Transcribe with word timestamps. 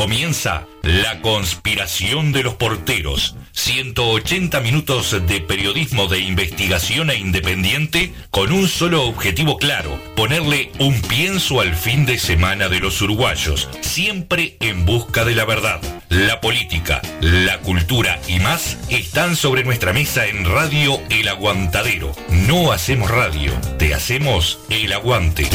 Comienza 0.00 0.64
La 0.82 1.20
conspiración 1.22 2.30
de 2.30 2.44
los 2.44 2.54
porteros. 2.54 3.34
180 3.50 4.60
minutos 4.60 5.10
de 5.26 5.40
periodismo 5.40 6.06
de 6.06 6.20
investigación 6.20 7.10
e 7.10 7.16
independiente 7.16 8.12
con 8.30 8.52
un 8.52 8.68
solo 8.68 9.02
objetivo 9.06 9.58
claro, 9.58 10.00
ponerle 10.14 10.70
un 10.78 11.02
pienso 11.02 11.60
al 11.60 11.74
fin 11.74 12.06
de 12.06 12.20
semana 12.20 12.68
de 12.68 12.78
los 12.78 13.02
uruguayos, 13.02 13.68
siempre 13.80 14.56
en 14.60 14.86
busca 14.86 15.24
de 15.24 15.34
la 15.34 15.44
verdad. 15.44 15.80
La 16.10 16.40
política, 16.40 17.02
la 17.20 17.58
cultura 17.58 18.20
y 18.28 18.38
más 18.38 18.78
están 18.90 19.34
sobre 19.34 19.64
nuestra 19.64 19.92
mesa 19.92 20.26
en 20.26 20.44
Radio 20.44 21.00
El 21.10 21.26
Aguantadero. 21.26 22.12
No 22.46 22.70
hacemos 22.70 23.10
radio, 23.10 23.52
te 23.78 23.94
hacemos 23.94 24.60
el 24.70 24.92
aguante. 24.92 25.48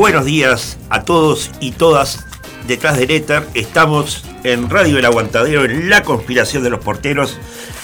Buenos 0.00 0.24
días 0.24 0.78
a 0.88 1.02
todos 1.02 1.50
y 1.60 1.72
todas 1.72 2.24
detrás 2.66 2.96
del 2.96 3.10
éter. 3.10 3.46
Estamos 3.52 4.24
en 4.44 4.70
Radio 4.70 4.96
El 4.96 5.04
Aguantadero 5.04 5.66
en 5.66 5.90
La 5.90 6.04
Conspiración 6.04 6.62
de 6.62 6.70
los 6.70 6.80
Porteros 6.82 7.36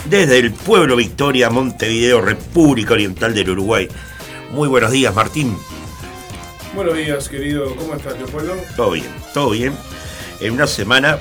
desde 0.09 0.39
el 0.39 0.51
pueblo 0.55 0.97
Victoria, 0.97 1.51
Montevideo, 1.51 2.23
República 2.23 2.95
Oriental 2.95 3.35
del 3.35 3.51
Uruguay. 3.51 3.91
Muy 4.51 4.67
buenos 4.67 4.93
días, 4.93 5.15
Martín. 5.15 5.59
Buenos 6.75 6.97
días, 6.97 7.29
querido. 7.29 7.77
¿Cómo 7.77 7.95
estás, 7.95 8.17
Leopoldo? 8.17 8.55
Todo 8.77 8.93
bien, 8.93 9.15
todo 9.35 9.51
bien. 9.51 9.75
En 10.41 10.55
una 10.55 10.67
semana 10.67 11.19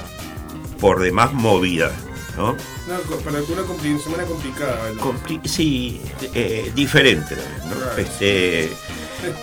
por 0.80 1.02
demás 1.02 1.34
movida, 1.34 1.92
¿no? 2.38 2.54
No, 2.54 3.18
para 3.18 3.40
una 3.42 4.00
semana 4.00 4.24
complicada. 4.24 4.92
¿no? 4.96 5.02
Compli- 5.02 5.46
sí, 5.46 6.02
eh, 6.34 6.72
diferente. 6.74 7.36
¿no? 7.66 8.02
Este, 8.02 8.72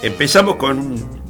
empezamos 0.02 0.56
con, 0.56 1.21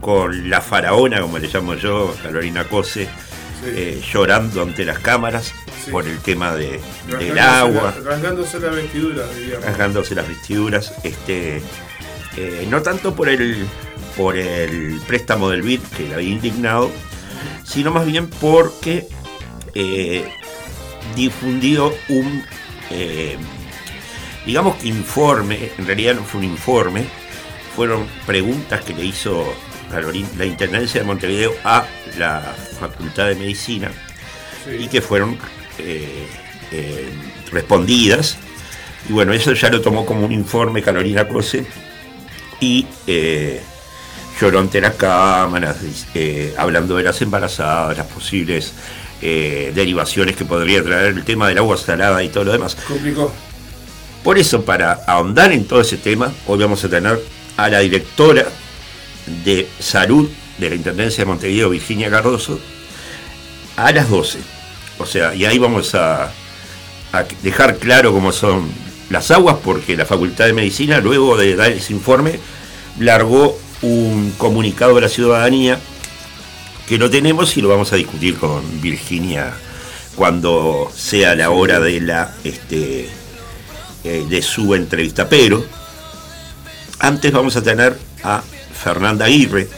con 0.00 0.48
la 0.50 0.60
faraona, 0.60 1.20
como 1.20 1.38
le 1.38 1.48
llamo 1.48 1.74
yo, 1.74 2.14
Carolina 2.22 2.64
Cose, 2.64 3.04
Sí. 3.04 3.66
eh, 3.66 4.00
llorando 4.12 4.62
ante 4.62 4.84
las 4.84 5.00
cámaras 5.00 5.52
Sí. 5.84 5.90
por 5.90 6.06
el 6.06 6.18
tema 6.20 6.54
de, 6.54 6.80
del 7.18 7.38
agua, 7.38 7.94
la- 8.04 8.10
rasgándose 8.12 8.60
la 8.60 8.68
vestidura, 8.70 9.24
diríamos. 9.36 9.64
rasgándose 9.66 10.14
las 10.14 10.28
vestiduras. 10.28 10.92
Este, 11.02 11.60
eh, 12.36 12.66
no 12.70 12.82
tanto 12.82 13.14
por 13.16 13.28
el, 13.28 13.66
por 14.16 14.36
el 14.36 15.00
préstamo 15.06 15.50
del 15.50 15.62
BID, 15.62 15.80
que 15.96 16.08
la 16.08 16.16
había 16.16 16.28
indignado, 16.28 16.90
sino 17.64 17.90
más 17.90 18.06
bien 18.06 18.28
porque 18.28 19.06
eh, 19.74 20.24
difundió 21.16 21.92
un, 22.08 22.44
digamos 24.46 24.76
que 24.76 24.88
informe, 24.88 25.70
en 25.78 25.86
realidad 25.86 26.14
no 26.14 26.24
fue 26.24 26.40
un 26.40 26.46
informe, 26.46 27.06
fueron 27.76 28.06
preguntas 28.26 28.82
que 28.84 28.94
le 28.94 29.04
hizo 29.04 29.52
Carolina- 29.90 30.28
la 30.36 30.44
Intendencia 30.44 31.00
de 31.00 31.06
Montevideo 31.06 31.54
a 31.64 31.86
la 32.18 32.54
Facultad 32.80 33.26
de 33.28 33.34
Medicina 33.34 33.90
Sí. 34.64 34.84
y 34.84 34.88
que 34.88 35.00
fueron 35.00 35.38
eh, 35.78 36.26
eh, 36.72 37.08
respondidas. 37.52 38.36
Y 39.08 39.12
bueno, 39.12 39.32
eso 39.32 39.52
ya 39.54 39.70
lo 39.70 39.80
tomó 39.80 40.04
como 40.04 40.26
un 40.26 40.32
informe 40.32 40.82
Carolina 40.82 41.26
Cose 41.28 41.64
y 42.60 42.86
eh, 43.06 43.60
lloró 44.40 44.58
ante 44.60 44.80
las 44.80 44.94
cámaras, 44.94 45.76
hablando 46.56 46.96
de 46.96 47.04
las 47.04 47.20
embarazadas, 47.22 47.96
las 47.96 48.06
posibles 48.06 48.72
derivaciones 49.20 50.36
que 50.36 50.44
podría 50.44 50.82
traer 50.82 51.06
el 51.16 51.24
tema 51.24 51.48
del 51.48 51.58
agua 51.58 51.76
salada 51.76 52.22
y 52.22 52.28
todo 52.28 52.44
lo 52.44 52.52
demás. 52.52 52.76
Complicó. 52.86 53.32
Por 54.22 54.36
eso, 54.38 54.64
para 54.64 54.92
ahondar 55.06 55.52
en 55.52 55.64
todo 55.66 55.80
ese 55.80 55.96
tema, 55.96 56.32
hoy 56.46 56.58
vamos 56.58 56.84
a 56.84 56.88
tener 56.88 57.18
a 57.56 57.68
la 57.68 57.78
directora 57.80 58.46
de 59.44 59.68
salud 59.78 60.28
de 60.58 60.70
la 60.70 60.74
Intendencia 60.74 61.24
de 61.24 61.28
Montevideo, 61.30 61.70
Virginia 61.70 62.10
Cardoso, 62.10 62.58
a 63.76 63.92
las 63.92 64.10
12. 64.10 64.38
O 64.98 65.06
sea, 65.06 65.34
y 65.34 65.44
ahí 65.44 65.58
vamos 65.58 65.94
a, 65.94 66.32
dejar 67.42 67.78
claro 67.78 68.12
cómo 68.12 68.32
son 68.32 68.70
las 69.10 69.30
aguas, 69.30 69.56
porque 69.64 69.96
la 69.96 70.04
Facultad 70.04 70.46
de 70.46 70.52
Medicina, 70.52 70.98
luego 70.98 71.36
de 71.36 71.56
dar 71.56 71.70
ese 71.70 71.92
informe, 71.92 72.38
largó 72.98 73.58
un 73.80 74.34
comunicado 74.36 74.96
a 74.96 75.00
la 75.00 75.08
ciudadanía 75.08 75.78
que 76.88 76.98
lo 76.98 77.08
tenemos 77.08 77.56
y 77.56 77.62
lo 77.62 77.68
vamos 77.68 77.92
a 77.92 77.96
discutir 77.96 78.36
con 78.36 78.80
Virginia 78.80 79.54
cuando 80.16 80.90
sea 80.94 81.34
la 81.36 81.50
hora 81.50 81.78
de 81.78 82.00
la 82.00 82.34
este, 82.42 83.08
eh, 84.04 84.26
de 84.28 84.42
su 84.42 84.74
entrevista. 84.74 85.28
Pero 85.28 85.64
antes 86.98 87.30
vamos 87.30 87.56
a 87.56 87.62
tener 87.62 87.96
a 88.24 88.42
Fernanda 88.82 89.26
Aguirre, 89.26 89.68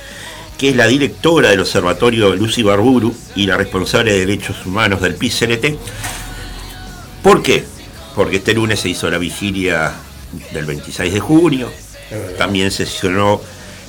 que 0.58 0.70
es 0.70 0.76
la 0.76 0.86
directora 0.86 1.50
del 1.50 1.60
Observatorio 1.60 2.36
Lucy 2.36 2.62
Barburu 2.62 3.14
y 3.34 3.46
la 3.46 3.56
responsable 3.56 4.12
de 4.12 4.20
Derechos 4.20 4.66
Humanos 4.66 5.00
del 5.00 5.14
PICNT. 5.14 5.78
¿Por 7.22 7.42
qué? 7.42 7.64
Porque 8.14 8.36
este 8.36 8.54
lunes 8.54 8.80
se 8.80 8.88
hizo 8.88 9.10
la 9.10 9.18
vigilia 9.18 9.92
del 10.52 10.66
26 10.66 11.12
de 11.12 11.20
junio, 11.20 11.72
también 12.38 12.70
sesionó 12.70 13.40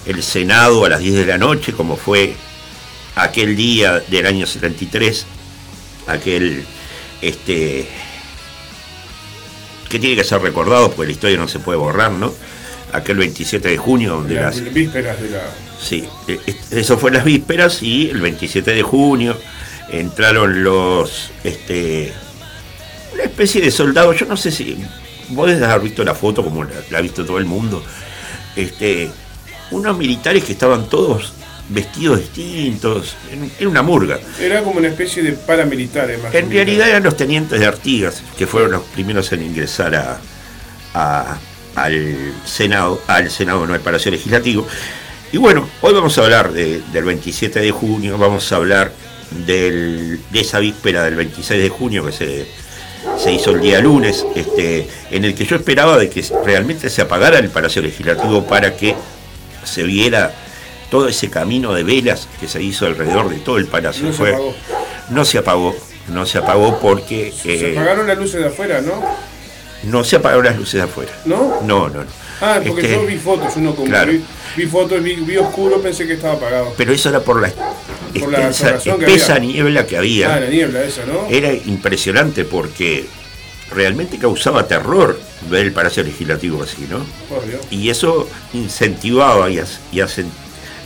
el 0.05 0.23
Senado 0.23 0.85
a 0.85 0.89
las 0.89 0.99
10 0.99 1.15
de 1.15 1.25
la 1.25 1.37
noche, 1.37 1.73
como 1.73 1.97
fue 1.97 2.35
aquel 3.15 3.55
día 3.55 3.99
del 3.99 4.25
año 4.25 4.45
73, 4.45 5.25
aquel 6.07 6.65
este 7.21 7.87
que 9.89 9.99
tiene 9.99 10.15
que 10.15 10.23
ser 10.23 10.41
recordado 10.41 10.89
porque 10.91 11.07
la 11.07 11.11
historia 11.11 11.37
no 11.37 11.49
se 11.49 11.59
puede 11.59 11.77
borrar, 11.77 12.11
¿no? 12.11 12.33
Aquel 12.93 13.17
27 13.17 13.69
de 13.69 13.77
junio 13.77 14.11
donde 14.15 14.35
Las 14.35 14.57
las 14.57 14.73
vísperas 14.73 15.21
de 15.21 15.29
la. 15.29 15.41
Sí, 15.81 16.05
eh, 16.27 16.39
eh, 16.45 16.55
eso 16.71 16.97
fue 16.97 17.11
las 17.11 17.23
vísperas 17.23 17.81
y 17.81 18.09
el 18.09 18.21
27 18.21 18.73
de 18.73 18.81
junio 18.83 19.37
entraron 19.89 20.63
los, 20.63 21.31
este, 21.43 22.11
una 23.13 23.23
especie 23.23 23.61
de 23.61 23.71
soldados, 23.71 24.17
yo 24.19 24.25
no 24.25 24.37
sé 24.37 24.51
si 24.51 24.77
vos 25.29 25.47
debes 25.47 25.63
haber 25.63 25.81
visto 25.81 26.03
la 26.03 26.13
foto 26.15 26.43
como 26.43 26.63
la, 26.63 26.71
la 26.89 26.97
ha 26.99 27.01
visto 27.01 27.25
todo 27.25 27.37
el 27.39 27.45
mundo, 27.45 27.83
este, 28.55 29.09
unos 29.71 29.97
militares 29.97 30.43
que 30.43 30.51
estaban 30.53 30.87
todos 30.89 31.33
vestidos 31.69 32.19
distintos, 32.19 33.15
en, 33.31 33.51
en 33.59 33.67
una 33.67 33.81
murga. 33.81 34.19
Era 34.39 34.61
como 34.61 34.77
una 34.79 34.89
especie 34.89 35.23
de 35.23 35.31
paramilitares 35.33 36.21
más. 36.21 36.33
En 36.35 36.51
realidad 36.51 36.89
eran 36.89 37.03
los 37.03 37.15
tenientes 37.17 37.59
de 37.59 37.65
Artigas, 37.65 38.21
que 38.37 38.45
fueron 38.47 38.71
los 38.71 38.83
primeros 38.83 39.31
en 39.31 39.43
ingresar 39.43 39.95
a, 39.95 40.19
a- 40.93 41.37
al 41.75 42.33
Senado, 42.45 43.01
al 43.07 43.29
Senado, 43.31 43.65
no 43.65 43.73
al 43.73 43.79
Palacio 43.81 44.11
Legislativo. 44.11 44.67
Y 45.31 45.37
bueno, 45.37 45.67
hoy 45.81 45.93
vamos 45.93 46.17
a 46.17 46.23
hablar 46.23 46.51
de- 46.51 46.81
del 46.91 47.03
27 47.05 47.59
de 47.59 47.71
junio, 47.71 48.17
vamos 48.17 48.51
a 48.51 48.55
hablar 48.57 48.91
del- 49.45 50.19
de 50.29 50.39
esa 50.41 50.59
víspera 50.59 51.03
del 51.03 51.15
26 51.15 51.61
de 51.61 51.69
junio 51.69 52.05
que 52.05 52.11
se, 52.11 52.47
se 53.17 53.31
hizo 53.31 53.51
el 53.51 53.61
día 53.61 53.79
lunes, 53.79 54.25
este, 54.35 54.87
en 55.09 55.23
el 55.25 55.33
que 55.33 55.45
yo 55.45 55.55
esperaba 55.55 55.97
de 55.97 56.09
que 56.09 56.23
realmente 56.45 56.89
se 56.89 57.01
apagara 57.01 57.39
el 57.39 57.49
Palacio 57.49 57.81
Legislativo 57.81 58.45
para 58.45 58.75
que 58.75 58.95
se 59.63 59.83
viera 59.83 60.33
todo 60.89 61.07
ese 61.07 61.29
camino 61.29 61.73
de 61.73 61.83
velas 61.83 62.27
que 62.39 62.47
se 62.49 62.61
hizo 62.61 62.85
alrededor 62.85 63.29
de 63.29 63.37
todo 63.37 63.57
el 63.57 63.67
palacio. 63.67 64.03
No 64.07 64.11
se 64.11 64.17
Fue- 64.17 64.29
apagó. 64.33 64.55
no 65.09 65.23
se 65.25 65.37
apagó, 65.37 65.75
no 66.09 66.25
se 66.25 66.37
apagó 66.39 66.79
porque 66.81 67.31
Se 67.31 67.69
eh, 67.69 67.77
apagaron 67.77 68.07
las 68.07 68.17
luces 68.17 68.41
de 68.41 68.47
afuera, 68.47 68.81
¿no? 68.81 69.01
No 69.83 70.03
se 70.03 70.15
apagaron 70.17 70.45
las 70.45 70.57
luces 70.57 70.73
de 70.75 70.81
afuera. 70.81 71.11
¿No? 71.25 71.61
No, 71.63 71.89
no, 71.89 72.03
no. 72.03 72.09
Ah, 72.41 72.59
porque 72.65 72.81
Este, 72.81 72.93
yo 72.93 73.05
vi 73.05 73.17
fotos, 73.17 73.53
uno 73.57 73.75
como 73.75 73.87
claro. 73.87 74.11
vi, 74.11 74.23
vi 74.57 74.65
fotos, 74.65 75.01
vi, 75.03 75.15
vi 75.15 75.37
oscuro, 75.37 75.79
pensé 75.81 76.07
que 76.07 76.13
estaba 76.13 76.33
apagado. 76.33 76.73
Pero 76.77 76.91
eso 76.93 77.09
era 77.09 77.19
por 77.19 77.39
la 77.41 77.49
Por 78.19 78.31
la 78.31 78.47
extensa, 78.47 78.75
espesa 78.93 79.37
niebla 79.39 79.85
que 79.85 79.97
había. 79.97 80.33
Ah, 80.35 80.39
la 80.39 80.47
niebla 80.49 80.83
esa, 80.83 81.05
¿no? 81.05 81.27
Era 81.29 81.53
impresionante 81.53 82.43
porque 82.45 83.05
realmente 83.71 84.17
causaba 84.17 84.67
terror 84.67 85.19
ver 85.49 85.65
el 85.67 85.71
Palacio 85.71 86.03
Legislativo 86.03 86.63
así, 86.63 86.87
¿no? 86.89 87.05
Por 87.29 87.45
Dios. 87.47 87.61
Y 87.69 87.89
eso 87.89 88.27
incentivaba 88.53 89.49
y, 89.49 89.59
as- 89.59 89.79
y 89.91 89.99
asen- 89.99 90.29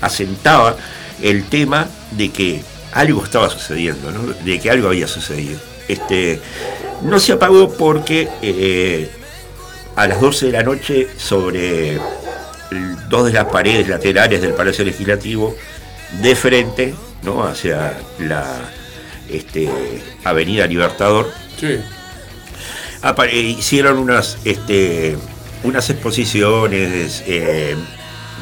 asentaba 0.02 0.76
el 1.22 1.46
tema 1.46 1.88
de 2.12 2.30
que 2.32 2.62
algo 2.94 3.24
estaba 3.24 3.50
sucediendo, 3.50 4.12
¿no? 4.12 4.22
de 4.44 4.60
que 4.60 4.70
algo 4.70 4.88
había 4.90 5.08
sucedido. 5.08 5.60
Este, 5.88 6.40
no 7.04 7.20
se 7.20 7.34
apagó 7.34 7.72
porque 7.74 8.28
eh, 8.42 9.10
a 9.96 10.08
las 10.08 10.20
12 10.22 10.48
de 10.48 10.52
la 10.52 10.64
noche 10.64 11.08
sobre 11.18 12.00
dos 13.10 13.26
de 13.28 13.34
las 13.34 13.46
paredes 13.46 13.88
laterales 13.88 14.42
del 14.42 14.54
Palacio 14.54 14.84
Legislativo, 14.84 15.56
de 16.22 16.36
frente, 16.36 16.94
¿no? 17.24 17.44
hacia 17.44 17.98
la 18.20 18.46
este, 19.30 19.70
Avenida 20.24 20.66
Libertador, 20.68 21.32
Sí. 21.60 21.78
apare- 23.02 23.34
hicieron 23.34 23.98
unas 23.98 24.38
este, 24.46 25.18
unas 25.64 25.90
exposiciones 25.90 27.24
eh, 27.28 27.76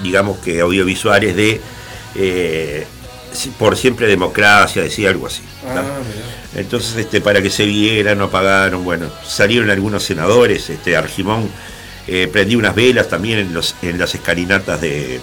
digamos 0.01 0.37
que 0.39 0.61
audiovisuales 0.61 1.35
de 1.35 1.61
eh, 2.15 2.85
por 3.57 3.77
siempre 3.77 4.07
democracia, 4.07 4.81
decía 4.81 5.09
algo 5.09 5.27
así. 5.27 5.41
Ah. 5.67 5.83
Entonces, 6.55 6.95
este, 6.97 7.21
para 7.21 7.41
que 7.41 7.49
se 7.49 7.65
viera, 7.65 8.15
no 8.15 8.29
pagaron, 8.29 8.83
bueno, 8.83 9.07
salieron 9.25 9.69
algunos 9.69 10.03
senadores, 10.03 10.69
este, 10.69 10.95
Argimón 10.95 11.49
eh, 12.07 12.29
prendió 12.31 12.59
unas 12.59 12.75
velas 12.75 13.07
también 13.07 13.39
en, 13.39 13.53
los, 13.53 13.75
en 13.81 13.97
las 13.97 14.13
escalinatas 14.13 14.79
de, 14.81 15.19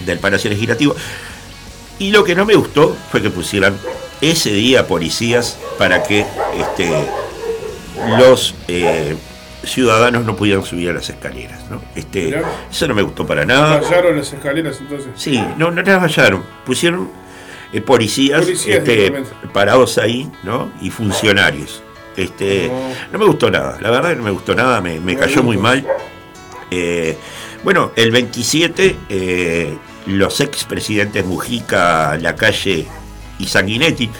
del 0.00 0.18
Palacio 0.18 0.50
Legislativo. 0.50 0.94
Y 1.98 2.10
lo 2.10 2.24
que 2.24 2.34
no 2.34 2.44
me 2.44 2.54
gustó 2.54 2.96
fue 3.10 3.22
que 3.22 3.30
pusieran 3.30 3.76
ese 4.20 4.50
día 4.52 4.86
policías 4.86 5.58
para 5.78 6.02
que 6.02 6.26
este, 6.58 6.90
los 8.18 8.54
eh, 8.68 9.16
ciudadanos 9.64 10.24
no 10.24 10.36
pudieran 10.36 10.64
subir 10.64 10.90
a 10.90 10.92
las 10.92 11.08
escaleras. 11.08 11.60
¿no? 11.70 11.80
Este, 11.94 12.26
Mirá. 12.26 12.42
eso 12.70 12.88
no 12.88 12.94
me 12.94 13.02
gustó 13.02 13.26
para 13.26 13.44
nada. 13.44 13.80
Fallaron 13.80 14.16
las 14.16 14.32
escaleras 14.32 14.78
entonces. 14.80 15.10
Sí, 15.16 15.42
no, 15.56 15.70
no 15.70 15.82
las 15.82 16.00
vallaron. 16.00 16.42
Pusieron 16.64 17.10
eh, 17.72 17.80
policías, 17.80 18.42
Policías 18.42 18.78
este, 18.78 19.24
parados 19.52 19.98
ahí, 19.98 20.30
¿no? 20.42 20.70
Y 20.80 20.90
funcionarios. 20.90 21.82
Este, 22.16 22.68
No. 22.68 22.90
no 23.12 23.18
me 23.18 23.24
gustó 23.24 23.50
nada, 23.50 23.78
la 23.80 23.90
verdad 23.90 24.10
que 24.10 24.16
no 24.16 24.24
me 24.24 24.30
gustó 24.30 24.54
nada, 24.54 24.80
me, 24.80 25.16
cayó 25.16 25.42
muy 25.42 25.56
mal. 25.56 25.86
Eh, 26.70 27.16
bueno, 27.64 27.92
el 27.96 28.10
27, 28.10 28.96
eh, 29.08 29.74
los 30.06 30.40
expresidentes 30.40 31.24
Mujica, 31.24 32.18
Lacalle 32.18 32.86
y 33.38 33.46
Sanguinetti, 33.46 34.10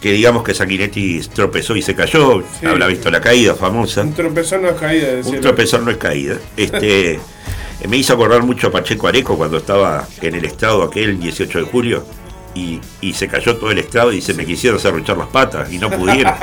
que 0.00 0.12
digamos 0.12 0.42
que 0.42 0.54
Sanguinetti 0.54 1.20
tropezó 1.34 1.76
y 1.76 1.82
se 1.82 1.94
cayó, 1.94 2.42
Sí. 2.58 2.66
habrá 2.66 2.86
visto 2.86 3.10
la 3.10 3.20
caída 3.20 3.54
famosa. 3.54 4.02
Un 4.02 4.12
tropezón 4.12 4.62
no 4.62 4.68
es 4.70 4.80
caída, 4.80 5.08
decía. 5.08 5.32
Un 5.32 5.40
tropezón 5.40 5.84
no 5.84 5.90
es 5.90 5.96
caída. 5.96 6.36
Este, 6.56 7.20
me 7.88 7.96
hizo 7.96 8.12
acordar 8.12 8.42
mucho 8.42 8.66
a 8.68 8.70
Pacheco 8.70 9.08
Areco 9.08 9.36
cuando 9.36 9.56
estaba 9.58 10.06
en 10.20 10.34
el 10.34 10.44
estrado 10.44 10.82
aquel 10.82 11.18
18 11.18 11.58
de 11.60 11.64
julio 11.64 12.04
y, 12.54 12.80
y 13.00 13.12
se 13.12 13.28
cayó 13.28 13.56
todo 13.56 13.70
el 13.70 13.78
estrado 13.78 14.12
y 14.12 14.20
se 14.20 14.34
me 14.34 14.44
quisieron 14.46 14.78
cerruchar 14.80 15.16
las 15.16 15.28
patas 15.28 15.72
y 15.72 15.78
no 15.78 15.90
pudieron. 15.90 16.34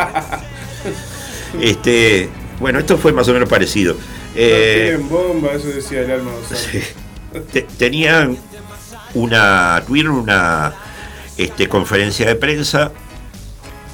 este, 1.62 2.30
bueno, 2.60 2.80
esto 2.80 2.98
fue 2.98 3.14
más 3.14 3.28
o 3.28 3.34
menos 3.34 3.50
parecido. 3.50 3.94
No 3.94 4.00
Eh, 4.36 4.90
tienen 4.90 5.10
bomba, 5.10 5.54
eso 5.54 5.68
decía 5.68 6.02
el 6.02 6.12
alma. 6.12 6.32
Te- 7.52 7.64
tenían 7.64 8.38
una 9.14 9.82
tuvieron 9.86 10.16
una 10.16 10.74
este, 11.38 11.68
conferencia 11.68 12.28
de 12.28 12.36
prensa 12.36 12.92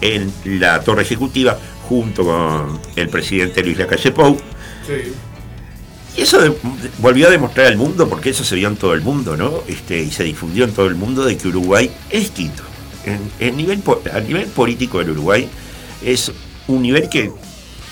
en 0.01 0.31
la 0.59 0.81
torre 0.81 1.03
ejecutiva 1.03 1.57
junto 1.87 2.23
con 2.25 2.79
el 2.95 3.09
presidente 3.09 3.63
Luis 3.63 3.77
Lacalle 3.77 4.11
Pou 4.11 4.37
Sí. 4.85 5.13
Y 6.15 6.21
eso 6.21 6.55
volvió 6.99 7.27
a 7.27 7.31
demostrar 7.31 7.67
al 7.67 7.77
mundo, 7.77 8.07
porque 8.07 8.29
eso 8.29 8.43
se 8.43 8.55
vio 8.55 8.67
en 8.67 8.75
todo 8.75 8.93
el 8.93 9.01
mundo, 9.01 9.35
¿no? 9.35 9.63
Este, 9.67 9.99
y 9.99 10.11
se 10.11 10.23
difundió 10.23 10.63
en 10.65 10.71
todo 10.71 10.87
el 10.87 10.95
mundo 10.95 11.25
de 11.25 11.37
que 11.37 11.47
Uruguay 11.47 11.89
es 12.09 12.21
distinto. 12.21 12.63
En, 13.05 13.19
en 13.39 13.57
nivel, 13.57 13.81
a 14.13 14.19
nivel 14.19 14.45
político 14.47 14.99
del 14.99 15.09
Uruguay 15.11 15.49
es 16.03 16.31
un 16.67 16.81
nivel 16.81 17.09
que 17.09 17.31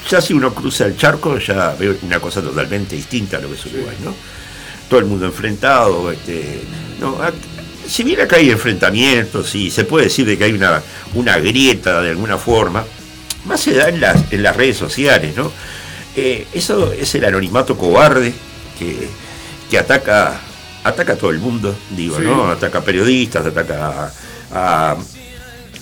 ya 0.10 0.22
si 0.22 0.34
uno 0.34 0.54
cruza 0.54 0.86
el 0.86 0.98
charco 0.98 1.38
ya 1.38 1.76
ve 1.78 1.98
una 2.02 2.20
cosa 2.20 2.42
totalmente 2.42 2.96
distinta 2.96 3.38
a 3.38 3.42
lo 3.42 3.50
que 3.50 3.56
es 3.56 3.66
Uruguay, 3.66 3.98
¿no? 4.04 4.14
Todo 4.90 5.00
el 5.00 5.06
mundo 5.06 5.26
enfrentado, 5.26 6.12
este, 6.12 6.62
no, 7.00 7.18
si 7.88 8.04
bien 8.04 8.22
acá 8.22 8.38
hay 8.38 8.50
enfrentamientos 8.50 9.54
y 9.56 9.72
se 9.72 9.86
puede 9.86 10.06
decir 10.06 10.26
de 10.26 10.38
que 10.38 10.46
hay 10.46 10.54
una, 10.54 10.82
una 11.14 11.38
grieta 11.40 12.02
de 12.02 12.12
alguna 12.12 12.38
forma, 12.38 12.86
más 13.46 13.60
se 13.60 13.74
da 13.74 13.90
en 13.90 14.00
las, 14.00 14.32
en 14.32 14.44
las 14.44 14.56
redes 14.56 14.78
sociales, 14.78 15.36
¿no? 15.36 15.52
Eh, 16.16 16.48
eso 16.54 16.92
es 16.92 17.14
el 17.16 17.26
anonimato 17.26 17.78
cobarde 17.78 18.34
que, 18.78 19.08
que 19.70 19.78
ataca, 19.78 20.40
ataca 20.84 21.14
a 21.14 21.16
todo 21.16 21.30
el 21.32 21.40
mundo, 21.40 21.76
digo, 21.92 22.18
Sí. 22.18 22.24
¿no? 22.26 22.48
Ataca 22.50 22.80
a 22.80 22.82
periodistas, 22.84 23.46
ataca 23.46 24.12
a, 24.54 24.92
a- 24.92 24.98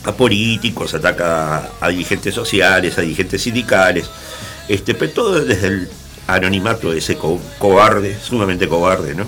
a 0.06 0.12
políticos, 0.14 0.94
ataca 0.94 1.70
a, 1.82 1.90
dirigentes 1.90 2.34
sociales, 2.34 2.98
a 2.98 3.02
dirigentes 3.02 3.42
sindicales, 3.42 4.10
este, 4.70 4.94
pero 4.94 5.12
todo 5.12 5.42
desde 5.44 5.68
el 5.68 5.90
anonimato 6.28 6.92
de 6.92 7.00
ese 7.00 7.16
co- 7.18 7.42
cobarde, 7.58 8.18
sumamente 8.22 8.68
cobarde, 8.68 9.14
¿no? 9.16 9.26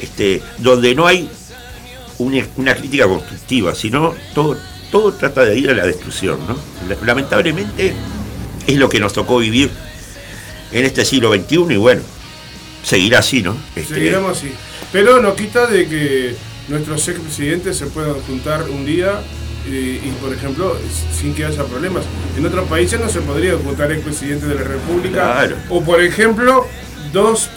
Este, 0.00 0.40
donde 0.58 0.94
no 0.94 1.06
hay 1.06 1.28
una, 2.18 2.46
una 2.56 2.74
crítica 2.76 3.06
constructiva, 3.08 3.74
sino 3.74 4.14
todo, 4.34 4.56
todo 4.92 5.12
trata 5.14 5.42
de 5.44 5.58
ir 5.58 5.70
a 5.70 5.74
la 5.74 5.84
destrucción, 5.86 6.38
¿no? 6.46 6.56
La- 6.88 6.96
Lamentablemente 7.04 7.92
es 8.66 8.76
lo 8.76 8.88
que 8.88 9.00
nos 9.00 9.12
tocó 9.14 9.38
vivir 9.38 9.70
en 10.74 10.84
este 10.84 11.04
siglo 11.04 11.32
XXI 11.32 11.74
y 11.74 11.76
bueno, 11.76 12.02
seguirá 12.82 13.20
así, 13.20 13.42
¿no? 13.42 13.56
Este, 13.74 13.94
Seguiremos 13.94 14.36
así. 14.36 14.50
Pero 14.92 15.22
no 15.22 15.34
quita 15.34 15.66
de 15.66 15.88
que 15.88 16.34
nuestros 16.68 17.08
expresidentes 17.08 17.78
se 17.78 17.86
puedan 17.86 18.14
juntar 18.22 18.68
un 18.68 18.84
día 18.84 19.22
y, 19.66 19.76
y, 19.76 20.16
por 20.20 20.32
ejemplo, 20.34 20.76
sin 21.18 21.34
que 21.34 21.44
haya 21.44 21.64
problemas. 21.64 22.04
En 22.36 22.44
otros 22.44 22.68
países 22.68 23.00
no 23.00 23.08
se 23.08 23.20
podría 23.20 23.56
juntar 23.56 23.90
expresidentes 23.92 24.48
de 24.48 24.56
la 24.56 24.64
República. 24.64 25.14
Claro. 25.14 25.56
O, 25.70 25.82
por 25.82 26.02
ejemplo, 26.02 26.66
dos, 27.12 27.48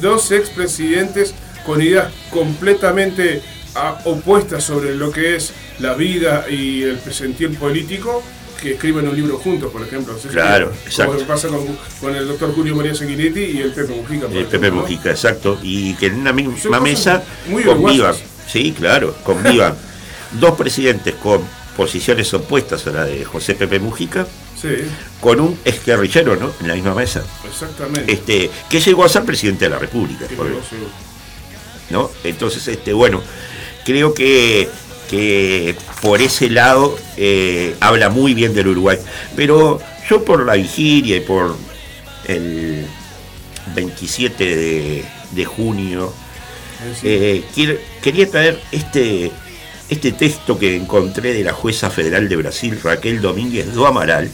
dos 0.00 0.32
expresidentes 0.32 1.34
con 1.64 1.80
ideas 1.80 2.12
completamente 2.30 3.42
ah, 3.74 3.98
opuestas 4.04 4.64
sobre 4.64 4.94
lo 4.94 5.10
que 5.10 5.36
es 5.36 5.52
la 5.78 5.94
vida 5.94 6.46
y 6.50 6.82
el 6.82 7.00
sentir 7.12 7.56
político 7.58 8.22
que 8.60 8.72
escriben 8.74 9.06
un 9.08 9.14
libro 9.16 9.38
juntos, 9.38 9.70
por 9.72 9.82
ejemplo. 9.82 10.16
Que, 10.20 10.28
Claro, 10.28 10.66
como 10.68 10.80
exacto. 10.86 11.26
pasa 11.26 11.48
con, 11.48 11.66
con 12.00 12.14
el 12.16 12.26
doctor 12.26 12.54
Julio 12.54 12.74
María 12.76 12.94
Sanguinetti 12.94 13.40
y 13.40 13.58
el 13.60 13.72
Pepe 13.72 13.94
Mujica. 13.94 14.26
El 14.32 14.46
Pepe. 14.46 14.70
Mujica, 14.70 15.10
exacto. 15.10 15.58
Y 15.62 15.94
que 15.94 16.06
en 16.06 16.20
una 16.20 16.32
misma 16.32 16.80
mesa 16.80 17.22
muy 17.48 17.62
convivan. 17.62 18.14
Sí, 18.50 18.72
claro, 18.76 19.14
convivan. 19.24 19.74
dos 20.40 20.54
presidentes 20.56 21.14
con 21.14 21.42
posiciones 21.76 22.32
opuestas 22.34 22.86
a 22.86 22.90
la 22.90 23.04
de 23.04 23.24
José 23.24 23.54
Pepe 23.54 23.78
Mujica, 23.78 24.26
Sí, 24.60 24.68
con 25.20 25.38
un 25.40 25.58
ex 25.66 25.84
guerrillero, 25.84 26.34
¿no? 26.36 26.50
En 26.60 26.68
la 26.68 26.74
misma 26.74 26.94
mesa. 26.94 27.22
exactamente. 27.46 28.10
Este, 28.10 28.50
que 28.70 28.80
llegó 28.80 29.04
a 29.04 29.08
ser 29.10 29.24
presidente 29.24 29.66
de 29.66 29.70
la 29.70 29.78
República. 29.78 30.26
Por- 30.34 30.46
¿no? 31.90 32.10
Entonces, 32.24 32.66
este, 32.68 32.92
bueno, 32.92 33.22
creo 33.84 34.14
que, 34.14 34.68
que 35.10 35.74
por 36.02 36.20
ese 36.20 36.50
lado 36.50 36.98
eh, 37.16 37.74
habla 37.80 38.08
muy 38.10 38.34
bien 38.34 38.54
del 38.54 38.68
Uruguay. 38.68 38.98
Pero 39.34 39.80
yo 40.08 40.24
por 40.24 40.44
la 40.44 40.54
vigilia 40.54 41.16
y 41.16 41.20
por 41.20 41.56
el 42.26 42.84
27 43.74 44.44
de, 44.56 45.04
de 45.32 45.44
junio, 45.44 46.12
decir, 46.88 47.10
eh, 47.10 47.44
quiero- 47.54 47.78
quería 48.02 48.30
traer 48.30 48.60
este, 48.72 49.30
este 49.88 50.12
texto 50.12 50.58
que 50.58 50.76
encontré 50.76 51.32
de 51.32 51.42
la 51.44 51.52
jueza 51.52 51.90
federal 51.90 52.28
de 52.28 52.36
Brasil, 52.36 52.78
Raquel 52.82 53.20
Domínguez 53.20 53.72
do 53.74 53.86
Amaral, 53.86 54.30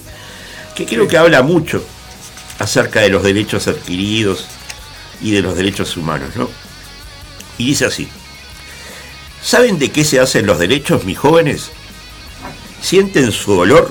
que 0.74 0.86
creo 0.86 1.06
que 1.08 1.16
habla 1.18 1.42
mucho 1.42 1.84
acerca 2.58 3.00
de 3.00 3.08
los 3.10 3.22
derechos 3.22 3.68
adquiridos 3.68 4.46
y 5.20 5.30
de 5.32 5.42
los 5.42 5.56
derechos 5.56 5.96
humanos, 5.96 6.30
¿no? 6.36 6.48
Y 7.58 7.66
dice 7.66 7.84
así, 7.86 8.08
¿saben 9.42 9.78
de 9.78 9.90
qué 9.90 10.04
se 10.04 10.20
hacen 10.20 10.46
los 10.46 10.58
derechos, 10.58 11.04
mis 11.04 11.18
jóvenes? 11.18 11.70
¿Sienten 12.80 13.32
su 13.32 13.54
dolor? 13.54 13.90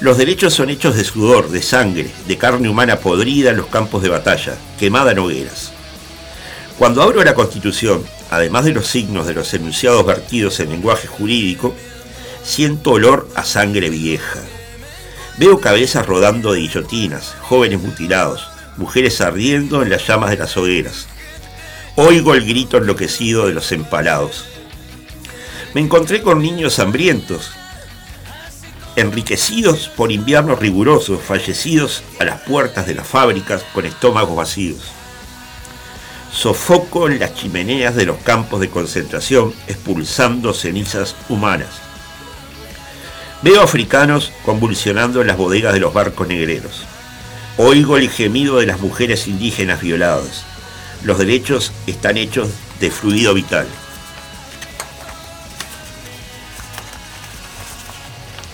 Los 0.00 0.16
derechos 0.16 0.54
son 0.54 0.70
hechos 0.70 0.96
de 0.96 1.04
sudor, 1.04 1.48
de 1.48 1.62
sangre, 1.62 2.10
de 2.26 2.38
carne 2.38 2.68
humana 2.68 3.00
podrida 3.00 3.50
en 3.50 3.56
los 3.56 3.66
campos 3.66 4.02
de 4.02 4.08
batalla, 4.08 4.56
quemada 4.78 5.12
en 5.12 5.18
hogueras. 5.18 5.72
Cuando 6.78 7.02
abro 7.02 7.24
la 7.24 7.34
Constitución, 7.34 8.04
además 8.30 8.64
de 8.64 8.72
los 8.72 8.86
signos 8.86 9.26
de 9.26 9.34
los 9.34 9.52
enunciados 9.54 10.06
vertidos 10.06 10.60
en 10.60 10.70
lenguaje 10.70 11.08
jurídico, 11.08 11.74
siento 12.44 12.92
olor 12.92 13.28
a 13.34 13.42
sangre 13.42 13.90
vieja. 13.90 14.40
Veo 15.38 15.60
cabezas 15.60 16.06
rodando 16.06 16.52
de 16.52 16.60
guillotinas, 16.60 17.34
jóvenes 17.40 17.80
mutilados, 17.80 18.48
mujeres 18.76 19.20
ardiendo 19.20 19.82
en 19.82 19.90
las 19.90 20.06
llamas 20.06 20.30
de 20.30 20.36
las 20.36 20.56
hogueras. 20.56 21.08
Oigo 22.00 22.32
el 22.34 22.46
grito 22.46 22.76
enloquecido 22.76 23.48
de 23.48 23.54
los 23.54 23.72
empalados. 23.72 24.44
Me 25.74 25.80
encontré 25.80 26.22
con 26.22 26.40
niños 26.40 26.78
hambrientos, 26.78 27.50
enriquecidos 28.94 29.88
por 29.88 30.12
inviernos 30.12 30.60
rigurosos, 30.60 31.20
fallecidos 31.20 32.04
a 32.20 32.24
las 32.24 32.42
puertas 32.42 32.86
de 32.86 32.94
las 32.94 33.04
fábricas 33.04 33.64
con 33.74 33.84
estómagos 33.84 34.36
vacíos. 34.36 34.78
Sofoco 36.32 37.08
en 37.08 37.18
las 37.18 37.34
chimeneas 37.34 37.96
de 37.96 38.06
los 38.06 38.18
campos 38.18 38.60
de 38.60 38.70
concentración, 38.70 39.52
expulsando 39.66 40.54
cenizas 40.54 41.16
humanas. 41.28 41.80
Veo 43.42 43.60
africanos 43.60 44.30
convulsionando 44.44 45.20
en 45.20 45.26
las 45.26 45.36
bodegas 45.36 45.74
de 45.74 45.80
los 45.80 45.92
barcos 45.92 46.28
negreros. 46.28 46.84
Oigo 47.56 47.96
el 47.96 48.08
gemido 48.08 48.58
de 48.58 48.66
las 48.66 48.78
mujeres 48.78 49.26
indígenas 49.26 49.80
violadas. 49.80 50.44
Los 51.04 51.18
derechos 51.18 51.72
están 51.86 52.16
hechos 52.16 52.48
de 52.80 52.90
fluido 52.90 53.34
vital. 53.34 53.66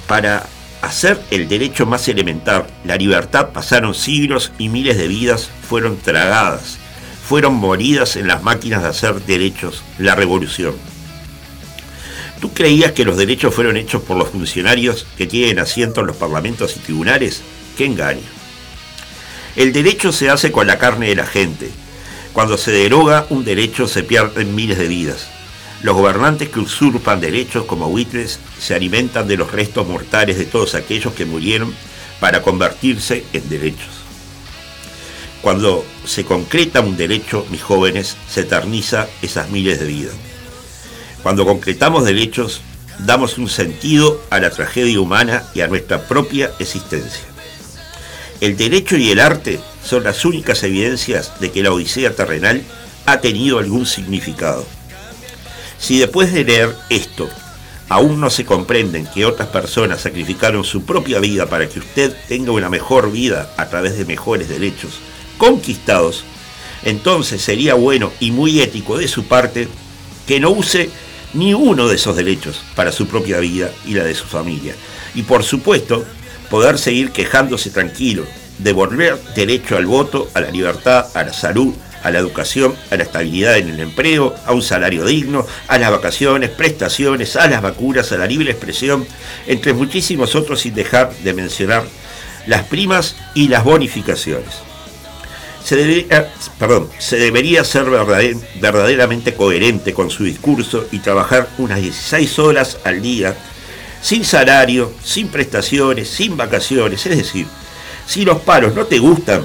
Para 0.06 0.46
hacer 0.82 1.20
el 1.30 1.48
derecho 1.48 1.86
más 1.86 2.06
elemental, 2.08 2.66
la 2.84 2.96
libertad, 2.96 3.50
pasaron 3.52 3.94
siglos 3.94 4.52
y 4.58 4.68
miles 4.68 4.98
de 4.98 5.08
vidas 5.08 5.50
fueron 5.68 5.96
tragadas, 5.96 6.78
fueron 7.26 7.54
moridas 7.54 8.16
en 8.16 8.28
las 8.28 8.42
máquinas 8.42 8.82
de 8.82 8.88
hacer 8.88 9.14
derechos, 9.22 9.82
la 9.98 10.14
revolución. 10.14 10.74
¿Tú 12.40 12.52
creías 12.52 12.92
que 12.92 13.06
los 13.06 13.16
derechos 13.16 13.54
fueron 13.54 13.78
hechos 13.78 14.02
por 14.02 14.18
los 14.18 14.28
funcionarios 14.28 15.06
que 15.16 15.26
tienen 15.26 15.58
asiento 15.58 16.02
en 16.02 16.08
los 16.08 16.16
parlamentos 16.16 16.76
y 16.76 16.80
tribunales? 16.80 17.40
¡Qué 17.78 17.86
engaño! 17.86 18.20
El 19.56 19.72
derecho 19.72 20.12
se 20.12 20.28
hace 20.28 20.52
con 20.52 20.66
la 20.66 20.78
carne 20.78 21.08
de 21.08 21.16
la 21.16 21.26
gente. 21.26 21.70
Cuando 22.34 22.58
se 22.58 22.72
deroga 22.72 23.26
un 23.30 23.44
derecho 23.44 23.86
se 23.86 24.02
pierden 24.02 24.56
miles 24.56 24.76
de 24.76 24.88
vidas. 24.88 25.28
Los 25.82 25.94
gobernantes 25.94 26.48
que 26.48 26.58
usurpan 26.58 27.20
derechos 27.20 27.64
como 27.64 27.88
buitres 27.88 28.40
se 28.58 28.74
alimentan 28.74 29.28
de 29.28 29.36
los 29.36 29.52
restos 29.52 29.86
mortales 29.86 30.36
de 30.36 30.44
todos 30.44 30.74
aquellos 30.74 31.14
que 31.14 31.26
murieron 31.26 31.72
para 32.18 32.42
convertirse 32.42 33.24
en 33.32 33.48
derechos. 33.48 33.86
Cuando 35.42 35.84
se 36.04 36.24
concreta 36.24 36.80
un 36.80 36.96
derecho, 36.96 37.46
mis 37.50 37.62
jóvenes, 37.62 38.16
se 38.28 38.40
eterniza 38.40 39.06
esas 39.22 39.50
miles 39.50 39.78
de 39.78 39.86
vidas. 39.86 40.14
Cuando 41.22 41.44
concretamos 41.44 42.04
derechos, 42.04 42.62
damos 42.98 43.38
un 43.38 43.48
sentido 43.48 44.20
a 44.30 44.40
la 44.40 44.50
tragedia 44.50 45.00
humana 45.00 45.44
y 45.54 45.60
a 45.60 45.68
nuestra 45.68 46.08
propia 46.08 46.50
existencia. 46.58 47.26
El 48.40 48.56
derecho 48.56 48.96
y 48.96 49.10
el 49.10 49.20
arte 49.20 49.60
son 49.84 50.04
las 50.04 50.24
únicas 50.24 50.62
evidencias 50.62 51.38
de 51.40 51.52
que 51.52 51.62
la 51.62 51.72
Odisea 51.72 52.14
terrenal 52.14 52.62
ha 53.06 53.20
tenido 53.20 53.58
algún 53.58 53.86
significado. 53.86 54.66
Si 55.78 55.98
después 55.98 56.32
de 56.32 56.44
leer 56.44 56.74
esto 56.88 57.28
aún 57.88 58.18
no 58.18 58.30
se 58.30 58.44
comprenden 58.44 59.06
que 59.06 59.26
otras 59.26 59.48
personas 59.48 60.00
sacrificaron 60.00 60.64
su 60.64 60.84
propia 60.84 61.20
vida 61.20 61.46
para 61.46 61.68
que 61.68 61.78
usted 61.78 62.16
tenga 62.28 62.52
una 62.52 62.70
mejor 62.70 63.12
vida 63.12 63.52
a 63.58 63.68
través 63.68 63.98
de 63.98 64.06
mejores 64.06 64.48
derechos 64.48 64.92
conquistados, 65.36 66.24
entonces 66.82 67.42
sería 67.42 67.74
bueno 67.74 68.10
y 68.20 68.30
muy 68.30 68.60
ético 68.60 68.96
de 68.96 69.08
su 69.08 69.24
parte 69.24 69.68
que 70.26 70.40
no 70.40 70.50
use 70.50 70.90
ni 71.34 71.52
uno 71.52 71.88
de 71.88 71.96
esos 71.96 72.16
derechos 72.16 72.62
para 72.74 72.92
su 72.92 73.06
propia 73.06 73.38
vida 73.38 73.70
y 73.84 73.94
la 73.94 74.04
de 74.04 74.14
su 74.14 74.24
familia. 74.24 74.74
Y 75.14 75.22
por 75.22 75.44
supuesto, 75.44 76.04
poder 76.48 76.78
seguir 76.78 77.10
quejándose 77.10 77.70
tranquilo, 77.70 78.24
devolver 78.58 79.18
derecho 79.34 79.76
al 79.76 79.86
voto, 79.86 80.28
a 80.34 80.40
la 80.40 80.50
libertad, 80.50 81.06
a 81.14 81.24
la 81.24 81.32
salud, 81.32 81.74
a 82.02 82.10
la 82.10 82.18
educación, 82.18 82.74
a 82.90 82.96
la 82.96 83.04
estabilidad 83.04 83.56
en 83.56 83.70
el 83.70 83.80
empleo, 83.80 84.34
a 84.46 84.52
un 84.52 84.62
salario 84.62 85.04
digno, 85.04 85.46
a 85.68 85.78
las 85.78 85.90
vacaciones, 85.90 86.50
prestaciones, 86.50 87.36
a 87.36 87.46
las 87.48 87.62
vacunas, 87.62 88.12
a 88.12 88.18
la 88.18 88.26
libre 88.26 88.50
expresión, 88.50 89.06
entre 89.46 89.72
muchísimos 89.72 90.34
otros 90.34 90.60
sin 90.60 90.74
dejar 90.74 91.14
de 91.16 91.32
mencionar 91.32 91.84
las 92.46 92.64
primas 92.64 93.16
y 93.34 93.48
las 93.48 93.64
bonificaciones 93.64 94.64
se 95.64 95.76
debería, 95.76 96.18
eh, 96.18 96.26
perdón, 96.58 96.90
se 96.98 97.16
debería 97.16 97.64
ser 97.64 97.86
verdaderamente 97.86 99.34
coherente 99.34 99.94
con 99.94 100.10
su 100.10 100.24
discurso 100.24 100.86
y 100.92 100.98
trabajar 100.98 101.48
unas 101.56 101.80
16 101.80 102.38
horas 102.38 102.78
al 102.84 103.00
día, 103.00 103.34
sin 104.02 104.24
salario, 104.24 104.92
sin 105.02 105.28
prestaciones, 105.28 106.10
sin 106.10 106.36
vacaciones. 106.36 107.06
Es 107.06 107.16
decir, 107.16 107.46
si 108.06 108.24
los 108.24 108.40
paros 108.40 108.74
no 108.74 108.86
te 108.86 108.98
gustan, 108.98 109.44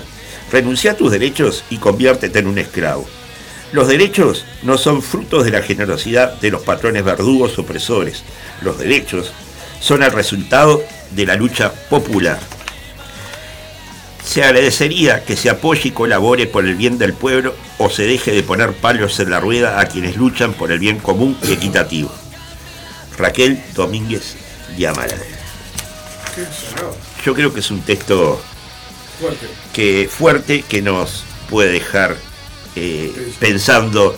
renuncia 0.52 0.92
a 0.92 0.98
tus 0.98 1.12
derechos 1.12 1.64
y 1.70 1.78
conviértete 1.78 2.40
en 2.40 2.48
un 2.48 2.58
esclavo. 2.58 3.08
Los 3.72 3.88
derechos 3.88 4.46
no 4.64 4.78
son 4.78 5.02
frutos 5.02 5.46
de 5.46 5.52
la 5.52 5.62
generosidad 5.62 6.34
de 6.40 6.52
los 6.52 6.64
patrones 6.64 7.04
verdugos 7.04 7.60
opresores. 7.60 8.24
Los 8.62 8.80
derechos 8.80 9.32
son 9.80 10.04
el 10.04 10.12
resultado 10.12 10.82
de 11.12 11.26
la 11.26 11.36
lucha 11.36 11.72
popular 11.90 12.40
se 14.30 14.44
agradecería 14.44 15.24
que 15.24 15.36
se 15.36 15.50
apoye 15.50 15.90
y 15.90 15.92
colabore 15.92 16.46
por 16.46 16.64
el 16.64 16.76
bien 16.76 17.00
del 17.00 17.14
pueblo 17.14 17.56
o 17.80 17.90
se 17.90 18.04
deje 18.04 18.32
de 18.32 18.44
poner 18.44 18.74
palos 18.74 19.20
en 19.20 19.32
la 19.32 19.40
rueda 19.40 19.80
a 19.80 19.88
quienes 19.88 20.18
luchan 20.18 20.54
por 20.54 20.72
el 20.72 20.78
bien 20.78 21.00
común 21.00 21.36
y 21.42 21.54
equitativo. 21.54 22.12
Raquel 23.18 23.60
Domínguez 23.74 24.36
Diamara. 24.78 25.18
Yo 27.24 27.34
creo 27.34 27.54
que 27.54 27.60
es 27.60 27.72
un 27.72 27.82
texto 27.82 28.42
fuerte 29.20 29.48
que, 29.74 30.10
fuerte, 30.10 30.62
que 30.64 30.82
nos 30.82 31.24
puede 31.50 31.72
dejar 31.72 32.16
eh, 32.76 33.34
pensando 33.40 34.16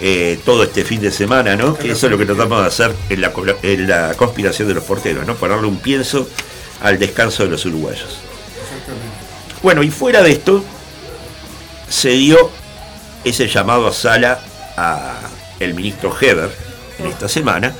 eh, 0.00 0.38
todo 0.44 0.64
este 0.64 0.84
fin 0.84 1.00
de 1.00 1.10
semana, 1.10 1.56
¿no? 1.56 1.76
Que 1.76 1.92
eso 1.92 2.06
es 2.06 2.10
lo 2.10 2.18
que 2.18 2.26
tratamos 2.26 2.62
de 2.62 2.66
hacer 2.66 2.94
en 3.10 3.20
la, 3.20 3.32
en 3.62 3.88
la 3.88 4.14
conspiración 4.14 4.66
de 4.66 4.74
los 4.74 4.84
porteros, 4.84 5.26
¿no? 5.26 5.34
Ponerle 5.36 5.66
un 5.66 5.78
pienso 5.78 6.28
al 6.80 6.98
descanso 6.98 7.44
de 7.44 7.50
los 7.50 7.64
uruguayos. 7.66 8.18
Bueno, 9.62 9.82
y 9.82 9.90
fuera 9.90 10.22
de 10.22 10.32
esto, 10.32 10.64
se 11.88 12.10
dio 12.10 12.50
ese 13.24 13.46
llamado 13.46 13.86
a 13.86 13.92
sala 13.92 14.40
a 14.76 15.18
el 15.58 15.74
ministro 15.74 16.16
Heber 16.18 16.50
en 16.98 17.06
esta 17.06 17.28
semana, 17.28 17.74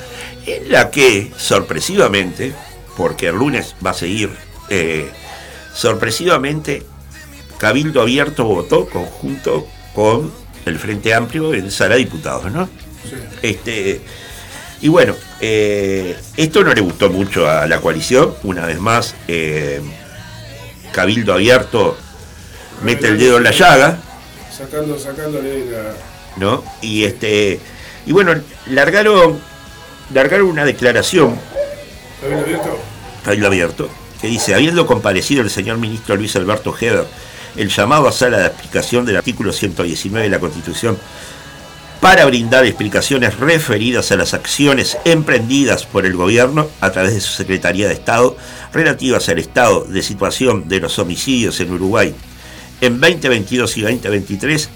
en 0.44 0.70
la 0.70 0.90
que 0.90 1.32
sorpresivamente, 1.38 2.52
porque 2.96 3.28
el 3.28 3.36
lunes 3.36 3.74
va 3.84 3.90
a 3.90 3.94
seguir, 3.94 4.30
eh, 4.70 5.10
sorpresivamente 5.74 6.84
Cabildo 7.58 8.00
Abierto 8.00 8.44
votó 8.44 8.88
conjunto 8.88 9.66
con 9.94 10.32
el 10.64 10.78
Frente 10.78 11.12
Amplio 11.12 11.52
en 11.52 11.70
sala 11.70 11.94
de 11.94 12.00
diputados, 12.00 12.50
¿no? 12.50 12.68
Este, 13.42 14.00
y 14.80 14.88
bueno, 14.88 15.14
eh, 15.40 16.16
esto 16.36 16.64
no 16.64 16.72
le 16.72 16.80
gustó 16.80 17.10
mucho 17.10 17.48
a 17.48 17.66
la 17.66 17.80
coalición, 17.80 18.34
una 18.44 18.64
vez 18.64 18.78
más. 18.78 19.14
Eh, 19.28 19.80
cabildo 20.92 21.34
abierto 21.34 21.96
mete 22.82 23.08
el 23.08 23.18
dedo 23.18 23.36
en 23.36 23.44
la 23.44 23.50
llaga. 23.50 23.98
Sacando, 24.50 24.98
sacándole 24.98 25.66
la. 25.66 25.92
¿No? 26.36 26.64
Y 26.80 27.04
este. 27.04 27.60
Y 28.06 28.12
bueno, 28.12 28.34
largaron, 28.68 29.38
largaron 30.14 30.48
una 30.48 30.64
declaración. 30.64 31.38
¿Cabildo 32.22 32.44
abierto? 32.44 32.78
Cabildo 33.24 33.46
abierto. 33.46 33.90
Que 34.20 34.28
dice, 34.28 34.54
habiendo 34.54 34.86
comparecido 34.86 35.42
el 35.42 35.50
señor 35.50 35.78
ministro 35.78 36.16
Luis 36.16 36.36
Alberto 36.36 36.74
Heder 36.78 37.06
el 37.56 37.68
llamado 37.68 38.06
a 38.08 38.12
sala 38.12 38.38
de 38.38 38.46
aplicación 38.46 39.04
del 39.04 39.16
artículo 39.16 39.52
119 39.52 40.24
de 40.24 40.30
la 40.30 40.38
Constitución 40.38 40.98
para 42.00 42.24
brindar 42.24 42.64
explicaciones 42.64 43.38
referidas 43.38 44.10
a 44.10 44.16
las 44.16 44.32
acciones 44.32 44.96
emprendidas 45.04 45.84
por 45.84 46.06
el 46.06 46.14
gobierno 46.14 46.68
a 46.80 46.90
través 46.90 47.14
de 47.14 47.20
su 47.20 47.32
Secretaría 47.32 47.88
de 47.88 47.94
Estado 47.94 48.36
relativas 48.72 49.28
al 49.28 49.38
estado 49.38 49.84
de 49.84 50.02
situación 50.02 50.68
de 50.68 50.80
los 50.80 50.98
homicidios 50.98 51.60
en 51.60 51.72
Uruguay 51.72 52.14
en 52.80 52.98
2022 53.00 53.76
y 53.76 53.82
2023, 53.82 54.70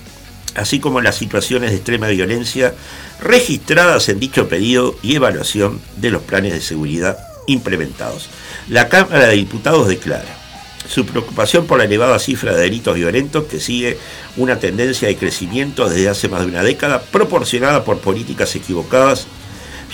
así 0.56 0.80
como 0.80 1.00
las 1.00 1.16
situaciones 1.16 1.70
de 1.70 1.76
extrema 1.76 2.08
violencia 2.08 2.74
registradas 3.22 4.10
en 4.10 4.20
dicho 4.20 4.46
pedido 4.48 4.94
y 5.02 5.14
evaluación 5.16 5.80
de 5.96 6.10
los 6.10 6.22
planes 6.22 6.52
de 6.52 6.60
seguridad 6.60 7.16
implementados. 7.46 8.28
La 8.68 8.88
Cámara 8.88 9.26
de 9.26 9.34
Diputados 9.34 9.88
declara 9.88 10.44
su 10.88 11.06
preocupación 11.06 11.66
por 11.66 11.78
la 11.78 11.84
elevada 11.84 12.18
cifra 12.18 12.54
de 12.54 12.62
delitos 12.62 12.94
violentos 12.94 13.44
que 13.44 13.60
sigue 13.60 13.98
una 14.36 14.58
tendencia 14.58 15.08
de 15.08 15.16
crecimiento 15.16 15.88
desde 15.88 16.08
hace 16.08 16.28
más 16.28 16.40
de 16.40 16.46
una 16.46 16.62
década, 16.62 17.02
proporcionada 17.02 17.84
por 17.84 17.98
políticas 17.98 18.54
equivocadas 18.54 19.26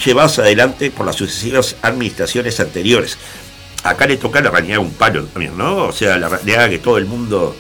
llevadas 0.05 0.39
adelante 0.39 0.91
por 0.91 1.07
las 1.07 1.17
sucesivas 1.17 1.77
administraciones 1.83 2.59
anteriores. 2.61 3.19
Acá 3.83 4.07
le 4.07 4.17
toca 4.17 4.41
la 4.41 4.51
realidad 4.51 4.79
un 4.79 4.93
palo 4.93 5.25
también, 5.25 5.57
¿no? 5.57 5.87
O 5.87 5.93
sea, 5.93 6.19
la 6.19 6.29
realidad 6.29 6.69
que 6.69 6.79
todo 6.79 6.99
el 6.99 7.07
mundo 7.07 7.57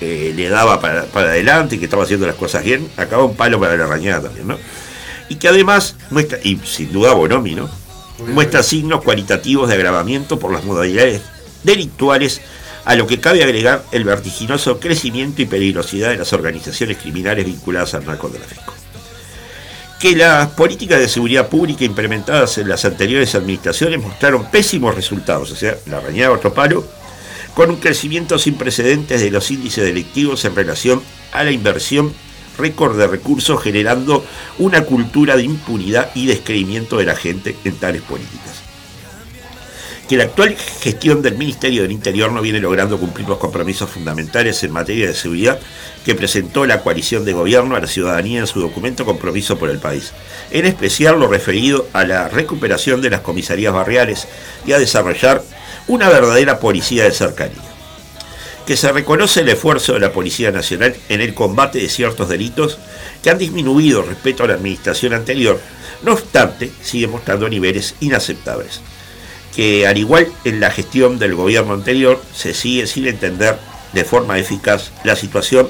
eh, 0.00 0.32
le 0.34 0.48
daba 0.48 0.80
para, 0.80 1.02
adelante 1.12 1.76
y 1.76 1.78
que 1.78 1.86
estaba 1.86 2.04
haciendo 2.04 2.26
las 2.26 2.36
cosas 2.36 2.64
bien, 2.64 2.88
acaba 2.96 3.24
un 3.24 3.36
palo 3.36 3.60
para 3.60 3.76
la 3.76 3.86
rañada 3.86 4.22
también, 4.22 4.48
¿no? 4.48 4.58
Y 5.28 5.36
que 5.36 5.48
además 5.48 5.96
muestra, 6.10 6.38
y 6.42 6.58
sin 6.64 6.92
duda 6.92 7.12
Bonomi, 7.14 7.54
¿no? 7.54 7.81
Muestra 8.28 8.62
signos 8.62 9.02
cualitativos 9.02 9.68
de 9.68 9.74
agravamiento 9.74 10.38
por 10.38 10.52
las 10.52 10.64
modalidades 10.64 11.22
delictuales, 11.62 12.40
a 12.84 12.96
lo 12.96 13.06
que 13.06 13.20
cabe 13.20 13.42
agregar 13.42 13.84
el 13.92 14.04
vertiginoso 14.04 14.80
crecimiento 14.80 15.42
y 15.42 15.46
peligrosidad 15.46 16.10
de 16.10 16.18
las 16.18 16.32
organizaciones 16.32 16.98
criminales 16.98 17.46
vinculadas 17.46 17.94
al 17.94 18.04
narcotráfico. 18.04 18.74
Que 20.00 20.16
las 20.16 20.48
políticas 20.48 20.98
de 20.98 21.08
seguridad 21.08 21.48
pública 21.48 21.84
implementadas 21.84 22.58
en 22.58 22.68
las 22.68 22.84
anteriores 22.84 23.34
administraciones 23.36 24.00
mostraron 24.00 24.50
pésimos 24.50 24.94
resultados, 24.94 25.52
o 25.52 25.56
sea, 25.56 25.76
la 25.86 26.00
rañada 26.00 26.32
otro 26.32 26.52
palo, 26.52 26.84
con 27.54 27.70
un 27.70 27.76
crecimiento 27.76 28.38
sin 28.38 28.54
precedentes 28.54 29.20
de 29.20 29.30
los 29.30 29.50
índices 29.50 29.84
delictivos 29.84 30.44
en 30.44 30.56
relación 30.56 31.02
a 31.32 31.44
la 31.44 31.52
inversión 31.52 32.12
récord 32.58 32.96
de 32.98 33.06
recursos, 33.06 33.62
generando 33.62 34.24
una 34.58 34.84
cultura 34.84 35.36
de 35.36 35.44
impunidad 35.44 36.10
y 36.14 36.26
descreimiento 36.26 36.98
de 36.98 37.06
la 37.06 37.16
gente 37.16 37.56
en 37.64 37.76
tales 37.76 38.02
políticas 38.02 38.62
que 40.12 40.18
la 40.18 40.24
actual 40.24 40.54
gestión 40.80 41.22
del 41.22 41.38
Ministerio 41.38 41.80
del 41.80 41.90
Interior 41.90 42.30
no 42.30 42.42
viene 42.42 42.60
logrando 42.60 42.98
cumplir 42.98 43.26
los 43.26 43.38
compromisos 43.38 43.88
fundamentales 43.88 44.62
en 44.62 44.70
materia 44.70 45.06
de 45.06 45.14
seguridad 45.14 45.58
que 46.04 46.14
presentó 46.14 46.66
la 46.66 46.82
coalición 46.82 47.24
de 47.24 47.32
gobierno 47.32 47.76
a 47.76 47.80
la 47.80 47.86
ciudadanía 47.86 48.40
en 48.40 48.46
su 48.46 48.60
documento 48.60 49.06
Compromiso 49.06 49.58
por 49.58 49.70
el 49.70 49.78
País, 49.78 50.12
en 50.50 50.66
especial 50.66 51.18
lo 51.18 51.28
referido 51.28 51.88
a 51.94 52.04
la 52.04 52.28
recuperación 52.28 53.00
de 53.00 53.08
las 53.08 53.20
comisarías 53.20 53.72
barriales 53.72 54.28
y 54.66 54.72
a 54.72 54.78
desarrollar 54.78 55.42
una 55.88 56.10
verdadera 56.10 56.60
policía 56.60 57.04
de 57.04 57.12
cercanía. 57.12 57.71
Que 58.66 58.76
se 58.76 58.92
reconoce 58.92 59.40
el 59.40 59.48
esfuerzo 59.48 59.94
de 59.94 60.00
la 60.00 60.12
Policía 60.12 60.50
Nacional 60.50 60.94
en 61.08 61.20
el 61.20 61.34
combate 61.34 61.78
de 61.80 61.88
ciertos 61.88 62.28
delitos 62.28 62.78
que 63.22 63.30
han 63.30 63.38
disminuido 63.38 64.02
respecto 64.02 64.44
a 64.44 64.48
la 64.48 64.54
administración 64.54 65.12
anterior, 65.14 65.60
no 66.02 66.12
obstante, 66.12 66.70
sigue 66.82 67.06
mostrando 67.06 67.48
niveles 67.48 67.94
inaceptables, 68.00 68.80
que 69.54 69.86
al 69.86 69.98
igual 69.98 70.28
en 70.44 70.60
la 70.60 70.70
gestión 70.70 71.18
del 71.18 71.34
gobierno 71.34 71.74
anterior, 71.74 72.20
se 72.34 72.54
sigue 72.54 72.86
sin 72.86 73.06
entender 73.06 73.58
de 73.92 74.04
forma 74.04 74.38
eficaz 74.38 74.90
la 75.04 75.16
situación 75.16 75.68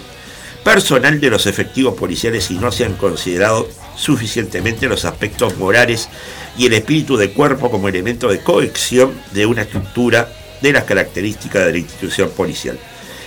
personal 0.65 1.21
de 1.21 1.31
los 1.31 1.47
efectivos 1.47 1.95
policiales 1.95 2.51
y 2.51 2.55
no 2.55 2.71
se 2.71 2.85
han 2.85 2.95
considerado 2.95 3.69
suficientemente 3.97 4.87
los 4.87 5.05
aspectos 5.05 5.57
morales 5.59 6.09
y 6.57 6.67
el 6.67 6.73
espíritu 6.75 7.17
de 7.17 7.33
cuerpo 7.33 7.71
como 7.71 7.89
elemento 7.89 8.29
de 8.29 8.41
cohesión 8.41 9.13
de 9.33 9.47
una 9.47 9.63
estructura 9.63 10.29
de 10.63 10.73
las 10.73 10.85
características 10.85 11.67
de 11.67 11.73
la 11.73 11.79
institución 11.79 12.31
policial, 12.31 12.79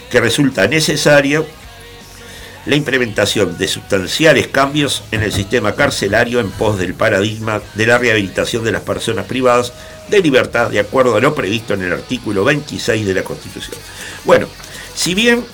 que 0.09 0.21
resulta 0.21 0.67
necesario 0.67 1.45
la 2.65 2.75
implementación 2.75 3.57
de 3.57 3.67
sustanciales 3.67 4.47
cambios 4.47 5.03
en 5.11 5.21
el 5.21 5.31
sistema 5.31 5.75
carcelario 5.75 6.39
en 6.39 6.49
pos 6.49 6.79
del 6.79 6.95
paradigma 6.95 7.61
de 7.75 7.85
la 7.85 7.97
rehabilitación 7.97 8.63
de 8.63 8.71
las 8.71 8.81
personas 8.81 9.25
privadas 9.25 9.73
de 10.09 10.21
libertad 10.21 10.71
de 10.71 10.79
acuerdo 10.79 11.15
a 11.15 11.19
lo 11.19 11.35
previsto 11.35 11.73
en 11.73 11.83
el 11.83 11.93
artículo 11.93 12.43
26 12.43 13.05
de 13.05 13.13
la 13.13 13.23
Constitución. 13.23 13.77
Bueno, 14.23 14.47
si 14.95 15.13
bien 15.13 15.45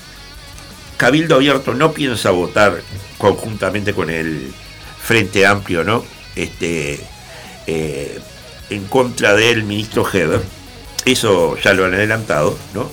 Cabildo 0.97 1.35
Abierto 1.35 1.73
no 1.73 1.91
piensa 1.91 2.31
votar 2.31 2.81
conjuntamente 3.17 3.93
con 3.93 4.09
el 4.09 4.53
Frente 5.01 5.45
Amplio, 5.45 5.83
¿no? 5.83 6.05
Este, 6.35 6.99
eh, 7.67 8.19
en 8.69 8.85
contra 8.85 9.33
del 9.33 9.63
ministro 9.63 10.07
Heber, 10.07 10.41
eso 11.05 11.57
ya 11.57 11.73
lo 11.73 11.85
han 11.85 11.93
adelantado, 11.93 12.57
¿no? 12.73 12.89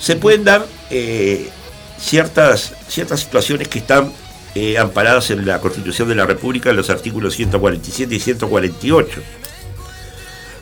Se 0.00 0.16
pueden 0.16 0.44
dar 0.44 0.66
eh, 0.90 1.50
ciertas, 1.98 2.72
ciertas 2.88 3.20
situaciones 3.20 3.68
que 3.68 3.78
están 3.78 4.12
eh, 4.54 4.78
amparadas 4.78 5.30
en 5.30 5.46
la 5.46 5.60
Constitución 5.60 6.08
de 6.08 6.14
la 6.14 6.26
República, 6.26 6.70
en 6.70 6.76
los 6.76 6.90
artículos 6.90 7.34
147 7.34 8.14
y 8.14 8.20
148, 8.20 9.20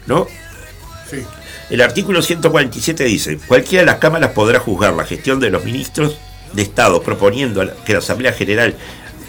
¿no? 0.07 0.26
Sí. 1.11 1.19
El 1.71 1.81
artículo 1.81 2.21
147 2.21 3.04
dice, 3.04 3.38
cualquiera 3.38 3.83
de 3.83 3.87
las 3.87 3.99
cámaras 3.99 4.33
podrá 4.33 4.61
juzgar 4.61 4.95
la 4.95 5.04
gestión 5.04 5.40
de 5.40 5.50
los 5.50 5.64
ministros 5.64 6.19
de 6.52 6.62
Estado, 6.62 7.02
proponiendo 7.02 7.64
que 7.85 7.93
la 7.93 8.00
Asamblea 8.00 8.33
General 8.33 8.75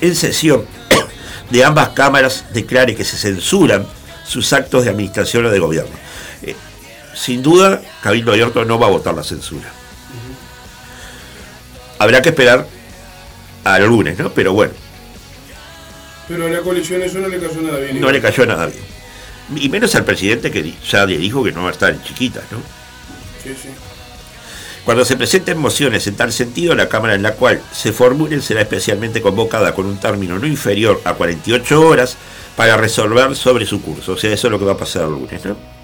en 0.02 0.16
sesión 0.16 0.66
de 1.50 1.64
ambas 1.64 1.90
cámaras 1.90 2.46
declare 2.54 2.96
que 2.96 3.06
se 3.06 3.18
censuran 3.18 3.88
sus 4.26 4.52
actos 4.54 4.84
de 4.84 4.90
administración 4.90 5.46
o 5.46 5.50
de 5.50 5.60
gobierno. 5.60 5.96
Eh, 6.44 6.56
sin 7.16 7.42
duda, 7.42 7.82
Cabildo 8.04 8.32
Abierto 8.32 8.66
no 8.66 8.78
va 8.78 8.88
a 8.88 8.92
votar 8.92 9.16
la 9.16 9.24
censura. 9.24 9.72
Habrá 11.98 12.22
que 12.22 12.30
esperar 12.30 12.68
al 13.64 13.86
lunes, 13.86 14.20
¿no? 14.20 14.32
Pero 14.32 14.54
bueno. 14.54 14.74
Pero 16.28 16.46
a 16.46 16.50
la 16.50 16.62
coalición 16.62 17.02
eso 17.02 17.20
no 17.20 17.28
le 17.28 17.40
cayó 17.40 17.62
nada 17.62 17.80
bien. 17.80 18.02
No 18.02 18.12
le 18.12 18.22
cayó 18.22 18.46
nada 18.46 18.66
bien. 18.68 18.84
Y 19.56 19.70
menos 19.70 19.96
al 19.96 20.04
presidente 20.04 20.52
que 20.52 20.74
ya 20.90 21.06
le 21.06 21.18
dijo 21.18 21.44
que 21.44 21.52
no 21.52 21.64
va 21.64 21.70
a 21.70 21.72
estar 21.72 21.92
en 21.92 22.04
chiquita, 22.04 22.42
¿no? 22.52 22.58
Sí, 23.44 23.56
sí. 23.62 23.70
Cuando 24.84 25.06
se 25.06 25.18
presenten 25.18 25.58
mociones 25.58 26.06
en 26.06 26.16
tal 26.16 26.32
sentido, 26.32 26.76
la 26.76 26.90
Cámara 26.90 27.16
en 27.16 27.24
la 27.24 27.34
cual 27.34 27.62
se 27.72 27.92
formulen 27.92 28.42
será 28.42 28.62
especialmente 28.62 29.22
convocada 29.22 29.74
con 29.74 29.86
un 29.86 29.98
término 29.98 30.38
no 30.38 30.46
inferior 30.46 31.02
a 31.06 31.14
48 31.14 31.82
horas 31.82 32.18
para 32.56 32.78
resolver 32.78 33.36
sobre 33.36 33.66
su 33.66 33.82
curso. 33.82 34.14
O 34.14 34.18
sea, 34.18 34.32
eso 34.32 34.48
es 34.48 34.52
lo 34.52 34.60
que 34.60 34.66
va 34.66 34.74
a 34.74 34.78
pasar 34.78 35.04
el 35.04 35.12
lunes, 35.12 35.44
¿no? 35.46 35.75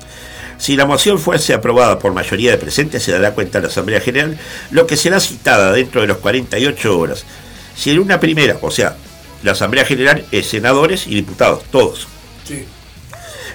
Si 0.61 0.75
la 0.75 0.85
moción 0.85 1.17
fuese 1.17 1.55
aprobada 1.55 1.97
por 1.97 2.13
mayoría 2.13 2.51
de 2.51 2.59
presentes, 2.59 3.01
se 3.01 3.11
dará 3.11 3.31
cuenta 3.31 3.59
la 3.59 3.69
Asamblea 3.69 3.99
General 3.99 4.37
lo 4.69 4.85
que 4.85 4.95
será 4.95 5.19
citada 5.19 5.71
dentro 5.71 6.01
de 6.01 6.07
los 6.07 6.17
48 6.17 6.99
horas. 6.99 7.25
Si 7.75 7.89
en 7.89 7.97
una 7.97 8.19
primera, 8.19 8.59
o 8.61 8.69
sea, 8.69 8.95
la 9.41 9.53
Asamblea 9.53 9.85
General 9.85 10.23
es 10.31 10.45
senadores 10.45 11.07
y 11.07 11.15
diputados, 11.15 11.63
todos. 11.71 12.07
Sí. 12.47 12.63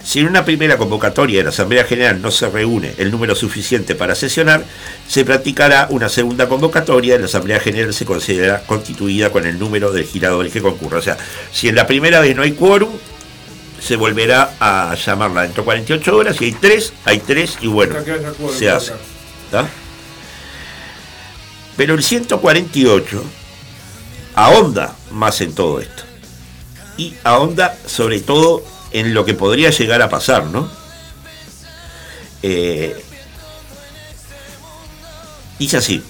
Si 0.02 0.18
en 0.18 0.26
una 0.26 0.44
primera 0.44 0.78
convocatoria 0.78 1.38
de 1.38 1.44
la 1.44 1.50
Asamblea 1.50 1.84
General 1.84 2.20
no 2.20 2.32
se 2.32 2.48
reúne 2.48 2.94
el 2.98 3.12
número 3.12 3.36
suficiente 3.36 3.94
para 3.94 4.16
sesionar, 4.16 4.64
se 5.06 5.24
practicará 5.24 5.86
una 5.90 6.08
segunda 6.08 6.48
convocatoria 6.48 7.14
y 7.14 7.18
la 7.20 7.26
Asamblea 7.26 7.60
General 7.60 7.94
se 7.94 8.04
considerará 8.04 8.64
constituida 8.66 9.30
con 9.30 9.46
el 9.46 9.60
número 9.60 9.92
de 9.92 10.00
legisladores 10.00 10.52
que 10.52 10.60
concurra. 10.60 10.98
O 10.98 11.02
sea, 11.02 11.16
si 11.52 11.68
en 11.68 11.76
la 11.76 11.86
primera 11.86 12.18
vez 12.18 12.34
no 12.34 12.42
hay 12.42 12.52
quórum, 12.52 12.90
se 13.80 13.96
volverá 13.96 14.54
a 14.60 14.94
llamarla 14.94 15.42
dentro 15.42 15.62
de 15.62 15.66
48 15.66 16.16
horas. 16.16 16.36
Si 16.36 16.46
hay 16.46 16.52
tres, 16.52 16.92
hay 17.04 17.18
tres 17.20 17.58
y 17.60 17.68
bueno, 17.68 17.96
se 18.56 18.70
hace. 18.70 18.92
Pero 21.76 21.94
el 21.94 22.02
148 22.02 23.22
ahonda 24.34 24.96
más 25.10 25.40
en 25.40 25.54
todo 25.54 25.80
esto. 25.80 26.02
Y 26.96 27.14
ahonda 27.24 27.76
sobre 27.86 28.20
todo 28.20 28.64
en 28.92 29.12
lo 29.12 29.24
que 29.24 29.34
podría 29.34 29.70
llegar 29.70 30.00
a 30.00 30.08
pasar, 30.08 30.46
¿no? 30.46 30.70
Eh, 32.42 33.02
dice 35.58 35.76
así. 35.76 36.02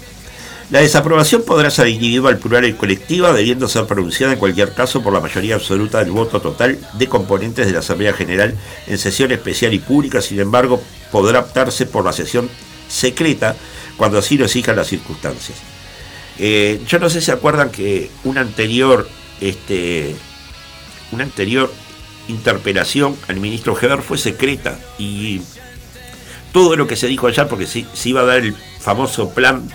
La 0.70 0.80
desaprobación 0.80 1.42
podrá 1.42 1.70
ser 1.70 1.86
individual, 1.86 2.38
plural 2.38 2.64
y 2.64 2.72
colectiva, 2.72 3.32
debiendo 3.32 3.68
ser 3.68 3.86
pronunciada 3.86 4.32
en 4.32 4.38
cualquier 4.38 4.74
caso 4.74 5.00
por 5.00 5.12
la 5.12 5.20
mayoría 5.20 5.54
absoluta 5.54 6.00
del 6.00 6.10
voto 6.10 6.40
total 6.40 6.78
de 6.94 7.06
componentes 7.06 7.66
de 7.66 7.72
la 7.72 7.78
Asamblea 7.78 8.12
General 8.12 8.52
en 8.88 8.98
sesión 8.98 9.30
especial 9.30 9.74
y 9.74 9.78
pública, 9.78 10.20
sin 10.20 10.40
embargo, 10.40 10.82
podrá 11.12 11.40
optarse 11.40 11.86
por 11.86 12.04
la 12.04 12.12
sesión 12.12 12.50
secreta 12.88 13.54
cuando 13.96 14.18
así 14.18 14.36
lo 14.36 14.46
exijan 14.46 14.74
las 14.74 14.88
circunstancias. 14.88 15.56
Eh, 16.38 16.82
yo 16.88 16.98
no 16.98 17.08
sé 17.10 17.20
si 17.20 17.26
se 17.26 17.32
acuerdan 17.32 17.70
que 17.70 18.10
una 18.24 18.40
anterior, 18.40 19.08
este, 19.40 20.16
anterior 21.16 21.72
interpelación 22.28 23.16
al 23.28 23.36
ministro 23.36 23.76
Heber 23.80 24.02
fue 24.02 24.18
secreta 24.18 24.78
y 24.98 25.40
todo 26.52 26.76
lo 26.76 26.86
que 26.86 26.96
se 26.96 27.06
dijo 27.06 27.26
allá, 27.26 27.48
porque 27.48 27.66
se, 27.66 27.86
iba 28.04 28.22
a 28.22 28.24
dar 28.24 28.38
el 28.38 28.54
famoso 28.80 29.30
plan 29.30 29.68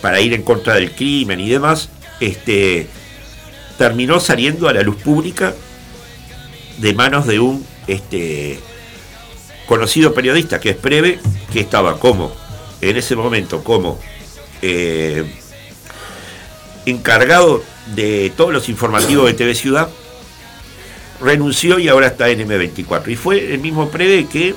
para 0.00 0.20
ir 0.20 0.32
en 0.32 0.42
contra 0.42 0.74
del 0.74 0.92
crimen 0.92 1.40
y 1.40 1.48
demás, 1.48 1.88
este, 2.20 2.88
terminó 3.76 4.20
saliendo 4.20 4.68
a 4.68 4.72
la 4.72 4.82
luz 4.82 4.96
pública 4.96 5.54
de 6.78 6.94
manos 6.94 7.26
de 7.26 7.40
un 7.40 7.66
este, 7.86 8.60
conocido 9.66 10.14
periodista 10.14 10.60
que 10.60 10.70
es 10.70 10.76
Preve, 10.76 11.18
que 11.52 11.60
estaba 11.60 11.98
como, 11.98 12.32
en 12.80 12.96
ese 12.96 13.16
momento, 13.16 13.64
como 13.64 13.98
eh, 14.62 15.24
encargado 16.86 17.62
de 17.94 18.32
todos 18.36 18.52
los 18.52 18.68
informativos 18.68 19.26
de 19.26 19.34
TV 19.34 19.54
Ciudad 19.54 19.88
renunció 21.20 21.78
y 21.78 21.88
ahora 21.88 22.08
está 22.08 22.28
en 22.28 22.46
M24. 22.48 23.08
Y 23.08 23.16
fue 23.16 23.52
el 23.52 23.60
mismo 23.60 23.90
Preve 23.90 24.26
que 24.26 24.54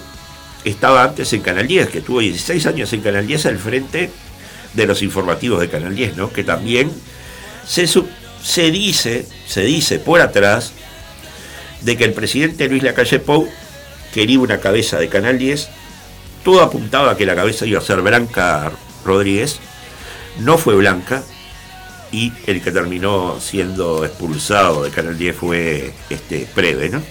estaba 0.63 1.03
antes 1.03 1.33
en 1.33 1.41
Canal 1.41 1.67
10, 1.67 1.89
que 1.89 2.01
tuvo 2.01 2.19
16 2.19 2.65
años 2.67 2.93
en 2.93 3.01
Canal 3.01 3.25
10 3.25 3.45
al 3.47 3.57
frente 3.57 4.11
de 4.73 4.85
los 4.85 5.01
informativos 5.01 5.59
de 5.59 5.69
Canal 5.69 5.95
10, 5.95 6.17
¿no? 6.17 6.31
Que 6.31 6.43
también 6.43 6.91
se, 7.67 7.87
se 7.87 8.71
dice, 8.71 9.25
se 9.47 9.61
dice 9.61 9.99
por 9.99 10.21
atrás 10.21 10.73
de 11.81 11.97
que 11.97 12.05
el 12.05 12.13
presidente 12.13 12.67
Luis 12.67 12.83
Lacalle 12.83 13.19
Pou 13.19 13.49
quería 14.13 14.39
una 14.39 14.59
cabeza 14.59 14.99
de 14.99 15.09
Canal 15.09 15.37
10, 15.37 15.69
todo 16.43 16.61
apuntaba 16.61 17.11
a 17.11 17.17
que 17.17 17.25
la 17.25 17.35
cabeza 17.35 17.65
iba 17.65 17.79
a 17.79 17.83
ser 17.83 18.01
Blanca 18.01 18.71
Rodríguez, 19.05 19.59
no 20.39 20.57
fue 20.57 20.75
Blanca, 20.75 21.23
y 22.11 22.33
el 22.45 22.61
que 22.61 22.71
terminó 22.71 23.39
siendo 23.39 24.05
expulsado 24.05 24.83
de 24.83 24.91
Canal 24.91 25.17
10 25.17 25.35
fue 25.35 25.93
este 26.09 26.47
Preve, 26.53 26.89
¿no? 26.89 27.01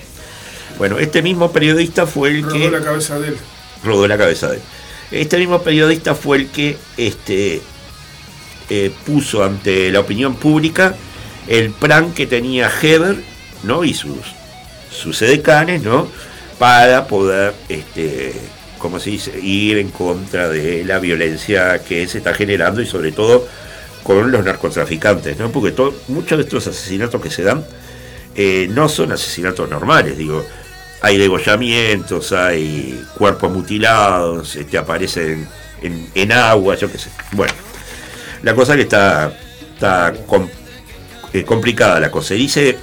Bueno, 0.78 0.98
este 0.98 1.22
mismo 1.22 1.52
periodista 1.52 2.06
fue 2.06 2.30
el 2.30 2.46
que... 2.46 2.58
Rodó 2.58 2.70
la 2.70 2.84
cabeza 2.84 3.18
de 3.18 3.28
él. 3.28 3.36
Rodó 3.82 4.08
la 4.08 4.18
cabeza 4.18 4.48
de 4.48 4.56
él. 4.56 4.62
Este 5.10 5.38
mismo 5.38 5.62
periodista 5.62 6.14
fue 6.14 6.38
el 6.38 6.48
que 6.48 6.76
este, 6.96 7.60
eh, 8.68 8.92
puso 9.04 9.42
ante 9.42 9.90
la 9.90 10.00
opinión 10.00 10.36
pública 10.36 10.94
el 11.48 11.70
plan 11.70 12.12
que 12.12 12.26
tenía 12.26 12.70
Heber 12.80 13.16
¿no? 13.64 13.82
y 13.82 13.94
sus, 13.94 14.18
sus 14.90 15.22
¿no? 15.82 16.06
para 16.58 17.06
poder, 17.06 17.54
este, 17.68 18.34
se 18.98 19.10
dice, 19.10 19.40
ir 19.40 19.78
en 19.78 19.90
contra 19.90 20.48
de 20.48 20.84
la 20.84 20.98
violencia 21.00 21.82
que 21.82 22.06
se 22.06 22.18
está 22.18 22.34
generando 22.34 22.80
y 22.80 22.86
sobre 22.86 23.10
todo 23.10 23.48
con 24.02 24.30
los 24.30 24.44
narcotraficantes, 24.44 25.38
¿no? 25.38 25.50
Porque 25.50 25.74
muchos 26.08 26.38
de 26.38 26.44
estos 26.44 26.66
asesinatos 26.66 27.20
que 27.20 27.30
se 27.30 27.42
dan 27.42 27.64
eh, 28.34 28.68
no 28.70 28.88
son 28.88 29.12
asesinatos 29.12 29.68
normales, 29.68 30.16
digo, 30.16 30.44
hay 31.02 31.16
degollamientos, 31.16 32.32
hay 32.32 33.04
cuerpos 33.16 33.50
mutilados, 33.50 34.56
este, 34.56 34.76
aparecen 34.78 35.48
en, 35.82 36.32
agua, 36.32 36.76
yo 36.76 36.90
qué 36.90 36.98
sé. 36.98 37.10
Bueno, 37.32 37.54
la 38.42 38.54
cosa 38.54 38.76
que 38.76 38.82
está, 38.82 39.32
está 39.74 40.12
eh, 41.32 41.44
complicada 41.44 42.00
la 42.00 42.10
cosa. 42.10 42.34
Dice 42.34 42.78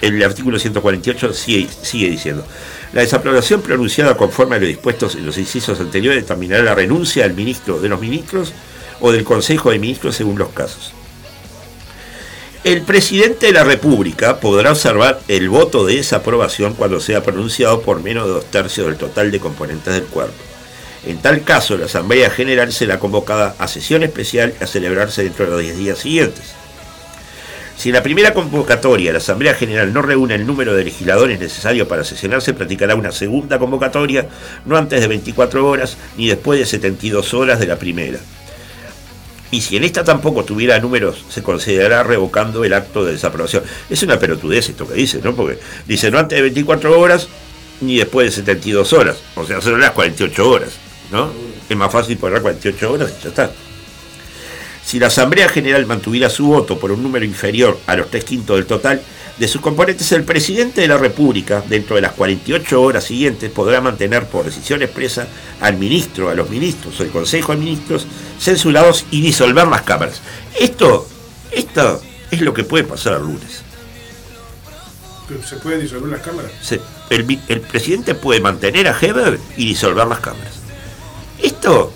el 0.00 0.22
artículo 0.22 0.58
148 0.58 1.32
sigue, 1.32 1.68
sigue 1.82 2.10
diciendo. 2.10 2.46
La 2.92 3.02
desaprobación 3.02 3.60
pronunciada 3.60 4.16
conforme 4.16 4.56
a 4.56 4.58
lo 4.58 4.66
dispuesto 4.66 5.10
en 5.12 5.26
los 5.26 5.36
incisos 5.36 5.78
anteriores 5.80 6.22
determinará 6.22 6.62
la 6.62 6.74
renuncia 6.74 7.24
del 7.24 7.34
ministro 7.34 7.80
de 7.80 7.88
los 7.88 8.00
ministros 8.00 8.54
o 9.00 9.12
del 9.12 9.24
Consejo 9.24 9.70
de 9.70 9.78
Ministros 9.78 10.16
según 10.16 10.38
los 10.38 10.48
casos. 10.50 10.94
El 12.68 12.82
presidente 12.82 13.46
de 13.46 13.52
la 13.54 13.64
República 13.64 14.40
podrá 14.40 14.72
observar 14.72 15.20
el 15.26 15.48
voto 15.48 15.86
de 15.86 15.96
desaprobación 15.96 16.74
cuando 16.74 17.00
sea 17.00 17.22
pronunciado 17.22 17.80
por 17.80 18.02
menos 18.02 18.26
de 18.26 18.32
dos 18.34 18.44
tercios 18.44 18.88
del 18.88 18.98
total 18.98 19.30
de 19.30 19.40
componentes 19.40 19.94
del 19.94 20.04
cuerpo. 20.04 20.36
En 21.06 21.16
tal 21.16 21.44
caso, 21.44 21.78
la 21.78 21.86
Asamblea 21.86 22.28
General 22.28 22.70
será 22.70 22.98
convocada 22.98 23.54
a 23.58 23.68
sesión 23.68 24.02
especial 24.02 24.52
a 24.60 24.66
celebrarse 24.66 25.24
dentro 25.24 25.46
de 25.46 25.50
los 25.50 25.62
10 25.62 25.78
días 25.78 25.98
siguientes. 25.98 26.44
Si 27.78 27.88
en 27.88 27.94
la 27.94 28.02
primera 28.02 28.34
convocatoria 28.34 29.12
la 29.12 29.18
Asamblea 29.18 29.54
General 29.54 29.90
no 29.90 30.02
reúne 30.02 30.34
el 30.34 30.46
número 30.46 30.74
de 30.74 30.84
legisladores 30.84 31.40
necesario 31.40 31.88
para 31.88 32.04
sesionar, 32.04 32.42
se 32.42 32.52
practicará 32.52 32.94
una 32.96 33.12
segunda 33.12 33.58
convocatoria, 33.58 34.28
no 34.66 34.76
antes 34.76 35.00
de 35.00 35.08
24 35.08 35.66
horas 35.66 35.96
ni 36.18 36.28
después 36.28 36.60
de 36.60 36.66
72 36.66 37.32
horas 37.32 37.60
de 37.60 37.66
la 37.66 37.78
primera. 37.78 38.18
Y 39.50 39.62
si 39.62 39.76
en 39.76 39.84
esta 39.84 40.04
tampoco 40.04 40.44
tuviera 40.44 40.78
números, 40.78 41.24
se 41.30 41.42
considerará 41.42 42.02
revocando 42.02 42.64
el 42.64 42.72
acto 42.74 43.04
de 43.04 43.12
desaprobación. 43.12 43.62
Es 43.88 44.02
una 44.02 44.18
pelotudez 44.18 44.68
esto 44.68 44.86
que 44.86 44.94
dice, 44.94 45.20
¿no? 45.22 45.34
Porque 45.34 45.58
dice 45.86 46.10
no 46.10 46.18
antes 46.18 46.36
de 46.36 46.42
24 46.42 46.98
horas 46.98 47.28
ni 47.80 47.96
después 47.96 48.26
de 48.26 48.32
72 48.42 48.92
horas. 48.92 49.18
O 49.36 49.46
sea, 49.46 49.60
son 49.60 49.80
las 49.80 49.92
48 49.92 50.50
horas, 50.50 50.70
¿no? 51.10 51.32
Es 51.68 51.76
más 51.76 51.90
fácil 51.90 52.18
poner 52.18 52.42
48 52.42 52.92
horas 52.92 53.14
y 53.18 53.22
ya 53.22 53.28
está. 53.30 53.50
Si 54.88 54.98
la 54.98 55.08
Asamblea 55.08 55.50
General 55.50 55.84
mantuviera 55.84 56.30
su 56.30 56.46
voto 56.46 56.78
por 56.78 56.90
un 56.90 57.02
número 57.02 57.22
inferior 57.22 57.78
a 57.86 57.94
los 57.94 58.10
tres 58.10 58.24
quintos 58.24 58.56
del 58.56 58.64
total, 58.64 59.02
de 59.36 59.46
sus 59.46 59.60
componentes, 59.60 60.10
el 60.12 60.24
presidente 60.24 60.80
de 60.80 60.88
la 60.88 60.96
República, 60.96 61.62
dentro 61.68 61.96
de 61.96 62.00
las 62.00 62.12
48 62.12 62.80
horas 62.80 63.04
siguientes, 63.04 63.50
podrá 63.50 63.82
mantener 63.82 64.24
por 64.28 64.46
decisión 64.46 64.80
expresa 64.80 65.28
al 65.60 65.76
ministro, 65.76 66.30
a 66.30 66.34
los 66.34 66.48
ministros 66.48 66.98
o 66.98 67.02
el 67.02 67.10
Consejo 67.10 67.52
de 67.52 67.58
Ministros 67.58 68.06
censurados 68.40 69.04
y 69.10 69.20
disolver 69.20 69.68
las 69.68 69.82
cámaras. 69.82 70.22
Esto, 70.58 71.06
esto 71.50 72.00
es 72.30 72.40
lo 72.40 72.54
que 72.54 72.64
puede 72.64 72.84
pasar 72.84 73.12
el 73.16 73.24
lunes. 73.24 73.60
¿Se 75.46 75.56
pueden 75.56 75.82
disolver 75.82 76.12
las 76.12 76.22
cámaras? 76.22 76.50
el, 77.10 77.40
el, 77.46 77.60
presidente 77.60 78.14
puede 78.14 78.40
mantener 78.40 78.88
a 78.88 78.98
Heber 78.98 79.38
y 79.54 79.66
disolver 79.66 80.06
las 80.06 80.20
cámaras. 80.20 80.54
Esto 81.42 81.92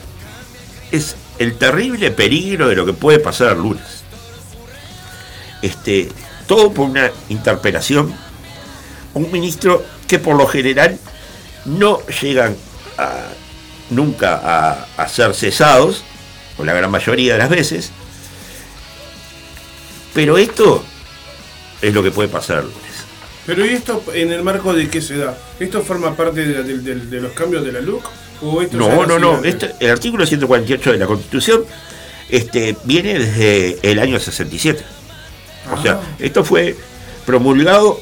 es 0.90 1.16
el 1.38 1.56
terrible 1.56 2.10
peligro 2.10 2.68
de 2.68 2.76
lo 2.76 2.86
que 2.86 2.92
puede 2.92 3.18
pasar 3.18 3.52
el 3.52 3.58
lunes. 3.58 4.02
Este, 5.62 6.08
todo 6.46 6.72
por 6.72 6.88
una 6.88 7.10
interpelación, 7.28 8.14
un 9.14 9.30
ministro 9.30 9.84
que 10.08 10.18
por 10.18 10.36
lo 10.36 10.46
general 10.46 10.98
no 11.64 12.00
llegan 12.06 12.56
nunca 13.90 14.86
a, 14.96 15.08
ser 15.08 15.34
cesados, 15.34 16.02
o 16.58 16.64
la 16.64 16.74
gran 16.74 16.90
mayoría 16.90 17.34
de 17.34 17.38
las 17.38 17.48
veces, 17.48 17.90
pero 20.14 20.38
esto 20.38 20.84
es 21.80 21.94
lo 21.94 22.02
que 22.02 22.10
puede 22.10 22.28
pasar 22.28 22.58
el 22.58 22.64
lunes. 22.64 22.92
Pero 23.46 23.66
¿y 23.66 23.70
esto 23.70 24.02
en 24.14 24.30
el 24.30 24.42
marco 24.42 24.72
de 24.72 24.88
qué 24.88 25.00
se 25.00 25.16
da? 25.16 25.36
¿Esto 25.58 25.82
forma 25.82 26.14
parte 26.14 26.44
de, 26.44 27.20
los 27.20 27.32
cambios 27.32 27.64
de 27.64 27.72
la 27.72 27.80
LUC? 27.80 28.04
¿O 28.42 28.60
esto 28.60 28.76
no, 28.76 29.06
no, 29.06 29.18
no. 29.18 29.44
Este, 29.44 29.72
el 29.80 29.90
artículo 29.90 30.26
148 30.26 30.92
de 30.92 30.98
la 30.98 31.06
Constitución 31.06 31.64
este, 32.28 32.76
viene 32.84 33.18
desde 33.18 33.78
el 33.82 33.98
año 33.98 34.18
67. 34.18 34.82
O 35.72 35.80
sea, 35.80 36.00
ah. 36.02 36.16
esto 36.18 36.44
fue 36.44 36.76
promulgado 37.24 38.00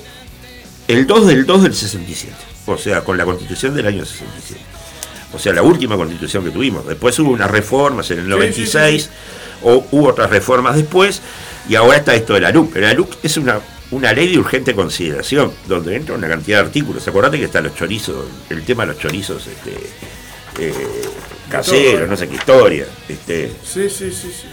el 0.88 1.06
2 1.06 1.26
del 1.26 1.46
2 1.46 1.62
del 1.64 1.74
67. 1.74 2.32
O 2.66 2.78
sea, 2.78 3.02
con 3.02 3.18
la 3.18 3.24
constitución 3.24 3.74
del 3.74 3.86
año 3.86 4.04
67. 4.04 4.60
O 5.32 5.38
sea, 5.38 5.52
la 5.52 5.62
última 5.62 5.96
constitución 5.96 6.44
que 6.44 6.50
tuvimos. 6.50 6.86
Después 6.86 7.18
hubo 7.18 7.30
unas 7.30 7.50
reformas 7.50 8.10
en 8.10 8.20
el 8.20 8.28
96, 8.28 9.10
o 9.62 9.84
hubo 9.90 10.08
otras 10.08 10.30
reformas 10.30 10.76
después, 10.76 11.20
y 11.68 11.74
ahora 11.74 11.98
está 11.98 12.14
esto 12.14 12.34
de 12.34 12.40
la 12.40 12.50
LUC. 12.50 12.76
La 12.76 12.94
LUC 12.94 13.16
es 13.22 13.36
una, 13.36 13.60
una 13.90 14.12
ley 14.12 14.32
de 14.32 14.38
urgente 14.38 14.74
consideración, 14.74 15.52
donde 15.68 15.96
entra 15.96 16.14
una 16.14 16.28
cantidad 16.28 16.58
de 16.58 16.66
artículos. 16.66 17.06
Acordate 17.06 17.38
que 17.38 17.44
están 17.44 17.64
los 17.64 17.74
chorizos, 17.74 18.26
el 18.48 18.64
tema 18.64 18.84
de 18.84 18.92
los 18.92 18.98
chorizos 19.02 19.46
este, 19.46 19.76
eh, 20.68 20.74
caseros, 21.48 22.08
no 22.08 22.16
sé 22.16 22.28
qué 22.28 22.36
historia. 22.36 22.86
Este, 23.08 23.52
sí, 23.64 23.88
sí, 23.88 24.10
sí, 24.10 24.32
sí. 24.32 24.48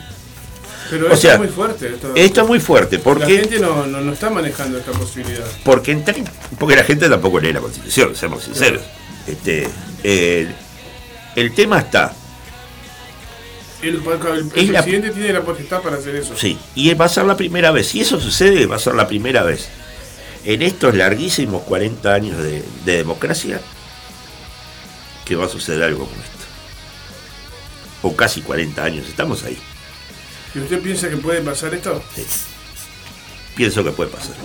Pero 0.89 1.11
esto 1.11 1.31
es 1.31 1.37
muy 1.39 1.47
fuerte. 1.49 1.93
Esto, 2.15 2.41
es 2.41 2.47
muy 2.47 2.59
fuerte. 2.59 2.99
Porque, 2.99 3.33
la 3.33 3.39
gente 3.41 3.59
no, 3.59 4.13
está 4.13 4.29
manejando 4.29 4.77
esta 4.77 4.91
posibilidad. 4.93 5.45
Porque, 5.65 6.01
porque 6.57 6.75
la 6.75 6.83
gente 6.83 7.09
tampoco 7.09 7.39
lee 7.39 7.51
la 7.51 7.59
Constitución, 7.59 8.15
seamos 8.15 8.43
sinceros. 8.43 8.83
Este, 9.27 9.67
el 11.35 11.53
tema 11.53 11.79
está. 11.79 12.13
El, 13.81 13.99
presidente 13.99 15.11
tiene 15.11 15.33
la 15.33 15.43
potestad 15.43 15.81
para 15.81 15.97
hacer 15.97 16.15
eso. 16.15 16.35
Sí, 16.35 16.57
y 16.73 16.91
va 16.95 17.05
a 17.05 17.09
ser 17.09 17.25
la 17.25 17.37
primera 17.37 17.71
vez. 17.71 17.89
Si 17.89 18.01
eso 18.01 18.19
sucede, 18.19 18.65
va 18.65 18.77
a 18.77 18.79
ser 18.79 18.95
la 18.95 19.07
primera 19.07 19.43
vez. 19.43 19.69
En 20.45 20.63
estos 20.63 20.95
larguísimos 20.95 21.61
40 21.63 22.13
años 22.13 22.37
de, 22.41 22.63
democracia, 22.85 23.61
que 25.27 25.35
va 25.35 25.45
a 25.45 25.49
suceder 25.49 25.83
algo 25.83 26.05
como 26.05 26.21
esto. 26.21 26.45
O 28.03 28.15
casi 28.15 28.41
40 28.41 28.83
años, 28.83 29.07
estamos 29.07 29.43
ahí. 29.43 29.57
¿Y 30.55 30.59
usted 30.59 30.81
piensa 30.81 31.09
que 31.09 31.17
puede 31.17 31.41
pasar 31.41 31.73
esto? 31.73 32.01
Sí. 32.15 32.25
Pienso 33.55 33.83
que 33.83 33.91
puede 33.91 34.09
pasar. 34.09 34.35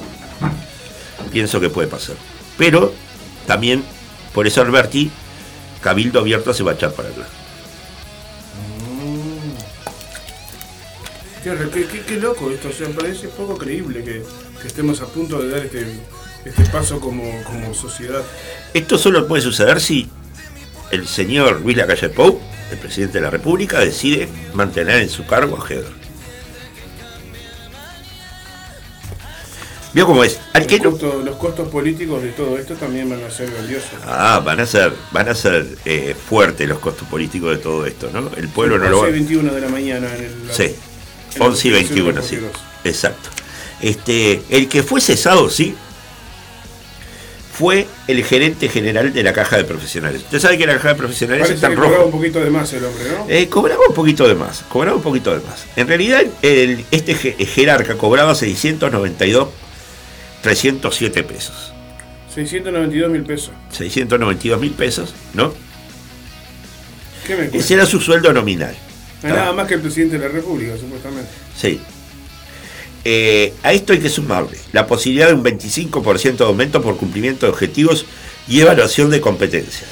Pienso 1.30 1.60
que 1.60 1.70
puede 1.70 1.86
pasar. 1.86 2.16
Pero 2.58 2.92
también, 3.46 3.84
por 4.34 4.46
eso 4.46 4.60
Alberti, 4.60 5.10
Cabildo 5.80 6.18
Abierto 6.20 6.52
se 6.52 6.62
va 6.62 6.72
a 6.72 6.74
echar 6.74 6.92
para 6.92 7.10
atrás. 7.10 7.28
Mm. 9.04 9.52
Qué, 12.06 12.16
loco 12.16 12.50
esto, 12.50 12.68
o 12.68 12.72
sea, 12.72 12.88
me 12.88 12.94
parece 12.94 13.28
poco 13.28 13.56
creíble 13.56 14.02
que, 14.02 14.22
estemos 14.66 15.00
a 15.00 15.06
punto 15.06 15.42
de 15.42 15.50
dar 15.50 15.66
este, 15.66 15.86
este 16.44 16.64
paso 16.66 17.00
como, 17.00 17.24
sociedad. 17.74 18.22
Esto 18.74 18.96
solo 18.96 19.26
puede 19.26 19.42
suceder 19.42 19.80
si 19.80 20.08
el 20.92 21.08
señor 21.08 21.62
Luis 21.62 21.76
Lacalle 21.76 22.10
Pou, 22.10 22.38
el 22.70 22.78
presidente 22.78 23.18
de 23.18 23.22
la 23.22 23.30
República, 23.30 23.80
decide 23.80 24.28
mantener 24.54 25.00
en 25.00 25.08
su 25.08 25.26
cargo 25.26 25.60
a 25.60 25.66
Heber. 25.66 26.02
¿Vio 29.94 30.06
cómo 30.06 30.24
es? 30.24 30.38
los 31.24 31.36
costos 31.36 31.68
políticos 31.68 32.22
de 32.22 32.30
todo 32.30 32.56
esto 32.56 32.74
también 32.74 33.10
van 33.10 33.22
a 33.24 33.30
ser 33.30 33.50
grandiosos. 33.50 33.90
Ah, 34.06 34.40
van 34.42 34.60
a 34.60 34.66
ser, 34.66 34.92
van 35.10 35.28
a 35.28 35.34
ser 35.34 35.66
eh, 35.84 36.14
fuertes 36.14 36.66
los 36.66 36.78
costos 36.78 37.06
políticos 37.08 37.56
de 37.56 37.58
todo 37.58 37.84
esto, 37.84 38.08
¿no? 38.10 38.30
El 38.36 38.48
pueblo 38.48 38.78
no 38.78 38.88
lo 38.88 39.00
va. 39.00 39.08
11 39.08 39.16
y 39.16 39.20
21 39.20 39.52
de 39.52 39.60
la 39.60 39.68
mañana 39.68 40.14
en 40.16 40.24
el. 40.24 40.32
Sí, 40.50 40.74
11 41.38 41.68
y 41.68 41.70
21, 41.70 42.22
sí. 42.22 42.38
Exacto. 42.84 43.28
Este, 43.82 44.42
el 44.48 44.68
que 44.68 44.82
fue 44.82 45.00
cesado, 45.00 45.50
sí, 45.50 45.74
fue 47.52 47.86
el 48.08 48.24
gerente 48.24 48.68
general 48.68 49.12
de 49.12 49.22
la 49.22 49.32
caja 49.32 49.58
de 49.58 49.64
profesionales. 49.64 50.22
Usted 50.22 50.38
sabe 50.38 50.56
que 50.56 50.66
la 50.66 50.74
caja 50.74 50.88
de 50.90 50.94
profesionales 50.94 51.50
está 51.50 51.66
en 51.66 51.76
rojo. 51.76 51.88
Cobraba 51.88 52.04
un 52.06 52.12
poquito 52.12 52.40
de 52.40 52.50
más 52.50 52.72
el 52.72 52.84
hombre, 52.84 53.04
¿no? 53.10 53.26
Eh, 53.28 53.48
cobraba 53.48 53.82
un 53.88 53.94
poquito 53.94 54.26
de 54.26 54.34
más, 54.34 54.64
cobraba 54.68 54.96
un 54.96 55.02
poquito 55.02 55.30
de 55.32 55.44
más. 55.46 55.66
En 55.76 55.86
realidad, 55.86 56.24
el, 56.40 56.84
este 56.90 57.14
jerarca 57.14 57.96
cobraba 57.96 58.34
692 58.34 59.48
307 60.42 61.22
pesos. 61.24 61.72
692 62.34 63.10
mil 63.10 63.22
pesos. 63.22 63.52
692 63.70 64.60
mil 64.60 64.72
pesos, 64.72 65.14
¿no? 65.34 65.52
Ese 67.52 67.74
era 67.74 67.86
su 67.86 68.00
sueldo 68.00 68.32
nominal. 68.32 68.74
nada 69.22 69.52
más 69.52 69.68
que 69.68 69.74
el 69.74 69.80
presidente 69.80 70.18
de 70.18 70.26
la 70.26 70.32
República, 70.32 70.76
supuestamente. 70.78 71.30
Sí. 71.56 71.80
Eh, 73.04 73.52
a 73.62 73.72
esto 73.72 73.92
hay 73.92 73.98
que 73.98 74.08
sumarle 74.08 74.56
la 74.72 74.86
posibilidad 74.86 75.28
de 75.28 75.34
un 75.34 75.42
25% 75.42 76.36
de 76.36 76.44
aumento 76.44 76.80
por 76.80 76.96
cumplimiento 76.96 77.46
de 77.46 77.52
objetivos 77.52 78.06
y 78.48 78.60
evaluación 78.60 79.10
de 79.10 79.20
competencias. 79.20 79.90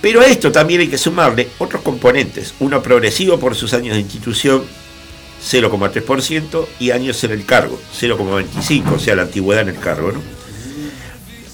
Pero 0.00 0.20
a 0.20 0.26
esto 0.26 0.52
también 0.52 0.82
hay 0.82 0.88
que 0.88 0.98
sumarle 0.98 1.48
otros 1.58 1.82
componentes, 1.82 2.54
uno 2.60 2.82
progresivo 2.82 3.38
por 3.38 3.54
sus 3.54 3.72
años 3.72 3.94
de 3.94 4.00
institución, 4.00 4.64
0,3%, 5.42 6.66
y 6.78 6.90
años 6.90 7.24
en 7.24 7.30
el 7.32 7.44
cargo, 7.44 7.80
0,25%, 7.98 8.94
o 8.94 8.98
sea, 8.98 9.16
la 9.16 9.22
antigüedad 9.22 9.62
en 9.62 9.70
el 9.74 9.80
cargo, 9.80 10.12
¿no? 10.12 10.35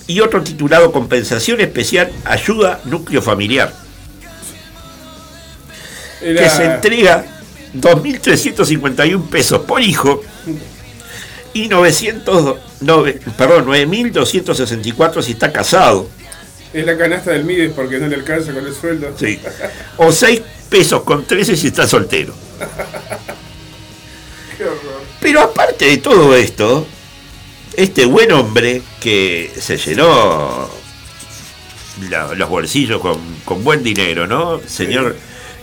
Y 0.06 0.20
otro 0.20 0.42
titulado 0.42 0.92
Compensación 0.92 1.60
Especial 1.60 2.10
Ayuda 2.24 2.80
Núcleo 2.84 3.22
Familiar, 3.22 3.72
que 6.20 6.50
se 6.50 6.64
entrega 6.64 7.24
2.351 7.74 9.28
pesos 9.28 9.62
por 9.62 9.80
hijo 9.80 10.22
y 11.54 11.68
900, 11.68 12.58
perdón, 13.36 13.66
9.264 13.66 15.22
si 15.22 15.32
está 15.32 15.52
casado 15.52 16.08
es 16.72 16.86
la 16.86 16.96
canasta 16.96 17.32
del 17.32 17.44
Mides 17.44 17.72
porque 17.74 17.98
no 17.98 18.08
le 18.08 18.16
alcanza 18.16 18.52
con 18.52 18.66
el 18.66 18.74
sueldo. 18.74 19.14
Sí. 19.18 19.38
O 19.98 20.10
6 20.10 20.40
pesos 20.70 21.02
con 21.02 21.24
13 21.26 21.56
si 21.56 21.66
está 21.66 21.86
soltero. 21.86 22.34
Qué 24.56 24.64
horror. 24.64 25.02
Pero 25.20 25.42
aparte 25.42 25.84
de 25.86 25.98
todo 25.98 26.34
esto, 26.34 26.86
este 27.76 28.06
buen 28.06 28.32
hombre 28.32 28.82
que 29.00 29.50
se 29.58 29.76
llenó 29.76 30.68
los 32.36 32.48
bolsillos 32.48 33.00
con, 33.00 33.64
buen 33.64 33.82
dinero, 33.82 34.26
¿no? 34.26 34.60
Señor 34.66 35.16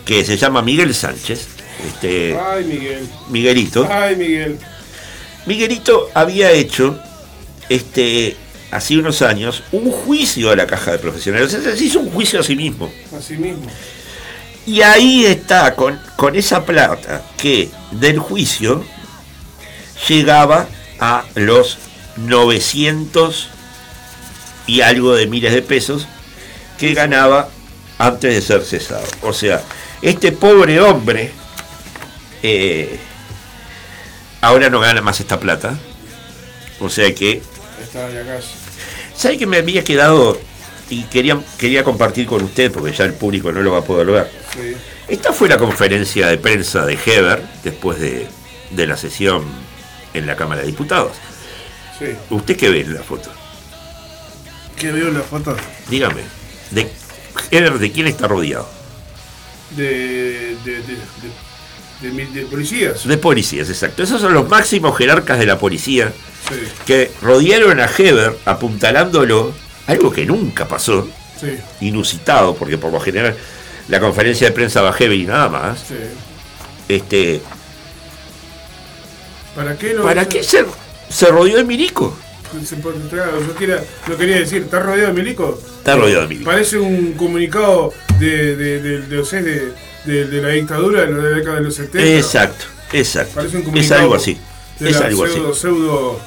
que 0.05 0.25
se 0.25 0.37
llama 0.37 0.61
Miguel 0.61 0.93
Sánchez. 0.93 1.47
Este, 1.87 2.37
Ay, 2.37 2.65
Miguel. 2.65 3.07
Miguelito. 3.29 3.87
Ay, 3.89 4.15
Miguel. 4.15 4.57
Miguelito 5.45 6.09
había 6.13 6.51
hecho 6.51 6.99
este 7.69 8.35
hace 8.71 8.97
unos 8.97 9.21
años 9.21 9.63
un 9.71 9.91
juicio 9.91 10.51
a 10.51 10.55
la 10.55 10.67
caja 10.67 10.91
de 10.91 10.99
profesionales. 10.99 11.53
O 11.53 11.61
sea, 11.61 11.75
se 11.75 11.83
hizo 11.83 11.99
un 11.99 12.11
juicio 12.11 12.39
a 12.39 12.43
sí 12.43 12.55
mismo. 12.55 12.91
A 13.15 13.21
sí 13.21 13.37
mismo. 13.37 13.65
Y 14.65 14.81
ahí 14.81 15.25
está, 15.25 15.75
con, 15.75 15.99
con 16.15 16.35
esa 16.35 16.65
plata 16.65 17.23
que 17.37 17.69
del 17.91 18.19
juicio 18.19 18.83
llegaba 20.07 20.67
a 20.99 21.23
los 21.35 21.77
900 22.25 23.49
y 24.67 24.81
algo 24.81 25.15
de 25.15 25.27
miles 25.27 25.53
de 25.53 25.61
pesos 25.61 26.07
que 26.77 26.93
ganaba 26.93 27.49
antes 27.97 28.33
de 28.33 28.41
ser 28.41 28.63
cesado. 28.63 29.05
O 29.21 29.33
sea, 29.33 29.61
este 30.01 30.31
pobre 30.31 30.79
hombre 30.79 31.31
eh, 32.43 32.99
ahora 34.41 34.69
no 34.69 34.79
gana 34.79 35.01
más 35.01 35.19
esta 35.19 35.39
plata. 35.39 35.77
O 36.79 36.89
sea 36.89 37.13
que... 37.13 37.41
¿Sabe 39.15 39.37
que 39.37 39.45
me 39.45 39.57
había 39.57 39.83
quedado 39.83 40.39
y 40.89 41.03
quería, 41.03 41.39
quería 41.57 41.83
compartir 41.83 42.25
con 42.25 42.43
usted, 42.43 42.71
porque 42.71 42.93
ya 42.93 43.05
el 43.05 43.13
público 43.13 43.51
no 43.51 43.61
lo 43.61 43.71
va 43.71 43.79
a 43.79 43.83
poder 43.83 44.07
ver? 44.07 44.31
Esta 45.07 45.33
fue 45.33 45.49
la 45.49 45.57
conferencia 45.57 46.27
de 46.27 46.37
prensa 46.37 46.85
de 46.85 46.93
Heber 46.93 47.43
después 47.63 47.99
de, 47.99 48.27
de 48.71 48.87
la 48.87 48.95
sesión 48.95 49.43
en 50.13 50.25
la 50.25 50.35
Cámara 50.35 50.61
de 50.61 50.67
Diputados. 50.67 51.13
¿Usted 52.29 52.55
qué 52.55 52.69
ve 52.69 52.81
en 52.81 52.93
la 52.93 53.03
foto? 53.03 53.29
¿Qué 54.77 54.91
veo 54.91 55.09
en 55.09 55.15
la 55.15 55.21
foto? 55.21 55.55
Dígame, 55.89 56.21
¿de, 56.71 56.89
¿de 57.51 57.91
quién 57.91 58.07
está 58.07 58.27
rodeado? 58.27 58.69
De, 59.71 60.55
de, 60.63 60.81
de, 62.01 62.45
policías. 62.45 63.05
De 63.05 63.17
policías, 63.17 63.69
exacto. 63.69 64.03
Esos 64.03 64.21
son 64.21 64.33
los 64.33 64.47
máximos 64.47 64.97
jerarcas 64.97 65.37
de 65.37 65.45
la 65.45 65.59
policía 65.59 66.13
que 66.85 67.11
rodearon 67.21 67.79
a 67.79 67.85
Heber 67.85 68.37
apuntalándolo, 68.45 69.53
algo 69.87 70.11
que 70.11 70.25
nunca 70.25 70.67
pasó, 70.67 71.07
inusitado, 71.81 72.55
porque 72.55 72.77
por 72.77 72.91
lo 72.93 72.99
general 73.01 73.35
la 73.89 73.99
conferencia 73.99 74.47
de 74.47 74.53
prensa 74.53 74.81
va 74.81 74.95
Heber 74.97 75.17
y 75.17 75.25
nada 75.25 75.49
más. 75.49 75.79
Este, 76.87 77.41
¿Para 79.55 79.77
qué, 79.77 79.89
¿Para 79.89 80.27
qué 80.27 80.41
se, 80.41 80.65
se 81.09 81.27
rodeó 81.27 81.57
de 81.57 81.63
Milico? 81.63 82.15
Yo 82.53 83.55
quería, 83.55 83.83
lo 84.07 84.17
quería 84.17 84.37
decir, 84.37 84.63
¿está 84.63 84.79
rodeado 84.79 85.13
de 85.13 85.21
Milico? 85.21 85.59
Está 85.77 85.95
rodeado 85.95 86.23
de 86.23 86.27
Milico. 86.29 86.49
Parece 86.49 86.79
un 86.79 87.13
comunicado 87.13 87.93
de, 88.19 88.55
de, 88.55 88.79
de, 88.81 90.25
de, 90.25 90.41
la 90.41 90.49
dictadura 90.49 91.05
de 91.05 91.11
la 91.11 91.29
década 91.29 91.57
de 91.57 91.61
los 91.63 91.75
70. 91.75 92.17
Exacto, 92.17 92.65
exacto. 92.93 93.35
Parece 93.35 93.57
un 93.57 93.63
comunicado 93.63 93.95
es 93.95 94.01
algo 94.01 94.15
así. 94.15 94.37
Es 94.79 94.95
algo 95.01 95.27
pseudo, 95.27 95.51
así. 95.51 95.59
Pseudo, 95.59 96.21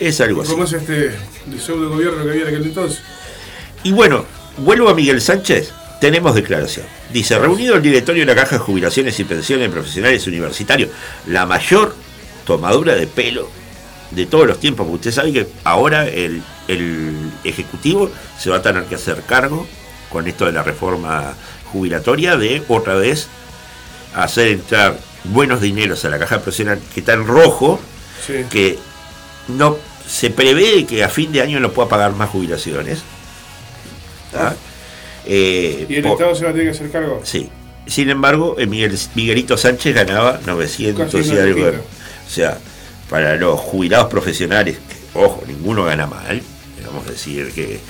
es 0.00 0.20
algo 0.20 0.42
así. 0.42 0.50
¿Cómo 0.50 0.64
es 0.64 0.72
este 0.72 1.06
el 1.52 1.60
pseudo 1.60 1.90
gobierno 1.90 2.24
que 2.24 2.30
había 2.30 2.42
en 2.42 2.48
aquel 2.48 2.62
entonces? 2.64 3.00
Y 3.82 3.92
bueno, 3.92 4.24
vuelvo 4.58 4.88
a 4.88 4.94
Miguel 4.94 5.20
Sánchez. 5.20 5.72
Tenemos 6.00 6.34
declaración. 6.34 6.86
Dice, 7.12 7.38
reunido 7.38 7.74
el 7.74 7.82
directorio 7.82 8.22
de 8.22 8.26
la 8.26 8.40
Caja 8.40 8.56
de 8.56 8.60
Jubilaciones 8.60 9.18
y 9.18 9.24
Pensiones 9.24 9.68
Profesionales 9.68 10.26
Universitarios, 10.26 10.90
la 11.26 11.44
mayor 11.44 11.94
tomadura 12.46 12.94
de 12.94 13.06
pelo 13.08 13.48
de 14.10 14.26
todos 14.26 14.46
los 14.46 14.58
tiempos, 14.60 14.86
porque 14.86 15.08
usted 15.08 15.12
sabe 15.12 15.32
que 15.32 15.46
ahora 15.64 16.06
el, 16.06 16.42
Ejecutivo 17.44 18.10
se 18.38 18.50
va 18.50 18.56
a 18.56 18.62
tener 18.62 18.84
que 18.84 18.96
hacer 18.96 19.22
cargo 19.22 19.66
con 20.10 20.26
esto 20.26 20.44
de 20.44 20.52
la 20.52 20.62
reforma 20.62 21.34
jubilatoria 21.72 22.36
de 22.36 22.62
otra 22.68 22.94
vez 22.94 23.28
hacer 24.14 24.48
entrar 24.48 24.98
buenos 25.24 25.62
dineros 25.62 26.04
a 26.04 26.10
la 26.10 26.18
caja 26.18 26.36
profesional 26.36 26.78
que 26.92 27.00
está 27.00 27.14
en 27.14 27.26
rojo, 27.26 27.80
que 28.50 28.78
no 29.48 29.78
se 30.06 30.28
prevé 30.28 30.84
que 30.84 31.04
a 31.04 31.08
fin 31.08 31.32
de 31.32 31.40
año 31.40 31.58
no 31.58 31.72
pueda 31.72 31.88
pagar 31.88 32.12
más 32.12 32.28
jubilaciones. 32.28 33.02
Eh, 35.24 35.86
¿Y 35.88 35.96
el 35.96 36.06
Estado 36.06 36.34
se 36.34 36.44
va 36.44 36.50
a 36.50 36.52
tener 36.52 36.68
que 36.68 36.76
hacer 36.76 36.90
cargo? 36.90 37.20
Sí. 37.24 37.48
Sin 37.86 38.10
embargo, 38.10 38.56
Miguel, 38.68 38.98
Miguelito 39.14 39.56
Sánchez 39.56 39.94
ganaba 39.94 40.40
900 40.44 41.14
y 41.14 41.38
algo. 41.38 41.68
O 41.68 42.30
sea, 42.30 42.58
para 43.08 43.36
los 43.36 43.58
jubilados 43.58 44.08
profesionales, 44.08 44.78
ojo, 45.14 45.42
ninguno 45.46 45.84
gana 45.84 46.06
mal, 46.06 46.42
vamos 46.86 47.06
a 47.06 47.10
decir 47.10 47.52
que 47.52 47.80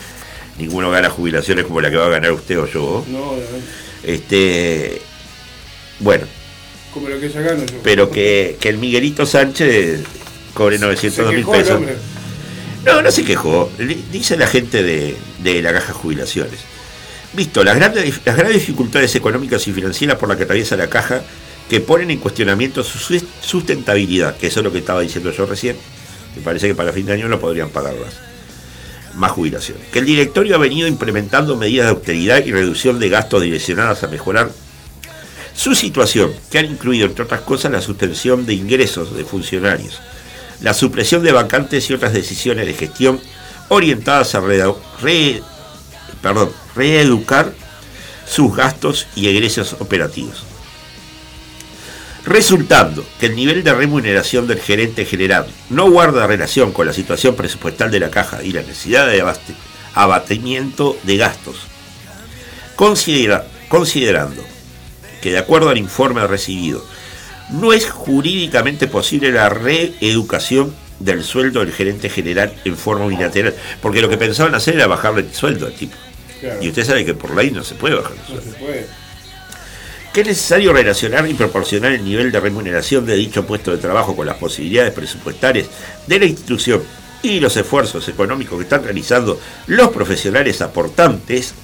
ninguno 0.59 0.91
gana 0.91 1.11
jubilaciones 1.11 1.65
como 1.65 1.81
la 1.81 1.91
que 1.91 1.97
va 1.97 2.07
a 2.07 2.11
ganar 2.11 2.33
usted 2.33 2.59
o 2.59 2.67
yo. 2.67 3.05
No, 3.09 3.33
Este, 4.03 5.01
bueno. 6.01 6.27
Como 6.93 7.09
lo 7.09 7.21
que 7.21 7.29
ya 7.29 7.41
gano 7.41 7.65
yo. 7.65 7.79
Pero 7.83 8.11
que, 8.11 8.59
el 8.63 8.79
Miguelito 8.79 9.27
Sánchez 9.27 10.01
cobre 10.55 10.79
900 10.79 11.33
mil 11.33 11.47
pesos. 11.47 11.81
No, 12.85 13.03
no 13.03 13.11
se 13.11 13.25
quejó. 13.25 13.71
Dice 14.13 14.37
la 14.37 14.47
gente 14.47 14.83
de, 14.83 15.17
de 15.43 15.63
la 15.63 15.73
caja 15.73 15.89
de 15.89 15.93
jubilaciones. 15.95 16.61
Visto 17.33 17.63
las 17.63 17.77
grandes, 17.77 18.21
las 18.25 18.37
grandes 18.37 18.57
dificultades 18.61 19.15
económicas 19.15 19.67
y 19.69 19.73
financieras 19.73 20.17
por 20.17 20.29
las 20.29 20.39
que 20.39 20.45
atraviesa 20.45 20.77
la 20.77 20.89
caja, 20.89 21.23
que 21.69 21.81
ponen 21.81 22.11
en 22.11 22.19
cuestionamiento 22.19 22.83
su 22.83 23.21
sustentabilidad, 23.43 24.37
que 24.37 24.47
eso 24.47 24.61
es 24.61 24.65
lo 24.65 24.73
que 24.73 24.79
estaba 24.79 25.01
diciendo 25.01 25.31
yo 25.31 25.45
recién, 25.47 25.77
me 26.35 26.43
parece 26.43 26.69
que 26.69 26.75
para 26.75 26.93
fin 26.93 27.07
de 27.07 27.13
año 27.13 27.29
no 27.29 27.39
podrían 27.39 27.69
pagar 27.69 27.95
más, 27.95 28.15
más 29.15 29.33
jubilación. 29.33 29.77
Que 29.93 29.99
el 29.99 30.07
directorio 30.07 30.55
ha 30.55 30.59
venido 30.59 30.89
implementando 30.89 31.57
medidas 31.57 31.87
de 31.87 31.91
austeridad 31.91 32.45
y 32.45 32.53
reducción 32.53 32.99
de 32.99 33.09
gastos 33.11 33.43
direccionadas 33.43 34.03
a 34.03 34.09
mejorar 34.09 34.51
su 35.55 35.75
situación, 35.75 36.33
que 36.51 36.59
han 36.59 36.67
incluido, 36.67 37.07
entre 37.07 37.25
otras 37.25 37.43
cosas, 37.43 37.73
la 37.73 37.83
suspensión 37.83 38.47
de 38.47 38.55
ingresos 38.55 39.15
de 39.15 39.25
funcionarios, 39.25 40.01
la 40.63 40.73
supresión 40.73 41.23
de 41.23 41.33
vacantes 41.33 41.91
y 41.91 41.95
otras 41.95 42.13
decisiones 42.15 42.67
de 42.67 42.75
gestión 42.75 43.21
orientadas 43.69 44.35
a 44.35 44.43
reeducar 46.75 47.53
sus 48.27 48.57
gastos 48.57 49.07
y 49.17 49.29
egresos 49.29 49.77
operativos 49.81 50.48
resultando 52.29 53.05
que 53.19 53.27
el 53.27 53.37
nivel 53.37 53.65
de 53.65 53.73
remuneración 53.73 54.47
del 54.47 54.61
gerente 54.61 55.05
general 55.05 55.47
no 55.71 55.91
guarda 55.91 56.27
relación 56.27 56.73
con 56.73 56.87
la 56.87 56.93
situación 56.93 57.35
presupuestal 57.35 57.91
de 57.91 58.01
la 58.01 58.11
caja 58.11 58.43
y 58.43 58.53
la 58.53 58.61
necesidad 58.61 59.07
de 59.07 59.25
abatimiento 59.95 60.97
de 61.05 61.17
gastos, 61.17 61.57
considerando 62.77 64.45
que 65.23 65.33
de 65.33 65.39
acuerdo 65.39 65.71
al 65.71 65.79
informe 65.79 66.25
recibido, 66.27 66.85
no 67.51 67.73
es 67.73 67.91
jurídicamente 67.91 68.87
posible 68.87 69.33
la 69.33 69.49
reeducación 69.49 70.75
del 71.01 71.25
sueldo 71.25 71.61
del 71.61 71.73
gerente 71.73 72.11
general 72.11 72.53
en 72.65 72.77
forma 72.77 73.07
unilateral, 73.07 73.55
porque 73.81 74.03
lo 74.03 74.09
que 74.09 74.19
pensaban 74.19 74.55
hacer 74.55 74.75
era 74.75 74.87
bajarle 74.87 75.23
el 75.23 75.35
sueldo 75.35 75.67
al 75.67 75.73
tipo. 75.73 75.97
Y 76.61 76.69
usted 76.69 76.85
sabe 76.85 77.05
que 77.05 77.15
por 77.15 77.35
ley 77.35 77.51
no 77.51 77.65
se 77.65 77.75
puede 77.75 77.95
bajar 77.95 78.13
el 78.13 78.27
sueldo. 78.27 78.53
se 78.53 78.59
puede 78.59 79.08
es 80.21 80.27
necesario 80.27 80.73
relacionar 80.73 81.29
y 81.29 81.35
proporcionar 81.35 81.93
el 81.93 82.05
nivel 82.05 82.33
de 82.33 82.41
remuneración 82.41 83.07
de 83.07 83.15
dicho 83.15 83.47
puesto 83.47 83.71
de 83.71 83.79
trabajo 83.79 84.17
con 84.17 84.27
las 84.27 84.37
posibilidades 84.37 84.93
presupuestarias 84.93 85.69
de 86.07 86.19
la 86.19 86.25
institución 86.25 86.83
y 87.23 87.41
los 87.41 87.57
esfuerzos 87.57 88.09
económicos 88.09 88.59
que 88.59 88.65
están 88.65 88.85
realizando 88.85 89.41
los 89.67 89.89
profesionales 89.89 90.61
aportantes, 90.61 91.55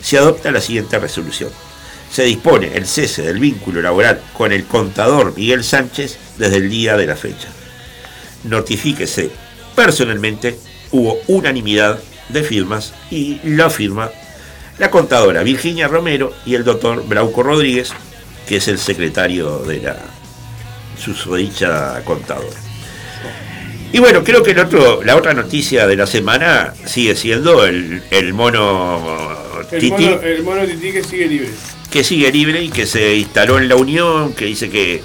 se 0.00 0.18
adopta 0.18 0.50
la 0.50 0.60
siguiente 0.60 0.98
resolución. 0.98 1.50
Se 2.10 2.24
dispone 2.24 2.76
el 2.76 2.86
cese 2.86 3.22
del 3.22 3.40
vínculo 3.40 3.80
laboral 3.80 4.22
con 4.34 4.52
el 4.52 4.64
contador 4.64 5.34
Miguel 5.36 5.64
Sánchez 5.64 6.18
desde 6.38 6.56
el 6.56 6.70
día 6.70 6.96
de 6.96 7.06
la 7.06 7.16
fecha. 7.16 7.48
Notifíquese 8.44 9.30
personalmente, 9.74 10.58
hubo 10.90 11.20
unanimidad 11.26 11.98
de 12.28 12.42
firmas 12.42 12.92
y 13.10 13.40
la 13.44 13.70
firma 13.70 14.10
la 14.78 14.90
contadora 14.90 15.42
Virginia 15.42 15.88
Romero 15.88 16.32
y 16.44 16.54
el 16.54 16.64
doctor 16.64 17.06
Brauco 17.06 17.42
Rodríguez, 17.42 17.92
que 18.46 18.56
es 18.56 18.68
el 18.68 18.78
secretario 18.78 19.58
de 19.58 19.80
la 19.80 19.96
susodicha 20.98 22.02
contadora. 22.04 22.56
Y 23.92 23.98
bueno, 23.98 24.24
creo 24.24 24.42
que 24.42 24.52
el 24.52 24.58
otro, 24.58 25.02
la 25.04 25.16
otra 25.16 25.34
noticia 25.34 25.86
de 25.86 25.96
la 25.96 26.06
semana 26.06 26.72
sigue 26.86 27.14
siendo 27.14 27.66
el, 27.66 28.02
mono 28.32 29.28
Titi. 29.68 30.04
El 30.22 30.42
mono, 30.42 30.64
Titi 30.64 30.92
que 30.92 31.04
sigue 31.04 31.26
libre. 31.26 31.48
Que 31.90 32.02
sigue 32.02 32.32
libre 32.32 32.62
y 32.62 32.68
que 32.70 32.86
se 32.86 33.16
instaló 33.16 33.58
en 33.58 33.68
la 33.68 33.76
Unión, 33.76 34.32
que 34.32 34.46
dice 34.46 34.70
que 34.70 35.02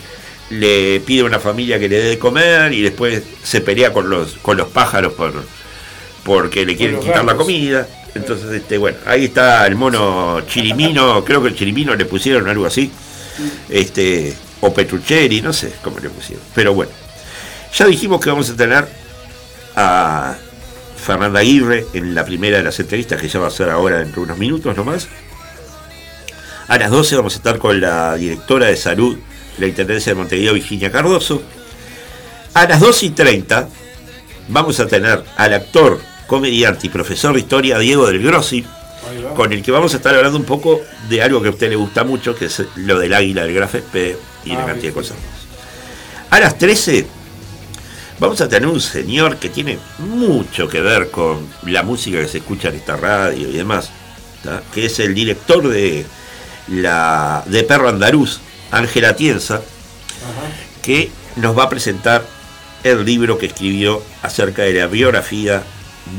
le 0.50 1.02
pide 1.02 1.22
a 1.22 1.26
una 1.26 1.40
familia 1.40 1.78
que 1.80 1.90
le 1.90 1.98
dé 1.98 2.10
de 2.12 2.18
comer 2.18 2.72
y 2.72 2.82
después 2.82 3.22
se 3.44 3.60
pelea 3.60 3.92
con 3.92 4.10
los, 4.10 4.38
con 4.38 4.56
los 4.56 4.70
pájaros 4.70 5.12
por, 5.14 5.34
porque 6.24 6.66
le 6.66 6.78
quieren 6.78 7.02
quitar 7.02 7.26
la 7.26 7.36
comida. 7.36 7.86
Entonces, 8.18 8.52
este, 8.52 8.78
bueno, 8.78 8.98
ahí 9.06 9.26
está 9.26 9.66
el 9.66 9.76
mono 9.76 10.42
chirimino, 10.48 11.24
creo 11.24 11.42
que 11.42 11.50
el 11.50 11.56
chirimino 11.56 11.96
le 11.96 12.06
pusieron 12.06 12.48
algo 12.50 12.66
así, 12.66 12.92
este, 13.70 14.36
o 14.62 14.74
Petrucheri, 14.74 15.42
no 15.42 15.54
sé 15.54 15.74
cómo 15.84 16.00
le 16.00 16.10
pusieron, 16.10 16.44
pero 16.54 16.74
bueno. 16.74 16.92
Ya 17.76 17.86
dijimos 17.86 18.22
que 18.22 18.30
vamos 18.30 18.50
a 18.50 18.56
tener 18.56 18.88
a 19.76 20.36
Fernanda 20.98 21.40
Aguirre 21.40 21.86
en 21.94 22.16
la 22.16 22.26
primera 22.26 22.58
de 22.58 22.64
las 22.64 22.80
entrevistas 22.80 23.22
que 23.22 23.30
ya 23.30 23.40
va 23.40 23.48
a 23.48 23.52
ser 23.52 23.70
ahora 23.70 24.00
dentro 24.00 24.22
de 24.22 24.26
unos 24.26 24.38
minutos 24.38 24.76
nomás. 24.76 25.08
A 26.68 26.78
las 26.78 26.92
12 26.92 27.16
vamos 27.16 27.34
a 27.36 27.38
estar 27.38 27.60
con 27.60 27.80
la 27.80 28.16
directora 28.16 28.66
de 28.68 28.76
salud 28.76 29.16
de 29.16 29.62
la 29.62 29.68
Intendencia 29.68 30.12
de 30.12 30.20
Montevideo, 30.20 30.54
Virginia 30.54 30.92
Cardoso. 30.92 31.42
A 32.54 32.66
las 32.68 32.80
12 32.80 33.06
y 33.06 33.10
30 33.12 33.70
vamos 34.50 34.80
a 34.80 34.88
tener 34.88 35.24
al 35.38 35.54
actor, 35.54 36.02
comediante 36.28 36.88
y 36.88 36.90
profesor 36.90 37.34
de 37.34 37.40
historia 37.40 37.80
Diego 37.80 38.06
del 38.06 38.22
Grossi, 38.22 38.66
con 39.36 39.54
el 39.54 39.64
que 39.64 39.72
vamos 39.72 39.94
a 39.94 39.98
estar 39.98 40.14
hablando 40.14 40.38
un 40.38 40.46
poco 40.46 40.82
de 41.10 41.22
algo 41.22 41.42
que 41.42 41.48
a 41.48 41.52
usted 41.52 41.70
le 41.70 41.76
gusta 41.76 42.04
mucho, 42.04 42.36
que 42.36 42.46
es 42.46 42.62
lo 42.76 43.00
del 43.00 43.14
águila 43.14 43.44
del 43.44 43.54
Graf 43.54 43.76
SP 43.80 44.20
y 44.46 44.52
Ah, 44.52 44.66
cantidad 44.66 44.90
de 44.90 44.94
cosas 44.94 45.18
más. 45.18 45.48
A 46.30 46.40
las 46.40 46.58
13 46.58 47.08
vamos 48.20 48.42
a 48.42 48.50
tener 48.50 48.68
un 48.68 48.82
señor 48.82 49.38
que 49.38 49.50
tiene 49.50 49.80
mucho 50.00 50.68
que 50.68 50.82
ver 50.82 51.10
con 51.10 51.48
la 51.64 51.84
música 51.84 52.20
que 52.20 52.28
se 52.28 52.40
escucha 52.40 52.70
en 52.70 52.76
esta 52.76 52.98
radio 52.98 53.50
y 53.50 53.54
demás, 53.54 53.90
¿tá? 54.44 54.62
que 54.74 54.88
es 54.88 55.00
el 55.00 55.14
director 55.14 55.68
de 55.68 56.06
la 56.68 57.44
de 57.46 57.64
Perro 57.64 57.90
Andaluz, 57.90 58.40
Ángela 58.72 59.16
Tienza, 59.16 59.62
que 60.82 61.10
nos 61.38 61.58
va 61.58 61.64
a 61.64 61.70
presentar 61.70 62.26
el 62.84 63.06
libro 63.06 63.38
que 63.38 63.48
escribió 63.48 64.02
acerca 64.22 64.64
de 64.64 64.74
la 64.74 64.88
biografía 64.88 65.64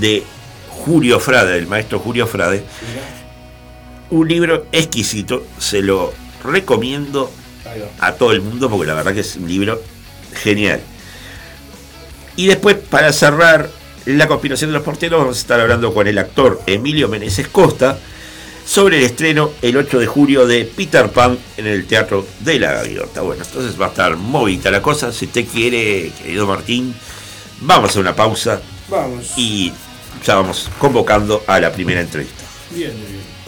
de 0.01 0.23
Julio 0.69 1.21
Frade, 1.21 1.55
del 1.55 1.67
maestro 1.67 1.99
Julio 1.99 2.27
Frade. 2.27 2.63
Un 4.11 4.29
libro 4.29 4.67
exquisito, 4.73 5.47
se 5.59 5.83
lo 5.83 6.13
recomiendo 6.45 7.31
a 8.01 8.13
todo 8.13 8.33
el 8.33 8.41
mundo 8.41 8.71
porque 8.71 8.87
la 8.87 8.95
verdad 8.95 9.13
que 9.13 9.21
es 9.21 9.37
un 9.37 9.49
libro 9.49 9.81
genial. 10.35 10.81
Y 12.37 12.47
después, 12.47 12.77
para 12.77 13.13
cerrar 13.13 13.69
la 14.07 14.29
conspiración 14.29 14.71
de 14.71 14.75
los 14.75 14.83
porteros, 14.83 15.21
vamos 15.21 15.37
a 15.37 15.41
estar 15.41 15.61
hablando 15.61 15.93
con 15.93 16.07
el 16.07 16.17
actor 16.19 16.63
Emilio 16.67 17.09
Meneses 17.09 17.49
Costa 17.49 17.99
sobre 18.65 18.99
el 18.99 19.05
estreno 19.05 19.51
el 19.63 19.77
8 19.77 19.99
de 19.99 20.07
julio 20.07 20.47
de 20.47 20.65
Peter 20.65 21.11
Pan 21.11 21.39
en 21.57 21.67
el 21.67 21.87
Teatro 21.87 22.27
de 22.41 22.59
la 22.59 22.73
Gaviota. 22.73 23.23
Bueno, 23.23 23.43
entonces 23.45 23.81
va 23.81 23.87
a 23.87 23.89
estar 23.89 24.17
movida 24.17 24.71
la 24.71 24.83
cosa. 24.83 25.13
Si 25.13 25.27
usted 25.27 25.47
quiere, 25.47 26.13
querido 26.23 26.47
Martín, 26.47 26.95
vamos 27.61 27.97
a 27.97 28.01
una 28.01 28.15
pausa 28.15 28.61
Vamos. 28.89 29.33
y 29.37 29.73
ya 30.25 30.37
vamos 30.37 30.71
convocando 30.79 31.43
a 31.47 31.61
la 31.61 31.73
primera 31.73 32.01
entrevista. 32.01 32.45
Bien, 32.71 32.93
muy 32.99 33.07
bien. 33.07 33.39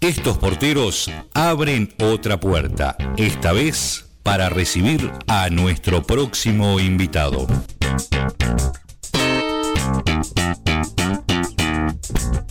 Estos 0.00 0.38
porteros 0.38 1.10
abren 1.34 1.92
otra 2.00 2.40
puerta, 2.40 2.96
esta 3.18 3.52
vez 3.52 4.06
para 4.22 4.48
recibir 4.48 5.12
a 5.26 5.50
nuestro 5.50 6.02
próximo 6.02 6.80
invitado. 6.80 7.46
Thank 9.90 10.12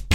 you. 0.01 0.06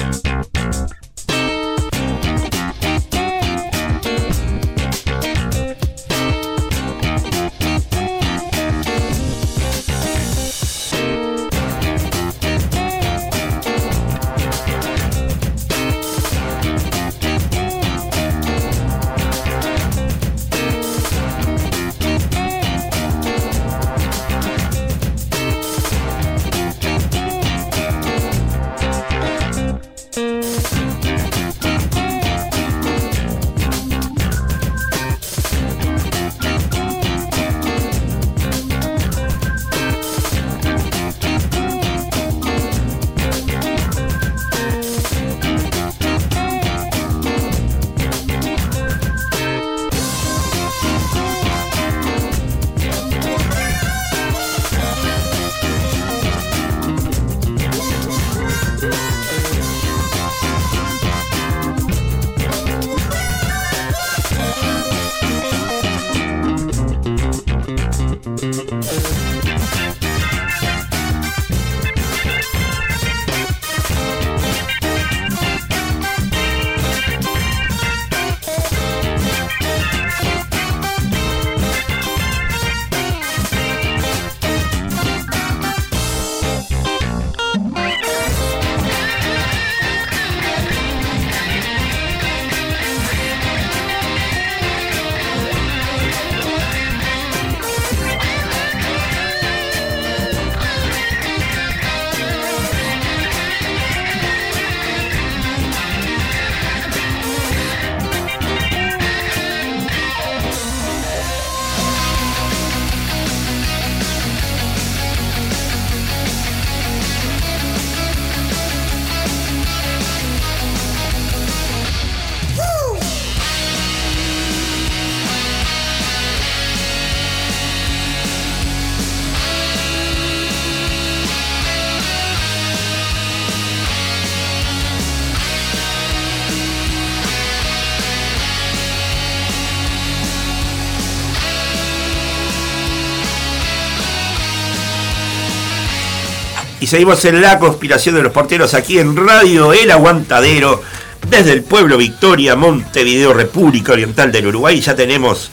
Seguimos 146.92 147.24
en 147.24 147.40
la 147.40 147.58
conspiración 147.58 148.16
de 148.16 148.22
los 148.22 148.32
porteros 148.32 148.74
aquí 148.74 148.98
en 148.98 149.16
Radio 149.16 149.72
El 149.72 149.90
Aguantadero, 149.90 150.82
desde 151.26 151.52
el 151.52 151.62
pueblo 151.62 151.96
Victoria, 151.96 152.54
Montevideo, 152.54 153.32
República 153.32 153.92
Oriental 153.92 154.30
del 154.30 154.48
Uruguay. 154.48 154.78
Ya 154.78 154.94
tenemos 154.94 155.50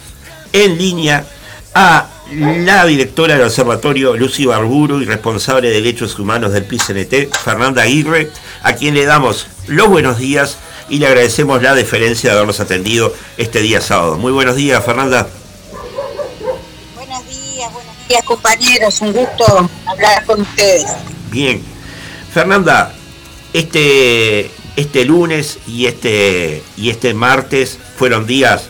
en 0.51 0.77
línea 0.77 1.25
a 1.73 2.07
la 2.33 2.85
directora 2.85 3.35
del 3.35 3.45
observatorio 3.45 4.17
Lucy 4.17 4.47
Barburo 4.47 5.01
y 5.01 5.05
responsable 5.05 5.69
de 5.69 5.75
derechos 5.75 6.19
humanos 6.19 6.51
del 6.51 6.65
PCNT, 6.65 7.33
Fernanda 7.41 7.83
Aguirre, 7.83 8.31
a 8.61 8.73
quien 8.73 8.93
le 8.93 9.05
damos 9.05 9.47
los 9.67 9.87
buenos 9.87 10.17
días 10.17 10.57
y 10.89 10.97
le 10.97 11.07
agradecemos 11.07 11.63
la 11.63 11.73
deferencia 11.73 12.31
de 12.31 12.35
habernos 12.35 12.59
atendido 12.59 13.13
este 13.37 13.61
día 13.61 13.79
sábado. 13.79 14.17
Muy 14.17 14.33
buenos 14.33 14.57
días, 14.57 14.83
Fernanda. 14.83 15.25
Buenos 16.95 17.25
días, 17.29 17.71
buenos 17.71 17.95
días 18.09 18.23
compañeros, 18.25 18.99
un 18.99 19.13
gusto 19.13 19.69
hablar 19.85 20.25
con 20.25 20.41
ustedes. 20.41 20.85
Bien. 21.31 21.61
Fernanda, 22.33 22.93
este, 23.53 24.51
este 24.75 25.05
lunes 25.05 25.59
y 25.67 25.87
este, 25.87 26.63
y 26.77 26.89
este 26.89 27.13
martes 27.13 27.79
fueron 27.97 28.27
días 28.27 28.69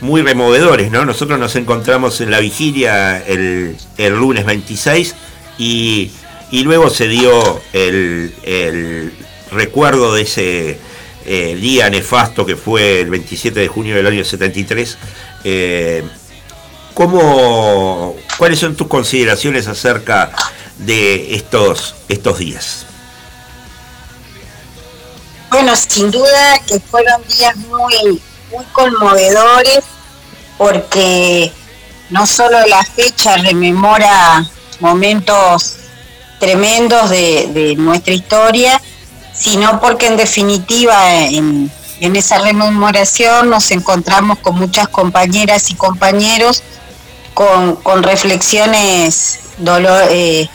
muy 0.00 0.22
removedores, 0.22 0.90
¿no? 0.90 1.04
Nosotros 1.04 1.38
nos 1.38 1.56
encontramos 1.56 2.20
en 2.20 2.30
la 2.30 2.40
vigilia 2.40 3.18
el, 3.26 3.76
el 3.96 4.14
lunes 4.14 4.44
26 4.46 5.14
y 5.58 6.10
y 6.50 6.62
luego 6.62 6.90
se 6.90 7.08
dio 7.08 7.60
el, 7.72 9.12
recuerdo 9.50 10.14
de 10.14 10.22
ese 10.22 10.78
eh, 11.26 11.56
día 11.56 11.90
nefasto 11.90 12.46
que 12.46 12.56
fue 12.56 13.00
el 13.00 13.10
27 13.10 13.60
de 13.60 13.68
junio 13.68 13.94
del 13.96 14.06
año 14.06 14.24
73. 14.24 14.98
Eh, 15.44 16.02
¿cómo, 16.94 18.16
¿Cuáles 18.38 18.58
son 18.58 18.76
tus 18.76 18.88
consideraciones 18.88 19.66
acerca 19.68 20.32
de 20.78 21.34
estos, 21.34 21.94
estos 22.08 22.38
días? 22.38 22.86
Bueno, 25.50 25.74
sin 25.76 26.10
duda 26.10 26.58
que 26.66 26.78
fueron 26.80 27.22
días 27.26 27.56
muy, 27.56 28.20
muy 28.52 28.64
conmovedores 28.72 29.80
porque 30.56 31.52
no 32.10 32.26
solo 32.26 32.66
la 32.66 32.84
fecha 32.84 33.36
rememora 33.36 34.44
momentos 34.80 35.76
tremendos 36.38 37.10
de, 37.10 37.74
nuestra 37.78 38.14
historia, 38.14 38.80
sino 39.32 39.80
porque 39.80 40.06
en 40.06 40.16
definitiva 40.16 41.24
en, 41.24 41.70
esa 42.00 42.38
rememoración 42.38 43.50
nos 43.50 43.70
encontramos 43.70 44.38
con 44.38 44.56
muchas 44.56 44.88
compañeras 44.88 45.70
y 45.70 45.74
compañeros 45.74 46.62
con, 47.34 48.02
reflexiones 48.02 49.40
eh, 50.10 50.48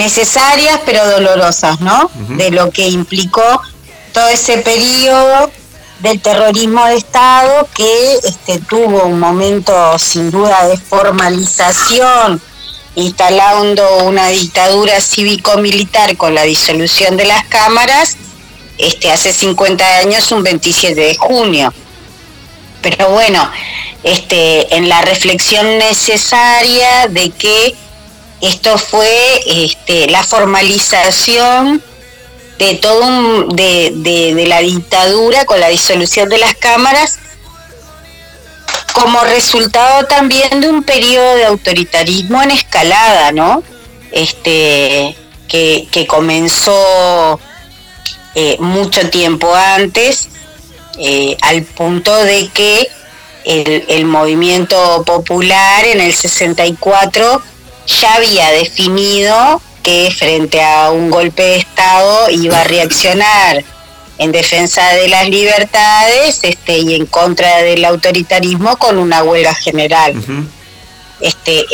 necesarias 0.00 0.80
pero 0.86 1.06
dolorosas, 1.08 1.80
¿no? 1.80 2.10
De 2.30 2.50
lo 2.50 2.70
que 2.70 2.88
implicó 2.88 3.60
todo 4.12 4.28
ese 4.28 4.58
periodo 4.58 5.50
del 6.00 6.20
terrorismo 6.20 6.86
de 6.86 6.96
Estado 6.96 7.68
que 7.74 8.14
este, 8.24 8.58
tuvo 8.60 9.04
un 9.04 9.20
momento 9.20 9.98
sin 9.98 10.30
duda 10.30 10.66
de 10.66 10.78
formalización, 10.78 12.40
instalando 12.94 14.04
una 14.04 14.28
dictadura 14.28 15.00
cívico-militar 15.00 16.16
con 16.16 16.34
la 16.34 16.44
disolución 16.44 17.18
de 17.18 17.26
las 17.26 17.44
cámaras, 17.44 18.16
este, 18.78 19.12
hace 19.12 19.32
50 19.32 19.98
años, 19.98 20.32
un 20.32 20.42
27 20.42 20.94
de 20.98 21.16
junio. 21.16 21.74
Pero 22.80 23.10
bueno, 23.10 23.50
este, 24.02 24.74
en 24.74 24.88
la 24.88 25.02
reflexión 25.02 25.78
necesaria 25.78 27.06
de 27.08 27.28
que 27.30 27.74
esto 28.40 28.78
fue 28.78 29.42
este, 29.46 30.08
la 30.08 30.22
formalización 30.22 31.82
de 32.58 32.74
todo 32.74 33.46
de, 33.48 33.92
de, 33.96 34.46
la 34.46 34.60
dictadura 34.60 35.44
con 35.46 35.60
la 35.60 35.68
disolución 35.68 36.28
de 36.28 36.38
las 36.38 36.54
cámaras 36.54 37.18
como 38.92 39.20
resultado 39.24 40.06
también 40.06 40.60
de 40.60 40.68
un 40.68 40.82
periodo 40.82 41.36
de 41.36 41.46
autoritarismo 41.46 42.42
en 42.42 42.50
escalada, 42.50 43.32
¿no? 43.32 43.62
Este, 44.12 45.16
que, 45.48 45.88
que 45.90 46.06
comenzó 46.06 47.40
eh, 48.34 48.56
mucho 48.58 49.08
tiempo 49.10 49.54
antes, 49.54 50.28
eh, 50.98 51.36
al 51.40 51.62
punto 51.62 52.14
de 52.14 52.48
que 52.48 52.88
el, 53.44 53.84
el, 53.88 54.04
movimiento 54.04 55.02
popular 55.06 55.86
en 55.86 56.00
el 56.00 56.14
64 56.14 57.42
ya 57.86 58.14
había 58.14 58.50
definido 58.50 59.60
que 59.82 60.14
frente 60.16 60.62
a 60.62 60.90
un 60.90 61.10
golpe 61.10 61.42
de 61.42 61.56
Estado 61.56 62.30
iba 62.30 62.60
a 62.60 62.64
reaccionar 62.64 63.64
en 64.18 64.32
defensa 64.32 64.86
de 64.90 65.08
las 65.08 65.28
libertades 65.28 66.40
este, 66.42 66.78
y 66.78 66.94
en 66.94 67.06
contra 67.06 67.62
del 67.62 67.84
autoritarismo 67.84 68.76
con 68.76 68.98
una 68.98 69.22
huelga 69.22 69.54
general. 69.54 70.14
este, 71.20 71.64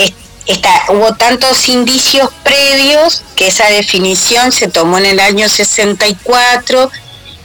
hubo 0.91 1.15
tantos 1.15 1.69
indicios 1.69 2.31
previos 2.45 3.23
que 3.35 3.49
esa 3.49 3.69
definición 3.69 4.53
se 4.53 4.69
tomó 4.69 4.99
en 4.99 5.07
el 5.07 5.21
año 5.21 5.49
64, 5.49 6.91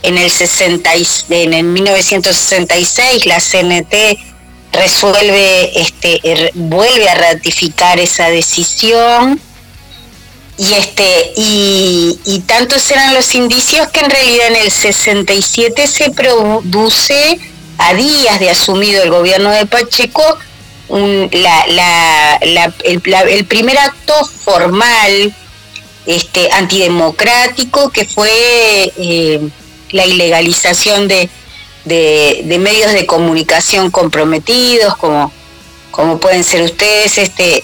en 0.04 0.18
el, 0.18 0.30
60, 0.30 0.90
en 1.30 1.52
el 1.54 1.64
1966 1.64 3.26
la 3.26 3.40
CNT 3.40 4.31
resuelve, 4.72 5.80
este, 5.80 6.20
er, 6.24 6.50
vuelve 6.54 7.08
a 7.08 7.14
ratificar 7.14 8.00
esa 8.00 8.28
decisión. 8.30 9.40
Y 10.58 10.74
este 10.74 11.32
y, 11.36 12.42
tantos 12.46 12.90
eran 12.90 13.14
los 13.14 13.34
indicios 13.34 13.88
que 13.88 14.00
en 14.00 14.10
realidad 14.10 14.48
en 14.48 14.56
el 14.56 14.70
67 14.70 15.86
se 15.86 16.10
produce 16.10 17.40
a 17.78 17.94
días 17.94 18.38
de 18.38 18.50
asumido 18.50 19.02
el 19.02 19.10
gobierno 19.10 19.50
de 19.50 19.64
Pacheco 19.66 20.22
la, 20.90 21.66
la, 22.42 22.72
el, 22.84 23.46
primer 23.46 23.78
acto 23.78 24.12
formal 24.26 25.34
este 26.04 26.52
antidemocrático 26.52 27.90
que 27.90 28.04
fue 28.04 28.30
eh, 28.98 29.48
la 29.90 30.04
ilegalización 30.04 31.08
de, 31.08 31.30
de, 31.84 32.42
de, 32.44 32.58
medios 32.58 32.92
de 32.92 33.06
comunicación 33.06 33.90
comprometidos 33.90 34.96
como 34.96 35.32
como 35.92 36.18
pueden 36.18 36.42
ser 36.42 36.62
ustedes 36.62 37.18
este 37.18 37.62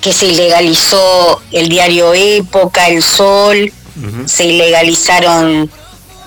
que 0.00 0.12
se 0.12 0.26
ilegalizó 0.26 1.40
el 1.50 1.70
diario 1.70 2.12
Época, 2.12 2.88
El 2.88 3.02
Sol, 3.02 3.72
se 4.26 4.44
ilegalizaron 4.44 5.70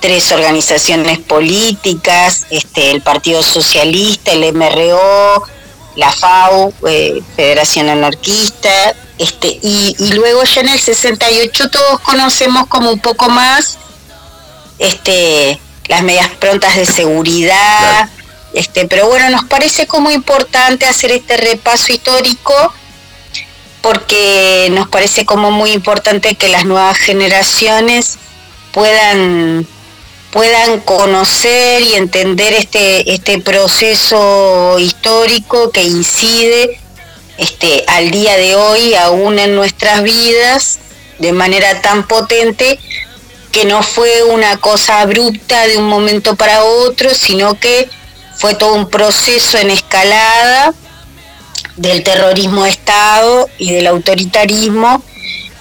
tres 0.01 0.31
organizaciones 0.31 1.19
políticas, 1.19 2.47
este, 2.49 2.89
el 2.89 3.03
Partido 3.03 3.43
Socialista, 3.43 4.31
el 4.31 4.51
MRO, 4.51 5.43
la 5.95 6.11
FAU, 6.11 6.73
eh, 6.87 7.21
Federación 7.35 7.89
Anarquista, 7.89 8.95
este, 9.19 9.59
y, 9.61 9.95
luego 10.15 10.43
ya 10.43 10.61
en 10.61 10.69
el 10.69 10.79
68 10.79 11.69
todos 11.69 11.99
conocemos 11.99 12.65
como 12.65 12.91
un 12.91 12.99
poco 12.99 13.29
más 13.29 13.77
este, 14.79 15.59
las 15.87 16.03
medidas 16.03 16.29
prontas 16.39 16.75
de 16.75 16.85
seguridad, 16.85 18.09
este, 18.53 18.87
pero 18.87 19.07
bueno, 19.07 19.29
nos 19.29 19.45
parece 19.45 19.87
como 19.87 20.11
importante 20.11 20.85
hacer 20.85 21.11
este 21.11 21.37
repaso 21.37 21.91
histórico 21.93 22.53
porque 23.81 24.67
nos 24.71 24.89
parece 24.89 25.25
como 25.25 25.51
muy 25.51 25.71
importante 25.71 26.35
que 26.35 26.49
las 26.49 26.65
nuevas 26.65 26.97
generaciones 26.97 28.17
puedan 28.71 29.67
puedan 30.31 30.81
conocer 30.81 31.81
y 31.83 31.95
entender 31.95 32.53
este 32.53 33.13
este 33.13 33.39
proceso 33.39 34.77
histórico 34.79 35.71
que 35.71 35.83
incide 35.83 36.79
este 37.37 37.85
al 37.87 38.11
día 38.11 38.35
de 38.35 38.55
hoy 38.55 38.93
aún 38.95 39.39
en 39.39 39.55
nuestras 39.55 40.03
vidas 40.03 40.79
de 41.19 41.31
manera 41.31 41.81
tan 41.81 42.07
potente 42.07 42.79
que 43.51 43.65
no 43.65 43.81
fue 43.83 44.23
una 44.23 44.57
cosa 44.57 45.01
abrupta 45.01 45.67
de 45.67 45.77
un 45.77 45.87
momento 45.87 46.35
para 46.35 46.63
otro, 46.63 47.13
sino 47.13 47.59
que 47.59 47.89
fue 48.37 48.53
todo 48.55 48.73
un 48.73 48.89
proceso 48.89 49.57
en 49.57 49.71
escalada 49.71 50.73
del 51.75 52.03
terrorismo 52.03 52.63
de 52.63 52.69
Estado 52.71 53.49
y 53.57 53.71
del 53.73 53.87
autoritarismo 53.87 55.03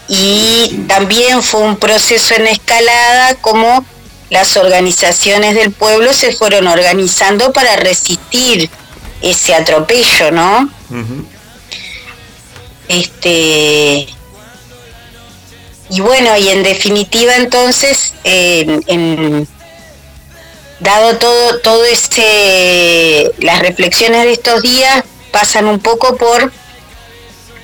y 0.09 0.85
también 0.87 1.43
fue 1.43 1.61
un 1.61 1.77
proceso 1.77 2.35
en 2.35 2.47
escalada 2.47 3.35
como 3.37 3.85
las 4.31 4.57
organizaciones 4.57 5.55
del 5.55 5.73
pueblo 5.73 6.13
se 6.13 6.33
fueron 6.33 6.67
organizando 6.67 7.53
para 7.53 7.77
resistir 7.77 8.69
ese 9.23 9.55
atropello, 9.55 10.31
¿no? 10.33 10.69
Este 12.89 14.07
y 15.91 16.01
bueno, 16.01 16.37
y 16.37 16.49
en 16.49 16.63
definitiva 16.63 17.37
entonces, 17.37 18.15
dado 20.81 21.17
todo, 21.19 21.61
todo 21.61 21.85
ese, 21.85 23.33
las 23.39 23.61
reflexiones 23.61 24.25
de 24.25 24.33
estos 24.33 24.63
días, 24.63 25.05
pasan 25.31 25.67
un 25.67 25.81
poco 25.81 26.17
por 26.17 26.51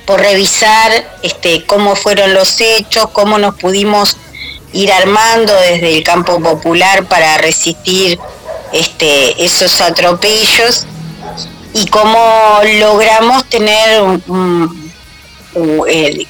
por 0.05 0.19
revisar 0.19 1.17
este, 1.21 1.65
cómo 1.65 1.95
fueron 1.95 2.33
los 2.33 2.59
hechos, 2.59 3.07
cómo 3.13 3.37
nos 3.37 3.55
pudimos 3.55 4.17
ir 4.73 4.91
armando 4.91 5.53
desde 5.53 5.97
el 5.97 6.03
campo 6.03 6.41
popular 6.41 7.05
para 7.05 7.37
resistir 7.37 8.19
este, 8.71 9.43
esos 9.43 9.79
atropellos 9.81 10.85
y 11.73 11.87
cómo 11.87 12.59
logramos 12.79 13.45
tener 13.45 14.01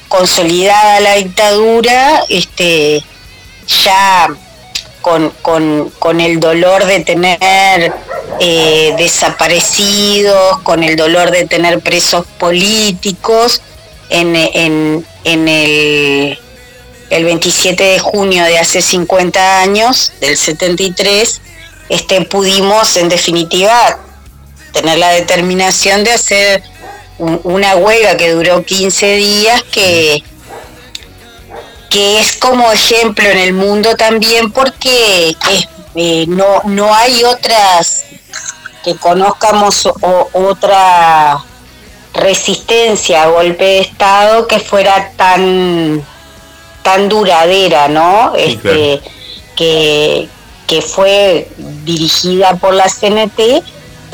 consolidada 0.08 1.00
la 1.00 1.14
dictadura 1.14 2.22
este, 2.28 3.02
ya 3.84 4.28
con, 5.00 5.30
con, 5.42 5.90
con 5.98 6.20
el 6.20 6.40
dolor 6.40 6.86
de 6.86 7.00
tener 7.00 7.92
eh, 8.40 8.94
desaparecidos, 8.96 10.60
con 10.62 10.82
el 10.82 10.96
dolor 10.96 11.30
de 11.30 11.46
tener 11.46 11.80
presos 11.80 12.26
políticos. 12.38 13.60
En, 14.10 14.36
en, 14.36 15.04
en 15.24 15.48
el, 15.48 16.38
el, 17.10 17.24
27 17.24 17.82
de 17.82 17.98
junio 17.98 18.44
de 18.44 18.58
hace 18.58 18.80
50 18.80 19.60
años, 19.60 20.12
del 20.20 20.36
73, 20.36 21.40
este, 21.88 22.20
pudimos 22.22 22.96
en 22.96 23.08
definitiva 23.08 23.98
tener 24.72 24.98
la 24.98 25.10
determinación 25.10 26.04
de 26.04 26.12
hacer 26.12 26.62
una 27.18 27.76
huelga 27.76 28.16
que 28.16 28.32
duró 28.32 28.64
15 28.64 29.16
días 29.16 29.62
que 29.64 30.22
que 31.90 32.20
es 32.20 32.36
como 32.38 32.72
ejemplo 32.72 33.24
en 33.28 33.38
el 33.38 33.52
mundo 33.52 33.94
también 33.94 34.50
porque 34.50 35.36
eh, 35.94 36.24
no, 36.26 36.60
no 36.64 36.92
hay 36.92 37.22
otras 37.22 38.04
que 38.82 38.96
conozcamos 38.96 39.88
otra 40.32 41.42
resistencia 42.12 43.22
a 43.22 43.28
golpe 43.28 43.64
de 43.64 43.78
Estado 43.80 44.46
que 44.46 44.58
fuera 44.58 45.12
tan, 45.16 46.04
tan 46.82 47.08
duradera, 47.08 47.88
¿no? 47.88 48.34
este, 48.36 49.00
que, 49.56 50.28
que 50.66 50.82
fue 50.82 51.48
dirigida 51.84 52.56
por 52.56 52.74
la 52.74 52.88
CNT, 52.88 53.64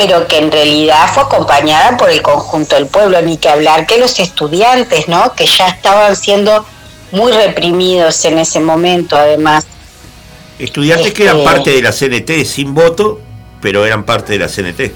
pero 0.00 0.26
que 0.26 0.38
en 0.38 0.50
realidad 0.50 1.10
fue 1.12 1.24
acompañada 1.24 1.98
por 1.98 2.08
el 2.08 2.22
conjunto 2.22 2.74
del 2.74 2.86
pueblo, 2.86 3.20
ni 3.20 3.36
que 3.36 3.50
hablar 3.50 3.86
que 3.86 3.98
los 3.98 4.18
estudiantes, 4.18 5.08
¿no? 5.08 5.34
Que 5.34 5.44
ya 5.44 5.68
estaban 5.68 6.16
siendo 6.16 6.64
muy 7.12 7.30
reprimidos 7.32 8.24
en 8.24 8.38
ese 8.38 8.60
momento, 8.60 9.14
además. 9.14 9.66
Estudiantes 10.58 11.12
que 11.12 11.24
eran 11.24 11.40
este, 11.40 11.50
parte 11.50 11.70
de 11.72 11.82
la 11.82 11.92
CNT 11.92 12.46
sin 12.46 12.72
voto, 12.72 13.20
pero 13.60 13.84
eran 13.84 14.04
parte 14.04 14.32
de 14.32 14.38
la 14.38 14.48
CNT. 14.48 14.90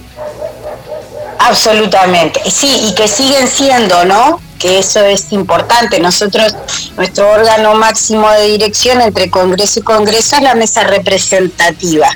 Absolutamente, 1.38 2.40
sí, 2.50 2.86
y 2.88 2.94
que 2.94 3.06
siguen 3.06 3.46
siendo, 3.46 4.06
¿no? 4.06 4.40
Que 4.58 4.78
eso 4.78 5.04
es 5.04 5.32
importante. 5.32 6.00
Nosotros, 6.00 6.56
nuestro 6.96 7.30
órgano 7.30 7.74
máximo 7.74 8.30
de 8.30 8.46
dirección 8.46 9.02
entre 9.02 9.28
Congreso 9.28 9.80
y 9.80 9.82
Congreso 9.82 10.36
es 10.36 10.42
la 10.42 10.54
mesa 10.54 10.82
representativa. 10.84 12.08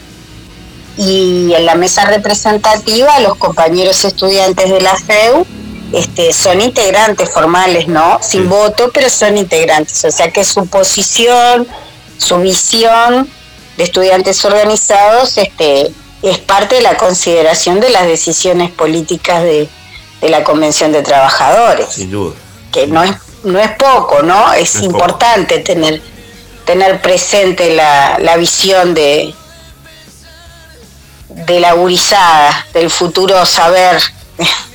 Y 0.99 1.55
en 1.55 1.65
la 1.65 1.77
mesa 1.77 2.05
representativa 2.07 3.21
los 3.21 3.37
compañeros 3.37 4.05
estudiantes 4.05 4.69
de 4.69 4.81
la 4.81 4.97
FEU 4.97 5.47
este, 5.93 6.33
son 6.33 6.61
integrantes 6.61 7.31
formales, 7.31 7.89
¿no? 7.89 8.19
Sin 8.21 8.49
voto, 8.49 8.91
pero 8.93 9.09
son 9.09 9.39
integrantes. 9.39 10.05
O 10.05 10.11
sea 10.11 10.31
que 10.31 10.45
su 10.45 10.67
posición, 10.67 11.67
su 12.19 12.39
visión 12.39 13.29
de 13.77 13.85
estudiantes 13.85 14.45
organizados 14.45 15.39
este, 15.39 15.91
es 16.23 16.39
parte 16.39 16.77
de 16.77 16.83
la 16.83 16.97
consideración 16.97 17.81
de 17.81 17.91
las 17.91 18.07
decisiones 18.07 18.71
políticas 18.71 19.43
de, 19.43 19.69
la 20.23 20.43
Convención 20.43 20.91
de 20.91 21.03
Trabajadores. 21.03 21.87
Sin 21.91 22.11
duda. 22.11 22.35
Que 22.73 22.89
no 22.89 23.05
es, 23.05 23.13
no 23.45 23.61
es 23.61 23.71
poco, 23.77 24.23
¿no? 24.23 24.53
Es, 24.53 24.75
importante 24.83 25.61
tener, 25.61 26.03
tener 26.65 27.01
presente 27.01 27.73
la, 27.73 28.19
la 28.19 28.37
visión 28.37 28.95
de, 28.95 29.33
de 31.29 31.61
la 31.61 31.75
gurizada, 31.75 32.67
del 32.73 32.91
futuro 32.91 33.45
saber 33.45 34.01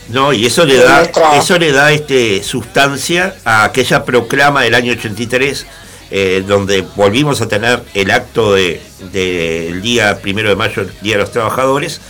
no, 0.10 0.34
y 0.34 0.46
eso 0.46 0.66
le 0.66 0.78
da, 0.78 1.10
eso 1.36 1.58
le 1.58 1.72
da 1.72 1.92
este 1.92 2.44
sustancia 2.44 3.36
a 3.46 3.64
aquella 3.64 4.04
proclama 4.04 4.62
del 4.62 4.76
año 4.76 4.92
83, 4.92 5.66
eh, 6.12 6.44
donde 6.46 6.82
volvimos 6.96 7.42
a 7.42 7.48
tener 7.48 7.84
el 7.94 8.12
acto 8.12 8.54
del 8.54 8.82
de, 9.12 9.80
día 9.82 10.20
primero 10.22 10.50
de 10.50 10.56
mayo, 10.56 10.82
el 10.82 10.94
Día 11.02 11.16
de 11.16 11.22
los 11.22 11.32
Trabajadores, 11.32 12.02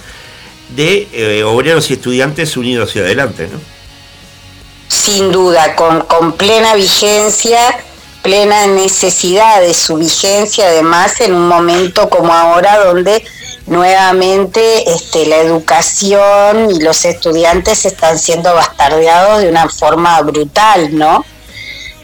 de 0.76 1.08
eh, 1.14 1.44
obreros 1.44 1.90
y 1.92 1.94
estudiantes 1.94 2.58
unidos 2.58 2.90
hacia 2.90 3.04
adelante, 3.04 3.48
¿no? 3.52 3.60
Sin 4.88 5.32
duda, 5.32 5.76
con, 5.76 6.02
con 6.02 6.34
plena 6.34 6.76
vigencia, 6.76 7.60
plena 8.22 8.68
necesidad 8.68 9.62
de 9.62 9.74
su 9.74 9.98
vigencia, 9.98 10.68
además 10.68 11.22
en 11.22 11.34
un 11.34 11.48
momento 11.48 12.10
como 12.10 12.34
ahora 12.34 12.84
donde 12.84 13.24
nuevamente 13.66 14.92
este, 14.92 15.26
la 15.26 15.38
educación 15.38 16.72
y 16.72 16.80
los 16.80 17.06
estudiantes 17.06 17.86
están 17.86 18.20
siendo 18.20 18.54
bastardeados 18.54 19.42
de 19.42 19.50
una 19.50 19.70
forma 19.70 20.22
brutal, 20.22 20.96
¿no? 20.98 21.24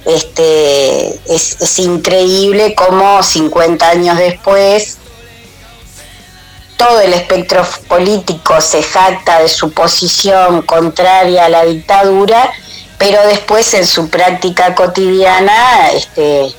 Este, 0.06 1.20
es, 1.32 1.80
increíble 1.80 2.74
cómo 2.74 3.22
50 3.22 3.90
años 3.90 4.18
después 4.18 4.98
todo 6.78 7.02
el 7.02 7.14
espectro 7.14 7.68
político 7.90 8.62
se 8.62 8.82
jacta 8.82 9.42
de 9.42 9.50
su 9.50 9.72
posición 9.72 10.62
contraria 10.62 11.46
a 11.46 11.50
la 11.50 11.66
dictadura, 11.66 12.50
pero 12.98 13.22
después 13.28 13.74
en 13.74 13.86
su 13.86 14.10
práctica 14.10 14.74
cotidiana 14.76 15.90
este, 15.92 16.56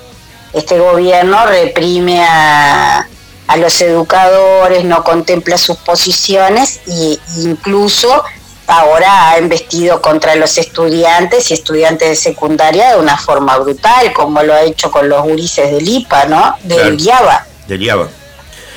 este 0.52 0.78
gobierno 0.78 1.46
reprime 1.46 2.22
a, 2.22 3.08
a 3.50 3.56
los 3.56 3.80
educadores, 3.80 4.84
no 4.84 5.02
contempla 5.02 5.58
sus 5.58 5.76
posiciones 5.78 6.82
e 6.86 7.18
incluso 7.38 8.22
ahora 8.68 9.30
ha 9.30 9.38
embestido 9.38 10.00
contra 10.00 10.36
los 10.36 10.56
estudiantes 10.56 11.50
y 11.50 11.54
estudiantes 11.54 12.10
de 12.10 12.14
secundaria 12.14 12.90
de 12.90 13.00
una 13.00 13.18
forma 13.18 13.58
brutal, 13.58 14.12
como 14.12 14.40
lo 14.44 14.54
ha 14.54 14.62
hecho 14.62 14.92
con 14.92 15.08
los 15.08 15.24
gurises 15.24 15.72
del 15.72 15.88
IPA, 15.88 16.26
¿no? 16.26 16.54
Del 16.62 17.00
IABA. 17.00 17.46
Del 17.66 17.82
IABA. 17.82 18.08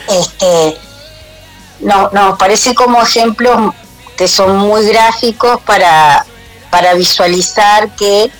Este, 0.09 0.77
no, 1.81 2.09
nos 2.11 2.39
parece 2.39 2.73
como 2.73 2.99
ejemplos 2.99 3.75
que 4.17 4.27
son 4.27 4.57
muy 4.57 4.87
gráficos 4.87 5.61
para, 5.61 6.25
para 6.71 6.95
visualizar 6.95 7.95
que 7.95 8.31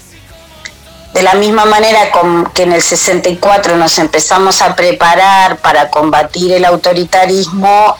de 1.14 1.22
la 1.22 1.36
misma 1.36 1.66
manera 1.66 2.12
que 2.54 2.64
en 2.64 2.74
el 2.74 2.82
64 2.82 3.78
nos 3.78 4.00
empezamos 4.00 4.62
a 4.62 4.76
preparar 4.76 5.58
para 5.58 5.90
combatir 5.90 6.54
el 6.54 6.66
autoritarismo, 6.66 7.96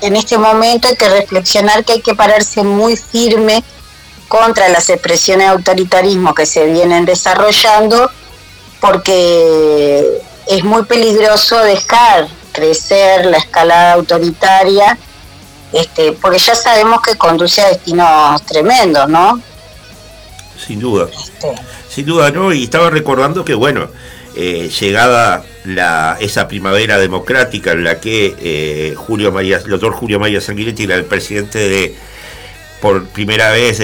en 0.00 0.16
este 0.16 0.38
momento 0.38 0.88
hay 0.88 0.96
que 0.96 1.08
reflexionar 1.08 1.84
que 1.84 1.94
hay 1.94 2.02
que 2.02 2.14
pararse 2.14 2.62
muy 2.62 2.96
firme 2.96 3.62
contra 4.28 4.68
las 4.68 4.88
expresiones 4.90 5.46
de 5.46 5.52
autoritarismo 5.52 6.34
que 6.34 6.46
se 6.46 6.66
vienen 6.66 7.04
desarrollando, 7.04 8.10
porque 8.80 10.22
es 10.46 10.64
muy 10.64 10.84
peligroso 10.84 11.58
dejar 11.58 12.28
crecer 12.52 13.26
la 13.26 13.38
escalada 13.38 13.94
autoritaria, 13.94 14.96
este, 15.72 16.12
porque 16.12 16.38
ya 16.38 16.54
sabemos 16.54 17.00
que 17.02 17.16
conduce 17.16 17.60
a 17.60 17.68
destinos 17.68 18.42
tremendos, 18.42 19.08
¿no? 19.08 19.40
Sin 20.66 20.80
duda. 20.80 21.08
Este, 21.10 21.54
sin 21.92 22.06
duda, 22.06 22.30
¿no? 22.30 22.52
Y 22.52 22.64
estaba 22.64 22.90
recordando 22.90 23.44
que, 23.44 23.54
bueno, 23.54 23.88
eh, 24.34 24.70
llegada 24.80 25.44
la, 25.64 26.16
esa 26.20 26.48
primavera 26.48 26.98
democrática 26.98 27.72
en 27.72 27.84
la 27.84 28.00
que 28.00 28.34
eh, 28.40 28.94
Julio 28.96 29.30
María, 29.30 29.58
el 29.58 29.70
doctor 29.70 29.92
Julio 29.92 30.18
María 30.18 30.40
Sanguinetti 30.40 30.84
era 30.84 30.94
el 30.94 31.04
presidente 31.04 31.58
de, 31.58 31.94
por 32.80 33.06
primera 33.08 33.50
vez, 33.50 33.80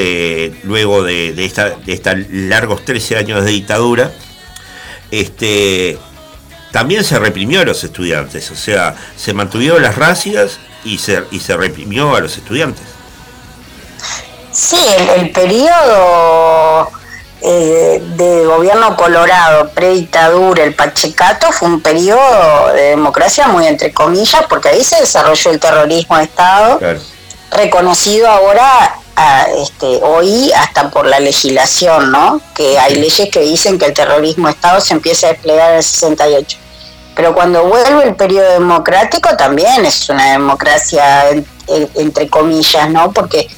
luego 0.64 1.02
de, 1.02 1.34
de, 1.34 1.44
esta, 1.44 1.76
estos 1.86 2.14
largos 2.30 2.84
13 2.84 3.16
años 3.16 3.44
de 3.44 3.50
dictadura, 3.50 4.11
este, 5.11 5.98
también 6.70 7.04
se 7.04 7.18
reprimió 7.18 7.61
a 7.61 7.64
los 7.64 7.84
estudiantes, 7.84 8.50
o 8.50 8.56
sea, 8.56 8.94
se 9.16 9.32
mantuvieron 9.32 9.82
las 9.82 9.96
racias 9.96 10.59
y 10.84 10.98
se, 10.98 11.24
y 11.30 11.40
se 11.40 11.56
reprimió 11.56 12.14
a 12.14 12.20
los 12.20 12.36
estudiantes. 12.36 12.84
Sí, 14.52 14.78
el 15.16 15.30
periodo 15.30 16.90
eh, 17.41 18.03
de 18.16 18.45
gobierno 18.45 18.97
colorado, 18.97 19.70
predictadura, 19.70 20.64
el 20.64 20.74
Pachecato, 20.74 21.53
fue 21.53 21.68
un 21.68 21.80
periodo 21.80 22.72
de 22.74 22.91
democracia 22.91 23.47
muy 23.49 23.66
entre 23.66 23.93
comillas, 23.93 24.45
porque 24.49 24.70
ahí 24.70 24.82
se 24.82 25.01
desarrolló 25.01 25.51
el 25.53 25.61
terrorismo 25.61 26.16
de 26.16 26.24
Estado, 26.24 26.80
reconocido 27.51 28.28
ahora 28.28 28.99
este, 29.57 30.01
hoy 30.03 30.53
hasta 30.53 30.91
por 30.91 31.07
la 31.07 31.20
legislación, 31.20 32.11
¿no? 32.11 32.41
Que 32.55 32.78
hay 32.78 32.97
leyes 32.97 33.28
que 33.30 33.41
dicen 33.41 33.78
que 33.78 33.86
el 33.86 33.95
terrorismo 33.95 34.49
de 34.49 34.55
Estado 34.55 34.80
se 34.80 34.95
empieza 34.95 35.28
a 35.28 35.30
desplegar 35.30 35.70
en 35.70 35.76
el 35.78 35.82
68. 35.82 36.59
Pero 37.14 37.34
cuando 37.34 37.64
vuelve 37.64 38.05
el 38.05 38.14
periodo 38.14 38.53
democrático 38.53 39.36
también 39.36 39.84
es 39.84 40.09
una 40.09 40.32
democracia 40.32 41.24
entre 41.66 42.28
comillas, 42.28 42.89
¿no? 42.91 43.12
Porque 43.12 43.49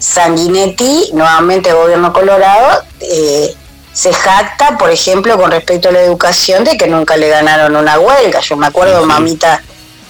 Sanguinetti, 0.00 1.10
nuevamente 1.12 1.72
gobierno 1.72 2.12
colorado, 2.12 2.82
eh, 3.00 3.54
se 3.92 4.12
jacta, 4.12 4.78
por 4.78 4.90
ejemplo, 4.90 5.36
con 5.38 5.50
respecto 5.50 5.90
a 5.90 5.92
la 5.92 6.00
educación, 6.00 6.64
de 6.64 6.76
que 6.76 6.86
nunca 6.86 7.16
le 7.16 7.28
ganaron 7.28 7.76
una 7.76 7.98
huelga. 7.98 8.40
Yo 8.40 8.56
me 8.56 8.66
acuerdo, 8.66 9.04
mamita 9.04 9.62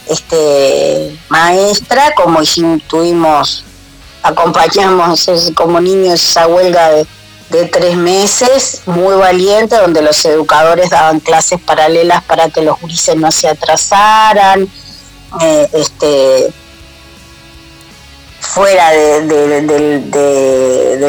este, 0.09 1.18
maestra, 1.28 2.12
como 2.14 2.41
hicimos, 2.41 2.82
tuvimos, 2.86 3.64
acompañamos 4.22 5.28
como 5.55 5.80
niños 5.80 6.22
esa 6.22 6.47
huelga 6.47 6.91
de, 6.91 7.07
tres 7.66 7.97
meses, 7.97 8.82
muy 8.86 9.16
valiente, 9.16 9.76
donde 9.76 10.03
los 10.03 10.24
educadores 10.24 10.88
daban 10.88 11.18
clases 11.18 11.61
paralelas 11.61 12.22
para 12.22 12.49
que 12.49 12.62
los 12.62 12.80
gurises 12.80 13.16
no 13.16 13.32
se 13.32 13.49
atrasaran. 13.49 14.68
Eh, 15.41 15.68
este, 15.72 16.53
fuera 18.55 18.90
de, 18.90 19.61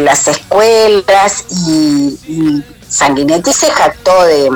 las 0.01 0.27
escuelas 0.27 1.45
y, 1.67 2.63
Sanguinetti 2.87 3.53
se 3.53 3.71
jactó 3.71 4.23
de, 4.25 4.49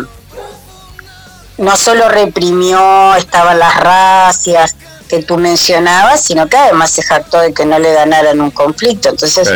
no 1.57 1.77
solo 1.77 2.09
reprimió, 2.09 3.15
estaban 3.15 3.59
las 3.59 3.79
racias 3.79 4.75
que 5.07 5.23
tú 5.23 5.37
mencionabas, 5.37 6.21
sino 6.21 6.47
que 6.47 6.57
además 6.57 6.91
se 6.91 7.01
jactó 7.01 7.39
de 7.39 7.53
que 7.53 7.65
no 7.65 7.79
le 7.79 7.93
ganaran 7.93 8.41
un 8.41 8.51
conflicto. 8.51 9.09
Entonces, 9.09 9.47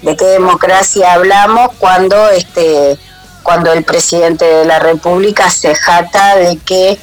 ¿de 0.00 0.16
qué 0.16 0.24
democracia 0.24 1.12
hablamos 1.12 1.70
cuando 1.78 2.30
este 2.30 2.98
cuando 3.42 3.72
el 3.72 3.84
presidente 3.84 4.44
de 4.44 4.64
la 4.64 4.78
República 4.78 5.50
se 5.50 5.74
jata 5.74 6.36
de 6.36 6.58
que 6.58 6.98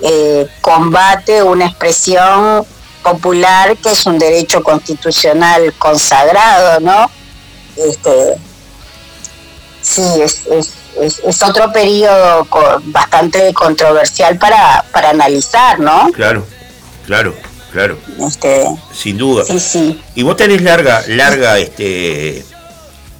eh, 0.00 0.46
combate 0.60 1.42
una 1.42 1.66
expresión 1.66 2.66
popular 3.02 3.76
que 3.76 3.92
es 3.92 4.06
un 4.06 4.18
derecho 4.18 4.62
constitucional 4.62 5.72
consagrado, 5.78 6.80
¿no? 6.80 7.10
Este, 7.76 8.36
sí, 9.82 10.02
es, 10.22 10.46
es, 11.00 11.42
otro 11.42 11.72
periodo 11.72 12.46
bastante 12.84 13.52
controversial 13.54 14.38
para, 14.38 14.84
para 14.92 15.10
analizar, 15.10 15.78
¿no? 15.78 16.10
Claro, 16.12 16.44
claro, 17.06 17.34
claro. 17.72 17.98
Este, 18.26 18.64
Sin 18.92 19.16
duda. 19.16 19.44
Sí, 19.44 19.60
sí. 19.60 20.02
Y 20.14 20.22
vos 20.22 20.36
tenés 20.36 20.62
larga, 20.62 21.02
larga 21.06 21.58
este, 21.58 22.44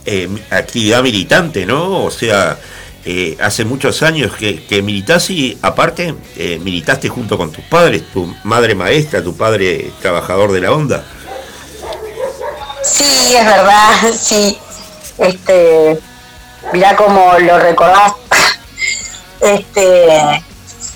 eh, 0.05 0.29
actividad 0.51 1.03
militante, 1.03 1.67
¿no? 1.67 2.05
O 2.05 2.11
sea, 2.11 2.59
eh, 3.05 3.37
hace 3.41 3.65
muchos 3.65 4.03
años 4.03 4.35
que, 4.35 4.65
que 4.65 4.83
militás 4.83 5.31
y 5.31 5.59
aparte 5.63 6.15
eh, 6.37 6.59
militaste 6.63 7.09
junto 7.09 7.39
con 7.39 7.53
tus 7.53 7.65
padres, 7.65 8.03
tu 8.13 8.35
madre 8.45 8.75
maestra, 8.75 9.23
tu 9.23 9.37
padre 9.37 9.93
trabajador 10.01 10.53
de 10.53 10.61
la 10.61 10.73
onda. 10.73 11.05
Sí, 12.83 13.35
es 13.37 13.45
verdad, 13.45 13.91
sí. 14.19 14.59
Este, 15.19 15.99
mira 16.73 16.97
cómo 16.97 17.33
lo 17.39 17.59
recordás. 17.59 18.13
Este, 19.41 20.43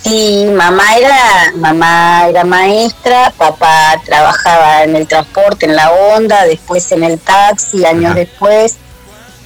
sí, 0.02 0.50
mamá 0.52 0.96
era, 0.96 1.52
mamá 1.54 2.26
era 2.28 2.42
maestra, 2.42 3.32
papá 3.38 3.94
trabajaba 4.04 4.82
en 4.82 4.96
el 4.96 5.06
transporte, 5.06 5.66
en 5.66 5.76
la 5.76 5.92
onda, 5.92 6.44
después 6.44 6.90
en 6.90 7.04
el 7.04 7.20
taxi, 7.20 7.84
años 7.84 8.16
después. 8.16 8.78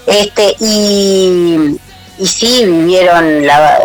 Este, 0.07 0.57
y, 0.61 1.79
y 2.19 2.27
sí, 2.27 2.65
vivieron 2.65 3.47
la, 3.47 3.79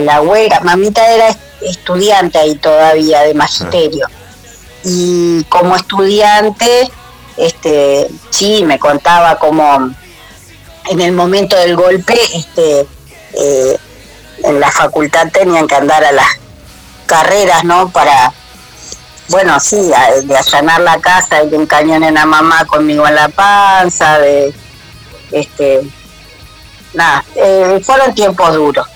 la, 0.00 0.20
huelga. 0.20 0.60
Mamita 0.60 1.06
era 1.08 1.34
estudiante 1.62 2.38
ahí 2.38 2.54
todavía 2.56 3.22
de 3.22 3.34
magisterio. 3.34 4.06
Y 4.84 5.44
como 5.44 5.74
estudiante, 5.76 6.90
este, 7.36 8.08
sí, 8.30 8.64
me 8.64 8.78
contaba 8.78 9.38
como 9.38 9.90
en 10.90 11.00
el 11.00 11.12
momento 11.12 11.56
del 11.56 11.74
golpe, 11.74 12.18
este, 12.34 12.86
eh, 13.32 13.78
en 14.42 14.60
la 14.60 14.70
facultad 14.70 15.28
tenían 15.32 15.66
que 15.66 15.74
andar 15.74 16.04
a 16.04 16.12
las 16.12 16.28
carreras, 17.06 17.64
¿no? 17.64 17.88
Para, 17.88 18.32
bueno, 19.28 19.58
sí, 19.58 19.90
de 20.24 20.36
allanar 20.36 20.82
la 20.82 21.00
casa, 21.00 21.44
de 21.44 21.56
un 21.56 21.66
cañón 21.66 22.04
en 22.04 22.14
la 22.14 22.26
mamá 22.26 22.66
conmigo 22.66 23.06
en 23.08 23.14
la 23.14 23.30
panza, 23.30 24.18
de, 24.18 24.52
este, 25.32 25.80
nada, 26.94 27.24
eh, 27.34 27.80
fueron 27.84 28.14
tiempos 28.14 28.54
duros. 28.54 28.86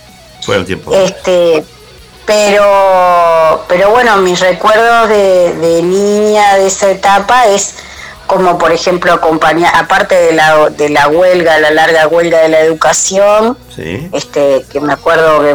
Fueron 0.43 0.65
tiempos. 0.65 0.95
Este, 0.95 1.65
pero, 2.27 3.65
pero 3.69 3.91
bueno, 3.91 4.17
mis 4.19 4.41
recuerdos 4.41 5.09
de, 5.09 5.55
de 5.55 5.83
niña 5.83 6.57
de 6.57 6.67
esa 6.67 6.91
etapa 6.91 7.47
es 7.47 7.75
como 8.29 8.59
por 8.59 8.71
ejemplo 8.71 9.13
acompañar, 9.13 9.75
aparte 9.75 10.15
de 10.15 10.33
la, 10.33 10.69
de 10.69 10.91
la 10.91 11.09
huelga, 11.09 11.59
la 11.59 11.71
larga 11.71 12.07
huelga 12.07 12.41
de 12.43 12.51
la 12.51 12.61
educación, 12.61 13.57
este, 14.13 14.65
que 14.71 14.81
me 14.81 14.93
acuerdo 14.93 15.43
que 15.43 15.55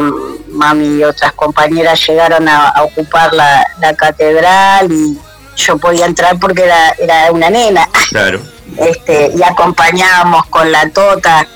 mami 0.50 0.98
y 0.98 1.04
otras 1.04 1.32
compañeras 1.32 2.04
llegaron 2.06 2.48
a, 2.48 2.74
ocupar 2.82 3.32
la, 3.32 3.64
catedral 3.96 4.90
y 4.90 5.16
yo 5.56 5.78
podía 5.78 6.06
entrar 6.06 6.38
porque 6.40 6.64
era, 6.64 6.90
era 6.98 7.32
una 7.32 7.48
nena. 7.48 7.88
Claro. 8.10 8.40
Este, 8.76 9.30
y 9.36 9.42
acompañábamos 9.42 10.46
con 10.46 10.72
la 10.72 10.90
Tota, 10.90 11.46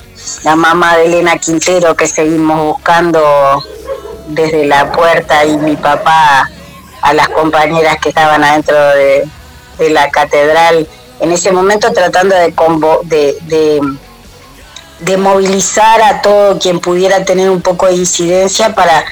la 0.44 0.56
mamá 0.56 0.96
de 0.96 1.06
Elena 1.06 1.38
Quintero, 1.38 1.96
que 1.96 2.06
seguimos 2.06 2.74
buscando 2.74 3.62
desde 4.28 4.66
la 4.66 4.92
puerta 4.92 5.44
y 5.44 5.56
mi 5.58 5.76
papá 5.76 6.48
a 7.02 7.14
las 7.14 7.28
compañeras 7.28 7.98
que 8.00 8.10
estaban 8.10 8.44
adentro 8.44 8.76
de, 8.76 9.28
de 9.78 9.90
la 9.90 10.10
catedral 10.10 10.86
en 11.20 11.32
ese 11.32 11.52
momento 11.52 11.92
tratando 11.92 12.34
de, 12.36 13.36
de, 13.42 13.80
de, 15.00 15.16
movilizar 15.16 16.00
a 16.02 16.22
todo 16.22 16.58
quien 16.58 16.80
pudiera 16.80 17.24
tener 17.24 17.50
un 17.50 17.60
poco 17.60 17.86
de 17.86 17.94
incidencia 17.94 18.74
para, 18.74 19.04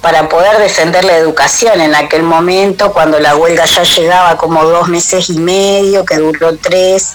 para 0.00 0.28
poder 0.28 0.58
defender 0.58 1.04
la 1.04 1.16
educación. 1.16 1.80
En 1.80 1.94
aquel 1.94 2.22
momento, 2.22 2.92
cuando 2.92 3.18
la 3.20 3.36
huelga 3.36 3.64
ya 3.64 3.84
llegaba 3.84 4.36
como 4.36 4.64
dos 4.64 4.88
meses 4.88 5.30
y 5.30 5.38
medio, 5.38 6.04
que 6.04 6.16
duró 6.16 6.56
tres, 6.58 7.14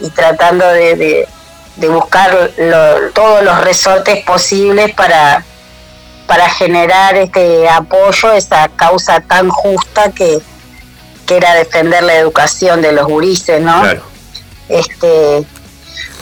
y 0.00 0.08
tratando 0.10 0.66
de, 0.66 1.28
buscar 1.88 2.50
todos 3.14 3.42
los 3.42 3.60
resortes 3.62 4.24
posibles 4.24 4.94
para, 4.94 5.44
para 6.26 6.48
generar 6.50 7.16
este 7.16 7.68
apoyo 7.68 8.28
a 8.28 8.36
esa 8.36 8.68
causa 8.68 9.20
tan 9.20 9.48
justa 9.48 10.12
que, 10.12 10.40
que 11.26 11.36
era 11.36 11.54
defender 11.54 12.02
la 12.02 12.14
educación 12.14 12.82
de 12.82 12.92
los 12.92 13.06
gurises, 13.06 13.60
¿no? 13.60 13.80
Claro. 13.80 14.02
Este, 14.68 15.44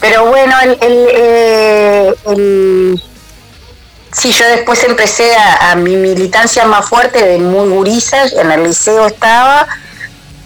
pero 0.01 0.25
bueno, 0.25 0.55
el, 0.61 0.77
el, 0.81 1.07
eh, 1.13 2.13
sí, 4.11 4.31
yo 4.31 4.47
después 4.47 4.83
empecé 4.83 5.35
a, 5.35 5.75
mi 5.75 5.95
militancia 5.95 6.65
más 6.65 6.87
fuerte 6.87 7.23
de 7.23 7.37
muy 7.37 7.69
gurisas, 7.69 8.33
en 8.33 8.51
el 8.51 8.63
liceo 8.63 9.07
estaba, 9.07 9.67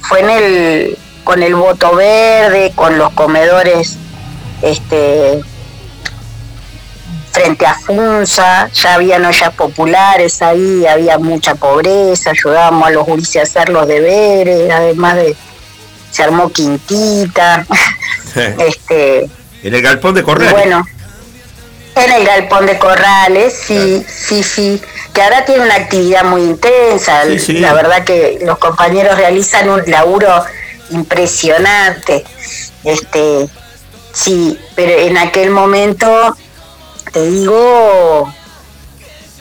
fue 0.02 0.22
en 0.22 0.30
el 0.30 0.98
con 1.24 1.42
el 1.42 1.56
voto 1.56 1.96
verde, 1.96 2.74
con 2.76 2.98
los 2.98 3.14
comedores 3.14 3.98
este 4.64 5.42
frente 7.32 7.66
a 7.66 7.74
Funza, 7.74 8.70
ya 8.70 8.94
había 8.94 9.18
ollas 9.18 9.54
populares 9.56 10.42
ahí, 10.42 10.86
había 10.86 11.18
mucha 11.18 11.56
pobreza, 11.56 12.30
ayudábamos 12.30 12.88
a 12.88 12.92
los 12.92 13.06
gurises 13.06 13.38
a 13.38 13.42
hacer 13.42 13.70
los 13.70 13.88
deberes, 13.88 14.72
además 14.72 15.16
de 15.16 15.36
se 16.12 16.24
armó 16.24 16.52
quintita. 16.52 17.66
este 18.36 19.30
en 19.64 19.74
el 19.74 19.82
galpón 19.82 20.14
de 20.14 20.24
Corrales. 20.24 20.54
Bueno, 20.54 20.86
en 21.96 22.12
el 22.12 22.26
galpón 22.26 22.66
de 22.66 22.78
Corrales, 22.78 23.54
sí, 23.66 24.06
sí, 24.08 24.44
sí, 24.44 24.82
que 25.14 25.22
ahora 25.22 25.46
tiene 25.46 25.64
una 25.64 25.76
actividad 25.76 26.24
muy 26.26 26.42
intensa. 26.42 27.24
La 27.26 27.74
verdad 27.74 28.04
que 28.04 28.40
los 28.44 28.58
compañeros 28.58 29.18
realizan 29.18 29.70
un 29.70 29.82
laburo 29.90 30.44
impresionante. 30.90 32.24
Este, 32.84 33.48
sí, 34.14 34.58
pero 34.76 34.92
en 34.92 35.18
aquel 35.18 35.50
momento 35.50 36.36
te 37.12 37.30
digo, 37.30 38.34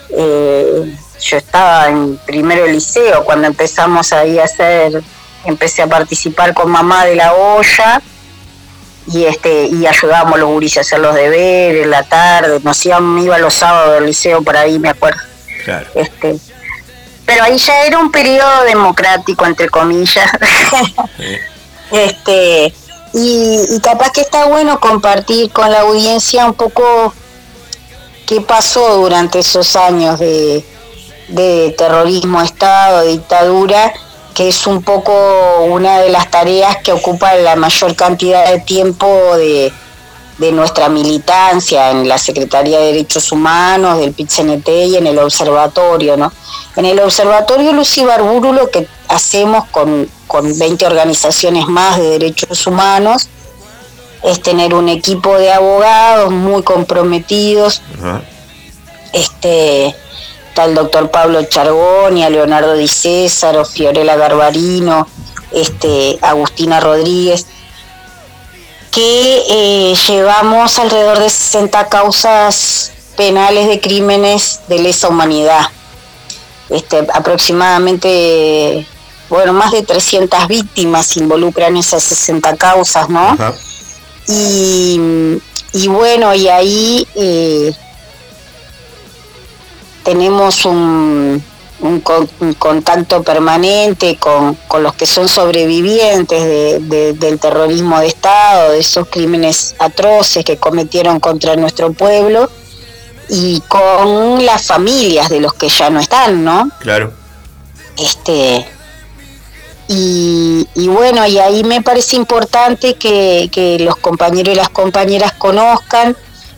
eh, 0.09 0.95
yo 1.19 1.37
estaba 1.37 1.89
en 1.89 2.17
primero 2.17 2.67
liceo 2.67 3.23
cuando 3.23 3.47
empezamos 3.47 4.13
ahí 4.13 4.39
a 4.39 4.43
hacer, 4.43 5.01
empecé 5.45 5.81
a 5.81 5.87
participar 5.87 6.53
con 6.53 6.69
mamá 6.69 7.05
de 7.05 7.15
la 7.15 7.33
olla 7.33 8.01
y 9.07 9.25
este 9.25 9.65
y 9.65 9.85
ayudábamos 9.85 10.35
a 10.35 10.37
los 10.37 10.49
guris 10.49 10.77
a 10.77 10.81
hacer 10.81 10.99
los 10.99 11.15
deberes, 11.15 11.87
la 11.87 12.03
tarde, 12.03 12.59
nos 12.63 12.85
íbamos, 12.85 13.23
iba 13.23 13.37
los 13.37 13.53
sábados 13.53 13.95
del 13.95 14.05
liceo 14.05 14.41
por 14.41 14.55
ahí, 14.55 14.79
me 14.79 14.89
acuerdo. 14.89 15.21
Este, 15.95 16.37
pero 17.25 17.43
ahí 17.43 17.57
ya 17.57 17.85
era 17.85 17.99
un 17.99 18.11
periodo 18.11 18.63
democrático, 18.65 19.45
entre 19.45 19.69
comillas. 19.69 20.29
este 21.91 22.73
y, 23.13 23.79
capaz 23.81 24.11
que 24.11 24.21
está 24.21 24.47
bueno 24.47 24.79
compartir 24.79 25.51
con 25.51 25.71
la 25.71 25.81
audiencia 25.81 26.45
un 26.45 26.55
poco 26.55 27.13
qué 28.25 28.41
pasó 28.41 28.97
durante 28.97 29.39
esos 29.39 29.75
años 29.75 30.19
de, 30.19 30.65
terrorismo, 31.77 32.41
Estado, 32.41 33.03
dictadura, 33.03 33.93
que 34.33 34.49
es 34.49 34.65
un 34.65 34.81
poco 34.81 35.13
una 35.67 35.99
de 35.99 36.09
las 36.09 36.29
tareas 36.31 36.77
que 36.77 36.91
ocupa 36.91 37.35
la 37.35 37.55
mayor 37.55 37.95
cantidad 37.95 38.49
de 38.51 38.59
tiempo 38.59 39.07
de, 39.37 39.71
nuestra 40.51 40.89
militancia 40.89 41.91
en 41.91 42.09
la 42.09 42.17
Secretaría 42.17 42.77
de 42.77 42.87
Derechos 42.87 43.31
Humanos, 43.31 43.99
del 43.99 44.13
PIT-CNT 44.13 44.67
y 44.87 44.97
en 44.97 45.07
el 45.07 45.17
observatorio. 45.19 46.17
¿no? 46.17 46.33
En 46.75 46.85
el 46.85 46.99
observatorio 46.99 47.71
Lucy 47.73 48.03
Barburu 48.03 48.51
lo 48.53 48.71
que 48.71 48.87
hacemos 49.07 49.65
con, 49.69 50.09
con 50.27 50.57
20 50.57 50.85
organizaciones 50.85 51.67
más 51.67 51.97
de 51.97 52.09
derechos 52.09 52.65
humanos 52.65 53.29
es 54.23 54.41
tener 54.41 54.73
un 54.73 54.89
equipo 54.89 55.37
de 55.37 55.51
abogados 55.51 56.31
muy 56.31 56.63
comprometidos. 56.63 57.81
Este 59.11 59.95
está 60.49 60.65
el 60.65 60.75
doctor 60.75 61.11
Pablo 61.11 61.43
Chargoni, 61.43 62.23
a 62.23 62.29
Leonardo 62.29 62.73
Di 62.75 62.87
César, 62.87 63.65
Fiorella 63.65 64.15
Garbarino, 64.15 65.07
este, 65.51 66.17
Agustina 66.21 66.79
Rodríguez, 66.79 67.45
que 68.91 69.43
eh, 69.49 69.95
llevamos 70.07 70.79
alrededor 70.79 71.19
de 71.19 71.29
60 71.29 71.89
causas 71.89 72.91
penales 73.17 73.67
de 73.67 73.81
crímenes 73.81 74.61
de 74.67 74.79
lesa 74.79 75.09
humanidad. 75.09 75.65
Este, 76.69 77.05
aproximadamente, 77.13 78.87
bueno, 79.29 79.53
más 79.53 79.71
de 79.71 79.83
300 79.83 80.47
víctimas 80.47 81.17
involucran 81.17 81.75
esas 81.77 82.03
60 82.03 82.55
causas, 82.55 83.09
¿no? 83.09 83.37
Y, 84.27 84.99
y 85.73 85.87
bueno, 85.87 86.33
y 86.33 86.47
ahí 86.47 87.07
eh, 87.15 87.73
tenemos 90.03 90.65
un, 90.65 91.43
un, 91.83 92.53
contacto 92.57 93.23
permanente 93.23 94.17
con, 94.17 94.57
los 94.81 94.93
que 94.93 95.05
son 95.05 95.27
sobrevivientes 95.27 96.87
del 96.87 97.39
terrorismo 97.39 97.99
de 97.99 98.07
Estado, 98.07 98.71
de 98.71 98.79
esos 98.79 99.07
crímenes 99.09 99.75
atroces 99.79 100.45
que 100.45 100.57
cometieron 100.57 101.19
contra 101.19 101.55
nuestro 101.55 101.91
pueblo 101.91 102.49
y 103.29 103.61
con 103.67 104.45
las 104.45 104.63
familias 104.67 105.29
de 105.29 105.39
los 105.39 105.53
que 105.53 105.69
ya 105.69 105.89
no 105.89 105.99
están, 105.99 106.43
¿no? 106.43 106.69
Claro. 106.79 107.13
Este, 107.97 108.65
y, 109.87 110.67
bueno, 110.87 111.25
y 111.27 111.37
ahí 111.37 111.63
me 111.63 111.81
parece 111.81 112.15
importante 112.15 112.95
que, 112.95 113.49
que 113.51 113.77
los 113.79 113.95
compañeros 113.97 114.53
y 114.53 114.57
las 114.57 114.69
compañeras 114.69 115.33
conozcan 115.33 116.15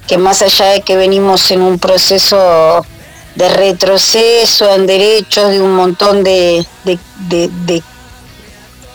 que 0.07 0.18
más 0.18 0.41
allá 0.41 0.68
de 0.68 0.82
que 0.82 0.95
venimos 0.95 1.49
en 1.51 1.61
un 1.61 1.80
proceso 1.80 2.86
de 3.36 3.49
retroceso 3.49 4.74
en 4.74 4.88
derechos 4.88 5.49
de 5.49 5.61
un 5.61 5.76
montón 5.76 6.24
de, 6.24 6.66
de, 6.84 7.84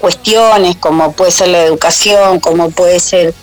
cuestiones, 0.00 0.76
como 0.76 1.12
puede 1.12 1.30
ser 1.30 1.48
la 1.48 1.62
educación, 1.62 2.40
como 2.40 2.70
puede 2.70 3.00
ser 3.00 3.34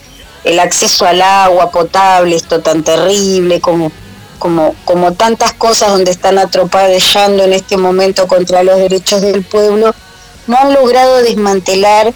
el 0.44 0.60
acceso 0.60 1.06
al 1.06 1.22
agua 1.22 1.70
potable, 1.70 2.36
esto 2.36 2.62
tan 2.62 2.84
terrible, 2.84 3.62
como, 3.62 3.92
como, 4.38 4.76
como 4.86 5.14
tantas 5.14 5.54
cosas 5.54 5.92
donde 5.92 6.12
están 6.12 6.38
atropellando 6.38 7.44
en 7.44 7.54
este 7.54 7.78
momento 7.78 8.28
contra 8.28 8.64
los 8.64 8.78
derechos 8.78 9.22
del 9.22 9.44
pueblo, 9.44 9.94
no 10.48 10.58
han 10.58 10.74
logrado 10.74 11.18
desmantelar 11.18 12.14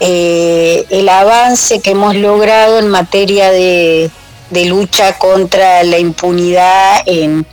eh, 0.00 0.86
el 0.90 1.08
avance 1.08 1.80
que 1.80 1.90
hemos 1.90 2.16
logrado 2.16 2.78
en 2.78 2.88
materia 2.88 3.50
de, 3.50 4.10
de 4.50 4.64
lucha 4.64 5.18
contra 5.18 5.82
la 5.84 5.98
impunidad 5.98 7.02
en, 7.06 7.46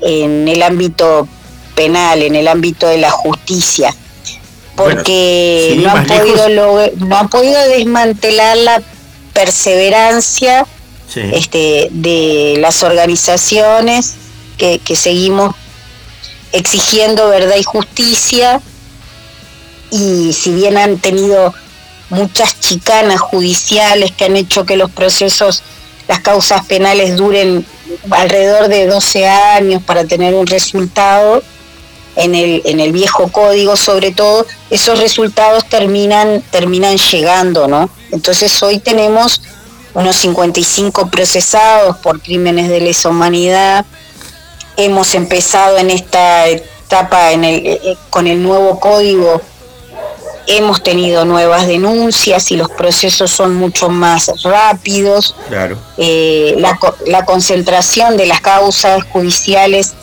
en 0.00 0.48
el 0.48 0.62
ámbito 0.62 1.28
penal, 1.74 2.22
en 2.22 2.36
el 2.36 2.48
ámbito 2.48 2.86
de 2.86 2.98
la 2.98 3.10
justicia, 3.10 3.94
porque 4.76 5.80
no, 5.82 5.90
han 5.90 6.06
podido 6.06 6.48
no 6.96 7.16
han 7.16 7.28
podido 7.28 7.60
desmantelar 7.68 8.56
la 8.56 8.82
perseverancia 9.32 10.66
este, 11.16 11.88
de 11.90 12.56
las 12.58 12.82
organizaciones 12.82 14.14
que, 14.56 14.78
que 14.78 14.96
seguimos 14.96 15.54
exigiendo 16.52 17.28
verdad 17.28 17.56
y 17.56 17.62
justicia 17.62 18.60
y 19.90 20.32
si 20.32 20.52
bien 20.54 20.78
han 20.78 20.98
tenido 20.98 21.54
muchas 22.10 22.60
chicanas 22.60 23.20
judiciales 23.20 24.12
que 24.12 24.26
han 24.26 24.36
hecho 24.36 24.66
que 24.66 24.76
los 24.76 24.90
procesos, 24.90 25.62
las 26.08 26.20
causas 26.20 26.64
penales 26.66 27.16
duren 27.16 27.64
alrededor 28.10 28.68
de 28.68 28.86
12 28.86 29.28
años 29.28 29.82
para 29.82 30.04
tener 30.04 30.34
un 30.34 30.46
resultado 30.46 31.42
en 32.16 32.34
el, 32.34 32.62
en 32.64 32.80
el 32.80 32.92
viejo 32.92 33.28
código 33.28 33.76
sobre 33.76 34.12
todo, 34.12 34.46
esos 34.70 34.98
resultados 34.98 35.66
terminan, 35.68 36.42
terminan 36.50 36.96
llegando, 36.98 37.68
¿no? 37.68 37.88
Entonces 38.10 38.62
hoy 38.62 38.78
tenemos 38.78 39.40
unos 39.94 40.16
55 40.16 41.10
procesados 41.10 41.96
por 41.98 42.20
crímenes 42.20 42.68
de 42.68 42.80
lesa 42.80 43.08
humanidad. 43.08 43.84
Hemos 44.76 45.14
empezado 45.14 45.78
en 45.78 45.90
esta 45.90 46.48
etapa 46.48 47.32
en 47.32 47.44
el, 47.44 47.66
eh, 47.66 47.96
con 48.10 48.26
el 48.26 48.42
nuevo 48.42 48.80
código 48.80 49.40
hemos 50.46 50.82
tenido 50.82 51.24
nuevas 51.24 51.66
denuncias 51.66 52.50
y 52.50 52.56
los 52.56 52.68
procesos 52.70 53.30
son 53.30 53.54
mucho 53.54 53.88
más 53.88 54.30
rápidos. 54.42 55.34
Claro. 55.48 55.78
Eh, 55.96 56.56
la, 57.06 57.24
concentración 57.24 58.16
de 58.16 58.26
las 58.26 58.40
causas 58.40 59.04
judiciales 59.04 59.94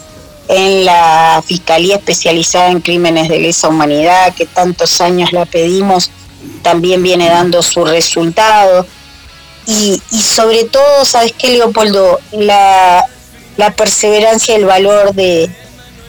en 0.48 0.86
la 0.86 1.44
Fiscalía 1.46 1.98
Especializada 1.98 2.70
en 2.72 2.82
Crímenes 2.82 3.30
de 3.30 3.40
Lesa 3.40 3.68
Humanidad, 3.68 4.34
que 4.34 4.46
tantos 4.46 5.00
años 5.02 5.32
la 5.32 5.46
pedimos, 5.46 6.10
también 6.64 7.04
viene 7.04 7.30
dando 7.30 7.62
su 7.62 7.86
resultado. 7.86 8.86
Y, 9.66 10.02
y 10.12 10.22
sobre 10.22 10.64
todo, 10.66 11.06
¿sabes 11.06 11.34
qué, 11.38 11.50
Leopoldo? 11.52 12.20
La, 12.32 13.06
la 13.58 13.72
perseverancia 13.72 14.54
y 14.56 14.60
el 14.60 14.66
valor 14.66 15.14
de, 15.14 15.50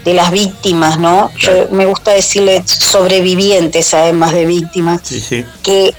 de 0.04 0.14
las 0.14 0.30
víctimas, 0.30 0.98
¿no? 0.98 1.30
Yo, 1.36 1.68
me 1.70 1.86
gusta 1.86 2.12
decirle 2.12 2.62
sobrevivientes 2.66 3.92
además 3.92 4.32
de 4.32 4.46
víctimas, 4.46 5.02
que 5.62 5.94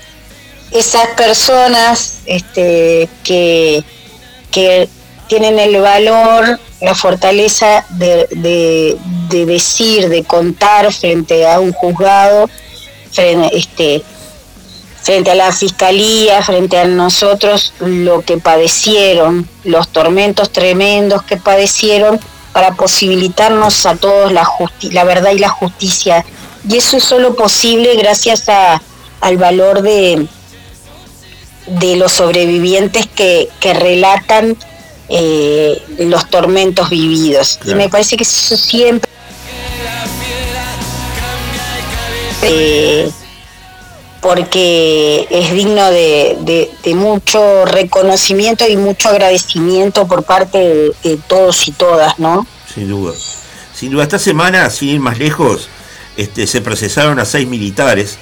esas 0.71 1.07
personas 1.09 2.19
este, 2.25 3.09
que, 3.23 3.83
que 4.49 4.89
tienen 5.27 5.59
el 5.59 5.79
valor, 5.81 6.59
la 6.81 6.95
fortaleza 6.95 7.85
de, 7.89 8.27
de, 9.29 9.45
decir, 9.45 10.09
de 10.09 10.23
contar 10.23 10.91
frente 10.91 11.47
a 11.47 11.59
un 11.59 11.71
juzgado, 11.73 12.49
frente, 13.11 13.57
este, 13.57 14.03
frente 15.01 15.31
a 15.31 15.35
la 15.35 15.51
fiscalía, 15.51 16.41
frente 16.43 16.77
a 16.77 16.85
nosotros, 16.85 17.73
lo 17.79 18.21
que 18.21 18.37
padecieron, 18.37 19.47
los 19.63 19.87
tormentos 19.89 20.51
tremendos 20.51 21.23
que 21.23 21.37
padecieron 21.37 22.19
para 22.53 22.73
posibilitarnos 22.73 23.85
a 23.85 23.95
todos 23.95 24.31
la, 24.31 24.47
la 24.91 25.03
verdad 25.03 25.31
y 25.31 25.39
la 25.39 25.49
justicia. 25.49 26.25
Y 26.67 26.77
eso 26.77 26.97
es 26.97 27.03
solo 27.03 27.35
posible 27.35 27.95
gracias 27.95 28.49
a, 28.49 28.81
al 29.21 29.37
valor 29.37 29.81
de, 29.81 30.27
de 31.65 31.95
los 31.95 32.11
sobrevivientes 32.11 33.07
que, 33.07 33.49
que 33.59 33.73
relatan 33.73 34.57
eh, 35.09 35.81
los 35.99 36.29
tormentos 36.29 36.89
vividos. 36.89 37.59
Y 37.65 37.73
me 37.73 37.89
parece 37.89 38.17
que 38.17 38.23
eso 38.23 38.55
siempre... 38.55 39.09
Eh, 42.43 43.11
porque 44.21 45.27
es 45.29 45.51
digno 45.51 45.89
de, 45.89 46.69
mucho 46.95 47.65
reconocimiento 47.65 48.67
y 48.67 48.77
mucho 48.77 49.09
agradecimiento 49.09 50.07
por 50.07 50.23
parte 50.23 50.93
de, 51.03 51.19
todos 51.27 51.67
y 51.67 51.71
todas, 51.71 52.19
¿no? 52.19 52.45
Sin 52.73 52.87
duda. 52.89 53.13
Sin 53.73 53.91
duda, 53.91 54.03
esta 54.03 54.19
semana, 54.19 54.69
sin 54.69 54.89
ir 54.89 54.99
más 54.99 55.17
lejos, 55.17 55.67
este, 56.17 56.45
se 56.45 56.61
procesaron 56.61 57.19
a 57.19 57.25
seis 57.25 57.47
militares, 57.47 58.19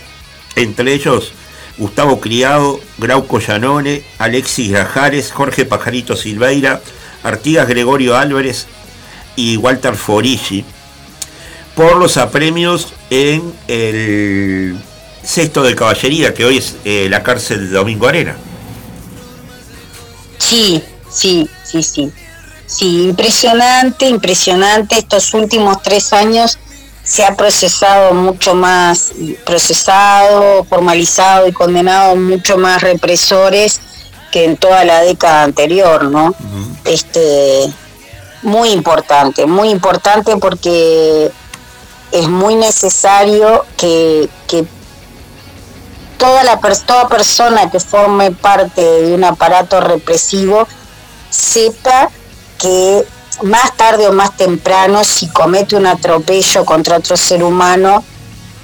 entre 0.55 0.93
ellos 0.93 1.33
Gustavo 1.77 2.21
Criado, 2.21 2.79
Grauco 2.97 3.39
Llanone, 3.39 4.03
Alexis 4.19 4.71
Grajares, 4.71 5.31
Jorge 5.31 5.65
Pajarito 5.65 6.15
Silveira, 6.15 6.81
Artigas 7.23 7.67
Gregorio 7.67 8.15
Álvarez 8.15 8.67
y 9.35 9.57
Walter 9.57 9.95
Forigi, 9.95 10.63
por 11.75 11.97
los 11.97 12.17
apremios 12.17 12.93
en 13.09 13.53
el 13.67 14.77
sexto 15.29 15.61
de 15.61 15.75
caballería, 15.75 16.33
que 16.33 16.43
hoy 16.43 16.57
es 16.57 16.75
eh, 16.85 17.07
la 17.07 17.21
cárcel 17.21 17.69
de 17.69 17.77
Domingo 17.77 18.07
Arena. 18.07 18.35
Sí, 20.39 20.83
sí, 21.09 21.47
sí, 21.63 21.83
sí. 21.83 22.11
Sí, 22.65 23.03
impresionante, 23.03 24.07
impresionante. 24.07 24.97
Estos 24.97 25.33
últimos 25.35 25.81
tres 25.83 26.13
años 26.13 26.57
se 27.03 27.23
ha 27.23 27.35
procesado 27.35 28.13
mucho 28.13 28.55
más, 28.55 29.11
procesado, 29.45 30.63
formalizado 30.63 31.47
y 31.47 31.51
condenado 31.51 32.15
mucho 32.15 32.57
más 32.57 32.81
represores 32.81 33.81
que 34.31 34.45
en 34.45 34.57
toda 34.57 34.83
la 34.83 35.01
década 35.01 35.43
anterior, 35.43 36.05
¿no? 36.05 36.33
Este 36.85 37.71
muy 38.41 38.69
importante, 38.69 39.45
muy 39.45 39.69
importante 39.69 40.37
porque 40.37 41.29
es 42.11 42.27
muy 42.27 42.55
necesario 42.55 43.65
que, 43.77 44.29
que 44.47 44.65
toda, 46.19 46.43
la, 46.43 46.59
toda 46.85 47.07
persona 47.07 47.71
que 47.71 47.79
forme 47.79 48.31
parte 48.31 48.81
de 48.81 49.15
un 49.15 49.23
aparato 49.23 49.79
represivo 49.79 50.67
sepa 51.31 52.11
que 52.59 53.03
más 53.41 53.75
tarde 53.77 54.07
o 54.07 54.11
más 54.11 54.35
temprano, 54.35 55.03
si 55.03 55.27
comete 55.29 55.75
un 55.75 55.87
atropello 55.87 56.65
contra 56.65 56.97
otro 56.97 57.15
ser 57.15 57.41
humano, 57.41 58.03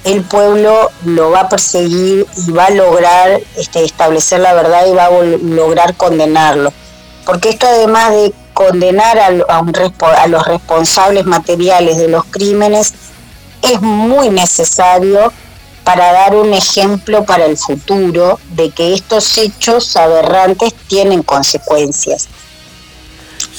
el 0.04 0.22
pueblo 0.22 0.90
lo 1.04 1.30
va 1.30 1.40
a 1.40 1.48
perseguir 1.48 2.26
y 2.46 2.52
va 2.52 2.66
a 2.66 2.70
lograr 2.70 3.40
este, 3.56 3.84
establecer 3.84 4.40
la 4.40 4.52
verdad 4.52 4.86
y 4.86 4.92
va 4.92 5.06
a 5.06 5.10
lograr 5.10 5.96
condenarlo. 5.96 6.72
Porque 7.24 7.48
esto 7.48 7.66
además 7.66 8.10
de 8.10 8.32
condenar 8.52 9.18
a, 9.18 9.26
a 9.26 10.26
los 10.28 10.46
responsables 10.46 11.24
materiales 11.24 11.96
de 11.96 12.08
los 12.08 12.24
crímenes, 12.26 12.92
es 13.62 13.80
muy 13.80 14.28
necesario 14.28 15.32
para 15.86 16.12
dar 16.12 16.34
un 16.34 16.52
ejemplo 16.52 17.24
para 17.24 17.44
el 17.46 17.56
futuro 17.56 18.40
de 18.56 18.70
que 18.70 18.92
estos 18.92 19.38
hechos 19.38 19.96
aberrantes 19.96 20.74
tienen 20.88 21.22
consecuencias. 21.22 22.26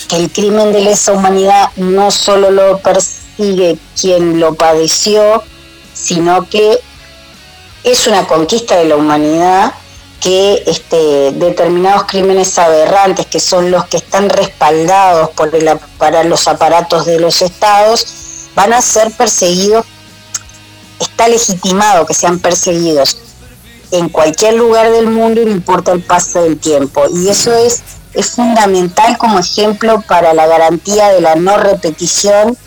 Que 0.10 0.18
el 0.18 0.30
crimen 0.30 0.74
de 0.74 0.82
lesa 0.82 1.14
humanidad 1.14 1.70
no 1.78 2.12
solo 2.12 2.52
lo 2.52 2.80
persigue 2.80 3.78
quien 4.00 4.42
lo 4.42 4.56
padeció, 4.56 5.42
sino 5.94 6.50
que 6.50 6.78
es 7.86 8.08
una 8.08 8.28
conquista 8.28 8.76
de 8.76 8.90
la 8.90 8.98
humanidad 8.98 9.74
que 10.20 10.64
este, 10.68 11.32
determinados 11.32 12.04
crímenes 12.08 12.60
aberrantes, 12.60 13.26
que 13.28 13.40
son 13.40 13.72
los 13.72 13.86
que 13.86 13.98
están 13.98 14.28
respaldados 14.28 15.30
por 15.30 15.50
para 15.98 16.26
los 16.26 16.46
aparatos 16.50 17.06
de 17.06 17.22
los 17.22 17.42
estados, 17.42 18.06
van 18.54 18.74
a 18.74 18.82
ser 18.82 19.12
perseguidos, 19.12 19.86
está 21.00 21.28
legitimado 21.28 22.06
que 22.06 22.14
sean 22.14 22.40
perseguidos 22.40 23.18
en 23.92 24.10
cualquier 24.10 24.56
lugar 24.56 24.92
del 24.92 25.08
mundo 25.08 25.42
y 25.42 25.46
no 25.46 25.52
importa 25.52 25.92
el 25.92 26.02
paso 26.02 26.44
del 26.44 26.58
tiempo. 26.58 27.06
Y 27.14 27.30
eso 27.30 27.54
es, 27.54 27.82
es 28.14 28.32
fundamental 28.32 29.18
como 29.18 29.40
ejemplo 29.40 30.04
para 30.08 30.34
la 30.34 30.48
garantía 30.48 31.10
de 31.10 31.22
la 31.22 31.36
no 31.36 31.58
repetición 31.58 32.58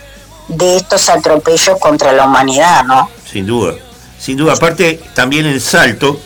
de 0.48 0.76
estos 0.76 1.08
atropellos 1.08 1.78
contra 1.78 2.12
la 2.12 2.26
humanidad, 2.26 2.84
¿no? 2.84 3.08
Sin 3.30 3.46
duda, 3.46 3.74
sin 4.18 4.36
duda. 4.36 4.54
Aparte, 4.54 5.00
también 5.14 5.46
el 5.46 5.60
salto, 5.60 6.18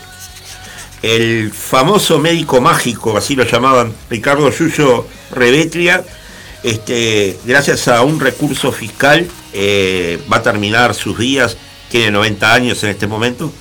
el 1.02 1.52
famoso 1.52 2.18
médico 2.18 2.61
mágico, 2.61 3.16
así 3.16 3.34
lo 3.34 3.44
llamaban, 3.44 3.92
Ricardo 4.09 4.50
Yuyo 4.50 5.07
Revetria, 5.30 6.02
este, 6.62 7.38
gracias 7.44 7.88
a 7.88 8.00
un 8.02 8.18
recurso 8.20 8.72
fiscal, 8.72 9.28
eh, 9.52 10.22
va 10.32 10.38
a 10.38 10.42
terminar 10.42 10.94
sus 10.94 11.18
días, 11.18 11.59
tiene 11.95 12.11
90 12.11 12.53
años 12.53 12.82
en 12.82 12.90
este 12.90 13.07
momento, 13.07 13.53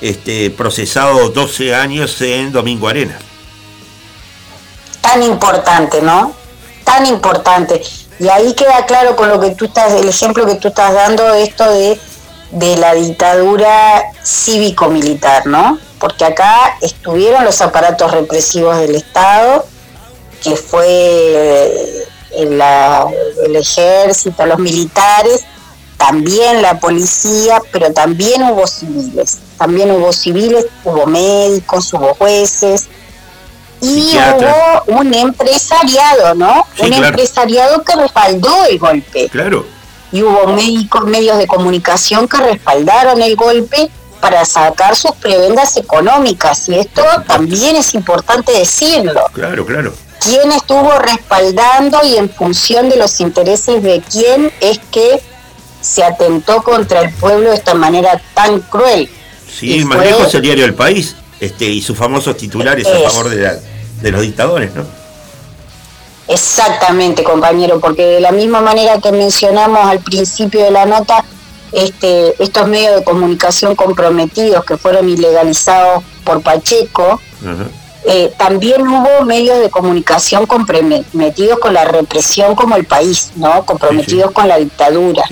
este, 0.00 0.50
procesado 0.50 1.28
12 1.28 1.72
años 1.72 2.20
en 2.20 2.50
Domingo 2.50 2.88
Arena. 2.88 3.16
Tan 5.00 5.22
importante, 5.22 6.02
¿no? 6.02 6.34
Tan 6.82 7.06
importante. 7.06 7.80
Y 8.18 8.26
ahí 8.26 8.54
queda 8.54 8.84
claro 8.86 9.14
con 9.14 9.28
lo 9.28 9.38
que 9.38 9.50
tú 9.50 9.66
estás, 9.66 9.92
el 9.92 10.08
ejemplo 10.08 10.44
que 10.46 10.56
tú 10.56 10.66
estás 10.66 10.94
dando, 10.94 11.32
esto 11.34 11.70
de, 11.70 11.96
de 12.50 12.76
la 12.76 12.92
dictadura 12.94 14.02
cívico-militar, 14.20 15.46
¿no? 15.46 15.78
Porque 16.00 16.24
acá 16.24 16.76
estuvieron 16.82 17.44
los 17.44 17.60
aparatos 17.60 18.10
represivos 18.10 18.78
del 18.78 18.96
Estado, 18.96 19.64
que 20.42 20.56
fue 20.56 22.02
el, 22.36 22.60
el 22.60 23.54
ejército, 23.54 24.44
los 24.44 24.58
militares, 24.58 25.44
también 25.96 26.62
la 26.62 26.78
policía, 26.78 27.60
pero 27.72 27.92
también 27.92 28.42
hubo 28.42 28.66
civiles. 28.66 29.38
También 29.56 29.90
hubo 29.90 30.12
civiles, 30.12 30.66
hubo 30.84 31.06
médicos, 31.06 31.92
hubo 31.94 32.14
jueces, 32.14 32.88
y 33.80 34.16
hubo 34.16 34.98
un 34.98 35.12
empresariado, 35.12 36.34
¿no? 36.34 36.66
un 36.78 36.92
empresariado 36.92 37.82
que 37.82 37.94
respaldó 37.94 38.64
el 38.64 38.78
golpe. 38.78 39.28
Claro. 39.28 39.66
Y 40.12 40.22
hubo 40.22 40.46
médicos, 40.48 41.04
medios 41.04 41.38
de 41.38 41.46
comunicación 41.46 42.26
que 42.28 42.38
respaldaron 42.38 43.20
el 43.20 43.36
golpe 43.36 43.90
para 44.20 44.44
sacar 44.44 44.96
sus 44.96 45.12
prebendas 45.12 45.76
económicas. 45.76 46.68
Y 46.68 46.78
esto 46.78 47.02
también 47.26 47.76
es 47.76 47.94
importante 47.94 48.52
decirlo. 48.52 49.22
Claro, 49.32 49.66
claro. 49.66 49.92
¿Quién 50.20 50.50
estuvo 50.52 50.90
respaldando 50.98 52.00
y 52.04 52.16
en 52.16 52.30
función 52.30 52.88
de 52.88 52.96
los 52.96 53.20
intereses 53.20 53.82
de 53.82 54.02
quién 54.10 54.50
es 54.60 54.80
que 54.90 55.20
se 55.86 56.02
atentó 56.02 56.62
contra 56.62 57.02
el 57.02 57.12
pueblo 57.14 57.50
de 57.50 57.56
esta 57.56 57.74
manera 57.74 58.20
tan 58.34 58.60
cruel? 58.60 59.08
Sí, 59.48 59.84
más 59.84 60.00
lejos 60.00 60.34
el 60.34 60.42
diario 60.42 60.64
El 60.64 60.74
País 60.74 61.14
este, 61.40 61.66
y 61.66 61.80
sus 61.80 61.96
famosos 61.96 62.36
titulares 62.36 62.86
a 62.86 63.08
favor 63.08 63.30
de, 63.30 63.60
de 64.02 64.10
los 64.10 64.20
dictadores, 64.22 64.74
¿no? 64.74 64.84
Exactamente, 66.28 67.22
compañero, 67.22 67.78
porque 67.78 68.04
de 68.04 68.20
la 68.20 68.32
misma 68.32 68.60
manera 68.60 68.98
que 69.00 69.12
mencionamos 69.12 69.86
al 69.86 70.00
principio 70.00 70.64
de 70.64 70.72
la 70.72 70.84
nota, 70.84 71.24
este, 71.70 72.42
estos 72.42 72.66
medios 72.66 72.96
de 72.96 73.04
comunicación 73.04 73.76
comprometidos 73.76 74.64
que 74.64 74.76
fueron 74.76 75.08
ilegalizados 75.08 76.02
por 76.24 76.42
Pacheco, 76.42 77.20
eh, 78.08 78.32
también 78.36 78.86
hubo 78.86 79.24
medios 79.24 79.60
de 79.60 79.70
comunicación 79.70 80.46
comprometidos 80.46 81.60
con 81.60 81.74
la 81.74 81.84
represión 81.84 82.56
como 82.56 82.74
el 82.74 82.86
país, 82.86 83.30
¿no? 83.36 83.64
Comprometidos 83.64 84.32
con 84.32 84.48
la 84.48 84.58
dictadura. 84.58 85.24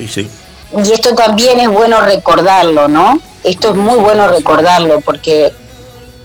Y 0.77 0.93
esto 0.93 1.15
también 1.15 1.61
es 1.61 1.69
bueno 1.69 2.01
recordarlo, 2.01 2.89
¿no? 2.89 3.21
Esto 3.43 3.71
es 3.71 3.77
muy 3.77 3.99
bueno 3.99 4.29
recordarlo 4.29 5.01
porque 5.01 5.53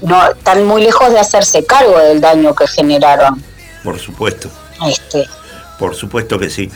no 0.02 0.32
están 0.32 0.66
muy 0.66 0.84
lejos 0.84 1.12
de 1.12 1.20
hacerse 1.20 1.66
cargo 1.66 2.00
del 2.00 2.22
daño 2.22 2.56
que 2.56 2.68
generaron. 2.68 3.43
Por 3.84 4.00
supuesto. 4.00 4.50
Este. 4.88 5.28
Por 5.78 5.95
supuesto 5.95 6.39
que 6.39 6.50
sí. 6.50 6.70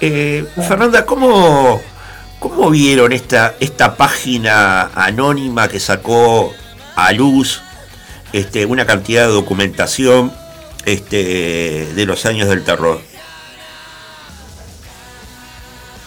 Eh, 0.00 0.46
Fernanda, 0.66 1.04
¿cómo, 1.04 1.80
¿cómo 2.38 2.70
vieron 2.70 3.12
esta, 3.12 3.54
esta 3.60 3.96
página 3.96 4.90
anónima 4.94 5.68
que 5.68 5.80
sacó 5.80 6.52
a 6.96 7.12
luz 7.12 7.60
este, 8.32 8.64
una 8.66 8.86
cantidad 8.86 9.26
de 9.26 9.32
documentación 9.32 10.32
este, 10.84 11.92
de 11.94 12.06
los 12.06 12.24
años 12.24 12.48
del 12.48 12.64
terror? 12.64 13.09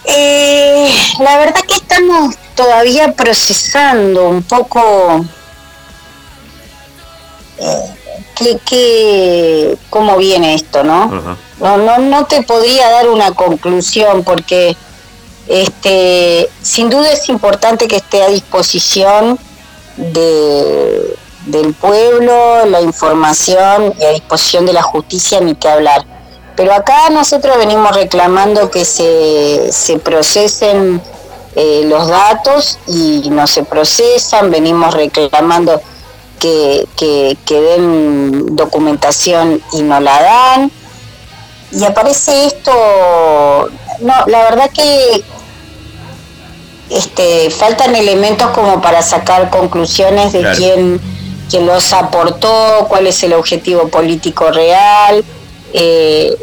Eh, 0.04 0.94
la 1.20 1.38
verdad 1.38 1.60
que 1.66 1.74
estamos 1.74 2.34
todavía 2.54 3.12
procesando 3.12 4.28
un 4.28 4.42
poco 4.42 5.24
¿qué, 8.66 9.76
cómo 9.90 10.16
viene 10.16 10.54
esto, 10.54 10.84
¿no? 10.84 11.36
No, 11.60 11.76
no, 11.78 11.98
no 11.98 12.26
te 12.26 12.42
podría 12.42 12.90
dar 12.90 13.08
una 13.08 13.32
conclusión 13.32 14.24
porque 14.24 14.76
este, 15.46 16.48
sin 16.62 16.90
duda 16.90 17.12
es 17.12 17.28
importante 17.28 17.86
que 17.86 17.96
esté 17.96 18.22
a 18.22 18.28
disposición 18.28 19.38
de, 19.96 21.16
del 21.46 21.74
pueblo, 21.74 22.66
la 22.66 22.80
información 22.80 23.94
y 23.98 24.04
a 24.04 24.10
disposición 24.10 24.66
de 24.66 24.72
la 24.72 24.82
justicia, 24.82 25.40
ni 25.40 25.54
que 25.54 25.68
hablar. 25.68 26.04
Pero 26.56 26.72
acá 26.72 27.10
nosotros 27.10 27.58
venimos 27.58 27.94
reclamando 27.94 28.70
que 28.70 28.84
se, 28.84 29.72
se 29.72 29.98
procesen 29.98 31.02
eh, 31.56 31.82
los 31.86 32.08
datos 32.08 32.78
y 32.88 33.28
no 33.30 33.46
se 33.46 33.62
procesan, 33.62 34.50
venimos 34.50 34.92
reclamando 34.92 35.80
que, 36.40 37.36
den 37.48 38.56
documentación 38.56 39.62
y 39.72 39.82
no 39.82 40.00
la 40.00 40.22
dan. 40.22 40.72
Y 41.72 41.84
aparece 41.84 42.46
esto, 42.46 42.72
no, 44.00 44.14
la 44.26 44.42
verdad 44.42 44.70
que 44.70 45.24
este, 46.90 47.50
faltan 47.50 47.94
elementos 47.96 48.50
como 48.50 48.80
para 48.82 49.02
sacar 49.02 49.50
conclusiones 49.50 50.32
de 50.32 50.42
quién, 50.56 51.00
quién 51.50 51.66
los 51.66 51.92
aportó, 51.92 52.86
cuál 52.88 53.06
es 53.06 53.22
el 53.22 53.32
objetivo 53.32 53.88
político 53.88 54.50
real. 54.50 55.24
Eh, 55.74 56.34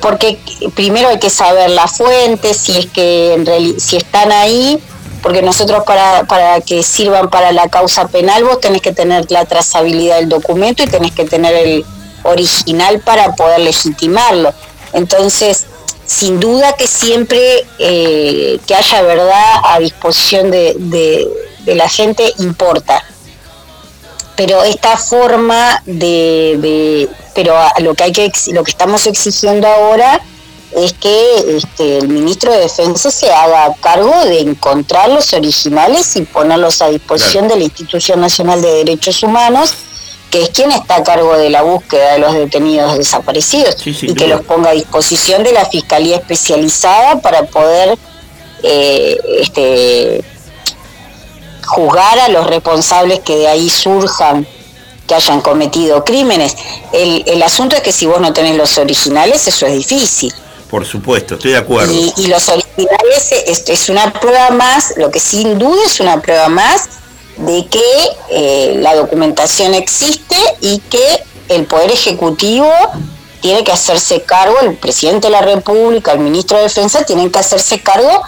porque 0.00 0.38
primero 0.74 1.08
hay 1.08 1.18
que 1.18 1.30
saber 1.30 1.70
la 1.70 1.86
fuente, 1.86 2.54
si 2.54 2.78
es 2.78 2.86
que 2.86 3.34
en 3.34 3.80
si 3.80 3.96
están 3.98 4.32
ahí 4.32 4.82
porque 5.22 5.40
nosotros 5.40 5.84
para, 5.84 6.24
para 6.24 6.60
que 6.60 6.82
sirvan 6.82 7.30
para 7.30 7.52
la 7.52 7.68
causa 7.68 8.08
penal 8.08 8.42
vos 8.42 8.60
tenés 8.60 8.82
que 8.82 8.92
tener 8.92 9.30
la 9.30 9.44
trazabilidad 9.44 10.16
del 10.16 10.28
documento 10.28 10.82
y 10.82 10.86
tenés 10.88 11.12
que 11.12 11.24
tener 11.24 11.54
el 11.54 11.86
original 12.24 13.00
para 13.00 13.32
poder 13.36 13.60
legitimarlo. 13.60 14.52
Entonces, 14.92 15.66
sin 16.04 16.40
duda 16.40 16.74
que 16.74 16.86
siempre 16.86 17.64
eh, 17.78 18.58
que 18.66 18.74
haya 18.74 19.02
verdad 19.02 19.60
a 19.64 19.78
disposición 19.78 20.50
de, 20.50 20.74
de, 21.64 21.74
la 21.74 21.88
gente 21.88 22.34
importa. 22.38 23.04
Pero 24.36 24.62
esta 24.64 24.96
forma 24.96 25.82
de, 25.84 26.56
de 26.58 27.08
pero 27.34 27.54
lo 27.80 27.94
que 27.94 28.04
hay 28.04 28.12
que 28.12 28.32
lo 28.52 28.64
que 28.64 28.70
estamos 28.70 29.06
exigiendo 29.06 29.68
ahora 29.68 30.20
es 30.76 30.94
que 30.94 31.56
este, 31.56 31.98
el 31.98 32.08
ministro 32.08 32.50
de 32.52 32.60
Defensa 32.60 33.10
se 33.10 33.30
haga 33.30 33.74
cargo 33.80 34.24
de 34.24 34.40
encontrar 34.40 35.10
los 35.10 35.32
originales 35.32 36.16
y 36.16 36.22
ponerlos 36.22 36.80
a 36.80 36.88
disposición 36.88 37.48
de 37.48 37.56
la 37.56 37.64
Institución 37.64 38.20
Nacional 38.20 38.62
de 38.62 38.72
Derechos 38.72 39.22
Humanos, 39.22 39.74
que 40.30 40.42
es 40.44 40.48
quien 40.50 40.72
está 40.72 40.96
a 40.96 41.02
cargo 41.02 41.36
de 41.36 41.50
la 41.50 41.62
búsqueda 41.62 42.14
de 42.14 42.20
los 42.20 42.32
detenidos 42.32 42.96
desaparecidos, 42.96 43.76
y 43.86 44.14
que 44.14 44.26
los 44.26 44.40
ponga 44.42 44.70
a 44.70 44.72
disposición 44.72 45.42
de 45.42 45.52
la 45.52 45.66
Fiscalía 45.66 46.16
Especializada 46.16 47.20
para 47.20 47.44
poder 47.44 47.98
eh, 48.62 49.18
este, 49.40 50.24
juzgar 51.72 52.18
a 52.18 52.28
los 52.28 52.46
responsables 52.46 53.20
que 53.20 53.36
de 53.36 53.48
ahí 53.48 53.70
surjan 53.70 54.46
que 55.06 55.14
hayan 55.14 55.40
cometido 55.40 56.04
crímenes. 56.04 56.56
El, 56.92 57.24
el 57.26 57.42
asunto 57.42 57.74
es 57.76 57.82
que 57.82 57.92
si 57.92 58.06
vos 58.06 58.20
no 58.20 58.32
tenés 58.32 58.56
los 58.56 58.78
originales, 58.78 59.46
eso 59.48 59.66
es 59.66 59.74
difícil. 59.74 60.32
Por 60.70 60.86
supuesto, 60.86 61.34
estoy 61.34 61.50
de 61.50 61.58
acuerdo. 61.58 61.92
Y, 61.92 62.26
los 62.28 62.48
originales 62.48 63.32
es, 63.46 63.68
es, 63.68 63.88
una 63.88 64.12
prueba 64.12 64.50
más, 64.50 64.94
lo 64.96 65.10
que 65.10 65.20
sin 65.20 65.58
duda 65.58 65.82
es 65.84 66.00
una 66.00 66.22
prueba 66.22 66.48
más 66.48 66.88
de 67.36 67.66
que 67.66 67.82
eh, 68.30 68.74
la 68.78 68.94
documentación 68.94 69.74
existe 69.74 70.36
y 70.60 70.78
que 70.78 71.24
el 71.48 71.66
Poder 71.66 71.90
Ejecutivo 71.90 72.72
tiene 73.42 73.64
que 73.64 73.72
hacerse 73.72 74.22
cargo, 74.22 74.54
el 74.62 74.76
presidente 74.76 75.26
de 75.26 75.32
la 75.32 75.42
República, 75.42 76.12
el 76.12 76.20
ministro 76.20 76.56
de 76.56 76.62
Defensa, 76.64 77.04
tienen 77.04 77.30
que 77.30 77.40
hacerse 77.40 77.80
cargo 77.80 78.22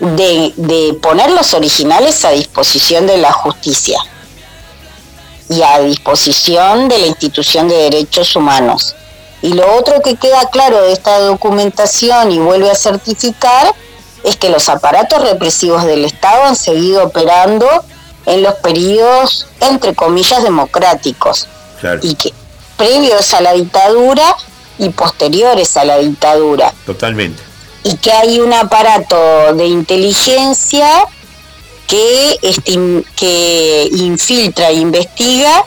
de, 0.00 0.52
de 0.56 0.94
poner 1.00 1.30
los 1.30 1.54
originales 1.54 2.24
a 2.24 2.30
disposición 2.30 3.06
de 3.06 3.18
la 3.18 3.32
justicia. 3.32 3.98
y 5.48 5.62
a 5.62 5.78
disposición 5.78 6.88
de 6.88 6.98
la 6.98 7.06
institución 7.06 7.68
de 7.68 7.76
derechos 7.76 8.34
humanos. 8.34 8.96
Y 9.42 9.52
lo 9.52 9.76
otro 9.76 10.02
que 10.02 10.16
queda 10.16 10.50
claro 10.50 10.82
de 10.82 10.92
esta 10.92 11.20
documentación 11.20 12.32
y 12.32 12.38
vuelve 12.40 12.68
a 12.68 12.74
certificar 12.74 13.72
es 14.24 14.36
que 14.36 14.50
los 14.50 14.68
aparatos 14.68 15.22
represivos 15.22 15.84
del 15.84 16.04
Estado 16.04 16.42
han 16.46 16.56
seguido 16.56 17.04
operando 17.04 17.68
en 18.26 18.42
los 18.42 18.54
periodos, 18.54 19.46
entre 19.60 19.94
comillas, 19.94 20.42
democráticos. 20.42 21.46
Y 22.02 22.16
que 22.16 22.32
previos 22.76 23.32
a 23.32 23.40
la 23.40 23.52
dictadura 23.52 24.34
y 24.78 24.88
posteriores 24.88 25.76
a 25.76 25.84
la 25.84 25.98
dictadura. 25.98 26.74
Totalmente. 26.84 27.40
Y 27.86 27.96
que 27.98 28.10
hay 28.10 28.40
un 28.40 28.52
aparato 28.52 29.54
de 29.54 29.66
inteligencia 29.66 31.06
que, 31.86 32.36
que 33.14 33.88
infiltra 33.92 34.70
e 34.70 34.74
investiga 34.74 35.64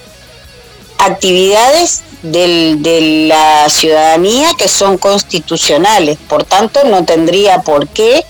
actividades 0.97 2.03
de 2.22 3.28
la 3.28 3.70
ciudadanía 3.70 4.49
que 4.57 4.67
son 4.67 4.97
constitucionales, 4.97 6.17
por 6.28 6.43
tanto 6.43 6.84
no 6.84 7.05
tendría 7.05 7.61
por 7.61 7.88
qué 7.88 8.26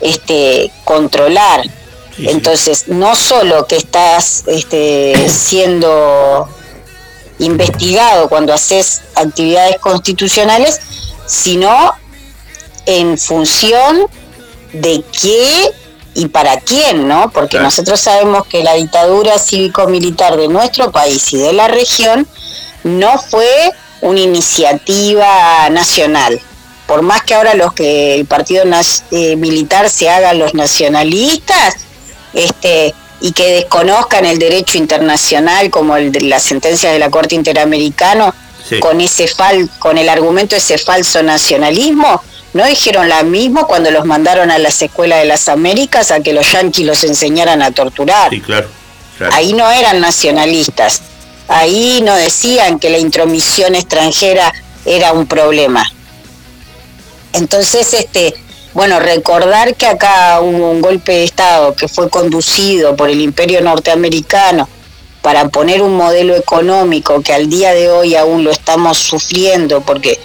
este, 0.00 0.70
controlar. 0.84 1.62
Entonces, 2.18 2.88
no 2.88 3.14
solo 3.14 3.66
que 3.66 3.76
estás 3.76 4.42
este, 4.48 5.28
siendo 5.30 6.48
investigado 7.38 8.28
cuando 8.28 8.52
haces 8.52 9.02
actividades 9.14 9.78
constitucionales, 9.78 10.80
sino 11.26 11.94
en 12.88 13.18
función 13.18 14.06
de 14.72 15.04
qué 15.20 15.70
y 16.14 16.26
para 16.28 16.58
quién, 16.58 17.06
¿no? 17.06 17.30
Porque 17.30 17.60
nosotros 17.60 18.00
sabemos 18.00 18.46
que 18.46 18.64
la 18.64 18.74
dictadura 18.74 19.38
cívico-militar 19.38 20.36
de 20.36 20.48
nuestro 20.48 20.90
país 20.90 21.32
y 21.32 21.36
de 21.36 21.52
la 21.52 21.68
región 21.68 22.26
no 22.82 23.18
fue 23.18 23.70
una 24.00 24.20
iniciativa 24.20 25.68
nacional. 25.70 26.40
Por 26.86 27.02
más 27.02 27.22
que 27.22 27.34
ahora 27.34 27.54
los 27.54 27.74
que 27.74 28.14
el 28.14 28.24
partido 28.24 28.64
eh, 29.10 29.36
militar 29.36 29.90
se 29.90 30.08
hagan 30.08 30.38
los 30.38 30.54
nacionalistas, 30.54 31.74
este, 32.32 32.94
y 33.20 33.32
que 33.32 33.52
desconozcan 33.52 34.24
el 34.24 34.38
derecho 34.38 34.78
internacional 34.78 35.70
como 35.70 35.96
el 35.96 36.10
de 36.10 36.22
las 36.22 36.42
sentencias 36.42 36.92
de 36.92 36.98
la 36.98 37.10
Corte 37.10 37.34
Interamericana 37.34 38.34
con 38.80 39.00
ese 39.00 39.26
fal 39.28 39.68
con 39.78 39.98
el 39.98 40.08
argumento 40.08 40.54
de 40.54 40.58
ese 40.58 40.78
falso 40.78 41.22
nacionalismo, 41.22 42.22
no 42.54 42.66
dijeron 42.66 43.08
lo 43.08 43.24
mismo 43.24 43.66
cuando 43.66 43.90
los 43.90 44.04
mandaron 44.04 44.50
a 44.50 44.58
las 44.58 44.80
escuelas 44.80 45.20
de 45.20 45.26
las 45.26 45.48
Américas 45.48 46.10
a 46.10 46.20
que 46.20 46.32
los 46.32 46.50
yanquis 46.50 46.86
los 46.86 47.04
enseñaran 47.04 47.62
a 47.62 47.70
torturar. 47.72 48.30
Ahí 49.32 49.52
no 49.52 49.70
eran 49.70 50.00
nacionalistas. 50.00 51.02
Ahí 51.48 52.00
no 52.02 52.14
decían 52.14 52.78
que 52.78 52.90
la 52.90 52.98
intromisión 52.98 53.74
extranjera 53.74 54.52
era 54.84 55.12
un 55.12 55.26
problema. 55.26 55.84
Entonces, 57.32 57.92
este, 57.94 58.34
bueno, 58.74 59.00
recordar 59.00 59.74
que 59.74 59.86
acá 59.86 60.40
hubo 60.40 60.70
un 60.70 60.80
golpe 60.80 61.12
de 61.12 61.24
Estado 61.24 61.74
que 61.74 61.88
fue 61.88 62.08
conducido 62.08 62.96
por 62.96 63.10
el 63.10 63.20
imperio 63.20 63.60
norteamericano 63.60 64.68
para 65.22 65.48
poner 65.48 65.82
un 65.82 65.96
modelo 65.96 66.36
económico 66.36 67.22
que 67.22 67.32
al 67.32 67.50
día 67.50 67.74
de 67.74 67.90
hoy 67.90 68.14
aún 68.14 68.44
lo 68.44 68.50
estamos 68.50 68.98
sufriendo 68.98 69.80
porque 69.80 70.18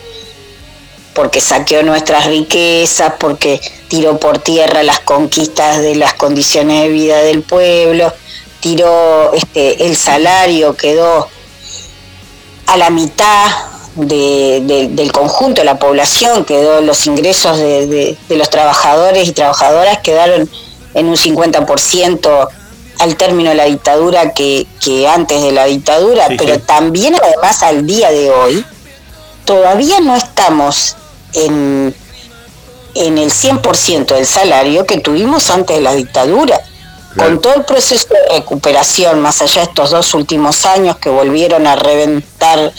porque 1.14 1.42
saqueó 1.42 1.84
nuestras 1.84 2.26
riquezas, 2.26 3.14
porque 3.20 3.62
tiró 3.88 4.20
por 4.20 4.40
tierra 4.40 4.84
las 4.84 5.00
conquistas 5.00 5.82
de 5.82 5.96
las 5.96 6.14
condiciones 6.16 6.82
de 6.82 6.90
vida 6.90 7.18
del 7.18 7.44
pueblo, 7.44 8.12
tiró 8.60 9.34
este 9.34 9.86
el 9.86 9.96
salario 9.96 10.76
quedó 10.76 11.28
a 12.68 12.78
la 12.78 12.90
mitad 12.90 13.52
del 13.96 15.12
conjunto 15.12 15.62
de 15.62 15.66
la 15.66 15.78
población, 15.78 16.46
quedó 16.46 16.82
los 16.82 17.06
ingresos 17.06 17.58
de, 17.60 18.18
los 18.30 18.50
trabajadores 18.50 19.28
y 19.28 19.34
trabajadoras 19.34 20.00
quedaron 20.00 20.50
en 20.96 21.06
un 21.08 21.16
50% 21.16 22.48
al 23.00 23.16
término 23.18 23.50
de 23.50 23.56
la 23.56 23.66
dictadura 23.66 24.34
que, 24.34 24.66
antes 25.08 25.44
de 25.44 25.52
la 25.52 25.66
dictadura, 25.66 26.28
pero 26.38 26.60
también 26.60 27.16
además 27.16 27.62
al 27.62 27.86
día 27.86 28.10
de 28.10 28.32
hoy, 28.32 28.66
todavía 29.46 30.00
no 30.00 30.16
estamos 30.16 30.96
en, 31.34 31.94
en 32.96 33.18
el 33.18 33.32
100% 33.32 34.06
del 34.06 34.26
salario 34.26 34.86
que 34.86 35.00
tuvimos 35.00 35.50
antes 35.50 35.78
de 35.78 35.82
la 35.82 35.94
dictadura. 35.94 36.60
Con 37.18 37.42
todo 37.42 37.54
el 37.54 37.64
proceso 37.64 38.08
de 38.10 38.38
recuperación, 38.38 39.22
más 39.22 39.42
allá 39.42 39.62
de 39.62 39.68
estos 39.68 39.92
dos 39.92 40.14
últimos 40.16 40.66
años 40.66 40.98
que 40.98 41.10
volvieron 41.10 41.68
a 41.68 41.76
reventar 41.76 42.74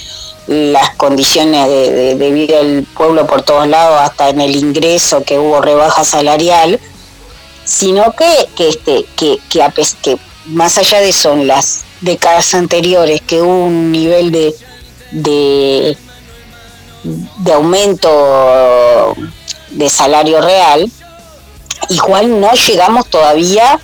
las 0.47 0.91
condiciones 0.97 1.69
de, 1.69 2.31
vida 2.33 2.59
del 2.59 2.85
pueblo 2.85 3.27
por 3.27 3.43
todos 3.43 3.67
lados, 3.69 4.01
hasta 4.01 4.29
en 4.29 4.41
el 4.41 4.57
ingreso 4.57 5.23
que 5.23 5.39
hubo 5.39 5.61
rebaja 5.61 6.05
salarial, 6.05 6.81
sino 7.65 8.13
que, 8.13 8.49
que, 8.57 8.69
este, 8.69 9.07
que, 9.17 9.39
que, 9.49 10.19
más 10.47 10.77
allá 10.79 11.01
de 11.01 11.11
eso, 11.11 11.33
en 11.33 11.47
las 11.47 11.85
décadas 12.01 12.55
anteriores, 12.55 13.23
que 13.23 13.41
hubo 13.41 13.67
un 13.67 13.91
nivel 13.91 14.31
de, 14.31 14.55
de, 15.13 15.97
de 17.05 17.53
aumento 17.53 19.15
de 19.71 19.89
salario 19.89 20.41
real, 20.41 20.91
igual 21.89 22.41
no 22.41 22.53
llegamos 22.53 23.07
todavía 23.09 23.79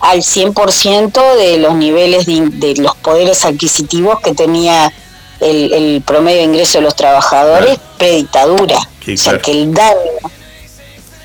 al 0.00 0.18
100% 0.18 1.36
de 1.36 1.58
los 1.58 1.74
niveles 1.74 2.26
de, 2.26 2.48
de 2.50 2.76
los 2.76 2.94
poderes 2.96 3.44
adquisitivos 3.44 4.20
que 4.20 4.34
tenía 4.34 4.92
el, 5.40 6.02
promedio 6.06 6.38
de 6.38 6.44
ingreso 6.44 6.78
de 6.78 6.82
los 6.82 6.96
trabajadores 6.96 7.78
predictadura. 7.96 8.78
o 8.78 9.16
sea 9.16 9.38
que 9.38 9.52
el 9.52 9.72
daño 9.72 9.96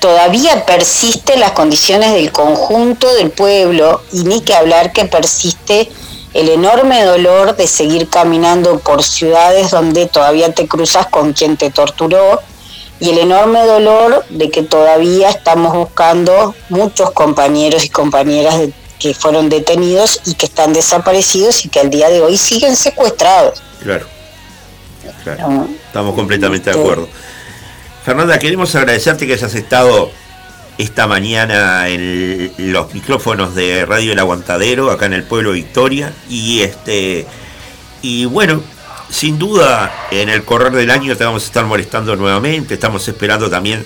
todavía 0.00 0.66
persiste 0.66 1.34
en 1.34 1.40
las 1.40 1.52
condiciones 1.52 2.12
del 2.12 2.30
conjunto 2.30 3.12
del 3.14 3.30
pueblo 3.30 4.02
y 4.12 4.24
ni 4.24 4.42
que 4.42 4.54
hablar 4.54 4.92
que 4.92 5.06
persiste 5.06 5.90
el 6.34 6.48
enorme 6.48 7.04
dolor 7.04 7.56
de 7.56 7.66
seguir 7.68 8.08
caminando 8.10 8.80
por 8.80 9.04
ciudades 9.04 9.70
donde 9.70 10.06
todavía 10.06 10.52
te 10.52 10.66
cruzas 10.66 11.06
con 11.06 11.32
quien 11.32 11.56
te 11.56 11.70
torturó 11.70 12.42
y 12.98 13.10
el 13.10 13.18
enorme 13.18 13.64
dolor 13.64 14.24
de 14.28 14.50
que 14.50 14.62
todavía 14.62 15.30
estamos 15.30 15.72
buscando 15.74 16.54
muchos 16.68 17.12
compañeros 17.12 17.84
y 17.84 17.88
compañeras 17.88 18.56
que 18.98 19.14
fueron 19.14 19.48
detenidos 19.48 20.20
y 20.24 20.34
que 20.34 20.46
están 20.46 20.72
desaparecidos 20.72 21.64
y 21.64 21.68
que 21.68 21.80
al 21.80 21.90
día 21.90 22.08
de 22.08 22.20
hoy 22.20 22.36
siguen 22.36 22.74
secuestrados. 22.74 23.62
Claro. 23.82 24.06
claro. 25.22 25.68
Estamos 25.86 26.14
completamente 26.14 26.72
de 26.72 26.80
acuerdo. 26.80 27.08
Fernanda, 28.04 28.38
queremos 28.38 28.74
agradecerte 28.74 29.26
que 29.26 29.34
hayas 29.34 29.54
estado 29.54 30.10
esta 30.78 31.06
mañana 31.06 31.88
en 31.88 32.52
los 32.72 32.92
micrófonos 32.94 33.54
de 33.54 33.86
Radio 33.86 34.12
El 34.12 34.18
Aguantadero, 34.18 34.90
acá 34.90 35.06
en 35.06 35.14
el 35.14 35.24
pueblo 35.24 35.52
Victoria. 35.52 36.12
Y 36.28 36.60
este. 36.60 37.26
Y 38.02 38.26
bueno, 38.26 38.62
sin 39.08 39.38
duda, 39.38 40.08
en 40.10 40.28
el 40.28 40.44
correr 40.44 40.72
del 40.72 40.90
año 40.90 41.16
te 41.16 41.24
vamos 41.24 41.44
a 41.44 41.46
estar 41.46 41.64
molestando 41.64 42.16
nuevamente. 42.16 42.74
Estamos 42.74 43.06
esperando 43.08 43.48
también 43.48 43.84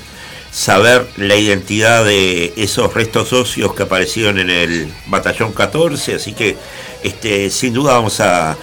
saber 0.51 1.09
la 1.17 1.37
identidad 1.37 2.05
de 2.05 2.55
esos 2.57 2.93
restos 2.95 3.29
socios 3.29 3.75
que 3.75 3.83
aparecieron 3.85 4.39
en 4.39 4.51
el 4.51 4.93
batallón 5.07 5.53
14. 5.53 6.15
Así 6.15 6.33
que, 6.33 6.57
este, 7.03 7.51
sin 7.51 7.75
duda, 7.75 7.93
vamos 7.93 8.21
a, 8.21 8.57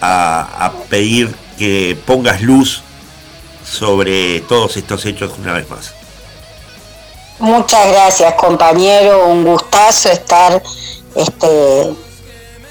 a, 0.00 0.72
pedir 0.90 1.30
que 1.58 1.96
pongas 2.06 2.42
luz 2.42 2.82
sobre 3.64 4.40
todos 4.40 4.76
estos 4.76 5.04
hechos 5.06 5.32
una 5.38 5.54
vez 5.54 5.68
más. 5.70 5.97
Muchas 7.40 7.86
gracias 7.92 8.34
compañero, 8.34 9.28
un 9.28 9.44
gustazo 9.44 10.08
estar 10.08 10.60
este, 11.14 11.94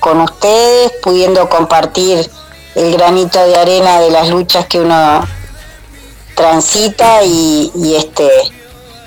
con 0.01 0.19
ustedes, 0.19 0.91
pudiendo 1.01 1.47
compartir 1.47 2.29
el 2.75 2.91
granito 2.91 3.39
de 3.47 3.55
arena 3.55 4.01
de 4.01 4.11
las 4.11 4.27
luchas 4.27 4.65
que 4.65 4.81
uno 4.81 5.25
transita 6.35 7.23
y, 7.23 7.95
este 7.95 8.29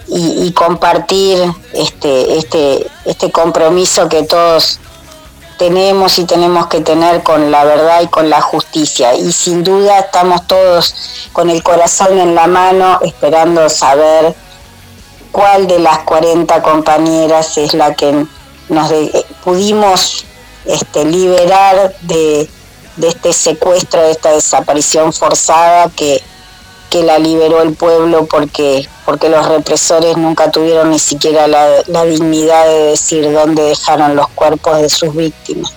y, 0.08 0.50
compartir 0.52 1.38
este 1.74 2.38
este 2.38 2.86
este 3.04 3.30
compromiso 3.30 4.08
que 4.08 4.22
todos 4.22 4.80
tenemos 5.58 6.18
y 6.18 6.24
tenemos 6.24 6.68
que 6.68 6.80
tener 6.80 7.22
con 7.22 7.50
la 7.50 7.64
verdad 7.64 8.00
y 8.00 8.06
con 8.06 8.30
la 8.30 8.40
justicia. 8.40 9.12
Y 9.14 9.30
sin 9.30 9.62
duda 9.62 9.98
estamos 9.98 10.46
todos 10.46 10.94
con 11.34 11.50
el 11.50 11.62
corazón 11.62 12.18
en 12.18 12.34
la 12.34 12.46
mano 12.46 12.98
esperando 13.02 13.68
saber 13.68 14.34
cuál 15.32 15.66
de 15.66 15.78
las 15.78 16.00
40 16.00 16.62
compañeras 16.62 17.56
es 17.58 17.74
la 17.74 17.94
que 17.94 18.26
nos 18.68 18.92
pudimos 19.44 20.24
este, 20.64 21.04
liberar 21.04 21.94
de, 22.02 22.48
este 23.02 23.32
secuestro, 23.32 24.02
de 24.02 24.12
esta 24.12 24.32
desaparición 24.32 25.12
forzada 25.12 25.90
que, 25.90 26.22
que 26.90 27.02
la 27.02 27.18
liberó 27.18 27.62
el 27.62 27.74
pueblo 27.74 28.26
porque, 28.26 28.88
porque 29.04 29.28
los 29.28 29.46
represores 29.46 30.16
nunca 30.16 30.50
tuvieron 30.50 30.90
ni 30.90 30.98
siquiera 30.98 31.46
la, 31.46 32.04
dignidad 32.04 32.66
de 32.66 32.82
decir 32.84 33.32
dónde 33.32 33.62
dejaron 33.62 34.16
los 34.16 34.28
cuerpos 34.28 34.80
de 34.80 34.88
sus 34.88 35.14
víctimas. 35.14 35.72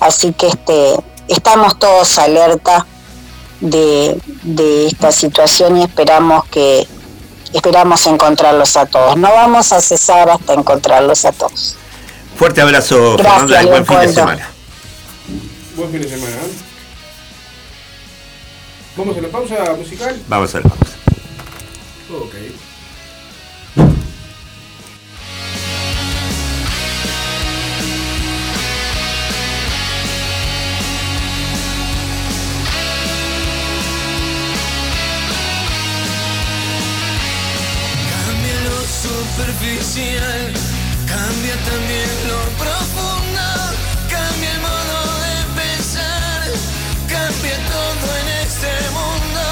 Así 0.00 0.32
que 0.32 0.48
este, 0.48 0.94
estamos 1.28 1.78
todos 1.78 2.18
alerta 2.18 2.86
de, 3.60 4.18
de 4.42 4.86
esta 4.86 5.12
situación 5.12 5.78
y 5.78 5.82
esperamos 5.82 6.44
que 6.46 6.86
esperamos 7.52 8.06
encontrarlos 8.06 8.76
a 8.76 8.86
todos. 8.86 9.16
No 9.16 9.30
vamos 9.32 9.72
a 9.72 9.80
cesar 9.80 10.30
hasta 10.30 10.54
encontrarlos 10.54 11.24
a 11.24 11.32
todos. 11.32 11.76
Fuerte 12.36 12.60
abrazo, 12.62 13.16
Gracias, 13.16 13.64
y 13.64 13.66
buen 13.66 13.86
fin 13.86 14.00
de 14.00 14.12
semana. 14.12 14.50
Buen 15.76 15.90
fin 15.90 16.02
de 16.02 16.08
semana. 16.08 16.36
¿eh? 16.36 16.50
¿Vamos 18.96 19.16
a 19.16 19.20
la 19.20 19.28
pausa 19.28 19.74
musical? 19.76 20.22
Vamos 20.28 20.54
a 20.54 20.60
la 20.60 20.68
pausa. 20.68 20.94
Ok. 22.12 22.34
Cambia 41.06 41.54
también 41.70 42.10
lo 42.26 42.42
profundo, 42.58 43.46
cambia 44.10 44.50
el 44.52 44.60
modo 44.60 44.98
de 45.22 45.62
pensar, 45.62 46.42
cambia 47.06 47.56
todo 47.70 48.06
en 48.18 48.28
este 48.42 48.72
mundo, 48.90 49.42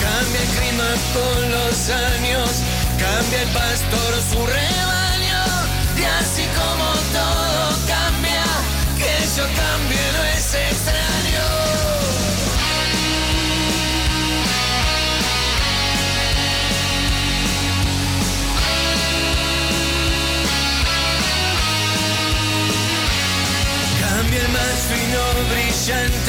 cambia 0.00 0.40
el 0.40 0.48
clima 0.56 0.90
con 1.12 1.50
los 1.52 1.90
años, 1.90 2.50
cambia 2.98 3.42
el 3.42 3.48
pastor 3.48 4.10
su 4.30 4.46
rebaño, 4.46 5.44
y 5.98 6.04
así 6.04 6.44
como 6.56 6.86
todo 7.12 7.76
cambia, 7.86 8.44
que 8.96 9.12
yo 9.36 9.44
cambie 9.44 9.79
nation. 25.88 26.19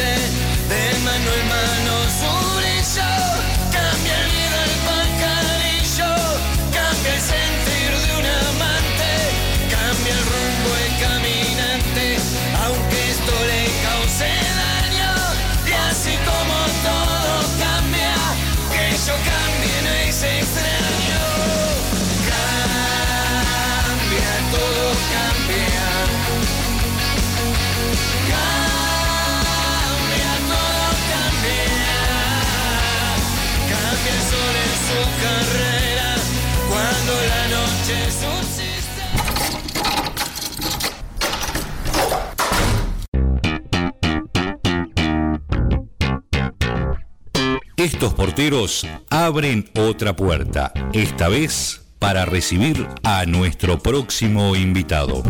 Estos 47.82 48.14
porteros 48.14 48.86
abren 49.10 49.68
otra 49.76 50.16
puerta, 50.16 50.72
esta 50.94 51.30
vez 51.30 51.82
para 51.98 52.26
recibir 52.26 52.88
a 53.02 53.26
nuestro 53.26 53.80
próximo 53.80 54.56
invitado. 54.56 55.24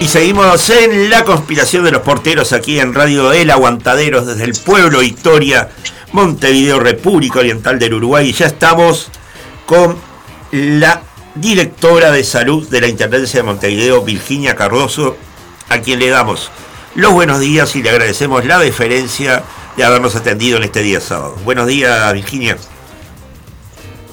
Y 0.00 0.08
seguimos 0.08 0.70
en 0.70 1.10
la 1.10 1.22
conspiración 1.22 1.84
de 1.84 1.90
los 1.90 2.00
porteros 2.00 2.54
aquí 2.54 2.80
en 2.80 2.94
Radio 2.94 3.30
El 3.34 3.50
Aguantaderos 3.50 4.26
desde 4.26 4.44
el 4.44 4.54
pueblo 4.54 5.00
Victoria, 5.00 5.68
Montevideo, 6.12 6.80
República 6.80 7.40
Oriental 7.40 7.78
del 7.78 7.92
Uruguay. 7.92 8.30
Y 8.30 8.32
ya 8.32 8.46
estamos 8.46 9.08
con 9.66 9.98
la 10.50 11.02
directora 11.34 12.10
de 12.10 12.24
salud 12.24 12.66
de 12.70 12.80
la 12.80 12.88
Intendencia 12.88 13.40
de 13.40 13.46
Montevideo, 13.46 14.00
Virginia 14.00 14.56
Cardoso, 14.56 15.18
a 15.68 15.80
quien 15.80 15.98
le 15.98 16.08
damos 16.08 16.50
los 16.94 17.12
buenos 17.12 17.40
días 17.40 17.74
y 17.76 17.82
le 17.82 17.90
agradecemos 17.90 18.44
la 18.44 18.58
deferencia 18.58 19.42
de 19.76 19.84
habernos 19.84 20.14
atendido 20.16 20.58
en 20.58 20.64
este 20.64 20.82
día 20.82 21.00
sábado. 21.00 21.36
Buenos 21.44 21.66
días, 21.66 22.12
Virginia. 22.12 22.56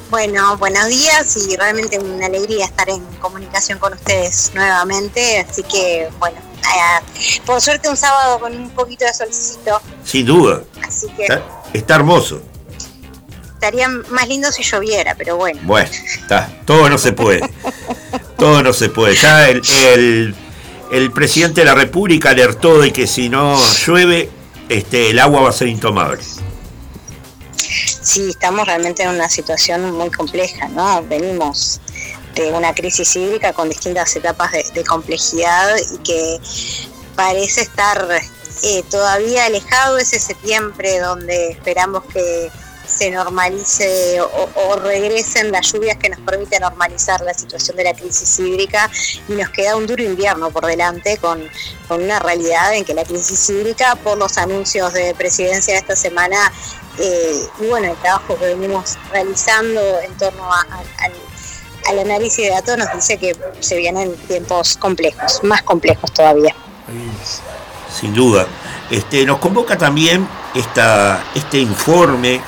Bueno, 0.10 0.58
buenos 0.58 0.88
días 0.88 1.38
y 1.38 1.56
realmente 1.56 1.98
una 2.00 2.26
alegría 2.26 2.66
estar 2.66 2.90
en 2.90 3.02
comunicación 3.20 3.80
con 3.80 3.94
ustedes 3.94 4.52
nuevamente. 4.54 5.40
Así 5.40 5.64
que, 5.64 6.10
bueno, 6.20 6.38
eh, 6.38 7.40
por 7.46 7.62
suerte 7.62 7.88
un 7.90 7.96
sábado 7.96 8.40
con 8.40 8.54
un 8.56 8.70
poquito 8.72 9.06
de 9.06 9.14
solcito. 9.14 9.80
Sin 10.04 10.26
duda. 10.26 10.64
Así 10.86 11.08
que 11.16 11.24
Está, 11.24 11.42
está 11.72 11.96
hermoso. 11.96 12.42
estaría 13.54 13.88
más 13.88 14.28
lindo 14.28 14.52
si 14.52 14.64
lloviera, 14.64 15.16
pero 15.16 15.38
bueno. 15.38 15.62
Bueno, 15.64 15.90
está. 15.90 16.52
Todo 16.66 16.90
no 16.90 16.98
se 16.98 17.14
puede. 17.14 17.42
Todo 18.38 18.64
no 18.64 18.74
se 18.74 18.90
puede. 18.90 19.16
Ya 19.16 19.48
el, 19.48 19.62
el- 19.94 20.36
el 20.92 21.12
presidente 21.12 21.62
de 21.62 21.66
la 21.66 21.76
República 21.76 22.32
alertó 22.32 22.80
de 22.80 22.92
que 22.92 23.08
si 23.08 23.30
no 23.30 23.58
llueve, 23.86 24.30
este, 24.70 25.10
el 25.10 25.20
agua 25.20 25.42
va 25.42 25.50
a 25.50 25.54
ser 25.54 25.70
intomable. 25.70 26.22
Sí, 27.56 28.30
estamos 28.30 28.66
realmente 28.66 29.04
en 29.04 29.10
una 29.10 29.30
situación 29.30 29.92
muy 29.94 30.10
compleja, 30.10 30.68
¿no? 30.68 31.04
Venimos 31.04 31.80
de 32.36 32.52
una 32.52 32.74
crisis 32.74 33.16
hídrica 33.16 33.54
con 33.54 33.70
distintas 33.70 34.16
etapas 34.16 34.52
de, 34.52 34.66
de 34.74 34.84
complejidad 34.84 35.76
y 35.94 35.98
que 36.00 36.40
parece 37.16 37.62
estar 37.62 38.08
eh, 38.64 38.84
todavía 38.90 39.46
alejado 39.46 39.98
ese 39.98 40.20
septiembre 40.20 41.00
donde 41.00 41.52
esperamos 41.52 42.04
que 42.06 42.52
se 42.98 43.12
normalice 43.12 44.20
o, 44.22 44.76
regresen 44.76 45.52
las 45.52 45.72
lluvias 45.72 45.98
que 45.98 46.10
nos 46.10 46.20
permiten 46.20 46.62
normalizar 46.62 47.22
la 47.22 47.34
situación 47.34 47.78
de 47.78 47.84
la 47.84 47.94
crisis 47.94 48.40
hídrica 48.40 48.90
y 49.28 49.34
nos 49.34 49.50
queda 49.50 49.76
un 49.76 49.88
duro 49.88 50.04
invierno 50.04 50.50
por 50.50 50.66
delante 50.66 51.18
con, 51.18 51.42
con 51.88 52.04
una 52.04 52.20
realidad 52.20 52.74
en 52.74 52.86
que 52.86 52.94
la 52.94 53.04
crisis 53.04 53.50
hídrica, 53.50 53.96
por 53.96 54.18
los 54.18 54.38
anuncios 54.38 54.94
de 54.94 55.14
presidencia 55.16 55.74
de 55.74 55.80
esta 55.80 55.96
semana, 55.96 56.52
eh, 57.00 57.44
y 57.60 57.66
bueno, 57.68 57.92
el 57.92 57.98
trabajo 57.98 58.38
que 58.38 58.46
venimos 58.46 58.98
realizando 59.12 60.00
en 60.02 60.16
torno 60.18 60.52
al, 60.52 61.14
al 61.88 62.00
análisis 62.00 62.46
de 62.46 62.50
datos 62.52 62.78
nos 62.78 62.94
dice 62.94 63.18
que 63.18 63.36
se 63.60 63.78
vienen 63.78 64.16
tiempos 64.28 64.78
complejos, 64.78 65.44
más 65.44 65.62
complejos 65.64 66.12
todavía. 66.12 66.56
Sin 68.00 68.14
duda. 68.14 68.48
Este, 68.90 69.26
nos 69.26 69.40
convoca 69.40 69.78
también 69.78 70.28
esta, 70.54 71.24
este 71.36 71.60
informe, 71.60 72.42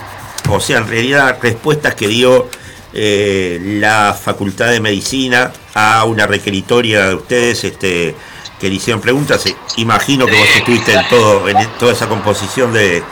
o 0.49 0.59
sea, 0.59 0.77
en 0.77 0.87
realidad 0.87 1.37
respuestas 1.41 1.95
que 1.95 2.07
dio 2.07 2.49
eh, 2.93 3.59
la 3.79 4.13
Facultad 4.13 4.69
de 4.69 4.79
Medicina 4.79 5.51
a 5.73 6.03
una 6.05 6.27
requeritoria 6.27 7.07
de 7.07 7.15
ustedes 7.15 7.63
este, 7.63 8.15
que 8.59 8.69
le 8.69 8.75
hicieron 8.75 9.01
preguntas. 9.01 9.43
Imagino 9.77 10.25
que 10.25 10.37
vos 10.37 10.47
estuviste 10.55 10.93
en, 10.93 11.07
todo, 11.09 11.49
en 11.49 11.57
toda 11.79 11.93
esa 11.93 12.07
composición 12.07 12.71
de, 12.73 13.03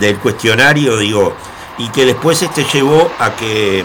del 0.00 0.16
cuestionario, 0.18 0.96
digo, 0.96 1.34
y 1.78 1.88
que 1.88 2.04
después 2.06 2.42
este 2.42 2.64
llevó 2.72 3.10
a 3.18 3.34
que 3.36 3.84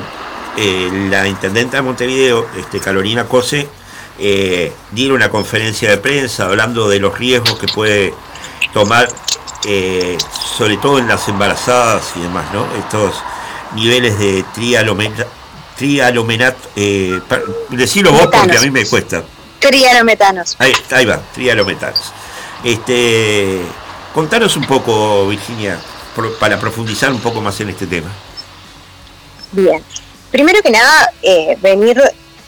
eh, 0.58 1.08
la 1.10 1.28
intendenta 1.28 1.78
de 1.78 1.84
Montevideo, 1.84 2.48
este, 2.58 2.80
Carolina 2.80 3.26
Cose, 3.26 3.68
eh, 4.20 4.72
diera 4.92 5.14
una 5.14 5.30
conferencia 5.30 5.90
de 5.90 5.98
prensa 5.98 6.46
hablando 6.46 6.88
de 6.88 7.00
los 7.00 7.18
riesgos 7.18 7.58
que 7.58 7.68
puede 7.68 8.14
tomar, 8.74 9.08
eh, 9.68 10.18
sobre 10.58 10.78
todo 10.78 11.00
en 11.00 11.08
las 11.08 11.28
embarazadas 11.28 12.12
y 12.16 12.22
demás, 12.22 12.46
¿no? 12.54 12.66
Estos 12.78 13.16
niveles 13.76 14.18
de 14.20 14.44
trialomena- 14.56 15.28
trialomenat, 15.78 16.56
eh, 16.76 17.20
decilo 17.70 18.12
vos 18.12 18.28
porque 18.32 18.58
a 18.58 18.62
mí 18.62 18.70
me 18.72 18.86
cuesta. 18.86 19.24
Triarometanos. 19.60 20.56
Ahí, 20.60 20.74
ahí 20.92 21.06
va, 21.06 21.20
trialometanos. 21.34 22.12
Este, 22.64 23.62
contanos 24.14 24.56
un 24.58 24.66
poco, 24.66 25.28
Virginia, 25.28 25.80
para 26.40 26.60
profundizar 26.60 27.12
un 27.12 27.20
poco 27.20 27.42
más 27.42 27.60
en 27.62 27.70
este 27.70 27.88
tema. 27.88 28.10
Bien. 29.52 29.84
Primero 30.32 30.62
que 30.62 30.72
nada, 30.72 31.12
eh, 31.22 31.58
venir 31.62 32.02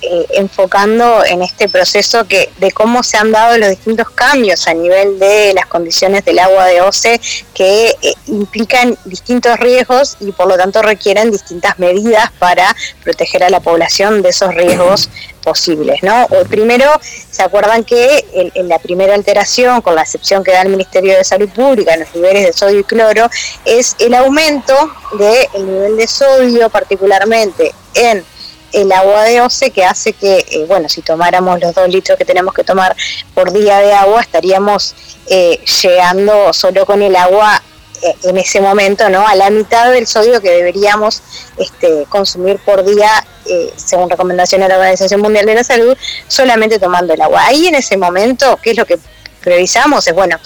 eh, 0.03 0.25
enfocando 0.33 1.23
en 1.25 1.41
este 1.41 1.69
proceso 1.69 2.25
que 2.27 2.49
de 2.57 2.71
cómo 2.71 3.03
se 3.03 3.17
han 3.17 3.31
dado 3.31 3.57
los 3.57 3.69
distintos 3.69 4.09
cambios 4.09 4.67
a 4.67 4.73
nivel 4.73 5.17
de 5.17 5.53
las 5.53 5.65
condiciones 5.67 6.25
del 6.25 6.39
agua 6.39 6.65
de 6.65 6.81
OCE 6.81 7.21
que 7.53 7.95
eh, 8.01 8.13
implican 8.27 8.97
distintos 9.05 9.57
riesgos 9.59 10.17
y 10.19 10.31
por 10.31 10.47
lo 10.47 10.57
tanto 10.57 10.81
requieren 10.81 11.31
distintas 11.31 11.79
medidas 11.79 12.31
para 12.37 12.75
proteger 13.03 13.43
a 13.43 13.49
la 13.49 13.61
población 13.61 14.21
de 14.21 14.29
esos 14.29 14.53
riesgos 14.53 15.09
posibles, 15.43 16.01
¿no? 16.03 16.25
O 16.25 16.45
primero, 16.45 16.89
¿se 17.31 17.43
acuerdan 17.43 17.83
que 17.83 18.25
en, 18.33 18.67
la 18.67 18.79
primera 18.79 19.13
alteración, 19.13 19.81
con 19.81 19.95
la 19.95 20.01
excepción 20.01 20.43
que 20.43 20.51
da 20.51 20.61
el 20.61 20.69
Ministerio 20.69 21.15
de 21.17 21.23
Salud 21.23 21.49
Pública 21.49 21.93
en 21.93 22.01
los 22.01 22.15
niveles 22.15 22.45
de 22.45 22.53
sodio 22.53 22.79
y 22.79 22.83
cloro, 22.83 23.29
es 23.65 23.95
el 23.99 24.13
aumento 24.15 24.73
del 25.17 25.65
nivel 25.65 25.97
de 25.97 26.07
sodio, 26.07 26.69
particularmente 26.69 27.73
en 27.93 28.25
el 28.73 28.91
agua 28.91 29.23
de 29.23 29.41
OCE 29.41 29.71
que 29.71 29.85
hace 29.85 30.13
que, 30.13 30.45
eh, 30.49 30.65
bueno, 30.67 30.89
si 30.89 31.01
tomáramos 31.01 31.61
los 31.61 31.73
dos 31.73 31.87
litros 31.87 32.17
que 32.17 32.25
tenemos 32.25 32.53
que 32.53 32.63
tomar 32.63 32.95
por 33.33 33.53
día 33.53 33.79
de 33.79 33.93
agua, 33.93 34.21
estaríamos 34.21 34.95
eh, 35.27 35.59
llegando 35.81 36.51
solo 36.51 36.85
con 36.85 37.01
el 37.01 37.15
agua 37.15 37.61
eh, 38.03 38.15
en 38.23 38.37
ese 38.37 38.59
momento, 38.59 39.09
¿no? 39.09 39.25
A 39.25 39.33
la 39.35 39.49
mitad 39.49 39.89
del 39.89 40.07
sodio 40.07 40.41
que 40.41 40.49
deberíamos 40.49 41.21
este, 41.57 42.05
consumir 42.09 42.59
por 42.59 42.83
día, 42.83 43.09
eh, 43.45 43.71
según 43.77 44.09
recomendaciones 44.09 44.67
de 44.67 44.73
la 44.73 44.79
Organización 44.79 45.21
Mundial 45.21 45.45
de 45.45 45.55
la 45.55 45.63
Salud, 45.63 45.95
solamente 46.27 46.79
tomando 46.79 47.13
el 47.13 47.21
agua. 47.21 47.45
Ahí 47.45 47.67
en 47.67 47.75
ese 47.75 47.95
momento, 47.95 48.59
¿qué 48.61 48.71
es 48.71 48.77
lo 48.77 48.85
que 48.85 48.99
priorizamos? 49.39 50.05
Es, 50.05 50.13
bueno, 50.13 50.37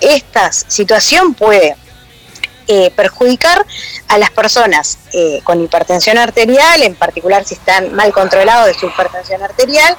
esta 0.00 0.50
situación 0.50 1.34
puede 1.34 1.76
eh, 2.68 2.90
perjudicar 2.94 3.64
a 4.08 4.18
las 4.18 4.30
personas 4.30 4.98
eh, 5.12 5.40
con 5.44 5.62
hipertensión 5.62 6.18
arterial, 6.18 6.82
en 6.82 6.94
particular 6.94 7.44
si 7.44 7.54
están 7.54 7.94
mal 7.94 8.12
controlados 8.12 8.66
de 8.68 8.74
su 8.74 8.86
hipertensión 8.86 9.42
arterial, 9.42 9.96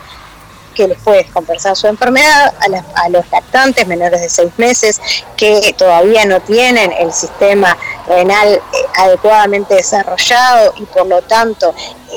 que 0.74 0.90
les 0.90 0.98
puede 1.00 1.20
descompensar 1.24 1.74
su 1.78 1.88
enfermedad, 1.88 2.54
a, 2.60 3.02
a 3.06 3.10
los 3.10 3.24
lactantes 3.32 3.88
menores 3.88 4.20
de 4.20 4.28
seis 4.30 4.52
meses 4.58 5.00
que 5.38 5.74
todavía 5.78 6.26
no 6.26 6.42
tienen 6.42 6.92
el 6.92 7.14
sistema 7.14 7.78
renal 8.10 8.56
eh, 8.56 8.62
adecuadamente 8.96 9.76
desarrollado 9.76 10.74
y 10.78 10.84
por 10.84 11.08
lo 11.08 11.22
tanto 11.22 11.74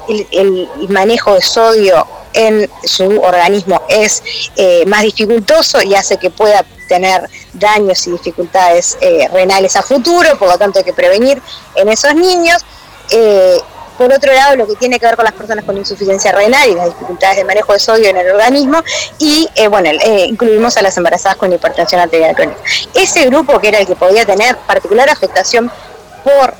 el, 0.08 0.26
el- 0.32 0.68
el 0.80 0.88
manejo 0.88 1.34
de 1.34 1.40
sodio 1.42 2.04
en 2.32 2.68
su 2.84 3.20
organismo 3.20 3.80
es 3.88 4.22
eh, 4.56 4.84
más 4.86 5.02
dificultoso 5.02 5.80
y 5.80 5.94
hace 5.94 6.16
que 6.18 6.30
pueda 6.30 6.64
tener 6.88 7.28
daños 7.52 8.04
y 8.06 8.10
dificultades 8.10 8.98
eh, 9.00 9.28
renales 9.32 9.76
a 9.76 9.82
futuro, 9.82 10.36
por 10.38 10.48
lo 10.48 10.58
tanto 10.58 10.80
hay 10.80 10.84
que 10.84 10.92
prevenir 10.92 11.40
en 11.76 11.88
esos 11.88 12.14
niños. 12.14 12.64
Eh, 13.10 13.58
por 13.96 14.12
otro 14.12 14.32
lado, 14.32 14.56
lo 14.56 14.66
que 14.66 14.76
tiene 14.76 14.98
que 14.98 15.06
ver 15.06 15.16
con 15.16 15.24
las 15.24 15.34
personas 15.34 15.64
con 15.64 15.76
insuficiencia 15.76 16.30
renal 16.30 16.68
y 16.68 16.74
las 16.74 16.86
dificultades 16.86 17.36
de 17.36 17.44
manejo 17.44 17.72
de 17.72 17.80
sodio 17.80 18.08
en 18.08 18.16
el 18.16 18.30
organismo, 18.30 18.82
y 19.18 19.48
eh, 19.56 19.66
bueno, 19.66 19.90
incluimos 20.24 20.76
a 20.76 20.82
las 20.82 20.96
embarazadas 20.96 21.36
con 21.36 21.52
hipertensión 21.52 22.00
arterial 22.00 22.34
crónica. 22.34 22.60
Ese 22.94 23.26
grupo 23.26 23.58
que 23.60 23.68
era 23.68 23.78
el 23.78 23.86
que 23.86 23.96
podía 23.96 24.24
tener 24.24 24.56
particular 24.56 25.10
afectación 25.10 25.70
por 26.22 26.54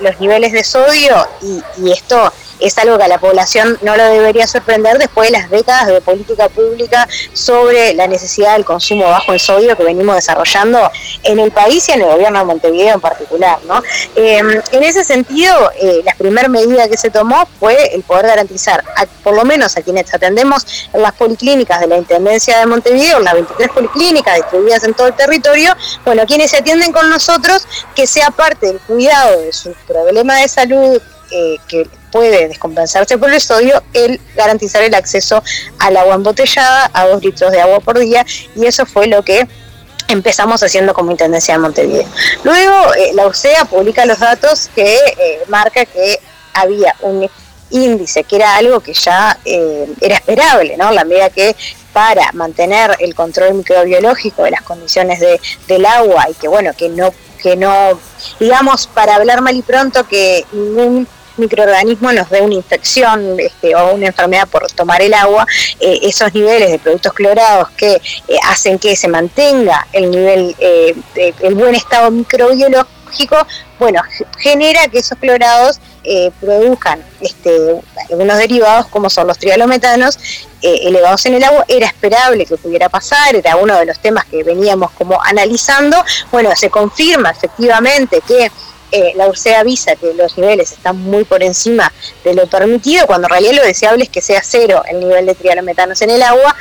los 0.00 0.20
niveles 0.20 0.52
de 0.52 0.64
sodio, 0.64 1.26
y 1.40 1.92
esto 1.92 2.30
es 2.62 2.78
algo 2.78 2.98
que 2.98 3.04
a 3.04 3.08
la 3.08 3.18
población 3.18 3.78
no 3.82 3.96
lo 3.96 4.04
debería 4.04 4.46
sorprender 4.46 4.98
después 4.98 5.30
de 5.30 5.38
las 5.38 5.50
décadas 5.50 5.88
de 5.88 6.00
política 6.00 6.48
pública 6.48 7.08
sobre 7.32 7.94
la 7.94 8.06
necesidad 8.06 8.54
del 8.54 8.64
consumo 8.64 9.04
bajo 9.04 9.32
en 9.32 9.38
sodio 9.38 9.76
que 9.76 9.84
venimos 9.84 10.14
desarrollando 10.14 10.90
en 11.22 11.38
el 11.38 11.50
país 11.50 11.88
y 11.88 11.92
en 11.92 12.02
el 12.02 12.08
gobierno 12.08 12.38
de 12.38 12.44
Montevideo 12.44 12.94
en 12.94 13.00
particular. 13.00 13.58
¿no? 13.66 13.82
Eh, 14.16 14.40
en 14.72 14.82
ese 14.82 15.04
sentido, 15.04 15.70
eh, 15.80 16.02
la 16.04 16.14
primera 16.14 16.48
medida 16.48 16.88
que 16.88 16.96
se 16.96 17.10
tomó 17.10 17.46
fue 17.58 17.94
el 17.94 18.02
poder 18.02 18.26
garantizar, 18.26 18.84
por 19.22 19.34
lo 19.34 19.44
menos 19.44 19.76
a 19.76 19.82
quienes 19.82 20.12
atendemos 20.12 20.88
en 20.92 21.02
las 21.02 21.12
policlínicas 21.12 21.80
de 21.80 21.86
la 21.86 21.96
Intendencia 21.96 22.58
de 22.58 22.66
Montevideo, 22.66 23.20
las 23.20 23.34
23 23.34 23.68
policlínicas 23.70 24.36
distribuidas 24.36 24.84
en 24.84 24.94
todo 24.94 25.08
el 25.08 25.14
territorio, 25.14 25.74
bueno, 26.04 26.24
quienes 26.26 26.50
se 26.50 26.58
atienden 26.58 26.92
con 26.92 27.08
nosotros, 27.08 27.66
que 27.94 28.06
sea 28.06 28.30
parte 28.30 28.66
del 28.66 28.80
cuidado 28.80 29.40
de 29.40 29.52
su 29.52 29.72
problema 29.86 30.36
de 30.36 30.48
salud 30.48 31.00
eh, 31.30 31.56
que 31.66 31.88
puede 32.12 32.46
descompensarse 32.46 33.18
por 33.18 33.32
el 33.32 33.40
sodio, 33.40 33.82
el 33.92 34.20
garantizar 34.36 34.82
el 34.82 34.94
acceso 34.94 35.42
al 35.78 35.96
agua 35.96 36.14
embotellada 36.14 36.90
a 36.92 37.08
dos 37.08 37.24
litros 37.24 37.50
de 37.50 37.60
agua 37.60 37.80
por 37.80 37.98
día, 37.98 38.24
y 38.54 38.66
eso 38.66 38.86
fue 38.86 39.08
lo 39.08 39.22
que 39.22 39.48
empezamos 40.08 40.62
haciendo 40.62 40.94
como 40.94 41.10
Intendencia 41.10 41.54
de 41.54 41.60
Montevideo. 41.60 42.06
Luego, 42.44 42.94
eh, 42.94 43.12
la 43.14 43.26
UCEA 43.26 43.64
publica 43.64 44.04
los 44.04 44.18
datos 44.18 44.68
que 44.74 44.94
eh, 44.94 45.40
marca 45.48 45.86
que 45.86 46.20
había 46.52 46.94
un 47.00 47.28
índice, 47.70 48.24
que 48.24 48.36
era 48.36 48.56
algo 48.56 48.80
que 48.80 48.92
ya 48.92 49.38
eh, 49.44 49.86
era 50.00 50.16
esperable, 50.16 50.76
¿no? 50.76 50.90
La 50.92 51.04
medida 51.04 51.30
que 51.30 51.56
para 51.92 52.30
mantener 52.32 52.96
el 53.00 53.14
control 53.14 53.54
microbiológico 53.54 54.44
de 54.44 54.50
las 54.50 54.62
condiciones 54.62 55.20
de, 55.20 55.40
del 55.66 55.86
agua 55.86 56.26
y 56.30 56.34
que, 56.34 56.48
bueno, 56.48 56.72
que 56.76 56.88
no, 56.88 57.12
que 57.42 57.56
no, 57.56 57.98
digamos, 58.38 58.86
para 58.86 59.16
hablar 59.16 59.40
mal 59.40 59.56
y 59.56 59.62
pronto, 59.62 60.06
que 60.06 60.44
ningún 60.52 61.06
microorganismo 61.36 62.12
nos 62.12 62.30
dé 62.30 62.40
una 62.40 62.54
infección 62.54 63.38
este, 63.38 63.74
o 63.74 63.94
una 63.94 64.06
enfermedad 64.08 64.48
por 64.48 64.70
tomar 64.72 65.02
el 65.02 65.14
agua, 65.14 65.46
eh, 65.80 65.98
esos 66.02 66.32
niveles 66.34 66.70
de 66.70 66.78
productos 66.78 67.12
clorados 67.12 67.70
que 67.70 67.94
eh, 67.94 68.36
hacen 68.44 68.78
que 68.78 68.96
se 68.96 69.08
mantenga 69.08 69.86
el 69.92 70.10
nivel, 70.10 70.54
eh, 70.58 70.94
el 71.40 71.54
buen 71.54 71.74
estado 71.74 72.10
microbiológico, 72.10 73.36
bueno, 73.78 74.00
genera 74.38 74.88
que 74.88 74.98
esos 74.98 75.18
clorados 75.18 75.80
eh, 76.04 76.30
produzcan 76.40 77.04
este, 77.20 77.80
algunos 78.10 78.38
derivados 78.38 78.86
como 78.88 79.10
son 79.10 79.26
los 79.26 79.38
trialometanos 79.38 80.18
elevados 80.62 81.26
en 81.26 81.34
el 81.34 81.42
agua, 81.42 81.64
era 81.66 81.88
esperable 81.88 82.46
que 82.46 82.56
pudiera 82.56 82.88
pasar, 82.88 83.34
era 83.34 83.56
uno 83.56 83.76
de 83.76 83.84
los 83.84 83.98
temas 83.98 84.24
que 84.26 84.44
veníamos 84.44 84.92
como 84.92 85.20
analizando, 85.20 85.96
bueno, 86.30 86.50
se 86.54 86.70
confirma 86.70 87.30
efectivamente 87.30 88.20
que 88.26 88.48
eh, 88.94 89.14
la 89.16 89.26
URSE 89.26 89.56
avisa 89.56 89.96
que 89.96 90.12
los 90.12 90.36
niveles 90.36 90.72
están 90.72 90.98
muy 90.98 91.24
por 91.24 91.42
encima 91.42 91.90
de 92.24 92.34
lo 92.34 92.46
permitido, 92.46 93.06
cuando 93.06 93.26
en 93.26 93.30
realidad 93.30 93.54
lo 93.54 93.62
deseable 93.62 94.04
es 94.04 94.10
que 94.10 94.20
sea 94.20 94.42
cero 94.44 94.82
el 94.86 95.00
nivel 95.00 95.24
de 95.24 95.34
trialometanos 95.34 96.02
en 96.02 96.10
el 96.10 96.22
agua. 96.22 96.54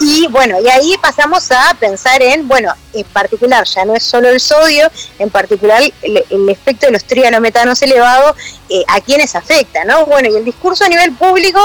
Y 0.00 0.26
bueno, 0.28 0.58
y 0.62 0.68
ahí 0.70 0.96
pasamos 1.02 1.50
a 1.52 1.76
pensar 1.78 2.22
en, 2.22 2.48
bueno, 2.48 2.72
en 2.94 3.04
particular, 3.04 3.66
ya 3.66 3.84
no 3.84 3.94
es 3.94 4.02
solo 4.02 4.30
el 4.30 4.40
sodio, 4.40 4.90
en 5.18 5.28
particular 5.28 5.82
el, 6.00 6.48
efecto 6.48 6.86
de 6.86 6.92
los 6.92 7.04
trialometanos 7.04 7.80
elevados, 7.82 8.34
eh, 8.70 8.82
a 8.88 9.02
quienes 9.02 9.34
afecta, 9.34 9.84
¿no? 9.84 10.06
Bueno, 10.06 10.30
y 10.30 10.36
el 10.36 10.44
discurso 10.44 10.84
a 10.84 10.88
nivel 10.88 11.12
público 11.12 11.60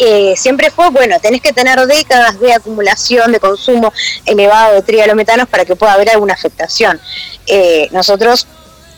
eh, 0.00 0.34
siempre 0.36 0.72
fue, 0.72 0.90
bueno, 0.90 1.20
tenés 1.20 1.40
que 1.40 1.52
tener 1.52 1.78
décadas 1.86 2.40
de 2.40 2.52
acumulación, 2.52 3.30
de 3.30 3.38
consumo 3.38 3.92
elevado 4.24 4.74
de 4.74 4.82
trialometanos 4.82 5.48
para 5.48 5.64
que 5.64 5.76
pueda 5.76 5.92
haber 5.92 6.10
alguna 6.10 6.34
afectación. 6.34 7.00
Nosotros, 7.92 8.46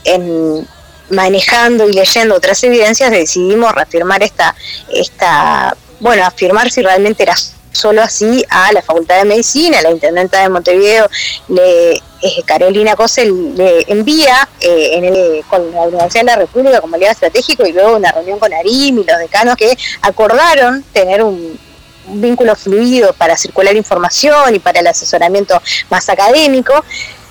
en, 0.04 0.66
manejando 1.10 1.88
y 1.88 1.92
leyendo 1.92 2.34
otras 2.34 2.62
evidencias, 2.64 3.10
decidimos 3.10 3.74
reafirmar 3.74 4.22
esta, 4.22 4.54
esta, 4.92 5.76
bueno, 6.00 6.24
afirmar 6.24 6.70
si 6.70 6.82
realmente 6.82 7.22
era 7.22 7.34
solo 7.72 8.02
así 8.02 8.44
a 8.50 8.72
la 8.72 8.82
Facultad 8.82 9.18
de 9.18 9.24
Medicina, 9.24 9.80
la 9.82 9.90
Intendenta 9.90 10.42
de 10.42 10.48
Montevideo, 10.48 11.08
le, 11.48 11.92
eh, 11.92 12.02
Carolina 12.44 12.96
Cosel, 12.96 13.54
le 13.56 13.84
envía 13.88 14.48
eh, 14.60 14.90
en 14.94 15.04
el, 15.04 15.44
con 15.48 15.70
la 15.72 15.82
Universidad 15.82 16.22
de 16.22 16.26
la 16.26 16.36
República 16.36 16.80
como 16.80 16.96
aliado 16.96 17.12
estratégico 17.12 17.66
y 17.66 17.72
luego 17.72 17.96
una 17.96 18.10
reunión 18.10 18.38
con 18.38 18.52
ARIM 18.52 18.98
y 18.98 19.04
los 19.04 19.18
decanos 19.18 19.56
que 19.56 19.76
acordaron 20.02 20.82
tener 20.92 21.22
un 21.22 21.58
vínculo 22.10 22.56
fluido 22.56 23.12
para 23.12 23.36
circular 23.36 23.76
información 23.76 24.54
y 24.54 24.58
para 24.58 24.80
el 24.80 24.86
asesoramiento 24.86 25.60
más 25.90 26.08
académico 26.08 26.84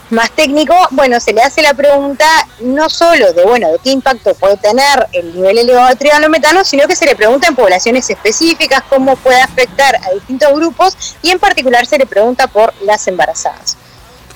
más 0.10 0.32
técnico, 0.32 0.74
bueno, 0.92 1.20
se 1.20 1.34
le 1.34 1.42
hace 1.42 1.62
la 1.62 1.74
pregunta 1.74 2.26
no 2.62 2.90
solo 2.90 3.34
de, 3.34 3.44
bueno, 3.44 3.72
de 3.72 3.80
qué 3.80 3.92
impacto 3.92 4.34
puede 4.36 4.56
tener 4.58 5.08
el 5.12 5.36
nivel 5.36 5.58
elevado 5.58 5.90
de 5.90 5.96
trianometano, 5.96 6.64
sino 6.64 6.88
que 6.88 6.96
se 6.96 7.06
le 7.06 7.16
pregunta 7.16 7.48
en 7.48 7.56
poblaciones 7.56 8.10
específicas 8.10 8.84
cómo 8.90 9.16
puede 9.18 9.42
afectar 9.42 9.96
a 9.98 10.12
distintos 10.14 10.54
grupos 10.54 10.96
y 11.22 11.32
en 11.32 11.40
particular 11.40 11.86
se 11.86 11.98
le 11.98 12.06
pregunta 12.06 12.48
por 12.48 12.74
las 12.84 13.06
embarazadas. 13.08 13.78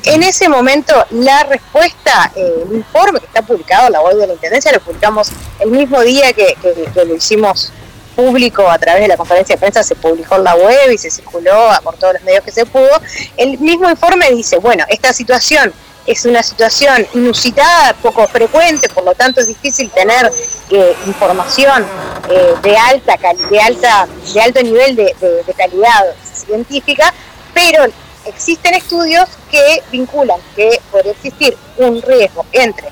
En 0.04 0.24
ese 0.24 0.50
momento, 0.50 0.94
la 1.12 1.44
respuesta, 1.44 2.32
eh, 2.36 2.66
el 2.68 2.76
informe 2.78 3.20
que 3.20 3.28
está 3.28 3.44
publicado 3.44 3.86
en 3.88 3.94
la 3.94 4.02
web 4.02 4.18
de 4.18 4.28
la 4.28 4.34
Intendencia, 4.34 4.72
lo 4.72 4.80
publicamos 4.80 5.30
el 5.60 5.70
mismo 5.70 6.02
día 6.02 6.34
que, 6.34 6.56
que- 6.62 6.90
que 6.92 7.06
lo 7.06 7.16
hicimos 7.16 7.72
público 8.12 8.70
a 8.70 8.78
través 8.78 9.02
de 9.02 9.08
la 9.08 9.18
conferencia 9.18 9.56
de 9.56 9.60
prensa, 9.60 9.84
se 9.84 9.96
publicó 9.96 10.36
en 10.36 10.44
la 10.44 10.56
web 10.56 10.92
y 10.92 10.98
se 10.98 11.10
circuló 11.10 11.70
por 11.84 11.98
todos 11.98 12.14
los 12.14 12.24
medios 12.24 12.44
que 12.44 12.52
se 12.52 12.66
pudo. 12.66 12.90
El 13.38 13.58
mismo 13.60 13.90
informe 13.90 14.30
dice, 14.32 14.58
bueno, 14.60 14.86
esta 14.90 15.14
situación 15.14 15.74
es 16.06 16.26
una 16.26 16.42
situación 16.42 17.06
inusitada, 17.14 17.94
poco 18.02 18.28
frecuente, 18.28 18.90
por 18.90 19.04
lo 19.04 19.14
tanto 19.14 19.42
es 19.42 19.48
difícil 19.48 19.90
tener 19.92 20.32
eh, 20.72 20.96
información 21.06 21.86
eh, 22.30 22.56
de 22.64 22.78
alta 22.78 23.18
de 23.50 23.60
alta 23.60 24.08
de 24.34 24.42
alto 24.42 24.64
nivel 24.64 24.96
de, 24.96 25.16
calidad 25.56 26.16
científica, 26.24 27.14
pero 27.54 27.86
existen 28.26 28.74
estudios 28.74 29.30
que 29.50 29.84
vinculan 29.92 30.40
que 30.56 30.80
puede 30.92 31.12
existir 31.12 31.56
un 31.78 32.02
riesgo 32.02 32.46
entre 32.52 32.90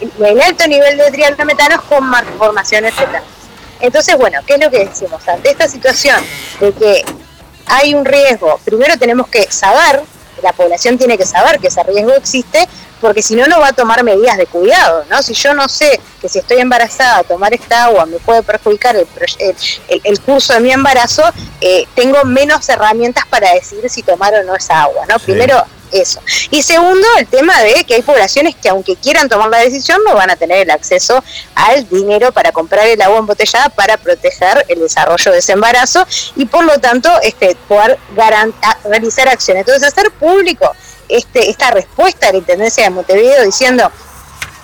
el 0.00 0.40
alto 0.40 0.66
nivel 0.66 0.96
de 0.98 1.10
trialometanos 1.10 1.82
con 1.82 2.04
malformaciones 2.04 2.94
fetales. 2.94 3.35
Entonces, 3.80 4.16
bueno, 4.16 4.40
¿qué 4.46 4.54
es 4.54 4.60
lo 4.60 4.70
que 4.70 4.86
decimos? 4.86 5.26
Ante 5.28 5.50
esta 5.50 5.68
situación 5.68 6.22
de 6.60 6.72
que 6.72 7.04
hay 7.66 7.94
un 7.94 8.04
riesgo, 8.04 8.58
primero 8.64 8.96
tenemos 8.98 9.28
que 9.28 9.50
saber, 9.50 10.02
la 10.42 10.52
población 10.52 10.98
tiene 10.98 11.16
que 11.18 11.26
saber 11.26 11.58
que 11.58 11.68
ese 11.68 11.82
riesgo 11.82 12.12
existe, 12.12 12.66
porque 13.00 13.22
si 13.22 13.34
no, 13.34 13.46
no 13.46 13.60
va 13.60 13.68
a 13.68 13.72
tomar 13.72 14.02
medidas 14.04 14.36
de 14.38 14.46
cuidado, 14.46 15.04
¿no? 15.10 15.22
Si 15.22 15.34
yo 15.34 15.52
no 15.52 15.68
sé 15.68 16.00
que 16.20 16.28
si 16.28 16.38
estoy 16.38 16.58
embarazada, 16.58 17.22
tomar 17.24 17.52
esta 17.52 17.84
agua 17.84 18.06
me 18.06 18.18
puede 18.18 18.42
perjudicar 18.42 18.96
el, 18.96 19.06
el, 19.38 20.00
el 20.02 20.20
curso 20.20 20.54
de 20.54 20.60
mi 20.60 20.72
embarazo, 20.72 21.22
eh, 21.60 21.86
tengo 21.94 22.24
menos 22.24 22.68
herramientas 22.68 23.26
para 23.26 23.52
decidir 23.52 23.90
si 23.90 24.02
tomar 24.02 24.34
o 24.34 24.42
no 24.44 24.54
esa 24.54 24.82
agua, 24.82 25.04
¿no? 25.06 25.18
Primero, 25.18 25.62
eso. 25.92 26.20
Y 26.50 26.62
segundo, 26.62 27.06
el 27.18 27.26
tema 27.26 27.60
de 27.62 27.84
que 27.84 27.94
hay 27.94 28.02
poblaciones 28.02 28.54
que 28.54 28.68
aunque 28.68 28.96
quieran 28.96 29.28
tomar 29.28 29.48
la 29.48 29.58
decisión 29.58 30.00
no 30.04 30.14
van 30.14 30.30
a 30.30 30.36
tener 30.36 30.58
el 30.58 30.70
acceso 30.70 31.22
al 31.54 31.88
dinero 31.88 32.32
para 32.32 32.52
comprar 32.52 32.86
el 32.86 33.00
agua 33.02 33.18
embotellada 33.18 33.68
para 33.70 33.96
proteger 33.96 34.64
el 34.68 34.80
desarrollo 34.80 35.32
de 35.32 35.38
ese 35.38 35.52
embarazo 35.52 36.06
y 36.36 36.46
por 36.46 36.64
lo 36.64 36.78
tanto 36.78 37.10
este, 37.22 37.56
poder 37.68 37.98
realizar 38.84 39.28
acciones. 39.28 39.60
Entonces 39.60 39.86
hacer 39.86 40.10
público 40.12 40.70
este, 41.08 41.50
esta 41.50 41.70
respuesta 41.70 42.26
de 42.26 42.32
la 42.32 42.38
Intendencia 42.38 42.84
de 42.84 42.90
Montevideo 42.90 43.44
diciendo 43.44 43.90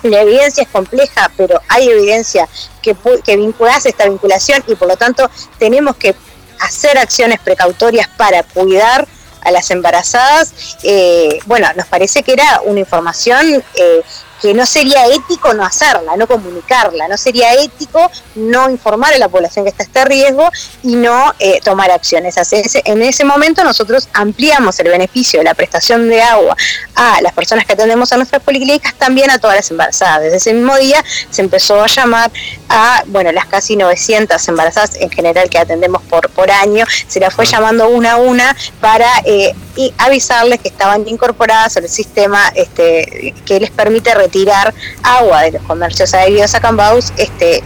la 0.03 0.21
evidencia 0.21 0.63
es 0.63 0.69
compleja, 0.69 1.31
pero 1.37 1.61
hay 1.69 1.87
evidencia 1.87 2.47
que, 2.81 2.95
que 3.23 3.37
vinculase 3.37 3.89
esta 3.89 4.07
vinculación 4.07 4.63
y 4.67 4.75
por 4.75 4.89
lo 4.89 4.97
tanto 4.97 5.29
tenemos 5.57 5.95
que 5.95 6.15
hacer 6.59 6.97
acciones 6.97 7.39
precautorias 7.39 8.07
para 8.17 8.43
cuidar 8.43 9.07
a 9.43 9.51
las 9.51 9.69
embarazadas, 9.71 10.77
eh, 10.83 11.39
bueno, 11.45 11.67
nos 11.75 11.87
parece 11.87 12.23
que 12.23 12.33
era 12.33 12.61
una 12.65 12.79
información 12.79 13.63
eh, 13.75 14.01
que 14.43 14.53
no 14.53 14.65
sería 14.65 15.07
ético 15.07 15.53
no 15.53 15.63
hacerla, 15.63 16.17
no 16.17 16.27
comunicarla, 16.27 17.07
no 17.07 17.17
sería 17.17 17.53
ético 17.53 18.11
no 18.35 18.69
informar 18.69 19.13
a 19.13 19.17
la 19.17 19.29
población 19.29 19.63
que 19.63 19.71
está 19.71 19.83
este 19.83 20.03
riesgo 20.03 20.49
y 20.83 20.95
no 20.95 21.33
eh, 21.39 21.61
tomar 21.63 21.89
acciones. 21.91 22.35
En 22.83 23.01
ese 23.03 23.23
momento 23.23 23.63
nosotros 23.63 24.09
ampliamos 24.11 24.77
el 24.81 24.89
beneficio 24.89 25.39
de 25.39 25.45
la 25.45 25.53
prestación 25.53 26.09
de 26.09 26.21
agua 26.21 26.57
a 26.93 27.21
las 27.21 27.31
personas 27.31 27.65
que 27.65 27.71
atendemos 27.71 28.11
a 28.11 28.17
nuestras 28.17 28.43
policlínicas, 28.43 28.93
también 28.95 29.31
a 29.31 29.39
todas 29.39 29.55
las 29.55 29.71
embarazadas. 29.71 30.23
Desde 30.23 30.37
ese 30.37 30.53
mismo 30.53 30.75
día 30.75 31.01
se 31.29 31.41
empezó 31.41 31.81
a 31.81 31.87
llamar 31.87 32.29
a, 32.67 33.01
bueno, 33.07 33.31
las 33.31 33.45
casi 33.45 33.77
900 33.77 34.45
embarazadas 34.49 34.97
en 34.99 35.09
general 35.09 35.49
que 35.49 35.57
atendemos 35.57 36.01
por, 36.01 36.29
por 36.31 36.51
año, 36.51 36.85
se 37.07 37.21
las 37.21 37.33
fue 37.33 37.45
llamando 37.45 37.87
una 37.87 38.13
a 38.13 38.17
una 38.17 38.57
para 38.81 39.09
eh, 39.23 39.55
avisarles 39.99 40.59
que 40.59 40.67
estaban 40.67 41.07
incorporadas 41.07 41.77
al 41.77 41.87
sistema 41.87 42.51
este, 42.55 43.33
que 43.45 43.59
les 43.61 43.71
permite 43.71 44.13
retirar 44.13 44.32
tirar 44.33 44.73
agua 45.03 45.43
de 45.43 45.51
los 45.51 45.61
comercios 45.61 46.13
adheridos 46.13 46.53
a 46.55 46.59
Cambaus 46.59 47.13
este, 47.15 47.63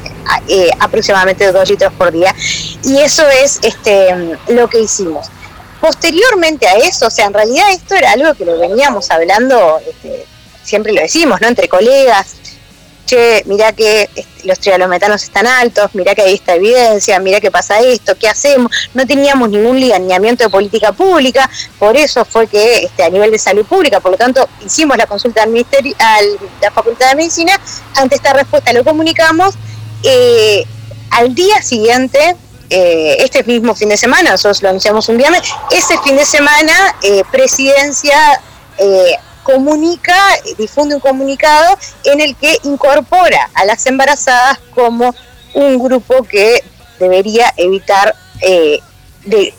eh, 0.50 0.70
aproximadamente 0.80 1.52
dos 1.52 1.68
litros 1.70 1.94
por 1.94 2.12
día. 2.12 2.36
Y 2.84 3.00
eso 3.00 3.24
es 3.30 3.60
este, 3.64 4.38
lo 4.50 4.68
que 4.68 4.82
hicimos. 4.82 5.28
Posteriormente 5.80 6.68
a 6.68 6.74
eso, 6.74 7.08
o 7.08 7.10
sea, 7.10 7.28
en 7.28 7.34
realidad 7.34 7.72
esto 7.72 7.96
era 7.96 8.12
algo 8.12 8.34
que 8.34 8.46
lo 8.46 8.60
veníamos 8.60 9.10
hablando, 9.10 9.80
este, 9.88 10.26
siempre 10.64 10.92
lo 10.92 11.02
decimos, 11.02 11.40
¿no? 11.40 11.48
Entre 11.48 11.70
colegas, 11.70 12.36
che, 13.08 13.42
mirá 13.48 13.72
que 13.72 14.10
los 14.44 14.60
trialometanos 14.60 15.24
están 15.24 15.48
altos, 15.48 15.90
mirá 15.94 16.14
que 16.14 16.22
hay 16.22 16.36
esta 16.36 16.54
evidencia, 16.56 17.20
mirá 17.20 17.40
que 17.40 17.50
pasa 17.50 17.80
esto, 17.80 18.16
¿qué 18.20 18.28
hacemos? 18.28 18.72
No 18.94 19.08
teníamos 19.08 19.50
ningún 19.50 19.80
lineamiento 19.80 20.44
de 20.44 20.50
política 20.50 20.92
pública, 20.92 21.50
por 21.80 21.98
eso 21.98 22.24
fue 22.26 22.46
que 22.48 22.84
este, 22.84 23.04
a 23.04 23.10
nivel 23.10 23.32
de 23.32 23.40
salud 23.40 23.66
pública, 23.66 24.00
por 24.00 24.12
lo 24.12 24.18
tanto, 24.18 24.48
hicimos 24.64 24.98
la 24.98 25.08
consulta 25.08 25.42
al 25.42 25.50
ministerio, 25.50 25.96
a 25.98 26.20
la 26.62 26.70
Facultad 26.72 27.10
de 27.10 27.16
Medicina, 27.16 27.60
ante 27.96 28.16
esta 28.16 28.34
respuesta 28.34 28.72
lo 28.74 28.84
comunicamos, 28.84 29.56
eh, 30.04 30.66
al 31.10 31.34
día 31.34 31.62
siguiente, 31.64 32.36
eh, 32.70 33.18
este 33.20 33.44
mismo 33.46 33.74
fin 33.74 33.90
de 33.90 33.98
semana, 33.98 34.32
nosotros 34.32 34.62
lo 34.62 34.70
anunciamos 34.70 35.08
un 35.10 35.18
día, 35.18 35.32
ese 35.72 35.98
fin 36.00 36.18
de 36.18 36.26
semana, 36.26 36.96
eh, 37.02 37.24
presidencia 37.32 38.42
comunica, 39.48 40.14
difunde 40.58 40.96
un 40.96 41.00
comunicado 41.00 41.78
en 42.04 42.20
el 42.20 42.36
que 42.36 42.58
incorpora 42.64 43.50
a 43.54 43.64
las 43.64 43.86
embarazadas 43.86 44.60
como 44.76 45.16
un 45.54 45.80
grupo 45.80 46.24
que 46.24 46.62
debería 47.00 47.54
evitar 47.56 48.14
eh, 48.42 48.82
de 49.24 49.54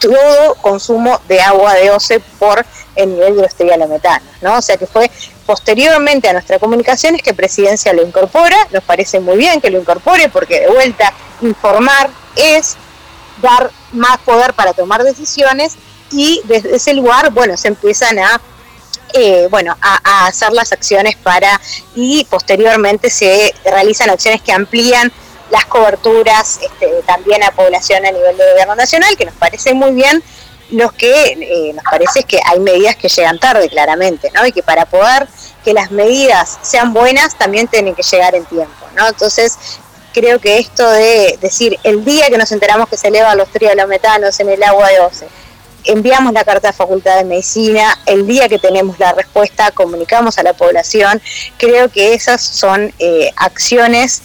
todo 0.00 0.56
consumo 0.56 1.20
de 1.28 1.40
agua 1.40 1.74
de 1.74 1.92
OCE 1.92 2.18
por 2.40 2.66
el 2.96 3.10
nivel 3.10 3.36
de 3.36 3.42
los 3.42 3.54
trialometanos, 3.54 4.28
¿no? 4.40 4.56
O 4.56 4.62
sea 4.62 4.76
que 4.76 4.86
fue 4.86 5.08
posteriormente 5.46 6.28
a 6.28 6.32
nuestra 6.32 6.58
comunicación 6.58 7.14
es 7.14 7.22
que 7.22 7.32
Presidencia 7.32 7.92
lo 7.92 8.02
incorpora, 8.02 8.56
nos 8.72 8.82
parece 8.82 9.20
muy 9.20 9.36
bien 9.36 9.60
que 9.60 9.70
lo 9.70 9.78
incorpore 9.78 10.28
porque 10.28 10.60
de 10.60 10.68
vuelta 10.68 11.12
informar 11.40 12.10
es 12.34 12.76
dar 13.40 13.70
más 13.92 14.18
poder 14.18 14.54
para 14.54 14.72
tomar 14.72 15.04
decisiones 15.04 15.76
y 16.10 16.40
desde 16.44 16.74
ese 16.74 16.94
lugar, 16.94 17.30
bueno, 17.30 17.56
se 17.56 17.68
empiezan 17.68 18.18
a 18.18 18.40
eh, 19.14 19.48
bueno, 19.50 19.76
a, 19.80 20.26
hacer 20.26 20.52
las 20.52 20.72
acciones 20.72 21.16
para 21.16 21.60
y 21.94 22.24
posteriormente 22.24 23.10
se 23.10 23.54
realizan 23.64 24.10
acciones 24.10 24.42
que 24.42 24.52
amplían 24.52 25.12
las 25.50 25.64
coberturas 25.66 26.60
este, 26.62 27.02
también 27.06 27.42
a 27.42 27.50
población 27.50 28.06
a 28.06 28.12
nivel 28.12 28.36
de 28.36 28.50
gobierno 28.50 28.76
nacional, 28.76 29.16
que 29.16 29.24
nos 29.24 29.34
parece 29.34 29.74
muy 29.74 29.92
bien. 29.92 30.22
Lo 30.70 30.92
que 30.92 31.32
eh, 31.32 31.72
nos 31.74 31.82
parece 31.84 32.20
es 32.20 32.26
que 32.26 32.40
hay 32.44 32.60
medidas 32.60 32.94
que 32.94 33.08
llegan 33.08 33.40
tarde, 33.40 33.68
claramente, 33.68 34.30
¿no? 34.32 34.46
Y 34.46 34.52
que 34.52 34.62
para 34.62 34.86
poder 34.86 35.26
que 35.64 35.74
las 35.74 35.90
medidas 35.90 36.58
sean 36.62 36.92
buenas 36.92 37.36
también 37.36 37.66
tienen 37.66 37.94
que 37.96 38.02
llegar 38.02 38.36
en 38.36 38.44
tiempo, 38.44 38.86
¿no? 38.94 39.08
Entonces, 39.08 39.58
creo 40.12 40.38
que 40.38 40.58
esto 40.58 40.88
de 40.88 41.38
decir 41.40 41.78
el 41.82 42.04
día 42.04 42.28
que 42.28 42.38
nos 42.38 42.52
enteramos 42.52 42.88
que 42.88 42.96
se 42.96 43.08
elevan 43.08 43.36
los 43.36 43.48
trialometanos 43.50 44.38
en 44.40 44.50
el 44.50 44.62
agua 44.62 44.88
de 44.88 45.00
OCE, 45.00 45.28
enviamos 45.84 46.32
la 46.32 46.44
carta 46.44 46.70
a 46.70 46.72
Facultad 46.72 47.16
de 47.18 47.24
Medicina, 47.24 47.98
el 48.06 48.26
día 48.26 48.48
que 48.48 48.58
tenemos 48.58 48.98
la 48.98 49.12
respuesta 49.12 49.70
comunicamos 49.70 50.38
a 50.38 50.42
la 50.42 50.52
población. 50.52 51.20
Creo 51.58 51.88
que 51.88 52.14
esas 52.14 52.42
son 52.42 52.92
eh, 52.98 53.30
acciones 53.36 54.22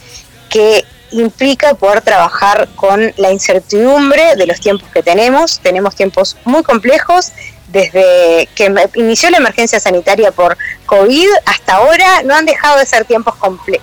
que 0.49 0.86
implica 1.11 1.73
poder 1.76 2.02
trabajar 2.02 2.68
con 2.76 3.14
la 3.18 3.32
incertidumbre 3.32 4.36
de 4.36 4.48
los 4.48 4.60
tiempos 4.60 4.90
que 4.91 5.03
tenemos. 5.03 5.60
Tenemos 5.60 5.95
tiempos 5.95 6.38
muy 6.45 6.64
complejos. 6.64 7.32
Desde 7.68 8.48
que 8.56 8.73
inició 8.94 9.30
la 9.32 9.38
emergencia 9.38 9.80
sanitaria 9.80 10.32
por 10.32 10.57
COVID 10.86 11.27
hasta 11.45 11.76
ahora 11.76 12.22
no 12.23 12.36
han 12.36 12.45
dejado 12.45 12.80
de 12.80 12.86
ser 12.86 13.06
tiempos 13.06 13.36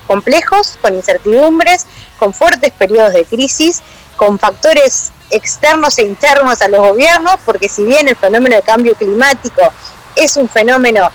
complejos, 0.06 0.78
con 0.80 0.94
incertidumbres, 0.94 1.86
con 2.18 2.32
fuertes 2.32 2.70
periodos 2.70 3.12
de 3.12 3.24
crisis, 3.24 3.82
con 4.16 4.38
factores 4.38 5.12
externos 5.32 5.98
e 5.98 6.02
internos 6.02 6.60
a 6.62 6.68
los 6.68 6.80
gobiernos, 6.80 7.36
porque 7.44 7.68
si 7.68 7.84
bien 7.84 8.08
el 8.08 8.16
fenómeno 8.16 8.56
de 8.56 8.62
cambio 8.62 8.94
climático 8.94 9.62
es 10.14 10.36
un 10.36 10.48
fenómeno 10.48 11.10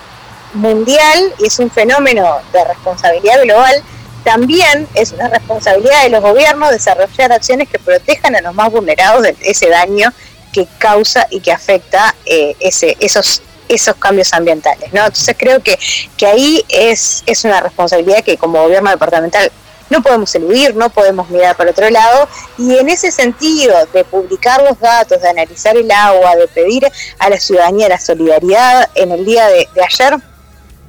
mundial 0.54 1.34
y 1.38 1.46
es 1.46 1.58
un 1.58 1.70
fenómeno 1.70 2.38
de 2.52 2.64
responsabilidad 2.64 3.42
global, 3.42 3.82
también 4.24 4.86
es 4.94 5.12
una 5.12 5.28
responsabilidad 5.28 6.02
de 6.02 6.10
los 6.10 6.20
gobiernos 6.20 6.70
desarrollar 6.70 7.32
acciones 7.32 7.68
que 7.68 7.78
protejan 7.78 8.36
a 8.36 8.40
los 8.42 8.54
más 8.54 8.70
vulnerados 8.70 9.22
de 9.22 9.36
ese 9.40 9.68
daño 9.68 10.12
que 10.52 10.66
causa 10.78 11.26
y 11.30 11.40
que 11.40 11.52
afecta 11.52 12.14
eh, 12.26 12.56
esos 12.60 13.42
esos 13.68 13.96
cambios 13.96 14.32
ambientales. 14.32 14.90
Entonces 14.92 15.36
creo 15.38 15.62
que, 15.62 15.78
que 16.16 16.26
ahí 16.26 16.64
es, 16.68 17.22
es 17.26 17.44
una 17.44 17.60
responsabilidad 17.60 18.24
que 18.24 18.36
como 18.36 18.62
gobierno 18.62 18.90
departamental 18.90 19.52
no 19.90 20.02
podemos 20.02 20.34
eludir, 20.34 20.74
no 20.74 20.90
podemos 20.90 21.28
mirar 21.30 21.56
para 21.56 21.70
otro 21.70 21.88
lado. 21.90 22.28
Y 22.56 22.76
en 22.76 22.88
ese 22.88 23.10
sentido, 23.10 23.74
de 23.92 24.04
publicar 24.04 24.62
los 24.62 24.78
datos, 24.78 25.20
de 25.20 25.28
analizar 25.28 25.76
el 25.76 25.90
agua, 25.90 26.36
de 26.36 26.48
pedir 26.48 26.86
a 27.18 27.30
la 27.30 27.38
ciudadanía 27.38 27.88
la 27.88 28.00
solidaridad, 28.00 28.88
en 28.94 29.12
el 29.12 29.24
día 29.24 29.46
de, 29.46 29.68
ayer 29.82 30.18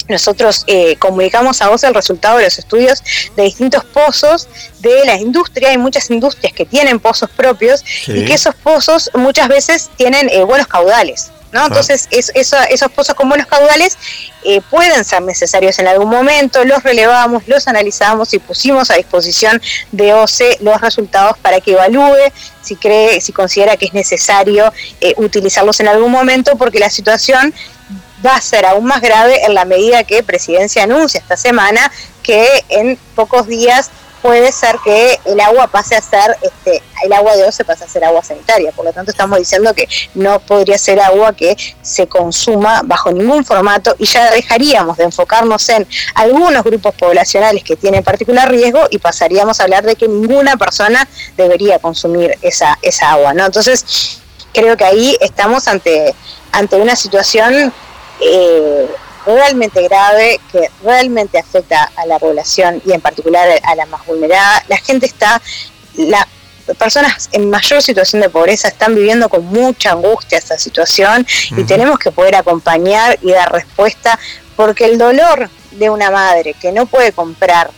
nosotros 0.07 0.63
eh, 0.65 0.95
comunicamos 0.97 1.61
a 1.61 1.69
vos 1.69 1.83
el 1.83 1.93
resultado 1.93 2.39
de 2.39 2.45
los 2.45 2.57
estudios 2.57 3.03
de 3.35 3.43
distintos 3.43 3.85
pozos 3.85 4.47
de 4.79 5.05
la 5.05 5.15
industria. 5.15 5.69
Hay 5.69 5.77
muchas 5.77 6.09
industrias 6.09 6.51
que 6.51 6.65
tienen 6.65 6.99
pozos 6.99 7.29
propios 7.29 7.83
y 8.07 8.25
que 8.25 8.33
esos 8.33 8.55
pozos 8.55 9.11
muchas 9.13 9.47
veces 9.47 9.91
tienen 9.97 10.27
eh, 10.29 10.43
buenos 10.43 10.65
caudales. 10.65 11.29
¿No? 11.51 11.65
Entonces, 11.65 12.07
esos 12.11 12.91
pozos 12.91 13.15
con 13.15 13.29
buenos 13.29 13.47
caudales 13.47 13.97
eh, 14.43 14.61
pueden 14.69 15.03
ser 15.03 15.21
necesarios 15.23 15.79
en 15.79 15.87
algún 15.87 16.09
momento, 16.09 16.63
los 16.63 16.83
relevamos, 16.83 17.47
los 17.47 17.67
analizamos 17.67 18.33
y 18.33 18.39
pusimos 18.39 18.89
a 18.91 18.95
disposición 18.95 19.61
de 19.91 20.13
OCE 20.13 20.57
los 20.61 20.79
resultados 20.79 21.37
para 21.39 21.59
que 21.59 21.71
evalúe 21.73 22.31
si 22.61 22.75
cree, 22.75 23.19
si 23.21 23.33
considera 23.33 23.77
que 23.77 23.85
es 23.85 23.93
necesario 23.93 24.71
eh, 25.01 25.13
utilizarlos 25.17 25.79
en 25.79 25.87
algún 25.87 26.11
momento, 26.11 26.55
porque 26.55 26.79
la 26.79 26.89
situación 26.89 27.53
va 28.25 28.35
a 28.35 28.41
ser 28.41 28.65
aún 28.65 28.85
más 28.85 29.01
grave 29.01 29.45
en 29.45 29.53
la 29.53 29.65
medida 29.65 30.03
que 30.03 30.23
Presidencia 30.23 30.83
anuncia 30.83 31.19
esta 31.19 31.37
semana 31.37 31.91
que 32.21 32.45
en 32.69 32.97
pocos 33.15 33.47
días 33.47 33.89
puede 34.21 34.51
ser 34.51 34.77
que 34.83 35.19
el 35.25 35.39
agua 35.39 35.67
pase 35.67 35.95
a 35.95 36.01
ser, 36.01 36.35
este, 36.41 36.81
el 37.03 37.13
agua 37.13 37.35
de 37.35 37.51
se 37.51 37.63
pase 37.65 37.83
a 37.83 37.87
ser 37.87 38.03
agua 38.03 38.23
sanitaria. 38.23 38.71
Por 38.71 38.85
lo 38.85 38.93
tanto, 38.93 39.11
estamos 39.11 39.37
diciendo 39.37 39.73
que 39.73 39.87
no 40.13 40.39
podría 40.39 40.77
ser 40.77 40.99
agua 40.99 41.33
que 41.33 41.55
se 41.81 42.07
consuma 42.07 42.81
bajo 42.83 43.11
ningún 43.11 43.43
formato 43.45 43.95
y 43.97 44.05
ya 44.05 44.31
dejaríamos 44.31 44.97
de 44.97 45.05
enfocarnos 45.05 45.67
en 45.69 45.87
algunos 46.15 46.63
grupos 46.63 46.93
poblacionales 46.95 47.63
que 47.63 47.75
tienen 47.75 48.03
particular 48.03 48.49
riesgo 48.49 48.81
y 48.89 48.97
pasaríamos 48.97 49.59
a 49.59 49.63
hablar 49.63 49.83
de 49.85 49.95
que 49.95 50.07
ninguna 50.07 50.57
persona 50.57 51.07
debería 51.37 51.79
consumir 51.79 52.37
esa, 52.41 52.77
esa 52.81 53.11
agua. 53.11 53.33
¿no? 53.33 53.45
Entonces, 53.45 54.19
creo 54.53 54.75
que 54.77 54.85
ahí 54.85 55.17
estamos 55.21 55.67
ante, 55.67 56.13
ante 56.51 56.75
una 56.75 56.95
situación 56.95 57.73
eh, 58.21 58.87
realmente 59.35 59.81
grave 59.83 60.39
que 60.51 60.69
realmente 60.83 61.37
afecta 61.37 61.91
a 61.95 62.05
la 62.05 62.19
población 62.19 62.81
y 62.85 62.93
en 62.93 63.01
particular 63.01 63.47
a 63.63 63.75
la 63.75 63.85
más 63.85 64.05
vulnerada. 64.05 64.63
La 64.67 64.77
gente 64.77 65.05
está, 65.05 65.41
las 65.95 66.25
personas 66.77 67.29
en 67.31 67.49
mayor 67.49 67.81
situación 67.81 68.21
de 68.21 68.29
pobreza 68.29 68.67
están 68.67 68.95
viviendo 68.95 69.29
con 69.29 69.45
mucha 69.45 69.91
angustia 69.91 70.37
esta 70.37 70.57
situación 70.57 71.25
y 71.51 71.63
tenemos 71.63 71.97
que 71.97 72.11
poder 72.11 72.35
acompañar 72.35 73.17
y 73.21 73.31
dar 73.31 73.51
respuesta 73.51 74.19
porque 74.55 74.85
el 74.85 74.97
dolor 74.97 75.49
de 75.71 75.89
una 75.89 76.11
madre 76.11 76.53
que 76.53 76.71
no 76.71 76.85
puede 76.85 77.11
comprar 77.11 77.71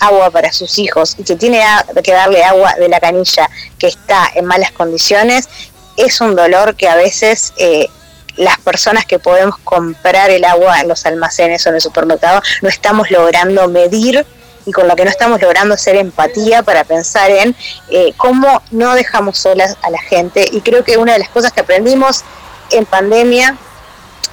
agua 0.00 0.30
para 0.30 0.52
sus 0.52 0.78
hijos 0.78 1.16
y 1.18 1.24
que 1.24 1.36
tiene 1.36 1.62
que 2.02 2.12
darle 2.12 2.44
agua 2.44 2.74
de 2.78 2.88
la 2.88 3.00
canilla 3.00 3.48
que 3.78 3.86
está 3.86 4.30
en 4.34 4.44
malas 4.44 4.72
condiciones 4.72 5.48
es 5.96 6.20
un 6.20 6.34
dolor 6.34 6.74
que 6.74 6.88
a 6.88 6.96
veces 6.96 7.52
eh, 7.56 7.88
las 8.36 8.58
personas 8.58 9.04
que 9.04 9.18
podemos 9.18 9.58
comprar 9.58 10.30
el 10.30 10.44
agua 10.44 10.80
en 10.80 10.88
los 10.88 11.06
almacenes 11.06 11.64
o 11.66 11.68
en 11.68 11.76
el 11.76 11.80
supermercado 11.80 12.40
no 12.62 12.68
estamos 12.68 13.10
logrando 13.10 13.68
medir 13.68 14.26
y 14.66 14.72
con 14.72 14.88
lo 14.88 14.96
que 14.96 15.04
no 15.04 15.10
estamos 15.10 15.40
logrando 15.40 15.74
hacer 15.74 15.96
empatía 15.96 16.62
para 16.62 16.84
pensar 16.84 17.30
en 17.30 17.54
eh, 17.90 18.12
cómo 18.16 18.62
no 18.70 18.94
dejamos 18.94 19.38
solas 19.38 19.76
a 19.82 19.90
la 19.90 19.98
gente. 19.98 20.48
Y 20.50 20.60
creo 20.62 20.84
que 20.84 20.96
una 20.96 21.12
de 21.12 21.18
las 21.18 21.28
cosas 21.28 21.52
que 21.52 21.60
aprendimos 21.60 22.24
en 22.70 22.86
pandemia 22.86 23.56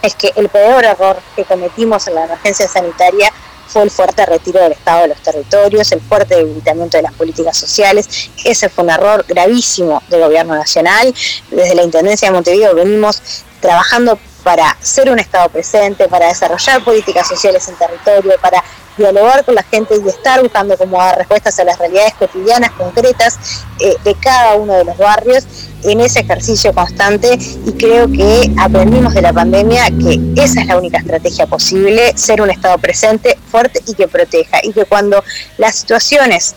es 0.01 0.15
que 0.15 0.31
el 0.35 0.49
peor 0.49 0.83
error 0.83 1.17
que 1.35 1.43
cometimos 1.43 2.07
en 2.07 2.15
la 2.15 2.25
emergencia 2.25 2.67
sanitaria 2.67 3.31
fue 3.67 3.83
el 3.83 3.91
fuerte 3.91 4.25
retiro 4.25 4.61
del 4.61 4.73
Estado 4.73 5.03
de 5.03 5.07
los 5.09 5.21
territorios, 5.21 5.91
el 5.91 6.01
fuerte 6.01 6.35
debilitamiento 6.35 6.97
de 6.97 7.03
las 7.03 7.13
políticas 7.13 7.55
sociales. 7.55 8.29
Ese 8.43 8.67
fue 8.69 8.83
un 8.83 8.89
error 8.89 9.25
gravísimo 9.27 10.01
del 10.09 10.21
gobierno 10.21 10.55
nacional. 10.55 11.13
Desde 11.49 11.75
la 11.75 11.83
Intendencia 11.83 12.27
de 12.27 12.33
Montevideo 12.33 12.75
venimos 12.75 13.21
trabajando 13.61 14.19
para 14.43 14.75
ser 14.81 15.09
un 15.09 15.19
Estado 15.19 15.49
presente, 15.49 16.07
para 16.07 16.27
desarrollar 16.27 16.83
políticas 16.83 17.27
sociales 17.27 17.67
en 17.67 17.75
territorio, 17.75 18.33
para 18.41 18.63
dialogar 18.97 19.45
con 19.45 19.55
la 19.55 19.63
gente 19.63 19.95
y 20.03 20.09
estar 20.09 20.41
buscando 20.41 20.77
cómo 20.77 20.97
dar 20.97 21.17
respuestas 21.17 21.57
a 21.59 21.63
las 21.63 21.77
realidades 21.77 22.13
cotidianas, 22.15 22.71
concretas 22.71 23.63
eh, 23.79 23.95
de 24.03 24.15
cada 24.15 24.55
uno 24.55 24.73
de 24.73 24.83
los 24.83 24.97
barrios 24.97 25.45
en 25.83 26.01
ese 26.01 26.21
ejercicio 26.21 26.73
constante. 26.73 27.37
Y 27.65 27.71
creo 27.73 28.11
que 28.11 28.51
aprendimos 28.57 29.13
de 29.13 29.21
la 29.21 29.33
pandemia 29.33 29.85
que 29.91 30.19
esa 30.41 30.61
es 30.61 30.67
la 30.67 30.77
única 30.77 30.97
estrategia 30.97 31.47
posible, 31.47 32.17
ser 32.17 32.41
un 32.41 32.49
Estado 32.49 32.77
presente, 32.77 33.37
fuerte 33.49 33.81
y 33.87 33.93
que 33.93 34.07
proteja. 34.07 34.59
Y 34.63 34.73
que 34.73 34.85
cuando 34.85 35.23
las 35.57 35.75
situaciones 35.75 36.55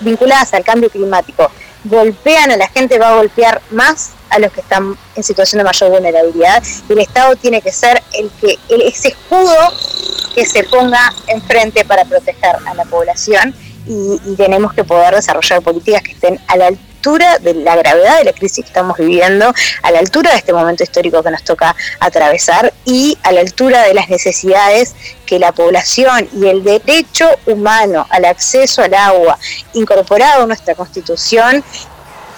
vinculadas 0.00 0.54
al 0.54 0.64
cambio 0.64 0.90
climático 0.90 1.50
golpean 1.84 2.50
a 2.50 2.56
la 2.56 2.68
gente 2.68 2.98
va 2.98 3.10
a 3.10 3.16
golpear 3.16 3.60
más 3.70 4.10
a 4.34 4.38
los 4.40 4.52
que 4.52 4.60
están 4.60 4.96
en 5.14 5.22
situación 5.22 5.58
de 5.58 5.64
mayor 5.64 5.90
vulnerabilidad. 5.90 6.62
Y 6.88 6.92
el 6.92 6.98
Estado 7.00 7.36
tiene 7.36 7.62
que 7.62 7.72
ser 7.72 8.02
el 8.12 8.30
que 8.40 8.58
el, 8.68 8.82
ese 8.82 9.08
escudo 9.08 9.72
que 10.34 10.44
se 10.44 10.64
ponga 10.64 11.12
enfrente 11.28 11.84
para 11.84 12.04
proteger 12.04 12.56
a 12.66 12.74
la 12.74 12.84
población 12.84 13.54
y, 13.86 14.20
y 14.24 14.34
tenemos 14.36 14.72
que 14.72 14.82
poder 14.82 15.14
desarrollar 15.14 15.62
políticas 15.62 16.02
que 16.02 16.12
estén 16.12 16.40
a 16.48 16.56
la 16.56 16.66
altura 16.66 17.38
de 17.38 17.52
la 17.54 17.76
gravedad 17.76 18.18
de 18.18 18.24
la 18.24 18.32
crisis 18.32 18.64
que 18.64 18.68
estamos 18.68 18.96
viviendo, 18.96 19.52
a 19.82 19.90
la 19.90 19.98
altura 19.98 20.30
de 20.30 20.38
este 20.38 20.54
momento 20.54 20.82
histórico 20.82 21.22
que 21.22 21.30
nos 21.30 21.44
toca 21.44 21.76
atravesar 22.00 22.72
y 22.86 23.18
a 23.22 23.30
la 23.30 23.42
altura 23.42 23.82
de 23.82 23.92
las 23.92 24.08
necesidades 24.08 24.94
que 25.26 25.38
la 25.38 25.52
población 25.52 26.28
y 26.32 26.46
el 26.46 26.64
derecho 26.64 27.28
humano 27.46 28.06
al 28.08 28.24
acceso 28.24 28.82
al 28.82 28.94
agua 28.94 29.38
incorporado 29.74 30.42
en 30.42 30.48
nuestra 30.48 30.74
constitución 30.74 31.62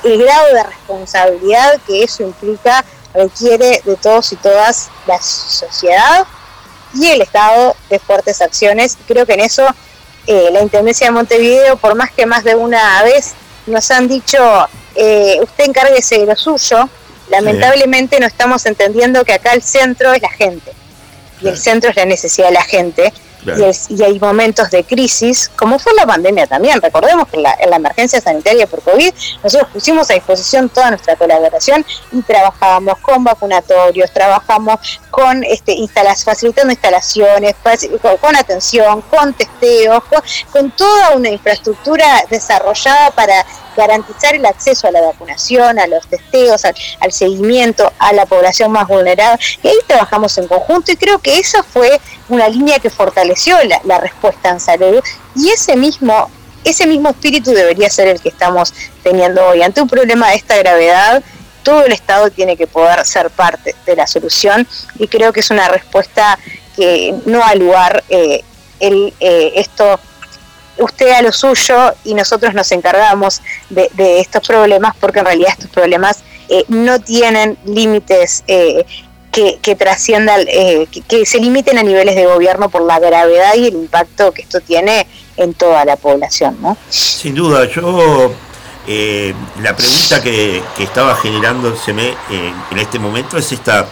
el 0.05 0.23
grado 0.23 0.55
de 0.55 0.63
responsabilidad 0.63 1.81
que 1.87 2.03
eso 2.03 2.23
implica 2.23 2.85
requiere 3.15 3.81
de 3.85 3.97
todos 3.97 4.33
y 4.33 4.37
todas 4.37 4.89
la 5.07 5.21
sociedad 5.21 6.27
y 6.95 7.07
el 7.09 7.23
Estado 7.23 7.75
de 7.89 7.99
fuertes 7.99 8.41
acciones. 8.43 8.97
Creo 9.07 9.27
que 9.27 9.35
en 9.35 9.41
eso 9.41 9.67
eh, 10.27 10.49
la 10.53 10.61
Intendencia 10.61 11.07
de 11.07 11.13
Montevideo, 11.13 11.77
por 11.77 11.95
más 11.95 12.11
que 12.11 12.27
más 12.27 12.45
de 12.45 12.55
una 12.55 13.03
vez 13.03 13.33
nos 13.67 13.91
han 13.91 14.07
dicho, 14.09 14.39
eh, 14.95 15.39
usted 15.43 15.65
encárguese 15.65 16.19
de 16.19 16.27
lo 16.27 16.37
suyo, 16.37 16.89
lamentablemente 17.29 18.21
no 18.21 18.27
estamos 18.27 18.65
entendiendo 18.67 19.25
que 19.25 19.33
acá 19.33 19.53
el 19.53 19.63
centro 19.63 20.13
es 20.13 20.23
la 20.23 20.31
gente. 20.31 20.73
Y 21.41 21.49
el 21.49 21.59
centro 21.59 21.91
es 21.91 21.97
la 21.97 22.07
necesidad 22.07 22.49
de 22.49 22.55
la 22.55 22.65
gente 22.65 23.13
y, 23.89 24.03
hay 24.03 24.19
momentos 24.19 24.71
de 24.71 24.85
crisis, 24.85 25.51
como 25.57 25.79
fue 25.79 25.93
la 25.95 26.07
pandemia 26.07 26.47
también. 26.47 26.81
Recordemos 26.81 27.29
que 27.29 27.37
en 27.37 27.43
la, 27.43 27.77
emergencia 27.77 28.21
sanitaria 28.21 28.67
por 28.67 28.83
COVID, 28.83 29.13
nosotros 29.43 29.71
pusimos 29.73 30.11
a 30.11 30.15
disposición 30.15 30.69
toda 30.69 30.91
nuestra 30.91 31.17
colaboración 31.17 31.85
y 32.13 32.23
trabajábamos 32.23 32.99
con 32.99 33.25
vacunatorios, 33.25 34.11
trabajamos 34.13 35.01
con 35.11 35.45
este, 35.45 35.77
facilitando 36.25 36.73
instalaciones, 36.73 37.55
con, 38.21 38.37
atención, 38.37 39.03
con 39.03 39.35
testeos, 39.35 40.03
con 40.51 40.71
toda 40.71 41.11
una 41.17 41.29
infraestructura 41.29 42.25
desarrollada 42.31 43.11
para 43.11 43.45
garantizar 43.77 44.35
el 44.35 44.47
acceso 44.47 44.89
a 44.89 44.91
la 44.91 45.01
vacunación, 45.01 45.79
a 45.79 45.87
los 45.87 46.07
testeos, 46.07 46.63
al, 46.65 47.13
seguimiento 47.13 47.93
a 47.99 48.13
la 48.13 48.27
población 48.27 48.73
más 48.73 48.89
vulnerable. 48.89 49.39
Y 49.63 49.69
ahí 49.69 49.77
trabajamos 49.87 50.37
en 50.39 50.49
conjunto 50.49 50.93
y 50.93 50.97
creo 50.97 51.19
que 51.19 51.39
esa 51.39 51.63
fue 51.63 52.01
una 52.29 52.49
línea 52.49 52.79
que 52.79 52.91
fortaleció 52.91 53.57
la, 53.85 53.99
respuesta 53.99 54.51
en 54.51 54.61
salud 54.61 55.03
y 55.35 55.49
ese 55.49 55.77
mismo, 55.77 56.31
ese 56.65 56.87
mismo 56.87 57.11
espíritu 57.11 57.53
debería 57.53 57.89
ser 57.91 58.09
el 58.09 58.21
que 58.21 58.29
estamos 58.29 58.73
teniendo 59.03 59.45
hoy. 59.47 59.63
Ante 59.63 59.81
un 59.81 59.89
problema 59.89 60.31
de 60.31 60.37
esta 60.37 60.57
gravedad, 60.57 61.23
todo 61.63 61.85
el 61.85 61.93
Estado 61.93 62.31
tiene 62.31 62.57
que 62.57 62.67
poder 62.67 63.05
ser 63.05 63.31
parte 63.31 63.75
de 63.87 63.97
la 63.97 64.07
solución 64.07 64.67
y 64.99 65.09
creo 65.09 65.33
que 65.33 65.41
es 65.41 65.51
una 65.51 65.69
respuesta 65.69 66.39
que 66.77 67.15
no 67.25 67.43
al 67.43 67.59
lugar 67.59 68.05
eh, 68.09 68.45
el, 68.79 69.13
eh, 69.21 69.53
esto 69.57 69.99
usted 70.79 71.11
a 71.11 71.23
lo 71.23 71.33
suyo 71.33 71.95
y 72.05 72.15
nosotros 72.15 72.55
nos 72.55 72.71
encargamos 72.73 73.43
de, 73.71 73.91
estos 74.21 74.47
problemas 74.47 74.95
porque 75.01 75.21
en 75.21 75.27
realidad 75.27 75.51
estos 75.53 75.71
problemas 75.71 76.23
eh, 76.49 76.65
no 76.69 77.01
tienen 77.01 77.59
límites 77.65 78.45
eh, 78.47 78.85
que, 79.33 79.77
trasciendan, 79.77 80.47
eh, 80.49 80.87
que, 81.07 81.27
se 81.27 81.39
limiten 81.39 81.77
a 81.77 81.83
niveles 81.83 82.15
de 82.15 82.25
gobierno 82.25 82.71
por 82.71 82.83
la 82.83 82.99
gravedad 82.99 83.55
y 83.55 83.67
el 83.67 83.75
impacto 83.75 84.33
que 84.33 84.41
esto 84.43 84.61
tiene 84.61 85.07
en 85.37 85.53
toda 85.53 85.85
la 85.85 85.97
población. 85.97 86.57
¿no? 86.63 86.77
Sin 86.89 87.35
duda, 87.35 87.69
yo 87.69 88.33
la 88.87 89.77
pregunta 89.77 90.23
que, 90.23 90.63
estaba 90.79 91.17
generándoseme 91.17 92.15
en 92.31 92.79
este 92.79 92.99
momento 92.99 93.37
es 93.37 93.53
esta, 93.53 93.87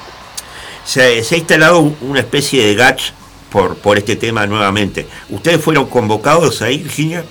se, 0.86 1.02
ha 1.02 1.36
instalado 1.36 1.92
una 2.00 2.20
especie 2.20 2.64
de 2.64 2.74
GACH 2.74 3.12
por, 3.54 3.76
por 3.76 3.96
este 3.96 4.16
tema 4.16 4.48
nuevamente. 4.48 5.06
¿Ustedes 5.30 5.62
fueron 5.62 5.86
convocados 5.86 6.60
ahí, 6.60 6.78
Virginia? 6.78 7.24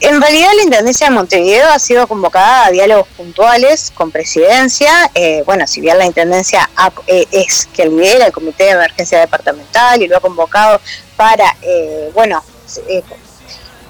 En 0.00 0.22
realidad 0.22 0.48
la 0.56 0.62
Intendencia 0.62 1.08
de 1.08 1.12
Montevideo 1.12 1.68
ha 1.68 1.78
sido 1.78 2.06
convocada 2.06 2.64
a 2.64 2.70
diálogos 2.70 3.06
puntuales 3.08 3.92
con 3.94 4.10
presidencia. 4.10 5.10
Eh, 5.14 5.42
bueno, 5.44 5.66
si 5.66 5.82
bien 5.82 5.98
la 5.98 6.06
Intendencia 6.06 6.70
eh, 7.06 7.26
es 7.32 7.66
que 7.66 7.84
lidera 7.84 8.26
el 8.26 8.32
Comité 8.32 8.64
de 8.64 8.70
Emergencia 8.70 9.20
Departamental 9.20 10.00
y 10.00 10.08
lo 10.08 10.16
ha 10.16 10.20
convocado 10.20 10.80
para, 11.14 11.54
eh, 11.60 12.10
bueno, 12.14 12.42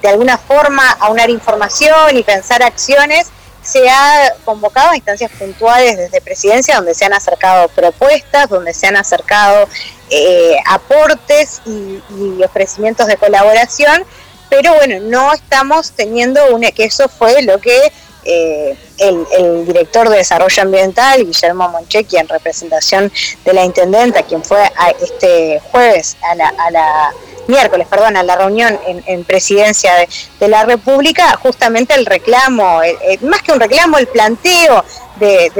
de 0.02 0.08
alguna 0.08 0.36
forma 0.36 0.82
aunar 0.98 1.30
información 1.30 2.16
y 2.16 2.24
pensar 2.24 2.64
acciones, 2.64 3.28
se 3.62 3.88
ha 3.88 4.34
convocado 4.44 4.90
a 4.90 4.96
instancias 4.96 5.30
puntuales 5.32 5.96
desde 5.96 6.20
presidencia 6.20 6.76
donde 6.76 6.94
se 6.94 7.04
han 7.04 7.12
acercado 7.12 7.68
propuestas, 7.68 8.48
donde 8.48 8.72
se 8.72 8.86
han 8.86 8.96
acercado 8.96 9.68
eh, 10.10 10.56
aportes 10.66 11.60
y, 11.66 12.42
ofrecimientos 12.42 13.06
de 13.06 13.16
colaboración, 13.16 14.04
pero 14.48 14.74
bueno, 14.74 15.00
no 15.00 15.34
estamos 15.34 15.92
teniendo 15.92 16.54
una, 16.54 16.70
que 16.72 16.84
eso 16.84 17.08
fue 17.08 17.42
lo 17.42 17.58
que 17.58 17.92
eh, 18.24 18.76
el, 18.98 19.66
director 19.66 20.08
de 20.08 20.18
Desarrollo 20.18 20.62
Ambiental, 20.62 21.24
Guillermo 21.24 21.68
Monchequi, 21.68 22.16
en 22.16 22.28
representación 22.28 23.12
de 23.44 23.52
la 23.52 23.64
Intendenta, 23.64 24.22
quien 24.22 24.42
fue 24.42 24.60
este 25.02 25.60
jueves 25.70 26.16
a 26.22 26.34
la, 26.34 27.12
miércoles, 27.46 27.86
perdón, 27.88 28.16
a 28.16 28.22
la 28.22 28.36
reunión 28.36 28.78
en, 28.86 29.24
presidencia 29.24 29.92
de, 30.40 30.48
la 30.48 30.64
República, 30.64 31.36
justamente 31.36 31.94
el 31.94 32.06
reclamo, 32.06 32.80
más 33.22 33.42
que 33.42 33.52
un 33.52 33.60
reclamo, 33.60 33.98
el 33.98 34.06
planteo 34.06 34.84
de, 35.16 35.50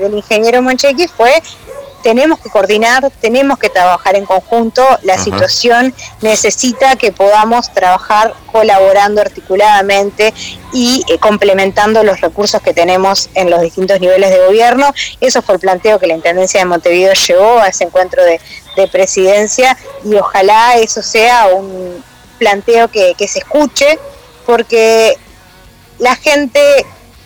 del 0.00 0.14
ingeniero 0.14 0.62
Monchequi 0.62 1.08
fue 1.08 1.42
tenemos 2.04 2.38
que 2.38 2.50
coordinar, 2.50 3.10
tenemos 3.22 3.58
que 3.58 3.70
trabajar 3.70 4.14
en 4.14 4.26
conjunto, 4.26 4.86
la 5.02 5.14
Ajá. 5.14 5.24
situación 5.24 5.94
necesita 6.20 6.96
que 6.96 7.12
podamos 7.12 7.72
trabajar 7.72 8.34
colaborando 8.52 9.22
articuladamente 9.22 10.34
y 10.74 11.02
eh, 11.08 11.18
complementando 11.18 12.04
los 12.04 12.20
recursos 12.20 12.60
que 12.60 12.74
tenemos 12.74 13.30
en 13.34 13.48
los 13.48 13.62
distintos 13.62 14.00
niveles 14.00 14.28
de 14.28 14.38
gobierno. 14.46 14.92
Eso 15.22 15.40
fue 15.40 15.54
el 15.54 15.62
planteo 15.62 15.98
que 15.98 16.06
la 16.06 16.14
Intendencia 16.14 16.60
de 16.60 16.66
Montevideo 16.66 17.14
llevó 17.14 17.58
a 17.58 17.68
ese 17.68 17.84
encuentro 17.84 18.22
de, 18.22 18.38
de 18.76 18.86
presidencia 18.86 19.74
y 20.04 20.14
ojalá 20.14 20.76
eso 20.76 21.02
sea 21.02 21.46
un 21.46 22.04
planteo 22.38 22.88
que, 22.88 23.14
que 23.16 23.26
se 23.26 23.38
escuche 23.38 23.98
porque 24.44 25.16
la 25.98 26.14
gente 26.16 26.60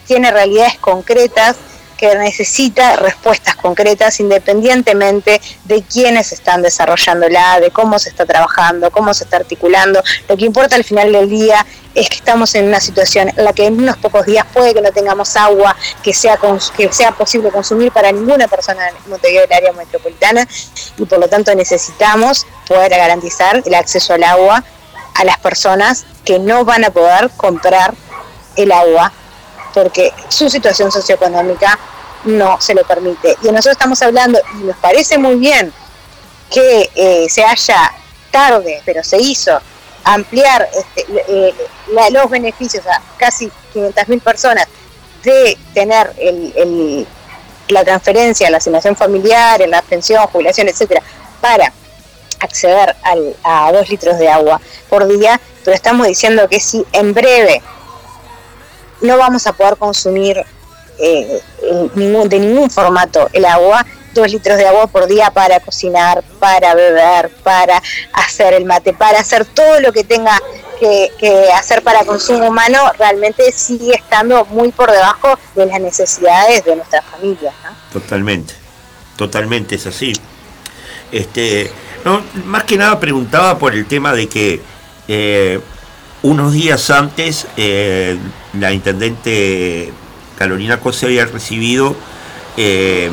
tiene 0.06 0.30
realidades 0.30 0.78
concretas 0.78 1.56
que 1.98 2.14
necesita 2.14 2.96
respuestas 2.96 3.56
concretas 3.56 4.20
independientemente 4.20 5.40
de 5.64 5.82
quiénes 5.82 6.32
están 6.32 6.62
desarrollándola, 6.62 7.60
de 7.60 7.70
cómo 7.70 7.98
se 7.98 8.08
está 8.08 8.24
trabajando, 8.24 8.90
cómo 8.90 9.12
se 9.12 9.24
está 9.24 9.36
articulando. 9.36 10.02
Lo 10.28 10.36
que 10.36 10.46
importa 10.46 10.76
al 10.76 10.84
final 10.84 11.12
del 11.12 11.28
día 11.28 11.66
es 11.94 12.08
que 12.08 12.16
estamos 12.16 12.54
en 12.54 12.66
una 12.66 12.80
situación 12.80 13.30
en 13.36 13.44
la 13.44 13.52
que 13.52 13.66
en 13.66 13.78
unos 13.78 13.96
pocos 13.96 14.24
días 14.24 14.46
puede 14.54 14.72
que 14.72 14.80
no 14.80 14.92
tengamos 14.92 15.36
agua 15.36 15.76
que 16.02 16.14
sea, 16.14 16.38
que 16.76 16.92
sea 16.92 17.12
posible 17.12 17.50
consumir 17.50 17.90
para 17.90 18.12
ninguna 18.12 18.46
persona 18.46 18.88
en 18.88 19.10
Montevideo 19.10 19.42
del 19.42 19.52
área 19.52 19.72
metropolitana 19.72 20.46
y 20.96 21.04
por 21.04 21.18
lo 21.18 21.28
tanto 21.28 21.54
necesitamos 21.54 22.46
poder 22.68 22.90
garantizar 22.90 23.62
el 23.66 23.74
acceso 23.74 24.14
al 24.14 24.22
agua 24.22 24.64
a 25.14 25.24
las 25.24 25.38
personas 25.38 26.06
que 26.24 26.38
no 26.38 26.64
van 26.64 26.84
a 26.84 26.90
poder 26.90 27.30
comprar 27.36 27.94
el 28.54 28.70
agua 28.70 29.12
porque 29.74 30.12
su 30.28 30.48
situación 30.50 30.90
socioeconómica 30.90 31.78
no 32.24 32.60
se 32.60 32.74
lo 32.74 32.84
permite. 32.84 33.36
Y 33.42 33.46
nosotros 33.46 33.72
estamos 33.72 34.00
hablando, 34.02 34.40
y 34.60 34.64
nos 34.64 34.76
parece 34.78 35.18
muy 35.18 35.36
bien 35.36 35.72
que 36.50 36.90
eh, 36.94 37.26
se 37.28 37.44
haya 37.44 37.92
tarde, 38.30 38.82
pero 38.84 39.02
se 39.04 39.18
hizo, 39.18 39.58
ampliar 40.04 40.68
este, 40.74 41.06
eh, 41.28 41.54
los 42.10 42.30
beneficios 42.30 42.86
a 42.86 43.00
casi 43.16 43.50
500.000 43.74 44.20
personas 44.20 44.66
de 45.22 45.58
tener 45.74 46.12
el- 46.18 47.06
la 47.68 47.84
transferencia, 47.84 48.48
la 48.50 48.56
asignación 48.58 48.96
familiar, 48.96 49.60
la 49.68 49.82
pensión, 49.82 50.26
jubilación, 50.28 50.68
etcétera, 50.68 51.02
para 51.40 51.70
acceder 52.40 52.96
al- 53.02 53.36
a 53.44 53.70
dos 53.72 53.88
litros 53.90 54.18
de 54.18 54.28
agua 54.30 54.60
por 54.88 55.06
día, 55.06 55.38
pero 55.64 55.74
estamos 55.74 56.06
diciendo 56.06 56.48
que 56.48 56.60
si 56.60 56.86
en 56.92 57.12
breve 57.12 57.60
no 59.00 59.16
vamos 59.18 59.46
a 59.46 59.52
poder 59.52 59.76
consumir 59.76 60.44
eh, 60.98 61.40
ningún, 61.94 62.28
de 62.28 62.40
ningún 62.40 62.70
formato 62.70 63.28
el 63.32 63.44
agua, 63.44 63.86
dos 64.14 64.30
litros 64.32 64.56
de 64.56 64.66
agua 64.66 64.86
por 64.86 65.06
día 65.06 65.30
para 65.30 65.60
cocinar, 65.60 66.22
para 66.38 66.74
beber, 66.74 67.30
para 67.42 67.80
hacer 68.12 68.54
el 68.54 68.64
mate, 68.64 68.92
para 68.92 69.20
hacer 69.20 69.44
todo 69.44 69.80
lo 69.80 69.92
que 69.92 70.04
tenga 70.04 70.38
que, 70.78 71.50
hacer 71.54 71.82
para 71.82 72.04
consumo 72.04 72.48
humano, 72.48 72.78
realmente 72.98 73.50
sigue 73.52 73.94
estando 73.94 74.44
muy 74.46 74.70
por 74.70 74.90
debajo 74.90 75.38
de 75.54 75.66
las 75.66 75.80
necesidades 75.80 76.64
de 76.64 76.76
nuestras 76.76 77.04
familias. 77.04 77.54
Totalmente, 77.92 78.54
totalmente 79.16 79.74
es 79.74 79.86
así. 79.86 80.12
Este, 81.10 81.70
no, 82.04 82.22
más 82.44 82.64
que 82.64 82.76
nada 82.76 83.00
preguntaba 83.00 83.58
por 83.58 83.74
el 83.74 83.86
tema 83.86 84.12
de 84.12 84.28
que 84.28 84.60
eh, 85.08 85.60
unos 86.22 86.52
días 86.52 86.90
antes 86.90 87.46
eh, 87.56 88.18
la 88.60 88.72
intendente 88.72 89.92
Carolina 90.36 90.80
Cose 90.80 91.06
había 91.06 91.26
recibido 91.26 91.96
eh, 92.56 93.10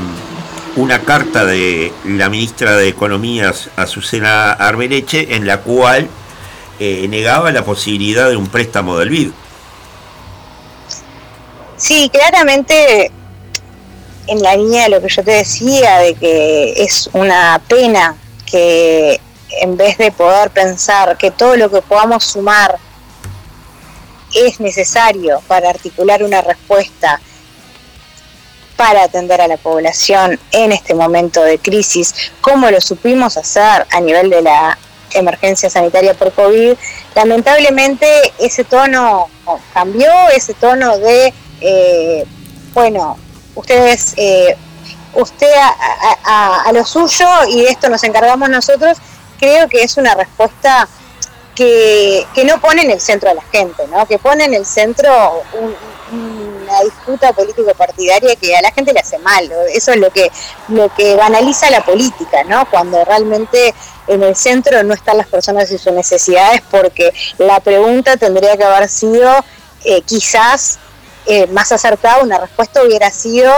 una 0.75 1.01
carta 1.01 1.45
de 1.45 1.93
la 2.05 2.29
ministra 2.29 2.75
de 2.75 2.87
Economía, 2.87 3.53
Azucena 3.75 4.51
Arbereche, 4.51 5.35
en 5.35 5.47
la 5.47 5.61
cual 5.61 6.09
eh, 6.79 7.07
negaba 7.07 7.51
la 7.51 7.63
posibilidad 7.63 8.29
de 8.29 8.35
un 8.35 8.47
préstamo 8.47 8.97
del 8.97 9.09
BID. 9.09 9.31
Sí, 11.77 12.09
claramente 12.11 13.11
en 14.27 14.41
la 14.41 14.55
línea 14.55 14.83
de 14.83 14.89
lo 14.89 15.01
que 15.01 15.09
yo 15.09 15.23
te 15.23 15.31
decía, 15.31 15.99
de 15.99 16.15
que 16.15 16.73
es 16.83 17.09
una 17.13 17.61
pena 17.67 18.15
que 18.45 19.19
en 19.61 19.77
vez 19.77 19.97
de 19.97 20.11
poder 20.11 20.49
pensar 20.49 21.17
que 21.17 21.31
todo 21.31 21.55
lo 21.55 21.69
que 21.69 21.81
podamos 21.81 22.23
sumar 22.23 22.77
es 24.35 24.59
necesario 24.59 25.41
para 25.47 25.69
articular 25.69 26.23
una 26.23 26.41
respuesta 26.41 27.19
para 28.75 29.03
atender 29.03 29.39
a 29.39 29.47
la 29.47 29.57
población 29.57 30.37
en 30.51 30.71
este 30.73 30.93
momento 30.93 31.41
de 31.41 31.59
crisis, 31.59 32.13
como 32.41 32.69
lo 32.69 32.81
supimos 32.81 33.37
hacer 33.37 33.87
a 33.89 34.01
nivel 34.01 34.29
de 34.29 34.41
la 34.41 34.77
emergencia 35.11 35.69
sanitaria 35.69 36.13
por 36.13 36.33
COVID, 36.33 36.73
lamentablemente 37.15 38.05
ese 38.37 38.65
tono 38.65 39.29
cambió, 39.73 40.11
ese 40.35 40.53
tono 40.55 40.97
de, 40.97 41.33
eh, 41.61 42.25
bueno, 42.73 43.17
ustedes, 43.55 44.13
eh, 44.17 44.57
usted 45.13 45.53
a, 45.53 46.63
a- 46.65 46.71
lo 46.73 46.83
suyo 46.85 47.25
y 47.47 47.61
de 47.61 47.69
esto 47.69 47.87
nos 47.87 48.03
encargamos 48.03 48.49
nosotros, 48.49 48.97
creo 49.39 49.69
que 49.69 49.83
es 49.83 49.95
una 49.95 50.15
respuesta 50.15 50.89
que, 51.55 52.25
no 52.45 52.59
pone 52.59 52.83
en 52.83 52.91
el 52.91 53.01
centro 53.01 53.29
a 53.29 53.33
la 53.33 53.41
gente, 53.43 53.87
¿no? 53.87 54.05
que 54.05 54.19
pone 54.19 54.45
en 54.45 54.53
el 54.53 54.65
centro 54.65 55.43
un- 55.59 55.75
una 56.11 56.81
disputa 56.81 57.33
político-partidaria 57.33 58.35
que 58.35 58.55
a 58.55 58.61
la 58.61 58.71
gente 58.71 58.93
le 58.93 58.99
hace 58.99 59.17
mal. 59.19 59.51
Eso 59.73 59.91
es 59.91 59.97
lo 59.97 60.11
que, 60.11 60.31
lo 60.69 60.93
que 60.93 61.15
banaliza 61.15 61.69
la 61.69 61.83
política, 61.83 62.43
¿no? 62.43 62.69
cuando 62.69 63.03
realmente 63.05 63.73
en 64.07 64.21
el 64.23 64.35
centro 64.35 64.83
no 64.83 64.93
están 64.93 65.17
las 65.17 65.27
personas 65.27 65.71
y 65.71 65.77
sus 65.77 65.93
necesidades, 65.93 66.61
porque 66.69 67.11
la 67.37 67.59
pregunta 67.59 68.17
tendría 68.17 68.55
que 68.57 68.63
haber 68.63 68.89
sido 68.89 69.31
eh, 69.83 70.01
quizás 70.01 70.79
eh, 71.25 71.47
más 71.47 71.71
acertada, 71.71 72.21
una 72.23 72.37
respuesta 72.39 72.83
hubiera 72.83 73.09
sido 73.09 73.51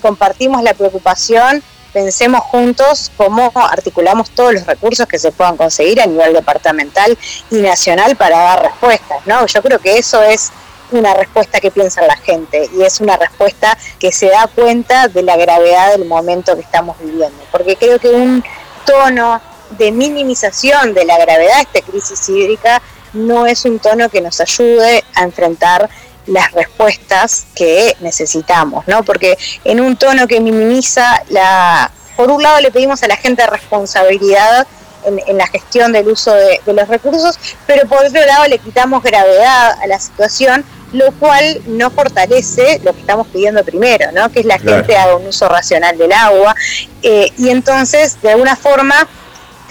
compartimos 0.00 0.62
la 0.62 0.74
preocupación, 0.74 1.62
pensemos 1.98 2.42
juntos 2.42 3.10
cómo 3.16 3.50
articulamos 3.56 4.30
todos 4.30 4.54
los 4.54 4.66
recursos 4.66 5.04
que 5.08 5.18
se 5.18 5.32
puedan 5.32 5.56
conseguir 5.56 6.00
a 6.00 6.06
nivel 6.06 6.32
departamental 6.32 7.18
y 7.50 7.56
nacional 7.56 8.14
para 8.14 8.38
dar 8.38 8.62
respuestas, 8.62 9.26
¿no? 9.26 9.44
Yo 9.46 9.60
creo 9.62 9.80
que 9.80 9.98
eso 9.98 10.22
es 10.22 10.52
una 10.92 11.12
respuesta 11.14 11.58
que 11.58 11.72
piensa 11.72 12.06
la 12.06 12.16
gente 12.16 12.70
y 12.72 12.82
es 12.84 13.00
una 13.00 13.16
respuesta 13.16 13.76
que 13.98 14.12
se 14.12 14.28
da 14.28 14.46
cuenta 14.46 15.08
de 15.08 15.24
la 15.24 15.36
gravedad 15.36 15.90
del 15.90 16.04
momento 16.04 16.54
que 16.54 16.62
estamos 16.62 16.96
viviendo, 17.00 17.42
porque 17.50 17.74
creo 17.74 17.98
que 17.98 18.10
un 18.10 18.44
tono 18.86 19.40
de 19.70 19.90
minimización 19.90 20.94
de 20.94 21.04
la 21.04 21.18
gravedad 21.18 21.56
de 21.56 21.62
esta 21.62 21.80
crisis 21.82 22.28
hídrica 22.28 22.80
no 23.12 23.44
es 23.48 23.64
un 23.64 23.80
tono 23.80 24.08
que 24.08 24.20
nos 24.20 24.40
ayude 24.40 25.02
a 25.16 25.24
enfrentar 25.24 25.90
las 26.28 26.52
respuestas 26.52 27.46
que 27.54 27.96
necesitamos, 28.00 28.86
¿no? 28.86 29.02
Porque 29.02 29.36
en 29.64 29.80
un 29.80 29.96
tono 29.96 30.26
que 30.26 30.40
minimiza 30.40 31.22
la... 31.30 31.90
Por 32.16 32.30
un 32.30 32.42
lado 32.42 32.60
le 32.60 32.70
pedimos 32.70 33.02
a 33.02 33.08
la 33.08 33.16
gente 33.16 33.46
responsabilidad 33.46 34.66
en, 35.04 35.20
en 35.26 35.38
la 35.38 35.46
gestión 35.46 35.92
del 35.92 36.08
uso 36.08 36.34
de, 36.34 36.60
de 36.66 36.72
los 36.72 36.88
recursos, 36.88 37.38
pero 37.66 37.88
por 37.88 38.04
otro 38.04 38.24
lado 38.26 38.46
le 38.48 38.58
quitamos 38.58 39.02
gravedad 39.02 39.72
a 39.80 39.86
la 39.86 39.98
situación, 40.00 40.64
lo 40.92 41.12
cual 41.12 41.60
no 41.66 41.90
fortalece 41.90 42.80
lo 42.82 42.92
que 42.92 43.00
estamos 43.00 43.26
pidiendo 43.28 43.62
primero, 43.64 44.10
¿no? 44.12 44.30
Que 44.30 44.40
es 44.40 44.46
la 44.46 44.58
Claro. 44.58 44.78
gente 44.78 44.96
haga 44.96 45.16
un 45.16 45.26
uso 45.28 45.48
racional 45.48 45.96
del 45.96 46.12
agua. 46.12 46.54
eh, 47.02 47.30
y 47.38 47.50
entonces, 47.50 48.20
de 48.22 48.32
alguna 48.32 48.56
forma, 48.56 49.06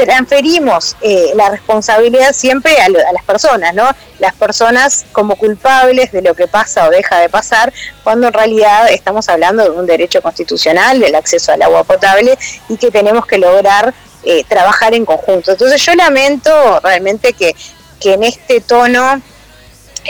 transferimos 0.06 0.95
eh, 1.02 1.32
la 1.36 1.49
responsabilidad 1.49 2.34
siempre 2.34 2.80
a, 2.82 2.90
lo- 2.90 2.99
a 2.99 3.11
las 3.11 3.24
personas, 3.24 3.74
¿no? 3.74 3.90
Las 4.19 4.34
personas 4.36 5.06
como 5.11 5.36
culpables 5.36 6.11
de 6.11 6.22
lo 6.22 6.34
que 6.36 6.48
pasa 6.48 6.88
o 6.88 6.90
deja 6.90 7.19
de 7.19 7.30
pasar, 7.30 7.74
cuando 8.03 8.28
en 8.28 8.34
realidad 8.34 8.90
estamos 8.91 9.28
hablando 9.30 9.64
de 9.64 9.72
un 9.72 9.86
derecho 9.86 10.22
constitucional, 10.22 10.99
del 10.99 11.15
acceso 11.15 11.52
al 11.52 11.61
agua 11.61 11.84
potable, 11.84 12.38
y 12.69 12.78
que 12.78 12.91
tenemos 12.91 13.26
que 13.26 13.38
lograr 13.38 13.94
eh, 14.24 14.44
trabajar 14.48 14.94
en 14.94 15.06
conjunto. 15.06 15.52
Entonces 15.52 15.82
yo 15.86 15.94
lamento 15.95 16.80
realmente 16.82 17.34
que, 17.34 17.56
que 17.99 18.14
en 18.14 18.24
este 18.24 18.61
tono 18.61 19.22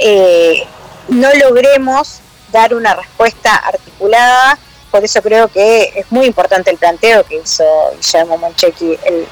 eh, 0.02 0.64
no 1.10 1.30
logremos 1.36 2.20
dar 2.52 2.74
una 2.74 2.94
respuesta 2.96 3.56
articulada, 3.56 4.58
por 4.92 5.04
eso 5.04 5.22
creo 5.22 5.48
que 5.50 5.92
es 5.96 6.12
muy 6.12 6.26
importante 6.26 6.72
el 6.72 6.78
planteo 6.78 7.24
que 7.26 7.42
hizo 7.44 7.64
Guillermo 7.98 8.38
Monchequi 8.38 8.98
el, 9.04 9.28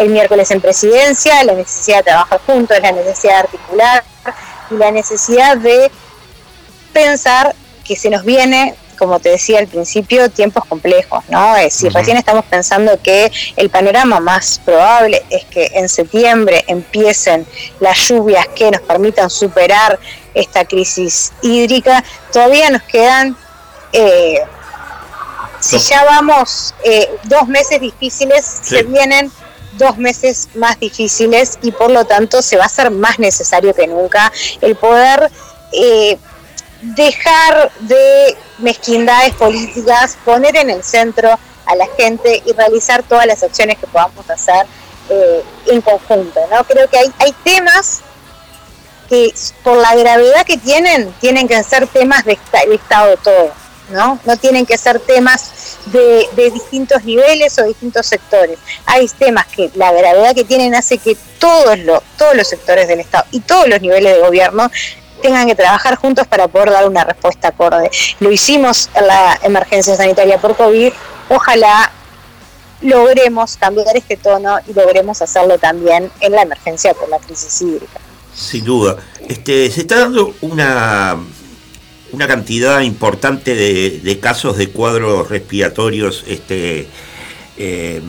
el 0.00 0.08
miércoles 0.08 0.50
en 0.50 0.60
presidencia, 0.60 1.44
la 1.44 1.52
necesidad 1.52 1.98
de 1.98 2.04
trabajar 2.04 2.40
juntos, 2.46 2.76
la 2.80 2.92
necesidad 2.92 3.32
de 3.34 3.38
articular 3.38 4.04
y 4.70 4.74
la 4.74 4.90
necesidad 4.90 5.56
de 5.58 5.90
pensar 6.92 7.54
que 7.84 7.96
se 7.96 8.08
nos 8.08 8.24
viene, 8.24 8.74
como 8.98 9.20
te 9.20 9.28
decía 9.28 9.58
al 9.58 9.66
principio, 9.66 10.30
tiempos 10.30 10.64
complejos, 10.64 11.22
¿no? 11.28 11.54
Es 11.56 11.64
decir, 11.74 11.92
recién 11.92 12.16
estamos 12.16 12.46
pensando 12.46 12.98
que 13.02 13.30
el 13.56 13.68
panorama 13.68 14.20
más 14.20 14.60
probable 14.64 15.22
es 15.28 15.44
que 15.44 15.70
en 15.74 15.88
septiembre 15.88 16.64
empiecen 16.66 17.46
las 17.80 17.98
lluvias 18.08 18.48
que 18.48 18.70
nos 18.70 18.80
permitan 18.80 19.28
superar 19.28 19.98
esta 20.32 20.64
crisis 20.64 21.32
hídrica. 21.42 22.02
Todavía 22.32 22.70
nos 22.70 22.82
quedan 22.82 23.36
eh, 23.92 24.40
si 25.60 25.78
ya 25.78 26.04
vamos 26.04 26.74
eh, 26.84 27.10
dos 27.24 27.46
meses 27.48 27.80
difíciles, 27.80 28.44
se 28.62 28.82
vienen 28.84 29.30
dos 29.80 29.98
meses 29.98 30.48
más 30.54 30.78
difíciles 30.78 31.58
y 31.62 31.72
por 31.72 31.90
lo 31.90 32.04
tanto 32.04 32.42
se 32.42 32.56
va 32.56 32.64
a 32.64 32.66
hacer 32.66 32.92
más 32.92 33.18
necesario 33.18 33.74
que 33.74 33.88
nunca 33.88 34.32
el 34.60 34.76
poder 34.76 35.28
eh, 35.72 36.16
dejar 36.82 37.72
de 37.80 38.36
mezquindades 38.58 39.34
políticas, 39.34 40.16
poner 40.24 40.56
en 40.56 40.70
el 40.70 40.84
centro 40.84 41.36
a 41.66 41.74
la 41.74 41.86
gente 41.96 42.42
y 42.46 42.52
realizar 42.52 43.02
todas 43.02 43.26
las 43.26 43.42
acciones 43.42 43.78
que 43.78 43.86
podamos 43.86 44.28
hacer 44.30 44.66
eh, 45.08 45.42
en 45.66 45.80
conjunto. 45.80 46.40
¿no? 46.50 46.62
Creo 46.64 46.88
que 46.88 46.98
hay, 46.98 47.12
hay 47.18 47.32
temas 47.42 48.00
que 49.08 49.34
por 49.64 49.76
la 49.76 49.94
gravedad 49.96 50.44
que 50.44 50.56
tienen, 50.56 51.12
tienen 51.20 51.48
que 51.48 51.62
ser 51.64 51.86
temas 51.88 52.24
de, 52.24 52.38
de 52.68 52.74
Estado 52.74 53.16
todo, 53.16 53.50
¿no? 53.90 54.20
No 54.24 54.36
tienen 54.36 54.64
que 54.64 54.78
ser 54.78 55.00
temas 55.00 55.50
de, 55.86 56.50
distintos 56.50 57.04
niveles 57.04 57.58
o 57.58 57.64
distintos 57.64 58.06
sectores. 58.06 58.58
Hay 58.86 59.08
temas 59.08 59.46
que 59.46 59.70
la 59.74 59.92
gravedad 59.92 60.34
que 60.34 60.44
tienen 60.44 60.74
hace 60.74 60.98
que 60.98 61.16
todos, 61.38 61.78
los 61.80 62.02
todos 62.18 62.34
los 62.34 62.46
sectores 62.46 62.88
del 62.88 63.00
Estado 63.00 63.24
y 63.30 63.40
todos 63.40 63.68
los 63.68 63.80
niveles 63.80 64.14
de 64.14 64.20
gobierno 64.20 64.70
tengan 65.22 65.46
que 65.46 65.54
trabajar 65.54 65.96
juntos 65.96 66.26
para 66.26 66.48
poder 66.48 66.70
dar 66.70 66.88
una 66.88 67.04
respuesta 67.04 67.48
acorde. 67.48 67.90
Lo 68.20 68.30
hicimos 68.30 68.88
en 68.94 69.06
la 69.06 69.38
emergencia 69.42 69.94
sanitaria 69.94 70.38
por 70.38 70.56
COVID, 70.56 70.92
ojalá 71.28 71.92
logremos 72.82 73.56
cambiar 73.56 73.96
este 73.96 74.16
tono 74.16 74.58
y 74.66 74.72
logremos 74.72 75.20
hacerlo 75.20 75.58
también 75.58 76.10
en 76.20 76.32
la 76.32 76.42
emergencia 76.42 76.94
por 76.94 77.08
la 77.08 77.18
crisis 77.18 77.60
hídrica. 77.60 78.00
Sin 78.34 78.64
duda. 78.64 78.96
Este, 79.28 79.70
se 79.70 79.82
está 79.82 80.00
dando 80.00 80.34
una, 80.40 81.18
una 82.12 82.26
cantidad 82.26 82.80
importante 82.80 83.54
de, 83.54 84.00
de 84.02 84.18
casos 84.18 84.56
de 84.56 84.68
cuadros 84.70 85.28
respiratorios, 85.28 86.24
este, 86.26 86.88
eh, 87.56 88.00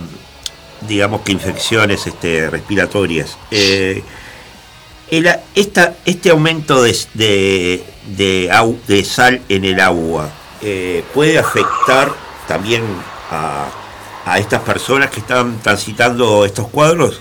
digamos 0.87 1.21
que 1.21 1.31
infecciones 1.31 2.07
este, 2.07 2.49
respiratorias. 2.49 3.37
Eh, 3.51 4.03
esta, 5.55 5.95
este 6.05 6.29
aumento 6.29 6.81
de, 6.81 6.97
de, 7.13 7.83
de, 8.17 8.77
de, 8.87 9.03
sal 9.03 9.41
en 9.49 9.65
el 9.65 9.79
agua 9.81 10.29
eh, 10.61 11.03
puede 11.13 11.37
afectar 11.37 12.13
también 12.47 12.83
a, 13.29 13.67
a 14.25 14.39
estas 14.39 14.61
personas 14.61 15.09
que 15.09 15.19
están 15.19 15.59
transitando 15.61 16.45
estos 16.45 16.67
cuadros? 16.69 17.19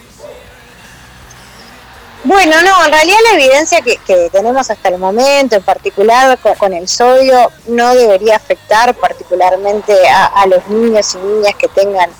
Bueno, 2.23 2.61
no, 2.63 2.85
en 2.85 2.93
realidad 2.93 3.17
la 3.31 3.39
evidencia 3.39 3.81
que, 3.81 3.97
que 4.07 4.29
tenemos 4.31 4.71
hasta 4.71 4.91
el 4.91 4.99
momento, 4.99 5.57
en 5.57 5.63
particular 5.63 6.39
con, 6.59 6.75
el 6.75 6.87
sodio, 6.87 7.51
no 7.67 7.95
debería 7.95 8.37
afectar 8.37 8.95
particularmente 8.95 9.95
a, 10.09 10.27
a 10.27 10.47
los 10.47 10.67
niños 10.69 11.15
y 11.15 11.19
niñas 11.19 11.55
que 11.55 11.69
tengan 11.69 12.11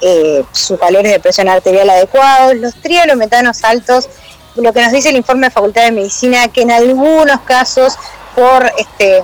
eh, 0.00 0.44
sus 0.50 0.78
valores 0.80 1.12
de 1.12 1.20
presión 1.20 1.48
arterial 1.48 1.88
adecuados. 1.88 2.56
Los 2.56 2.74
trialometanos 2.74 3.62
altos, 3.64 4.08
lo 4.56 4.72
que 4.72 4.82
nos 4.82 4.92
dice 4.92 5.10
el 5.10 5.16
informe 5.16 5.46
de 5.46 5.50
Facultad 5.50 5.82
de 5.84 5.92
Medicina, 5.92 6.48
que 6.48 6.62
en 6.62 6.72
algunos 6.72 7.40
casos 7.42 7.94
por 8.34 8.70
este 8.78 9.22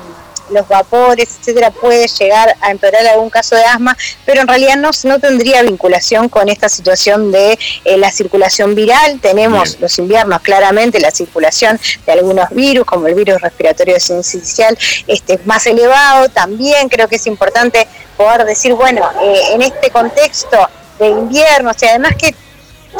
los 0.51 0.69
vapores, 0.69 1.29
etcétera, 1.41 1.71
puede 1.71 2.07
llegar 2.09 2.57
a 2.61 2.71
empeorar 2.71 3.07
algún 3.07 3.31
caso 3.31 3.57
de 3.57 3.65
asma, 3.65 3.97
pero 4.25 4.41
en 4.41 4.49
realidad 4.49 4.77
no, 4.77 4.91
no 5.05 5.19
tendría 5.19 5.63
vinculación 5.63 6.29
con 6.29 6.49
esta 6.49 6.69
situación 6.69 7.31
de 7.33 7.59
eh, 7.85 7.97
la 7.97 8.11
circulación 8.11 8.75
viral. 8.75 9.21
Tenemos 9.21 9.71
Bien. 9.71 9.83
los 9.83 9.99
inviernos 9.99 10.41
claramente 10.41 11.01
la 11.01 11.11
circulación 11.11 11.79
de 12.07 12.13
algunos 12.13 12.51
virus, 12.51 12.85
como 12.85 13.07
el 13.07 13.15
virus 13.15 13.41
respiratorio 13.41 13.99
sincicial, 14.01 14.77
este, 15.07 15.39
más 15.45 15.67
elevado. 15.67 16.29
También 16.29 16.89
creo 16.89 17.09
que 17.09 17.17
es 17.17 17.27
importante 17.27 17.87
poder 18.17 18.45
decir, 18.45 18.75
bueno, 18.75 19.09
eh, 19.23 19.55
en 19.55 19.63
este 19.63 19.91
contexto 19.91 20.69
de 20.99 21.09
invierno, 21.09 21.71
o 21.71 21.75
sea, 21.75 21.91
además 21.91 22.15
que 22.17 22.35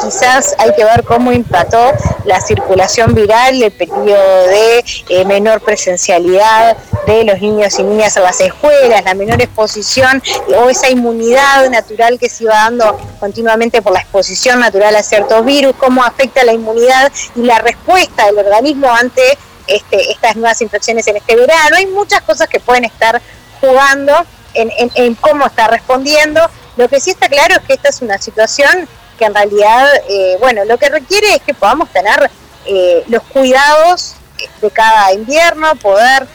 quizás 0.01 0.55
hay 0.57 0.73
que 0.75 0.83
ver 0.83 1.03
cómo 1.03 1.31
impactó 1.31 1.91
la 2.25 2.39
circulación 2.41 3.13
viral, 3.13 3.61
el 3.61 3.71
periodo 3.71 4.47
de 4.47 4.85
eh, 5.09 5.25
menor 5.25 5.61
presencialidad 5.61 6.77
de 7.05 7.23
los 7.23 7.41
niños 7.41 7.77
y 7.79 7.83
niñas 7.83 8.15
en 8.17 8.23
las 8.23 8.39
escuelas, 8.39 9.03
la 9.03 9.13
menor 9.13 9.41
exposición 9.41 10.21
o 10.57 10.69
esa 10.69 10.89
inmunidad 10.89 11.69
natural 11.69 12.19
que 12.19 12.29
se 12.29 12.43
iba 12.43 12.55
dando 12.55 12.97
continuamente 13.19 13.81
por 13.81 13.93
la 13.93 13.99
exposición 13.99 14.59
natural 14.59 14.95
a 14.95 15.03
ciertos 15.03 15.43
virus, 15.45 15.75
cómo 15.77 16.03
afecta 16.03 16.43
la 16.43 16.53
inmunidad 16.53 17.11
y 17.35 17.41
la 17.41 17.59
respuesta 17.59 18.25
del 18.25 18.39
organismo 18.39 18.91
ante 18.93 19.37
este, 19.67 20.11
estas 20.11 20.35
nuevas 20.35 20.61
infecciones 20.61 21.07
en 21.07 21.17
este 21.17 21.35
verano. 21.35 21.75
Hay 21.75 21.87
muchas 21.87 22.21
cosas 22.21 22.47
que 22.47 22.59
pueden 22.59 22.85
estar 22.85 23.21
jugando 23.61 24.13
en, 24.53 24.71
en, 24.77 24.91
en 24.95 25.15
cómo 25.15 25.45
está 25.45 25.67
respondiendo. 25.67 26.41
Lo 26.77 26.87
que 26.87 26.99
sí 26.99 27.11
está 27.11 27.27
claro 27.27 27.55
es 27.55 27.61
que 27.61 27.73
esta 27.73 27.89
es 27.89 28.01
una 28.01 28.17
situación 28.17 28.87
que 29.19 29.25
en 29.25 29.35
realidad, 29.35 29.87
eh, 30.09 30.37
bueno, 30.39 30.65
lo 30.65 30.77
que 30.77 30.89
requiere 30.89 31.35
es 31.35 31.41
que 31.41 31.53
podamos 31.53 31.89
tener 31.89 32.31
eh, 32.65 33.03
los 33.07 33.21
cuidados 33.23 34.15
de 34.61 34.71
cada 34.71 35.13
invierno, 35.13 35.75
poder 35.75 36.25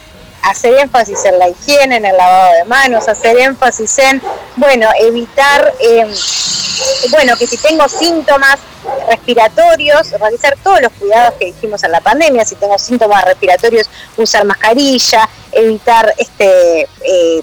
hacer 0.43 0.75
énfasis 0.75 1.25
en 1.25 1.39
la 1.39 1.49
higiene, 1.49 1.97
en 1.97 2.05
el 2.05 2.17
lavado 2.17 2.53
de 2.53 2.65
manos, 2.65 3.09
hacer 3.09 3.39
énfasis 3.39 3.99
en, 3.99 4.23
bueno, 4.57 4.89
evitar, 5.01 5.73
eh, 5.81 6.07
bueno, 7.11 7.35
que 7.39 7.47
si 7.47 7.57
tengo 7.57 7.89
síntomas 7.89 8.59
respiratorios, 9.09 10.11
realizar 10.13 10.55
todos 10.63 10.83
los 10.83 10.93
cuidados 10.93 11.35
que 11.39 11.47
dijimos 11.47 11.83
en 11.83 11.93
la 11.93 12.01
pandemia, 12.03 12.45
si 12.45 12.57
tengo 12.57 12.79
síntomas 12.79 13.25
respiratorios, 13.25 13.89
usar 14.17 14.45
mascarilla, 14.45 15.29
evitar 15.53 16.15
este... 16.19 16.83
Eh, 17.03 17.43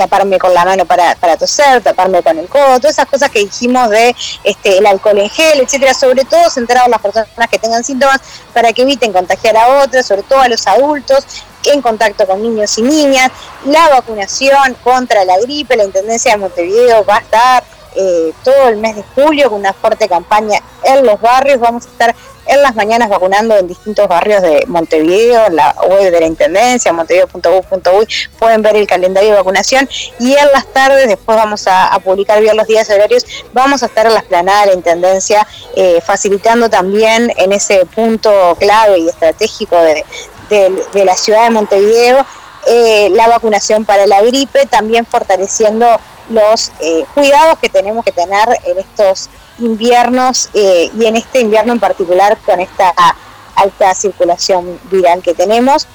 taparme 0.00 0.38
con 0.38 0.54
la 0.54 0.64
mano 0.64 0.86
para, 0.86 1.14
para 1.16 1.36
toser, 1.36 1.82
taparme 1.82 2.22
con 2.22 2.38
el 2.38 2.48
codo, 2.48 2.78
todas 2.80 2.92
esas 2.92 3.04
cosas 3.04 3.28
que 3.28 3.40
dijimos 3.40 3.90
de 3.90 4.16
este, 4.44 4.78
el 4.78 4.86
alcohol 4.86 5.18
en 5.18 5.28
gel, 5.28 5.60
etcétera, 5.60 5.92
sobre 5.92 6.24
todo 6.24 6.48
centrado 6.48 6.86
en 6.86 6.92
las 6.92 7.02
personas 7.02 7.28
que 7.50 7.58
tengan 7.58 7.84
síntomas 7.84 8.18
para 8.54 8.72
que 8.72 8.80
eviten 8.80 9.12
contagiar 9.12 9.58
a 9.58 9.82
otras, 9.82 10.06
sobre 10.06 10.22
todo 10.22 10.40
a 10.40 10.48
los 10.48 10.66
adultos 10.66 11.26
en 11.64 11.82
contacto 11.82 12.26
con 12.26 12.42
niños 12.42 12.78
y 12.78 12.82
niñas, 12.82 13.30
la 13.66 13.90
vacunación 13.90 14.74
contra 14.82 15.22
la 15.26 15.38
gripe, 15.38 15.76
la 15.76 15.84
Intendencia 15.84 16.32
de 16.32 16.38
Montevideo 16.38 17.04
va 17.04 17.16
a 17.16 17.20
estar 17.20 17.64
eh, 17.96 18.32
todo 18.44 18.68
el 18.68 18.76
mes 18.76 18.96
de 18.96 19.04
julio 19.14 19.50
con 19.50 19.60
una 19.60 19.72
fuerte 19.72 20.08
campaña 20.08 20.60
en 20.84 21.04
los 21.04 21.20
barrios, 21.20 21.58
vamos 21.58 21.86
a 21.86 21.88
estar 21.88 22.14
en 22.46 22.62
las 22.62 22.74
mañanas 22.74 23.08
vacunando 23.08 23.56
en 23.56 23.68
distintos 23.68 24.08
barrios 24.08 24.42
de 24.42 24.64
Montevideo, 24.66 25.46
en 25.46 25.56
la 25.56 25.74
web 25.88 26.10
de 26.10 26.20
la 26.20 26.26
Intendencia, 26.26 26.92
montevideo.gov.uy, 26.92 28.08
pueden 28.38 28.62
ver 28.62 28.76
el 28.76 28.86
calendario 28.86 29.30
de 29.30 29.36
vacunación. 29.36 29.88
Y 30.18 30.32
en 30.34 30.50
las 30.52 30.66
tardes, 30.72 31.06
después 31.06 31.36
vamos 31.36 31.66
a, 31.66 31.98
publicar 32.04 32.40
bien 32.40 32.56
los 32.56 32.66
días 32.66 32.90
horarios, 32.90 33.24
vamos 33.52 33.82
a 33.82 33.86
estar 33.86 34.06
en 34.06 34.14
la 34.14 34.20
esplanada 34.20 34.62
de 34.62 34.66
la 34.68 34.74
Intendencia 34.74 35.46
eh, 35.76 36.00
facilitando 36.04 36.68
también 36.68 37.32
en 37.36 37.52
ese 37.52 37.86
punto 37.86 38.56
clave 38.58 38.98
y 38.98 39.08
estratégico 39.08 39.76
de, 39.76 40.04
de, 40.48 40.84
de 40.92 41.04
la 41.04 41.16
ciudad 41.16 41.44
de 41.44 41.50
Montevideo 41.50 42.26
eh, 42.66 43.08
la 43.10 43.26
vacunación 43.26 43.84
para 43.84 44.06
la 44.06 44.20
gripe, 44.22 44.66
también 44.66 45.06
fortaleciendo 45.06 45.86
los 46.30 46.72
eh, 46.80 47.04
cuidados 47.14 47.58
que 47.58 47.68
tenemos 47.68 48.04
que 48.04 48.12
tener 48.12 48.48
en 48.64 48.78
estos 48.78 49.28
inviernos 49.58 50.48
eh, 50.54 50.90
y 50.98 51.04
en 51.04 51.16
este 51.16 51.40
invierno 51.40 51.72
en 51.72 51.80
particular 51.80 52.38
con 52.46 52.60
esta 52.60 52.94
alta 53.56 53.94
circulación 53.94 54.78
viral 54.90 55.22
que 55.22 55.34
tenemos. 55.34 55.86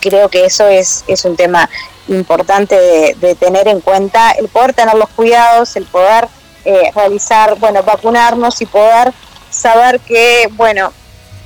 Creo 0.00 0.28
que 0.28 0.44
eso 0.44 0.66
es, 0.66 1.04
es 1.06 1.24
un 1.24 1.36
tema 1.36 1.68
importante 2.08 3.14
de, 3.14 3.34
tener 3.34 3.66
en 3.66 3.80
cuenta, 3.80 4.30
el 4.32 4.48
poder 4.48 4.72
tener 4.72 4.94
los 4.94 5.08
cuidados, 5.10 5.74
el 5.74 5.84
poder 5.84 6.28
eh, 6.64 6.92
realizar, 6.94 7.58
bueno, 7.58 7.82
vacunarnos 7.82 8.62
y 8.62 8.66
poder 8.66 9.12
saber 9.50 9.98
que, 10.00 10.48
bueno, 10.52 10.92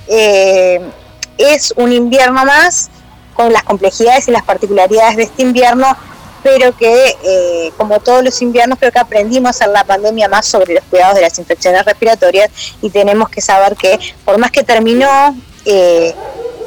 es 0.09 1.73
un 1.77 1.93
invierno 1.93 2.45
más 2.45 2.91
con 3.35 3.53
las 3.53 3.63
complejidades 3.63 4.29
y 4.29 4.33
las 4.33 4.43
particularidades 4.43 5.17
de 5.17 5.23
este 5.23 5.43
invierno, 5.43 5.97
pero 6.43 6.77
que 6.77 7.17
eh, 7.23 7.73
como 7.77 8.01
todos 8.01 8.23
los 8.25 8.41
inviernos 8.43 8.79
creo 8.79 8.93
que 8.93 8.99
aprendimos 8.99 9.61
en 9.61 9.73
la 9.73 9.85
pandemia 9.85 10.29
más 10.29 10.47
sobre 10.47 10.75
los 10.75 10.85
cuidados 10.85 11.17
de 11.17 11.23
las 11.23 11.39
infecciones 11.39 11.85
respiratorias 11.85 12.51
y 12.83 12.91
tenemos 12.91 13.29
que 13.29 13.41
saber 13.41 13.77
que 13.77 13.99
por 14.25 14.39
más 14.39 14.51
que 14.51 14.63
terminó 14.63 15.37
eh, 15.65 16.15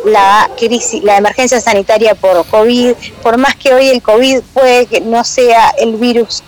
la 0.05 0.49
crisis, 0.57 1.03
la 1.03 1.17
emergencia 1.17 1.59
sanitaria 1.61 2.15
por 2.15 2.45
COVID, 2.47 2.93
por 3.21 3.37
más 3.37 3.55
que 3.55 3.73
hoy 3.73 3.87
el 3.87 4.01
COVID 4.01 4.41
puede 4.53 4.85
que 4.85 5.01
no 5.01 5.23
sea 5.23 5.69
el 5.77 5.95
virus 5.95 6.43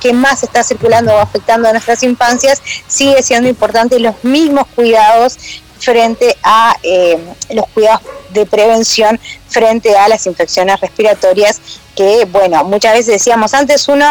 que 0.00 0.12
más 0.12 0.42
está 0.42 0.64
circulando 0.64 1.12
o 1.12 1.18
afectando 1.18 1.68
a 1.68 1.72
nuestras 1.72 2.02
infancias, 2.02 2.62
sigue 2.86 3.22
siendo 3.22 3.48
importante 3.48 3.98
los 4.00 4.24
mismos 4.24 4.66
cuidados 4.74 5.38
frente 5.78 6.36
a 6.42 6.76
eh, 6.82 7.18
los 7.50 7.66
cuidados 7.68 8.00
de 8.30 8.46
prevención 8.46 9.18
frente 9.48 9.96
a 9.96 10.08
las 10.08 10.26
infecciones 10.26 10.80
respiratorias 10.80 11.60
que, 12.00 12.24
bueno, 12.24 12.64
muchas 12.64 12.94
veces 12.94 13.12
decíamos 13.12 13.52
antes 13.52 13.86
uno 13.86 14.06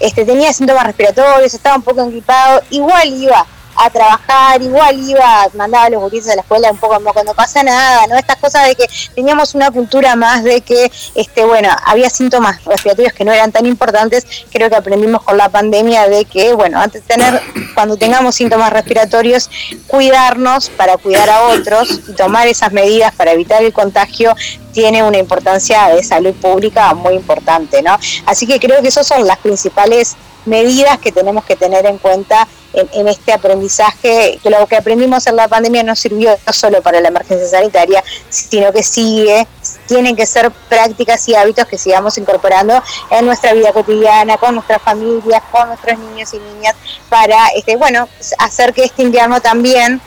este, 0.00 0.24
tenía 0.24 0.50
síntomas 0.54 0.86
respiratorios, 0.86 1.52
estaba 1.52 1.76
un 1.76 1.82
poco 1.82 2.00
engripado, 2.00 2.62
igual 2.70 3.06
iba 3.06 3.44
a 3.76 3.90
trabajar, 3.90 4.62
igual 4.62 4.98
iba, 4.98 5.48
mandaba 5.54 5.86
a 5.86 5.90
los 5.90 6.00
gurises 6.02 6.32
a 6.32 6.36
la 6.36 6.42
escuela 6.42 6.70
un 6.70 6.78
poco 6.78 6.94
como 6.94 7.12
cuando 7.12 7.34
pasa 7.34 7.62
nada, 7.62 8.06
¿no? 8.06 8.16
Estas 8.16 8.36
cosas 8.36 8.68
de 8.68 8.74
que 8.74 8.86
teníamos 9.14 9.54
una 9.54 9.70
cultura 9.70 10.16
más 10.16 10.44
de 10.44 10.60
que, 10.60 10.90
este, 11.14 11.44
bueno, 11.44 11.68
había 11.84 12.10
síntomas 12.10 12.64
respiratorios 12.64 13.12
que 13.12 13.24
no 13.24 13.32
eran 13.32 13.52
tan 13.52 13.66
importantes, 13.66 14.26
creo 14.52 14.70
que 14.70 14.76
aprendimos 14.76 15.22
con 15.22 15.36
la 15.36 15.48
pandemia 15.48 16.08
de 16.08 16.24
que, 16.24 16.54
bueno, 16.54 16.80
antes 16.80 17.02
de 17.02 17.14
tener, 17.14 17.40
cuando 17.74 17.96
tengamos 17.96 18.34
síntomas 18.34 18.72
respiratorios, 18.72 19.50
cuidarnos 19.86 20.70
para 20.70 20.96
cuidar 20.96 21.28
a 21.30 21.48
otros 21.48 22.00
y 22.08 22.12
tomar 22.12 22.46
esas 22.46 22.72
medidas 22.72 23.14
para 23.14 23.32
evitar 23.32 23.62
el 23.62 23.72
contagio 23.72 24.34
tiene 24.72 25.02
una 25.04 25.18
importancia 25.18 25.88
de 25.88 26.02
salud 26.02 26.34
pública 26.34 26.92
muy 26.94 27.14
importante, 27.14 27.80
¿no? 27.80 27.96
Así 28.26 28.46
que 28.46 28.58
creo 28.58 28.82
que 28.82 28.88
esas 28.88 29.06
son 29.06 29.26
las 29.26 29.38
principales 29.38 30.16
medidas 30.46 30.98
que 30.98 31.12
tenemos 31.12 31.44
que 31.44 31.56
tener 31.56 31.86
en 31.86 31.98
cuenta 31.98 32.46
en, 32.72 32.88
en, 32.92 33.08
este 33.08 33.32
aprendizaje, 33.32 34.38
que 34.42 34.50
lo 34.50 34.66
que 34.66 34.76
aprendimos 34.76 35.26
en 35.26 35.36
la 35.36 35.48
pandemia 35.48 35.82
no 35.82 35.94
sirvió 35.94 36.36
no 36.46 36.52
solo 36.52 36.82
para 36.82 37.00
la 37.00 37.08
emergencia 37.08 37.46
sanitaria, 37.46 38.02
sino 38.28 38.72
que 38.72 38.82
sigue, 38.82 39.46
tienen 39.86 40.16
que 40.16 40.26
ser 40.26 40.50
prácticas 40.68 41.28
y 41.28 41.34
hábitos 41.34 41.66
que 41.66 41.78
sigamos 41.78 42.18
incorporando 42.18 42.82
en 43.10 43.26
nuestra 43.26 43.52
vida 43.52 43.72
cotidiana, 43.72 44.36
con 44.36 44.54
nuestras 44.54 44.82
familias, 44.82 45.42
con 45.50 45.68
nuestros 45.68 45.98
niños 45.98 46.34
y 46.34 46.38
niñas, 46.38 46.74
para 47.08 47.48
este, 47.56 47.76
bueno, 47.76 48.08
hacer 48.38 48.72
que 48.72 48.84
este 48.84 49.02
invierno 49.02 49.40
también 49.40 50.00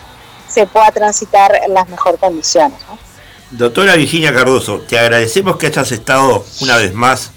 se 0.47 0.65
pueda 0.65 0.91
transitar 0.91 1.59
en 1.63 1.73
las 1.73 1.87
mejores 1.89 2.19
condiciones. 2.19 2.77
Doctora 3.51 3.95
Virginia 3.95 4.33
Cardoso, 4.33 4.79
te 4.81 4.99
agradecemos 4.99 5.55
que 5.55 5.67
hayas 5.67 5.91
estado 5.91 6.45
una 6.59 6.75
vez 6.77 6.93
más 6.93 7.31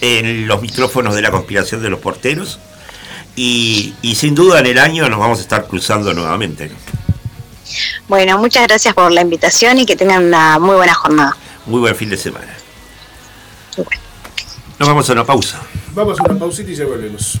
en 0.00 0.46
los 0.46 0.60
micrófonos 0.62 1.14
de 1.14 1.22
la 1.22 1.30
conspiración 1.30 1.82
de 1.82 1.90
los 1.90 2.00
porteros 2.00 2.58
y, 3.36 3.94
y 4.02 4.14
sin 4.14 4.34
duda 4.34 4.60
en 4.60 4.66
el 4.66 4.78
año 4.78 5.08
nos 5.08 5.18
vamos 5.18 5.38
a 5.38 5.42
estar 5.42 5.66
cruzando 5.66 6.12
nuevamente. 6.14 6.68
¿no? 6.68 6.76
Bueno, 8.08 8.38
muchas 8.38 8.66
gracias 8.66 8.94
por 8.94 9.12
la 9.12 9.20
invitación 9.20 9.78
y 9.78 9.86
que 9.86 9.96
tengan 9.96 10.24
una 10.24 10.58
muy 10.58 10.74
buena 10.74 10.94
jornada. 10.94 11.36
Muy 11.66 11.80
buen 11.80 11.94
fin 11.94 12.10
de 12.10 12.16
semana. 12.16 12.56
Nos 14.78 14.88
vamos 14.88 15.08
a 15.08 15.12
una 15.12 15.24
pausa. 15.24 15.60
Vamos 15.94 16.18
a 16.18 16.22
una 16.24 16.38
pausita 16.38 16.70
y 16.70 16.74
ya 16.74 16.86
volvemos. 16.86 17.38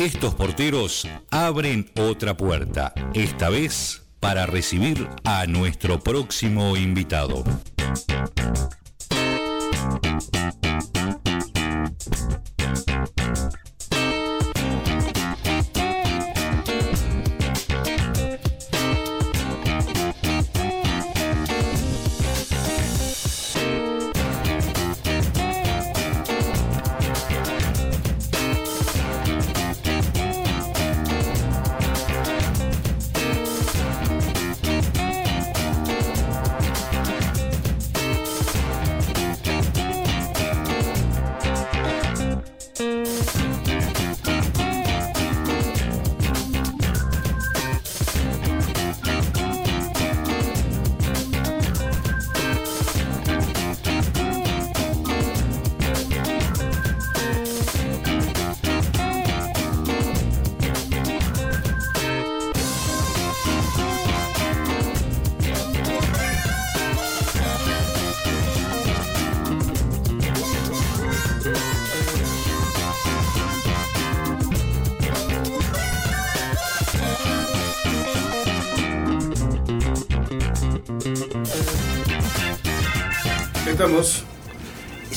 Estos 0.00 0.34
porteros 0.34 1.06
abren 1.30 1.90
otra 1.94 2.34
puerta, 2.34 2.94
esta 3.12 3.50
vez 3.50 4.02
para 4.18 4.46
recibir 4.46 5.06
a 5.24 5.44
nuestro 5.46 6.00
próximo 6.00 6.74
invitado. 6.74 7.44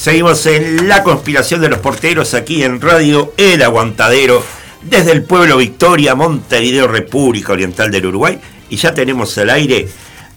Seguimos 0.04 0.46
en 0.48 0.90
la 0.90 1.02
conspiración 1.02 1.62
de 1.62 1.70
los 1.70 1.80
porteros 1.80 2.34
aquí 2.34 2.62
en 2.66 2.82
Radio 2.82 3.34
El 3.38 3.64
Aguantadero, 3.64 4.44
desde 4.82 5.14
el 5.14 5.24
pueblo 5.24 5.56
Victoria, 5.56 6.14
Montevideo, 6.14 6.90
República 6.90 7.54
Oriental 7.54 7.90
del 7.90 8.08
Uruguay. 8.08 8.38
Y 8.68 8.76
ya 8.76 8.94
tenemos 8.94 9.38
al 9.38 9.50
aire 9.50 9.88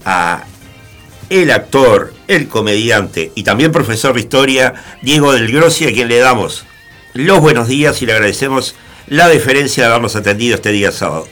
a 0.05 0.45
el 1.31 1.51
actor, 1.51 2.15
el 2.29 2.47
comediante 2.47 3.33
y 3.35 3.43
también 3.43 3.73
profesor 3.73 4.15
de 4.15 4.21
historia, 4.21 4.73
Diego 5.03 5.33
del 5.33 5.51
Grossi, 5.51 5.89
a 5.89 5.93
quien 5.93 6.07
le 6.07 6.21
damos 6.21 6.65
los 7.13 7.41
buenos 7.41 7.67
días 7.67 8.01
y 8.03 8.07
le 8.07 8.13
agradecemos 8.13 8.77
la 9.09 9.27
deferencia 9.27 9.83
de 9.83 9.91
habernos 9.91 10.15
atendido 10.15 10.55
este 10.55 10.71
día 10.71 10.93
sábado. 10.93 11.27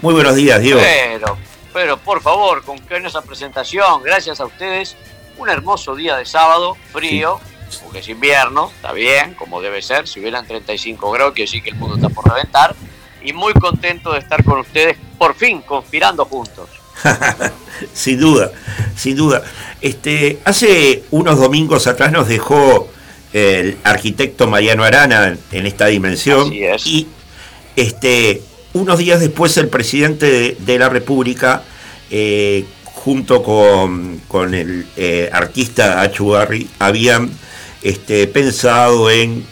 Muy 0.00 0.14
buenos 0.14 0.36
días, 0.36 0.60
Diego. 0.60 0.78
Pero, 0.80 1.36
pero 1.72 1.96
por 1.96 2.22
favor, 2.22 2.62
con 2.62 2.78
esa 3.04 3.22
presentación, 3.22 4.04
gracias 4.04 4.38
a 4.38 4.46
ustedes, 4.46 4.96
un 5.38 5.48
hermoso 5.48 5.96
día 5.96 6.16
de 6.16 6.24
sábado, 6.24 6.76
frío, 6.92 7.40
sí. 7.42 7.59
Porque 7.78 8.00
es 8.00 8.08
invierno, 8.08 8.70
está 8.74 8.92
bien, 8.92 9.34
como 9.34 9.60
debe 9.60 9.82
ser, 9.82 10.08
si 10.08 10.20
hubieran 10.20 10.46
35 10.46 11.10
grados, 11.10 11.34
quiere 11.34 11.46
decir 11.46 11.62
que 11.62 11.70
el 11.70 11.76
mundo 11.76 11.96
está 11.96 12.08
por 12.08 12.28
reventar, 12.28 12.74
y 13.22 13.32
muy 13.32 13.52
contento 13.54 14.12
de 14.12 14.18
estar 14.18 14.42
con 14.44 14.60
ustedes, 14.60 14.96
por 15.18 15.34
fin, 15.34 15.62
conspirando 15.62 16.24
juntos. 16.24 16.68
sin 17.92 18.18
duda, 18.18 18.50
sin 18.96 19.16
duda. 19.16 19.42
Este, 19.80 20.38
hace 20.44 21.04
unos 21.10 21.38
domingos 21.38 21.86
atrás 21.86 22.12
nos 22.12 22.28
dejó 22.28 22.88
el 23.32 23.78
arquitecto 23.84 24.46
Mariano 24.46 24.84
Arana 24.84 25.36
en 25.52 25.66
esta 25.66 25.86
dimensión 25.86 26.52
y 26.52 27.06
este, 27.76 28.42
unos 28.72 28.98
días 28.98 29.20
después 29.20 29.56
el 29.56 29.68
presidente 29.68 30.26
de, 30.26 30.56
de 30.58 30.78
la 30.78 30.88
República 30.88 31.62
eh, 32.10 32.64
junto 32.84 33.42
con, 33.42 34.20
con 34.28 34.52
el 34.54 34.86
eh, 34.96 35.30
artista 35.32 36.02
Achugarri 36.02 36.68
habían 36.78 37.30
este, 37.82 38.26
pensado 38.26 39.10
en 39.10 39.46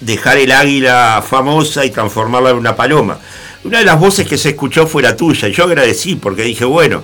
dejar 0.00 0.38
el 0.38 0.52
águila 0.52 1.22
famosa 1.26 1.84
y 1.84 1.90
transformarla 1.90 2.50
en 2.50 2.56
una 2.56 2.76
paloma. 2.76 3.18
Una 3.64 3.78
de 3.80 3.84
las 3.84 4.00
voces 4.00 4.26
que 4.26 4.38
se 4.38 4.50
escuchó 4.50 4.86
fue 4.86 5.02
la 5.02 5.16
tuya 5.16 5.48
y 5.48 5.52
yo 5.52 5.64
agradecí 5.64 6.16
porque 6.16 6.42
dije, 6.42 6.64
bueno, 6.64 7.02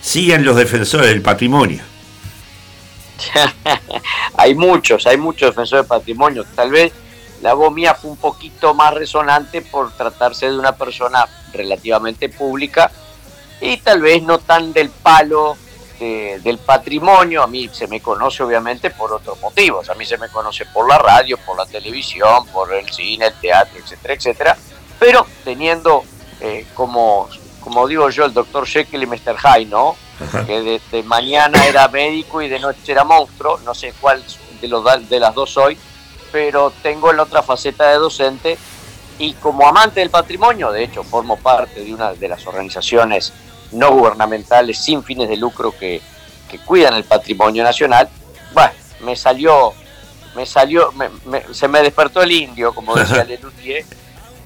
siguen 0.00 0.44
los 0.44 0.56
defensores 0.56 1.08
del 1.08 1.22
patrimonio. 1.22 1.82
hay 4.36 4.54
muchos, 4.54 5.06
hay 5.06 5.16
muchos 5.16 5.50
defensores 5.50 5.84
del 5.84 5.88
patrimonio. 5.88 6.44
Tal 6.54 6.70
vez 6.70 6.92
la 7.42 7.54
voz 7.54 7.72
mía 7.72 7.94
fue 7.94 8.10
un 8.10 8.16
poquito 8.16 8.74
más 8.74 8.94
resonante 8.94 9.62
por 9.62 9.92
tratarse 9.92 10.46
de 10.46 10.58
una 10.58 10.72
persona 10.72 11.26
relativamente 11.52 12.28
pública 12.28 12.90
y 13.60 13.78
tal 13.78 14.00
vez 14.00 14.22
no 14.22 14.38
tan 14.38 14.72
del 14.72 14.90
palo 14.90 15.56
de, 16.00 16.40
del 16.40 16.58
patrimonio. 16.58 17.42
A 17.42 17.46
mí 17.46 17.70
se 17.72 17.86
me 17.86 18.00
conoce 18.00 18.42
obviamente 18.42 18.90
por 18.90 19.12
otros 19.12 19.40
motivos. 19.40 19.88
A 19.88 19.94
mí 19.94 20.04
se 20.04 20.18
me 20.18 20.28
conoce 20.28 20.66
por 20.66 20.88
la 20.88 20.98
radio, 20.98 21.38
por 21.38 21.56
la 21.56 21.66
televisión, 21.66 22.46
por 22.46 22.74
el 22.74 22.90
cine, 22.90 23.26
el 23.26 23.34
teatro, 23.34 23.78
etcétera, 23.78 24.14
etcétera. 24.14 24.56
Pero 24.98 25.26
teniendo 25.44 26.02
eh, 26.40 26.66
como, 26.74 27.28
como 27.60 27.86
digo 27.86 28.10
yo, 28.10 28.24
el 28.24 28.32
doctor 28.32 28.66
Jekyll 28.66 29.02
y 29.02 29.06
Mr. 29.06 29.36
Hyde, 29.38 29.66
¿no? 29.66 29.94
Ajá. 30.20 30.44
Que 30.44 30.60
de, 30.60 30.80
de, 30.90 31.02
mañana 31.02 31.64
era 31.66 31.86
médico 31.88 32.42
y 32.42 32.48
de 32.48 32.58
noche 32.58 32.92
era 32.92 33.04
monstruo. 33.04 33.58
No 33.64 33.74
sé 33.74 33.94
cuál 34.00 34.24
de, 34.60 34.68
los, 34.68 35.08
de 35.08 35.20
las 35.20 35.34
dos 35.34 35.50
soy, 35.50 35.78
pero 36.32 36.72
tengo 36.82 37.12
la 37.12 37.22
otra 37.22 37.42
faceta 37.42 37.88
de 37.90 37.96
docente 37.96 38.58
y 39.20 39.34
como 39.34 39.68
amante 39.68 40.00
del 40.00 40.08
patrimonio, 40.08 40.72
de 40.72 40.84
hecho, 40.84 41.04
formo 41.04 41.36
parte 41.36 41.84
de 41.84 41.92
una 41.92 42.14
de 42.14 42.26
las 42.26 42.46
organizaciones 42.46 43.34
no 43.72 43.90
gubernamentales 43.92 44.78
sin 44.78 45.02
fines 45.04 45.28
de 45.28 45.36
lucro 45.36 45.72
que, 45.78 46.00
que 46.50 46.58
cuidan 46.58 46.94
el 46.94 47.04
patrimonio 47.04 47.62
nacional, 47.62 48.08
bueno, 48.52 48.72
me 49.02 49.16
salió, 49.16 49.72
me 50.34 50.44
salió, 50.46 50.92
me- 50.92 51.10
me- 51.24 51.54
se 51.54 51.68
me 51.68 51.82
despertó 51.82 52.22
el 52.22 52.32
indio, 52.32 52.72
como 52.74 52.94
decía 52.94 53.24
Lelutier, 53.28 53.84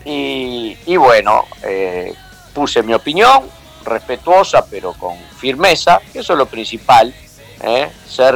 y, 0.05 0.77
y 0.87 0.97
bueno, 0.97 1.45
eh, 1.63 2.15
puse 2.53 2.83
mi 2.83 2.93
opinión, 2.95 3.45
respetuosa 3.85 4.65
pero 4.67 4.93
con 4.95 5.17
firmeza, 5.39 6.01
que 6.13 6.21
eso 6.21 6.33
es 6.35 6.39
lo 6.39 6.47
principal, 6.47 7.15
¿eh? 7.63 7.91
ser, 8.09 8.35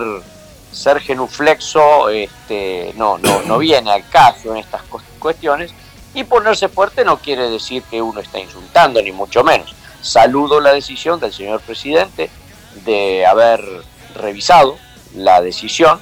ser 0.72 1.00
genuflexo 1.00 2.08
este, 2.08 2.92
no, 2.96 3.18
no, 3.18 3.42
no 3.42 3.58
viene 3.58 3.90
al 3.90 4.08
caso 4.08 4.52
en 4.52 4.58
estas 4.58 4.82
cu- 4.84 5.00
cuestiones, 5.18 5.72
y 6.14 6.24
ponerse 6.24 6.68
fuerte 6.68 7.04
no 7.04 7.18
quiere 7.18 7.50
decir 7.50 7.82
que 7.82 8.00
uno 8.00 8.20
está 8.20 8.38
insultando, 8.38 9.00
ni 9.02 9.12
mucho 9.12 9.44
menos. 9.44 9.74
Saludo 10.00 10.60
la 10.60 10.72
decisión 10.72 11.18
del 11.20 11.32
señor 11.32 11.60
presidente 11.60 12.30
de 12.84 13.26
haber 13.26 13.60
revisado 14.14 14.76
la 15.14 15.40
decisión 15.40 16.00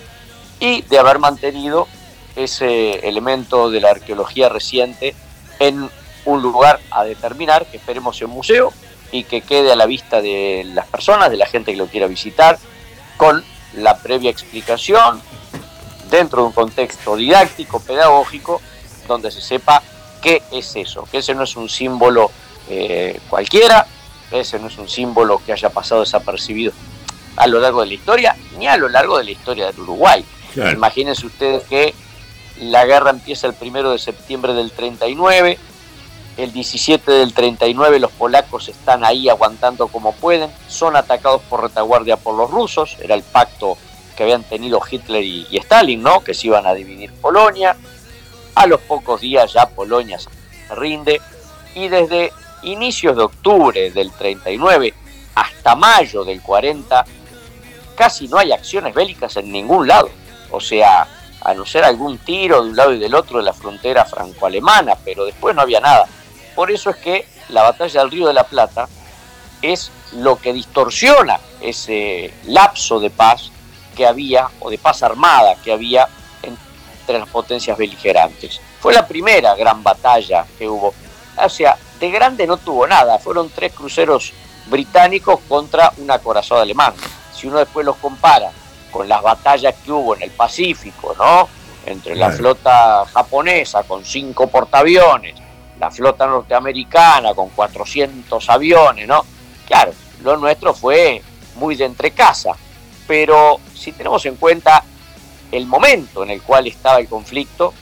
y 0.60 0.82
de 0.82 0.98
haber 0.98 1.18
mantenido 1.18 1.88
ese 2.34 3.08
elemento 3.08 3.70
de 3.70 3.80
la 3.80 3.90
arqueología 3.90 4.48
reciente 4.48 5.14
en 5.58 5.88
un 6.26 6.42
lugar 6.42 6.80
a 6.90 7.04
determinar, 7.04 7.66
que 7.66 7.78
esperemos 7.78 8.16
sea 8.16 8.26
un 8.26 8.34
museo 8.34 8.72
y 9.12 9.24
que 9.24 9.40
quede 9.40 9.72
a 9.72 9.76
la 9.76 9.86
vista 9.86 10.20
de 10.20 10.64
las 10.74 10.86
personas, 10.86 11.30
de 11.30 11.36
la 11.36 11.46
gente 11.46 11.72
que 11.72 11.78
lo 11.78 11.86
quiera 11.86 12.06
visitar, 12.06 12.58
con 13.16 13.42
la 13.74 13.96
previa 13.98 14.30
explicación 14.30 15.22
dentro 16.10 16.42
de 16.42 16.48
un 16.48 16.52
contexto 16.52 17.16
didáctico, 17.16 17.80
pedagógico, 17.80 18.60
donde 19.08 19.30
se 19.30 19.40
sepa 19.40 19.82
qué 20.20 20.42
es 20.52 20.76
eso, 20.76 21.06
que 21.10 21.18
ese 21.18 21.34
no 21.34 21.44
es 21.44 21.56
un 21.56 21.68
símbolo 21.68 22.30
eh, 22.68 23.20
cualquiera, 23.28 23.86
ese 24.30 24.58
no 24.58 24.68
es 24.68 24.78
un 24.78 24.88
símbolo 24.88 25.40
que 25.44 25.52
haya 25.52 25.70
pasado 25.70 26.00
desapercibido 26.00 26.72
a 27.36 27.46
lo 27.46 27.60
largo 27.60 27.82
de 27.82 27.88
la 27.88 27.94
historia, 27.94 28.36
ni 28.58 28.66
a 28.66 28.76
lo 28.76 28.88
largo 28.88 29.18
de 29.18 29.24
la 29.24 29.30
historia 29.30 29.66
del 29.66 29.80
Uruguay. 29.80 30.24
Claro. 30.54 30.72
Imagínense 30.72 31.26
ustedes 31.26 31.64
que 31.64 31.94
la 32.60 32.86
guerra 32.86 33.10
empieza 33.10 33.46
el 33.46 33.54
primero 33.54 33.92
de 33.92 33.98
septiembre 33.98 34.54
del 34.54 34.72
39, 34.72 35.58
el 36.36 36.52
17 36.52 37.10
del 37.10 37.32
39 37.32 37.98
los 37.98 38.10
polacos 38.10 38.68
están 38.68 39.04
ahí 39.04 39.28
aguantando 39.28 39.88
como 39.88 40.12
pueden, 40.12 40.50
son 40.68 40.96
atacados 40.96 41.42
por 41.42 41.62
retaguardia 41.62 42.16
por 42.16 42.34
los 42.34 42.50
rusos, 42.50 42.96
era 43.00 43.14
el 43.14 43.22
pacto 43.22 43.78
que 44.16 44.22
habían 44.22 44.44
tenido 44.44 44.80
Hitler 44.90 45.22
y, 45.22 45.46
y 45.50 45.58
Stalin, 45.58 46.02
¿no? 46.02 46.20
Que 46.24 46.34
se 46.34 46.46
iban 46.46 46.66
a 46.66 46.74
dividir 46.74 47.12
Polonia. 47.12 47.76
A 48.54 48.66
los 48.66 48.80
pocos 48.80 49.20
días 49.20 49.52
ya 49.52 49.68
Polonia 49.68 50.18
se 50.18 50.30
rinde 50.74 51.20
y 51.74 51.88
desde 51.88 52.32
inicios 52.66 53.16
de 53.16 53.22
octubre 53.22 53.90
del 53.90 54.12
39 54.12 54.92
hasta 55.34 55.74
mayo 55.74 56.24
del 56.24 56.42
40 56.42 57.04
casi 57.94 58.28
no 58.28 58.38
hay 58.38 58.52
acciones 58.52 58.94
bélicas 58.94 59.36
en 59.36 59.50
ningún 59.50 59.88
lado. 59.88 60.10
O 60.50 60.60
sea, 60.60 61.08
a 61.40 61.54
no 61.54 61.64
ser 61.64 61.84
algún 61.84 62.18
tiro 62.18 62.62
de 62.62 62.70
un 62.70 62.76
lado 62.76 62.92
y 62.92 62.98
del 62.98 63.14
otro 63.14 63.38
de 63.38 63.44
la 63.44 63.52
frontera 63.52 64.04
franco-alemana, 64.04 64.96
pero 65.04 65.24
después 65.24 65.54
no 65.54 65.62
había 65.62 65.80
nada. 65.80 66.06
Por 66.54 66.70
eso 66.70 66.90
es 66.90 66.96
que 66.96 67.26
la 67.48 67.62
batalla 67.62 68.00
del 68.00 68.10
Río 68.10 68.26
de 68.26 68.34
la 68.34 68.44
Plata 68.44 68.88
es 69.62 69.90
lo 70.12 70.36
que 70.36 70.52
distorsiona 70.52 71.38
ese 71.60 72.32
lapso 72.44 73.00
de 73.00 73.10
paz 73.10 73.50
que 73.96 74.06
había, 74.06 74.48
o 74.60 74.70
de 74.70 74.78
paz 74.78 75.02
armada 75.02 75.56
que 75.64 75.72
había 75.72 76.06
entre 76.42 77.18
las 77.18 77.28
potencias 77.28 77.78
beligerantes. 77.78 78.60
Fue 78.80 78.92
la 78.92 79.06
primera 79.06 79.54
gran 79.54 79.82
batalla 79.82 80.44
que 80.58 80.68
hubo. 80.68 80.92
O 81.36 81.48
de 82.00 82.10
grande 82.10 82.46
no 82.46 82.56
tuvo 82.56 82.86
nada, 82.86 83.18
fueron 83.18 83.50
tres 83.50 83.72
cruceros 83.72 84.32
británicos 84.66 85.40
contra 85.48 85.92
un 85.98 86.10
acorazado 86.10 86.60
alemán. 86.60 86.92
Si 87.34 87.46
uno 87.46 87.58
después 87.58 87.84
los 87.86 87.96
compara 87.96 88.50
con 88.90 89.08
las 89.08 89.22
batallas 89.22 89.74
que 89.84 89.92
hubo 89.92 90.14
en 90.16 90.22
el 90.22 90.30
Pacífico, 90.30 91.14
¿no? 91.18 91.48
Entre 91.86 92.14
la 92.16 92.26
Claro. 92.26 92.38
flota 92.38 93.04
japonesa 93.12 93.82
con 93.84 94.04
cinco 94.04 94.48
portaaviones, 94.48 95.34
la 95.78 95.90
flota 95.90 96.26
norteamericana 96.26 97.34
con 97.34 97.50
400 97.50 98.48
aviones, 98.50 99.06
¿no? 99.06 99.24
Claro, 99.66 99.92
lo 100.22 100.36
nuestro 100.36 100.74
fue 100.74 101.22
muy 101.56 101.76
de 101.76 101.84
entrecasa, 101.84 102.56
pero 103.06 103.60
si 103.74 103.92
tenemos 103.92 104.24
en 104.26 104.36
cuenta 104.36 104.82
el 105.52 105.66
momento 105.66 106.22
en 106.24 106.30
el 106.30 106.42
cual 106.42 106.66
estaba 106.66 106.98
el 106.98 107.08
conflicto, 107.08 107.72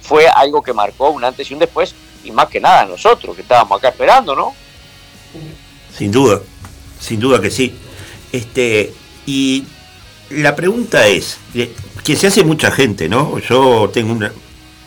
fue 0.00 0.26
algo 0.28 0.62
que 0.62 0.72
marcó 0.72 1.10
un 1.10 1.24
antes 1.24 1.50
y 1.50 1.54
un 1.54 1.60
después, 1.60 1.94
y 2.24 2.30
más 2.30 2.48
que 2.48 2.60
nada 2.60 2.84
nosotros 2.84 3.34
que 3.34 3.42
estábamos 3.42 3.78
acá 3.78 3.88
esperando, 3.88 4.34
¿no? 4.34 4.54
Sin 5.96 6.10
duda, 6.10 6.40
sin 6.98 7.20
duda 7.20 7.40
que 7.40 7.50
sí. 7.50 7.74
Este, 8.32 8.92
y 9.26 9.64
la 10.30 10.54
pregunta 10.54 11.06
es, 11.06 11.38
eh, 11.54 11.72
que 12.04 12.16
se 12.16 12.26
hace 12.26 12.44
mucha 12.44 12.70
gente, 12.70 13.08
¿no? 13.08 13.38
Yo 13.38 13.90
tengo 13.92 14.12
una, 14.12 14.32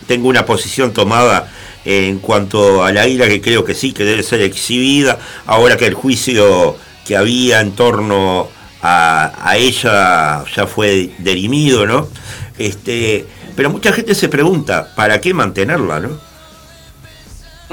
tengo 0.07 0.27
una 0.27 0.45
posición 0.45 0.93
tomada 0.93 1.51
en 1.85 2.19
cuanto 2.19 2.83
a 2.83 2.91
la 2.91 3.07
ira 3.07 3.27
que 3.27 3.41
creo 3.41 3.65
que 3.65 3.75
sí, 3.75 3.93
que 3.93 4.05
debe 4.05 4.23
ser 4.23 4.41
exhibida, 4.41 5.19
ahora 5.45 5.77
que 5.77 5.85
el 5.85 5.93
juicio 5.93 6.77
que 7.05 7.17
había 7.17 7.59
en 7.59 7.73
torno 7.73 8.47
a, 8.81 9.33
a 9.49 9.57
ella 9.57 10.45
ya 10.55 10.67
fue 10.67 11.11
derimido, 11.17 11.85
¿no? 11.85 12.07
Este, 12.57 13.25
pero 13.55 13.69
mucha 13.69 13.91
gente 13.91 14.15
se 14.15 14.29
pregunta, 14.29 14.93
¿para 14.95 15.19
qué 15.21 15.33
mantenerla, 15.33 15.99
no? 15.99 16.32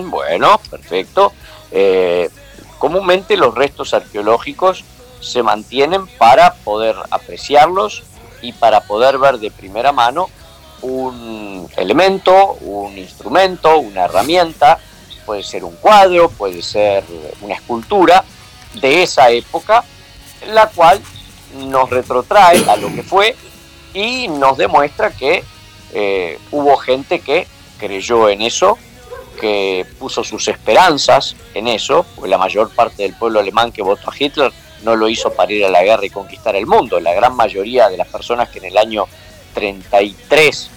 Bueno, 0.09 0.61
perfecto. 0.71 1.33
Eh, 1.71 2.31
comúnmente 2.79 3.37
los 3.37 3.55
restos 3.55 3.93
arqueológicos 3.93 4.85
se 5.21 5.43
mantienen 5.43 6.07
para 6.07 6.55
poder 6.55 6.97
apreciarlos 7.11 8.03
y 8.41 8.53
para 8.53 8.81
poder 8.81 9.19
ver 9.19 9.39
de 9.39 9.51
primera 9.51 9.93
mano 9.93 10.31
un 10.83 11.69
elemento, 11.77 12.55
un 12.63 12.97
instrumento, 12.97 13.79
una 13.79 14.05
herramienta, 14.05 14.79
puede 15.27 15.43
ser 15.43 15.65
un 15.65 15.77
cuadro, 15.77 16.31
puede 16.31 16.63
ser 16.63 17.05
una 17.43 17.55
escultura 17.55 18.25
de 18.81 19.03
esa 19.03 19.31
época, 19.31 19.85
la 20.53 20.69
cual 20.69 21.01
nos 21.55 21.91
retrotrae 21.91 22.69
a 22.69 22.77
lo 22.77 22.93
que 22.95 23.03
fue 23.03 23.37
y 23.93 24.29
nos 24.29 24.57
demuestra 24.57 25.11
que 25.11 25.45
eh, 25.93 26.39
hubo 26.51 26.77
gente 26.77 27.21
que 27.21 27.47
creyó 27.79 28.29
en 28.29 28.43
eso, 28.43 28.79
que 29.41 29.87
puso 29.99 30.23
sus 30.23 30.47
esperanzas 30.49 31.35
en 31.55 31.67
eso, 31.67 32.05
pues 32.17 32.31
la 32.31 32.39
mayor 32.39 32.71
parte 32.71 33.03
del 33.03 33.15
pueblo 33.15 33.41
alemán 33.41 33.73
que 33.73 33.83
votó 33.83 34.11
a 34.11 34.15
Hitler 34.17 34.53
no 34.83 34.97
lo 34.97 35.09
hizo 35.09 35.33
para 35.33 35.53
ir 35.53 35.65
a 35.65 35.71
la 35.71 35.83
guerra 35.83 36.05
y 36.05 36.11
conquistar 36.11 36.55
el 36.57 36.67
mundo. 36.67 37.01
La 37.01 37.15
gran 37.15 37.35
mayoría 37.35 37.89
de 37.89 37.97
las 37.97 38.09
personas 38.09 38.49
que 38.51 38.59
en 38.59 38.67
el 38.67 38.79
año 38.79 39.07
33 39.55 40.71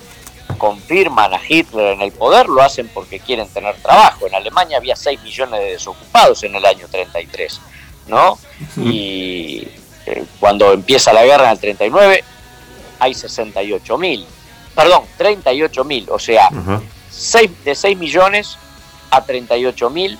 confirman 0.57 1.33
a 1.33 1.41
Hitler 1.47 1.93
en 1.93 2.01
el 2.01 2.11
poder 2.11 2.47
lo 2.47 2.61
hacen 2.61 2.87
porque 2.93 3.19
quieren 3.19 3.47
tener 3.49 3.75
trabajo. 3.77 4.27
En 4.27 4.35
Alemania 4.35 4.77
había 4.77 4.95
6 4.95 5.21
millones 5.21 5.59
de 5.59 5.71
desocupados 5.71 6.43
en 6.43 6.55
el 6.55 6.65
año 6.65 6.87
33, 6.89 7.59
¿no? 8.07 8.37
Y 8.77 9.67
eh, 10.05 10.23
cuando 10.39 10.71
empieza 10.71 11.11
la 11.13 11.25
guerra 11.25 11.45
en 11.45 11.51
el 11.51 11.59
39 11.59 12.23
hay 12.99 13.13
68 13.13 13.97
mil, 13.97 14.25
perdón, 14.73 15.03
38 15.17 15.83
mil, 15.83 16.07
o 16.09 16.19
sea 16.19 16.49
de 17.63 17.75
6 17.75 17.97
millones 17.97 18.57
a 19.11 19.23
38 19.23 19.89
mil 19.89 20.17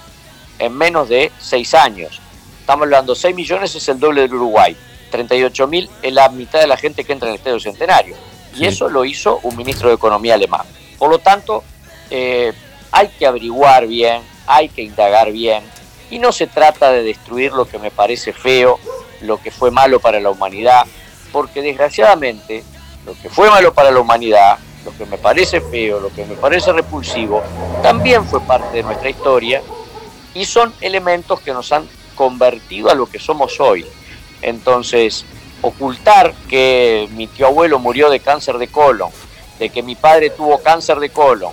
en 0.60 0.78
menos 0.78 1.10
de 1.10 1.32
6 1.40 1.74
años. 1.74 2.22
Estamos 2.60 2.84
hablando, 2.84 3.16
6 3.16 3.36
millones 3.36 3.76
es 3.76 3.88
el 3.90 4.00
doble 4.00 4.22
del 4.22 4.34
Uruguay, 4.34 4.76
38 5.12 5.68
mil 5.68 5.90
es 6.02 6.14
la 6.14 6.30
mitad 6.30 6.60
de 6.60 6.68
la 6.68 6.78
gente 6.78 7.04
que 7.04 7.14
entra 7.14 7.28
en 7.28 7.34
el 7.34 7.40
Estadio 7.40 7.60
Centenario. 7.60 8.16
Y 8.56 8.66
eso 8.66 8.88
lo 8.88 9.04
hizo 9.04 9.40
un 9.44 9.58
ministro 9.58 9.90
de 9.90 9.96
Economía 9.96 10.36
alemán. 10.36 10.66
Por 11.00 11.10
lo 11.10 11.18
tanto, 11.20 11.64
eh, 12.12 12.54
hay 12.92 13.08
que 13.10 13.26
averiguar 13.26 13.88
bien, 13.88 14.22
hay 14.46 14.70
que 14.70 14.84
indagar 14.84 15.32
bien. 15.32 15.64
Y 16.12 16.20
no 16.20 16.32
se 16.32 16.46
trata 16.46 16.92
de 16.92 17.04
destruir 17.04 17.52
lo 17.52 17.66
que 17.66 17.80
me 17.80 17.90
parece 17.90 18.32
feo, 18.32 18.80
lo 19.22 19.42
que 19.42 19.50
fue 19.50 19.72
malo 19.72 20.00
para 20.00 20.20
la 20.20 20.30
humanidad, 20.30 20.86
porque 21.32 21.64
desgraciadamente 21.64 22.64
lo 23.06 23.14
que 23.20 23.30
fue 23.30 23.50
malo 23.50 23.74
para 23.74 23.90
la 23.90 24.00
humanidad 24.00 24.60
lo 24.86 24.96
que 24.98 25.06
me 25.06 25.18
parece 25.18 25.62
feo, 25.62 26.00
lo 26.00 26.10
que 26.10 26.26
me 26.26 26.36
parece 26.36 26.72
repulsivo, 26.72 27.42
también 27.82 28.26
fue 28.26 28.42
parte 28.42 28.78
de 28.78 28.84
nuestra 28.84 29.10
historia 29.10 29.62
y 30.34 30.46
son 30.46 30.74
elementos 30.82 31.40
que 31.42 31.54
nos 31.54 31.72
han 31.72 31.88
convertido 32.16 32.90
a 32.90 32.96
lo 32.96 33.06
que 33.06 33.20
somos 33.20 33.60
hoy. 33.60 33.86
Entonces, 34.42 35.26
ocultar 35.62 36.34
que 36.50 37.08
mi 37.12 37.28
tío 37.28 37.48
abuelo 37.48 37.80
murió 37.80 38.10
de 38.10 38.20
cáncer 38.20 38.58
de 38.58 38.68
colon, 38.68 39.10
de 39.60 39.70
que 39.70 39.84
mi 39.84 39.96
padre 39.96 40.30
tuvo 40.30 40.60
cáncer 40.60 41.00
de 41.00 41.10
colon, 41.10 41.52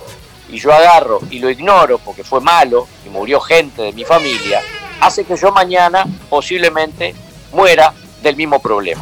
y 0.49 0.59
yo 0.59 0.73
agarro 0.73 1.19
y 1.29 1.39
lo 1.39 1.49
ignoro 1.49 1.97
porque 1.99 2.23
fue 2.23 2.41
malo 2.41 2.87
y 3.05 3.09
murió 3.09 3.39
gente 3.39 3.81
de 3.81 3.93
mi 3.93 4.03
familia, 4.03 4.61
hace 4.99 5.23
que 5.23 5.37
yo 5.37 5.51
mañana 5.51 6.05
posiblemente 6.29 7.15
muera 7.53 7.93
del 8.21 8.35
mismo 8.35 8.61
problema. 8.61 9.01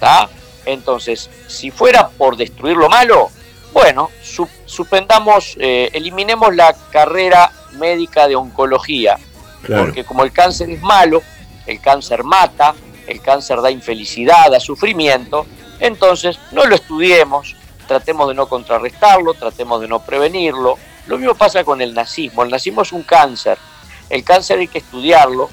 ¿tá? 0.00 0.28
Entonces, 0.64 1.30
si 1.46 1.70
fuera 1.70 2.08
por 2.08 2.36
destruir 2.36 2.76
lo 2.76 2.88
malo, 2.88 3.30
bueno, 3.76 4.10
su- 4.22 4.48
suspendamos, 4.64 5.54
eh, 5.60 5.90
eliminemos 5.92 6.54
la 6.56 6.74
carrera 6.90 7.52
médica 7.72 8.26
de 8.26 8.34
oncología, 8.34 9.18
Claro. 9.64 9.84
porque 9.84 10.02
como 10.02 10.22
el 10.24 10.32
cáncer 10.32 10.70
es 10.70 10.80
malo, 10.80 11.22
el 11.66 11.78
cáncer 11.82 12.24
mata, 12.24 12.74
el 13.06 13.20
cáncer 13.20 13.60
da 13.60 13.70
infelicidad, 13.70 14.50
da 14.50 14.60
sufrimiento, 14.60 15.44
entonces 15.78 16.38
no 16.52 16.64
lo 16.64 16.74
estudiemos, 16.74 17.54
tratemos 17.86 18.28
de 18.28 18.34
no 18.34 18.48
contrarrestarlo, 18.48 19.34
tratemos 19.34 19.82
de 19.82 19.88
no 19.88 20.00
prevenirlo. 20.00 20.78
Lo 21.06 21.18
mismo 21.18 21.34
pasa 21.34 21.62
con 21.62 21.82
el 21.82 21.92
nazismo, 21.92 22.44
el 22.44 22.50
nazismo 22.50 22.80
es 22.80 22.92
un 22.92 23.02
cáncer, 23.02 23.58
el 24.08 24.24
cáncer 24.24 24.58
hay 24.58 24.68
que 24.68 24.78
estudiarlo, 24.78 25.50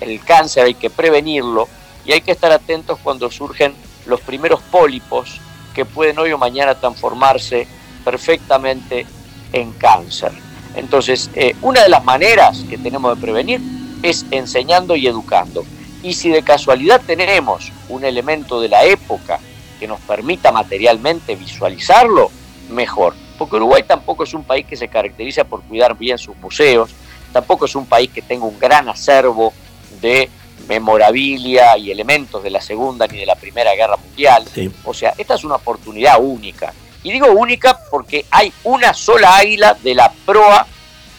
el 0.00 0.18
cáncer 0.24 0.64
hay 0.64 0.74
que 0.74 0.88
prevenirlo 0.88 1.68
y 2.06 2.12
hay 2.12 2.22
que 2.22 2.32
estar 2.32 2.52
atentos 2.52 2.98
cuando 3.02 3.30
surgen 3.30 3.74
los 4.06 4.22
primeros 4.22 4.60
pólipos 4.62 5.38
que 5.80 5.86
pueden 5.86 6.18
hoy 6.18 6.30
o 6.30 6.36
mañana 6.36 6.74
transformarse 6.74 7.66
perfectamente 8.04 9.06
en 9.50 9.72
cáncer. 9.72 10.30
Entonces, 10.74 11.30
eh, 11.34 11.56
una 11.62 11.82
de 11.82 11.88
las 11.88 12.04
maneras 12.04 12.66
que 12.68 12.76
tenemos 12.76 13.16
de 13.16 13.22
prevenir 13.22 13.62
es 14.02 14.26
enseñando 14.30 14.94
y 14.94 15.06
educando. 15.06 15.64
Y 16.02 16.12
si 16.12 16.28
de 16.28 16.42
casualidad 16.42 17.00
tenemos 17.06 17.72
un 17.88 18.04
elemento 18.04 18.60
de 18.60 18.68
la 18.68 18.84
época 18.84 19.40
que 19.78 19.88
nos 19.88 20.00
permita 20.00 20.52
materialmente 20.52 21.34
visualizarlo, 21.34 22.30
mejor. 22.68 23.14
Porque 23.38 23.56
Uruguay 23.56 23.82
tampoco 23.82 24.24
es 24.24 24.34
un 24.34 24.44
país 24.44 24.66
que 24.66 24.76
se 24.76 24.88
caracteriza 24.88 25.44
por 25.44 25.62
cuidar 25.62 25.96
bien 25.96 26.18
sus 26.18 26.36
museos, 26.36 26.90
tampoco 27.32 27.64
es 27.64 27.74
un 27.74 27.86
país 27.86 28.10
que 28.10 28.20
tenga 28.20 28.44
un 28.44 28.58
gran 28.58 28.86
acervo 28.90 29.54
de 30.02 30.28
memorabilia 30.68 31.76
y 31.76 31.90
elementos 31.90 32.42
de 32.42 32.50
la 32.50 32.60
Segunda 32.60 33.06
ni 33.06 33.18
de 33.18 33.26
la 33.26 33.34
Primera 33.34 33.74
Guerra 33.74 33.96
Mundial. 33.96 34.44
Sí. 34.52 34.70
O 34.84 34.94
sea, 34.94 35.14
esta 35.18 35.34
es 35.34 35.44
una 35.44 35.56
oportunidad 35.56 36.18
única. 36.20 36.72
Y 37.02 37.12
digo 37.12 37.28
única 37.28 37.78
porque 37.90 38.26
hay 38.30 38.52
una 38.64 38.92
sola 38.92 39.36
águila 39.36 39.76
de 39.82 39.94
la 39.94 40.12
proa, 40.26 40.66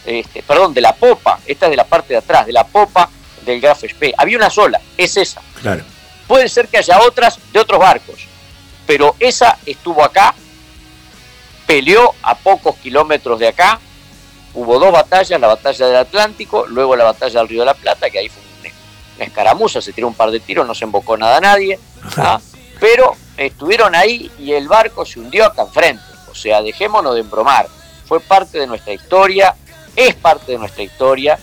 este, 0.04 0.42
perdón, 0.42 0.74
de 0.74 0.80
la 0.80 0.94
popa, 0.94 1.40
esta 1.44 1.66
es 1.66 1.70
de 1.70 1.76
la 1.76 1.84
parte 1.84 2.14
de 2.14 2.18
atrás, 2.18 2.46
de 2.46 2.52
la 2.52 2.64
popa 2.64 3.08
del 3.44 3.60
Graf 3.60 3.82
Spee. 3.88 4.14
Había 4.16 4.36
una 4.36 4.50
sola, 4.50 4.80
es 4.96 5.16
esa. 5.16 5.42
Claro. 5.60 5.82
Puede 6.28 6.48
ser 6.48 6.68
que 6.68 6.78
haya 6.78 7.00
otras 7.00 7.38
de 7.52 7.58
otros 7.58 7.80
barcos, 7.80 8.26
pero 8.86 9.16
esa 9.18 9.58
estuvo 9.66 10.04
acá, 10.04 10.34
peleó 11.66 12.14
a 12.22 12.36
pocos 12.36 12.76
kilómetros 12.76 13.40
de 13.40 13.48
acá, 13.48 13.80
hubo 14.54 14.78
dos 14.78 14.92
batallas, 14.92 15.40
la 15.40 15.48
batalla 15.48 15.86
del 15.86 15.96
Atlántico, 15.96 16.66
luego 16.66 16.94
la 16.96 17.04
batalla 17.04 17.40
del 17.40 17.48
Río 17.48 17.60
de 17.60 17.66
la 17.66 17.74
Plata, 17.74 18.08
que 18.08 18.18
ahí 18.18 18.28
fue 18.28 18.41
una, 19.16 19.24
escaramuza, 19.24 19.80
se 19.80 19.92
tiró 19.92 20.08
un 20.08 20.14
par 20.14 20.30
de 20.30 20.40
tiros, 20.40 20.66
no 20.66 20.74
se 20.74 20.84
embocó 20.84 21.16
nada 21.16 21.38
a 21.38 21.40
nadie, 21.40 21.78
¿ah? 22.16 22.40
pero 22.80 23.16
estuvieron 23.36 23.94
ahí 23.94 24.30
y 24.38 24.52
el 24.52 24.68
barco 24.68 25.04
se 25.04 25.20
hundió 25.20 25.46
acá 25.46 25.62
enfrente, 25.62 26.02
o 26.30 26.34
sea, 26.34 26.62
dejémonos 26.62 27.14
de 27.14 27.20
embromar, 27.20 27.68
fue 28.06 28.20
parte 28.20 28.58
de 28.58 28.66
nuestra 28.66 28.92
historia, 28.92 29.54
es 29.94 30.14
parte 30.14 30.52
de 30.52 30.58
nuestra 30.58 30.82
historia, 30.82 31.38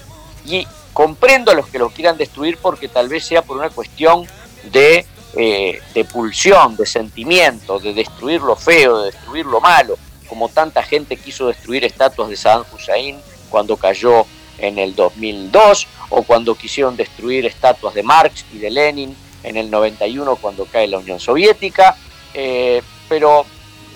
y 0.45 0.67
comprendo 0.93 1.51
a 1.51 1.55
los 1.55 1.67
que 1.67 1.79
lo 1.79 1.89
quieran 1.89 2.17
destruir 2.17 2.57
porque 2.57 2.87
tal 2.87 3.07
vez 3.07 3.23
sea 3.23 3.41
por 3.41 3.57
una 3.57 3.69
cuestión 3.69 4.27
de, 4.71 5.05
eh, 5.35 5.81
de 5.93 6.05
pulsión, 6.05 6.75
de 6.75 6.85
sentimiento, 6.85 7.79
de 7.79 7.93
destruir 7.93 8.41
lo 8.41 8.55
feo, 8.55 8.99
de 8.99 9.11
destruir 9.11 9.45
lo 9.45 9.61
malo, 9.61 9.97
como 10.27 10.49
tanta 10.49 10.83
gente 10.83 11.17
quiso 11.17 11.47
destruir 11.47 11.85
estatuas 11.85 12.29
de 12.29 12.35
Saddam 12.35 12.65
Hussein 12.73 13.19
cuando 13.49 13.77
cayó 13.77 14.25
en 14.61 14.77
el 14.79 14.95
2002, 14.95 15.87
o 16.09 16.23
cuando 16.23 16.55
quisieron 16.55 16.95
destruir 16.97 17.45
estatuas 17.45 17.93
de 17.93 18.03
Marx 18.03 18.45
y 18.53 18.57
de 18.59 18.69
Lenin 18.69 19.15
en 19.43 19.57
el 19.57 19.69
91 19.71 20.35
cuando 20.37 20.65
cae 20.65 20.87
la 20.87 20.97
Unión 20.97 21.19
Soviética, 21.19 21.95
eh, 22.33 22.81
pero 23.07 23.45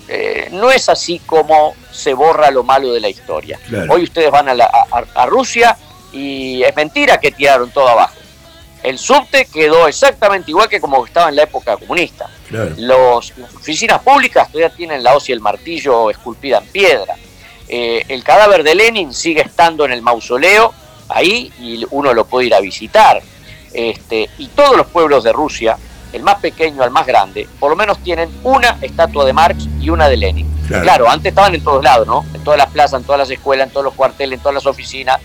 eh, 0.08 0.50
no 0.52 0.72
es 0.72 0.90
así 0.90 1.20
como 1.26 1.76
se 1.92 2.14
borra 2.14 2.52
lo 2.52 2.64
malo 2.64 2.92
de 2.94 3.00
la 3.00 3.10
historia. 3.10 3.60
Claro. 3.68 3.94
Hoy 3.94 4.04
ustedes 4.04 4.32
van 4.32 4.50
a, 4.50 4.54
la- 4.54 4.66
a- 4.92 5.22
a 5.22 5.26
Rusia 5.26 5.78
y 6.12 6.62
es 6.64 6.76
mentira 6.76 7.20
que 7.20 7.32
tiraron 7.32 7.72
todo 7.72 7.88
abajo. 7.88 8.16
El 8.84 8.98
subte 9.00 9.46
quedó 9.46 9.88
exactamente 9.88 10.52
igual 10.52 10.68
que 10.68 10.82
como 10.82 11.06
estaba 11.06 11.30
en 11.30 11.38
la 11.38 11.44
época 11.44 11.78
comunista. 11.78 12.30
Claro. 12.50 12.74
Los, 12.78 13.32
las 13.38 13.54
oficinas 13.56 14.02
públicas 14.02 14.52
todavía 14.52 14.76
tienen 14.76 15.02
la 15.04 15.16
hoz 15.16 15.30
y 15.30 15.32
el 15.32 15.40
martillo 15.40 16.10
esculpida 16.10 16.58
en 16.58 16.66
piedra. 16.68 17.16
Eh, 17.68 18.06
el 18.10 18.24
cadáver 18.24 18.64
de 18.64 18.76
Lenin 18.76 19.14
sigue 19.14 19.42
estando 19.42 19.86
en 19.86 19.92
el 19.92 20.02
mausoleo 20.02 20.74
ahí 21.10 21.52
y 21.60 21.86
uno 21.92 22.14
lo 22.14 22.26
puede 22.26 22.48
ir 22.48 22.56
a 22.56 22.60
visitar. 22.60 23.22
Este, 23.74 24.30
y 24.38 24.48
todos 24.48 24.78
los 24.78 24.88
pueblos 24.88 25.24
de 25.24 25.34
Rusia, 25.34 25.78
el 26.12 26.22
más 26.22 26.36
pequeño 26.36 26.84
al 26.84 26.92
más 26.92 27.08
grande, 27.08 27.48
por 27.60 27.72
lo 27.72 27.76
menos 27.76 27.98
tienen 28.00 28.30
una 28.44 28.78
estatua 28.82 29.26
de 29.26 29.34
Marx 29.34 29.66
y 29.80 29.90
una 29.90 30.08
de 30.08 30.18
Lenin. 30.18 30.54
Claro. 30.68 30.84
Claro, 30.84 31.10
antes 31.10 31.32
estaban 31.32 31.56
en 31.56 31.64
todos 31.64 31.84
lados, 31.84 32.08
¿no? 32.08 32.26
En 32.34 32.44
todas 32.44 32.58
las 32.58 32.70
plazas, 32.70 33.02
en 33.02 33.06
todas 33.06 33.20
las 33.20 33.30
escuelas, 33.30 33.68
en 33.68 33.74
todos 33.74 33.86
los 33.86 33.94
cuarteles, 33.96 34.38
en 34.38 34.40
todas 34.40 34.56
las 34.56 34.66
oficinas. 34.66 35.20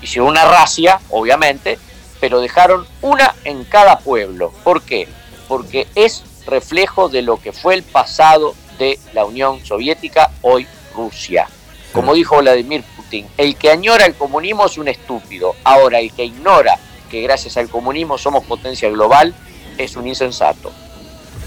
Hicieron 0.00 0.28
una 0.28 0.44
racia, 0.44 1.00
obviamente, 1.10 1.78
pero 2.20 2.40
dejaron 2.40 2.86
una 3.02 3.34
en 3.44 3.64
cada 3.64 3.98
pueblo. 3.98 4.52
¿Por 4.64 4.82
qué? 4.82 5.08
Porque 5.48 5.86
es 5.94 6.22
reflejo 6.46 7.08
de 7.08 7.22
lo 7.22 7.38
que 7.38 7.52
fue 7.52 7.74
el 7.74 7.82
pasado 7.82 8.54
de 8.78 8.98
la 9.12 9.24
Unión 9.24 9.64
Soviética, 9.64 10.30
hoy 10.42 10.66
Rusia. 10.94 11.48
Como 11.92 12.14
dijo 12.14 12.36
Vladimir 12.36 12.84
Putin, 12.96 13.26
el 13.36 13.56
que 13.56 13.70
añora 13.70 14.06
el 14.06 14.14
comunismo 14.14 14.66
es 14.66 14.78
un 14.78 14.88
estúpido. 14.88 15.54
Ahora, 15.64 15.98
el 16.00 16.12
que 16.12 16.24
ignora 16.24 16.78
que 17.10 17.22
gracias 17.22 17.56
al 17.56 17.68
comunismo 17.68 18.18
somos 18.18 18.44
potencia 18.44 18.90
global 18.90 19.34
es 19.78 19.96
un 19.96 20.06
insensato. 20.06 20.72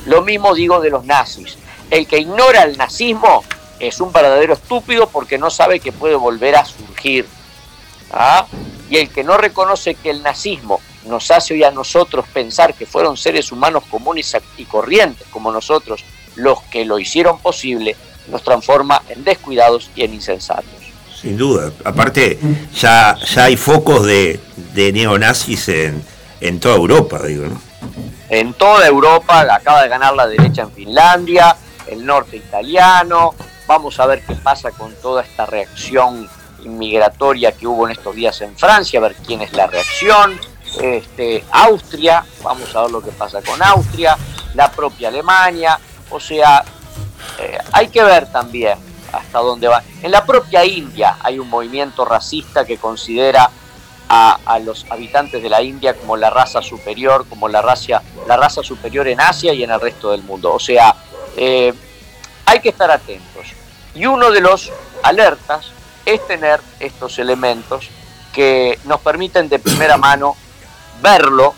Lo 0.06 0.22
mismo 0.24 0.56
digo 0.56 0.80
de 0.80 0.90
los 0.90 1.06
nazis. 1.06 1.58
El 1.90 2.08
que 2.08 2.20
ignora 2.20 2.64
el 2.64 2.78
nazismo 2.78 3.44
es 3.80 4.00
un 4.00 4.12
verdadero 4.12 4.54
estúpido 4.54 5.08
porque 5.08 5.38
no 5.38 5.50
sabe 5.50 5.80
que 5.80 5.92
puede 5.92 6.16
volver 6.16 6.56
a 6.56 6.66
surgir. 6.66 7.28
¿Ah? 8.12 8.48
Y 8.90 8.98
el 8.98 9.10
que 9.10 9.24
no 9.24 9.38
reconoce 9.38 9.96
que 9.96 10.10
el 10.10 10.24
nazismo 10.24 10.82
nos 11.06 11.32
hace 11.32 11.54
hoy 11.54 11.64
a 11.64 11.72
nosotros 11.72 12.26
pensar 12.34 12.74
que 12.74 12.86
fueron 12.86 13.18
seres 13.18 13.52
humanos 13.52 13.84
comunes 13.90 14.36
y 14.58 14.66
corrientes 14.66 15.28
como 15.30 15.52
nosotros 15.52 16.04
los 16.36 16.62
que 16.64 16.86
lo 16.86 17.00
hicieron 17.00 17.40
posible, 17.40 17.96
nos 18.32 18.44
transforma 18.44 19.02
en 19.10 19.24
descuidados 19.24 19.92
y 19.96 20.04
en 20.04 20.14
insensatos. 20.14 20.66
Sin 21.22 21.38
duda. 21.38 21.72
Aparte, 21.84 22.40
ya, 22.74 23.16
ya 23.16 23.44
hay 23.44 23.58
focos 23.58 24.06
de, 24.06 24.40
de 24.74 24.92
neonazis 24.92 25.70
en, 25.70 26.04
en 26.40 26.60
toda 26.60 26.76
Europa, 26.78 27.22
digo, 27.22 27.46
¿no? 27.46 27.72
en 28.32 28.54
toda 28.54 28.88
Europa, 28.88 29.42
acaba 29.54 29.84
de 29.84 29.90
ganar 29.90 30.16
la 30.16 30.26
derecha 30.26 30.62
en 30.62 30.72
Finlandia, 30.72 31.56
el 31.86 32.06
norte 32.06 32.38
italiano, 32.38 33.36
vamos 33.68 34.00
a 34.00 34.06
ver 34.06 34.24
qué 34.26 34.36
pasa 34.36 34.72
con 34.72 34.96
toda 35.02 35.22
esta 35.22 35.46
reacción 35.46 36.30
inmigratoria 36.64 37.52
que 37.52 37.68
hubo 37.68 37.86
en 37.86 37.92
estos 37.92 38.16
días 38.16 38.40
en 38.40 38.56
Francia, 38.56 39.00
a 39.00 39.04
ver 39.04 39.16
quién 39.28 39.42
es 39.42 39.52
la 39.52 39.68
reacción, 39.68 40.40
este, 40.82 41.44
Austria, 41.52 42.24
vamos 42.42 42.74
a 42.74 42.84
ver 42.84 42.92
lo 42.92 43.02
que 43.02 43.12
pasa 43.12 43.42
con 43.42 43.62
Austria, 43.62 44.18
la 44.54 44.72
propia 44.72 45.10
Alemania, 45.10 45.78
o 46.10 46.20
sea, 46.20 46.64
eh, 47.40 47.58
hay 47.72 47.88
que 47.88 48.04
ver 48.04 48.32
también 48.32 48.78
hasta 49.12 49.40
dónde 49.40 49.68
va. 49.68 49.84
En 50.02 50.12
la 50.12 50.26
propia 50.26 50.66
India 50.66 51.18
hay 51.22 51.40
un 51.40 51.50
movimiento 51.50 52.06
racista 52.06 52.66
que 52.66 52.78
considera 52.78 53.50
a, 54.14 54.60
los 54.60 54.86
habitantes 54.90 55.42
de 55.42 55.50
la 55.50 55.62
India 55.62 55.94
como 55.94 56.18
la 56.18 56.30
raza 56.30 56.62
superior, 56.62 57.26
como 57.30 57.48
la 57.48 57.62
raza, 57.62 58.02
la 58.28 58.36
raza 58.36 58.62
superior 58.62 59.08
en 59.08 59.22
Asia 59.22 59.54
y 59.54 59.64
en 59.64 59.72
el 59.72 59.80
resto 59.80 60.12
del 60.12 60.22
mundo. 60.24 60.54
O 60.54 60.60
sea, 60.60 60.94
eh, 61.38 61.74
hay 62.46 62.60
que 62.60 62.70
estar 62.70 62.92
atentos. 62.92 63.48
Y 63.96 64.06
uno 64.06 64.30
de 64.30 64.42
los 64.42 64.70
alertas 65.04 65.72
es 66.06 66.26
tener 66.28 66.60
estos 66.80 67.20
elementos 67.20 67.88
que 68.34 68.80
nos 68.84 69.00
permiten 69.00 69.48
de 69.48 69.60
primera 69.60 69.98
mano 69.98 70.36
verlo, 71.02 71.54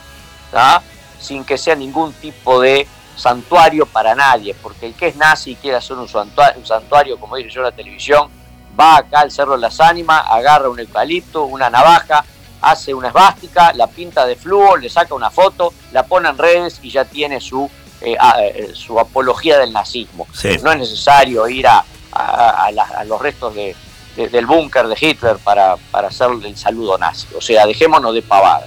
sin 1.20 1.44
que 1.46 1.58
sea 1.58 1.76
ningún 1.76 2.14
tipo 2.14 2.62
de 2.62 2.88
santuario 3.16 3.86
para 3.86 4.16
nadie, 4.16 4.56
porque 4.62 4.88
el 4.88 4.94
que 4.94 5.08
es 5.08 5.16
nazi 5.16 5.52
y 5.52 5.56
quiere 5.56 5.78
hacer 5.78 5.98
un 5.98 6.08
santuario, 6.08 6.60
un 6.60 6.66
santuario, 6.66 7.18
como 7.20 7.36
dije 7.36 7.50
yo 7.50 7.62
en 7.62 7.66
la 7.66 7.72
televisión, 7.72 8.30
va 8.80 8.98
acá 8.98 9.20
al 9.22 9.32
Cerro 9.32 9.54
de 9.54 9.60
las 9.60 9.80
Ánimas, 9.80 10.24
agarra 10.30 10.70
un 10.70 10.80
eucalipto, 10.80 11.44
una 11.46 11.70
navaja, 11.70 12.26
hace 12.62 12.94
una 12.94 13.10
esvástica, 13.10 13.74
la 13.74 13.88
pinta 13.88 14.26
de 14.26 14.36
fluo, 14.36 14.78
le 14.78 14.90
saca 14.90 15.14
una 15.14 15.30
foto, 15.30 15.74
la 15.92 16.04
pone 16.04 16.30
en 16.30 16.38
redes 16.38 16.80
y 16.82 16.90
ya 16.90 17.06
tiene 17.06 17.40
su, 17.42 17.70
eh, 18.02 18.16
a- 18.20 18.42
eh, 18.44 18.72
su 18.74 19.00
apología 19.00 19.60
del 19.60 19.72
nazismo. 19.74 20.28
Sí. 20.34 20.58
No 20.64 20.72
es 20.72 20.80
necesario 20.80 21.48
ir 21.48 21.68
a, 21.68 21.84
a- 22.12 22.66
a 22.66 22.72
la- 22.72 22.84
a 22.98 23.04
los 23.04 23.22
restos 23.22 23.54
de- 23.54 23.76
de- 24.16 24.30
del 24.30 24.46
búnker 24.46 24.88
de 24.88 24.96
Hitler 25.00 25.38
para, 25.38 25.76
para 25.92 26.08
hacer 26.08 26.30
el 26.44 26.56
saludo 26.58 26.98
nazi. 26.98 27.28
O 27.38 27.42
sea, 27.42 27.66
dejémonos 27.66 28.14
de 28.14 28.22
pavar. 28.22 28.64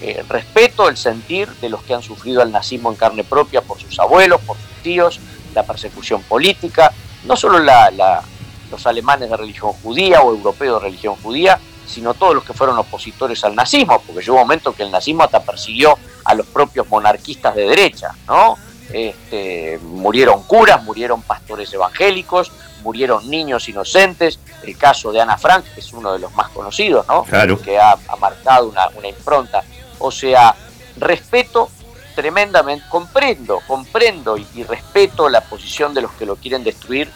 Eh, 0.00 0.22
respeto 0.28 0.88
el 0.88 0.96
sentir 0.96 1.48
de 1.56 1.68
los 1.70 1.82
que 1.82 1.94
han 1.94 2.02
sufrido 2.02 2.42
el 2.42 2.52
nazismo 2.52 2.90
en 2.90 2.96
carne 2.96 3.24
propia 3.24 3.62
por 3.62 3.80
sus 3.80 3.98
abuelos, 3.98 4.40
por 4.42 4.56
sus 4.56 4.82
tíos, 4.82 5.20
la 5.54 5.62
persecución 5.62 6.22
política, 6.22 6.92
no 7.24 7.34
solo 7.34 7.58
la- 7.58 7.90
la- 7.90 8.22
los 8.70 8.86
alemanes 8.86 9.30
de 9.30 9.36
religión 9.36 9.72
judía 9.82 10.20
o 10.20 10.30
europeos 10.34 10.82
de 10.82 10.88
religión 10.88 11.16
judía, 11.22 11.58
sino 11.86 12.12
todos 12.14 12.34
los 12.34 12.44
que 12.44 12.52
fueron 12.52 12.76
opositores 12.78 13.42
al 13.44 13.54
nazismo, 13.54 14.02
porque 14.04 14.20
llegó 14.20 14.34
un 14.34 14.40
momento 14.42 14.74
que 14.74 14.82
el 14.82 14.90
nazismo 14.90 15.22
hasta 15.22 15.40
persiguió 15.40 15.96
a 16.24 16.34
los 16.34 16.46
propios 16.46 16.86
monarquistas 16.88 17.54
de 17.54 17.66
derecha, 17.68 18.10
¿no? 18.26 18.58
Este, 18.92 19.78
murieron 19.82 20.42
curas, 20.44 20.82
murieron 20.82 21.22
pastores 21.22 21.72
evangélicos, 21.72 22.50
murieron 22.82 23.28
niños 23.30 23.68
inocentes, 23.68 24.38
el 24.64 24.76
caso 24.76 25.12
de 25.12 25.20
Ana 25.20 25.36
Frank, 25.38 25.64
que 25.74 25.80
es 25.80 25.92
uno 25.92 26.12
de 26.12 26.18
los 26.18 26.32
más 26.34 26.48
conocidos, 26.50 27.06
¿no? 27.08 27.22
Claro. 27.24 27.60
que 27.62 27.78
ha, 27.78 27.92
ha 27.92 28.16
marcado 28.16 28.68
una, 28.68 28.88
una 28.96 29.08
impronta. 29.08 29.62
O 29.98 30.10
sea, 30.10 30.54
respeto 30.96 31.70
tremendamente, 32.14 32.86
comprendo, 32.88 33.60
comprendo 33.66 34.36
y, 34.38 34.64
respeto 34.64 35.28
la 35.28 35.42
posición 35.42 35.94
de 35.94 36.00
los 36.02 36.12
que 36.12 36.26
lo 36.26 36.36
quieren 36.36 36.64
destruir, 36.64 37.10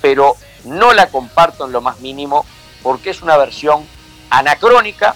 pero 0.00 0.36
no 0.64 0.92
la 0.94 1.08
comparto 1.08 1.66
en 1.66 1.72
lo 1.72 1.80
más 1.80 2.00
mínimo 2.00 2.44
porque 2.82 3.10
es 3.10 3.22
una 3.22 3.36
versión 3.36 3.86
anacrónica, 4.30 5.14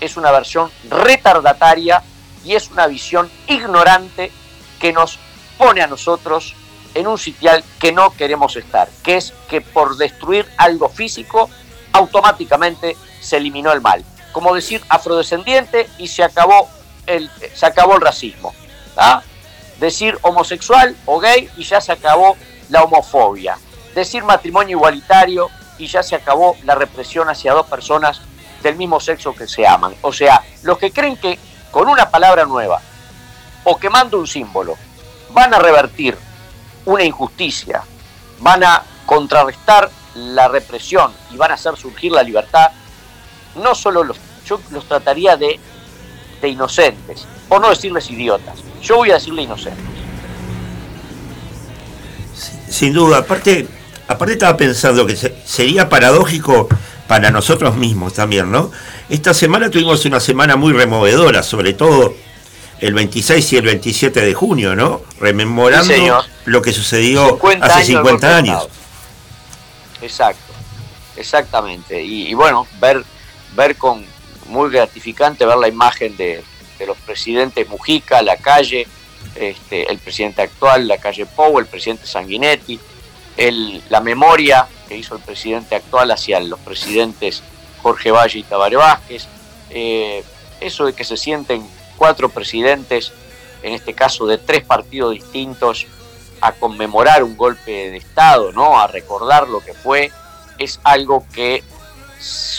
es 0.00 0.16
una 0.16 0.30
versión 0.30 0.70
retardataria 0.90 2.02
y 2.44 2.54
es 2.54 2.70
una 2.70 2.86
visión 2.86 3.30
ignorante 3.46 4.30
que 4.78 4.92
nos 4.92 5.18
pone 5.56 5.80
a 5.80 5.86
nosotros 5.86 6.54
en 6.94 7.06
un 7.06 7.18
sitial 7.18 7.64
que 7.80 7.92
no 7.92 8.10
queremos 8.10 8.54
estar, 8.56 8.88
que 9.02 9.16
es 9.16 9.32
que 9.48 9.60
por 9.60 9.96
destruir 9.96 10.46
algo 10.58 10.88
físico 10.88 11.48
automáticamente 11.92 12.96
se 13.20 13.38
eliminó 13.38 13.72
el 13.72 13.80
mal. 13.80 14.04
Como 14.34 14.54
decir 14.54 14.82
afrodescendiente 14.90 15.88
y 15.96 16.08
se 16.08 16.22
acabó 16.22 16.68
el, 17.06 17.30
se 17.54 17.64
acabó 17.64 17.94
el 17.94 18.02
racismo. 18.02 18.52
Decir 19.80 20.18
homosexual 20.20 20.94
o 21.06 21.18
gay 21.20 21.48
y 21.56 21.64
ya 21.64 21.80
se 21.80 21.92
acabó 21.92 22.36
la 22.68 22.82
homofobia. 22.82 23.56
Decir 23.94 24.24
matrimonio 24.24 24.76
igualitario 24.76 25.48
y 25.78 25.86
ya 25.86 26.02
se 26.02 26.16
acabó 26.16 26.56
la 26.64 26.74
represión 26.74 27.30
hacia 27.30 27.54
dos 27.54 27.66
personas 27.66 28.20
del 28.62 28.76
mismo 28.76 29.00
sexo 29.00 29.34
que 29.34 29.46
se 29.46 29.66
aman. 29.66 29.94
O 30.02 30.12
sea, 30.12 30.42
los 30.62 30.78
que 30.78 30.90
creen 30.90 31.16
que 31.16 31.38
con 31.70 31.88
una 31.88 32.10
palabra 32.10 32.44
nueva 32.44 32.80
o 33.64 33.76
quemando 33.78 34.18
un 34.18 34.26
símbolo 34.26 34.76
van 35.30 35.54
a 35.54 35.58
revertir 35.58 36.18
una 36.84 37.04
injusticia, 37.04 37.82
van 38.40 38.64
a 38.64 38.82
contrarrestar 39.06 39.90
la 40.14 40.48
represión 40.48 41.12
y 41.30 41.36
van 41.36 41.50
a 41.50 41.54
hacer 41.54 41.76
surgir 41.76 42.12
la 42.12 42.22
libertad, 42.22 42.70
no 43.56 43.74
solo 43.74 44.04
los, 44.04 44.16
yo 44.46 44.60
los 44.70 44.86
trataría 44.86 45.36
de, 45.36 45.58
de 46.40 46.48
inocentes, 46.48 47.26
por 47.48 47.60
no 47.60 47.70
decirles 47.70 48.10
idiotas, 48.10 48.58
yo 48.82 48.96
voy 48.96 49.10
a 49.10 49.14
decirle 49.14 49.42
inocentes. 49.42 49.84
Sin 52.68 52.92
duda, 52.92 53.18
aparte, 53.18 53.68
aparte 54.08 54.32
estaba 54.34 54.56
pensando 54.56 55.06
que 55.06 55.16
se- 55.16 55.34
sería 55.44 55.88
paradójico 55.88 56.68
para 57.06 57.30
nosotros 57.30 57.76
mismos 57.76 58.14
también, 58.14 58.50
¿no? 58.50 58.70
Esta 59.08 59.34
semana 59.34 59.70
tuvimos 59.70 60.04
una 60.06 60.18
semana 60.20 60.56
muy 60.56 60.72
removedora, 60.72 61.42
sobre 61.42 61.74
todo 61.74 62.14
el 62.80 62.94
26 62.94 63.52
y 63.52 63.56
el 63.58 63.64
27 63.66 64.20
de 64.22 64.34
junio, 64.34 64.74
¿no? 64.74 65.02
Rememorando 65.20 65.94
Sí, 65.94 66.08
lo 66.46 66.62
que 66.62 66.72
sucedió 66.72 67.26
50 67.28 67.66
hace 67.66 67.74
años 67.74 67.86
del 67.86 67.96
50 67.96 68.10
golpe 68.10 68.26
de 68.26 68.34
años. 68.34 68.68
Exacto, 70.02 70.52
exactamente. 71.16 72.02
Y, 72.02 72.28
y 72.28 72.34
bueno, 72.34 72.66
ver, 72.80 73.04
ver 73.54 73.76
con 73.76 74.04
muy 74.46 74.70
gratificante 74.70 75.46
ver 75.46 75.56
la 75.56 75.68
imagen 75.68 76.16
de, 76.16 76.42
los 76.86 76.98
presidentes 76.98 77.66
Mujica, 77.68 78.20
la 78.20 78.36
calle, 78.36 78.86
este, 79.36 79.90
el 79.90 79.98
presidente 79.98 80.42
actual, 80.42 80.86
la 80.86 80.98
calle 80.98 81.24
Pou, 81.24 81.58
el 81.58 81.66
presidente 81.66 82.06
Sanguinetti, 82.06 82.78
la 83.88 84.00
memoria 84.00 84.66
que 84.86 84.96
hizo 84.96 85.16
el 85.16 85.22
presidente 85.22 85.74
actual 85.74 86.10
hacia 86.10 86.40
los 86.40 86.60
presidentes 86.60 87.42
Jorge 87.82 88.10
Valle 88.10 88.38
y 88.40 88.42
Tabaré 88.42 88.76
Vázquez, 88.76 89.26
eh, 89.70 90.22
eso 90.60 90.86
de 90.86 90.92
que 90.92 91.04
se 91.04 91.16
sienten 91.16 91.66
cuatro 91.96 92.28
presidentes, 92.28 93.12
en 93.62 93.72
este 93.72 93.94
caso 93.94 94.26
de 94.26 94.38
tres 94.38 94.62
partidos 94.62 95.12
distintos, 95.12 95.86
a 96.40 96.52
conmemorar 96.52 97.24
un 97.24 97.36
golpe 97.36 97.90
de 97.90 97.96
Estado, 97.96 98.52
¿no? 98.52 98.78
A 98.78 98.86
recordar 98.86 99.48
lo 99.48 99.60
que 99.60 99.72
fue, 99.72 100.12
es 100.58 100.80
algo 100.84 101.24
que 101.32 101.62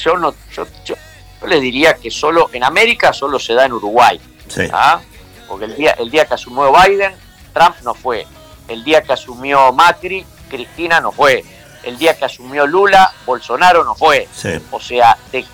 yo 0.03 0.17
no, 0.17 0.33
yo, 0.53 0.65
yo- 0.85 0.95
yo 1.41 1.47
les 1.47 1.61
diría 1.61 1.95
que 1.95 2.09
solo 2.09 2.49
en 2.53 2.63
América 2.63 3.13
solo 3.13 3.37
se 3.39 3.53
da 3.53 3.65
en 3.65 3.73
Uruguay, 3.73 4.19
Sí. 4.47 4.67
¿ah? 4.73 4.99
Porque 5.47 5.65
el 5.65 5.75
día, 5.75 5.91
el 5.99 6.09
día 6.09 6.25
que 6.25 6.33
asumió 6.33 6.71
Biden, 6.73 7.13
Trump 7.53 7.75
no 7.83 7.93
fue. 7.93 8.25
El 8.67 8.83
día 8.83 9.03
que 9.03 9.13
asumió 9.13 9.71
Macri, 9.73 10.25
Cristina 10.49 10.99
no 10.99 11.11
fue. 11.11 11.43
El 11.83 11.97
día 11.99 12.17
que 12.17 12.25
asumió 12.25 12.65
Lula, 12.65 13.11
Bolsonaro 13.25 13.83
no 13.83 13.93
fue. 13.93 14.27
Sí. 14.35 14.49
O 14.71 14.79
sea, 14.79 15.15
de, 15.31 15.45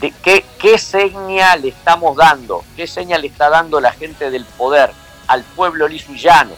de 0.00 0.12
qué, 0.22 0.44
qué 0.60 0.78
señal 0.78 1.62
le 1.62 1.68
estamos 1.70 2.16
dando, 2.16 2.64
qué 2.76 2.86
señal 2.86 3.22
le 3.22 3.28
está 3.28 3.48
dando 3.50 3.80
la 3.80 3.90
gente 3.92 4.30
del 4.30 4.44
poder 4.44 4.92
al 5.26 5.42
pueblo 5.42 5.88
liso 5.88 6.12
y 6.12 6.18
llano, 6.20 6.52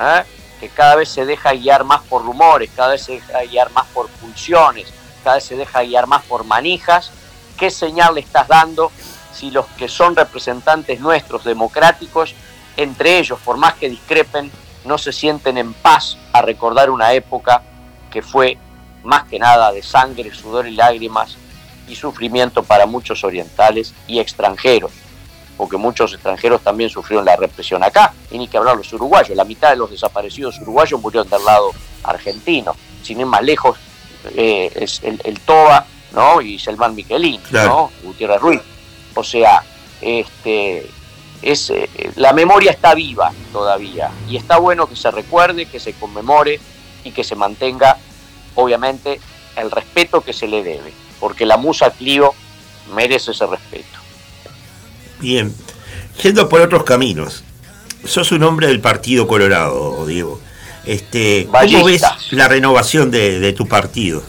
¿eh? 0.00 0.22
que 0.60 0.68
cada 0.70 0.94
vez 0.96 1.08
se 1.10 1.26
deja 1.26 1.52
guiar 1.52 1.84
más 1.84 2.00
por 2.02 2.24
rumores, 2.24 2.70
cada 2.74 2.92
vez 2.92 3.02
se 3.02 3.12
deja 3.12 3.40
guiar 3.44 3.70
más 3.72 3.86
por 3.88 4.08
pulsiones, 4.08 4.86
cada 5.22 5.36
vez 5.36 5.44
se 5.44 5.56
deja 5.56 5.82
guiar 5.82 6.06
más 6.06 6.22
por 6.24 6.44
manijas, 6.44 7.10
qué 7.56 7.70
señal 7.70 8.14
le 8.14 8.20
estás 8.20 8.48
dando 8.48 8.90
si 9.32 9.50
los 9.50 9.66
que 9.78 9.88
son 9.88 10.14
representantes 10.14 11.00
nuestros 11.00 11.44
democráticos, 11.44 12.34
entre 12.76 13.18
ellos, 13.18 13.38
por 13.44 13.56
más 13.56 13.74
que 13.74 13.88
discrepen, 13.88 14.50
no 14.84 14.98
se 14.98 15.12
sienten 15.12 15.58
en 15.58 15.72
paz 15.72 16.16
a 16.32 16.42
recordar 16.42 16.90
una 16.90 17.12
época 17.12 17.62
que 18.10 18.22
fue 18.22 18.58
más 19.02 19.24
que 19.24 19.38
nada 19.38 19.72
de 19.72 19.82
sangre, 19.82 20.32
sudor 20.34 20.66
y 20.66 20.72
lágrimas 20.72 21.36
y 21.88 21.94
sufrimiento 21.94 22.62
para 22.62 22.86
muchos 22.86 23.24
orientales 23.24 23.94
y 24.06 24.20
extranjeros, 24.20 24.92
porque 25.56 25.76
muchos 25.76 26.12
extranjeros 26.12 26.62
también 26.62 26.90
sufrieron 26.90 27.24
la 27.24 27.36
represión 27.36 27.82
acá, 27.82 28.12
y 28.30 28.38
ni 28.38 28.48
que 28.48 28.56
hablar 28.56 28.76
los 28.76 28.92
uruguayos, 28.92 29.36
la 29.36 29.44
mitad 29.44 29.70
de 29.70 29.76
los 29.76 29.90
desaparecidos 29.90 30.58
uruguayos 30.60 31.00
murieron 31.00 31.28
del 31.28 31.44
lado 31.44 31.70
argentino, 32.04 32.76
sin 33.02 33.20
ir 33.20 33.26
más 33.26 33.42
lejos, 33.42 33.78
eh, 34.36 34.70
es 34.74 35.00
el, 35.02 35.20
el 35.24 35.38
Toba 35.40 35.86
¿no? 36.12 36.40
y 36.40 36.58
Selman 36.58 36.94
Miquelín, 36.94 37.40
Claro. 37.48 37.90
¿no? 38.02 38.08
Gutiérrez 38.08 38.40
Ruiz. 38.40 38.60
O 39.14 39.24
sea, 39.24 39.62
este, 40.00 40.86
es, 41.42 41.70
eh, 41.70 41.88
la 42.16 42.32
memoria 42.32 42.70
está 42.70 42.94
viva 42.94 43.32
todavía 43.52 44.10
y 44.28 44.36
está 44.36 44.58
bueno 44.58 44.86
que 44.86 44.96
se 44.96 45.10
recuerde, 45.10 45.66
que 45.66 45.80
se 45.80 45.92
conmemore 45.92 46.60
y 47.04 47.10
que 47.10 47.24
se 47.24 47.34
mantenga, 47.34 47.98
obviamente, 48.54 49.20
el 49.56 49.70
respeto 49.70 50.22
que 50.22 50.32
se 50.32 50.46
le 50.48 50.62
debe, 50.62 50.92
porque 51.20 51.44
la 51.44 51.56
musa 51.56 51.90
Clio 51.90 52.32
merece 52.94 53.32
ese 53.32 53.46
respeto. 53.46 53.98
Bien. 55.20 55.54
Yendo 56.22 56.48
por 56.48 56.60
otros 56.60 56.84
caminos. 56.84 57.42
Sos 58.04 58.32
un 58.32 58.42
hombre 58.42 58.66
del 58.66 58.80
Partido 58.80 59.26
Colorado, 59.28 60.04
Diego. 60.06 60.40
Este, 60.84 61.46
¿Cómo 61.46 61.84
ves 61.84 62.02
la 62.30 62.48
renovación 62.48 63.10
de, 63.10 63.38
de 63.40 63.52
tu 63.52 63.66
partido? 63.68 64.22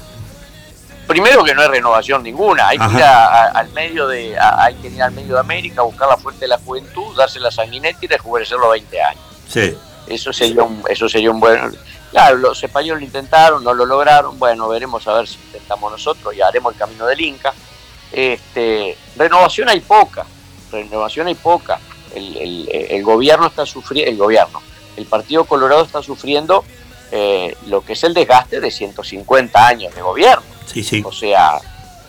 Primero 1.07 1.43
que 1.43 1.53
no 1.53 1.61
hay 1.63 1.67
renovación 1.67 2.23
ninguna, 2.23 2.69
hay 2.69 2.77
que 2.77 2.85
ir 2.95 3.03
a- 3.03 3.25
a- 3.27 3.47
al 3.59 3.69
medio 3.73 4.07
de, 4.07 4.37
a- 4.37 4.63
hay 4.63 4.75
que 4.75 4.87
ir 4.87 5.01
al 5.03 5.11
medio 5.11 5.33
de 5.33 5.39
América, 5.41 5.81
buscar 5.81 6.07
la 6.07 6.17
fuente 6.17 6.41
de 6.41 6.47
la 6.49 6.57
juventud, 6.59 7.15
darse 7.17 7.39
la 7.39 7.51
sanguinetti 7.51 8.05
y 8.05 8.07
rejuvenecerlo 8.07 8.67
a 8.67 8.71
20 8.71 9.01
años. 9.01 9.21
Sí. 9.49 9.75
Eso 10.07 10.31
sería 10.31 10.63
un, 10.63 10.81
eso 10.89 11.09
sería 11.09 11.29
un 11.31 11.39
buen. 11.39 11.75
Claro, 12.11 12.37
los 12.37 12.63
españoles 12.63 13.01
lo 13.01 13.05
intentaron, 13.05 13.63
no 13.63 13.73
lo 13.73 13.85
lograron. 13.85 14.37
Bueno, 14.39 14.67
veremos 14.69 15.05
a 15.07 15.13
ver 15.13 15.27
si 15.27 15.35
intentamos 15.47 15.91
nosotros 15.91 16.33
y 16.35 16.41
haremos 16.41 16.73
el 16.73 16.79
camino 16.79 17.05
del 17.05 17.19
Inca. 17.19 17.53
Este, 18.11 18.95
renovación 19.17 19.69
hay 19.69 19.79
poca, 19.81 20.25
renovación 20.71 21.27
hay 21.27 21.35
poca. 21.35 21.79
El, 22.15 22.37
el- 22.37 22.69
el 22.91 23.03
gobierno 23.03 23.47
está 23.47 23.65
sufriendo, 23.65 24.11
el 24.11 24.17
gobierno, 24.17 24.61
el 24.97 25.05
Partido 25.05 25.45
Colorado 25.45 25.83
está 25.83 26.01
sufriendo 26.01 26.63
eh, 27.11 27.55
lo 27.67 27.81
que 27.81 27.93
es 27.93 28.03
el 28.03 28.13
desgaste 28.13 28.59
de 28.59 28.71
150 28.71 29.67
años 29.67 29.93
de 29.93 30.01
gobierno. 30.01 30.43
Sí, 30.65 30.83
sí. 30.83 31.03
O 31.05 31.11
sea, 31.11 31.59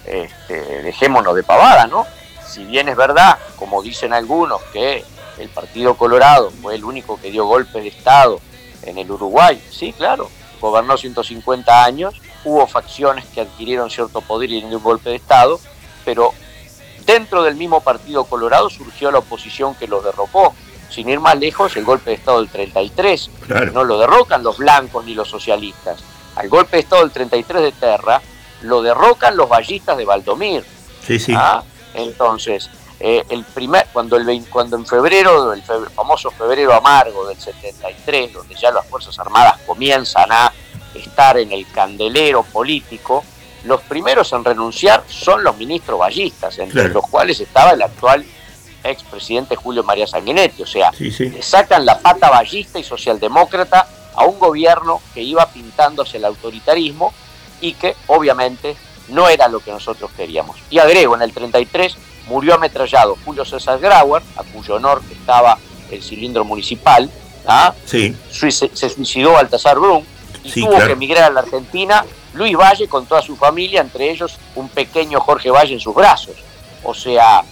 este, 0.05 0.83
dejémonos 0.83 1.35
de 1.35 1.43
pavada, 1.43 1.87
¿no? 1.87 2.07
Si 2.47 2.65
bien 2.65 2.89
es 2.89 2.97
verdad, 2.97 3.39
como 3.57 3.83
dicen 3.83 4.13
algunos, 4.13 4.63
que 4.73 5.05
el 5.39 5.49
Partido 5.49 5.97
Colorado 5.97 6.51
fue 6.51 6.75
el 6.77 6.85
único 6.85 7.21
que 7.21 7.31
dio 7.31 7.47
golpe 7.47 7.81
de 7.81 7.89
Estado 7.89 8.41
en 8.83 8.99
el 8.99 9.11
Uruguay, 9.11 9.61
sí, 9.71 9.93
claro, 9.93 10.31
gobernó 10.61 10.97
150 10.97 11.85
años, 11.85 12.15
hubo 12.45 12.67
facciones 12.67 13.25
que 13.27 13.41
adquirieron 13.41 13.91
cierto 13.91 14.21
poder 14.21 14.51
y 14.51 14.63
un 14.63 14.83
golpe 14.83 15.11
de 15.11 15.17
Estado, 15.17 15.59
pero 16.05 16.33
dentro 17.05 17.43
del 17.43 17.57
mismo 17.57 17.81
Partido 17.81 18.25
Colorado 18.25 18.71
surgió 18.71 19.11
la 19.11 19.19
oposición 19.19 19.75
que 19.75 19.89
los 19.89 20.05
derrocó. 20.05 20.55
Sin 20.95 21.09
ir 21.09 21.19
más 21.19 21.37
lejos, 21.39 21.77
el 21.77 21.85
golpe 21.85 22.11
de 22.11 22.17
Estado 22.17 22.39
del 22.39 22.49
33, 22.49 23.31
Claro. 23.47 23.73
no 23.73 23.83
lo 23.85 23.99
derrocan 23.99 24.43
los 24.45 24.59
blancos 24.59 25.05
ni 25.05 25.15
los 25.15 25.29
socialistas. 25.29 25.99
Al 26.37 26.49
golpe 26.49 26.77
de 26.77 26.83
Estado 26.83 27.03
del 27.03 27.11
33 27.11 27.63
de 27.63 27.73
Terra 27.73 28.21
lo 28.63 28.81
derrocan 28.81 29.37
los 29.37 29.49
ballistas 29.49 29.97
de 29.97 30.05
Valdomir. 30.05 30.65
Sí, 31.05 31.19
sí. 31.19 31.35
¿ah? 31.37 31.63
Entonces, 31.95 32.71
eh, 33.01 33.25
el 33.29 33.45
primer, 33.45 33.87
cuando, 33.93 34.17
el, 34.17 34.45
cuando 34.51 34.77
en 34.77 34.87
febrero, 34.87 35.53
el 35.53 35.63
fe- 35.63 35.91
famoso 35.95 36.31
febrero 36.31 36.73
amargo 36.73 37.27
del 37.27 37.39
73, 37.39 38.33
donde 38.33 38.55
ya 38.55 38.71
las 38.71 38.87
Fuerzas 38.87 39.19
Armadas 39.19 39.61
comienzan 39.67 40.31
a 40.31 40.53
estar 40.95 41.37
en 41.39 41.51
el 41.53 41.67
candelero 41.73 42.45
político, 42.45 43.25
los 43.65 43.81
primeros 43.83 44.33
en 44.33 44.45
renunciar 44.45 45.03
son 45.09 45.43
los 45.43 45.57
ministros 45.57 45.99
ballistas, 45.99 46.59
entre 46.59 46.83
Claro. 46.83 46.95
los 46.95 47.11
cuales 47.11 47.41
estaba 47.41 47.73
el 47.73 47.83
actual 47.83 48.25
expresidente 48.91 49.57
Julio 49.57 49.83
María 49.85 50.07
Sanguinetti. 50.07 50.63
O 50.63 50.67
sea, 50.67 50.93
Sí, 50.93 51.11
sí. 51.11 51.29
le 51.31 51.43
sacan 51.43 51.85
la 51.87 51.99
pata 51.99 52.31
ballista 52.31 52.79
y 52.79 52.85
socialdemócrata 52.85 53.87
a 54.15 54.25
un 54.25 54.39
gobierno 54.39 55.01
que 55.13 55.23
iba 55.23 55.47
pintándose 55.47 56.19
el 56.19 56.25
autoritarismo 56.25 57.13
y 57.61 57.73
que 57.75 57.97
obviamente 58.07 58.77
no 59.09 59.29
era 59.29 59.49
lo 59.49 59.61
que 59.61 59.71
nosotros 59.71 60.11
queríamos. 60.17 60.57
Y 60.71 60.79
agrego, 60.79 61.15
en 61.15 61.23
el 61.23 61.33
33 61.33 61.97
murió 62.29 62.55
ametrallado 62.55 63.17
Julio 63.25 63.45
César 63.45 63.79
Grauer, 63.79 64.23
a 64.37 64.43
cuyo 64.45 64.77
honor 64.77 65.03
estaba 65.11 65.59
el 65.91 66.03
cilindro 66.03 66.45
municipal, 66.45 67.11
¿ah? 67.47 67.75
Sí, 67.85 68.17
se, 68.31 68.51
se 68.51 68.89
suicidó 68.89 69.33
Baltasar 69.33 69.79
Brum 69.79 70.05
y 70.43 70.51
Sí, 70.51 70.61
tuvo 70.61 70.71
claro. 70.71 70.87
que 70.87 70.93
emigrar 70.93 71.25
a 71.25 71.31
la 71.31 71.41
Argentina 71.41 72.05
Luis 72.35 72.57
Valle 72.57 72.89
con 72.89 73.07
toda 73.07 73.21
su 73.23 73.37
familia, 73.37 73.81
entre 73.81 74.11
ellos 74.11 74.37
un 74.55 74.69
pequeño 74.69 75.21
Jorge 75.21 75.51
Valle 75.51 75.75
en 75.75 75.81
sus 75.81 75.95
brazos. 75.95 76.35
O 76.83 76.95
sea, 76.95 77.43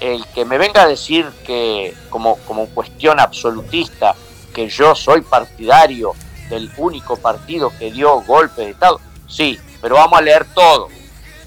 el 0.00 0.24
que 0.28 0.44
me 0.44 0.58
venga 0.58 0.82
a 0.82 0.86
decir 0.86 1.26
que, 1.44 1.94
como, 2.10 2.36
como 2.46 2.66
cuestión 2.68 3.20
absolutista, 3.20 4.14
que 4.54 4.68
yo 4.68 4.94
soy 4.94 5.22
partidario 5.22 6.14
del 6.50 6.70
único 6.76 7.16
partido 7.16 7.72
que 7.78 7.90
dio 7.90 8.20
golpe 8.22 8.62
de 8.62 8.70
Estado, 8.70 9.00
sí, 9.26 9.58
pero 9.80 9.96
vamos 9.96 10.18
a 10.18 10.22
leer 10.22 10.46
todo, 10.54 10.88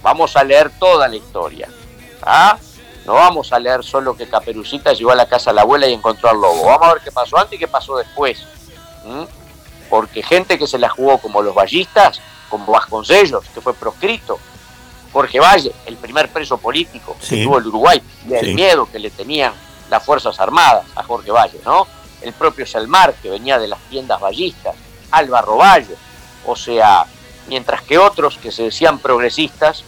vamos 0.02 0.36
a 0.36 0.44
leer 0.44 0.72
toda 0.80 1.08
la 1.08 1.16
historia. 1.16 1.70
¿ah? 2.22 2.58
No 3.06 3.14
vamos 3.14 3.52
a 3.52 3.60
leer 3.60 3.84
solo 3.84 4.16
que 4.16 4.28
Caperucita 4.28 4.94
llegó 4.94 5.12
a 5.12 5.16
la 5.16 5.28
casa 5.28 5.50
de 5.50 5.56
la 5.56 5.62
abuela 5.62 5.88
y 5.88 5.94
encontró 5.94 6.30
al 6.30 6.40
lobo. 6.40 6.66
Vamos 6.66 6.88
a 6.88 6.94
ver 6.94 7.04
qué 7.04 7.12
pasó 7.12 7.38
antes 7.38 7.54
y 7.54 7.60
qué 7.60 7.68
pasó 7.68 7.98
después. 7.98 8.46
Porque 9.90 10.22
gente 10.22 10.60
que 10.60 10.68
se 10.68 10.78
la 10.78 10.90
jugó 10.90 11.18
como 11.18 11.42
los 11.42 11.56
ballistas, 11.56 12.22
como 12.50 12.72
Vasconcellos, 12.72 13.44
que 13.54 13.62
fue 13.62 13.74
proscrito, 13.74 14.40
Jorge 15.12 15.40
Valle, 15.40 15.72
el 15.86 15.98
primer 15.98 16.30
preso 16.30 16.58
político 16.58 17.16
Sí. 17.20 17.38
que 17.38 17.44
tuvo 17.44 17.58
el 17.58 17.68
Uruguay, 17.68 18.02
y 18.30 18.34
el 18.34 18.46
Sí. 18.48 18.54
miedo 18.54 18.88
que 18.92 19.00
le 19.00 19.10
tenían 19.10 19.54
las 19.90 20.04
Fuerzas 20.06 20.40
Armadas 20.40 20.86
a 20.96 21.04
Jorge 21.04 21.32
Valle, 21.32 21.60
¿no? 21.66 21.86
El 22.22 22.34
propio 22.34 22.66
Selmar, 22.66 23.14
que 23.16 23.30
venía 23.30 23.60
de 23.60 23.68
las 23.68 23.80
tiendas 23.90 24.20
ballistas, 24.22 24.76
Álvaro 25.12 25.58
Valle, 25.58 25.96
o 26.46 26.56
sea, 26.56 27.06
mientras 27.48 27.82
que 27.82 27.98
otros 27.98 28.38
que 28.38 28.52
se 28.52 28.64
decían 28.64 29.00
progresistas, 29.00 29.84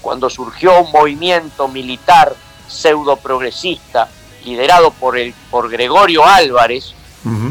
cuando 0.00 0.30
surgió 0.30 0.80
un 0.80 0.92
movimiento 0.92 1.66
militar 1.66 2.34
pseudo 2.68 3.16
progresista 3.16 4.08
liderado 4.44 4.92
por, 4.92 5.18
el, 5.18 5.34
por 5.50 5.68
Gregorio 5.70 6.24
Álvarez, 6.24 6.94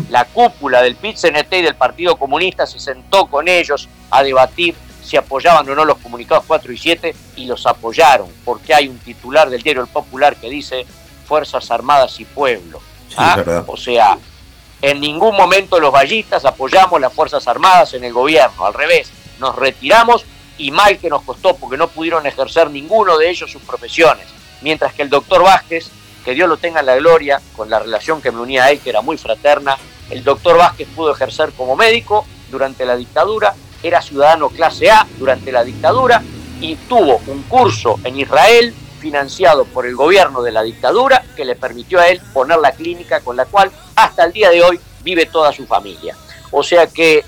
la 0.10 0.26
cúpula 0.26 0.82
del 0.82 0.96
PIT-CNT 0.96 1.54
y 1.60 1.62
del 1.62 1.76
Partido 1.76 2.16
Comunista 2.16 2.66
se 2.66 2.80
sentó 2.80 3.28
con 3.28 3.48
ellos 3.48 3.88
a 4.10 4.24
debatir 4.24 4.74
si 5.08 5.16
apoyaban 5.16 5.68
o 5.70 5.74
no 5.76 5.86
los 5.86 5.98
comunicados 6.00 6.44
4 6.46 6.74
y 6.74 6.78
7 6.78 7.16
y 7.38 7.46
los 7.46 7.66
apoyaron, 7.66 8.28
porque 8.44 8.74
hay 8.74 8.90
un 8.90 9.00
titular 9.00 9.50
del 9.50 9.62
diario 9.62 9.82
El 9.82 9.88
Popular 9.88 10.36
que 10.36 10.50
dice 10.50 10.86
Fuerzas 11.26 11.72
Armadas 11.72 12.20
y 12.20 12.26
Pueblo. 12.26 12.82
Sí, 13.08 13.16
¿Ah? 13.18 13.64
O 13.66 13.78
sea, 13.78 14.18
en 14.82 15.00
ningún 15.00 15.36
momento 15.38 15.80
los 15.80 15.94
ballistas 15.94 16.44
apoyamos 16.44 17.00
las 17.00 17.14
Fuerzas 17.14 17.48
Armadas 17.48 17.94
en 17.94 18.04
el 18.04 18.12
gobierno, 18.12 18.66
al 18.66 18.74
revés, 18.74 19.10
nos 19.40 19.56
retiramos 19.56 20.26
y 20.58 20.72
mal 20.72 20.98
que 20.98 21.10
nos 21.10 21.22
costó 21.22 21.56
porque 21.56 21.78
no 21.78 21.88
pudieron 21.88 22.26
ejercer 22.26 22.70
ninguno 22.70 23.18
de 23.18 23.30
ellos 23.30 23.50
sus 23.50 23.62
profesiones. 23.62 24.26
Mientras 24.62 24.94
que 24.94 25.04
el 25.04 25.10
doctor 25.10 25.42
Vázquez, 25.42 25.90
que 26.26 26.34
Dios 26.34 26.50
lo 26.50 26.58
tenga 26.58 26.82
en 26.82 26.88
la 26.88 26.96
gloria, 26.96 27.40
con 27.56 27.70
la 27.70 27.80
relación 27.80 28.22
que 28.22 28.32
me 28.32 28.42
unía 28.42 28.66
a 28.66 28.72
él, 28.72 28.82
que 28.82 28.90
era 28.90 29.02
muy 29.02 29.18
fraterna, 29.18 29.78
el 30.10 30.24
doctor 30.24 30.58
Vázquez 30.58 30.90
pudo 30.94 31.14
ejercer 31.14 31.54
como 31.54 31.78
médico 31.78 32.26
durante 32.50 32.86
la 32.86 32.98
dictadura, 32.98 33.56
era 33.84 34.02
ciudadano 34.02 34.50
clase 34.50 34.90
A 34.90 35.06
durante 35.18 35.52
la 35.52 35.64
dictadura 35.64 36.22
y 36.60 36.76
tuvo 36.76 37.22
un 37.28 37.44
curso 37.44 38.00
en 38.04 38.20
Israel 38.20 38.74
financiado 39.00 39.66
por 39.66 39.86
el 39.86 39.96
gobierno 39.96 40.42
de 40.42 40.52
la 40.52 40.64
dictadura 40.64 41.24
que 41.36 41.46
le 41.46 41.56
permitió 41.56 42.00
a 42.00 42.08
él 42.08 42.22
poner 42.34 42.58
la 42.58 42.72
clínica 42.72 43.22
con 43.22 43.36
la 43.36 43.46
cual 43.46 43.72
hasta 43.96 44.26
el 44.26 44.34
día 44.34 44.50
de 44.50 44.64
hoy 44.64 44.80
vive 45.04 45.28
toda 45.28 45.54
su 45.54 45.66
familia. 45.66 46.16
O 46.52 46.64
sea 46.64 46.88
que 46.88 47.24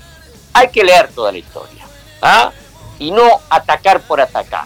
hay 0.52 0.68
que 0.68 0.84
leer 0.84 1.08
toda 1.14 1.32
la 1.32 1.38
historia 1.38 1.86
¿ah? 2.22 2.52
y 2.98 3.10
no 3.10 3.40
atacar 3.48 4.00
por 4.00 4.20
atacar. 4.20 4.64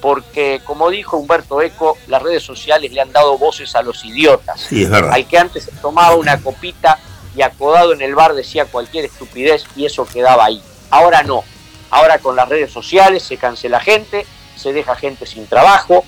Porque, 0.00 0.60
como 0.64 0.90
dijo 0.90 1.16
Humberto 1.16 1.62
Eco, 1.62 1.96
las 2.08 2.20
redes 2.20 2.42
sociales 2.42 2.90
le 2.90 3.00
han 3.00 3.12
dado 3.12 3.38
voces 3.38 3.76
a 3.76 3.82
los 3.82 4.04
idiotas. 4.04 4.60
Sí, 4.60 4.82
es 4.82 4.90
verdad. 4.90 5.12
Al 5.12 5.26
que 5.28 5.38
antes 5.38 5.70
tomaba 5.80 6.16
una 6.16 6.42
copita 6.42 6.98
y 7.36 7.42
acodado 7.42 7.92
en 7.92 8.02
el 8.02 8.16
bar 8.16 8.34
decía 8.34 8.64
cualquier 8.64 9.04
estupidez 9.04 9.64
y 9.76 9.86
eso 9.86 10.04
quedaba 10.04 10.46
ahí. 10.46 10.60
Ahora 10.92 11.22
no. 11.22 11.42
Ahora 11.90 12.18
con 12.18 12.36
las 12.36 12.50
redes 12.50 12.70
sociales 12.70 13.22
se 13.22 13.38
cancela 13.38 13.80
gente, 13.80 14.26
se 14.56 14.74
deja 14.74 14.94
gente 14.94 15.24
sin 15.24 15.46
trabajo, 15.46 16.04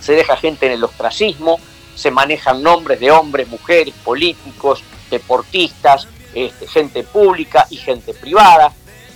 se 0.00 0.12
deja 0.14 0.36
gente 0.36 0.66
en 0.66 0.72
el 0.72 0.82
ostracismo, 0.82 1.60
se 1.94 2.10
manejan 2.10 2.60
nombres 2.60 2.98
de 2.98 3.12
hombres, 3.12 3.46
mujeres, 3.46 3.94
políticos, 4.04 4.82
deportistas, 5.08 6.08
este, 6.34 6.66
gente 6.66 7.04
pública 7.04 7.68
y 7.70 7.76
gente 7.76 8.12
privada, 8.12 8.72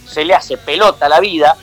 se 0.06 0.24
le 0.24 0.34
hace 0.34 0.56
pelota 0.56 1.08
la 1.08 1.18
vida 1.18 1.56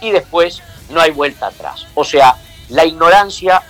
y 0.00 0.12
después 0.12 0.62
no 0.88 1.00
hay 1.00 1.10
vuelta 1.10 1.48
atrás. 1.48 1.88
O 1.96 2.04
sea, 2.04 2.36
la 2.68 2.84
ignorancia 2.84 3.62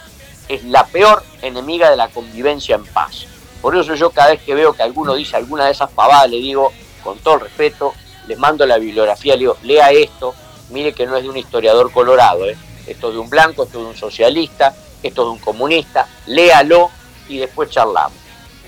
es 0.46 0.62
la 0.64 0.84
peor 0.84 1.24
enemiga 1.40 1.88
de 1.88 1.96
la 1.96 2.08
convivencia 2.08 2.76
en 2.76 2.84
paz. 2.84 3.26
Por 3.62 3.74
eso 3.76 3.94
yo 3.94 4.10
cada 4.10 4.32
vez 4.32 4.42
que 4.42 4.54
veo 4.54 4.74
que 4.74 4.82
alguno 4.82 5.14
dice 5.14 5.36
alguna 5.36 5.64
de 5.64 5.72
esas 5.72 5.90
pavadas, 5.90 6.28
le 6.28 6.36
digo, 6.36 6.70
con 7.02 7.18
todo 7.18 7.36
el 7.36 7.40
respeto, 7.40 7.94
les 8.26 8.38
mando 8.38 8.66
la 8.66 8.78
bibliografía, 8.78 9.34
le 9.34 9.40
digo, 9.40 9.56
lea 9.62 9.90
esto, 9.90 10.34
mire 10.70 10.92
que 10.92 11.06
no 11.06 11.16
es 11.16 11.22
de 11.22 11.28
un 11.28 11.36
historiador 11.36 11.92
colorado, 11.92 12.48
¿eh? 12.48 12.56
esto 12.86 13.08
es 13.08 13.14
de 13.14 13.20
un 13.20 13.30
blanco, 13.30 13.64
esto 13.64 13.78
es 13.78 13.84
de 13.84 13.90
un 13.90 13.96
socialista, 13.96 14.74
esto 15.02 15.22
es 15.22 15.26
de 15.26 15.32
un 15.32 15.38
comunista, 15.38 16.06
léalo 16.26 16.90
y 17.28 17.38
después 17.38 17.70
charlamos. 17.70 18.18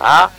¿ah? 0.01 0.31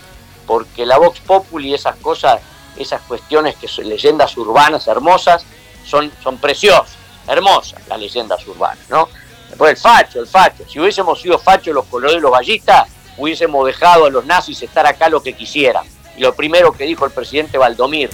Porque 0.45 0.85
la 0.85 0.97
Vox 0.97 1.19
Populi 1.21 1.73
esas 1.73 1.95
cosas, 1.97 2.41
esas 2.77 3.01
cuestiones 3.01 3.55
que 3.55 3.67
son 3.67 3.87
leyendas 3.87 4.35
urbanas 4.37 4.87
hermosas, 4.87 5.45
son, 5.85 6.11
son 6.23 6.37
preciosas, 6.37 6.95
hermosas 7.27 7.81
las 7.87 7.99
leyendas 7.99 8.45
urbanas, 8.47 8.89
¿no? 8.89 9.09
Después 9.49 9.71
el 9.71 9.77
facho, 9.77 10.19
el 10.19 10.27
facho. 10.27 10.63
Si 10.69 10.79
hubiésemos 10.79 11.19
sido 11.19 11.39
fachos 11.39 11.73
los 11.73 11.85
colores 11.85 12.21
los 12.21 12.31
ballistas, 12.31 12.87
hubiésemos 13.17 13.65
dejado 13.65 14.05
a 14.05 14.09
los 14.09 14.25
nazis 14.25 14.61
estar 14.61 14.85
acá 14.85 15.09
lo 15.09 15.23
que 15.23 15.33
quisieran. 15.33 15.85
Y 16.15 16.21
lo 16.21 16.35
primero 16.35 16.71
que 16.71 16.85
dijo 16.85 17.05
el 17.05 17.11
presidente 17.11 17.57
Valdomir, 17.57 18.09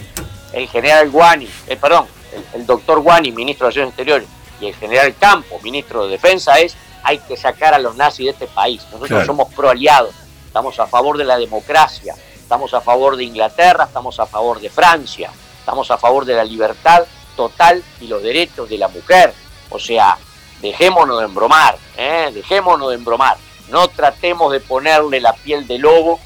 el 0.56 0.68
general 0.70 1.10
Guani, 1.12 1.48
eh, 1.68 1.76
perdón, 1.78 2.08
el, 2.34 2.62
el 2.62 2.66
doctor 2.66 3.00
Guani, 3.02 3.32
ministro 3.32 3.68
de 3.68 3.72
Relaciones 3.74 3.90
Exteriores, 3.90 4.28
y 4.60 4.68
el 4.68 4.76
general 4.76 5.14
Campo, 5.20 5.60
ministro 5.62 6.06
de 6.06 6.12
Defensa, 6.12 6.60
es 6.60 6.76
hay 7.04 7.20
que 7.20 7.38
sacar 7.38 7.74
a 7.74 7.80
los 7.80 7.96
nazis 7.96 8.26
de 8.26 8.32
este 8.32 8.48
país. 8.48 8.82
Nosotros 8.86 9.10
Claro. 9.10 9.26
somos 9.26 9.54
pro 9.54 9.70
aliados, 9.70 10.16
estamos 10.48 10.80
a 10.80 10.88
favor 10.88 11.18
de 11.18 11.26
la 11.26 11.38
democracia, 11.38 12.16
estamos 12.36 12.74
a 12.74 12.82
favor 12.82 13.16
de 13.16 13.26
Inglaterra, 13.26 13.84
estamos 13.84 14.20
a 14.20 14.26
favor 14.26 14.60
de 14.60 14.70
Francia, 14.70 15.30
estamos 15.60 15.92
a 15.92 15.98
favor 15.98 16.26
de 16.26 16.34
la 16.36 16.44
libertad 16.44 17.04
total 17.36 17.84
y 18.02 18.08
los 18.08 18.24
derechos 18.24 18.70
de 18.70 18.78
la 18.78 18.88
mujer. 18.88 19.34
O 19.70 19.78
sea, 19.78 20.18
dejémonos 20.62 21.20
de 21.20 21.26
embromar, 21.26 21.78
¿eh? 21.98 22.32
dejémonos 22.34 22.90
de 22.90 22.96
embromar. 22.96 23.38
No 23.70 23.88
tratemos 23.90 24.52
de 24.52 24.60
ponerle 24.62 25.20
la 25.20 25.34
piel 25.34 25.68
de 25.68 25.78
lobo 25.80 26.20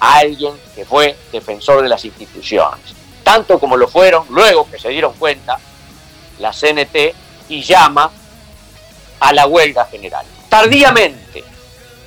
a 0.00 0.16
alguien 0.18 0.52
que 0.74 0.84
fue 0.84 1.16
defensor 1.30 1.82
de 1.82 1.88
las 1.88 2.04
instituciones. 2.04 2.80
Tanto 3.26 3.58
como 3.58 3.76
lo 3.76 3.88
fueron, 3.88 4.24
luego 4.30 4.70
que 4.70 4.78
se 4.78 4.88
dieron 4.88 5.12
cuenta, 5.14 5.58
la 6.38 6.52
CNT 6.52 7.12
y 7.48 7.60
llama 7.60 8.08
a 9.18 9.32
la 9.32 9.48
huelga 9.48 9.84
general. 9.86 10.24
Tardíamente, 10.48 11.42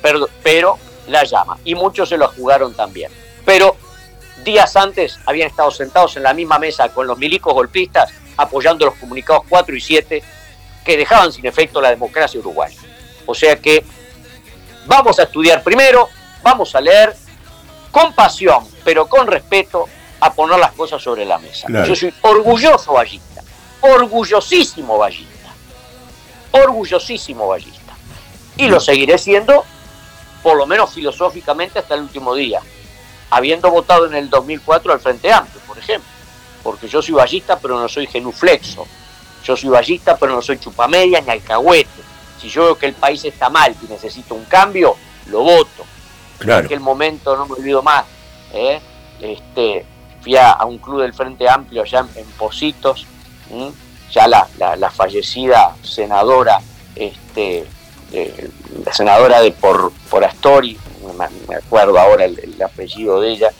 pero, 0.00 0.26
pero 0.42 0.78
la 1.08 1.24
llama. 1.24 1.58
Y 1.62 1.74
muchos 1.74 2.08
se 2.08 2.16
lo 2.16 2.28
jugaron 2.28 2.72
también. 2.72 3.12
Pero 3.44 3.76
días 4.42 4.74
antes 4.76 5.18
habían 5.26 5.48
estado 5.48 5.70
sentados 5.70 6.16
en 6.16 6.22
la 6.22 6.32
misma 6.32 6.58
mesa 6.58 6.88
con 6.88 7.06
los 7.06 7.18
milicos 7.18 7.52
golpistas 7.52 8.10
apoyando 8.38 8.86
los 8.86 8.94
comunicados 8.94 9.42
4 9.46 9.76
y 9.76 9.80
7 9.82 10.22
que 10.82 10.96
dejaban 10.96 11.30
sin 11.34 11.44
efecto 11.44 11.82
la 11.82 11.90
democracia 11.90 12.40
uruguaya. 12.40 12.80
O 13.26 13.34
sea 13.34 13.56
que 13.56 13.84
vamos 14.86 15.18
a 15.18 15.24
estudiar 15.24 15.62
primero, 15.62 16.08
vamos 16.42 16.74
a 16.74 16.80
leer 16.80 17.14
con 17.90 18.14
pasión, 18.14 18.66
pero 18.84 19.06
con 19.06 19.26
respeto, 19.26 19.86
a 20.20 20.32
poner 20.32 20.58
las 20.58 20.72
cosas 20.72 21.02
sobre 21.02 21.24
la 21.24 21.38
mesa. 21.38 21.66
Claro. 21.66 21.86
Yo 21.86 21.96
soy 21.96 22.12
orgulloso 22.22 22.92
ballista, 22.92 23.42
orgullosísimo 23.80 24.98
ballista, 24.98 25.50
orgullosísimo 26.52 27.46
ballista. 27.48 27.94
Y 28.56 28.68
lo 28.68 28.80
seguiré 28.80 29.18
siendo, 29.18 29.64
por 30.42 30.56
lo 30.56 30.66
menos 30.66 30.92
filosóficamente, 30.92 31.78
hasta 31.78 31.94
el 31.94 32.02
último 32.02 32.34
día, 32.34 32.60
habiendo 33.30 33.70
votado 33.70 34.06
en 34.06 34.14
el 34.14 34.28
2004 34.28 34.92
al 34.92 35.00
Frente 35.00 35.32
Amplio, 35.32 35.60
por 35.66 35.78
ejemplo. 35.78 36.08
Porque 36.62 36.88
yo 36.88 37.00
soy 37.00 37.14
ballista, 37.14 37.58
pero 37.58 37.78
no 37.80 37.88
soy 37.88 38.06
genuflexo. 38.06 38.86
Yo 39.44 39.56
soy 39.56 39.70
ballista, 39.70 40.16
pero 40.18 40.32
no 40.34 40.42
soy 40.42 40.58
chupamedia 40.58 41.20
ni 41.22 41.30
alcahuete. 41.30 42.02
Si 42.38 42.50
yo 42.50 42.64
veo 42.64 42.78
que 42.78 42.86
el 42.86 42.92
país 42.94 43.24
está 43.24 43.48
mal 43.48 43.74
y 43.82 43.90
necesito 43.90 44.34
un 44.34 44.44
cambio, 44.44 44.94
lo 45.26 45.40
voto. 45.40 45.84
En 46.40 46.46
Claro. 46.46 46.64
aquel 46.66 46.80
momento, 46.80 47.36
no 47.36 47.46
me 47.46 47.54
olvido 47.54 47.82
más, 47.82 48.04
¿eh? 48.52 48.80
este, 49.20 49.84
fui 50.22 50.36
a, 50.36 50.56
un 50.64 50.78
club 50.78 51.00
del 51.02 51.14
Frente 51.14 51.48
Amplio 51.48 51.82
allá 51.82 52.00
en, 52.00 52.22
en 52.22 52.26
Positos, 52.32 53.06
ya 54.12 54.26
la, 54.28 54.48
la- 54.58 54.90
fallecida 54.90 55.74
senadora, 55.82 56.60
este, 56.94 57.66
eh, 58.12 58.50
la 58.84 58.92
senadora 58.92 59.40
de 59.40 59.52
por, 59.52 59.92
por 60.08 60.24
Astori, 60.24 60.78
me, 61.48 61.54
acuerdo 61.54 61.98
ahora 61.98 62.24
el, 62.24 62.38
el 62.38 62.62
apellido 62.62 63.20
de 63.20 63.30
ella, 63.30 63.50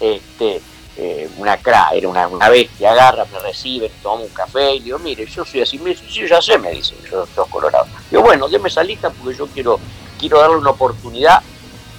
este, 0.00 0.60
eh, 0.96 1.28
una 1.36 1.58
cra, 1.58 1.90
era 1.92 2.08
una, 2.08 2.26
una 2.26 2.48
bestia, 2.48 2.92
agarra, 2.92 3.26
me 3.30 3.38
recibe, 3.40 3.90
tomamos 4.02 4.28
un 4.28 4.34
café 4.34 4.74
y 4.76 4.80
digo, 4.80 4.98
mire, 4.98 5.26
yo 5.26 5.44
soy 5.44 5.60
así, 5.62 5.78
me 5.78 5.90
dice, 5.90 6.04
sí, 6.08 6.26
ya 6.26 6.40
sé, 6.40 6.58
me 6.58 6.70
dice, 6.70 6.94
yo 7.10 7.26
soy 7.34 7.46
colorado. 7.50 7.86
Digo, 8.10 8.22
bueno, 8.22 8.48
deme 8.48 8.68
esa 8.68 8.82
lista 8.82 9.10
porque 9.10 9.36
yo 9.36 9.46
quiero 9.46 9.78
quiero 10.18 10.40
darle 10.40 10.56
una 10.56 10.70
oportunidad 10.70 11.42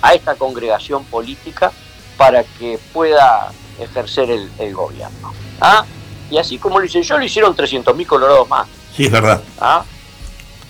a 0.01 0.13
esta 0.13 0.35
congregación 0.35 1.05
política 1.05 1.71
para 2.17 2.43
que 2.43 2.79
pueda 2.93 3.51
ejercer 3.79 4.29
el, 4.31 4.51
el 4.59 4.73
gobierno. 4.73 5.33
¿ah? 5.61 5.85
Y 6.29 6.37
así 6.37 6.57
como 6.57 6.79
lo 6.79 6.85
hice 6.85 7.01
yo, 7.01 7.17
lo 7.17 7.23
hicieron 7.23 7.55
300.000 7.55 8.05
colorados 8.05 8.47
más. 8.49 8.67
Sí, 8.95 9.05
es 9.05 9.11
verdad. 9.11 9.41
¿ah? 9.59 9.83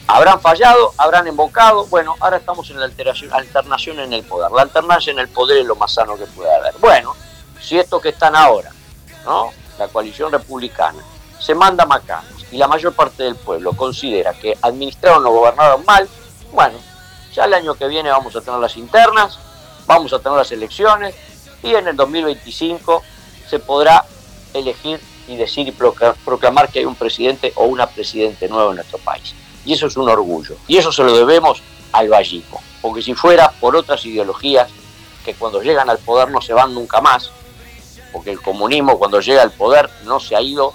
Habrán 0.07 0.39
fallado, 0.39 0.93
habrán 0.97 1.27
embocado. 1.27 1.85
Bueno, 1.87 2.15
ahora 2.19 2.37
estamos 2.37 2.69
en 2.69 2.79
la 2.79 2.85
alteración, 2.85 3.33
alternación 3.33 3.99
en 3.99 4.13
el 4.13 4.23
poder. 4.23 4.51
La 4.51 4.61
alternancia 4.61 5.11
en 5.11 5.19
el 5.19 5.27
poder 5.27 5.57
es 5.57 5.65
lo 5.65 5.75
más 5.75 5.93
sano 5.93 6.15
que 6.17 6.25
puede 6.27 6.53
haber. 6.53 6.75
Bueno, 6.79 7.15
si 7.59 7.77
estos 7.77 8.01
que 8.01 8.09
están 8.09 8.35
ahora, 8.35 8.71
¿no? 9.25 9.51
la 9.77 9.87
coalición 9.87 10.31
republicana, 10.31 11.03
se 11.39 11.53
manda 11.53 11.85
macanas 11.85 12.25
y 12.51 12.57
la 12.57 12.67
mayor 12.67 12.93
parte 12.93 13.23
del 13.23 13.35
pueblo 13.35 13.73
considera 13.73 14.33
que 14.33 14.57
administraron 14.61 15.25
o 15.25 15.31
gobernaron 15.31 15.83
mal, 15.85 16.07
bueno, 16.51 16.77
ya 17.33 17.45
el 17.45 17.53
año 17.53 17.75
que 17.75 17.87
viene 17.87 18.09
vamos 18.09 18.35
a 18.35 18.41
tener 18.41 18.59
las 18.59 18.77
internas, 18.77 19.37
vamos 19.85 20.11
a 20.13 20.19
tener 20.19 20.37
las 20.37 20.51
elecciones 20.51 21.15
y 21.67 21.75
en 21.75 21.87
el 21.87 21.95
2025 21.95 23.03
se 23.49 23.59
podrá 23.59 24.05
elegir 24.53 24.99
y 25.27 25.35
decir 25.35 25.67
y 25.67 25.71
proclamar 25.71 26.69
que 26.69 26.79
hay 26.79 26.85
un 26.85 26.95
presidente 26.95 27.51
o 27.55 27.65
una 27.65 27.87
presidente 27.87 28.47
nuevo 28.47 28.69
en 28.69 28.77
nuestro 28.77 28.97
país. 28.99 29.35
Y 29.65 29.73
eso 29.73 29.87
es 29.87 29.97
un 29.97 30.07
orgullo. 30.09 30.55
Y 30.67 30.77
eso 30.77 30.91
se 30.91 31.03
lo 31.03 31.15
debemos 31.15 31.61
al 31.91 32.07
vallico. 32.09 32.61
Porque 32.81 33.01
si 33.01 33.13
fuera 33.13 33.51
por 33.59 33.75
otras 33.75 34.05
ideologías 34.05 34.69
que 35.25 35.33
cuando 35.33 35.61
llegan 35.61 35.89
al 35.89 35.97
poder 35.97 36.31
no 36.31 36.41
se 36.41 36.53
van 36.53 36.73
nunca 36.73 37.01
más, 37.01 37.31
porque 38.13 38.31
el 38.31 38.41
comunismo 38.41 38.97
cuando 38.97 39.19
llega 39.19 39.41
al 39.41 39.51
poder 39.51 39.89
no 40.05 40.21
se 40.21 40.35
ha 40.37 40.41
ido 40.41 40.73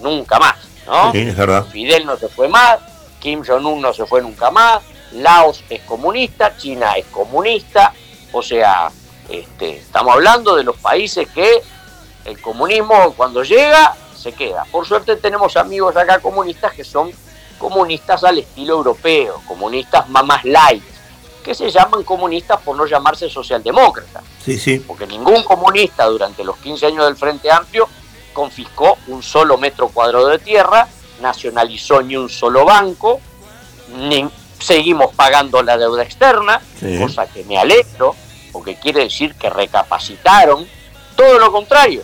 nunca 0.00 0.38
más, 0.38 0.56
¿no? 0.86 1.12
Sí, 1.12 1.18
es 1.18 1.36
verdad. 1.36 1.66
Fidel 1.66 2.06
no 2.06 2.16
se 2.16 2.28
fue 2.28 2.48
más, 2.48 2.78
Kim 3.20 3.44
Jong-un 3.46 3.82
no 3.82 3.92
se 3.92 4.06
fue 4.06 4.22
nunca 4.22 4.50
más, 4.50 4.80
Laos 5.12 5.62
es 5.68 5.82
comunista, 5.82 6.56
China 6.56 6.94
es 6.94 7.04
comunista, 7.06 7.92
o 8.32 8.42
sea, 8.42 8.90
este, 9.30 9.76
estamos 9.78 10.14
hablando 10.14 10.56
de 10.56 10.64
los 10.64 10.76
países 10.76 11.28
que 11.28 11.62
el 12.24 12.40
comunismo 12.40 13.14
cuando 13.16 13.42
llega 13.42 13.94
se 14.16 14.32
queda. 14.32 14.64
Por 14.70 14.86
suerte 14.86 15.16
tenemos 15.16 15.56
amigos 15.56 15.96
acá 15.96 16.18
comunistas 16.18 16.72
que 16.74 16.84
son 16.84 17.10
comunistas 17.58 18.24
al 18.24 18.38
estilo 18.38 18.74
europeo, 18.74 19.40
comunistas 19.46 20.08
más 20.08 20.44
light, 20.44 20.82
que 21.44 21.54
se 21.54 21.70
llaman 21.70 22.02
comunistas 22.02 22.60
por 22.60 22.76
no 22.76 22.86
llamarse 22.86 23.28
socialdemócratas. 23.30 24.22
Sí, 24.44 24.58
sí. 24.58 24.78
Porque 24.80 25.06
ningún 25.06 25.42
comunista 25.44 26.04
durante 26.06 26.44
los 26.44 26.56
15 26.58 26.86
años 26.86 27.04
del 27.06 27.16
Frente 27.16 27.50
Amplio 27.50 27.88
confiscó 28.32 28.98
un 29.08 29.22
solo 29.22 29.56
metro 29.58 29.88
cuadrado 29.88 30.28
de 30.28 30.38
tierra, 30.38 30.86
nacionalizó 31.20 32.02
ni 32.02 32.16
un 32.16 32.28
solo 32.28 32.64
banco, 32.64 33.20
ni 33.96 34.28
seguimos 34.58 35.14
pagando 35.14 35.62
la 35.62 35.76
deuda 35.78 36.02
externa, 36.02 36.60
Sí. 36.78 36.98
cosa 36.98 37.26
que 37.26 37.44
me 37.44 37.58
alegro, 37.58 38.14
porque 38.52 38.76
quiere 38.76 39.04
decir 39.04 39.34
que 39.34 39.50
recapacitaron. 39.50 40.66
Todo 41.16 41.38
lo 41.38 41.52
contrario, 41.52 42.02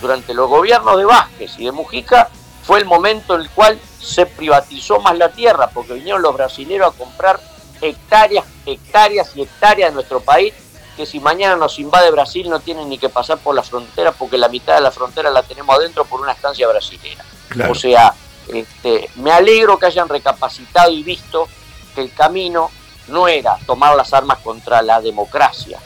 durante 0.00 0.34
los 0.34 0.48
gobiernos 0.48 0.96
de 0.96 1.04
Vázquez 1.04 1.52
y 1.58 1.64
de 1.64 1.72
Mujica 1.72 2.28
fue 2.62 2.78
el 2.78 2.84
momento 2.84 3.34
en 3.34 3.42
el 3.42 3.50
cual 3.50 3.78
se 4.00 4.26
privatizó 4.26 5.00
más 5.00 5.16
la 5.16 5.30
tierra, 5.30 5.70
porque 5.72 5.94
vinieron 5.94 6.22
los 6.22 6.34
brasileños 6.34 6.88
a 6.88 6.96
comprar 6.96 7.40
hectáreas, 7.80 8.44
hectáreas 8.64 9.36
y 9.36 9.42
hectáreas 9.42 9.90
de 9.90 9.94
nuestro 9.94 10.20
país, 10.20 10.54
que 10.96 11.06
si 11.06 11.20
mañana 11.20 11.56
nos 11.56 11.78
invade 11.78 12.10
Brasil 12.10 12.48
no 12.48 12.60
tienen 12.60 12.88
ni 12.88 12.98
que 12.98 13.08
pasar 13.08 13.38
por 13.38 13.54
la 13.54 13.62
frontera, 13.62 14.12
porque 14.12 14.38
la 14.38 14.48
mitad 14.48 14.74
de 14.74 14.80
la 14.80 14.90
frontera 14.90 15.30
la 15.30 15.42
tenemos 15.42 15.76
adentro 15.76 16.04
por 16.04 16.20
una 16.20 16.32
estancia 16.32 16.66
brasilera. 16.66 17.24
Claro. 17.48 17.72
O 17.72 17.74
sea, 17.74 18.14
este, 18.48 19.10
me 19.16 19.30
alegro 19.30 19.78
que 19.78 19.86
hayan 19.86 20.08
recapacitado 20.08 20.90
y 20.90 21.02
visto 21.02 21.48
que 21.94 22.00
el 22.00 22.12
camino 22.12 22.70
no 23.08 23.28
era 23.28 23.58
tomar 23.66 23.96
las 23.96 24.12
armas 24.12 24.38
contra 24.38 24.82
la 24.82 25.00
democracia. 25.00 25.78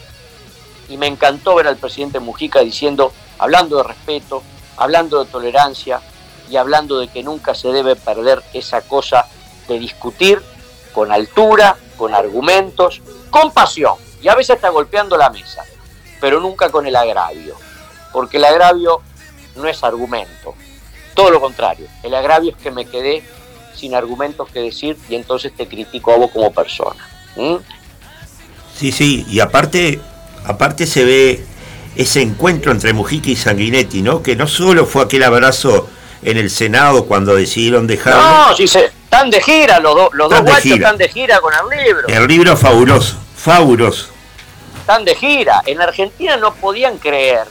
Y 0.89 0.97
me 0.97 1.07
encantó 1.07 1.55
ver 1.55 1.67
al 1.67 1.77
presidente 1.77 2.21
Mujica 2.21 2.61
diciendo, 2.61 3.13
hablando 3.39 3.77
de 3.77 3.85
respeto, 3.85 4.43
hablando 4.77 5.23
de 5.23 5.31
tolerancia 5.31 6.01
y 6.51 6.57
hablando 6.57 6.99
de 6.99 7.09
que 7.09 7.23
nunca 7.23 7.55
se 7.55 7.69
debe 7.69 7.97
perder 7.97 8.43
esa 8.53 8.83
cosa 8.83 9.27
de 9.69 9.79
discutir 9.79 10.43
con 10.93 11.13
altura, 11.13 11.77
con 11.97 12.15
argumentos, 12.15 13.01
con 13.31 13.53
pasión. 13.53 13.95
Y 14.21 14.29
a 14.29 14.35
veces 14.35 14.57
está 14.57 14.71
golpeando 14.71 15.17
la 15.17 15.31
mesa, 15.31 15.65
pero 16.21 16.41
nunca 16.41 16.71
con 16.71 16.87
el 16.87 16.97
agravio. 16.97 17.55
Porque 18.13 18.39
el 18.39 18.45
agravio 18.45 19.01
no 19.55 19.69
es 19.69 19.85
argumento. 19.85 20.55
Todo 21.15 21.31
lo 21.31 21.41
contrario. 21.41 21.87
El 22.03 22.15
agravio 22.15 22.51
es 22.51 22.57
que 22.57 22.71
me 22.71 22.87
quedé 22.87 23.23
sin 23.75 23.95
argumentos 23.95 24.49
que 24.51 24.61
decir 24.61 24.99
y 25.09 25.15
entonces 25.15 25.55
te 25.55 25.69
critico 25.69 26.13
a 26.13 26.17
vos 26.17 26.31
como 26.31 26.53
persona. 26.53 27.09
¿Mm? 27.37 27.57
Sí, 28.79 28.93
sí, 28.93 29.27
y 29.29 29.41
aparte, 29.41 30.01
aparte 30.45 30.87
se 30.87 31.05
ve 31.05 31.45
ese 31.97 32.23
encuentro 32.23 32.73
entre 32.73 32.93
Mujica 32.93 33.31
y 33.31 33.37
Sanguinetti, 33.37 34.01
¿no? 34.03 34.23
Que 34.23 34.37
no 34.37 34.47
solo 34.47 34.87
fue 34.87 35.03
aquel 35.03 35.23
abrazo 35.23 35.89
en 36.23 36.37
el 36.39 36.51
Senado 36.51 37.07
cuando 37.07 37.35
decidieron 37.35 37.87
dejarlo. 37.87 38.23
No, 38.23 38.57
si 38.57 38.67
se, 38.67 38.87
están 38.87 39.31
de 39.31 39.43
gira, 39.43 39.81
los, 39.81 39.95
dos 39.95 40.09
los 40.13 40.29
dos 40.31 40.39
Están 40.39 40.45
de 40.45 40.51
guachos 40.51 40.63
gira. 40.63 40.77
están 40.77 40.97
de 40.99 41.09
gira 41.09 41.41
con 41.41 41.53
el 41.55 41.85
libro. 41.85 42.09
El 42.09 42.27
libro 42.27 42.57
fabuloso, 42.57 43.17
fabuloso. 43.37 44.09
están 44.81 45.05
de 45.05 45.15
gira. 45.15 45.63
En 45.67 45.81
Argentina 45.81 46.37
no 46.37 46.55
podían 46.55 46.97
creer 46.99 47.45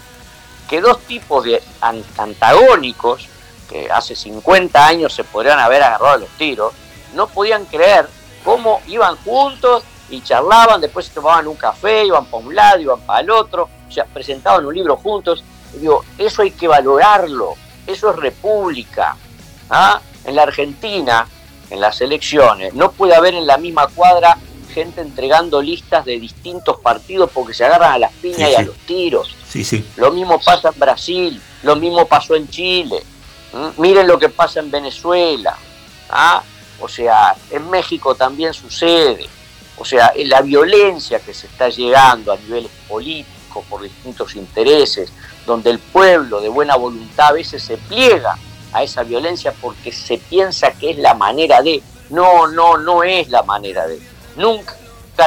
que 0.70 0.82
dos 0.82 1.00
tipos 1.02 1.44
de 1.44 1.62
an- 1.82 2.04
antagónicos, 2.18 3.28
que 3.70 3.88
hace 3.92 4.16
50 4.16 4.86
años 4.88 5.14
se 5.14 5.24
podrían 5.24 5.60
haber 5.60 5.84
agarrado 5.84 6.14
a 6.14 6.18
los 6.18 6.30
tiros, 6.38 6.74
no 7.14 7.28
podían 7.28 7.66
creer 7.66 8.08
cómo 8.44 8.82
iban 8.88 9.16
juntos 9.18 9.84
y 10.10 10.22
charlaban, 10.22 10.82
después 10.82 11.08
se 11.08 11.14
tomaban 11.14 11.48
un 11.48 11.56
café, 11.56 12.06
iban 12.06 12.26
para 12.26 12.44
un 12.44 12.56
lado, 12.56 12.80
iban 12.80 13.02
para 13.02 13.22
el 13.22 13.30
otro, 13.30 13.70
o 13.88 13.92
sea, 13.92 14.06
presentaban 14.06 14.66
un 14.66 14.74
libro 14.74 14.98
juntos. 14.98 15.44
Y 15.76 15.80
digo, 15.80 16.04
eso 16.18 16.42
hay 16.42 16.52
que 16.52 16.68
valorarlo, 16.68 17.56
eso 17.86 18.10
es 18.12 18.16
república. 18.16 19.16
¿ah? 19.70 20.02
En 20.26 20.36
la 20.36 20.44
Argentina, 20.44 21.28
en 21.70 21.80
las 21.80 22.02
elecciones, 22.02 22.74
no 22.74 22.92
puede 22.92 23.16
haber 23.16 23.36
en 23.36 23.46
la 23.46 23.58
misma 23.58 23.88
cuadra 23.88 24.38
gente 24.74 25.02
entregando 25.02 25.62
listas 25.62 26.06
de 26.06 26.20
distintos 26.20 26.80
partidos 26.80 27.32
porque 27.34 27.54
se 27.54 27.66
agarran 27.66 27.94
a 27.94 27.98
las 27.98 28.14
piñas 28.14 28.50
Sí, 28.50 28.54
y 28.54 28.56
a 28.56 28.62
los 28.62 28.78
tiros. 28.78 29.36
Sí, 29.48 29.64
sí. 29.64 29.86
Lo 29.96 30.12
mismo 30.12 30.40
pasa 30.40 30.70
en 30.70 30.80
Brasil, 30.80 31.42
lo 31.64 31.76
mismo 31.76 32.06
pasó 32.06 32.36
en 32.36 32.48
Chile. 32.50 33.04
Miren 33.78 34.08
lo 34.08 34.20
que 34.20 34.30
pasa 34.30 34.60
en 34.60 34.70
Venezuela. 34.70 35.58
¿ah? 36.10 36.44
O 36.80 36.88
sea, 36.88 37.36
en 37.52 37.70
México 37.70 38.16
también 38.16 38.54
sucede. 38.54 39.28
O 39.78 39.86
sea, 39.86 40.14
la 40.26 40.42
violencia 40.42 41.20
que 41.20 41.34
se 41.34 41.48
está 41.48 41.70
llegando 41.70 42.32
a 42.32 42.38
niveles 42.38 42.72
políticos 42.88 43.64
por 43.70 43.82
distintos 43.82 44.36
intereses, 44.36 45.12
donde 45.46 45.70
el 45.70 45.80
pueblo 45.80 46.42
de 46.42 46.50
buena 46.50 46.76
voluntad 46.76 47.30
a 47.30 47.34
veces 47.34 47.64
se 47.64 47.78
pliega 47.78 48.38
a 48.74 48.84
esa 48.84 49.04
violencia 49.04 49.54
porque 49.62 49.92
se 49.92 50.18
piensa 50.18 50.72
que 50.72 50.92
es 50.92 50.98
la 50.98 51.14
manera 51.14 51.62
de. 51.62 51.82
No, 52.10 52.48
no, 52.48 52.78
no 52.78 53.04
es 53.04 53.30
la 53.30 53.44
manera 53.44 53.88
de. 53.88 54.00
Nunca 54.36 54.76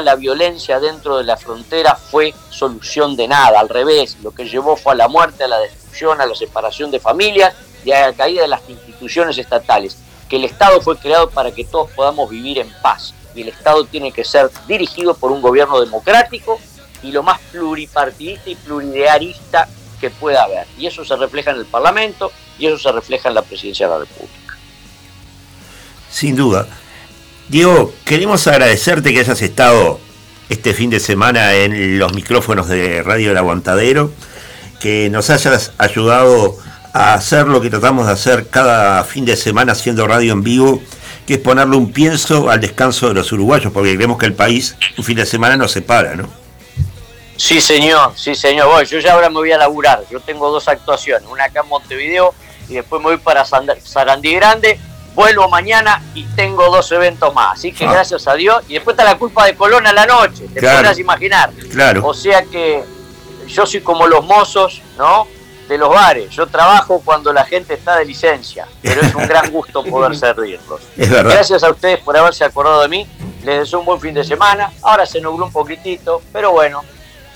la 0.00 0.14
violencia 0.16 0.80
dentro 0.80 1.18
de 1.18 1.24
la 1.24 1.36
frontera 1.36 1.94
fue 1.94 2.32
solución 2.50 3.14
de 3.16 3.28
nada, 3.28 3.60
al 3.60 3.68
revés, 3.68 4.16
lo 4.22 4.30
que 4.30 4.48
llevó 4.48 4.76
fue 4.76 4.92
a 4.92 4.96
la 4.96 5.08
muerte, 5.08 5.44
a 5.44 5.48
la 5.48 5.58
destrucción, 5.58 6.20
a 6.20 6.26
la 6.26 6.34
separación 6.34 6.90
de 6.90 7.00
familias 7.00 7.54
y 7.84 7.92
a 7.92 8.08
la 8.08 8.12
caída 8.14 8.42
de 8.42 8.48
las 8.48 8.62
instituciones 8.68 9.36
estatales, 9.36 9.96
que 10.32 10.36
el 10.36 10.44
Estado 10.44 10.80
fue 10.80 10.96
creado 10.96 11.28
para 11.28 11.50
que 11.50 11.62
todos 11.62 11.90
podamos 11.90 12.30
vivir 12.30 12.56
en 12.56 12.72
paz 12.80 13.12
y 13.34 13.42
el 13.42 13.48
Estado 13.48 13.84
tiene 13.84 14.12
que 14.12 14.24
ser 14.24 14.50
dirigido 14.66 15.12
por 15.12 15.30
un 15.30 15.42
gobierno 15.42 15.78
democrático 15.78 16.58
y 17.02 17.12
lo 17.12 17.22
más 17.22 17.38
pluripartidista 17.50 18.48
y 18.48 18.54
pluridearista 18.54 19.68
que 20.00 20.08
pueda 20.08 20.44
haber. 20.44 20.66
Y 20.78 20.86
eso 20.86 21.04
se 21.04 21.16
refleja 21.16 21.50
en 21.50 21.58
el 21.58 21.66
Parlamento 21.66 22.32
y 22.58 22.64
eso 22.64 22.78
se 22.78 22.90
refleja 22.92 23.28
en 23.28 23.34
la 23.34 23.42
Presidencia 23.42 23.86
de 23.86 23.92
la 23.92 23.98
República. 23.98 24.56
Sin 26.10 26.34
duda. 26.34 26.66
Diego, 27.48 27.92
queremos 28.06 28.46
agradecerte 28.46 29.12
que 29.12 29.20
hayas 29.20 29.42
estado 29.42 30.00
este 30.48 30.72
fin 30.72 30.88
de 30.88 31.00
semana 31.00 31.56
en 31.56 31.98
los 31.98 32.14
micrófonos 32.14 32.68
de 32.68 33.02
Radio 33.02 33.32
El 33.32 33.36
Aguantadero, 33.36 34.10
que 34.80 35.10
nos 35.10 35.28
hayas 35.28 35.72
ayudado 35.76 36.56
a 36.92 37.14
hacer 37.14 37.46
lo 37.46 37.60
que 37.60 37.70
tratamos 37.70 38.06
de 38.06 38.12
hacer 38.12 38.48
cada 38.48 39.02
fin 39.04 39.24
de 39.24 39.36
semana 39.36 39.72
haciendo 39.72 40.06
radio 40.06 40.32
en 40.32 40.42
vivo, 40.42 40.82
que 41.26 41.34
es 41.34 41.40
ponerle 41.40 41.76
un 41.76 41.92
pienso 41.92 42.50
al 42.50 42.60
descanso 42.60 43.08
de 43.08 43.14
los 43.14 43.32
uruguayos, 43.32 43.72
porque 43.72 43.94
creemos 43.94 44.18
que 44.18 44.26
el 44.26 44.34
país 44.34 44.76
un 44.98 45.04
fin 45.04 45.16
de 45.16 45.24
semana 45.26 45.56
no 45.56 45.68
se 45.68 45.80
para, 45.82 46.14
¿no? 46.16 46.28
Sí, 47.36 47.60
señor, 47.60 48.12
sí, 48.14 48.34
señor. 48.34 48.68
Bueno, 48.68 48.82
yo 48.88 48.98
ya 48.98 49.14
ahora 49.14 49.28
me 49.28 49.36
voy 49.36 49.50
a 49.52 49.58
laburar. 49.58 50.04
Yo 50.10 50.20
tengo 50.20 50.50
dos 50.50 50.68
actuaciones, 50.68 51.28
una 51.30 51.44
acá 51.44 51.60
en 51.62 51.68
Montevideo 51.68 52.34
y 52.68 52.74
después 52.74 53.00
me 53.02 53.08
voy 53.08 53.16
para 53.16 53.44
Sarandí 53.44 54.34
Grande. 54.34 54.78
Vuelvo 55.14 55.48
mañana 55.48 56.02
y 56.14 56.24
tengo 56.36 56.70
dos 56.70 56.90
eventos 56.92 57.34
más. 57.34 57.58
Así 57.58 57.72
que 57.72 57.84
Ah. 57.86 57.92
gracias 57.92 58.26
a 58.28 58.34
Dios. 58.34 58.62
Y 58.68 58.74
después 58.74 58.94
está 58.94 59.04
la 59.04 59.18
culpa 59.18 59.44
de 59.46 59.54
Colón 59.56 59.86
a 59.86 59.92
la 59.92 60.06
noche, 60.06 60.44
te 60.54 60.60
Claro. 60.60 60.78
podrás 60.78 60.98
imaginar. 60.98 61.50
Claro. 61.70 62.06
O 62.06 62.14
sea 62.14 62.42
que 62.44 62.82
yo 63.48 63.66
soy 63.66 63.80
como 63.80 64.06
los 64.06 64.24
mozos, 64.24 64.80
¿no? 64.96 65.26
De 65.68 65.78
los 65.78 65.88
bares. 65.88 66.30
Yo 66.30 66.46
trabajo 66.46 67.00
cuando 67.04 67.32
la 67.32 67.44
gente 67.44 67.74
está 67.74 67.96
de 67.96 68.04
licencia, 68.04 68.66
pero 68.82 69.00
es 69.00 69.14
un 69.14 69.26
gran 69.26 69.50
gusto 69.50 69.84
poder 69.90 70.16
servirlos. 70.16 70.80
Gracias 70.96 71.62
a 71.62 71.70
ustedes 71.70 72.00
por 72.00 72.16
haberse 72.16 72.44
acordado 72.44 72.82
de 72.82 72.88
mí 72.88 73.06
Les 73.44 73.60
deseo 73.60 73.80
un 73.80 73.86
buen 73.86 74.00
fin 74.00 74.14
de 74.14 74.24
semana. 74.24 74.72
Ahora 74.82 75.06
se 75.06 75.20
nubló 75.20 75.46
un 75.46 75.52
poquitito, 75.52 76.20
pero 76.32 76.52
bueno, 76.52 76.82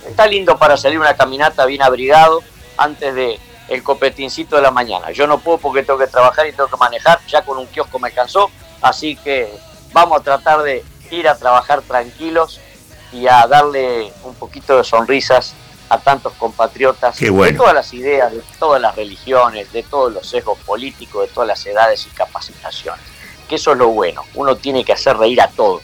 está 0.07 0.27
lindo 0.27 0.59
para 0.59 0.77
salir 0.77 0.98
una 0.98 1.16
caminata 1.16 1.65
bien 1.66 1.82
abrigado 1.82 2.43
antes 2.77 3.15
de 3.15 3.40
el 3.69 3.82
copetincito 3.82 4.57
de 4.57 4.62
la 4.62 4.70
mañana. 4.70 5.11
Yo 5.11 5.27
no 5.27 5.39
puedo 5.39 5.59
porque 5.59 5.82
tengo 5.82 5.98
que 5.98 6.07
trabajar 6.07 6.47
y 6.47 6.53
tengo 6.53 6.69
que 6.69 6.77
manejar. 6.77 7.19
Ya 7.27 7.43
con 7.43 7.59
un 7.59 7.66
kiosco 7.66 7.98
me 7.98 8.12
cansó, 8.12 8.51
así 8.81 9.16
que 9.16 9.51
vamos 9.93 10.20
a 10.20 10.23
tratar 10.23 10.62
de 10.62 10.85
ir 11.11 11.28
a 11.28 11.36
trabajar 11.36 11.82
tranquilos 11.82 12.61
y 13.12 13.27
a 13.27 13.47
darle 13.47 14.12
un 14.24 14.35
poquito 14.35 14.77
de 14.77 14.85
sonrisas 14.85 15.55
a 15.89 15.99
tantos 15.99 16.33
compatriotas 16.35 17.19
bueno. 17.31 17.45
de 17.45 17.53
todas 17.53 17.75
las 17.75 17.93
ideas, 17.95 18.33
de 18.33 18.43
todas 18.59 18.81
las 18.81 18.97
religiones, 18.97 19.73
de 19.73 19.83
todos 19.83 20.13
los 20.13 20.29
sesgos 20.29 20.59
políticos, 20.61 21.29
de 21.29 21.33
todas 21.33 21.47
las 21.49 21.65
edades 21.67 22.07
y 22.07 22.11
capacitaciones. 22.11 23.05
Que 23.49 23.55
eso 23.57 23.73
es 23.73 23.79
lo 23.79 23.89
bueno. 23.89 24.25
Uno 24.35 24.57
tiene 24.57 24.85
que 24.85 24.93
hacer 24.93 25.17
reír 25.17 25.41
a 25.41 25.49
todos. 25.49 25.83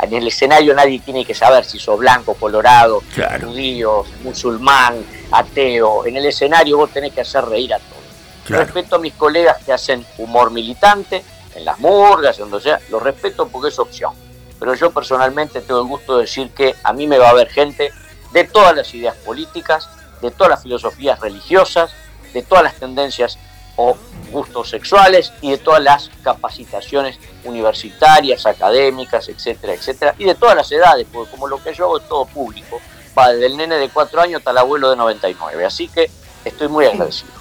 En 0.00 0.12
el 0.12 0.28
escenario 0.28 0.74
nadie 0.74 1.00
tiene 1.00 1.24
que 1.24 1.34
saber 1.34 1.64
si 1.64 1.78
sos 1.78 1.98
blanco, 1.98 2.34
colorado, 2.34 3.02
Claro. 3.14 3.48
judío, 3.48 4.04
musulmán, 4.22 5.04
ateo. 5.32 6.06
En 6.06 6.16
el 6.16 6.26
escenario 6.26 6.76
vos 6.76 6.90
tenés 6.90 7.12
que 7.12 7.22
hacer 7.22 7.44
reír 7.46 7.72
a 7.74 7.78
todos. 7.78 7.98
Claro. 8.46 8.64
Respeto 8.64 8.96
a 8.96 8.98
mis 8.98 9.14
colegas 9.14 9.56
que 9.64 9.72
hacen 9.72 10.06
humor 10.18 10.50
militante, 10.50 11.24
en 11.54 11.64
las 11.64 11.78
murgas, 11.80 12.38
en 12.38 12.50
donde 12.50 12.62
sea, 12.62 12.80
lo 12.90 13.00
respeto 13.00 13.48
porque 13.48 13.68
es 13.68 13.78
opción. 13.78 14.12
Pero 14.60 14.74
yo 14.74 14.90
personalmente 14.92 15.60
tengo 15.60 15.80
el 15.80 15.86
gusto 15.88 16.16
de 16.16 16.22
decir 16.22 16.50
que 16.50 16.74
a 16.84 16.92
mí 16.92 17.06
me 17.06 17.18
va 17.18 17.28
a 17.28 17.30
haber 17.30 17.48
gente 17.48 17.90
de 18.32 18.44
todas 18.44 18.74
las 18.76 18.92
ideas 18.94 19.16
políticas, 19.16 19.88
de 20.20 20.30
todas 20.30 20.50
las 20.50 20.62
filosofías 20.62 21.20
religiosas, 21.20 21.90
de 22.32 22.42
todas 22.42 22.64
las 22.64 22.74
tendencias 22.74 23.38
o 23.76 23.96
gustos 24.30 24.70
sexuales 24.70 25.32
y 25.40 25.52
de 25.52 25.58
todas 25.58 25.82
las 25.82 26.10
capacitaciones 26.22 27.18
universitarias, 27.44 28.44
académicas, 28.44 29.28
etcétera, 29.28 29.74
etcétera, 29.74 30.14
y 30.18 30.24
de 30.24 30.34
todas 30.34 30.56
las 30.56 30.70
edades, 30.72 31.06
porque 31.10 31.30
como 31.30 31.46
lo 31.46 31.62
que 31.62 31.72
yo 31.72 31.84
hago 31.84 31.98
es 31.98 32.08
todo 32.08 32.26
público, 32.26 32.80
va 33.16 33.30
desde 33.30 33.46
el 33.46 33.56
nene 33.56 33.76
de 33.76 33.88
4 33.88 34.20
años 34.20 34.38
hasta 34.40 34.50
el 34.50 34.58
abuelo 34.58 34.90
de 34.90 34.96
99, 34.96 35.64
así 35.64 35.88
que 35.88 36.10
estoy 36.44 36.68
muy 36.68 36.86
agradecido. 36.86 37.32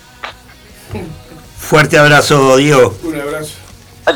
Fuerte 1.58 1.98
abrazo, 1.98 2.56
Diego. 2.58 2.96
Un 3.04 3.20
abrazo. 3.20 3.54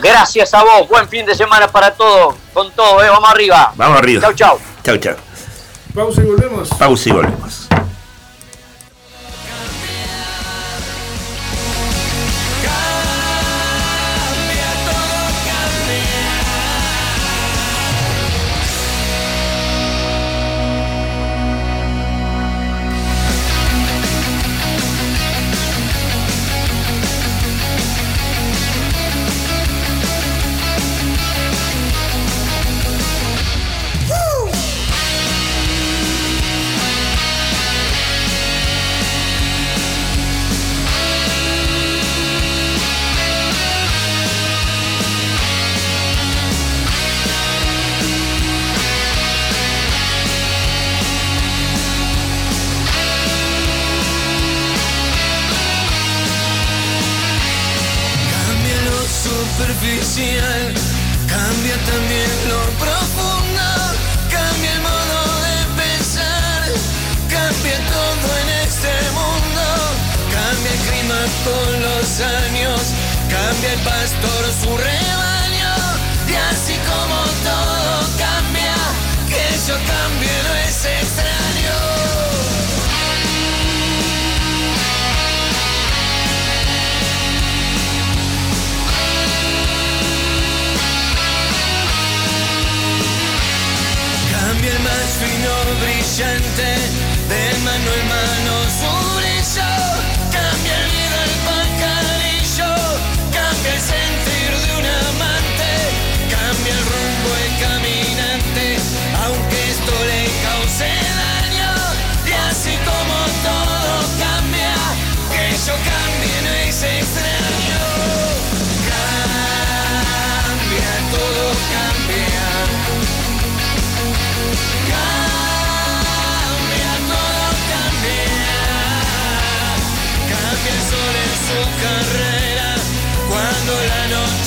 Gracias 0.01 0.53
a 0.53 0.63
vos, 0.63 0.87
buen 0.87 1.09
fin 1.09 1.25
de 1.25 1.35
semana 1.35 1.67
para 1.67 1.93
todos, 1.93 2.35
con 2.53 2.71
todo, 2.71 3.03
eh, 3.03 3.09
vamos 3.09 3.29
arriba. 3.29 3.73
Vamos 3.75 3.97
arriba. 3.97 4.21
Chau, 4.21 4.33
chau. 4.33 4.59
Chau, 4.83 4.97
chau. 4.97 5.30
Pausa 5.93 6.21
y 6.21 6.25
volvemos. 6.25 6.69
Pausa 6.69 7.09
y 7.09 7.11
volvemos. 7.11 7.67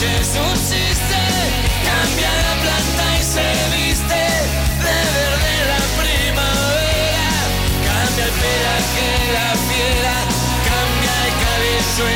Noche 0.05 0.25
subsiste. 0.25 1.23
Cambia 1.85 2.33
la 2.47 2.55
planta 2.63 3.19
y 3.19 3.23
se 3.23 3.49
viste 3.75 4.23
de 4.85 4.97
verde 5.17 5.55
la 5.73 5.83
primavera. 6.03 7.29
Cambia 7.87 8.25
el 8.25 8.33
pelaje 8.43 9.09
la 9.33 9.51
fiera. 9.69 10.17
Cambia 10.69 11.15
el 11.27 11.35
cabello 11.45 12.07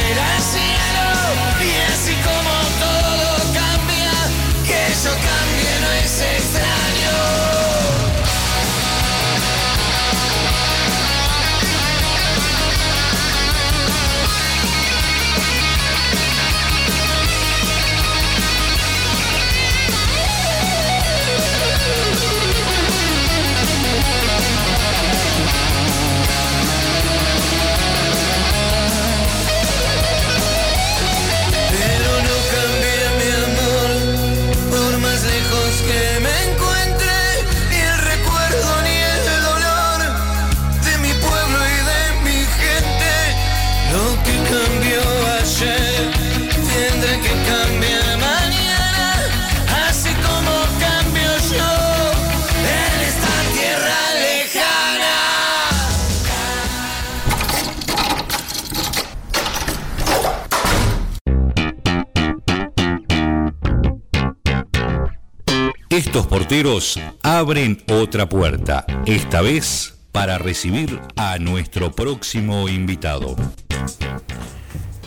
Estos 66.09 66.27
porteros 66.27 66.99
abren 67.23 67.83
otra 67.87 68.31
puerta, 68.31 68.87
esta 69.05 69.43
vez 69.43 69.93
para 70.11 70.39
recibir 70.39 70.99
a 71.17 71.37
nuestro 71.39 71.93
próximo 71.93 72.67
invitado. 72.67 73.37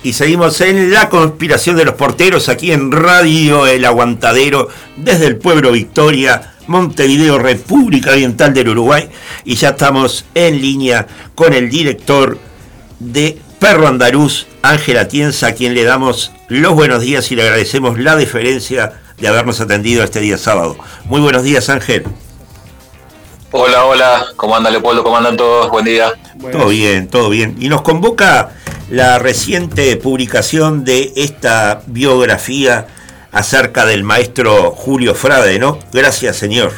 Y 0.04 0.14
seguimos 0.14 0.62
en 0.62 0.92
la 0.92 1.10
conspiración 1.10 1.76
de 1.76 1.86
los 1.86 1.96
porteros 1.96 2.50
aquí 2.50 2.72
en 2.72 2.92
Radio 2.92 3.66
El 3.66 3.84
Aguantadero 3.86 4.68
desde 4.96 5.26
el 5.26 5.38
pueblo 5.38 5.72
Victoria, 5.72 6.54
Montevideo, 6.68 7.40
República 7.40 8.12
Oriental 8.12 8.54
del 8.54 8.70
Uruguay. 8.70 9.10
Y 9.44 9.56
ya 9.56 9.70
estamos 9.70 10.26
en 10.36 10.62
línea 10.62 11.08
con 11.34 11.54
el 11.54 11.72
director 11.72 12.38
de 13.00 13.40
Perro 13.60 13.88
Andaluz, 13.88 14.46
Ángel 14.62 15.00
Atienza, 15.00 15.48
a 15.48 15.54
quien 15.54 15.74
le 15.74 15.84
damos 15.84 16.32
los 16.48 16.76
buenos 16.76 17.02
días 17.02 17.32
y 17.32 17.36
le 17.36 17.42
agradecemos 17.42 17.98
la 17.98 18.16
deferencia 18.16 19.02
de 19.22 19.28
habernos 19.28 19.62
atendido 19.62 20.04
este 20.04 20.20
día 20.20 20.38
sábado. 20.38 20.76
Muy 21.06 21.22
buenos 21.22 21.44
días, 21.44 21.70
Ángel. 21.70 22.06
Hola, 23.52 23.86
hola, 23.86 24.26
¿cómo 24.36 24.56
anda 24.56 24.72
Leopoldo? 24.72 25.04
¿Cómo 25.04 25.18
andan 25.18 25.38
todos? 25.38 25.70
Buen 25.70 25.86
día. 25.86 26.12
Todo 26.52 26.70
bien, 26.70 27.08
todo 27.08 27.30
bien. 27.30 27.56
Y 27.60 27.70
nos 27.70 27.84
convoca 27.84 28.50
la 28.90 29.20
reciente 29.20 29.96
publicación 29.98 30.84
de 30.84 31.14
esta 31.16 31.84
biografía 31.86 32.88
acerca 33.32 33.86
del 33.86 34.04
maestro 34.04 34.72
Julio 34.72 35.14
Frade, 35.14 35.60
¿no? 35.60 35.78
Gracias, 35.94 36.38
señor. 36.38 36.74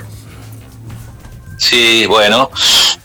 Sí, 1.57 2.05
bueno, 2.07 2.49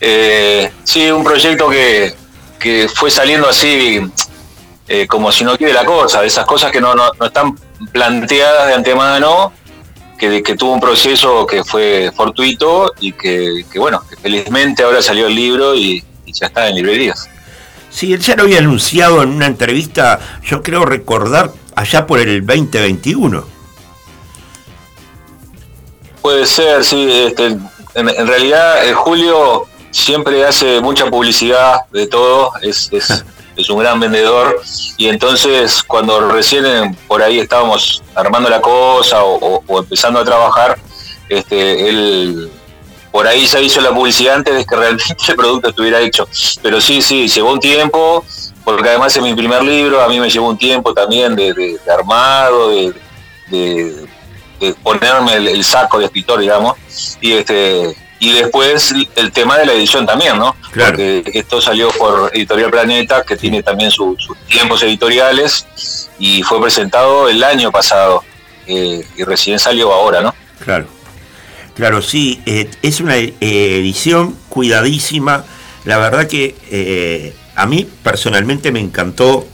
eh, 0.00 0.72
sí, 0.82 1.10
un 1.12 1.22
proyecto 1.22 1.68
que, 1.68 2.14
que 2.58 2.88
fue 2.92 3.10
saliendo 3.10 3.48
así 3.48 4.00
eh, 4.88 5.06
como 5.06 5.30
si 5.30 5.44
no 5.44 5.56
quiere 5.56 5.74
la 5.74 5.84
cosa, 5.84 6.22
de 6.22 6.26
esas 6.26 6.44
cosas 6.44 6.72
que 6.72 6.80
no, 6.80 6.94
no, 6.94 7.10
no 7.20 7.26
están 7.26 7.54
planteadas 7.92 8.68
de 8.68 8.74
antemano 8.74 9.52
que, 10.18 10.42
que, 10.42 10.56
tuvo 10.56 10.72
un 10.72 10.80
proceso 10.80 11.46
que 11.46 11.62
fue 11.64 12.12
fortuito 12.14 12.92
y 13.00 13.12
que, 13.12 13.64
que 13.70 13.78
bueno, 13.78 14.02
que 14.08 14.16
felizmente 14.16 14.82
ahora 14.82 15.00
salió 15.00 15.28
el 15.28 15.34
libro 15.34 15.74
y, 15.74 16.04
y, 16.26 16.32
ya 16.32 16.46
está 16.46 16.68
en 16.68 16.74
librerías. 16.74 17.28
Sí, 17.90 18.12
él 18.12 18.20
ya 18.20 18.36
lo 18.36 18.42
había 18.42 18.58
anunciado 18.58 19.22
en 19.22 19.30
una 19.30 19.46
entrevista, 19.46 20.18
yo 20.42 20.62
creo 20.62 20.84
recordar, 20.84 21.52
allá 21.74 22.06
por 22.06 22.18
el 22.18 22.44
2021. 22.44 23.44
Puede 26.20 26.46
ser, 26.46 26.84
sí. 26.84 27.08
Este, 27.10 27.46
en, 27.46 27.60
en, 27.94 28.26
realidad, 28.26 28.84
el 28.86 28.94
Julio 28.94 29.66
siempre 29.90 30.44
hace 30.44 30.80
mucha 30.80 31.08
publicidad 31.08 31.80
de 31.92 32.06
todo, 32.06 32.52
es, 32.62 32.88
es, 32.92 33.24
es 33.58 33.68
un 33.68 33.80
gran 33.80 33.98
vendedor 33.98 34.60
y 34.96 35.08
entonces 35.08 35.82
cuando 35.82 36.30
recién 36.30 36.94
por 37.08 37.22
ahí 37.22 37.40
estábamos 37.40 38.02
armando 38.14 38.48
la 38.48 38.60
cosa 38.60 39.22
o, 39.24 39.62
empezando 39.80 40.20
a 40.20 40.24
trabajar, 40.24 40.78
este, 41.28 41.88
él 41.88 42.50
por 43.10 43.26
ahí 43.26 43.48
se 43.48 43.60
hizo 43.62 43.80
la 43.80 43.90
publicidad 43.90 44.36
antes 44.36 44.54
de 44.54 44.64
que 44.64 44.76
realmente 44.76 45.16
el 45.28 45.36
producto 45.36 45.70
estuviera 45.70 46.00
hecho. 46.00 46.28
Pero 46.62 46.80
sí, 46.80 47.02
sí, 47.02 47.26
llevó 47.26 47.52
un 47.52 47.58
tiempo, 47.58 48.24
porque 48.64 48.90
además 48.90 49.16
es 49.16 49.22
mi 49.22 49.34
primer 49.34 49.64
libro, 49.64 50.00
a 50.00 50.08
mí 50.08 50.20
me 50.20 50.30
llevó 50.30 50.48
un 50.48 50.58
tiempo 50.58 50.94
también 50.94 51.34
de, 51.34 51.78
armado, 51.92 52.70
de, 52.70 54.06
ponerme 54.82 55.34
el, 55.34 55.64
saco 55.64 55.98
de 55.98 56.04
escritor, 56.04 56.38
digamos, 56.40 56.76
y 57.20 57.32
este 57.32 57.96
y 58.20 58.32
después 58.32 58.92
el 59.16 59.32
tema 59.32 59.58
de 59.58 59.66
la 59.66 59.72
edición 59.72 60.06
también, 60.06 60.38
¿no? 60.38 60.56
Claro. 60.72 60.92
Porque 60.92 61.22
esto 61.34 61.60
salió 61.60 61.90
por 61.90 62.30
Editorial 62.34 62.70
Planeta, 62.70 63.22
que 63.24 63.36
tiene 63.36 63.62
también 63.62 63.90
su, 63.90 64.16
sus 64.18 64.36
tiempos 64.46 64.82
editoriales, 64.82 65.66
y 66.18 66.42
fue 66.42 66.60
presentado 66.60 67.28
el 67.28 67.42
año 67.44 67.70
pasado, 67.70 68.24
eh, 68.66 69.04
y 69.16 69.24
recién 69.24 69.58
salió 69.58 69.92
ahora, 69.92 70.20
¿no? 70.20 70.34
Claro. 70.64 70.98
Claro, 71.78 72.02
sí, 72.02 72.42
eh, 72.44 72.68
es 72.82 72.98
una 72.98 73.16
eh, 73.16 73.30
edición 73.40 74.36
cuidadísima. 74.48 75.44
La 75.84 75.98
verdad 75.98 76.26
que 76.26 76.56
eh, 76.72 77.36
a 77.54 77.66
mí 77.66 77.88
personalmente 78.02 78.72
me 78.72 78.80
encantó 78.80 79.46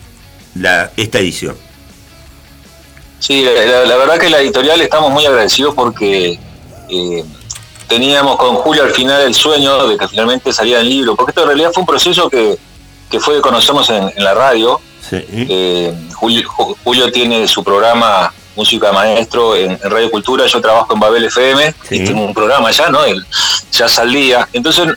la, 0.54 0.90
esta 0.96 1.18
edición. 1.18 1.54
Sí, 3.18 3.42
la, 3.42 3.84
la, 3.84 3.96
verdad 3.96 4.18
que 4.18 4.30
la 4.30 4.40
editorial 4.40 4.80
estamos 4.80 5.10
muy 5.12 5.26
agradecidos 5.26 5.74
porque 5.74 6.38
teníamos 7.88 8.36
con 8.36 8.56
Julio 8.56 8.82
al 8.84 8.90
final 8.90 9.22
el 9.22 9.34
sueño 9.34 9.86
de 9.86 9.96
que 9.96 10.08
finalmente 10.08 10.52
saliera 10.52 10.80
el 10.80 10.88
libro, 10.88 11.14
porque 11.16 11.30
esto 11.30 11.42
en 11.42 11.48
realidad 11.48 11.70
fue 11.72 11.82
un 11.82 11.86
proceso 11.86 12.28
que, 12.28 12.58
que 13.10 13.20
fue 13.20 13.36
de 13.36 13.40
conocernos 13.40 13.88
en, 13.90 14.12
en 14.14 14.24
la 14.24 14.34
radio. 14.34 14.80
Sí. 15.08 15.18
Eh, 15.30 15.94
Julio, 16.14 16.48
Julio, 16.82 17.12
tiene 17.12 17.46
su 17.46 17.62
programa 17.62 18.32
Música 18.56 18.92
Maestro 18.92 19.54
en, 19.54 19.72
en, 19.72 19.90
Radio 19.90 20.10
Cultura, 20.10 20.46
yo 20.46 20.60
trabajo 20.60 20.94
en 20.94 21.00
Babel 21.00 21.24
FM 21.24 21.74
sí. 21.88 21.96
y 21.96 22.04
tengo 22.04 22.24
un 22.24 22.34
programa 22.34 22.70
ya, 22.70 22.88
¿no? 22.88 23.04
El, 23.04 23.24
ya 23.72 23.88
salía. 23.88 24.48
Entonces, 24.52 24.88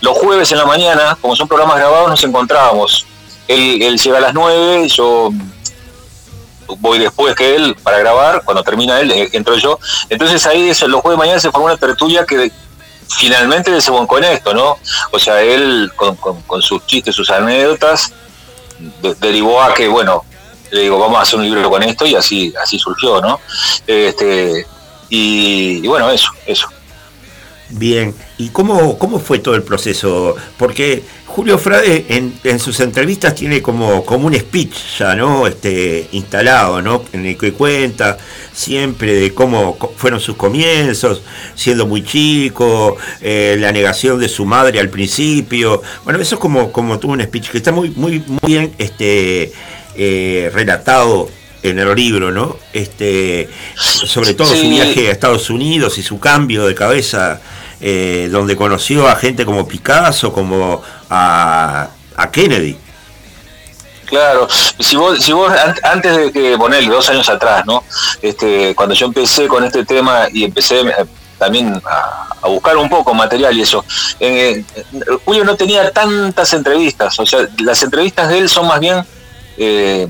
los 0.00 0.16
jueves 0.18 0.50
en 0.52 0.58
la 0.58 0.66
mañana, 0.66 1.16
como 1.20 1.36
son 1.36 1.48
programas 1.48 1.76
grabados, 1.76 2.08
nos 2.08 2.24
encontrábamos. 2.24 3.06
Él, 3.48 3.82
él 3.82 3.98
llega 3.98 4.18
a 4.18 4.20
las 4.20 4.34
9, 4.34 4.88
yo 4.88 5.30
voy 6.78 6.98
después 6.98 7.34
que 7.34 7.56
él 7.56 7.76
para 7.82 7.98
grabar, 7.98 8.42
cuando 8.44 8.62
termina 8.62 9.00
él, 9.00 9.10
eh, 9.10 9.28
entro 9.32 9.56
yo. 9.56 9.78
Entonces 10.08 10.46
ahí 10.46 10.68
los 10.68 11.00
jueves 11.00 11.10
de 11.10 11.16
mañana 11.16 11.40
se 11.40 11.50
formó 11.50 11.66
una 11.66 11.76
tertulia 11.76 12.24
que 12.24 12.50
finalmente 13.08 13.70
desembocó 13.70 14.18
en 14.18 14.24
esto, 14.24 14.54
¿no? 14.54 14.78
O 15.12 15.18
sea, 15.18 15.40
él 15.42 15.92
con, 15.96 16.16
con, 16.16 16.40
con 16.42 16.62
sus 16.62 16.86
chistes, 16.86 17.14
sus 17.14 17.30
anécdotas, 17.30 18.12
de, 19.02 19.14
derivó 19.14 19.62
a 19.62 19.74
que, 19.74 19.88
bueno, 19.88 20.24
le 20.70 20.82
digo, 20.82 20.98
vamos 20.98 21.18
a 21.18 21.22
hacer 21.22 21.38
un 21.38 21.44
libro 21.44 21.70
con 21.70 21.82
esto 21.82 22.06
y 22.06 22.14
así, 22.14 22.52
así 22.60 22.78
surgió, 22.78 23.20
¿no? 23.20 23.40
Este, 23.86 24.66
y, 25.08 25.80
y 25.82 25.86
bueno, 25.86 26.10
eso, 26.10 26.30
eso. 26.46 26.68
Bien, 27.70 28.14
¿y 28.38 28.50
cómo, 28.50 28.98
cómo 28.98 29.18
fue 29.18 29.38
todo 29.38 29.54
el 29.54 29.62
proceso? 29.62 30.36
Porque 30.58 31.04
Julio 31.34 31.58
Frade 31.58 32.06
en, 32.10 32.32
en, 32.44 32.60
sus 32.60 32.78
entrevistas 32.78 33.34
tiene 33.34 33.60
como, 33.60 34.04
como 34.04 34.28
un 34.28 34.38
speech 34.38 34.76
ya, 35.00 35.16
¿no? 35.16 35.48
Este, 35.48 36.06
instalado, 36.12 36.80
¿no? 36.80 37.02
En 37.12 37.26
el 37.26 37.36
que 37.36 37.52
cuenta 37.52 38.16
siempre 38.52 39.14
de 39.14 39.34
cómo 39.34 39.76
fueron 39.96 40.20
sus 40.20 40.36
comienzos, 40.36 41.22
siendo 41.56 41.88
muy 41.88 42.04
chico, 42.04 42.96
eh, 43.20 43.56
la 43.58 43.72
negación 43.72 44.20
de 44.20 44.28
su 44.28 44.44
madre 44.44 44.78
al 44.78 44.90
principio. 44.90 45.82
Bueno, 46.04 46.20
eso 46.20 46.36
es 46.36 46.40
como, 46.40 46.70
como 46.70 47.00
tuvo 47.00 47.14
un 47.14 47.22
speech 47.22 47.50
que 47.50 47.58
está 47.58 47.72
muy, 47.72 47.90
muy, 47.90 48.22
muy 48.24 48.38
bien 48.46 48.72
este, 48.78 49.52
eh, 49.96 50.52
relatado 50.54 51.28
en 51.64 51.80
el 51.80 51.92
libro, 51.96 52.30
¿no? 52.30 52.58
Este, 52.72 53.48
sobre 53.74 54.34
todo 54.34 54.54
sí. 54.54 54.60
su 54.60 54.68
viaje 54.68 55.08
a 55.08 55.10
Estados 55.10 55.50
Unidos 55.50 55.98
y 55.98 56.04
su 56.04 56.20
cambio 56.20 56.64
de 56.64 56.76
cabeza, 56.76 57.40
eh, 57.80 58.28
donde 58.30 58.56
conoció 58.56 59.08
a 59.08 59.16
gente 59.16 59.44
como 59.44 59.66
Picasso, 59.66 60.32
como 60.32 60.82
a, 61.10 61.88
Kennedy. 62.32 62.78
Claro, 64.06 64.46
si 64.78 64.96
vos, 64.96 65.22
si 65.22 65.32
vos 65.32 65.52
antes 65.82 66.16
de 66.16 66.32
que 66.32 66.56
ponerle 66.56 66.88
dos 66.88 67.08
años 67.08 67.28
atrás, 67.28 67.64
¿no? 67.66 67.82
Este, 68.22 68.74
cuando 68.74 68.94
yo 68.94 69.06
empecé 69.06 69.48
con 69.48 69.64
este 69.64 69.84
tema 69.84 70.26
y 70.32 70.44
empecé 70.44 70.80
eh, 70.80 71.06
también 71.38 71.80
a, 71.84 72.48
buscar 72.48 72.76
un 72.76 72.90
poco 72.90 73.14
material 73.14 73.56
y 73.56 73.62
eso, 73.62 73.84
eh, 74.20 74.62
Julio 75.24 75.44
no 75.44 75.56
tenía 75.56 75.90
tantas 75.90 76.52
entrevistas, 76.52 77.18
o 77.18 77.24
sea, 77.24 77.48
las 77.62 77.82
entrevistas 77.82 78.28
de 78.28 78.38
él 78.38 78.48
son 78.50 78.66
más 78.66 78.78
bien 78.80 79.02
eh, 79.56 80.06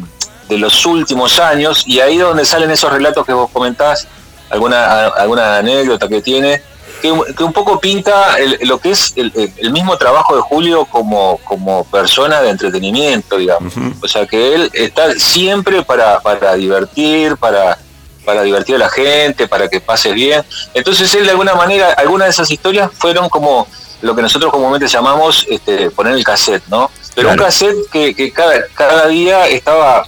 de 0.49 0.59
los 0.59 0.85
últimos 0.85 1.39
años 1.39 1.85
y 1.87 2.01
ahí 2.01 2.19
donde 2.19 2.45
salen 2.45 2.71
esos 2.71 2.93
relatos 2.93 3.25
que 3.25 3.33
vos 3.33 3.51
comentás, 3.53 4.09
alguna, 4.51 5.07
alguna 5.09 5.59
anécdota 5.59 6.09
que 6.09 6.21
tiene, 6.21 6.63
que, 7.05 7.35
que 7.35 7.45
un 7.45 7.53
poco 7.53 7.79
pinta 7.79 8.39
el, 8.39 8.59
lo 8.63 8.79
que 8.79 8.93
es 8.93 9.13
el, 9.17 9.31
el, 9.59 9.73
mismo 9.73 9.99
trabajo 9.99 10.35
de 10.35 10.41
Julio 10.41 10.87
como, 10.87 11.39
como 11.45 11.85
persona 11.85 12.41
de 12.41 12.49
entretenimiento, 12.49 13.37
digamos. 13.37 13.77
Uh 13.77 13.81
-huh. 13.81 13.95
O 14.03 14.09
sea, 14.09 14.27
que 14.27 14.55
él 14.55 14.71
está 14.73 15.13
siempre 15.13 15.83
para, 15.83 16.21
para 16.21 16.55
divertir, 16.55 17.37
para, 17.37 17.77
para 18.25 18.43
divertir 18.43 18.77
a 18.77 18.79
la 18.79 18.89
gente, 18.89 19.47
para 19.47 19.69
que 19.69 19.83
pase 19.83 20.13
bien. 20.13 20.43
Entonces 20.73 21.15
él 21.15 21.25
de 21.25 21.33
alguna 21.33 21.55
manera, 21.55 21.93
algunas 21.93 22.29
de 22.29 22.31
esas 22.31 22.51
historias 22.51 22.91
fueron 22.97 23.29
como 23.29 23.69
lo 24.01 24.17
que 24.17 24.23
nosotros 24.23 24.51
comúnmente 24.51 24.89
llamamos 24.89 25.47
este, 25.51 25.91
poner 25.91 26.15
el 26.15 26.25
cassette, 26.25 26.65
¿no? 26.69 26.91
Pero 27.15 27.29
claro. 27.29 27.43
un 27.43 27.47
cassette 27.47 27.91
que, 27.93 28.15
que 28.15 28.33
cada, 28.33 28.55
cada 28.73 29.09
día 29.09 29.47
estaba 29.47 30.07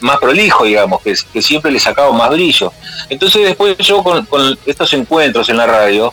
más 0.00 0.18
prolijo, 0.18 0.64
digamos, 0.64 1.00
que, 1.02 1.14
siempre 1.42 1.70
le 1.70 1.80
sacaba 1.80 2.12
más 2.12 2.30
brillo. 2.30 2.72
Entonces 3.08 3.42
después 3.42 3.76
yo 3.78 4.02
con, 4.02 4.26
estos 4.66 4.92
encuentros 4.92 5.48
en 5.48 5.56
la 5.56 5.66
radio, 5.66 6.12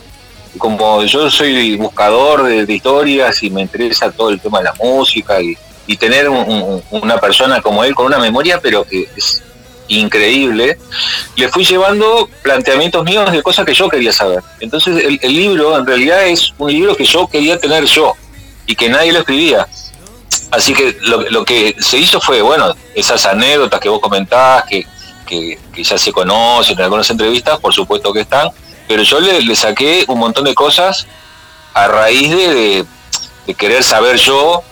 como 0.58 1.04
yo 1.04 1.30
soy 1.30 1.76
buscador 1.78 2.44
de, 2.44 2.74
historias 2.74 3.44
y 3.44 3.50
me 3.50 3.62
interesa 3.62 4.12
todo 4.12 4.30
el 4.30 4.40
tema 4.40 4.60
de 4.60 4.66
la 4.66 4.74
música 4.74 5.42
y, 5.42 5.58
tener 5.98 6.28
un, 6.28 6.84
una 6.92 7.18
persona 7.18 7.62
como 7.62 7.82
él 7.84 7.96
con 7.96 8.08
una 8.08 8.18
memoria, 8.18 8.60
pero 8.62 8.84
que 8.84 9.08
es 9.16 9.42
increíble, 9.88 10.78
le 11.38 11.48
fui 11.48 11.64
llevando 11.64 12.30
planteamientos 12.42 13.06
míos 13.06 13.32
de 13.32 13.42
cosas 13.42 13.66
que 13.66 13.74
yo 13.74 13.88
quería 13.88 14.12
saber. 14.12 14.44
Entonces 14.60 15.02
el, 15.02 15.18
el 15.22 15.34
libro 15.34 15.78
en 15.78 15.86
realidad 15.88 16.28
es 16.28 16.54
un 16.58 16.74
libro 16.74 16.94
que 16.96 17.06
yo 17.06 17.26
quería 17.28 17.58
tener 17.58 17.86
yo 17.86 18.14
y 18.66 18.76
que 18.76 18.90
nadie 18.90 19.14
lo 19.14 19.20
escribía 19.20 19.66
Así 20.52 20.74
que 20.74 20.98
lo, 21.02 21.22
lo, 21.30 21.44
que 21.46 21.76
se 21.80 21.98
hizo 21.98 22.22
fue, 22.22 22.42
bueno, 22.42 22.74
esas 22.96 23.26
anécdotas 23.26 23.80
que 23.80 23.90
vos 23.90 24.00
comentás, 24.00 24.64
que, 24.64 24.86
que, 25.26 25.60
que, 25.74 25.84
ya 25.84 25.98
se 25.98 26.12
conocen 26.12 26.78
en 26.78 26.84
algunas 26.86 27.10
entrevistas, 27.10 27.60
por 27.60 27.74
supuesto 27.74 28.14
que 28.14 28.22
están, 28.22 28.50
pero 28.88 29.04
yo 29.04 29.20
le, 29.20 29.42
le 29.42 29.56
saqué 29.56 30.06
un 30.08 30.20
montón 30.20 30.46
de 30.46 30.56
cosas 30.56 31.06
a 31.74 31.88
raíz 31.88 32.30
de, 32.32 32.54
de, 32.54 32.86
de, 33.46 33.54
querer 33.56 33.84
saber 33.84 34.16
yo 34.16 34.64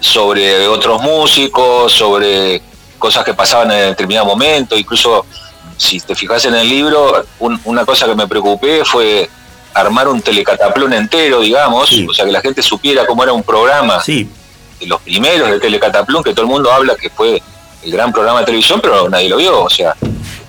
sobre 0.00 0.68
otros 0.68 1.00
músicos, 1.02 1.92
sobre 1.92 2.60
cosas 2.98 3.24
que 3.24 3.32
pasaban 3.34 3.70
en 3.70 3.88
determinado 3.90 4.26
momento, 4.26 4.76
incluso 4.76 5.24
si 5.78 6.00
te 6.00 6.14
fijas 6.14 6.44
en 6.44 6.54
el 6.54 6.68
libro, 6.68 7.24
un- 7.38 7.60
una 7.64 7.84
cosa 7.86 8.06
que 8.06 8.14
me 8.14 8.28
preocupé 8.28 8.84
fue 8.84 9.28
armar 9.72 10.06
un 10.08 10.20
telecataplón 10.22 10.92
entero, 10.92 11.40
digamos, 11.40 11.88
Sí. 11.88 12.06
o 12.08 12.12
sea, 12.14 12.24
que 12.26 12.30
la 12.32 12.40
gente 12.40 12.62
supiera 12.62 13.06
cómo 13.06 13.22
era 13.24 13.32
un 13.32 13.42
programa. 13.42 14.00
Sí, 14.02 14.28
los 14.86 15.00
primeros 15.02 15.50
de 15.50 15.60
Telecataplum, 15.60 16.22
que 16.22 16.32
todo 16.32 16.42
el 16.42 16.50
mundo 16.50 16.72
habla 16.72 16.96
que 16.96 17.10
fue 17.10 17.42
el 17.82 17.90
gran 17.92 18.12
programa 18.12 18.40
de 18.40 18.46
televisión, 18.46 18.80
pero 18.82 19.08
nadie 19.08 19.28
lo 19.28 19.36
vio, 19.36 19.62
o 19.64 19.70
sea, 19.70 19.94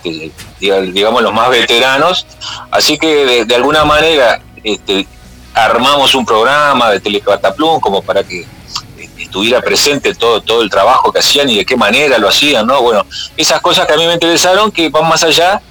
este, 0.04 0.32
diga- 0.60 0.82
digamos 0.92 1.22
los 1.22 1.34
más 1.34 1.50
veteranos. 1.50 2.26
Así 2.72 2.98
que 2.98 3.46
de, 3.46 3.56
alguna 3.56 3.84
manera 3.84 4.42
este, 4.64 5.08
armamos 5.54 6.16
un 6.16 6.26
programa 6.26 6.92
de 6.92 7.00
Telecataplum 7.00 7.80
como 7.80 8.02
para 8.02 8.24
que 8.24 8.42
eh, 8.42 9.10
estuviera 9.18 9.62
presente 9.62 10.14
todo, 10.16 10.42
todo 10.42 10.62
el 10.62 10.70
trabajo 10.70 11.12
que 11.12 11.20
hacían 11.20 11.50
y 11.50 11.58
de 11.58 11.66
qué 11.66 11.76
manera 11.76 12.18
lo 12.18 12.30
hacían, 12.30 12.66
¿no? 12.68 12.82
Bueno, 12.82 13.06
esas 13.36 13.60
cosas 13.62 13.86
que 13.86 13.94
a 13.94 13.98
mí 13.98 14.06
me 14.08 14.14
interesaron 14.14 14.72
que 14.72 14.90
van 14.90 15.08
más 15.08 15.24
allá 15.24 15.62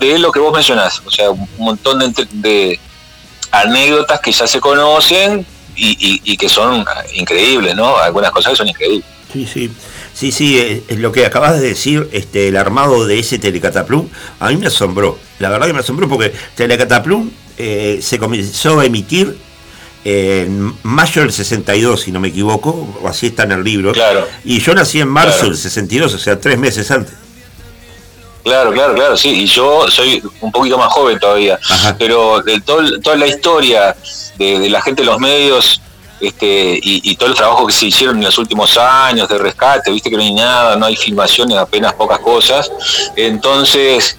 de 0.00 0.18
lo 0.18 0.32
que 0.32 0.40
vos 0.40 0.52
mencionás, 0.52 1.00
o 1.04 1.10
sea, 1.10 1.30
un 1.30 1.48
montón 1.58 1.98
de 1.98 2.80
anécdotas 3.52 4.20
que 4.20 4.32
ya 4.32 4.46
se 4.46 4.60
conocen 4.60 5.46
y, 5.76 5.90
y- 5.98 6.20
y 6.32 6.36
que 6.36 6.48
son 6.48 6.84
increíbles, 7.14 7.74
¿no? 7.74 7.96
Algunas 7.96 8.30
cosas 8.30 8.52
que 8.52 8.56
son 8.56 8.68
increíbles. 8.68 9.04
sí, 9.32 9.46
sí. 9.52 9.70
Sí, 10.14 10.30
sí, 10.30 10.58
eh, 10.58 10.82
eh, 10.88 10.96
lo 10.96 11.10
que 11.10 11.24
acabas 11.24 11.58
de 11.58 11.68
decir, 11.68 12.06
este, 12.12 12.48
el 12.48 12.58
armado 12.58 13.06
de 13.06 13.18
ese 13.18 13.38
Telecataplum, 13.38 14.08
a 14.40 14.48
mí 14.50 14.56
me 14.58 14.66
asombró. 14.66 15.18
La 15.38 15.48
verdad 15.48 15.66
que 15.68 15.72
me 15.72 15.80
asombró 15.80 16.06
porque 16.06 16.34
Telecataplum 16.54 17.30
eh, 17.56 17.98
se 18.02 18.18
comenzó 18.18 18.78
a 18.80 18.84
emitir 18.84 19.38
en 20.04 20.74
mayo 20.82 21.22
del 21.22 21.32
62, 21.32 22.02
si 22.02 22.12
no 22.12 22.20
me 22.20 22.28
equivoco, 22.28 22.94
o 23.02 23.08
así 23.08 23.28
está 23.28 23.44
en 23.44 23.52
el 23.52 23.64
libro. 23.64 23.92
Claro. 23.92 24.28
Y 24.44 24.60
yo 24.60 24.74
nací 24.74 25.00
en 25.00 25.08
marzo 25.08 25.38
Claro. 25.38 25.48
del 25.50 25.58
62, 25.58 26.12
o 26.12 26.18
sea, 26.18 26.38
tres 26.38 26.58
meses 26.58 26.90
antes. 26.90 27.14
Claro, 28.44 28.72
claro, 28.72 28.94
claro, 28.94 29.16
sí. 29.16 29.30
Y 29.44 29.46
yo 29.46 29.88
soy 29.88 30.20
un 30.40 30.50
poquito 30.50 30.76
más 30.76 30.92
joven 30.92 31.18
todavía. 31.20 31.58
Ajá. 31.70 31.96
Pero 31.98 32.42
de 32.42 32.60
todo- 32.60 33.00
toda 33.00 33.16
la 33.16 33.28
historia 33.28 33.96
de, 34.60 34.70
la 34.70 34.80
gente 34.82 35.02
de 35.02 35.06
los 35.06 35.18
medios 35.18 35.80
este, 36.20 36.78
y, 36.82 37.10
y 37.10 37.16
todo 37.16 37.30
el 37.30 37.34
trabajo 37.34 37.66
que 37.66 37.72
se 37.72 37.86
hicieron 37.86 38.16
en 38.18 38.24
los 38.24 38.38
últimos 38.38 38.76
años 38.76 39.28
de 39.28 39.38
rescate, 39.38 39.90
viste 39.90 40.08
que 40.10 40.16
no 40.16 40.22
hay 40.22 40.32
nada, 40.34 40.76
no 40.76 40.86
hay 40.86 40.94
filmaciones, 40.96 41.56
apenas 41.56 41.92
pocas 41.94 42.20
cosas. 42.20 42.70
Entonces, 43.16 44.16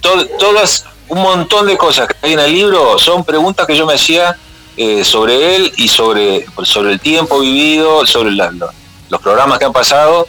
to- 0.00 0.26
todas, 0.38 0.84
un 1.08 1.20
montón 1.20 1.66
de 1.66 1.76
cosas 1.76 2.08
que 2.08 2.14
hay 2.22 2.32
en 2.34 2.40
el 2.40 2.52
libro 2.52 2.98
son 2.98 3.24
preguntas 3.24 3.66
que 3.66 3.76
yo 3.76 3.86
me 3.86 3.94
hacía 3.94 4.36
eh, 4.76 5.04
sobre 5.04 5.56
él 5.56 5.72
y 5.76 5.88
sobre, 5.88 6.46
sobre 6.64 6.92
el 6.92 7.00
tiempo 7.00 7.40
vivido, 7.40 8.06
sobre 8.06 8.30
la- 8.32 8.50
lo- 8.50 8.70
los 9.08 9.20
programas 9.20 9.58
que 9.58 9.64
han 9.64 9.72
pasado 9.72 10.26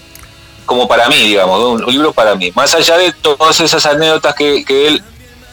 como 0.65 0.87
para 0.87 1.07
mí, 1.07 1.15
digamos, 1.15 1.63
un, 1.63 1.83
un 1.85 1.91
libro 1.91 2.11
para 2.11 2.35
mí. 2.35 2.51
Más 2.53 2.73
allá 2.75 2.97
de 2.97 3.13
todas 3.13 3.59
esas 3.61 3.85
anécdotas 3.85 4.35
que, 4.35 4.65
que 4.65 4.87
él 4.87 5.03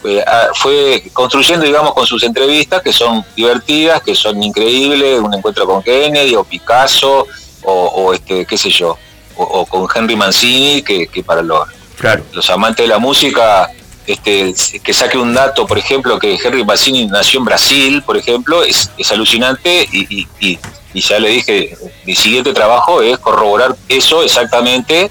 eh, 0.05 0.23
ah, 0.27 0.49
fue 0.55 1.03
construyendo, 1.13 1.65
digamos, 1.65 1.95
con 1.95 2.07
sus 2.07 2.23
entrevistas, 2.23 2.83
que 2.83 2.93
son 2.93 3.25
divertidas, 3.37 4.03
que 4.03 4.15
son 4.15 4.43
increíbles, 4.43 5.21
un 5.21 5.33
encuentro 5.35 5.67
con 5.67 5.83
Kennedy 5.83 6.35
o 6.37 6.45
Picasso 6.45 7.27
o, 7.63 7.73
o, 7.73 8.13
este, 8.15 8.45
qué 8.47 8.57
sé 8.59 8.71
yo, 8.71 8.97
o, 9.37 9.43
o 9.43 9.67
con 9.67 9.87
Henry 9.95 10.17
Mancini, 10.17 10.83
que, 10.83 11.07
que 11.09 11.23
para 11.23 11.43
los, 11.43 11.67
Claro. 11.99 12.25
los 12.33 12.51
amantes 12.51 12.85
de 12.85 12.89
la 12.89 12.99
música, 12.99 13.71
este, 14.07 14.53
que 14.83 14.93
saque 14.93 15.17
un 15.17 15.33
dato, 15.33 15.67
por 15.67 15.79
ejemplo, 15.79 16.19
que 16.19 16.35
Henry 16.43 16.65
Mancini 16.65 17.07
nació 17.07 17.39
en 17.39 17.45
Brasil, 17.47 18.03
por 18.05 18.17
ejemplo, 18.17 18.63
es, 18.63 18.91
es 18.99 19.11
alucinante 19.13 19.89
y, 19.91 20.21
y- 20.23 20.29
y- 20.41 20.59
y 20.93 21.01
ya 21.01 21.19
le 21.19 21.29
dije, 21.31 21.77
mi 22.05 22.15
siguiente 22.15 22.53
trabajo 22.53 23.01
es 23.03 23.19
corroborar 23.19 23.75
eso 23.89 24.23
exactamente, 24.23 25.11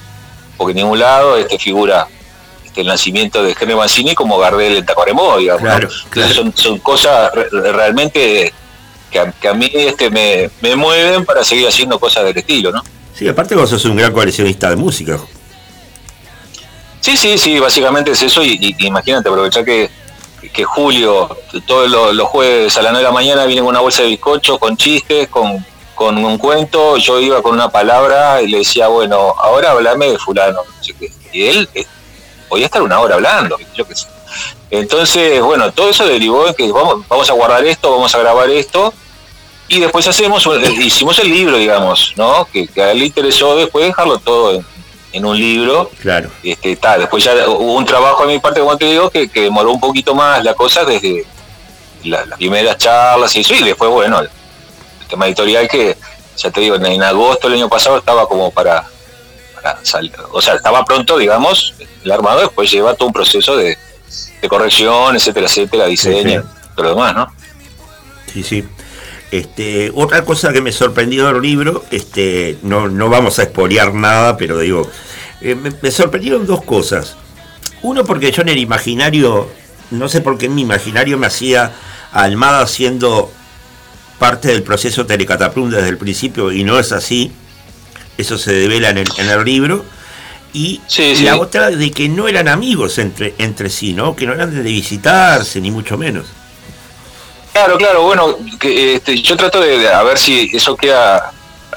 porque 0.57 0.71
en 0.71 0.77
ningún 0.77 0.99
lado 0.99 1.35
este, 1.37 1.57
figura 1.57 2.07
este, 2.73 2.81
el 2.81 2.87
nacimiento 2.87 3.43
de 3.43 3.55
Henry 3.59 3.75
Mancini 3.75 4.15
como 4.15 4.37
Gardel 4.39 4.77
en 4.77 4.85
Tacuarembó, 4.85 5.37
digamos. 5.37 5.61
Claro. 6.09 6.33
Son, 6.33 6.51
son 6.55 6.79
cosas 6.79 7.31
re- 7.33 7.49
realmente 7.71 8.51
que 9.11 9.19
a, 9.19 9.31
que 9.31 9.47
a 9.47 9.53
mí 9.53 9.69
este, 9.73 10.09
me, 10.09 10.49
me 10.61 10.75
mueven 10.75 11.23
para 11.23 11.43
seguir 11.43 11.67
haciendo 11.67 11.99
cosas 11.99 12.23
del 12.25 12.37
estilo, 12.37 12.71
¿no? 12.71 12.81
Sí, 13.13 13.27
aparte 13.27 13.53
vos 13.53 13.69
sos 13.69 13.85
un 13.85 13.95
gran 13.95 14.11
coleccionista 14.11 14.69
de 14.71 14.75
música. 14.75 15.19
Sí, 16.99 17.17
sí, 17.17 17.37
sí, 17.37 17.59
básicamente 17.59 18.11
es 18.11 18.21
eso 18.23 18.41
y, 18.43 18.57
y- 18.79 18.87
imagínate, 18.87 19.29
aprovechar 19.29 19.63
que, 19.65 19.89
que 20.53 20.63
Julio 20.63 21.37
todos 21.67 21.89
los, 21.89 22.15
los 22.15 22.27
jueves 22.29 22.75
a 22.77 22.81
las 22.81 22.91
9 22.91 22.97
de 22.99 23.03
la 23.03 23.13
mañana 23.13 23.45
viene 23.45 23.61
con 23.61 23.69
una 23.69 23.81
bolsa 23.81 24.01
de 24.03 24.09
bizcocho, 24.09 24.57
con 24.57 24.77
chistes, 24.77 25.27
con, 25.29 25.63
con 25.95 26.17
un 26.23 26.37
cuento, 26.37 26.97
yo 26.97 27.19
iba 27.19 27.41
con 27.43 27.53
una 27.53 27.69
palabra 27.69 28.41
y 28.41 28.47
le 28.47 28.59
decía, 28.59 28.87
bueno, 28.87 29.17
ahora 29.37 29.71
hablame 29.71 30.09
de 30.11 30.17
fulano, 30.17 30.59
y 31.31 31.43
él 31.45 31.69
podía 32.53 32.65
estar 32.67 32.81
una 32.83 32.99
hora 32.99 33.15
hablando, 33.15 33.57
yo 33.75 33.83
qué 33.87 33.95
sé. 33.95 34.05
Entonces, 34.69 35.41
bueno, 35.41 35.71
todo 35.71 35.89
eso 35.89 36.05
derivó 36.05 36.47
en 36.47 36.53
que 36.53 36.71
vamos, 36.71 37.07
vamos 37.07 37.29
a 37.29 37.33
guardar 37.33 37.65
esto, 37.65 37.91
vamos 37.91 38.13
a 38.13 38.19
grabar 38.19 38.47
esto, 38.49 38.93
y 39.67 39.79
después 39.79 40.07
hacemos, 40.07 40.45
eh, 40.45 40.71
hicimos 40.81 41.17
el 41.19 41.29
libro, 41.29 41.57
digamos, 41.57 42.13
¿no? 42.15 42.45
Que, 42.51 42.67
que 42.67 42.81
a 42.83 42.91
él 42.91 42.99
le 42.99 43.05
interesó 43.05 43.55
después 43.55 43.85
dejarlo 43.85 44.19
todo 44.19 44.53
en, 44.53 44.65
en 45.13 45.25
un 45.25 45.35
libro, 45.37 45.89
Claro. 45.99 46.29
este, 46.43 46.75
tal, 46.75 46.99
después 47.01 47.23
ya 47.23 47.33
hubo 47.49 47.73
un 47.73 47.85
trabajo 47.85 48.25
de 48.27 48.33
mi 48.33 48.39
parte, 48.39 48.59
como 48.59 48.77
te 48.77 48.85
digo, 48.85 49.09
que, 49.09 49.29
que 49.29 49.41
demoró 49.41 49.71
un 49.71 49.79
poquito 49.79 50.13
más 50.13 50.43
la 50.43 50.53
cosa 50.53 50.83
desde 50.85 51.25
la- 52.03 52.25
las 52.25 52.37
primeras 52.37 52.77
charlas 52.77 53.35
y 53.35 53.41
eso, 53.41 53.53
y 53.55 53.63
después, 53.63 53.89
bueno, 53.89 54.19
el, 54.19 54.29
el 55.01 55.07
tema 55.07 55.25
editorial 55.27 55.67
que, 55.67 55.97
ya 56.37 56.49
te 56.51 56.61
digo, 56.61 56.75
en, 56.75 56.85
en 56.85 57.03
agosto 57.03 57.47
del 57.47 57.57
año 57.59 57.69
pasado 57.69 57.97
estaba 57.97 58.27
como 58.27 58.51
para, 58.51 58.85
o 60.31 60.41
sea, 60.41 60.55
estaba 60.55 60.83
pronto, 60.85 61.17
digamos, 61.17 61.75
el 62.03 62.11
armado, 62.11 62.41
después 62.41 62.71
lleva 62.71 62.95
todo 62.95 63.07
un 63.07 63.13
proceso 63.13 63.55
de, 63.55 63.77
de 64.41 64.49
corrección, 64.49 65.15
etcétera, 65.15 65.47
etcétera, 65.47 65.85
diseño, 65.85 66.41
Sí, 66.41 66.47
todo 66.75 66.83
lo 66.83 66.89
demás, 66.95 67.15
¿no? 67.15 67.27
Sí, 68.31 68.43
sí. 68.43 68.63
Este, 69.31 69.91
otra 69.95 70.23
cosa 70.25 70.53
que 70.53 70.61
me 70.61 70.71
sorprendió 70.71 71.27
del 71.27 71.41
libro, 71.41 71.83
este, 71.91 72.57
no, 72.61 72.87
no 72.87 73.09
vamos 73.09 73.39
a 73.39 73.43
expoliar 73.43 73.93
nada, 73.93 74.37
pero 74.37 74.59
digo, 74.59 74.89
eh, 75.41 75.55
me, 75.55 75.71
me 75.81 75.91
sorprendieron 75.91 76.45
dos 76.45 76.63
cosas. 76.63 77.15
Uno 77.81 78.05
porque 78.05 78.31
yo 78.31 78.43
en 78.43 78.49
el 78.49 78.59
imaginario, 78.59 79.49
no 79.91 80.07
sé 80.07 80.21
por 80.21 80.37
qué 80.37 80.45
en 80.45 80.55
mi 80.55 80.61
imaginario 80.61 81.17
me 81.17 81.27
hacía 81.27 81.73
Almada 82.13 82.67
siendo 82.67 83.31
parte 84.19 84.49
del 84.49 84.61
proceso 84.61 85.07
Telecataplum 85.07 85.71
desde 85.71 85.89
el 85.89 85.97
principio 85.97 86.51
y 86.51 86.63
no 86.63 86.77
es 86.77 86.91
así. 86.91 87.31
Eso 88.17 88.37
se 88.37 88.53
devela 88.53 88.89
en 88.89 88.99
el, 88.99 89.07
en 89.17 89.29
el 89.29 89.43
libro. 89.43 89.85
Y 90.53 90.81
Sí, 90.87 91.15
sí. 91.15 91.23
la 91.23 91.37
otra 91.37 91.69
de 91.71 91.91
que 91.91 92.07
no 92.09 92.27
eran 92.27 92.47
amigos 92.47 92.99
entre, 92.99 93.33
entre 93.39 93.69
sí, 93.69 93.93
¿no? 93.93 94.15
Que 94.15 94.27
no 94.27 94.33
eran 94.33 94.53
de 94.53 94.61
visitarse, 94.61 95.59
ni 95.59 95.71
mucho 95.71 95.97
menos. 95.97 96.27
Claro, 97.53 97.77
claro, 97.77 98.03
bueno, 98.03 98.35
que, 98.59 98.95
este, 98.95 99.19
yo 99.21 99.35
trato 99.37 99.61
de, 99.61 99.77
de 99.79 99.89
a 99.89 100.01
ver 100.03 100.17
si 100.17 100.49
eso 100.53 100.75
queda 100.75 101.31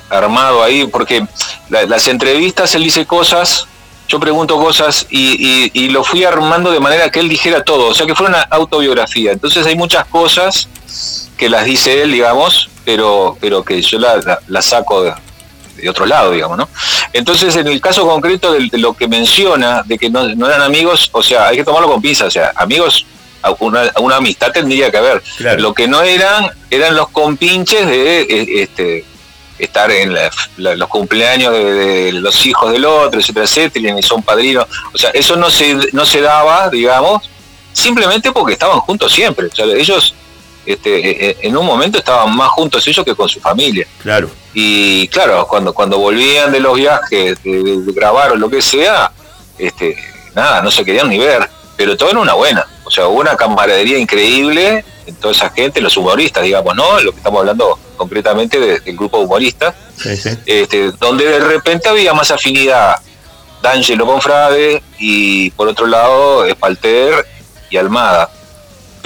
armado 0.08 0.62
ahí, 0.62 0.86
porque 0.86 1.26
la- 1.68 1.84
las 1.84 2.06
entrevistas 2.08 2.74
él 2.74 2.82
dice 2.84 3.04
cosas, 3.06 3.66
yo 4.08 4.18
pregunto 4.20 4.56
cosas 4.58 5.06
y, 5.10 5.34
y- 5.66 5.70
y 5.74 5.88
lo 5.88 6.02
fui 6.04 6.24
armando 6.24 6.70
de 6.70 6.80
manera 6.80 7.10
que 7.10 7.20
él 7.20 7.28
dijera 7.28 7.62
todo, 7.62 7.88
o 7.88 7.94
sea 7.94 8.06
que 8.06 8.14
fuera 8.14 8.30
una 8.30 8.42
autobiografía. 8.42 9.32
Entonces 9.32 9.66
hay 9.66 9.74
muchas 9.76 10.06
cosas 10.06 10.68
que 11.36 11.50
las 11.50 11.64
dice 11.66 12.02
él, 12.02 12.12
digamos, 12.12 12.70
pero, 12.84 13.36
pero 13.40 13.62
que 13.64 13.82
yo 13.82 13.98
las 13.98 14.24
la, 14.24 14.38
la 14.48 14.62
saco 14.62 15.02
de, 15.02 15.12
de 15.86 15.90
otro 15.90 16.06
lado, 16.06 16.30
digamos, 16.32 16.58
¿no? 16.58 16.68
Entonces, 17.12 17.56
en 17.56 17.66
el 17.66 17.80
caso 17.80 18.06
concreto 18.06 18.52
de, 18.52 18.68
de 18.70 18.78
lo 18.78 18.92
que 18.94 19.08
menciona, 19.08 19.82
de 19.84 19.96
que 19.98 20.10
no, 20.10 20.26
no 20.34 20.46
eran 20.48 20.62
amigos, 20.62 21.08
o 21.12 21.22
sea, 21.22 21.48
hay 21.48 21.56
que 21.56 21.64
tomarlo 21.64 21.88
con 21.90 22.02
pinzas, 22.02 22.28
o 22.28 22.30
sea, 22.30 22.52
amigos, 22.56 23.06
una, 23.60 23.90
una 24.00 24.16
amistad 24.16 24.50
tendría 24.52 24.90
que 24.90 24.96
haber. 24.98 25.22
Claro. 25.36 25.60
Lo 25.62 25.72
que 25.74 25.86
no 25.86 26.02
eran, 26.02 26.48
eran 26.70 26.96
los 26.96 27.08
compinches 27.10 27.86
de 27.86 28.22
eh, 28.22 28.62
este 28.62 29.04
estar 29.58 29.90
en 29.90 30.12
la- 30.12 30.30
la- 30.58 30.74
los 30.74 30.88
cumpleaños 30.88 31.52
de, 31.52 31.64
de 31.72 32.12
los 32.12 32.44
hijos 32.44 32.72
del 32.72 32.84
otro, 32.84 33.20
etcétera, 33.20 33.44
etcétera, 33.46 33.98
y 33.98 34.02
son 34.02 34.22
padrinos. 34.22 34.66
O 34.92 34.98
sea, 34.98 35.10
eso 35.10 35.36
no 35.36 35.48
se, 35.50 35.74
no 35.92 36.04
se 36.04 36.20
daba, 36.20 36.68
digamos, 36.68 37.22
simplemente 37.72 38.32
porque 38.32 38.52
estaban 38.54 38.80
juntos 38.80 39.12
siempre. 39.12 39.46
O 39.46 39.54
sea, 39.54 39.64
ellos, 39.66 40.14
este, 40.66 40.98
eh, 40.98 41.16
eh, 41.30 41.36
en 41.42 41.56
un 41.56 41.64
momento 41.64 41.98
estaban 41.98 42.34
más 42.36 42.48
juntos 42.50 42.86
ellos 42.86 43.04
que 43.04 43.14
con 43.14 43.28
su 43.28 43.40
familia. 43.40 43.86
Claro. 44.02 44.28
Y 44.52 45.06
claro, 45.08 45.46
cuando, 45.48 45.72
cuando 45.72 45.98
volvían 45.98 46.50
de 46.52 46.60
los 46.60 46.74
viajes, 46.76 47.42
de, 47.42 47.78
grabar 47.94 48.32
o 48.32 48.36
lo 48.36 48.50
que 48.50 48.60
sea, 48.60 49.10
este, 49.58 49.96
nada, 50.34 50.60
no 50.62 50.70
se 50.70 50.84
querían 50.84 51.08
ni 51.08 51.18
ver, 51.18 51.48
pero 51.76 51.96
todo 51.96 52.10
en 52.10 52.16
una 52.18 52.34
buena. 52.34 52.66
O 52.84 52.90
sea, 52.90 53.06
hubo 53.08 53.20
una 53.20 53.36
camaradería 53.36 53.98
increíble 53.98 54.84
en 55.06 55.14
toda 55.16 55.32
esa 55.34 55.50
gente, 55.50 55.80
los 55.80 55.96
humoristas, 55.96 56.42
digamos, 56.42 56.74
¿no? 56.74 57.00
Lo 57.00 57.12
que 57.12 57.18
estamos 57.18 57.40
hablando 57.40 57.78
concretamente 57.96 58.58
de- 58.58 58.80
del 58.80 58.96
grupo 58.96 59.18
de 59.18 59.24
humoristas, 59.24 59.74
Sí, 59.96 60.16
sí. 60.16 60.30
este, 60.46 60.90
donde 60.92 61.24
de 61.26 61.38
repente 61.40 61.88
había 61.88 62.12
más 62.12 62.30
afinidad 62.30 62.96
D'Angelo 63.62 64.04
con 64.06 64.20
Frade 64.20 64.82
y 64.98 65.50
por 65.50 65.68
otro 65.68 65.86
lado 65.86 66.44
Espalter 66.44 67.26
y 67.70 67.76
Almada. 67.76 68.30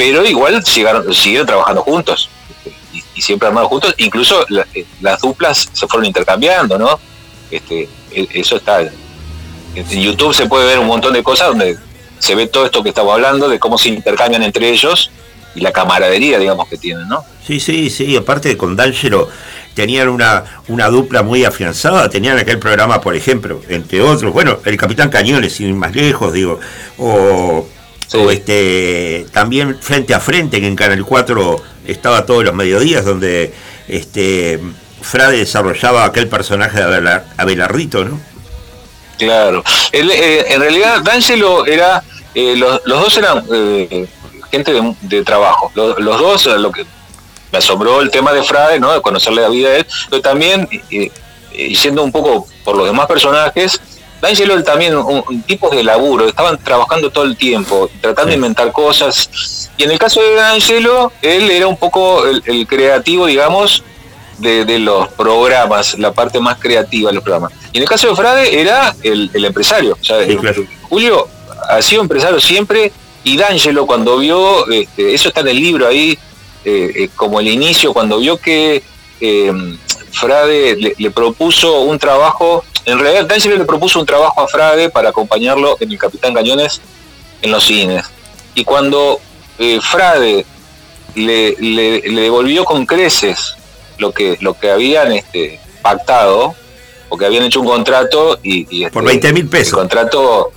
Pero 0.01 0.25
igual 0.25 0.65
llegaron, 0.65 1.13
siguieron 1.13 1.47
trabajando 1.47 1.83
juntos. 1.83 2.31
Y, 3.15 3.21
siempre 3.21 3.49
armados 3.49 3.69
juntos, 3.69 3.95
incluso 3.99 4.47
eh, 4.73 4.87
las 5.03 5.21
duplas 5.21 5.69
se 5.75 5.87
fueron 5.87 6.07
intercambiando, 6.07 6.79
¿no? 6.79 6.99
Este, 7.51 7.87
e- 8.11 8.29
eso 8.33 8.57
está. 8.57 8.81
En 8.81 9.87
YouTube 9.87 10.35
se 10.35 10.47
puede 10.47 10.65
ver 10.65 10.79
un 10.79 10.87
montón 10.87 11.13
de 11.13 11.23
cosas 11.23 11.49
donde 11.49 11.77
se 12.19 12.35
ve 12.35 12.47
todo 12.47 12.65
esto 12.65 12.83
que 12.83 12.89
estamos 12.89 13.13
hablando, 13.13 13.47
de 13.47 13.59
cómo 13.59 13.77
se 13.77 13.91
intercambian 13.91 14.43
entre 14.43 14.71
ellos 14.71 15.11
y 15.55 15.61
la 15.61 15.71
camaradería, 15.71 16.39
digamos, 16.39 16.67
que 16.67 16.79
tienen, 16.79 17.07
¿no? 17.07 17.23
Sí, 17.47 17.61
sí, 17.61 17.91
sí, 17.91 18.17
aparte 18.17 18.57
con 18.57 18.77
D'Angelo 18.77 19.29
tenían 19.75 20.09
una, 20.09 20.63
una 20.69 20.89
dupla 20.89 21.23
muy 21.23 21.45
afianzada, 21.45 22.09
tenían 22.09 22.39
aquel 22.39 22.59
programa, 22.59 23.03
por 23.03 23.15
ejemplo, 23.15 23.61
entre 23.69 24.01
otros, 24.01 24.33
bueno, 24.33 24.61
el 24.65 24.79
Capitán 24.79 25.11
Cañones, 25.11 25.53
sin 25.53 25.69
ir 25.69 25.75
más 25.75 25.95
lejos, 25.95 26.33
digo, 26.33 26.59
o, 26.97 27.67
Sí. 28.11 28.17
o 28.19 28.29
este 28.31 29.27
también 29.33 29.79
Frente 29.81 30.15
a 30.15 30.21
Frente, 30.21 30.61
que 30.61 30.67
en 30.67 30.75
Canal 30.75 31.05
4 31.05 31.63
estaba 31.87 32.27
todos 32.27 32.43
los 32.43 32.55
mediodías, 32.55 33.05
donde 33.05 33.53
este 33.87 34.59
Frade 35.01 35.37
desarrollaba 35.39 36.05
aquel 36.05 36.27
personaje 36.29 36.77
de 36.79 36.85
Abela- 36.85 37.25
Abelardito, 37.37 38.05
¿no? 38.05 38.21
Claro. 39.17 39.63
Eh, 39.93 40.45
en 40.49 40.61
realidad, 40.61 41.03
D'Angelo 41.03 41.65
era. 41.67 42.03
eh, 42.35 42.55
los, 42.57 42.81
los 42.85 43.01
dos 43.01 43.17
eran 43.19 43.45
eh, 43.53 44.07
gente 44.51 44.73
de, 44.73 44.95
de 45.03 45.23
trabajo. 45.23 45.71
Los, 45.75 45.99
los 46.01 46.19
dos, 46.19 46.47
lo 46.59 46.73
que 46.73 46.85
me 47.53 47.59
asombró 47.59 48.01
el 48.01 48.11
tema 48.11 48.33
de 48.33 48.43
Frade, 48.43 48.81
¿no? 48.81 48.93
De 48.93 49.01
conocerle 49.03 49.43
la 49.43 49.49
vida 49.51 49.69
a 49.71 49.77
él, 49.77 49.87
pero 50.09 50.21
también, 50.23 50.69
y 50.91 51.75
siendo 51.77 52.03
un 52.03 52.11
poco 52.13 52.47
por 52.65 52.77
los 52.77 52.87
demás 52.87 53.07
personajes, 53.07 53.81
D'Angelo 54.21 54.63
también, 54.63 54.97
un, 54.97 55.25
un 55.27 55.43
tipo 55.43 55.71
de 55.71 55.83
laburo, 55.83 56.29
estaban 56.29 56.59
trabajando 56.63 57.11
todo 57.11 57.25
el 57.25 57.37
tiempo, 57.37 57.91
tratando 58.01 58.31
de 58.31 58.37
inventar 58.37 58.71
cosas. 58.73 59.71
Y 59.77 59.85
en 59.85 59.93
el 59.93 59.99
caso 59.99 60.21
de 60.21 60.35
D'Angelo, 60.35 61.13
él 61.23 61.51
era 61.51 61.67
un 61.67 61.77
poco 61.77 62.27
el, 62.27 62.43
el 62.45 62.67
creativo, 62.67 63.27
digamos, 63.27 63.83
de, 64.39 64.65
de 64.65 64.79
los 64.79 65.09
programas, 65.09 65.99
la 65.99 66.13
parte 66.13 66.41
más 66.41 66.59
creativa 66.59 67.11
de 67.11 67.15
los 67.15 67.25
programas. 67.25 67.53
Y 67.73 67.79
en 67.79 67.83
el 67.85 67.89
caso 67.89 68.09
de 68.09 68.17
Frade 68.17 68.61
era 68.61 68.95
el, 69.03 69.31
el 69.33 69.45
empresario. 69.45 69.97
Sí, 70.03 70.37
claro. 70.37 70.65
Julio 70.89 71.29
ha 71.69 71.81
sido 71.83 72.03
empresario 72.03 72.41
siempre 72.41 72.93
y 73.23 73.37
D'Angelo 73.37 73.87
cuando 73.87 74.19
vio, 74.19 74.67
este, 74.71 75.15
eso 75.15 75.29
está 75.29 75.41
en 75.41 75.49
el 75.49 75.57
libro 75.57 75.87
ahí, 75.87 76.19
eh, 76.65 76.93
eh, 76.95 77.09
como 77.17 77.39
el 77.41 77.49
inicio, 77.49 77.93
cuando 77.93 78.19
vio 78.19 78.39
que 78.39 78.83
eh, 79.21 79.53
Frade 80.13 80.77
le, 80.77 80.95
le 80.99 81.11
propuso 81.11 81.81
un 81.83 81.99
trabajo, 81.99 82.65
en 82.85 82.99
realidad 82.99 83.27
D'Angelo 83.27 83.57
le 83.57 83.65
propuso 83.65 84.01
un 84.01 84.07
trabajo 84.07 84.41
a 84.41 84.49
Frade 84.49 84.91
para 84.91 85.11
acompañarlo 85.11 85.77
en 85.81 85.91
el 85.93 85.99
Capitán 85.99 86.35
Cañones 86.35 86.81
en 87.43 87.51
los 87.53 87.65
cines. 87.65 88.05
Y 88.55 88.65
cuando 88.65 89.21
eh, 89.59 89.79
Frade 89.81 90.45
le, 91.15 91.57
le- 91.59 92.01
le 92.03 92.21
devolvió 92.23 92.65
con 92.65 92.87
creces 92.87 93.55
lo 93.99 94.13
que, 94.13 94.37
lo 94.41 94.55
que 94.55 94.71
habían 94.71 95.13
este, 95.13 95.61
pactado, 95.83 96.55
porque 97.09 97.27
habían 97.27 97.45
hecho 97.45 97.61
un 97.61 97.67
contrato 97.67 98.39
y... 98.43 98.67
y, 98.71 98.89
Por 98.91 99.03
este, 99.03 99.29
20 99.29 99.33
mil 99.33 99.43
el 99.45 99.49
pesos. 99.49 99.79
contrato, 99.79 100.53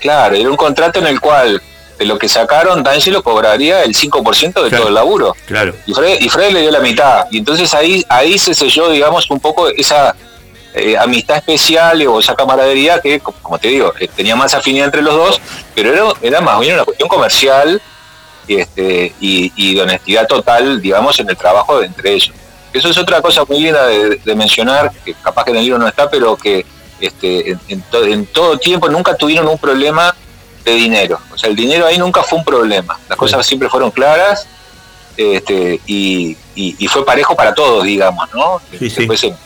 claro, 0.00 0.36
era 0.36 0.48
un 0.50 0.56
contrato 0.56 0.98
en 1.00 1.06
el 1.08 1.20
cual 1.20 1.60
de 1.98 2.04
lo 2.04 2.18
que 2.18 2.28
sacaron, 2.28 2.82
D'Angelo 2.82 3.22
cobraría 3.22 3.82
el 3.82 3.94
5% 3.94 4.62
de 4.62 4.68
Claro. 4.68 4.76
todo 4.84 4.88
el 4.88 4.94
laburo. 4.94 5.36
Claro. 5.46 5.74
Y 5.86 5.92
Fred, 5.94 6.20
y 6.20 6.28
Fred 6.28 6.52
le 6.52 6.60
dio 6.62 6.70
la 6.70 6.80
mitad. 6.80 7.26
Y 7.30 7.38
entonces 7.38 7.74
ahí, 7.74 8.04
ahí 8.08 8.38
se 8.38 8.54
selló, 8.54 8.88
digamos, 8.90 9.28
un 9.30 9.40
poco 9.40 9.68
esa 9.68 10.14
eh, 10.74 10.96
amistad 10.96 11.38
especial 11.38 12.06
o 12.06 12.20
esa 12.20 12.34
camaradería 12.36 13.00
que, 13.00 13.18
co- 13.20 13.34
como 13.42 13.58
te 13.58 13.68
digo, 13.68 13.92
eh, 13.98 14.08
tenía 14.14 14.36
más 14.36 14.54
afinidad 14.54 14.86
entre 14.86 15.02
los 15.02 15.14
dos, 15.14 15.40
pero 15.74 15.92
era, 15.92 16.04
era 16.22 16.40
más 16.40 16.60
bien 16.60 16.74
una 16.74 16.84
cuestión 16.84 17.08
comercial 17.08 17.82
y, 18.46 18.56
este, 18.60 19.12
y, 19.20 19.52
y 19.56 19.74
de 19.74 19.82
honestidad 19.82 20.26
total, 20.28 20.80
digamos, 20.80 21.18
en 21.18 21.28
el 21.30 21.36
trabajo 21.36 21.80
de 21.80 21.86
entre 21.86 22.12
ellos. 22.12 22.32
Eso 22.72 22.88
es 22.90 22.98
otra 22.98 23.20
cosa 23.22 23.44
muy 23.48 23.60
linda 23.60 23.86
de, 23.86 24.16
de 24.24 24.34
mencionar, 24.36 24.92
que 25.04 25.14
capaz 25.14 25.44
que 25.44 25.50
en 25.50 25.56
el 25.56 25.64
libro 25.64 25.78
no 25.78 25.88
está, 25.88 26.08
pero 26.08 26.36
que 26.36 26.64
este, 27.00 27.50
en, 27.52 27.60
en 27.68 27.82
to- 27.82 28.04
en 28.04 28.26
todo 28.26 28.56
tiempo 28.58 28.88
nunca 28.88 29.16
tuvieron 29.16 29.48
un 29.48 29.58
problema 29.58 30.14
de 30.68 30.74
dinero. 30.76 31.18
O 31.32 31.38
sea, 31.38 31.48
el 31.50 31.56
dinero 31.56 31.86
ahí 31.86 31.98
nunca 31.98 32.22
fue 32.22 32.38
un 32.38 32.44
problema. 32.44 32.98
Las 33.08 33.16
cosas 33.18 33.44
siempre 33.46 33.68
fueron 33.68 33.90
claras 33.90 34.46
este, 35.16 35.80
y, 35.86 36.36
y- 36.54 36.76
y 36.78 36.86
fue 36.88 37.04
parejo 37.04 37.34
para 37.34 37.54
todos, 37.54 37.84
digamos, 37.84 38.28
¿no? 38.34 38.60
Sí, 38.78 38.88
sí. 38.90 38.96
Después 38.98 39.22
en, 39.24 39.36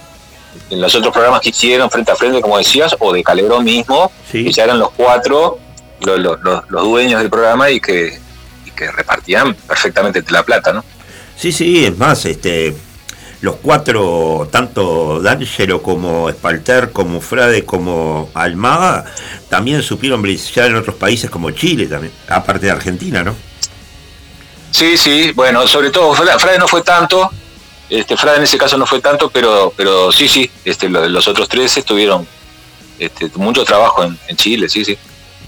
en 0.71 0.81
los 0.81 0.95
otros 0.95 1.13
programas 1.13 1.41
que 1.41 1.49
hicieron 1.51 1.91
frente 1.91 2.13
a 2.13 2.17
frente, 2.17 2.41
como 2.43 2.59
decías, 2.59 2.95
o 2.99 3.13
de 3.13 3.23
Calderón 3.25 3.65
mismo, 3.65 4.13
Sí. 4.31 4.45
que 4.45 4.53
ya 4.53 4.65
eran 4.65 4.79
los 4.79 4.91
cuatro 4.91 5.59
los, 6.01 6.19
los- 6.19 6.41
los- 6.43 6.65
los 6.69 6.83
dueños 6.85 7.21
del 7.21 7.31
programa 7.31 7.71
y 7.71 7.81
que, 7.81 8.21
y 8.67 8.71
que 8.73 8.91
repartían 8.91 9.55
perfectamente 9.55 10.23
la 10.31 10.43
plata, 10.43 10.73
¿no? 10.73 10.85
Sí, 11.37 11.53
sí, 11.53 11.85
es 11.87 11.97
más, 11.97 12.25
este, 12.27 12.77
los 13.43 13.57
cuatro, 13.57 14.49
tanto 14.51 15.21
D'Angelo 15.21 15.83
como 15.83 16.31
Spalter, 16.31 16.91
como 16.93 17.21
Frade, 17.21 17.65
como 17.65 18.31
Almada, 18.35 19.05
también 19.49 19.83
supieron 19.83 20.23
brillar 20.23 20.71
en 20.71 20.77
otros 20.77 20.97
países 20.97 21.29
como 21.29 21.51
Chile 21.51 21.87
también, 21.87 22.13
aparte 22.29 22.67
de 22.67 22.73
Argentina, 22.73 23.23
¿no? 23.23 23.35
Sí, 24.71 24.97
sí, 24.97 25.33
bueno, 25.35 25.67
sobre 25.67 25.91
todo 25.91 26.15
Fra- 26.15 26.39
Frade 26.39 26.59
no 26.59 26.67
fue 26.69 26.83
tanto, 26.83 27.31
este, 27.91 28.17
Frade 28.17 28.39
en 28.39 28.45
ese 28.45 28.57
caso 28.57 28.79
no 28.79 28.87
fue 28.87 29.01
tanto, 29.01 29.29
pero, 29.29 29.73
pero 29.77 30.11
sí, 30.13 30.29
sí, 30.29 30.51
este, 30.65 30.89
lo- 30.89 31.07
los 31.09 31.29
otros 31.29 31.49
tres 31.49 31.77
estuvieron 31.77 32.27
este, 32.99 33.31
mucho 33.35 33.65
trabajo 33.65 34.05
en, 34.05 34.17
en 34.29 34.37
Chile, 34.37 34.69
sí, 34.69 34.85
sí. 34.85 34.97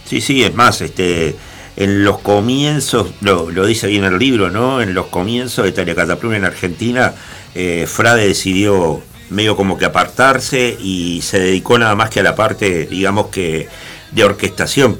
Sí, 0.04 0.20
sí, 0.20 0.42
es 0.44 0.54
más, 0.54 0.80
este, 0.82 1.34
en 1.76 2.04
los 2.04 2.18
comienzos, 2.20 3.08
lo, 3.20 3.46
dice 3.66 3.86
bien 3.86 4.04
el 4.04 4.18
libro, 4.18 4.50
¿no? 4.50 4.80
En 4.80 4.94
los 4.94 5.06
comienzos 5.06 5.64
de 5.64 5.72
Telecataplum 5.72 6.34
en 6.34 6.44
Argentina, 6.44 7.14
eh, 7.54 7.86
Frade 7.88 8.28
decidió 8.28 9.02
medio 9.30 9.56
como 9.56 9.76
que 9.76 9.84
apartarse 9.84 10.76
y 10.80 11.20
se 11.22 11.40
dedicó 11.40 11.78
nada 11.78 11.94
más 11.94 12.10
que 12.10 12.20
a 12.20 12.22
la 12.22 12.36
parte, 12.36 12.86
digamos 12.86 13.28
que, 13.28 13.68
de 14.12 14.24
orquestación. 14.24 14.98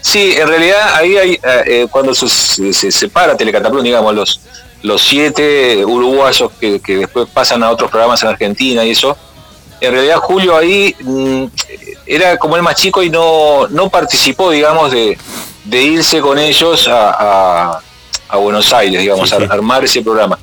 Sí, 0.00 0.34
en 0.36 0.48
realidad 0.48 0.94
ahí 0.94 1.16
hay, 1.16 1.32
eh, 1.32 1.40
eh, 1.66 1.86
cuando 1.90 2.14
se 2.14 2.72
separa 2.72 3.36
Telecataplum, 3.36 3.82
digamos, 3.82 4.14
los, 4.14 4.40
los 4.82 5.02
siete 5.02 5.84
uruguayos 5.84 6.52
que, 6.60 6.80
que 6.80 6.98
después 6.98 7.28
pasan 7.32 7.62
a 7.62 7.70
otros 7.70 7.90
programas 7.90 8.22
en 8.22 8.28
Argentina 8.28 8.84
y 8.84 8.90
eso, 8.90 9.16
en 9.80 9.92
realidad 9.92 10.16
Julio 10.18 10.56
ahí 10.56 10.94
mm, 11.00 11.44
era 12.08 12.36
como 12.38 12.56
el 12.56 12.62
más 12.62 12.74
chico 12.76 13.02
y 13.02 13.10
no, 13.10 13.68
no 13.68 13.88
participó, 13.90 14.50
digamos, 14.50 14.90
de, 14.90 15.16
de 15.64 15.82
irse 15.82 16.20
con 16.20 16.38
ellos 16.38 16.88
a, 16.88 17.10
a- 17.10 17.80
a 18.30 18.36
Buenos 18.36 18.72
Aires, 18.74 19.00
digamos, 19.00 19.30
Sí, 19.30 19.36
sí. 19.38 19.42
a 19.48 19.52
armar 19.54 19.84
ese 19.84 20.02
programa. 20.02 20.38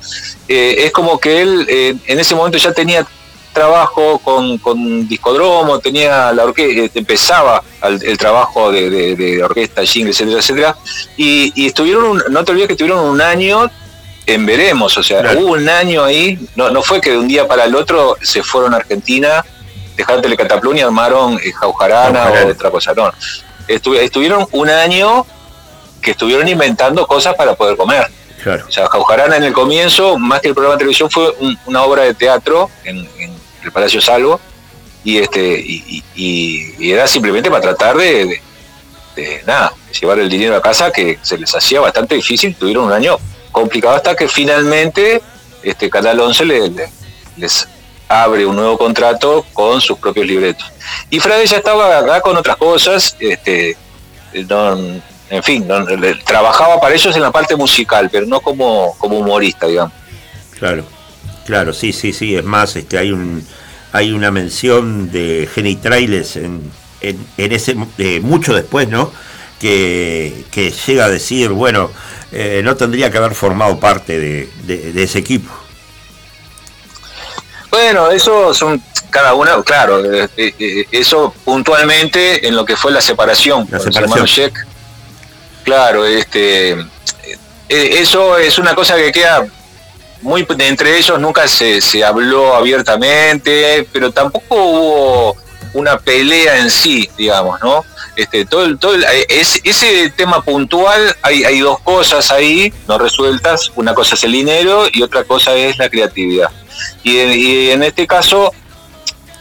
Eh, 0.48 0.74
es 0.86 0.90
como 0.92 1.18
que 1.20 1.40
él 1.42 1.66
eh, 1.68 1.94
en 2.06 2.18
ese 2.18 2.34
momento 2.34 2.58
ya 2.58 2.72
tenía 2.72 3.06
trabajo 3.52 4.18
con, 4.18 4.58
con 4.58 5.06
discodromo, 5.08 5.78
tenía 5.78 6.32
la 6.32 6.44
orquesta, 6.44 6.98
empezaba 6.98 7.62
al- 7.80 8.02
el 8.04 8.18
trabajo 8.18 8.70
de, 8.72 8.90
de- 8.90 9.14
de 9.16 9.42
orquesta, 9.42 9.82
jingle, 9.84 10.10
etcétera, 10.10 10.38
etcétera, 10.40 10.76
y, 11.16 11.52
y 11.54 11.66
estuvieron, 11.68 12.04
un- 12.04 12.22
no 12.30 12.44
te 12.44 12.52
olvides 12.52 12.66
que 12.68 12.72
estuvieron 12.74 13.04
un 13.04 13.20
año 13.20 13.70
en 14.26 14.44
Veremos, 14.44 14.98
o 14.98 15.02
sea, 15.04 15.20
Claro. 15.20 15.40
hubo 15.40 15.52
un 15.52 15.68
año 15.68 16.02
ahí, 16.04 16.38
no, 16.56 16.68
no 16.70 16.82
fue 16.82 17.00
que 17.00 17.12
de 17.12 17.18
un 17.18 17.28
día 17.28 17.46
para 17.46 17.64
el 17.64 17.74
otro 17.76 18.16
se 18.20 18.42
fueron 18.42 18.74
a 18.74 18.78
Argentina, 18.78 19.44
dejaron 19.96 20.22
Telecataplum 20.22 20.76
y 20.76 20.80
armaron 20.80 21.38
eh, 21.42 21.52
Jaujarana 21.52 22.24
Jaujarana. 22.24 22.42
o 22.42 22.94
no. 23.06 23.12
Estuvi- 23.68 23.98
estuvieron 23.98 24.46
un 24.52 24.68
año 24.70 25.26
que 26.02 26.12
estuvieron 26.12 26.46
inventando 26.48 27.06
cosas 27.06 27.34
para 27.34 27.54
poder 27.54 27.76
comer. 27.76 28.06
Claro. 28.42 28.64
O 28.68 28.70
sea, 28.70 28.86
Jaujarana 28.88 29.36
en 29.36 29.44
el 29.44 29.52
comienzo, 29.52 30.18
más 30.18 30.40
que 30.40 30.48
el 30.48 30.54
programa 30.54 30.74
de 30.74 30.78
televisión, 30.78 31.10
fue 31.10 31.30
un- 31.40 31.58
una 31.66 31.82
obra 31.82 32.02
de 32.02 32.14
teatro 32.14 32.70
en, 32.84 32.98
en 33.18 33.34
el 33.64 33.72
Palacio 33.72 34.00
Salvo 34.00 34.38
y 35.02 35.18
este 35.18 35.58
y, 35.58 36.02
y- 36.14 36.74
y 36.78 36.92
era 36.92 37.06
simplemente 37.08 37.50
para 37.50 37.62
tratar 37.62 37.96
de, 37.96 38.24
de- 38.26 38.42
de, 39.16 39.42
nada, 39.46 39.72
llevar 39.98 40.18
el 40.18 40.28
dinero 40.28 40.54
a 40.56 40.60
casa 40.62 40.90
que 40.92 41.18
se 41.22 41.38
les 41.38 41.52
hacía 41.54 41.80
bastante 41.80 42.14
difícil, 42.16 42.54
tuvieron 42.54 42.84
un 42.84 42.92
año 42.92 43.16
complicado 43.50 43.96
hasta 43.96 44.14
que 44.14 44.28
finalmente 44.28 45.22
este 45.62 45.88
Canal 45.90 46.20
11 46.20 46.44
le- 46.44 46.68
le- 46.70 46.92
les 47.38 47.66
abre 48.08 48.46
un 48.46 48.56
nuevo 48.56 48.78
contrato 48.78 49.44
con 49.52 49.80
sus 49.80 49.98
propios 49.98 50.26
libretos. 50.26 50.66
Y 51.10 51.18
Frade 51.20 51.46
ya 51.46 51.56
estaba 51.56 51.98
acá 51.98 52.20
con 52.20 52.36
otras 52.36 52.56
cosas, 52.56 53.16
este, 53.18 53.76
en 54.32 55.42
fin, 55.42 55.66
trabajaba 56.24 56.80
para 56.80 56.94
ellos 56.94 57.14
en 57.16 57.22
la 57.22 57.32
parte 57.32 57.56
musical, 57.56 58.08
pero 58.10 58.26
no 58.26 58.40
como, 58.40 58.94
como 58.98 59.18
humorista, 59.18 59.66
digamos. 59.66 59.92
Claro, 60.58 60.84
claro, 61.44 61.72
sí, 61.72 61.92
sí, 61.92 62.12
sí. 62.12 62.36
Es 62.36 62.44
más, 62.44 62.76
este, 62.76 62.98
hay 62.98 63.10
un, 63.10 63.44
hay 63.92 64.12
una 64.12 64.30
mención 64.30 65.10
de 65.10 65.48
genitrailes 65.52 66.36
en, 66.36 66.70
en, 67.00 67.26
en 67.36 67.52
ese, 67.52 67.76
eh, 67.98 68.20
mucho 68.20 68.54
después, 68.54 68.88
¿no? 68.88 69.10
Que, 69.58 70.44
que 70.50 70.70
llega 70.70 71.06
a 71.06 71.08
decir, 71.08 71.48
bueno, 71.50 71.90
eh, 72.30 72.60
no 72.62 72.76
tendría 72.76 73.10
que 73.10 73.18
haber 73.18 73.34
formado 73.34 73.80
parte 73.80 74.18
de- 74.18 74.48
de 74.92 75.02
ese 75.02 75.18
equipo. 75.18 75.50
Bueno, 77.76 78.10
eso 78.10 78.54
son 78.54 78.82
cada 79.10 79.34
una, 79.34 79.62
claro, 79.62 80.02
eh, 80.02 80.26
eh, 80.38 80.54
eh, 80.58 80.86
eso 80.92 81.34
puntualmente 81.44 82.48
en 82.48 82.56
lo 82.56 82.64
que 82.64 82.74
fue 82.74 82.90
la 82.90 83.02
separación 83.02 83.68
La 83.70 83.78
separación. 83.78 84.24
Sheck. 84.24 84.66
Claro, 85.62 86.06
este, 86.06 86.70
eh, 86.70 86.86
eso 87.68 88.38
es 88.38 88.56
una 88.58 88.74
cosa 88.74 88.96
que 88.96 89.12
queda 89.12 89.46
muy 90.22 90.46
entre 90.60 90.96
ellos 90.96 91.20
nunca 91.20 91.46
se, 91.46 91.82
se 91.82 92.02
habló 92.02 92.54
abiertamente, 92.54 93.86
pero 93.92 94.10
tampoco 94.10 94.54
hubo 94.54 95.36
una 95.74 95.98
pelea 95.98 96.56
en 96.56 96.70
sí, 96.70 97.10
digamos, 97.18 97.60
¿no? 97.60 97.84
Este, 98.16 98.46
todo, 98.46 98.64
el- 98.64 98.78
todo 98.78 98.94
el- 98.94 99.04
es- 99.28 99.60
ese 99.64 100.08
tema 100.16 100.42
puntual, 100.42 101.14
hay, 101.20 101.44
hay 101.44 101.60
dos 101.60 101.78
cosas 101.80 102.30
ahí 102.30 102.72
no 102.88 102.96
resueltas, 102.96 103.70
una 103.76 103.92
cosa 103.92 104.14
es 104.14 104.24
el 104.24 104.32
dinero 104.32 104.86
y 104.90 105.02
otra 105.02 105.24
cosa 105.24 105.54
es 105.54 105.76
la 105.76 105.90
creatividad. 105.90 106.48
Y, 107.02 107.18
en- 107.18 107.32
y 107.38 107.70
en 107.70 107.82
este 107.82 108.06
caso 108.06 108.52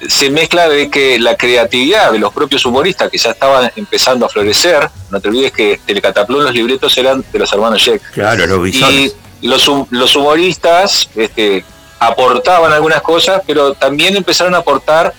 se 0.08 0.30
mezcla 0.30 0.68
de 0.70 0.90
que 0.90 1.18
la 1.20 1.36
creatividad 1.36 2.12
de 2.12 2.20
los 2.20 2.32
propios 2.34 2.66
humoristas 2.66 3.10
que 3.10 3.18
ya 3.18 3.32
estaban 3.32 3.72
empezando 3.76 4.26
a 4.26 4.30
florecer, 4.30 4.90
no 5.10 5.20
te 5.20 5.30
olvides 5.30 5.52
que 5.52 5.80
Telecataplón 5.86 6.44
los 6.44 6.54
libretos 6.54 6.96
eran 6.98 7.24
de 7.32 7.40
los 7.40 7.52
hermanos 7.54 7.82
Sheck, 7.82 8.02
Claro, 8.12 8.46
los 8.46 8.60
y 8.60 8.72
bisones. 8.72 9.16
los, 9.42 9.68
hum- 9.68 9.88
los 9.90 10.16
humoristas 10.16 11.10
este, 11.16 11.64
aportaban 12.00 12.72
algunas 12.74 13.02
cosas, 13.02 13.42
pero 13.48 13.74
también 13.74 14.16
empezaron 14.16 14.54
a 14.54 14.60
aportar 14.60 15.14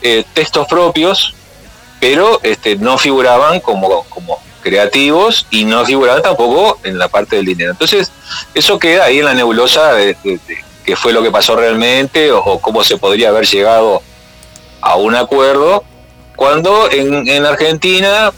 eh, 0.00 0.24
textos 0.32 0.66
propios, 0.68 1.34
pero 1.98 2.40
este, 2.42 2.76
no 2.76 2.96
figuraban 2.96 3.60
como, 3.60 4.04
como 4.04 4.38
creativos 4.62 5.46
y 5.50 5.64
no 5.64 5.84
figuraban 5.84 6.22
tampoco 6.22 6.78
en 6.84 6.98
la 6.98 7.08
parte 7.08 7.36
del 7.36 7.44
dinero. 7.46 7.72
Entonces, 7.72 8.10
eso 8.54 8.78
queda 8.78 9.04
ahí 9.04 9.18
en 9.18 9.24
la 9.26 9.34
nebulosa 9.34 9.92
de, 9.94 10.16
de- 10.24 10.40
de 10.46 10.64
qué 10.84 10.96
fue 10.96 11.12
lo 11.12 11.22
que 11.22 11.30
pasó 11.30 11.56
realmente 11.56 12.32
o, 12.32 12.38
o 12.38 12.60
cómo 12.60 12.82
se 12.84 12.96
podría 12.96 13.28
haber 13.28 13.46
llegado 13.46 14.02
a 14.80 14.96
un 14.96 15.14
acuerdo, 15.14 15.84
cuando 16.36 16.90
en, 16.90 17.28
en 17.28 17.44
Argentina 17.44 18.32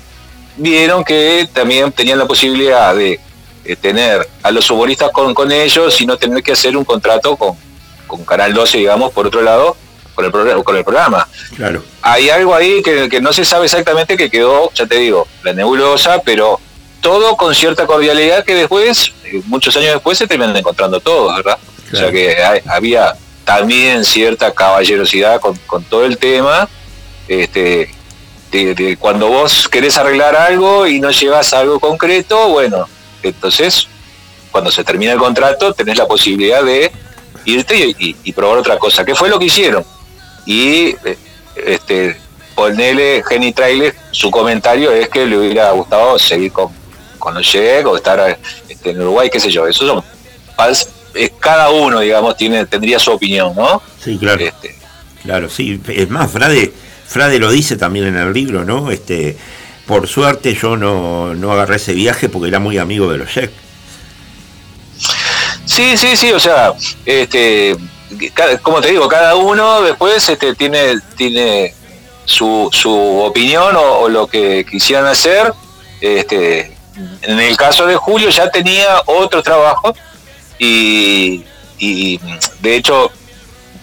vieron 0.56 1.04
que 1.04 1.48
también 1.52 1.92
tenían 1.92 2.18
la 2.18 2.26
posibilidad 2.26 2.94
de 2.94 3.20
tener 3.80 4.28
a 4.42 4.50
los 4.50 4.68
humoristas 4.70 5.10
con, 5.12 5.34
con 5.34 5.52
ellos 5.52 6.00
y 6.00 6.06
no 6.06 6.16
tener 6.16 6.42
que 6.42 6.52
hacer 6.52 6.76
un 6.76 6.84
contrato 6.84 7.36
con, 7.36 7.56
con 8.06 8.24
Canal 8.24 8.52
12, 8.52 8.78
digamos, 8.78 9.12
por 9.12 9.26
otro 9.26 9.40
lado, 9.40 9.76
con 10.14 10.24
el, 10.24 10.30
programa, 10.30 10.62
con 10.62 10.76
el 10.76 10.84
programa. 10.84 11.28
Claro. 11.56 11.82
Hay 12.02 12.28
algo 12.28 12.54
ahí 12.54 12.82
que, 12.82 13.08
que 13.08 13.20
no 13.20 13.32
se 13.32 13.44
sabe 13.44 13.64
exactamente 13.64 14.16
que 14.16 14.30
quedó, 14.30 14.70
ya 14.74 14.86
te 14.86 14.96
digo, 14.96 15.26
la 15.42 15.52
nebulosa, 15.52 16.20
pero 16.22 16.60
todo 17.00 17.36
con 17.36 17.54
cierta 17.54 17.86
cordialidad 17.86 18.44
que 18.44 18.54
después, 18.54 19.12
eh, 19.24 19.42
muchos 19.46 19.76
años 19.76 19.94
después, 19.94 20.18
se 20.18 20.26
terminan 20.26 20.56
encontrando 20.56 21.00
todos, 21.00 21.34
¿verdad? 21.36 21.58
O 21.92 21.96
sea 21.96 22.10
que 22.10 22.42
hay- 22.42 22.60
había 22.66 23.14
también 23.44 24.04
cierta 24.04 24.52
caballerosidad 24.52 25.40
con, 25.40 25.56
con 25.66 25.84
todo 25.84 26.04
el 26.04 26.16
tema. 26.18 26.68
Este, 27.28 27.90
de, 28.50 28.74
de 28.74 28.96
cuando 28.96 29.28
vos 29.28 29.68
querés 29.68 29.96
arreglar 29.96 30.36
algo 30.36 30.86
y 30.86 31.00
no 31.00 31.10
llegas 31.10 31.52
a 31.54 31.60
algo 31.60 31.80
concreto, 31.80 32.48
bueno, 32.50 32.86
entonces 33.22 33.88
cuando 34.50 34.70
se 34.70 34.84
termina 34.84 35.12
el 35.12 35.18
contrato 35.18 35.72
tenés 35.72 35.96
la 35.96 36.06
posibilidad 36.06 36.62
de 36.62 36.92
irte 37.46 37.76
y, 37.76 37.96
y- 37.98 38.16
y 38.24 38.32
probar 38.32 38.58
otra 38.58 38.78
cosa, 38.78 39.04
que 39.04 39.14
fue 39.14 39.28
lo 39.30 39.38
que 39.38 39.46
hicieron. 39.46 39.84
Y 40.44 40.88
eh, 41.04 41.16
este, 41.64 42.20
ponele 42.54 43.22
Jenny 43.26 43.52
Trailer, 43.52 43.94
su 44.10 44.30
comentario 44.30 44.92
es 44.92 45.08
que 45.08 45.24
le 45.24 45.38
hubiera 45.38 45.70
gustado 45.70 46.18
seguir 46.18 46.52
con, 46.52 46.68
con 47.18 47.32
los 47.34 47.50
Jack 47.50 47.86
o 47.86 47.96
estar 47.96 48.38
este, 48.68 48.90
en 48.90 49.00
Uruguay, 49.00 49.30
qué 49.32 49.40
sé 49.40 49.50
yo, 49.50 49.66
eso 49.66 49.86
son 49.86 50.04
fals- 50.58 50.88
eh, 51.14 51.32
cada 51.38 51.70
uno, 51.70 52.00
digamos, 52.00 52.36
tiene, 52.36 52.66
tendría 52.66 52.98
su 52.98 53.10
opinión, 53.12 53.54
¿no? 53.54 53.82
Sí, 54.02 54.16
claro. 54.18 54.40
Este, 54.44 54.76
Claro, 55.22 55.48
sí. 55.48 55.80
Es 55.88 56.10
más, 56.10 56.30
Frade, 56.32 56.72
Frade 57.06 57.38
lo 57.38 57.50
dice 57.50 57.76
también 57.76 58.06
en 58.06 58.16
el 58.16 58.32
libro, 58.32 58.64
¿no? 58.64 58.90
Este, 58.90 59.36
por 59.86 60.08
suerte 60.08 60.54
yo 60.54 60.76
no, 60.76 61.32
no 61.34 61.52
agarré 61.52 61.76
ese 61.76 61.92
viaje 61.92 62.28
porque 62.28 62.48
era 62.48 62.58
muy 62.58 62.76
amigo 62.78 63.10
de 63.12 63.18
los 63.18 63.32
Jack. 63.32 63.50
Sí, 65.64 65.96
sí, 65.96 66.16
sí, 66.16 66.32
o 66.32 66.40
sea, 66.40 66.72
este, 67.06 67.76
cada- 68.34 68.58
como 68.58 68.80
te 68.80 68.90
digo, 68.90 69.08
cada 69.08 69.36
uno 69.36 69.82
después 69.82 70.28
este, 70.28 70.54
tiene, 70.54 70.98
tiene 71.16 71.72
su, 72.24 72.68
su 72.72 72.92
opinión 73.20 73.76
o, 73.76 74.00
o 74.00 74.08
lo 74.08 74.26
que 74.26 74.66
quisieran 74.68 75.06
hacer. 75.06 75.52
Este, 76.00 76.72
en 77.22 77.38
el 77.40 77.56
caso 77.56 77.86
de 77.86 77.94
Julio 77.96 78.28
ya 78.30 78.50
tenía 78.50 79.02
otro 79.06 79.42
trabajo 79.42 79.94
y, 80.64 81.44
y, 81.78 82.20
de 82.60 82.76
hecho 82.76 83.10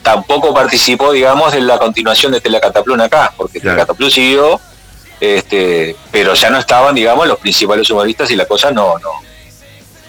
tampoco 0.01 0.53
participó, 0.53 1.11
digamos, 1.11 1.53
en 1.53 1.67
la 1.67 1.77
continuación 1.77 2.31
de 2.31 2.39
Telecataplún 2.41 3.01
acá, 3.01 3.33
porque 3.35 3.59
Claro. 3.59 3.75
Telecataplún 3.75 4.09
siguió, 4.09 4.59
este, 5.19 5.95
pero 6.11 6.33
ya 6.33 6.49
no 6.49 6.57
estaban, 6.57 6.95
digamos, 6.95 7.27
los 7.27 7.37
principales 7.37 7.89
humoristas 7.89 8.31
y 8.31 8.35
la 8.37 8.45
cosa 8.45 8.71
no, 8.71 8.97
no, 8.99 9.09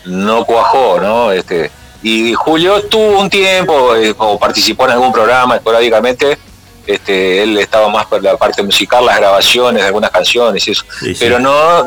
no 0.04 0.44
cuajó, 0.44 1.00
¿no? 1.00 1.32
Este, 1.32 1.70
y 2.02 2.32
Julio 2.34 2.82
tuvo 2.84 3.18
un 3.20 3.28
tiempo, 3.28 3.96
eh, 3.96 4.14
o 4.16 4.38
participó 4.38 4.84
en 4.84 4.92
algún 4.92 5.12
programa 5.12 5.56
esporádicamente, 5.56 6.38
este, 6.86 7.42
él 7.42 7.58
estaba 7.58 7.88
más 7.88 8.06
por 8.06 8.22
la 8.22 8.36
parte 8.36 8.62
musical, 8.62 9.04
las 9.04 9.16
grabaciones 9.18 9.82
de 9.82 9.86
algunas 9.88 10.10
canciones 10.12 10.66
y 10.68 10.70
eso, 10.70 10.84
Sí, 11.00 11.14
sí. 11.14 11.16
pero 11.18 11.38
no 11.40 11.84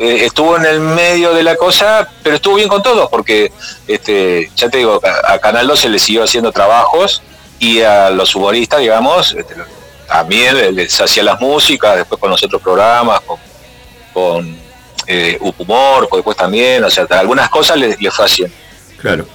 eh, 0.00 0.24
estuvo 0.24 0.56
en 0.56 0.64
el 0.64 0.80
medio 0.80 1.32
de 1.34 1.42
la 1.42 1.56
cosa, 1.56 2.08
pero 2.22 2.36
estuvo 2.36 2.54
bien 2.56 2.68
con 2.68 2.82
todos, 2.82 3.08
porque 3.10 3.52
este, 3.86 4.50
ya 4.56 4.68
te 4.68 4.78
digo, 4.78 5.00
a, 5.24 5.38
Canal 5.38 5.66
12 5.66 5.88
le 5.90 5.98
siguió 5.98 6.24
haciendo 6.24 6.50
trabajos 6.50 7.22
y 7.58 7.82
a 7.82 8.10
los 8.10 8.34
humoristas, 8.34 8.80
digamos, 8.80 9.34
este, 9.34 9.54
también 10.08 10.56
le- 10.56 10.72
les 10.72 11.00
hacía 11.00 11.22
las 11.22 11.40
músicas, 11.40 11.96
después 11.96 12.18
con 12.20 12.30
los 12.30 12.42
otros 12.42 12.60
programas, 12.62 13.20
con, 13.20 13.38
con 14.14 14.56
eh, 15.06 15.38
Humor, 15.58 16.08
después 16.10 16.36
también, 16.36 16.82
o 16.82 16.90
sea, 16.90 17.06
algunas 17.10 17.48
cosas 17.50 17.76
le, 17.76 17.96
le 18.00 18.10
fue. 18.10 18.26
Claro. 18.96 19.26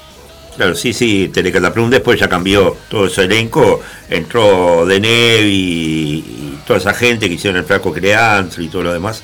Claro, 0.56 0.74
sí, 0.74 0.94
sí, 0.94 1.30
Telecataplum 1.34 1.90
después 1.90 2.18
ya 2.18 2.30
cambió 2.30 2.78
todo 2.90 3.08
ese 3.08 3.24
elenco, 3.24 3.82
entró 4.10 4.86
Denev 4.86 5.44
y, 5.44 6.60
toda 6.66 6.80
esa 6.80 6.94
gente 6.94 7.28
que 7.28 7.36
hicieron 7.36 7.60
el 7.60 7.66
flaco 7.66 7.94
Creanza 7.94 8.62
y 8.62 8.70
todo 8.70 8.84
lo 8.84 8.94
demás. 8.94 9.22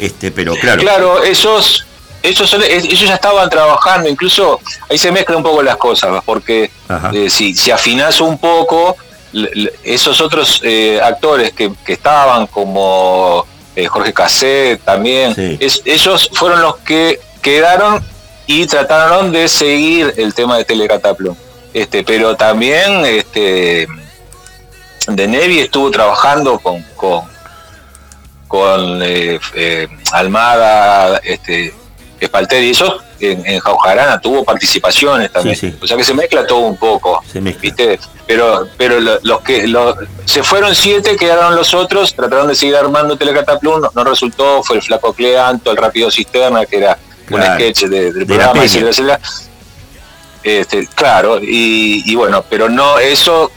Este, 0.00 0.30
pero 0.30 0.54
claro, 0.56 0.80
Claro, 0.80 1.22
esos, 1.22 1.86
esos, 2.22 2.48
son- 2.50 2.62
ellos 2.62 3.00
ya 3.08 3.14
estaban 3.14 3.48
trabajando, 3.50 4.08
incluso 4.08 4.60
ahí 4.88 4.96
se 4.98 5.12
mezclan 5.12 5.38
un 5.38 5.42
poco 5.44 5.62
las 5.62 5.76
cosas, 5.76 6.22
porque 6.24 6.70
eh, 7.12 7.28
si, 7.30 7.54
si 7.54 7.70
afinás 7.70 8.20
un 8.20 8.38
poco, 8.38 8.96
esos 9.84 10.20
otros 10.20 10.60
eh, 10.64 11.00
actores 11.02 11.52
que, 11.52 11.70
que 11.84 11.92
estaban, 11.92 12.46
como 12.48 13.46
eh, 13.76 13.86
Jorge 13.86 14.12
Cassé 14.12 14.80
también, 14.84 15.34
Sí. 15.34 15.56
es- 15.60 15.82
ellos 15.84 16.30
fueron 16.32 16.62
los 16.62 16.76
que 16.78 17.20
quedaron 17.42 18.04
y 18.46 18.66
trataron 18.66 19.30
de 19.32 19.48
seguir 19.48 20.12
el 20.16 20.34
tema 20.34 20.56
de 20.58 20.64
Telecataplum. 20.64 21.36
Este, 21.72 22.02
pero 22.02 22.34
también 22.36 23.04
este, 23.06 23.86
De 25.06 25.28
Nevi 25.28 25.60
estuvo 25.60 25.88
trabajando 25.90 26.58
con, 26.58 26.82
con, 26.96 27.22
con 28.50 29.00
eh, 29.00 29.38
eh, 29.54 29.86
Almada, 30.10 31.20
este, 31.22 31.72
Espalter 32.18 32.64
y 32.64 32.70
eso, 32.70 32.98
en, 33.20 33.46
en 33.46 33.60
Jaujarana 33.60 34.20
tuvo 34.20 34.42
participaciones 34.44 35.30
también. 35.32 35.54
Sí, 35.54 35.70
sí. 35.70 35.78
O 35.80 35.86
sea 35.86 35.96
que 35.96 36.02
se 36.02 36.12
mezcla 36.14 36.44
todo 36.48 36.58
un 36.58 36.76
poco. 36.76 37.22
se 37.32 37.40
mezcla. 37.40 37.60
¿viste? 37.62 38.00
Pero, 38.26 38.66
pero 38.76 38.98
lo- 38.98 39.20
los 39.22 39.40
que 39.42 39.68
lo- 39.68 39.96
se 40.24 40.42
fueron 40.42 40.74
siete, 40.74 41.16
quedaron 41.16 41.54
los 41.54 41.72
otros, 41.74 42.12
trataron 42.14 42.48
de 42.48 42.56
seguir 42.56 42.74
armando 42.74 43.16
Telecataplum, 43.16 43.80
no, 43.82 43.90
no 43.94 44.02
resultó, 44.04 44.64
fue 44.64 44.76
el 44.76 44.82
Flaco 44.82 45.12
Cleanto, 45.12 45.70
el 45.70 45.76
Rápido 45.76 46.10
Cisterna, 46.10 46.66
que 46.66 46.78
era 46.78 46.98
un 47.30 47.40
sketch 47.42 47.82
de- 47.84 48.12
del 48.12 48.26
De 48.26 48.36
la 48.36 48.50
programa 48.52 48.68
Silva. 48.92 49.20
Este, 50.42 50.88
claro, 50.88 51.38
y, 51.40 52.02
y 52.04 52.14
bueno, 52.16 52.44
pero 52.50 52.68
no, 52.68 52.98
eso 52.98 53.52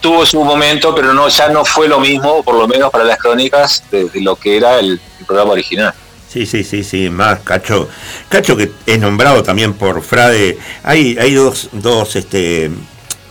tuvo 0.00 0.24
su 0.26 0.42
momento, 0.44 0.94
pero 0.94 1.12
no 1.14 1.28
ya 1.28 1.48
no 1.48 1.64
fue 1.64 1.88
lo 1.88 2.00
mismo, 2.00 2.42
por 2.42 2.56
lo 2.56 2.68
menos 2.68 2.90
para 2.90 3.04
las 3.04 3.18
crónicas, 3.18 3.82
de, 3.90 4.08
lo 4.22 4.36
que 4.36 4.56
era 4.56 4.78
el, 4.78 5.00
el 5.18 5.26
programa 5.26 5.52
original. 5.52 5.94
Sí, 6.32 6.46
sí, 6.46 6.62
sí, 6.62 6.84
sí, 6.84 7.10
más 7.10 7.40
Cacho. 7.40 7.88
Cacho 8.28 8.56
que 8.56 8.70
es 8.86 8.98
nombrado 9.00 9.42
también 9.42 9.74
por 9.74 10.00
Frade. 10.02 10.58
Hay, 10.84 11.16
hay 11.18 11.34
dos, 11.34 11.70
dos, 11.72 12.14
este, 12.14 12.70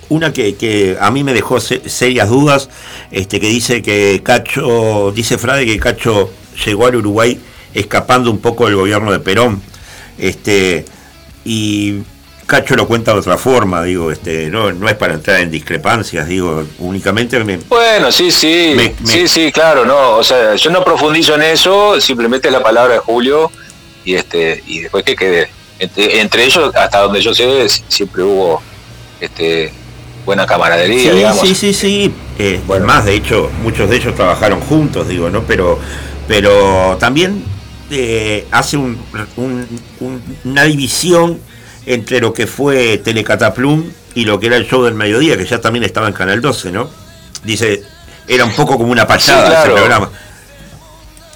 una 0.10 0.34
que, 0.34 0.56
que 0.56 0.98
a 1.00 1.10
mí 1.10 1.24
me 1.24 1.34
dejó 1.34 1.62
se- 1.62 1.88
serias 1.90 2.28
dudas, 2.30 2.70
este, 3.10 3.40
que 3.40 3.48
dice 3.48 3.82
que 3.82 4.22
Cacho, 4.24 5.14
dice 5.16 5.38
Frade 5.38 5.66
que 5.66 5.80
Cacho 5.80 6.30
llegó 6.66 6.88
al 6.88 6.98
Uruguay 6.98 7.40
escapando 7.74 8.32
un 8.32 8.40
poco 8.40 8.66
del 8.66 8.76
gobierno 8.76 9.12
de 9.14 9.20
Perón. 9.20 9.62
Este, 10.18 10.84
y 11.46 12.00
Cacho 12.50 12.76
lo 12.76 12.88
cuenta 12.88 13.14
de 13.14 13.20
otra 13.20 13.38
forma, 13.38 13.84
digo, 13.84 14.12
este, 14.12 14.50
no, 14.50 14.72
no 14.72 14.90
es 14.90 14.96
para 14.96 15.14
entrar 15.14 15.40
en 15.40 15.52
discrepancias, 15.52 16.28
digo, 16.28 16.64
únicamente 16.80 17.38
me, 17.44 17.58
Bueno, 17.58 18.12
sí, 18.12 18.32
sí, 18.32 18.74
Me- 18.76 18.96
me- 19.02 19.08
sí, 19.08 19.28
sí, 19.28 19.52
claro, 19.52 19.86
no, 19.86 20.14
o 20.18 20.24
sea, 20.24 20.56
yo 20.56 20.72
no 20.72 20.84
profundizo 20.84 21.36
en 21.36 21.44
eso, 21.44 22.02
simplemente 22.02 22.50
la 22.50 22.64
palabra 22.64 22.96
de 22.96 23.00
Julio 23.02 23.52
y 24.04 24.16
este 24.16 24.64
y 24.66 24.80
después 24.80 25.04
que 25.04 25.16
quede 25.16 25.48
entre, 25.78 26.22
entre 26.22 26.44
ellos 26.46 26.74
hasta 26.76 27.02
donde 27.02 27.22
yo 27.22 27.36
sé 27.36 27.68
siempre 27.88 28.24
hubo 28.24 28.64
este 29.22 29.72
buena 30.26 30.48
camaradería, 30.48 31.12
Sí, 31.12 31.18
digamos. 31.18 31.42
sí, 31.48 31.54
sí, 31.54 31.74
sí. 31.76 32.14
Eh, 32.40 32.60
Bueno. 32.66 32.86
Más, 32.88 33.06
de 33.06 33.14
hecho, 33.14 33.52
muchos 33.62 33.88
de 33.92 33.98
ellos 33.98 34.16
trabajaron 34.16 34.60
juntos, 34.62 35.08
digo, 35.08 35.30
¿no? 35.30 35.44
Pero, 35.44 35.78
pero 36.28 36.98
también 37.00 37.44
eh, 37.92 38.48
hace 38.52 38.76
un- 38.78 38.98
un- 39.38 39.68
un- 40.00 40.22
una 40.46 40.64
división 40.64 41.40
entre 41.90 42.20
lo 42.22 42.32
que 42.34 42.46
fue 42.46 43.00
Telecataplum 43.00 43.92
y 44.14 44.26
lo 44.26 44.40
que 44.40 44.46
era 44.48 44.58
el 44.58 44.68
show 44.68 44.84
del 44.84 44.94
mediodía, 44.94 45.36
que 45.38 45.46
ya 45.46 45.60
también 45.60 45.84
estaba 45.84 46.08
en 46.08 46.14
Canal 46.14 46.40
12, 46.40 46.72
¿no? 46.72 46.88
Dice, 47.44 47.82
era 48.28 48.46
un 48.46 48.54
poco 48.54 48.78
como 48.78 48.92
una 48.92 49.08
payada 49.08 49.42
Sí, 49.42 49.48
claro. 49.50 49.72
ese 49.72 49.76
programa. 49.80 50.10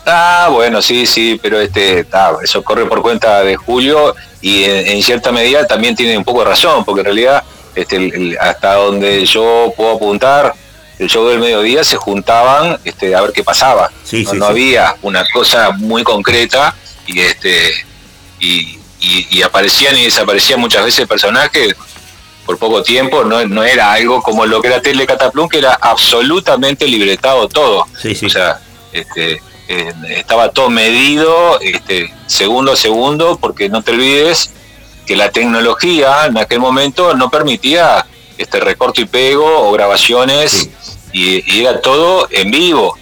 Ah, 0.05 0.49
bueno, 0.51 0.81
sí, 0.81 1.05
sí, 1.07 1.39
pero 1.41 1.59
este, 1.59 2.05
eso 2.43 2.63
corre 2.63 2.85
por 2.85 3.01
cuenta 3.01 3.41
de 3.41 3.55
Julio 3.55 4.13
y 4.41 4.65
en, 4.65 4.87
en 4.87 5.01
cierta 5.03 5.31
medida 5.31 5.65
también 5.65 5.95
tiene 5.95 6.17
un 6.17 6.23
poco 6.23 6.39
de 6.43 6.49
razón, 6.49 6.83
porque 6.85 6.99
en 7.01 7.05
realidad 7.05 7.43
este, 7.73 7.95
el- 7.95 8.13
el- 8.13 8.37
hasta 8.39 8.75
donde 8.75 9.25
yo 9.25 9.73
puedo 9.75 9.93
apuntar, 9.95 10.53
el 10.99 11.07
show 11.07 11.27
del 11.27 11.39
mediodía 11.39 11.83
se 11.83 11.95
juntaban 11.95 12.77
este, 12.83 13.15
a 13.15 13.21
ver 13.21 13.31
qué 13.31 13.43
pasaba. 13.43 13.89
Sí, 14.03 14.23
no 14.25 14.31
sí, 14.31 14.37
no 14.37 14.45
había 14.45 14.95
una 15.01 15.23
cosa 15.33 15.71
muy 15.71 16.03
concreta 16.03 16.75
y 17.07 17.19
este 17.21 17.71
y, 18.39 18.77
y- 19.03 19.27
y 19.37 19.41
aparecían 19.43 19.97
y 19.97 20.05
desaparecían 20.05 20.59
muchas 20.59 20.83
veces 20.85 21.07
personajes 21.07 21.75
por 22.45 22.57
poco 22.57 22.81
tiempo, 22.83 23.23
no, 23.23 23.45
no 23.45 23.63
era 23.63 23.93
algo 23.93 24.21
como 24.21 24.45
lo 24.45 24.61
que 24.61 24.67
era 24.67 24.81
Telecataplum, 24.81 25.47
que 25.47 25.59
era 25.59 25.77
absolutamente 25.79 26.87
libretado 26.87 27.47
todo. 27.47 27.85
Sí, 28.01 28.15
sí. 28.15 28.25
O 28.25 28.29
sea, 28.29 28.59
este, 28.91 29.41
eh, 29.69 29.93
estaba 30.09 30.49
todo 30.49 30.69
medido 30.69 31.59
este, 31.61 32.13
segundo 32.27 32.73
a 32.73 32.75
segundo, 32.75 33.37
porque 33.39 33.69
no 33.69 33.81
te 33.81 33.91
olvides 33.91 34.51
que 35.05 35.15
la 35.15 35.31
tecnología 35.31 36.25
en 36.25 36.37
aquel 36.37 36.59
momento 36.59 37.13
no 37.15 37.29
permitía 37.29 38.05
este 38.37 38.59
recorto 38.59 38.99
y 39.01 39.05
pego 39.05 39.45
o 39.69 39.71
grabaciones 39.71 40.51
Sí. 40.51 40.71
y, 41.13 41.55
y 41.57 41.61
era 41.65 41.79
todo 41.81 42.27
en 42.29 42.51
vivo. 42.51 42.97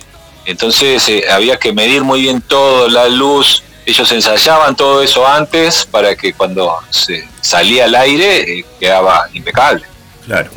Entonces 0.46 1.08
eh, 1.10 1.24
había 1.32 1.58
que 1.58 1.74
medir 1.74 2.04
muy 2.04 2.22
bien 2.22 2.42
todo, 2.42 2.90
la 2.90 3.08
luz. 3.08 3.64
Ellos 3.86 4.12
ensayaban 4.12 4.76
todo 4.76 5.02
eso 5.02 5.26
antes 5.28 5.86
para 5.86 6.16
que 6.16 6.34
cuando 6.34 6.78
se 6.90 7.28
salía 7.42 7.86
al 7.86 7.96
aire 7.96 8.60
eh, 8.60 8.66
quedaba 8.80 9.28
impecable. 9.34 9.84
Claro, 10.26 10.52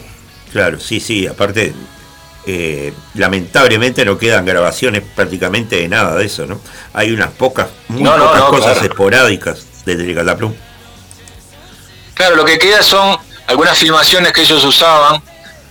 claro, 0.53 0.78
sí, 0.78 1.01
sí, 1.01 1.27
aparte, 1.27 1.73
eh, 2.47 2.93
lamentablemente 3.15 4.05
no 4.05 4.19
quedan 4.19 4.44
grabaciones 4.44 5.03
prácticamente 5.15 5.77
de 5.77 5.89
nada 5.89 6.17
de 6.17 6.27
eso, 6.27 6.44
¿no? 6.47 6.61
Hay 6.93 7.12
unas 7.12 7.31
pocas, 7.31 7.69
muy 7.89 8.03
No, 8.03 8.17
no, 8.19 8.27
pocas 8.27 8.41
no, 8.41 8.49
cosas 8.51 8.73
claro. 8.75 8.86
esporádicas 8.89 9.65
de 9.86 9.97
Telecataplum. 9.97 10.55
Claro, 12.15 12.36
lo 12.36 12.44
que 12.44 12.59
queda 12.59 12.83
son 12.83 13.17
algunas 13.47 13.77
filmaciones 13.78 14.33
que 14.33 14.43
ellos 14.43 14.62
usaban 14.65 15.23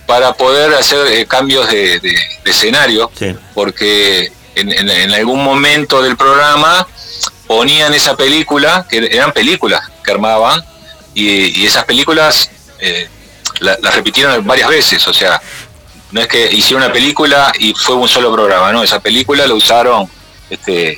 para 0.06 0.32
poder 0.34 0.74
hacer 0.74 1.06
eh, 1.06 1.26
cambios 1.26 1.66
de, 1.70 1.98
de- 2.00 2.18
de 2.44 2.50
escenario, 2.50 3.10
Sí, 3.18 3.34
porque 3.54 4.30
en, 4.54 4.70
en- 4.70 4.90
en 4.90 5.14
algún 5.14 5.42
momento 5.42 6.02
del 6.02 6.16
programa 6.16 6.86
ponían 7.46 7.92
esa 7.94 8.16
película, 8.16 8.86
que 8.88 8.98
eran 9.12 9.32
películas 9.32 9.82
que 10.02 10.10
armaban, 10.10 10.62
y, 11.14 11.60
y 11.60 11.66
esas 11.66 11.84
películas 11.84 12.50
eh, 12.80 13.08
la- 13.60 13.78
las 13.82 13.94
repitieron 13.94 14.44
varias 14.46 14.68
veces, 14.68 15.06
o 15.06 15.12
sea, 15.14 15.40
no 16.10 16.20
es 16.20 16.28
que 16.28 16.50
hicieron 16.52 16.82
una 16.84 16.92
película 16.92 17.52
y 17.58 17.74
fue 17.74 17.94
un 17.96 18.08
solo 18.08 18.32
programa, 18.32 18.72
no, 18.72 18.82
esa 18.82 19.00
película 19.00 19.46
la 19.46 19.54
usaron 19.54 20.08
este, 20.50 20.96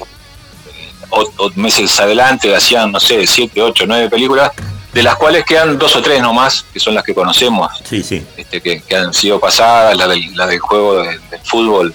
o, 1.11 1.21
o 1.39 1.51
meses 1.57 1.99
adelante, 2.01 2.55
hacían, 2.55 2.93
no 2.93 3.01
sé, 3.01 3.27
siete, 3.27 3.61
ocho, 3.63 3.85
nueve 3.87 4.09
películas, 4.11 4.51
de 4.93 5.03
las 5.03 5.17
cuales 5.17 5.45
quedan 5.45 5.79
dos 5.79 5.95
o 5.97 6.03
tres 6.03 6.21
nomás, 6.23 6.65
que 6.73 6.81
son 6.81 6.95
las 6.95 7.05
que 7.05 7.15
conocemos, 7.15 7.71
sí, 7.89 8.03
sí, 8.03 8.25
este, 8.37 8.61
que, 8.61 8.81
que 8.83 8.97
han 8.97 9.13
sido 9.13 9.39
pasadas, 9.39 9.97
la 9.97 10.09
del, 10.09 10.35
la 10.35 10.47
del 10.47 10.59
juego 10.59 11.03
de- 11.03 11.19
del 11.31 11.41
fútbol, 11.45 11.95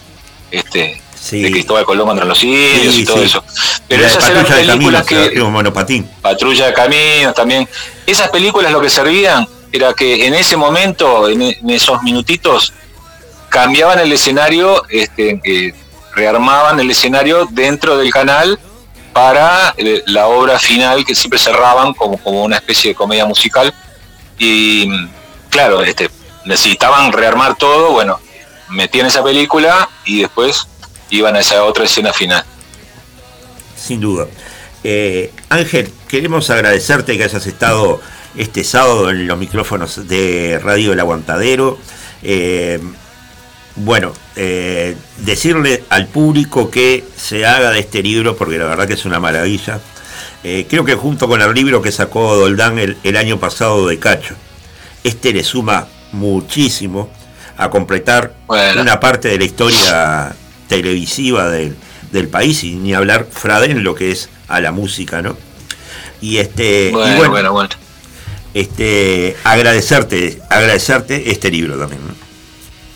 este, 0.52 1.02
sí. 1.20 1.42
de 1.42 1.52
Cristóbal 1.52 1.86
Colón 1.86 2.08
contra 2.08 2.26
los 2.26 2.44
indios 2.44 2.96
y 2.96 3.06
todo 3.06 3.22
eso. 3.24 3.44
Pero 3.92 4.06
esas 4.08 4.30
eran 4.30 4.44
de 4.46 4.50
películas 4.50 5.06
Caminos, 5.06 5.30
que, 5.30 5.42
monopatín. 5.42 6.10
Patrulla 6.22 6.68
de 6.68 6.74
Caminos 6.74 7.36
también. 7.36 7.68
Esas 8.08 8.30
películas 8.30 8.72
lo 8.72 8.80
que 8.80 8.90
servían 8.90 9.46
era 9.72 9.94
que 9.94 10.26
en 10.26 10.34
ese 10.34 10.56
momento, 10.56 11.28
en, 11.28 11.42
en 11.42 11.70
esos 11.70 12.02
minutitos, 12.02 12.72
cambiaban 13.50 14.00
el 14.00 14.14
escenario, 14.14 14.82
este, 14.88 15.42
eh, 15.44 15.74
rearmaban 16.16 16.80
el 16.80 16.90
escenario 16.90 17.48
dentro 17.52 17.98
del 17.98 18.12
canal 18.12 18.58
para 19.12 19.74
eh, 19.76 20.04
la 20.06 20.28
obra 20.28 20.58
final 20.58 21.04
que 21.04 21.14
siempre 21.14 21.38
cerraban 21.38 21.94
como, 21.94 22.18
como 22.18 22.44
una 22.44 22.56
especie 22.56 22.92
de 22.92 22.96
comedia 22.96 23.26
musical. 23.26 23.74
Y 24.40 24.90
claro, 25.50 25.84
este, 25.84 26.10
necesitaban 26.46 27.12
rearmar 27.12 27.58
todo, 27.58 27.92
bueno, 27.92 28.20
metían 28.70 29.08
esa 29.08 29.22
película 29.22 29.90
y 30.06 30.22
después 30.22 30.68
iban 31.10 31.36
a 31.36 31.40
esa 31.40 31.66
otra 31.66 31.84
escena 31.84 32.14
final. 32.14 32.46
Sin 33.82 34.00
duda. 34.00 34.28
Eh, 34.84 35.32
Ángel, 35.50 35.90
queremos 36.08 36.50
agradecerte 36.50 37.18
que 37.18 37.24
hayas 37.24 37.46
estado 37.46 38.02
este 38.36 38.64
sábado 38.64 39.10
en 39.10 39.28
los 39.28 39.38
micrófonos 39.38 40.08
de 40.08 40.60
Radio 40.64 40.94
El 40.94 41.00
Aguantadero. 41.00 41.78
Eh, 42.24 42.80
bueno, 43.76 44.14
eh, 44.36 44.96
decirle 45.20 45.84
al 45.90 46.08
público 46.08 46.70
que 46.70 47.04
se 47.16 47.46
haga 47.46 47.72
de 47.72 47.80
este 47.80 48.04
libro, 48.04 48.36
porque 48.36 48.58
la 48.58 48.66
verdad 48.66 48.88
que 48.88 48.94
es 48.94 49.06
una 49.06 49.20
maravilla. 49.20 49.80
Eh, 50.44 50.66
creo 50.70 50.84
que 50.84 50.96
junto 50.96 51.28
con 51.28 51.42
el 51.42 51.54
libro 51.54 51.82
que 51.82 51.92
sacó 51.92 52.36
Doldán 52.36 52.80
el, 52.80 52.98
el 53.04 53.18
año 53.18 53.40
pasado 53.40 53.88
de 53.88 54.00
Cacho, 54.00 54.36
este 55.04 55.34
le 55.34 55.44
suma 55.44 55.88
muchísimo 56.12 57.10
a 57.58 57.70
completar 57.70 58.34
Bueno. 58.48 58.82
una 58.82 59.00
parte 59.00 59.30
de 59.30 59.38
la 59.38 59.46
historia 59.46 60.36
televisiva 60.68 61.50
del, 61.50 61.76
del 62.12 62.28
país 62.28 62.64
y 62.64 62.74
ni 62.76 62.94
hablar 62.94 63.28
Fraden 63.32 63.84
lo 63.84 63.96
que 63.96 64.12
es 64.12 64.30
a 64.48 64.60
la 64.62 64.72
música, 64.72 65.22
¿no? 65.22 65.38
Y 66.22 66.38
este 66.38 66.90
y 66.90 66.92
Bueno, 66.92 67.16
bueno, 67.18 67.32
bueno, 67.32 67.52
bueno. 67.54 67.70
este 68.54 69.36
agradecerte, 69.44 70.42
agradecerte 70.50 71.32
este 71.32 71.50
libro 71.50 71.78
también, 71.78 72.02
¿no? 72.08 72.14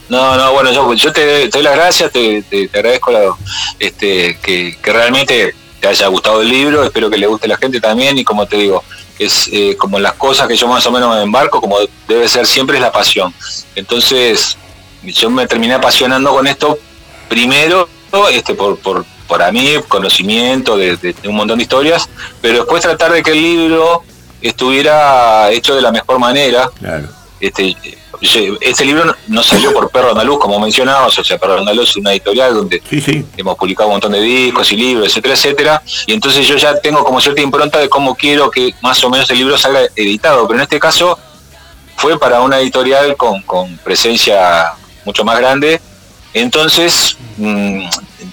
No, 0.07 0.37
no, 0.37 0.53
bueno, 0.53 0.71
yo, 0.71 0.93
yo 0.93 1.11
te, 1.11 1.21
te 1.45 1.49
doy 1.49 1.63
las 1.63 1.75
gracias, 1.75 2.11
te, 2.11 2.43
te- 2.43 2.67
te 2.67 2.77
agradezco 2.77 3.11
la- 3.11 3.35
este, 3.79 4.37
que, 4.41 4.77
que 4.81 4.93
realmente 4.93 5.55
te 5.79 5.87
haya 5.87 6.07
gustado 6.07 6.41
el 6.41 6.49
libro, 6.49 6.83
espero 6.83 7.09
que 7.09 7.17
le 7.17 7.25
guste 7.25 7.47
a 7.47 7.49
la 7.49 7.57
gente 7.57 7.79
también 7.81 8.15
y 8.17 8.23
como 8.23 8.45
te 8.45 8.57
digo, 8.57 8.83
es 9.17 9.49
eh, 9.51 9.75
como 9.77 9.97
las 9.97 10.13
cosas 10.13 10.47
que 10.47 10.55
yo 10.55 10.67
más 10.67 10.85
o 10.85 10.91
menos 10.91 11.15
me 11.15 11.23
embarco, 11.23 11.59
como 11.59 11.77
debe 12.07 12.27
ser 12.27 12.45
siempre 12.45 12.75
es 12.77 12.81
la 12.83 12.91
pasión. 12.91 13.33
Entonces, 13.75 14.57
yo 15.03 15.29
me 15.31 15.47
terminé 15.47 15.73
apasionando 15.73 16.31
con 16.31 16.45
esto 16.45 16.77
primero 17.27 17.89
este, 18.29 18.53
por, 18.55 18.77
por, 18.79 19.05
por 19.27 19.41
a 19.41 19.51
mí, 19.51 19.75
conocimiento 19.87 20.77
de, 20.77 20.97
de- 20.97 21.13
de 21.13 21.27
un 21.29 21.35
montón 21.35 21.57
de 21.57 21.63
historias, 21.63 22.09
pero 22.41 22.59
después 22.59 22.81
tratar 22.83 23.11
de 23.11 23.21
que 23.23 23.31
el 23.31 23.41
libro 23.41 24.03
estuviera 24.41 25.51
hecho 25.51 25.75
de 25.75 25.81
la 25.81 25.91
mejor 25.91 26.19
manera, 26.19 26.69
Claro. 26.79 27.07
este, 27.39 27.75
este 28.61 28.85
libro 28.85 29.05
no- 29.05 29.15
no 29.27 29.43
salió 29.43 29.73
por 29.73 29.89
Perro 29.89 30.11
Andaluz, 30.11 30.39
como 30.39 30.59
mencionabas, 30.59 31.17
o 31.19 31.23
sea, 31.23 31.37
Perro 31.37 31.57
Andaluz 31.59 31.89
es 31.89 31.97
una 31.97 32.11
editorial 32.11 32.53
donde 32.53 32.81
Sí, 32.89 33.01
sí. 33.01 33.25
hemos 33.37 33.55
publicado 33.57 33.89
un 33.89 33.95
montón 33.95 34.13
de 34.13 34.21
discos 34.21 34.71
y 34.71 34.77
libros, 34.77 35.07
etcétera, 35.09 35.33
etcétera, 35.35 35.83
y 36.07 36.13
entonces 36.13 36.47
yo 36.47 36.55
ya 36.57 36.79
tengo 36.79 37.03
como 37.03 37.19
cierta 37.19 37.41
impronta 37.41 37.79
de 37.79 37.89
cómo 37.89 38.15
quiero 38.15 38.49
que 38.49 38.73
más 38.81 39.03
o 39.03 39.09
menos 39.09 39.29
el 39.31 39.37
libro 39.39 39.57
salga 39.57 39.81
editado, 39.95 40.47
pero 40.47 40.59
en 40.59 40.63
este 40.63 40.79
caso 40.79 41.17
fue 41.97 42.17
para 42.19 42.41
una 42.41 42.59
editorial 42.59 43.15
con, 43.17 43.41
con 43.43 43.77
presencia 43.77 44.73
mucho 45.05 45.23
más 45.25 45.37
grande, 45.37 45.81
entonces 46.35 47.15
mm, 47.37 47.85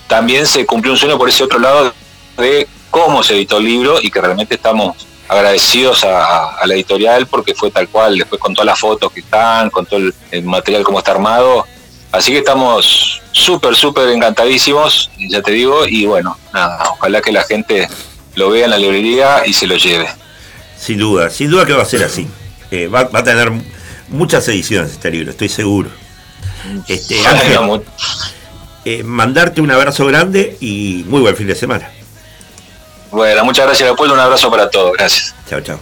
también 0.09 0.47
se 0.47 0.67
cumplió 0.67 0.93
un 0.93 0.99
sueño 0.99 1.17
por 1.17 1.29
ese 1.29 1.45
otro 1.45 1.61
lado 1.61 1.95
de 2.37 2.67
cómo 2.91 3.23
se 3.23 3.35
editó 3.35 3.59
el 3.59 3.65
libro 3.65 3.99
y 4.03 4.11
que 4.11 4.21
realmente 4.21 4.57
estamos 4.57 5.07
agradecidos 5.29 6.03
a, 6.05 6.67
la 6.67 6.75
editorial 6.75 7.27
porque 7.29 7.55
fue 7.55 7.71
tal 7.71 7.89
cual, 7.89 8.19
después 8.19 8.41
con 8.41 8.55
todas 8.55 8.67
las 8.67 8.79
fotos 8.79 9.13
que 9.13 9.21
están, 9.21 9.71
con 9.71 9.87
todo 9.87 10.01
el, 10.01 10.15
el 10.33 10.43
material 10.43 10.83
como 10.83 10.99
está 10.99 11.13
armado. 11.13 11.65
Así 12.11 12.33
que 12.33 12.39
estamos 12.39 13.23
súper, 13.31 13.77
súper 13.77 14.09
encantadísimos, 14.09 15.09
ya 15.17 15.41
te 15.41 15.53
digo, 15.53 15.87
y 15.87 16.05
bueno, 16.05 16.37
nada, 16.53 16.83
ojalá 16.91 17.23
que 17.23 17.33
la 17.33 17.45
gente 17.45 17.89
lo 18.35 18.51
vea 18.51 18.65
en 18.65 18.71
la 18.73 18.79
librería 18.79 19.47
y 19.47 19.53
se 19.53 19.69
lo 19.69 19.77
lleve. 19.77 20.09
Sin 20.77 20.99
duda, 20.99 21.31
sin 21.31 21.51
duda 21.51 21.65
que 21.65 21.73
va 21.73 21.83
a 21.83 21.87
ser 21.87 22.03
así. 22.03 22.29
Eh, 22.73 22.89
va, 22.89 23.05
va 23.05 23.21
a 23.21 23.25
tener 23.25 23.53
muchas 24.09 24.47
ediciones 24.49 24.91
este 24.91 25.11
libro, 25.13 25.31
estoy 25.31 25.49
seguro. 25.49 26.02
Este, 26.89 27.27
Ángel, 27.27 27.83
eh, 28.85 29.03
mandarte 29.03 29.61
un 29.61 29.71
abrazo 29.71 30.07
grande 30.07 30.57
y 30.61 31.05
muy 31.09 31.21
buen 31.21 31.37
fin 31.37 31.47
de 31.47 31.55
semana. 31.55 31.89
Bueno, 33.11 33.45
muchas 33.45 33.67
gracias 33.67 33.87
Leopoldo, 33.87 34.15
un 34.15 34.21
abrazo 34.21 34.51
para 34.51 34.71
todos, 34.71 34.93
gracias. 34.97 35.35
Chao, 35.49 35.61
chao. 35.61 35.79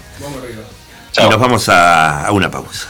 Y 1.17 1.29
nos 1.29 1.39
vamos 1.41 1.69
a, 1.69 2.27
a 2.27 2.33
una 2.33 2.51
pausa. 2.51 2.89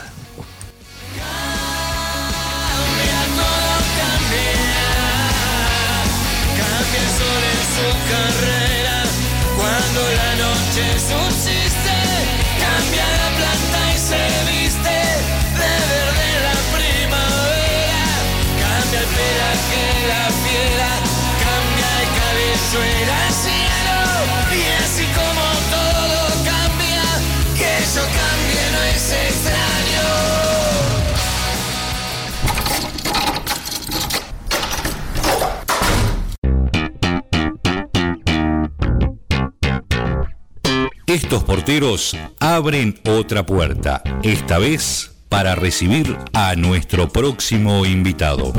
Estos 41.10 41.42
porteros 41.42 42.16
abren 42.38 43.00
otra 43.04 43.44
puerta, 43.44 44.00
esta 44.22 44.58
vez 44.58 45.10
para 45.28 45.56
recibir 45.56 46.16
a 46.32 46.54
nuestro 46.54 47.08
próximo 47.08 47.84
invitado. 47.84 48.52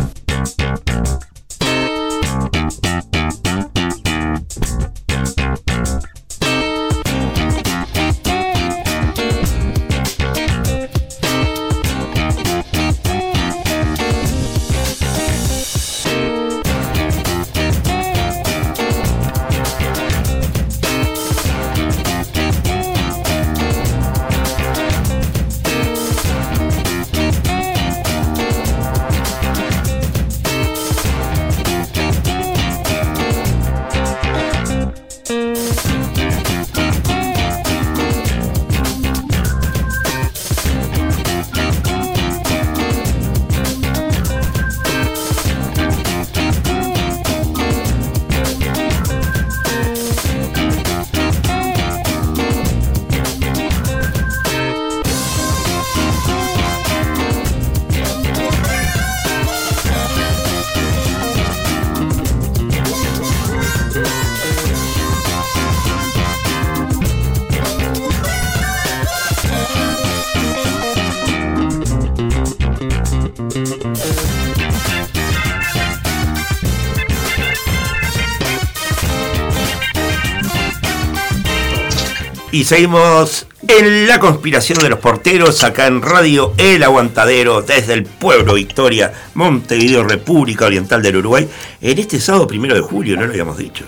Y 82.62 82.64
seguimos 82.64 83.48
en 83.68 84.08
la 84.08 84.20
conspiración 84.20 84.78
de 84.78 84.90
los 84.90 85.00
porteros 85.00 85.64
acá 85.64 85.88
en 85.88 86.00
Radio 86.00 86.54
El 86.60 86.84
Aguantadero 86.84 87.64
desde 87.64 87.94
el 87.94 88.04
pueblo 88.04 88.54
Victoria, 88.54 89.12
Montevideo, 89.34 90.04
República 90.04 90.68
Oriental 90.68 91.02
del 91.02 91.16
Uruguay, 91.16 91.50
en 91.82 91.98
este 91.98 92.20
sábado 92.20 92.46
primero 92.46 92.76
de 92.76 92.82
julio, 92.82 93.16
no 93.16 93.24
lo 93.24 93.32
habíamos 93.32 93.58
dicho. 93.58 93.86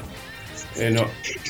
Eh, 0.75 0.89
no. 0.89 1.05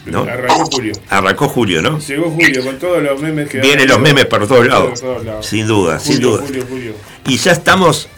No. 0.06 0.30
Arrancó 0.30 0.66
Julio. 0.66 0.94
Arrancó 1.08 1.48
julio, 1.48 1.82
¿no? 1.82 1.98
Llegó 1.98 2.30
Julio 2.30 2.66
con 2.66 2.78
todos 2.78 3.02
los 3.02 3.22
memes 3.22 3.48
que 3.48 3.62
Vienen 3.62 3.88
los 3.88 4.02
memes 4.02 4.26
por 4.26 4.46
todos 4.46 4.68
lados. 4.68 5.00
todos 5.00 5.24
lados. 5.24 5.46
Sin 5.46 5.66
duda, 5.66 6.02
sin 6.02 6.20
duda. 6.20 6.44
Julio, 6.46 6.66
Julio. 6.70 6.94
Y 7.26 7.38
ya 7.38 7.54
estamos 7.54 8.10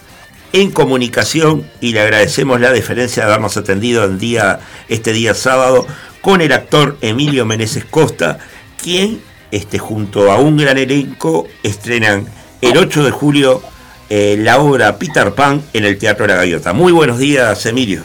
en 0.51 0.72
comunicación 0.72 1.69
y 1.80 1.93
le 1.93 2.00
agradecemos 2.00 2.59
la 2.59 2.72
deferencia 2.72 3.24
de 3.24 3.30
habernos 3.30 3.56
atendido 3.56 4.03
en 4.03 4.17
día, 4.17 4.61
este 4.90 5.14
día 5.14 5.35
sábado 5.35 5.85
con 6.25 6.42
el 6.42 6.53
actor 6.53 6.98
Emilio 7.01 7.45
Meneses 7.45 7.85
Costa, 7.85 8.40
quien 8.85 9.19
este, 9.49 9.80
junto 9.80 10.31
a 10.31 10.38
un 10.38 10.57
gran 10.57 10.77
elenco 10.77 11.47
estrenan 11.64 12.27
el 12.61 12.77
8 12.77 13.03
de 13.03 13.09
julio 13.09 13.64
eh, 14.11 14.35
la 14.38 14.59
obra 14.59 14.99
Peter 14.99 15.33
Pan 15.33 15.64
en 15.73 15.85
el 15.85 15.97
Teatro 15.97 16.27
La 16.27 16.35
Gaviota. 16.35 16.72
Muy 16.72 16.91
buenos 16.91 17.17
días, 17.17 17.65
Emilio. 17.65 18.03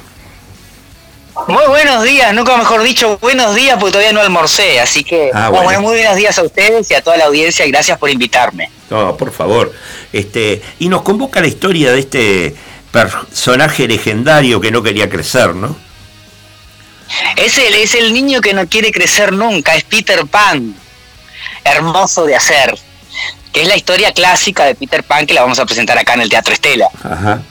Muy 1.49 1.67
buenos 1.69 2.03
días, 2.05 2.33
nunca 2.35 2.57
mejor 2.57 2.83
dicho 2.83 3.19
buenos 3.21 3.55
días 3.55 3.77
porque 3.79 3.93
todavía 3.93 4.13
no 4.15 4.21
almorcé, 4.21 4.81
así 4.81 5.05
que 5.05 5.31
Ah, 5.35 5.51
bueno, 5.51 5.65
bueno. 5.65 5.81
muy 5.83 5.97
buenos 5.99 6.17
días 6.17 6.39
a 6.39 6.43
ustedes 6.45 6.91
y 6.91 6.95
a 6.95 7.03
toda 7.03 7.19
la 7.19 7.27
audiencia 7.27 7.67
y 7.67 7.71
gracias 7.71 7.99
por 7.99 8.09
invitarme. 8.09 8.71
No, 8.89 9.15
por 9.19 9.33
favor. 9.33 9.73
Este, 10.15 10.63
y 10.79 10.89
nos 10.89 11.03
convoca 11.03 11.43
la 11.43 11.47
historia 11.47 11.93
de 11.93 12.01
este 12.01 12.55
personaje 12.91 13.87
legendario 13.87 14.63
que 14.63 14.71
no 14.71 14.83
quería 14.83 15.11
crecer, 15.11 15.55
¿no? 15.55 15.77
Es 17.37 17.59
el, 17.59 17.75
es 17.75 17.95
el 17.95 18.13
niño 18.13 18.41
que 18.41 18.55
no 18.55 18.67
quiere 18.67 18.93
crecer 18.93 19.33
nunca, 19.33 19.75
es 19.75 19.85
Peter 19.85 20.27
Pan, 20.27 20.75
hermoso 21.65 22.25
de 22.25 22.37
hacer, 22.37 22.79
que 23.53 23.63
es 23.63 23.69
la 23.69 23.77
historia 23.77 24.13
clásica 24.13 24.65
de 24.65 24.75
Peter 24.75 25.03
Pan 25.03 25.27
que 25.27 25.35
la 25.35 25.43
vamos 25.43 25.59
a 25.59 25.67
presentar 25.67 25.99
acá 25.99 26.15
en 26.15 26.23
el 26.23 26.29
Teatro 26.29 26.53
Estela. 26.53 26.89
Ajá. 27.03 27.43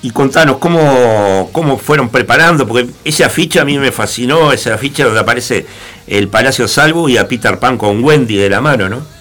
Y 0.00 0.12
contanos 0.12 0.58
cómo, 0.58 1.50
cómo 1.52 1.76
fueron 1.76 2.08
preparando, 2.08 2.68
porque 2.68 2.88
ese 3.04 3.24
afiche 3.24 3.58
a 3.58 3.64
mí 3.64 3.78
me 3.78 3.90
fascinó, 3.90 4.52
ese 4.52 4.72
afiche 4.72 5.02
donde 5.02 5.18
aparece 5.18 5.66
el 6.06 6.28
Palacio 6.28 6.68
Salvo 6.68 7.08
y 7.08 7.16
a 7.16 7.26
Peter 7.26 7.58
Pan 7.58 7.76
con 7.76 8.04
Wendy 8.04 8.36
de 8.36 8.48
la 8.48 8.60
mano, 8.60 8.88
¿no? 8.88 9.18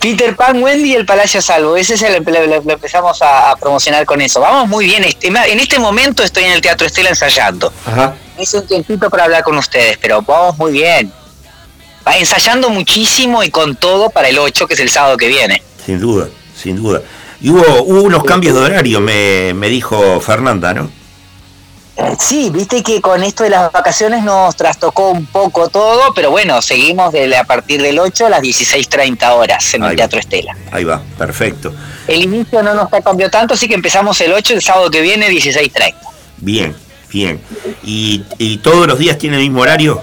Peter 0.00 0.36
Pan, 0.36 0.62
Wendy 0.62 0.90
y 0.90 0.94
el 0.96 1.06
Palacio 1.06 1.40
Salvo, 1.40 1.76
ese 1.76 1.94
es 1.94 2.02
el 2.02 2.22
lo 2.22 2.72
empezamos 2.72 3.22
a, 3.22 3.52
a 3.52 3.56
promocionar 3.56 4.04
con 4.04 4.20
eso. 4.20 4.40
Vamos 4.40 4.68
muy 4.68 4.84
bien, 4.86 5.02
este, 5.04 5.28
en 5.28 5.60
este 5.60 5.78
momento 5.78 6.22
estoy 6.22 6.44
en 6.44 6.52
el 6.52 6.60
Teatro 6.60 6.86
Estela 6.86 7.08
ensayando. 7.08 7.72
Ajá. 7.86 8.14
Es 8.38 8.52
un 8.54 8.66
tiempito 8.66 9.08
para 9.10 9.24
hablar 9.24 9.42
con 9.44 9.56
ustedes, 9.56 9.96
pero 9.98 10.22
vamos 10.22 10.56
muy 10.58 10.72
bien. 10.72 11.12
Va 12.06 12.16
ensayando 12.18 12.68
muchísimo 12.68 13.42
y 13.42 13.50
con 13.50 13.76
todo 13.76 14.10
para 14.10 14.28
el 14.28 14.38
8, 14.38 14.66
que 14.66 14.74
es 14.74 14.80
el 14.80 14.90
sábado 14.90 15.16
que 15.16 15.28
viene. 15.28 15.62
Sin 15.84 16.00
duda, 16.00 16.28
sin 16.60 16.76
duda. 16.76 17.00
Y 17.40 17.50
hubo, 17.50 17.82
hubo 17.82 18.02
unos 18.02 18.24
cambios 18.24 18.54
de 18.54 18.60
horario, 18.60 19.00
me, 19.00 19.52
me 19.54 19.68
dijo 19.68 20.20
Fernanda, 20.20 20.74
¿no? 20.74 20.90
Eh, 21.96 22.16
Sí, 22.18 22.50
viste 22.50 22.82
que 22.82 23.00
con 23.00 23.22
esto 23.22 23.44
de 23.44 23.50
las 23.50 23.70
vacaciones 23.70 24.22
nos 24.24 24.56
trastocó 24.56 25.10
un 25.10 25.26
poco 25.26 25.68
todo, 25.68 26.12
pero 26.14 26.30
bueno, 26.30 26.60
seguimos 26.60 27.12
de 27.12 27.34
a 27.36 27.44
partir 27.44 27.80
del 27.80 27.98
8 27.98 28.26
a 28.26 28.30
las 28.30 28.40
16.30 28.42 29.30
horas 29.30 29.74
en 29.74 29.82
Ahí 29.84 29.90
el 29.90 29.94
va. 29.94 29.96
Teatro 29.98 30.18
Estela. 30.20 30.56
Ahí 30.72 30.84
va, 30.84 31.00
perfecto. 31.16 31.72
El 32.08 32.22
inicio 32.22 32.62
no 32.62 32.74
nos 32.74 32.88
cambió 33.02 33.30
tanto, 33.30 33.54
así 33.54 33.68
que 33.68 33.74
empezamos 33.74 34.20
el 34.20 34.32
8, 34.32 34.54
el 34.54 34.62
sábado 34.62 34.90
que 34.90 35.00
viene, 35.00 35.28
16.30. 35.28 35.94
Bien, 36.38 36.76
bien. 37.14 37.40
¿Y, 37.84 38.22
y 38.38 38.58
todos 38.58 38.86
los 38.86 38.98
días 38.98 39.16
tiene 39.16 39.36
el 39.36 39.42
mismo 39.42 39.62
horario? 39.62 40.02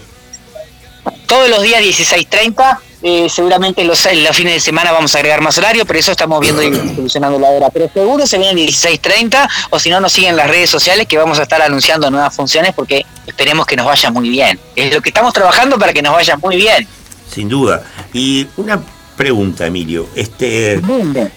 Todos 1.28 1.50
los 1.50 1.62
días 1.62 1.82
16.30, 1.82 2.80
eh, 3.04 3.28
seguramente 3.30 3.84
los, 3.84 4.06
los 4.06 4.36
fines 4.36 4.54
de 4.54 4.60
semana 4.60 4.92
vamos 4.92 5.14
a 5.14 5.20
agregar 5.20 5.42
más 5.42 5.58
horario, 5.58 5.86
pero 5.86 6.00
eso 6.00 6.12
estamos 6.12 6.40
viendo 6.40 6.64
y 6.64 6.74
solucionando 6.96 7.38
la 7.40 7.50
hora. 7.50 7.70
Pero 7.70 7.90
seguro 7.94 8.26
se 8.26 8.38
vienen 8.38 8.66
16.30 8.66 9.48
o 9.70 9.80
si 9.80 9.90
no 9.90 10.00
nos 10.00 10.14
siguen 10.14 10.36
las 10.36 10.50
redes 10.50 10.70
sociales 10.70 11.06
que 11.08 11.18
vamos 11.18 11.40
a 11.40 11.44
estar 11.44 11.62
anunciando 11.62 12.10
nuevas 12.10 12.36
funciones 12.36 12.74
porque 12.74 13.06
esperemos 13.28 13.66
que 13.66 13.76
nos 13.76 13.86
vaya 13.86 14.10
muy 14.10 14.30
bien. 14.30 14.60
Es 14.76 14.94
lo 14.94 15.02
que 15.02 15.10
estamos 15.10 15.34
trabajando 15.34 15.78
para 15.78 15.94
que 15.94 16.02
nos 16.02 16.14
vaya 16.14 16.38
muy 16.38 16.56
bien. 16.56 16.88
Sin 17.34 17.50
duda. 17.50 17.84
Y 18.14 18.48
una 18.58 18.82
pregunta, 19.18 19.66
Emilio. 19.66 20.08
Este, 20.16 20.82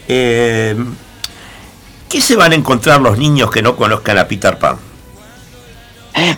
eh, 0.09 0.77
¿Qué 2.09 2.21
se 2.21 2.37
van 2.37 2.53
a 2.53 2.55
encontrar 2.55 3.01
los 3.01 3.19
niños 3.19 3.51
que 3.51 3.63
no 3.63 3.77
conozcan 3.77 4.19
a 4.19 4.29
Peter 4.29 4.59
Pan? 4.59 4.77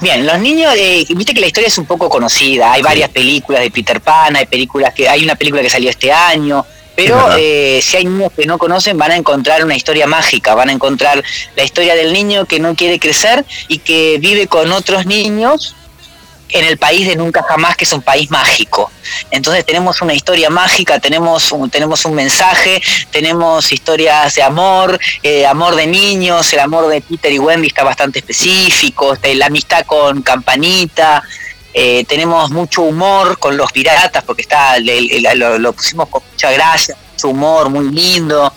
Bien, 0.01 0.25
los 0.25 0.39
niños, 0.39 0.75
eh, 0.77 1.05
viste 1.11 1.35
que 1.35 1.41
la 1.41 1.49
historia 1.49 1.69
es 1.69 1.79
un 1.79 1.87
poco 1.87 2.09
conocida, 2.09 2.73
hay 2.73 2.83
varias 2.83 3.11
películas 3.11 3.63
de 3.63 3.71
Peter 3.71 4.01
Pan, 4.01 4.37
hay 4.37 4.47
películas 4.47 4.95
que, 4.95 5.09
hay 5.09 5.23
una 5.23 5.35
película 5.35 5.63
que 5.63 5.71
salió 5.71 5.91
este 5.91 6.11
año, 6.11 6.65
pero 6.95 7.37
eh, 7.37 7.81
si 7.83 7.99
hay 7.99 8.07
niños 8.07 8.33
que 8.35 8.47
no 8.47 8.57
conocen 8.57 8.97
van 8.97 9.11
a 9.11 9.17
encontrar 9.17 9.63
una 9.63 9.77
historia 9.77 10.07
mágica, 10.07 10.55
van 10.55 10.71
a 10.71 10.73
encontrar 10.73 11.23
la 11.55 11.63
historia 11.63 11.95
del 11.95 12.13
niño 12.13 12.47
que 12.47 12.59
no 12.59 12.75
quiere 12.75 12.99
crecer 12.99 13.45
y 13.69 13.79
que 13.79 14.17
vive 14.19 14.47
con 14.47 14.73
otros 14.73 15.05
niños 15.05 15.75
en 16.49 16.65
el 16.65 16.79
país 16.79 17.07
de 17.09 17.17
nunca 17.17 17.43
jamás, 17.43 17.77
que 17.77 17.85
es 17.85 17.93
un 17.93 18.03
país 18.03 18.31
mágico. 18.31 18.91
Entonces 19.31 19.65
tenemos 19.67 20.01
una 20.03 20.15
historia 20.15 20.49
mágica, 20.51 20.99
tenemos 21.01 21.51
un, 21.53 21.71
tenemos 21.71 22.05
un 22.05 22.15
mensaje, 22.15 22.81
tenemos 23.11 23.73
historias 23.73 24.35
de 24.35 24.43
amor, 24.43 24.99
eh, 25.23 25.45
amor 25.47 25.75
de 25.75 25.87
niños, 25.87 26.53
el 26.53 26.61
amor 26.61 26.89
de 26.89 27.01
Peter 27.01 27.33
y 27.33 27.39
Wendy 27.39 27.69
está 27.69 27.83
bastante 27.85 28.21
específico, 28.21 29.15
este, 29.15 29.35
la 29.35 29.47
amistad 29.47 29.85
con 29.87 30.23
Campanita, 30.23 31.23
eh, 31.75 32.05
tenemos 32.09 32.51
mucho 32.51 32.83
humor 32.83 33.39
con 33.39 33.57
los 33.57 33.71
piratas, 33.73 34.23
porque 34.25 34.43
está 34.43 34.77
el- 34.77 34.89
el- 34.89 35.39
lo, 35.39 35.59
lo 35.59 35.73
pusimos 35.73 36.09
con 36.09 36.23
mucha 36.31 36.51
gracia, 36.51 36.97
mucho 37.13 37.29
humor, 37.29 37.69
muy 37.69 37.91
lindo. 37.91 38.53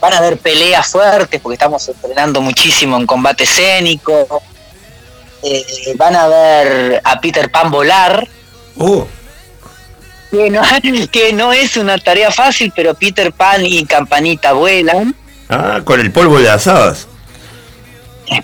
Van 0.00 0.12
a 0.12 0.18
haber 0.18 0.38
peleas 0.38 0.86
fuertes, 0.86 1.40
porque 1.40 1.54
estamos 1.54 1.88
entrenando 1.88 2.40
muchísimo 2.40 2.96
en 2.98 3.06
combate 3.06 3.44
escénico. 3.44 4.42
Eh, 5.42 5.94
van 5.96 6.16
a 6.16 6.26
ver 6.28 7.00
a 7.04 7.20
Peter 7.20 7.50
Pan 7.50 7.70
volar, 7.70 8.26
Oh, 8.76 9.06
que 10.30 10.50
no, 10.50 10.62
que 11.12 11.32
no 11.32 11.52
es 11.52 11.76
una 11.76 11.96
tarea 11.98 12.30
fácil, 12.30 12.72
pero 12.74 12.94
Peter 12.94 13.32
Pan 13.32 13.64
y 13.64 13.84
Campanita 13.86 14.52
vuelan. 14.52 15.14
ah, 15.48 15.80
con 15.84 16.00
el 16.00 16.10
polvo 16.12 16.38
de 16.38 16.44
las 16.44 16.66
hadas. 16.66 17.06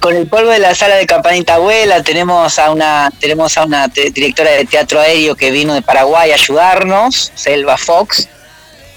Con 0.01 0.17
el 0.17 0.27
polvo 0.27 0.49
de 0.51 0.61
la 0.61 0.75
sala 0.75 0.95
de 0.95 1.05
campanita 1.07 1.57
abuela 1.57 2.03
tenemos 2.03 2.59
a 2.59 2.71
una 2.71 3.11
tenemos 3.21 3.59
a 3.59 3.65
una 3.65 3.87
te- 3.91 4.11
directora 4.11 4.51
de 4.53 4.65
teatro 4.65 4.99
aéreo 4.99 5.35
que 5.37 5.51
vino 5.51 5.75
de 5.75 5.83
Paraguay 5.83 6.31
a 6.31 6.35
ayudarnos, 6.35 7.33
Selva 7.35 7.77
Fox. 7.77 8.27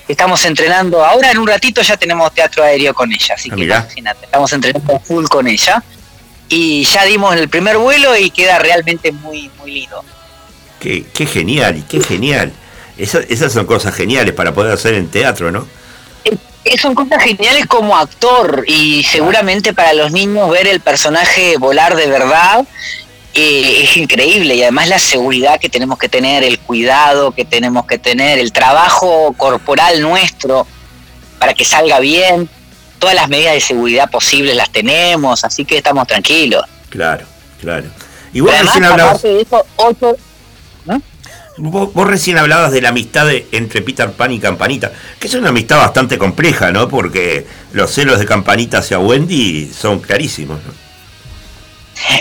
Estamos 0.07 0.45
entrenando, 0.45 1.03
ahora 1.03 1.31
en 1.31 1.39
un 1.39 1.47
ratito 1.47 1.81
ya 1.81 1.97
tenemos 1.97 2.31
teatro 2.33 2.63
aéreo 2.63 2.93
con 2.93 3.11
ella, 3.11 3.35
así 3.35 3.49
Ah, 3.51 3.55
que 3.55 3.61
mirá. 3.61 3.77
imagínate, 3.79 4.25
estamos 4.25 4.53
entrenando 4.53 4.99
full 5.01 5.25
con 5.25 5.45
ella. 5.47 5.83
Y 6.49 6.83
ya 6.85 7.03
dimos 7.05 7.35
el 7.35 7.49
primer 7.49 7.77
vuelo 7.77 8.15
y 8.17 8.29
queda 8.29 8.57
realmente 8.59 9.11
muy 9.11 9.49
muy 9.59 9.71
lindo. 9.71 10.03
Qué, 10.79 11.05
qué 11.13 11.25
genial, 11.25 11.83
qué 11.89 12.01
genial. 12.01 12.53
Esa- 12.97 13.21
esas 13.27 13.51
son 13.53 13.65
cosas 13.65 13.93
geniales 13.93 14.33
para 14.33 14.53
poder 14.53 14.71
hacer 14.73 14.93
en 14.93 15.07
teatro, 15.09 15.51
¿no? 15.51 15.67
Eh, 16.23 16.77
son 16.77 16.95
cosas 16.95 17.23
geniales 17.23 17.65
como 17.67 17.95
actor 17.97 18.63
y 18.67 19.03
seguramente 19.03 19.73
para 19.73 19.93
los 19.93 20.11
niños 20.11 20.49
ver 20.49 20.67
el 20.67 20.81
personaje 20.81 21.55
volar 21.57 21.95
de 21.95 22.07
verdad 22.07 22.65
eh, 23.33 23.83
es 23.83 23.95
increíble 23.95 24.55
y 24.55 24.63
además 24.63 24.89
la 24.89 24.99
seguridad 24.99 25.59
que 25.59 25.69
tenemos 25.69 25.97
que 25.97 26.09
tener, 26.09 26.43
el 26.43 26.59
cuidado 26.59 27.31
que 27.31 27.45
tenemos 27.45 27.85
que 27.85 27.97
tener, 27.99 28.39
el 28.39 28.51
trabajo 28.51 29.33
corporal 29.37 30.01
nuestro 30.01 30.67
para 31.39 31.53
que 31.53 31.63
salga 31.63 31.99
bien, 31.99 32.49
todas 32.97 33.15
las 33.15 33.29
medidas 33.29 33.53
de 33.53 33.61
seguridad 33.61 34.09
posibles 34.09 34.55
las 34.55 34.71
tenemos, 34.71 35.43
así 35.43 35.65
que 35.65 35.77
estamos 35.77 36.07
tranquilos. 36.07 36.63
Claro, 36.89 37.25
claro. 37.59 37.85
Y 38.33 38.39
vos 38.41 38.51
Pero 38.51 38.63
recién 38.65 38.83
además, 38.83 38.91
hablabas, 38.91 39.11
aparte 39.19 39.27
de 39.35 39.41
eso, 39.41 39.65
ocho, 39.77 40.17
vos, 41.57 41.93
vos 41.93 42.07
recién 42.07 42.37
hablabas 42.37 42.71
de 42.71 42.81
la 42.81 42.89
amistad 42.89 43.25
de- 43.25 43.47
entre 43.51 43.81
Peter 43.81 44.11
Pan 44.11 44.31
y 44.31 44.39
Campanita, 44.39 44.91
que 45.19 45.27
es 45.27 45.33
una 45.33 45.49
amistad 45.49 45.77
bastante 45.77 46.17
compleja, 46.17 46.71
¿no? 46.71 46.87
Porque 46.87 47.47
los 47.71 47.91
celos 47.91 48.19
de 48.19 48.25
Campanita 48.25 48.79
hacia 48.79 48.99
Wendy 48.99 49.71
son 49.73 49.99
clarísimos, 49.99 50.59
¿no? 50.65 50.87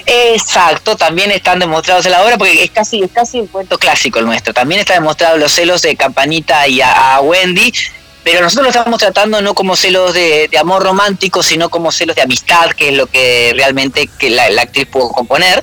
Exacto, 0.07 0.97
también 0.97 1.31
están 1.31 1.59
demostrados 1.59 2.07
en 2.07 2.13
la 2.13 2.23
obra, 2.23 2.39
porque 2.39 2.65
es 2.65 2.71
casi, 2.71 3.03
es 3.03 3.11
casi 3.13 3.41
un 3.41 3.47
cuento 3.47 3.79
clásico 3.79 4.19
el 4.19 4.25
nuestro. 4.27 4.55
También 4.55 4.81
está 4.81 4.95
demostrado 4.95 5.37
los 5.37 5.53
celos 5.53 5.83
de 5.83 5.97
Campanita 5.97 6.67
y 6.67 6.81
a, 6.81 7.17
a 7.17 7.21
Wendy, 7.21 7.73
pero 8.27 8.41
nosotros 8.41 8.65
lo 8.65 8.71
estamos 8.71 8.99
tratando 8.99 9.41
no 9.41 9.55
como 9.55 9.77
celos 9.77 10.13
de, 10.13 10.49
de 10.51 10.59
amor 10.59 10.83
romántico, 10.83 11.45
sino 11.45 11.69
como 11.69 11.93
celos 11.93 12.17
de 12.17 12.23
amistad, 12.23 12.73
que 12.73 12.89
es 12.89 12.97
lo 12.97 13.07
que 13.07 13.53
realmente 13.55 14.11
que 14.19 14.31
la, 14.31 14.51
la 14.51 14.63
actriz 14.63 14.87
pudo 14.87 15.11
componer. 15.11 15.63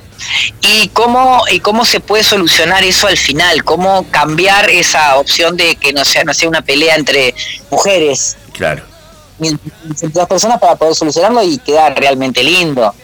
Y 0.62 0.88
cómo, 0.88 1.44
y 1.50 1.60
cómo 1.60 1.84
se 1.84 2.00
puede 2.00 2.24
solucionar 2.24 2.82
eso 2.82 3.06
al 3.06 3.18
final, 3.18 3.64
cómo 3.64 4.10
cambiar 4.10 4.70
esa 4.70 5.16
opción 5.16 5.58
de 5.58 5.76
que 5.76 5.92
no 5.92 6.06
sea, 6.06 6.24
no 6.24 6.32
sea 6.32 6.48
una 6.48 6.62
pelea 6.62 6.94
entre 6.94 7.34
mujeres 7.70 8.38
Claro, 8.54 8.82
entre 9.38 10.08
dos 10.08 10.26
personas 10.26 10.58
para 10.58 10.76
poder 10.76 10.94
solucionarlo 10.94 11.42
y 11.42 11.58
quedar 11.58 11.94
realmente 11.94 12.42
lindo. 12.42 12.94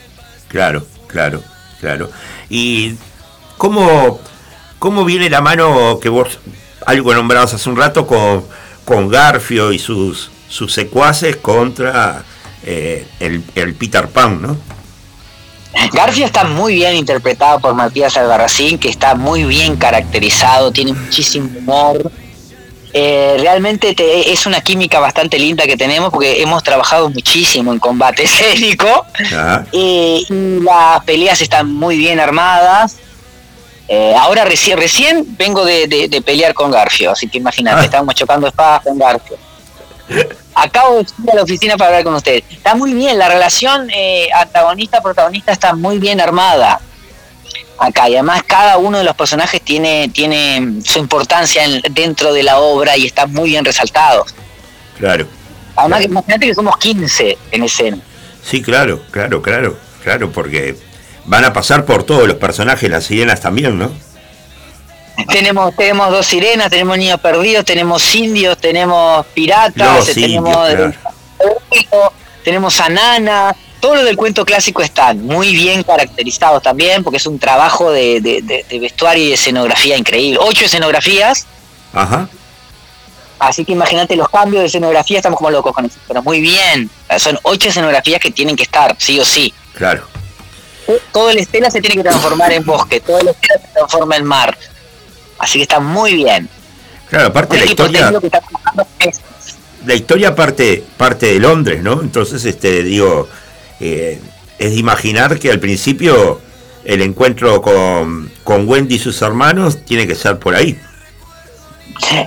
claro, 0.48 0.86
claro, 1.06 1.42
claro. 1.80 2.10
¿Y 2.48 2.94
cómo, 3.58 4.20
cómo 4.78 5.04
viene 5.04 5.28
la 5.28 5.42
mano 5.42 6.00
que 6.00 6.08
vos 6.08 6.38
algo 6.86 7.12
nombrabas 7.12 7.52
hace 7.52 7.68
un 7.68 7.76
rato 7.76 8.06
con, 8.06 8.46
con 8.90 9.08
Garfio 9.08 9.70
y 9.72 9.78
sus, 9.78 10.32
sus 10.48 10.72
secuaces 10.72 11.36
contra 11.36 12.24
eh, 12.64 13.06
el, 13.20 13.40
el 13.54 13.74
Peter 13.74 14.08
Pan, 14.08 14.42
¿no? 14.42 14.56
Garfio 15.92 16.26
está 16.26 16.42
muy 16.42 16.74
bien 16.74 16.96
interpretado 16.96 17.60
por 17.60 17.72
Matías 17.74 18.16
Albarracín, 18.16 18.78
que 18.80 18.88
está 18.88 19.14
muy 19.14 19.44
bien 19.44 19.76
caracterizado, 19.76 20.72
tiene 20.72 20.92
muchísimo 20.92 21.48
humor. 21.56 22.10
Eh, 22.92 23.36
realmente 23.38 23.94
te- 23.94 24.32
es 24.32 24.44
una 24.46 24.60
química 24.60 24.98
bastante 24.98 25.38
linda 25.38 25.64
que 25.66 25.76
tenemos 25.76 26.10
porque 26.10 26.42
hemos 26.42 26.64
trabajado 26.64 27.08
muchísimo 27.10 27.72
en 27.72 27.78
combate 27.78 28.24
escénico 28.24 29.06
eh, 29.72 30.24
y 30.28 30.60
las 30.64 31.04
peleas 31.04 31.40
están 31.40 31.72
muy 31.72 31.96
bien 31.96 32.18
armadas. 32.18 32.96
Eh, 33.92 34.14
ahora 34.16 34.44
recién, 34.44 34.78
recién 34.78 35.24
vengo 35.36 35.64
de, 35.64 35.88
de- 35.88 36.06
de 36.06 36.22
pelear 36.22 36.54
con 36.54 36.70
Garfio, 36.70 37.10
así 37.10 37.26
que 37.26 37.38
imagínate, 37.38 37.80
Ah. 37.80 37.84
estamos 37.86 38.14
chocando 38.14 38.46
espadas 38.46 38.82
con 38.82 38.96
Garfio. 38.96 39.36
Acabo 40.54 40.96
de 40.98 41.00
ir 41.02 41.30
a 41.30 41.34
la 41.34 41.42
oficina 41.42 41.76
para 41.76 41.88
hablar 41.88 42.04
con 42.04 42.14
ustedes. 42.14 42.44
Está 42.50 42.74
muy 42.76 42.92
bien, 42.94 43.18
la 43.18 43.28
relación 43.28 43.88
eh, 43.92 44.28
antagonista-protagonista 44.32 45.50
está 45.52 45.74
muy 45.74 45.98
bien 45.98 46.20
armada 46.20 46.80
acá 47.78 48.08
y 48.08 48.14
además 48.14 48.42
cada 48.46 48.76
uno 48.76 48.98
de 48.98 49.04
los 49.04 49.16
personajes 49.16 49.60
tiene, 49.62 50.08
tiene 50.12 50.80
su 50.84 50.98
importancia 51.00 51.64
en- 51.64 51.82
dentro 51.90 52.32
de 52.32 52.42
la 52.44 52.58
obra 52.60 52.96
y 52.96 53.06
está 53.06 53.26
muy 53.26 53.50
bien 53.50 53.64
resaltado. 53.64 54.24
claro. 54.98 55.26
Además, 55.76 56.02
imagínate 56.04 56.46
que 56.46 56.54
somos 56.54 56.76
15 56.76 57.38
en 57.52 57.62
escena. 57.64 57.98
Sí, 58.44 58.60
claro, 58.60 59.02
claro, 59.10 59.40
claro, 59.40 59.78
claro, 60.02 60.30
porque 60.30 60.76
van 61.24 61.44
a 61.44 61.52
pasar 61.52 61.84
por 61.84 62.02
todos 62.04 62.26
los 62.26 62.36
personajes, 62.36 62.90
las 62.90 63.04
sirenas 63.04 63.40
también, 63.40 63.78
¿no? 63.78 63.90
Tenemos, 65.28 65.74
tenemos 65.76 66.10
dos 66.10 66.26
sirenas, 66.26 66.70
tenemos 66.70 66.96
niños 66.96 67.20
perdidos, 67.20 67.64
tenemos 67.64 68.14
indios, 68.14 68.56
tenemos 68.58 69.26
piratas, 69.34 69.96
Los 70.06 70.14
tenemos, 70.14 70.70
indios, 70.70 70.94
tenemos 72.42 72.80
a 72.80 72.88
Nana, 72.88 73.54
todo 73.80 73.96
lo 73.96 74.04
del 74.04 74.16
cuento 74.16 74.44
clásico 74.46 74.80
están 74.82 75.22
muy 75.26 75.52
bien 75.54 75.82
caracterizados 75.82 76.62
también, 76.62 77.04
porque 77.04 77.18
es 77.18 77.26
un 77.26 77.38
trabajo 77.38 77.90
de, 77.92 78.20
de- 78.22 78.40
de- 78.42 78.64
de 78.68 78.78
vestuario 78.78 79.24
y 79.24 79.28
de 79.28 79.34
escenografía 79.34 79.96
increíble. 79.96 80.38
Ocho 80.42 80.64
escenografías, 80.64 81.46
Ajá, 81.92 82.28
así 83.40 83.64
que 83.64 83.72
imagínate 83.72 84.16
los 84.16 84.28
cambios 84.30 84.62
de 84.62 84.66
escenografía, 84.68 85.18
estamos 85.18 85.36
como 85.38 85.50
locos 85.50 85.74
con 85.74 85.84
eso, 85.84 85.98
pero 86.08 86.22
muy 86.22 86.40
bien. 86.40 86.88
Son 87.18 87.38
ocho 87.42 87.68
escenografías 87.68 88.20
que 88.20 88.30
tienen 88.30 88.56
que 88.56 88.62
estar, 88.62 88.94
sí 88.98 89.20
o 89.20 89.24
sí. 89.24 89.52
claro. 89.74 90.06
Todo 91.12 91.30
el 91.30 91.38
estela 91.38 91.70
se 91.70 91.80
tiene 91.80 91.96
que 91.96 92.02
transformar 92.02 92.52
en 92.52 92.64
bosque, 92.64 93.00
todo 93.00 93.18
el 93.20 93.28
estela 93.28 93.60
se 93.60 93.68
transforma 93.72 94.16
en 94.16 94.24
mar. 94.24 94.56
Así 95.38 95.58
que 95.58 95.62
está 95.62 95.80
muy 95.80 96.14
bien. 96.14 96.48
Claro, 97.08 97.28
aparte 97.28 97.58
la 97.58 97.64
historia, 97.64 98.00
técnico 98.00 98.20
que 98.20 98.26
está 98.26 98.40
trabajando 98.40 98.86
es- 99.00 99.20
la 99.86 99.94
historia 99.94 100.34
parte, 100.34 100.84
parte 100.96 101.26
de 101.32 101.40
Londres, 101.40 101.82
¿no? 101.82 102.02
Entonces, 102.02 102.44
este, 102.44 102.82
digo, 102.82 103.28
eh, 103.80 104.20
es 104.58 104.70
de 104.72 104.76
imaginar 104.76 105.38
que 105.38 105.50
al 105.50 105.58
principio 105.58 106.40
el 106.84 107.00
encuentro 107.02 107.62
con, 107.62 108.30
con 108.44 108.68
Wendy 108.68 108.96
y 108.96 108.98
sus 108.98 109.20
hermanos 109.22 109.78
tiene 109.84 110.06
que 110.06 110.14
ser 110.14 110.38
por 110.38 110.54
ahí. 110.54 110.78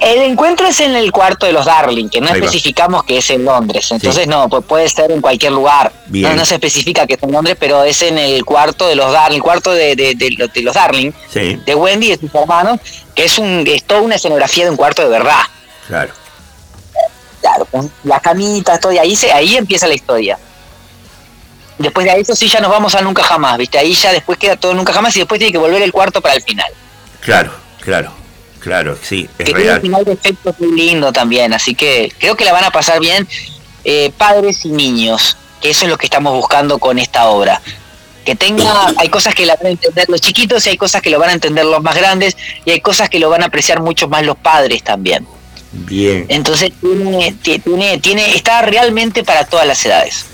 El 0.02 0.22
encuentro 0.22 0.68
es 0.68 0.80
en 0.82 0.96
el 0.96 1.12
cuarto 1.12 1.46
de 1.46 1.52
los 1.54 1.66
Darling, 1.66 2.08
que 2.10 2.22
no 2.22 2.28
Ahí 2.28 2.40
va. 2.40 2.46
especificamos 2.46 3.04
que 3.04 3.18
es 3.18 3.30
en 3.32 3.44
Londres. 3.44 3.92
Entonces, 3.92 4.28
no, 4.28 4.48
pues 4.48 4.64
puede 4.66 4.88
ser 4.88 5.12
en 5.12 5.20
cualquier 5.22 5.52
lugar. 5.52 5.92
No, 6.10 6.34
no 6.36 6.46
se 6.46 6.56
especifica 6.56 7.06
que 7.08 7.16
es 7.16 7.24
en 7.24 7.32
Londres, 7.32 7.58
pero 7.60 7.84
es 7.84 8.02
en 8.04 8.18
el 8.18 8.46
cuarto 8.46 8.88
de 8.88 8.96
los 8.96 9.12
Darling, 9.12 9.38
el 9.38 9.44
cuarto 9.44 9.72
de, 9.72 9.96
de- 9.96 10.16
de 10.16 10.32
los- 10.32 10.54
de 10.54 10.62
los 10.62 10.76
Darling, 10.76 11.12
Sí, 11.32 11.60
de 11.66 11.76
Wendy 11.76 12.08
y 12.08 12.10
de 12.16 12.18
sus 12.18 12.34
hermanos, 12.36 12.80
que 13.16 13.26
es, 13.26 13.38
un, 13.40 13.64
es 13.68 13.84
toda 13.84 14.02
una 14.02 14.16
escenografía 14.16 14.66
de 14.66 14.70
un 14.72 14.78
cuarto 14.78 15.02
de 15.02 15.10
verdad. 15.10 15.42
claro. 15.88 16.14
Claro, 17.42 17.66
con 17.66 17.92
las 18.06 18.22
camitas, 18.22 18.80
todo, 18.80 18.94
y 18.94 18.98
ahí, 19.00 19.18
se, 19.18 19.30
ahí 19.34 19.58
empieza 19.58 19.86
la 19.86 19.94
historia. 19.96 20.40
Después 21.78 22.06
de 22.06 22.12
ahí, 22.12 22.22
eso 22.22 22.36
sí, 22.38 22.48
ya 22.48 22.62
nos 22.62 22.72
vamos 22.72 22.96
a 22.96 23.02
Nunca 23.02 23.22
Jamás, 23.22 23.58
¿viste? 23.58 23.78
Ahí 23.78 23.94
ya 23.94 24.14
después 24.14 24.38
queda 24.38 24.56
todo 24.56 24.74
Nunca 24.74 24.94
Jamás 24.94 25.14
y 25.18 25.20
después 25.20 25.40
tiene 25.40 25.52
que 25.52 25.58
volver 25.58 25.82
el 25.82 25.92
cuarto 25.92 26.22
para 26.22 26.36
el 26.36 26.42
final. 26.42 26.72
Claro, 27.20 27.52
claro, 27.82 28.14
claro, 28.64 28.98
sí, 29.02 29.30
es 29.38 29.46
que 29.46 29.54
tiene 29.54 29.74
un 29.74 29.82
final 29.82 30.06
de 30.06 30.14
efectos 30.14 30.56
muy 30.60 30.72
lindo 30.80 31.12
también, 31.12 31.54
así 31.54 31.76
que 31.76 32.12
creo 32.18 32.36
que 32.36 32.46
la 32.46 32.54
van 32.54 32.64
a 32.64 32.72
pasar 32.72 33.00
bien 33.00 33.28
eh, 33.84 34.12
padres 34.18 34.64
y 34.66 34.70
niños, 34.70 35.36
que 35.62 35.70
eso 35.72 35.84
es 35.86 35.90
lo 35.92 35.98
que 35.98 36.06
estamos 36.06 36.34
buscando 36.34 36.80
con 36.80 36.98
esta 37.00 37.28
obra. 37.28 37.62
Que 38.26 38.36
tenga, 38.36 38.94
hay 38.96 39.10
cosas 39.10 39.36
que 39.36 39.46
la 39.46 39.58
van 39.58 39.66
a 39.66 39.70
entender 39.72 40.06
los 40.08 40.22
chiquitos 40.22 40.66
y 40.66 40.70
hay 40.70 40.78
cosas 40.78 41.02
que 41.02 41.10
lo 41.10 41.20
van 41.20 41.32
a 41.32 41.34
entender 41.34 41.66
los 41.66 41.84
más 41.84 41.94
grandes 41.94 42.38
y 42.64 42.72
hay 42.72 42.80
cosas 42.80 43.10
que 43.10 43.20
lo 43.20 43.30
van 43.30 43.44
a 43.44 43.48
apreciar 43.48 43.82
mucho 43.82 44.08
más 44.08 44.24
los 44.26 44.38
padres 44.38 44.82
también. 44.82 45.28
Bien. 45.74 46.26
Entonces 46.30 46.72
tiene, 46.80 47.36
ti- 47.42 47.60
tiene, 47.60 47.98
tiene, 47.98 48.34
está 48.36 48.62
realmente 48.62 49.26
para 49.26 49.44
todas 49.46 49.68
las 49.68 49.86
edades. 49.86 50.26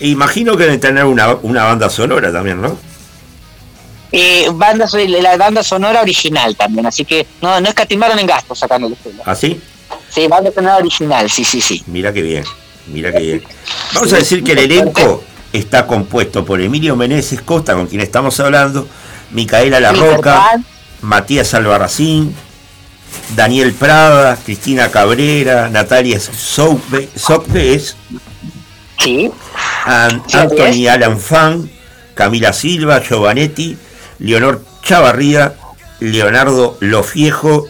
Imagino 0.00 0.56
que 0.56 0.64
deben 0.64 0.80
tener 0.80 1.04
una, 1.04 1.34
una 1.42 1.64
banda 1.64 1.90
sonora 1.90 2.32
también, 2.32 2.62
¿no? 2.62 2.78
Eh, 4.16 4.48
banda, 4.54 4.86
la 5.20 5.36
banda 5.36 5.64
sonora 5.64 6.00
original 6.00 6.54
también, 6.54 6.86
así 6.86 7.04
que 7.04 7.26
no, 7.42 7.60
no 7.60 7.68
escatimaron 7.68 8.16
en 8.18 8.26
gastos 8.28 8.60
sacando 8.60 8.86
el 8.86 8.92
estilo. 8.92 9.20
¿Así? 9.26 9.60
Sí, 10.08 10.28
banda 10.28 10.52
sonora 10.54 10.76
original, 10.76 11.28
sí, 11.28 11.44
sí, 11.44 11.60
sí. 11.60 11.82
Mira 11.88 12.12
qué 12.12 12.22
bien, 12.22 12.44
mira 12.86 13.10
qué 13.12 13.18
bien. 13.18 13.44
Vamos 13.92 14.12
a 14.12 14.16
decir 14.18 14.44
que 14.44 14.52
el 14.52 14.58
elenco 14.58 15.24
está 15.52 15.84
compuesto 15.88 16.44
por 16.44 16.60
Emilio 16.60 16.94
Meneses 16.94 17.40
Costa, 17.42 17.74
con 17.74 17.88
quien 17.88 18.02
estamos 18.02 18.38
hablando, 18.38 18.86
Micaela 19.32 19.80
La 19.80 19.92
Roca, 19.92 20.60
Matías 21.00 21.52
Albarracín, 21.54 22.32
Daniel 23.34 23.72
Prada, 23.72 24.36
Cristina 24.36 24.90
Cabrera, 24.92 25.68
Natalia 25.70 26.20
Socbe, 26.20 27.08
Socbe 27.16 27.74
es, 27.74 27.96
Sí, 28.98 29.28
An- 29.86 30.22
Sí, 30.28 30.36
Anthony 30.36 30.86
Alan 30.88 31.18
Fan, 31.18 31.68
Camila 32.14 32.52
Silva, 32.52 33.02
Giovanetti, 33.02 33.76
Leonor 34.18 34.64
Chavarría, 34.82 35.54
Leonardo 36.00 36.76
Lofiejo, 36.80 37.66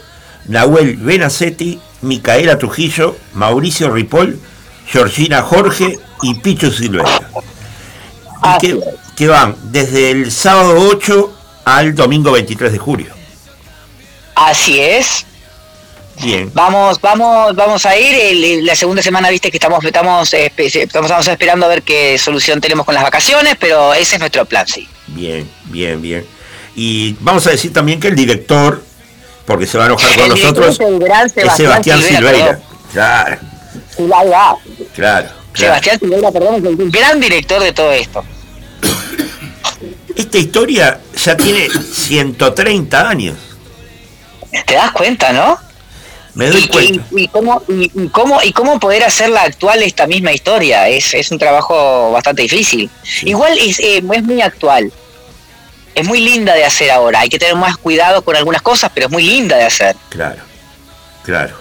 Nahuel 0.47 0.97
Benacetti, 0.97 1.81
Micaela 2.03 2.59
Trujillo, 2.59 3.17
Mauricio 3.35 3.91
Ripoll, 3.91 4.39
Georgina 4.87 5.43
Jorge 5.43 5.99
y 6.23 6.35
Picho 6.35 6.71
Silvestre. 6.71 7.27
¿Y 8.63 8.75
que 9.17 9.29
van 9.29 9.57
desde 9.65 10.11
el 10.11 10.31
sábado 10.33 10.75
8 10.91 11.33
al 11.65 11.95
domingo 11.95 12.33
23 12.33 12.73
de 12.73 12.79
julio. 12.79 13.15
Así 14.35 14.81
es. 14.81 15.25
Bien. 16.23 16.51
Vamos, 16.55 17.01
vamos, 17.01 17.55
vamos 17.57 17.87
a 17.87 17.97
ir. 17.99 18.15
El- 18.15 18.45
el- 18.45 18.67
la 18.67 18.75
segunda 18.77 19.03
semana, 19.03 19.31
viste 19.31 19.51
que 19.51 19.57
estamos, 19.57 19.83
estamos, 19.85 20.33
eh, 20.35 20.53
estamos, 20.57 21.07
estamos 21.07 21.29
esperando 21.29 21.67
a 21.67 21.69
ver 21.69 21.83
qué 21.83 22.19
solución 22.19 22.61
tenemos 22.61 22.85
con 22.85 22.95
las 22.95 23.03
vacaciones, 23.05 23.57
pero 23.59 23.95
ese 23.95 24.15
es 24.17 24.21
nuestro 24.21 24.45
plan, 24.45 24.67
sí. 24.67 24.89
Bien, 25.15 25.49
bien, 25.67 26.01
bien. 26.03 26.27
Y 26.77 27.15
vamos 27.21 27.47
a 27.47 27.51
decir 27.51 27.73
también 27.73 28.01
que 28.01 28.09
el 28.09 28.17
director, 28.17 28.83
porque 29.47 29.67
se 29.67 29.79
va 29.79 29.85
a 29.85 29.87
enojar 29.87 30.17
con 30.19 30.29
nosotros, 30.41 30.79
gran 31.01 31.27
es 31.27 31.33
Sebastián 31.33 31.57
Sebastián 31.57 32.03
Silveira. 32.03 32.61
Claro, 32.93 33.39
claro. 33.97 34.59
claro. 34.93 35.29
Sebastián 35.55 35.99
Silveira, 36.01 36.33
perdón, 36.33 36.57
es 36.57 36.65
el 36.65 36.91
gran 36.91 37.21
director 37.21 37.63
de 37.63 37.73
todo 37.73 37.93
esto. 37.93 38.25
Esta 40.17 40.39
historia 40.39 41.01
ya 41.17 41.37
tiene 41.37 41.69
130 41.71 43.09
años. 43.09 43.37
¿Te 44.67 44.75
das 44.75 44.93
cuenta, 44.93 45.33
no? 45.33 45.59
Me 46.35 46.49
doy 46.49 46.63
y, 46.65 46.69
cuenta. 46.69 47.05
y- 47.13 47.23
y 47.25 47.29
cómo, 47.29 47.63
y, 47.69 47.91
y 48.03 48.09
cómo, 48.09 48.43
y 48.43 48.53
cómo 48.53 48.79
poder 48.81 49.05
hacerla 49.05 49.43
actual 49.43 49.83
esta 49.83 50.07
misma 50.07 50.33
historia. 50.33 50.89
Es, 50.89 51.15
es 51.15 51.31
un 51.31 51.39
trabajo 51.39 52.11
bastante 52.13 52.43
difícil. 52.43 52.89
Igual 53.23 53.57
es, 53.59 53.79
eh, 53.81 53.99
es 54.13 54.23
muy 54.23 54.41
actual. 54.41 54.93
Es 55.95 56.07
muy 56.07 56.21
linda 56.21 56.55
de 56.55 56.65
hacer 56.65 56.91
ahora. 56.91 57.21
Hay 57.21 57.29
que 57.29 57.39
tener 57.39 57.55
más 57.57 57.77
cuidado 57.77 58.23
con 58.23 58.35
algunas 58.37 58.63
cosas, 58.63 58.91
pero 58.95 59.07
es 59.07 59.13
muy 59.13 59.23
linda 59.23 59.57
de 59.57 59.65
hacer. 59.65 59.95
Claro, 60.09 60.43
claro. 61.25 61.55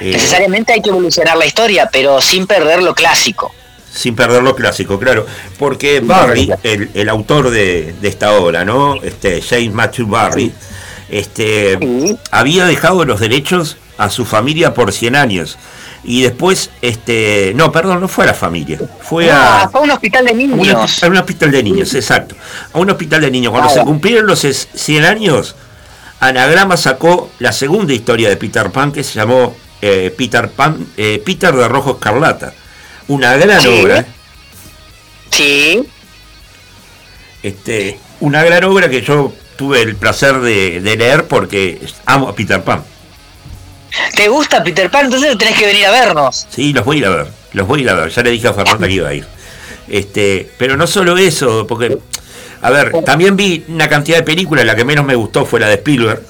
Eh, 0.00 0.12
Necesariamente 0.12 0.72
hay 0.72 0.80
que 0.80 0.90
evolucionar 0.90 1.36
la 1.36 1.46
historia, 1.46 1.88
pero 1.92 2.20
sin 2.20 2.46
perder 2.46 2.82
lo 2.82 2.94
clásico. 2.94 3.52
sin 3.92 4.14
perder 4.14 4.42
lo 4.44 4.54
clásico, 4.54 4.98
claro. 5.00 5.26
Porque 5.58 5.98
Barry, 6.00 6.48
el, 6.62 6.90
el 6.94 7.08
autor 7.08 7.50
de, 7.50 7.94
de 8.00 8.08
esta 8.08 8.32
obra, 8.34 8.64
¿no? 8.64 9.02
Este, 9.02 9.42
James 9.42 9.72
Matthew 9.72 10.06
Barry, 10.06 10.52
este, 11.10 11.78
había 12.30 12.66
dejado 12.66 13.04
los 13.04 13.18
derechos 13.18 13.76
a 13.96 14.08
su 14.10 14.24
familia 14.24 14.72
por 14.74 14.92
100 14.92 15.16
años. 15.16 15.58
Y 16.04 16.22
después, 16.22 16.70
este, 16.80 17.52
no, 17.56 17.72
perdón, 17.72 18.00
no 18.00 18.08
fue 18.08 18.24
a 18.24 18.28
la 18.28 18.34
familia, 18.34 18.78
fue 19.00 19.30
a, 19.30 19.62
Ah, 19.62 19.68
fue 19.68 19.80
a 19.80 19.84
un 19.84 19.90
hospital 19.90 20.24
de 20.24 20.30
a 20.30 20.34
niños. 20.34 21.02
a 21.02 21.06
un 21.08 21.16
hospital 21.16 21.50
de 21.50 21.62
niños, 21.62 21.92
exacto. 21.94 22.34
A 22.72 22.78
un 22.78 22.88
hospital 22.90 23.20
de 23.22 23.30
niños. 23.30 23.50
Cuando 23.50 23.68
Claro. 23.68 23.82
se 23.82 23.86
cumplieron 23.86 24.26
los 24.26 24.44
es- 24.44 24.68
100 24.74 25.04
años, 25.04 25.56
Anagrama 26.20 26.76
sacó 26.76 27.30
la 27.40 27.52
segunda 27.52 27.92
historia 27.92 28.28
de 28.28 28.36
Peter 28.36 28.70
Pan 28.70 28.92
que 28.92 29.02
se 29.04 29.14
llamó 29.14 29.56
eh, 29.80 30.12
Peter 30.16 30.50
Pan, 30.50 30.86
eh, 30.96 31.22
Peter 31.24 31.54
de 31.54 31.68
Rojo 31.68 31.92
Escarlata. 31.92 32.52
Una 33.08 33.36
gran 33.36 33.60
Sí. 33.62 33.68
obra. 33.68 34.04
Sí. 35.30 35.84
Este, 37.42 37.98
una 38.20 38.42
gran 38.42 38.64
obra 38.64 38.88
que 38.88 39.02
yo 39.02 39.32
tuve 39.56 39.82
el 39.82 39.94
placer 39.96 40.40
de, 40.40 40.80
de 40.80 40.96
leer 40.96 41.26
porque 41.26 41.80
amo 42.06 42.28
a 42.28 42.34
Peter 42.34 42.62
Pan. 42.62 42.82
¿Te 44.14 44.28
gusta 44.28 44.62
Peter 44.62 44.90
Pan? 44.90 45.06
Entonces 45.06 45.36
tenés 45.38 45.56
que 45.56 45.66
venir 45.66 45.86
a 45.86 45.90
vernos. 45.90 46.46
Sí, 46.50 46.72
los 46.72 46.84
voy 46.84 46.96
a 46.96 46.98
ir 47.00 47.06
a 47.06 47.10
ver, 47.10 47.26
los 47.52 47.66
voy 47.66 47.80
a 47.80 47.82
ir 47.82 47.90
a 47.90 47.94
ver. 47.94 48.10
Ya 48.10 48.22
le 48.22 48.30
dije 48.30 48.48
a 48.48 48.52
Fernanda 48.54 48.86
que 48.86 48.92
iba 48.92 49.08
a 49.08 49.14
ir. 49.14 49.26
Este, 49.88 50.50
pero 50.58 50.76
no 50.76 50.86
solo 50.86 51.16
eso, 51.16 51.66
porque, 51.66 51.98
a 52.60 52.70
ver, 52.70 52.92
también 53.04 53.36
vi 53.36 53.64
una 53.68 53.88
cantidad 53.88 54.18
de 54.18 54.22
películas, 54.22 54.64
la 54.66 54.76
que 54.76 54.84
menos 54.84 55.04
me 55.04 55.14
gustó 55.14 55.46
fue 55.46 55.60
la 55.60 55.68
de 55.68 55.74
Spielberg, 55.74 56.22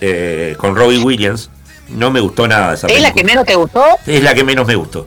eh, 0.00 0.54
con 0.58 0.74
Robbie 0.74 0.98
Williams. 0.98 1.50
No 1.88 2.10
me 2.10 2.18
gustó 2.18 2.48
nada 2.48 2.74
esa 2.74 2.88
¿Es 2.88 3.00
la 3.00 3.12
que 3.12 3.22
menos 3.22 3.46
te 3.46 3.54
gustó? 3.54 3.84
Es 4.06 4.20
la 4.22 4.34
que 4.34 4.42
menos 4.42 4.66
me 4.66 4.74
gustó. 4.74 5.06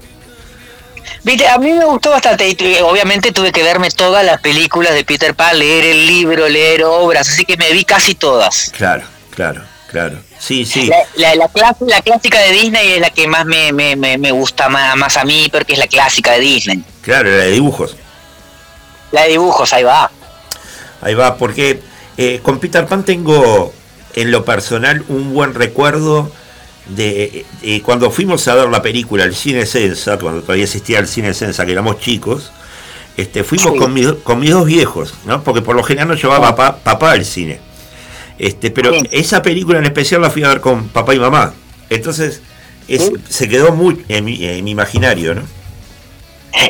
Viste, 1.24 1.48
a 1.48 1.58
mí 1.58 1.74
me 1.74 1.84
gustó 1.84 2.12
bastante. 2.12 2.48
y 2.48 2.78
Obviamente 2.82 3.32
tuve 3.32 3.52
que 3.52 3.64
verme 3.64 3.90
todas 3.92 4.26
las 4.26 4.40
películas 4.40 4.94
de 4.94 5.04
Peter 5.04 5.36
Pan, 5.36 5.60
leer 5.60 5.86
el 5.86 6.08
libro, 6.08 6.48
leer 6.48 6.84
obras, 6.86 7.28
así 7.28 7.44
que 7.44 7.58
me 7.58 7.72
vi 7.74 7.84
casi 7.84 8.16
todas. 8.16 8.72
Claro, 8.76 9.04
claro, 9.32 9.62
claro. 9.90 10.18
Sí, 10.40 10.66
sí. 10.66 10.88
La, 10.88 10.98
la, 11.16 11.36
la 11.36 11.50
clas- 11.52 11.76
la 11.82 12.02
clásica 12.02 12.40
de 12.40 12.52
Disney 12.54 12.94
es 12.94 13.02
la 13.02 13.10
que 13.10 13.28
más 13.28 13.46
me, 13.46 13.72
me, 13.74 13.96
me, 13.96 14.18
me 14.18 14.32
gusta 14.32 14.70
más, 14.70 14.96
más 14.96 15.18
a 15.18 15.24
mí 15.26 15.50
porque 15.52 15.74
es 15.74 15.80
la 15.80 15.88
clásica 15.88 16.32
de 16.34 16.40
Disney. 16.40 16.84
Claro, 17.02 17.30
la 17.30 17.38
de 17.44 17.52
dibujos. 17.52 17.96
La 19.12 19.24
de 19.24 19.30
dibujos, 19.30 19.74
ahí 19.74 19.84
va. 19.84 20.10
Ahí 21.02 21.14
va, 21.16 21.36
porque 21.38 21.82
eh, 22.18 22.40
con 22.44 22.60
Peter 22.60 22.86
Pan 22.86 23.04
tengo 23.04 23.74
en 24.14 24.32
lo 24.32 24.46
personal 24.46 25.04
un 25.10 25.34
buen 25.34 25.54
recuerdo 25.54 26.32
de, 26.88 27.46
eh, 27.62 27.82
cuando 27.82 28.10
fuimos 28.12 28.48
a 28.48 28.56
ver 28.56 28.70
la 28.70 28.82
película 28.82 29.24
al 29.24 29.36
cine 29.36 29.66
Sensa, 29.66 30.18
cuando 30.18 30.42
todavía 30.42 30.64
existía 30.66 31.00
el 31.00 31.08
cine 31.08 31.34
Sensa, 31.34 31.66
que 31.66 31.72
éramos 31.74 32.00
chicos, 32.00 32.52
este, 33.18 33.44
fuimos 33.44 33.74
Sí. 33.74 33.78
con, 33.78 33.94
mis, 33.94 34.08
con 34.24 34.40
mis 34.40 34.52
dos 34.52 34.66
viejos, 34.66 35.14
¿no? 35.26 35.44
porque 35.44 35.62
por 35.62 35.76
lo 35.76 35.84
general 35.84 36.08
nos 36.10 36.22
llevaba 36.22 36.56
papá, 36.56 36.78
papá 36.84 37.12
al 37.12 37.26
cine. 37.26 37.60
Este, 38.40 38.72
pero 38.72 38.92
Sí. 38.94 39.04
esa 39.12 39.42
película 39.42 39.80
en 39.80 39.86
especial 39.86 40.22
la 40.22 40.30
fui 40.32 40.44
a 40.44 40.48
ver 40.48 40.62
con 40.62 40.88
papá 40.88 41.14
y 41.14 41.20
mamá. 41.20 41.54
Entonces 41.90 42.42
es- 42.88 43.04
Sí. 43.04 43.14
se 43.30 43.48
quedó 43.50 43.74
muy 43.74 44.04
en 44.08 44.26
mi, 44.26 44.44
en 44.44 44.64
mi 44.64 44.72
imaginario, 44.72 45.36
¿no? 45.36 45.44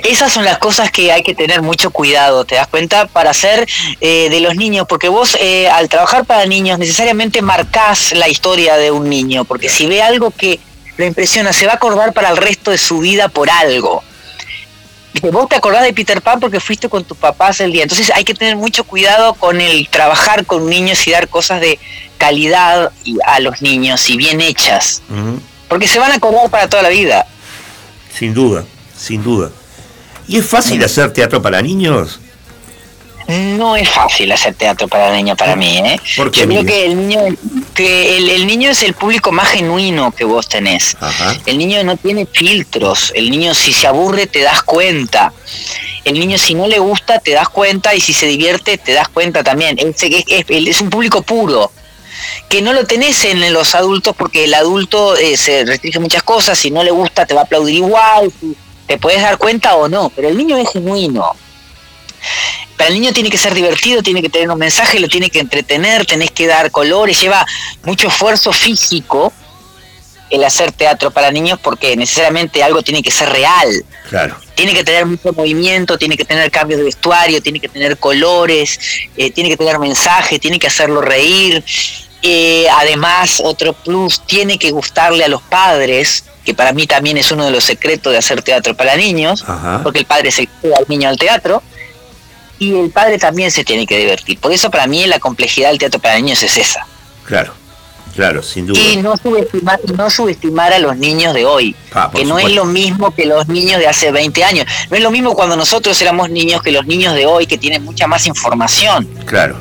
Esas 0.04 0.34
son 0.34 0.44
las 0.44 0.58
cosas 0.58 0.92
que 0.92 1.12
hay 1.14 1.24
que 1.24 1.34
tener 1.34 1.62
mucho 1.62 1.90
cuidado, 1.92 2.44
¿te 2.44 2.56
das 2.56 2.68
cuenta? 2.68 3.08
Para 3.08 3.30
hacer 3.30 3.66
eh, 4.02 4.28
de 4.30 4.40
los 4.42 4.56
niños, 4.56 4.86
porque 4.90 5.08
vos 5.08 5.38
eh, 5.40 5.70
al 5.70 5.88
trabajar 5.88 6.26
para 6.26 6.46
niños 6.46 6.78
necesariamente 6.80 7.42
marcás 7.42 8.12
la 8.12 8.28
historia 8.28 8.76
de 8.76 8.92
un 8.92 9.10
niño, 9.10 9.46
porque 9.46 9.70
si 9.70 9.86
ve 9.86 10.02
algo 10.02 10.32
que 10.32 10.60
lo 10.98 11.06
impresiona, 11.06 11.54
se 11.54 11.66
va 11.66 11.74
a 11.74 11.76
acordar 11.76 12.12
para 12.12 12.30
el 12.30 12.36
resto 12.36 12.72
de 12.72 12.78
su 12.78 13.00
vida 13.00 13.30
por 13.30 13.50
algo. 13.50 14.04
Vos 15.22 15.50
te 15.50 15.56
acordás 15.56 15.84
de 15.84 15.94
Peter 15.94 16.22
Pan 16.22 16.40
porque 16.40 16.60
fuiste 16.60 16.90
con 16.90 17.04
tus 17.04 17.18
papás 17.18 17.60
el 17.60 17.72
día, 17.72 17.84
entonces 17.84 18.12
hay 18.14 18.24
que 18.24 18.34
tener 18.34 18.56
mucho 18.56 18.84
cuidado 18.84 19.34
con 19.34 19.60
el 19.62 19.88
trabajar 19.90 20.46
con 20.46 20.70
niños 20.70 21.06
y 21.08 21.12
dar 21.12 21.28
cosas 21.28 21.62
de 21.62 21.80
calidad 22.18 22.92
a 23.26 23.40
los 23.40 23.62
niños 23.62 24.10
y 24.10 24.18
bien 24.18 24.42
hechas, 24.42 25.02
porque 25.68 25.88
se 25.88 26.00
van 26.00 26.12
a 26.12 26.16
acordar 26.16 26.50
para 26.50 26.70
toda 26.70 26.84
la 26.84 26.90
vida. 26.90 27.26
Sin 28.18 28.34
duda, 28.34 28.66
sin 28.98 29.24
duda. 29.24 29.52
¿Y 30.28 30.38
es 30.38 30.46
fácil 30.46 30.84
hacer 30.84 31.12
teatro 31.12 31.42
para 31.42 31.62
niños? 31.62 32.20
No 33.30 33.76
es 33.76 33.88
fácil 33.90 34.32
hacer 34.32 34.56
teatro 34.56 34.88
para 34.88 35.12
niños 35.16 35.38
para 35.38 35.56
mí, 35.56 35.78
¿eh? 35.78 36.00
¿Por 36.18 36.32
qué, 36.32 36.42
Yo 36.42 36.48
creo 36.48 36.66
que 36.66 36.86
el 36.86 36.98
niño, 37.08 37.22
que 37.76 38.18
el, 38.18 38.30
el 38.30 38.48
niño 38.48 38.72
es 38.72 38.82
el 38.82 38.94
público 38.94 39.32
más 39.32 39.50
genuino 39.50 40.12
que 40.12 40.26
vos 40.26 40.48
tenés. 40.50 40.98
Ajá. 41.00 41.38
El 41.46 41.58
niño 41.60 41.84
no 41.84 41.96
tiene 41.96 42.26
filtros. 42.26 43.12
El 43.16 43.30
niño 43.30 43.54
si 43.54 43.72
se 43.72 43.86
aburre 43.86 44.26
te 44.26 44.42
das 44.42 44.64
cuenta. 44.64 45.32
El 46.06 46.20
niño 46.20 46.38
si 46.40 46.56
no 46.56 46.66
le 46.68 46.80
gusta 46.80 47.20
te 47.20 47.32
das 47.32 47.50
cuenta 47.50 47.94
y 47.94 48.02
si 48.02 48.14
se 48.14 48.26
divierte 48.26 48.78
te 48.80 48.94
das 48.94 49.10
cuenta 49.10 49.44
también. 49.44 49.78
Es, 49.78 50.02
es- 50.02 50.24
es- 50.28 50.46
es 50.50 50.82
un 50.82 50.90
público 50.90 51.22
puro 51.22 51.72
que 52.50 52.62
no 52.64 52.74
lo 52.74 52.86
tenés 52.86 53.24
en 53.26 53.54
los 53.54 53.76
adultos 53.76 54.16
porque 54.18 54.46
el 54.46 54.54
adulto 54.56 55.16
eh, 55.16 55.38
se 55.38 55.66
restringe 55.66 56.00
muchas 56.00 56.24
cosas. 56.24 56.58
Si 56.58 56.72
no 56.72 56.84
le 56.84 56.90
gusta 56.92 57.26
te 57.28 57.36
va 57.36 57.42
a 57.42 57.44
aplaudir 57.44 57.76
igual. 57.76 58.32
Te 58.88 58.98
puedes 58.98 59.22
dar 59.22 59.38
cuenta 59.38 59.76
o 59.76 59.88
no. 59.88 60.10
Pero 60.16 60.30
el 60.30 60.38
niño 60.38 60.58
es 60.58 60.68
genuino. 60.72 61.36
Para 62.78 62.90
el 62.90 62.96
niño 62.96 63.12
tiene 63.12 63.30
que 63.30 63.38
ser 63.38 63.54
divertido, 63.54 64.02
tiene 64.02 64.22
que 64.22 64.30
tener 64.30 64.50
un 64.50 64.58
mensaje, 64.58 65.00
lo 65.00 65.08
tiene 65.08 65.30
que 65.30 65.40
entretener, 65.40 66.06
tenés 66.06 66.32
que 66.32 66.48
dar 66.48 66.72
colores, 66.72 67.20
lleva 67.20 67.46
mucho 67.84 68.08
esfuerzo 68.08 68.54
físico 68.54 69.34
el 70.30 70.44
hacer 70.44 70.72
teatro 70.72 71.12
para 71.12 71.32
niños 71.32 71.60
porque 71.62 71.96
necesariamente 71.98 72.64
algo 72.64 72.82
tiene 72.82 73.02
que 73.02 73.12
ser 73.12 73.30
real. 73.30 73.68
Claro. 74.10 74.38
Tiene 74.56 74.74
que 74.74 74.84
tener 74.84 75.06
mucho 75.06 75.34
movimiento, 75.34 75.98
tiene 75.98 76.16
que 76.18 76.26
tener 76.26 76.52
cambios 76.52 76.80
de 76.80 76.86
vestuario, 76.86 77.42
tiene 77.42 77.60
que 77.60 77.70
tener 77.70 77.98
colores, 77.98 78.80
eh, 79.18 79.32
tiene 79.32 79.50
que 79.50 79.58
tener 79.58 79.80
mensaje, 79.80 80.40
tiene 80.40 80.60
que 80.60 80.68
hacerlo 80.68 81.02
reír. 81.02 81.64
Eh, 82.22 82.68
además, 82.72 83.42
otro 83.44 83.74
plus, 83.74 84.22
tiene 84.26 84.60
que 84.60 84.72
gustarle 84.72 85.24
a 85.24 85.30
los 85.30 85.42
padres, 85.42 86.26
que 86.44 86.54
para 86.54 86.74
mí 86.74 86.86
también 86.86 87.18
es 87.18 87.32
uno 87.32 87.46
de 87.46 87.52
los 87.52 87.64
secretos 87.64 88.12
de 88.12 88.20
hacer 88.20 88.42
teatro 88.42 88.76
para 88.76 88.96
niños, 88.96 89.44
Ajá. 89.48 89.82
porque 89.84 90.00
el 90.00 90.06
padre 90.06 90.32
se 90.32 90.48
lleva 90.62 90.78
al 90.78 90.86
niño 90.88 91.10
al 91.10 91.18
teatro 91.18 91.64
y 92.60 92.76
el 92.78 92.90
padre 92.92 93.18
también 93.18 93.50
se 93.52 93.64
tiene 93.64 93.88
que 93.88 93.98
divertir. 93.98 94.38
Por 94.40 94.52
eso 94.52 94.70
para 94.70 94.86
mí 94.88 95.06
la 95.08 95.20
complejidad 95.20 95.70
del 95.70 95.78
teatro 95.80 96.00
para 96.00 96.16
niños 96.18 96.44
es 96.44 96.58
esa. 96.58 96.86
Claro, 97.26 97.54
claro, 98.16 98.44
sin 98.44 98.68
duda. 98.68 98.80
Y 98.80 98.98
no 98.98 99.16
subestimar, 99.18 99.80
no 99.96 100.10
subestimar 100.10 100.74
a 100.74 100.80
los 100.80 100.98
niños 100.98 101.34
de 101.34 101.46
hoy, 101.46 101.76
Ah, 101.94 102.12
que 102.14 102.26
no 102.26 102.38
es 102.40 102.54
lo 102.54 102.66
mismo 102.66 103.14
que 103.16 103.26
los 103.26 103.48
niños 103.48 103.80
de 103.80 103.88
hace 103.88 104.12
20 104.12 104.44
años. 104.44 104.66
No 104.90 104.98
es 104.98 105.02
lo 105.04 105.12
mismo 105.12 105.34
cuando 105.36 105.56
nosotros 105.56 106.00
éramos 106.02 106.30
niños 106.30 106.62
que 106.62 106.72
los 106.72 106.86
niños 106.86 107.14
de 107.16 107.26
hoy, 107.26 107.48
que 107.48 107.58
tienen 107.58 107.84
mucha 107.84 108.08
más 108.08 108.28
información. 108.28 109.08
Claro, 109.26 109.58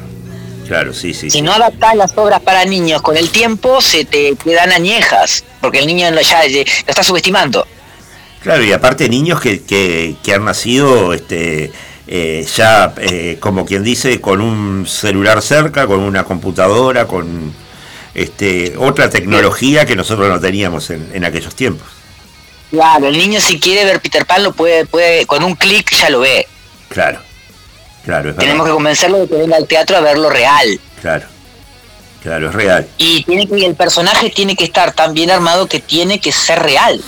claro, 0.66 0.92
sí, 0.92 1.14
sí. 1.14 1.30
Si 1.30 1.38
sí. 1.38 1.42
no 1.42 1.52
adaptás 1.52 1.94
las 1.94 2.16
obras 2.18 2.40
para 2.40 2.64
niños 2.64 3.00
con 3.02 3.16
el 3.16 3.30
tiempo, 3.30 3.80
se 3.80 4.04
te 4.04 4.34
quedan 4.36 4.72
añejas, 4.72 5.44
porque 5.60 5.78
el 5.78 5.86
niño 5.86 6.10
lo- 6.10 6.20
ya 6.20 6.42
lo 6.44 6.48
está 6.86 7.02
subestimando. 7.02 7.66
Claro, 8.42 8.62
y 8.64 8.72
aparte 8.72 9.08
niños 9.08 9.40
que, 9.40 9.62
que, 9.64 10.14
que 10.22 10.32
han 10.34 10.44
nacido 10.44 11.12
este, 11.12 11.72
eh, 12.08 12.46
ya, 12.56 12.94
eh, 12.98 13.36
como 13.38 13.64
quien 13.64 13.84
dice, 13.84 14.20
con 14.20 14.40
un 14.40 14.86
celular 14.86 15.42
cerca, 15.42 15.86
con 15.86 16.00
una 16.00 16.24
computadora, 16.24 17.06
con 17.06 17.52
este, 18.14 18.74
otra 18.76 19.10
tecnología 19.10 19.84
que 19.84 19.94
nosotros 19.94 20.28
no 20.28 20.40
teníamos 20.40 20.90
en, 20.90 21.10
en 21.12 21.24
aquellos 21.24 21.54
tiempos. 21.54 21.86
Claro, 22.70 23.06
el 23.06 23.16
niño 23.16 23.40
si 23.40 23.60
quiere 23.60 23.84
ver 23.84 24.00
Peter 24.00 24.26
Pan 24.26 24.42
lo 24.42 24.52
puede, 24.52 24.86
puede 24.86 25.26
con 25.26 25.44
un 25.44 25.54
clic 25.54 25.90
ya 25.94 26.10
lo 26.10 26.20
ve. 26.20 26.46
Claro, 26.88 27.20
Claro, 28.08 28.30
es 28.30 28.36
Tenemos 28.36 28.66
que 28.66 28.72
convencerlo 28.72 29.18
de 29.18 29.28
que 29.28 29.34
venga 29.34 29.56
al 29.56 29.66
teatro 29.66 29.98
a 29.98 30.00
verlo 30.00 30.30
real. 30.30 30.80
Claro. 31.02 31.26
Claro, 32.22 32.48
es 32.48 32.54
real. 32.54 32.88
Y 32.96 33.22
tiene 33.24 33.46
que, 33.46 33.66
el 33.66 33.74
personaje 33.74 34.30
tiene 34.30 34.56
que 34.56 34.64
estar 34.64 34.94
tan 34.94 35.12
bien 35.12 35.30
armado 35.30 35.66
que 35.66 35.78
tiene 35.78 36.18
que 36.18 36.32
ser 36.32 36.58
real 36.58 37.02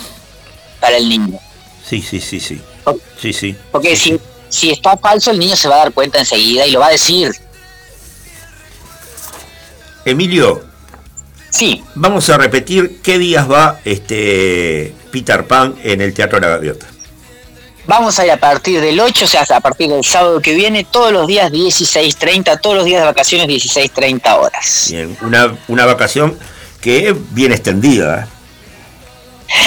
para 0.79 0.97
el 0.97 1.09
niño. 1.09 1.39
Sí, 1.83 2.03
sí, 2.03 2.19
sí, 2.19 2.39
sí. 2.39 2.61
Sí, 3.19 3.33
sí. 3.33 3.55
Porque 3.71 3.95
si, 3.95 4.19
si 4.51 4.69
está 4.69 4.95
falso, 4.97 5.31
el 5.31 5.39
niño 5.39 5.55
se 5.55 5.67
va 5.67 5.75
a 5.75 5.79
dar 5.79 5.91
cuenta 5.91 6.19
enseguida 6.19 6.67
y 6.67 6.71
lo 6.71 6.81
va 6.81 6.87
a 6.87 6.91
decir. 6.91 7.31
Emilio, 10.05 10.71
Sí, 11.51 11.83
vamos 11.95 12.29
a 12.29 12.37
repetir 12.37 13.01
qué 13.03 13.19
días 13.19 13.49
va 13.51 13.81
este 13.83 14.95
Peter 15.11 15.45
Pan 15.45 15.75
en 15.83 15.99
el 15.99 16.13
Teatro 16.13 16.39
La 16.39 16.47
Gaviota. 16.47 16.87
vamos 17.85 18.17
a 18.17 18.25
ir 18.25 18.31
a 18.31 18.37
partir 18.37 18.79
del 18.79 18.97
8, 18.97 19.25
o 19.25 19.27
sea, 19.27 19.45
a 19.49 19.59
partir 19.59 19.89
del 19.89 20.03
sábado 20.03 20.41
que 20.41 20.55
viene, 20.55 20.85
todos 20.85 21.11
los 21.11 21.27
días 21.27 21.51
16.30, 21.51 22.61
todos 22.61 22.77
los 22.77 22.85
días 22.85 23.01
de 23.01 23.05
vacaciones 23.05 23.47
16.30 23.47 24.39
horas. 24.39 24.87
Bien, 24.91 25.17
una, 25.21 25.57
una 25.67 25.85
vacación 25.85 26.39
que 26.79 27.09
es 27.09 27.15
bien 27.33 27.51
extendida. 27.51 28.21
¿eh? 28.21 28.40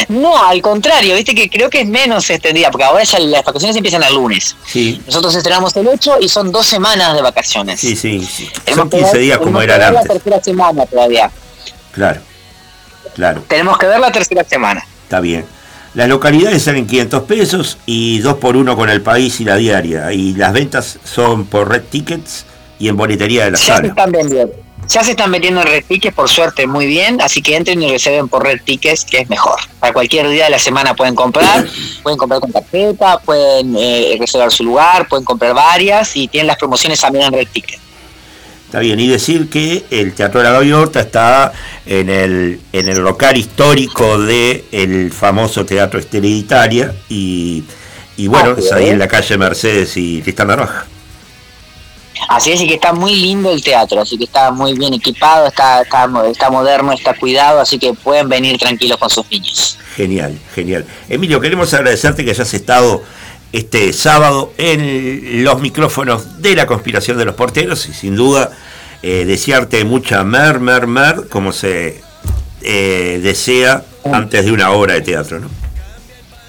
No, 0.08 0.36
al 0.42 0.60
contrario, 0.62 1.14
viste 1.14 1.34
que 1.34 1.48
creo 1.50 1.68
que 1.70 1.80
es 1.82 1.86
menos 1.88 2.28
extendida, 2.30 2.70
porque 2.70 2.84
ahora 2.84 3.04
ya 3.04 3.18
las 3.18 3.44
vacaciones 3.44 3.76
empiezan 3.76 4.02
el 4.02 4.14
lunes. 4.14 4.56
Sí, 4.66 5.00
Nosotros 5.06 5.34
estrenamos 5.34 5.74
el 5.76 5.86
8 5.88 6.16
y 6.20 6.28
son 6.28 6.50
dos 6.52 6.66
semanas 6.66 7.14
de 7.14 7.22
vacaciones. 7.22 7.80
sí, 7.80 7.96
sí. 7.96 8.24
sí. 8.24 8.48
Son 8.74 8.88
que 8.90 8.98
15 8.98 9.12
ver- 9.12 9.20
días 9.22 9.38
como 9.38 9.60
la 9.62 9.86
antes. 9.88 10.04
tercera 10.08 10.42
semana 10.42 10.86
todavía. 10.86 11.30
Claro, 11.92 12.20
claro, 13.14 13.44
Tenemos 13.48 13.78
que 13.78 13.86
ver 13.86 14.00
la 14.00 14.10
tercera 14.10 14.44
semana. 14.44 14.84
está 15.04 15.20
bien. 15.20 15.44
Las 15.94 16.08
localidades 16.08 16.62
salen 16.64 16.86
500 16.88 17.22
pesos 17.22 17.78
y 17.86 18.18
2 18.18 18.34
por 18.38 18.56
1 18.56 18.74
con 18.76 18.90
el 18.90 19.00
país 19.00 19.40
y 19.40 19.44
la 19.44 19.54
diaria. 19.56 20.12
Y 20.12 20.32
las 20.34 20.52
ventas 20.52 20.98
son 21.04 21.44
por 21.46 21.68
Red 21.68 21.82
Tickets 21.88 22.46
y 22.80 22.88
en 22.88 22.96
boletería 22.96 23.44
de 23.44 23.52
la 23.52 23.58
Ya 23.58 23.64
se 23.64 23.70
sala. 23.72 23.88
están 23.88 24.10
vendiendo. 24.10 24.52
Ya 24.88 25.02
se 25.02 25.12
están 25.12 25.32
vendiendo 25.32 25.60
en 25.62 25.66
Red 25.66 25.84
Tickets, 25.88 26.14
por 26.14 26.28
suerte, 26.28 26.66
muy 26.66 26.86
bien. 26.86 27.20
Así 27.20 27.42
que 27.42 27.56
entren 27.56 27.82
y 27.82 27.90
reserven 27.90 28.28
por 28.28 28.44
Red 28.44 28.60
Tickets, 28.64 29.04
que 29.04 29.20
es 29.20 29.28
mejor. 29.28 29.58
Para 29.80 29.92
cualquier 29.92 30.28
día 30.28 30.44
de 30.44 30.50
la 30.50 30.58
semana 30.58 30.94
pueden 30.94 31.14
comprar. 31.14 31.66
pueden 32.02 32.18
comprar 32.18 32.40
con 32.40 32.52
tarjeta, 32.52 33.18
pueden 33.18 33.74
eh, 33.76 34.16
reservar 34.18 34.50
su 34.50 34.64
lugar, 34.64 35.08
pueden 35.08 35.24
comprar 35.24 35.54
varias 35.54 36.16
y 36.16 36.28
tienen 36.28 36.48
las 36.48 36.58
promociones 36.58 37.00
también 37.00 37.26
en 37.26 37.32
Red 37.32 37.48
Ticket. 37.52 37.80
Está 38.66 38.80
bien, 38.80 38.98
y 38.98 39.06
decir 39.06 39.48
que 39.48 39.84
el 39.90 40.14
Teatro 40.14 40.40
de 40.40 40.44
la 40.48 40.52
Gaviota 40.52 41.00
está 41.00 41.52
en 41.86 42.10
el, 42.10 42.60
en 42.72 42.88
el 42.88 42.98
local 42.98 43.36
histórico 43.36 44.18
del 44.18 44.64
el 44.72 45.12
famoso 45.12 45.64
Teatro 45.64 46.00
Estela 46.00 46.26
Italia 46.26 46.92
y, 47.08 47.62
y 48.16 48.26
bueno, 48.26 48.54
Ah, 48.56 48.60
es 48.60 48.72
ahí 48.72 48.88
en 48.88 48.98
la 48.98 49.06
calle 49.06 49.38
Mercedes 49.38 49.96
y 49.96 50.22
Tristán 50.22 50.48
Narvaja. 50.48 50.86
Así 52.28 52.52
es, 52.52 52.60
y 52.60 52.68
que 52.68 52.74
está 52.74 52.92
muy 52.92 53.14
lindo 53.16 53.50
el 53.50 53.62
teatro, 53.62 54.00
así 54.00 54.16
que 54.16 54.24
está 54.24 54.50
muy 54.50 54.72
bien 54.74 54.94
equipado, 54.94 55.46
está, 55.48 55.82
está, 55.82 56.06
mo- 56.06 56.24
está 56.24 56.48
moderno, 56.50 56.92
está 56.92 57.14
cuidado, 57.14 57.60
así 57.60 57.78
que 57.78 57.92
pueden 57.92 58.28
venir 58.28 58.56
tranquilos 58.58 58.98
con 58.98 59.10
sus 59.10 59.28
niños. 59.30 59.78
Genial, 59.96 60.38
genial. 60.54 60.84
Emilio, 61.08 61.40
queremos 61.40 61.72
agradecerte 61.74 62.24
que 62.24 62.30
hayas 62.30 62.52
estado 62.54 63.02
este 63.52 63.92
sábado 63.92 64.52
en 64.58 65.44
los 65.44 65.60
micrófonos 65.60 66.40
de 66.42 66.56
la 66.56 66.66
conspiración 66.66 67.18
de 67.18 67.24
los 67.24 67.34
porteros 67.34 67.86
y 67.88 67.92
sin 67.92 68.16
duda 68.16 68.50
eh, 69.02 69.24
desearte 69.26 69.84
mucha 69.84 70.24
mer, 70.24 70.58
mer, 70.60 70.86
mer, 70.86 71.28
como 71.28 71.52
se 71.52 72.00
eh, 72.62 73.20
desea 73.22 73.84
antes 74.12 74.44
de 74.44 74.50
una 74.52 74.70
obra 74.70 74.94
de 74.94 75.02
teatro, 75.02 75.40
¿no? 75.40 75.48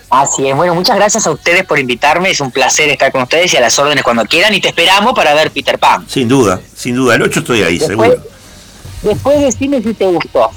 Así 0.09 0.47
es, 0.47 0.55
bueno, 0.55 0.75
muchas 0.75 0.95
gracias 0.95 1.25
a 1.27 1.31
ustedes 1.31 1.63
por 1.65 1.79
invitarme, 1.79 2.29
es 2.29 2.39
un 2.39 2.51
placer 2.51 2.89
estar 2.89 3.11
con 3.11 3.23
ustedes 3.23 3.53
y 3.53 3.57
a 3.57 3.61
las 3.61 3.77
órdenes 3.79 4.03
cuando 4.03 4.23
quieran 4.25 4.53
y 4.53 4.61
te 4.61 4.67
esperamos 4.69 5.13
para 5.13 5.33
ver 5.33 5.51
Peter 5.51 5.77
Pan. 5.79 6.05
Sin 6.07 6.27
duda, 6.27 6.59
sin 6.75 6.95
duda. 6.95 7.15
El 7.15 7.23
8 7.23 7.39
estoy 7.39 7.63
ahí, 7.63 7.79
Después, 7.79 8.09
seguro. 8.11 8.23
después 9.01 9.41
decime 9.41 9.81
si 9.81 9.93
te 9.93 10.05
gustó. 10.05 10.51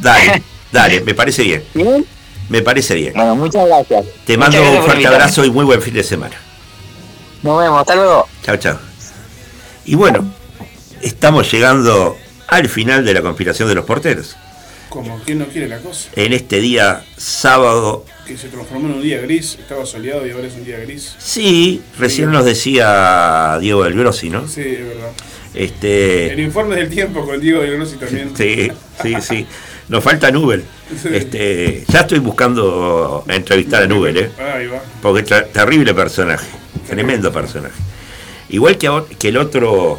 Dale, 0.00 0.42
dale, 0.72 1.00
me 1.02 1.14
parece 1.14 1.42
bien. 1.44 1.64
¿Bien? 1.74 2.04
Me 2.48 2.60
parece 2.60 2.94
bien. 2.96 3.12
Bueno, 3.14 3.36
muchas 3.36 3.66
gracias. 3.66 4.04
Te 4.26 4.36
Muchas 4.36 4.38
mando 4.38 4.58
gracias 4.60 4.78
un 4.80 4.84
fuerte 4.84 5.06
abrazo 5.06 5.44
y 5.44 5.50
muy 5.50 5.64
buen 5.64 5.80
fin 5.80 5.94
de 5.94 6.02
semana. 6.02 6.36
Nos 7.42 7.58
vemos, 7.60 7.80
hasta 7.80 7.94
luego. 7.94 8.28
Chao, 8.44 8.56
chao. 8.56 8.78
Y 9.84 9.94
bueno, 9.94 10.24
estamos 11.00 11.50
llegando 11.50 12.16
al 12.48 12.68
final 12.68 13.04
de 13.04 13.14
la 13.14 13.22
conspiración 13.22 13.68
de 13.68 13.74
los 13.76 13.84
porteros. 13.84 14.36
Como 14.88 15.18
quien 15.20 15.38
no 15.38 15.46
quiere 15.46 15.68
la 15.68 15.78
cosa. 15.78 16.10
En 16.14 16.32
este 16.34 16.60
día 16.60 17.04
sábado, 17.16 18.04
Que 18.26 18.36
se 18.38 18.48
transformó 18.48 18.88
en 18.88 18.94
un 18.94 19.02
día 19.02 19.20
gris. 19.20 19.56
Estaba 19.60 19.84
soleado 19.84 20.26
y 20.26 20.30
ahora 20.30 20.46
es 20.46 20.54
un 20.54 20.64
día 20.64 20.78
gris. 20.78 21.14
sí, 21.18 21.82
recién 21.98 22.30
nos 22.30 22.44
decía 22.44 23.58
Diego 23.60 23.84
del 23.84 23.94
Grossi, 23.94 24.30
¿no? 24.30 24.46
Sí, 24.46 24.60
es 24.62 24.86
verdad. 24.86 25.10
El 25.54 25.64
Este, 25.64 26.34
informe 26.42 26.76
del 26.76 26.88
tiempo 26.88 27.26
con 27.26 27.38
Diego 27.40 27.60
de 27.62 27.70
Grossi 27.72 27.96
también. 27.96 28.30
sí, 28.36 28.70
sí, 29.02 29.14
sí. 29.20 29.46
Nos 29.88 30.02
falta 30.02 30.30
Nubel. 30.30 30.64
Este, 31.12 31.84
ya 31.88 32.00
estoy 32.00 32.20
buscando 32.20 33.24
entrevistar 33.28 33.82
a 33.82 33.86
Nubel, 33.86 34.16
¿eh? 34.16 34.30
Ahí 34.38 34.66
va. 34.66 34.82
Porque 35.02 35.22
terrible 35.24 35.92
personaje, 35.92 36.46
tremendo 36.86 37.30
personaje. 37.32 37.74
Igual 38.48 38.78
que, 38.78 38.90
que 39.18 39.28
el 39.28 39.36
otro 39.36 39.98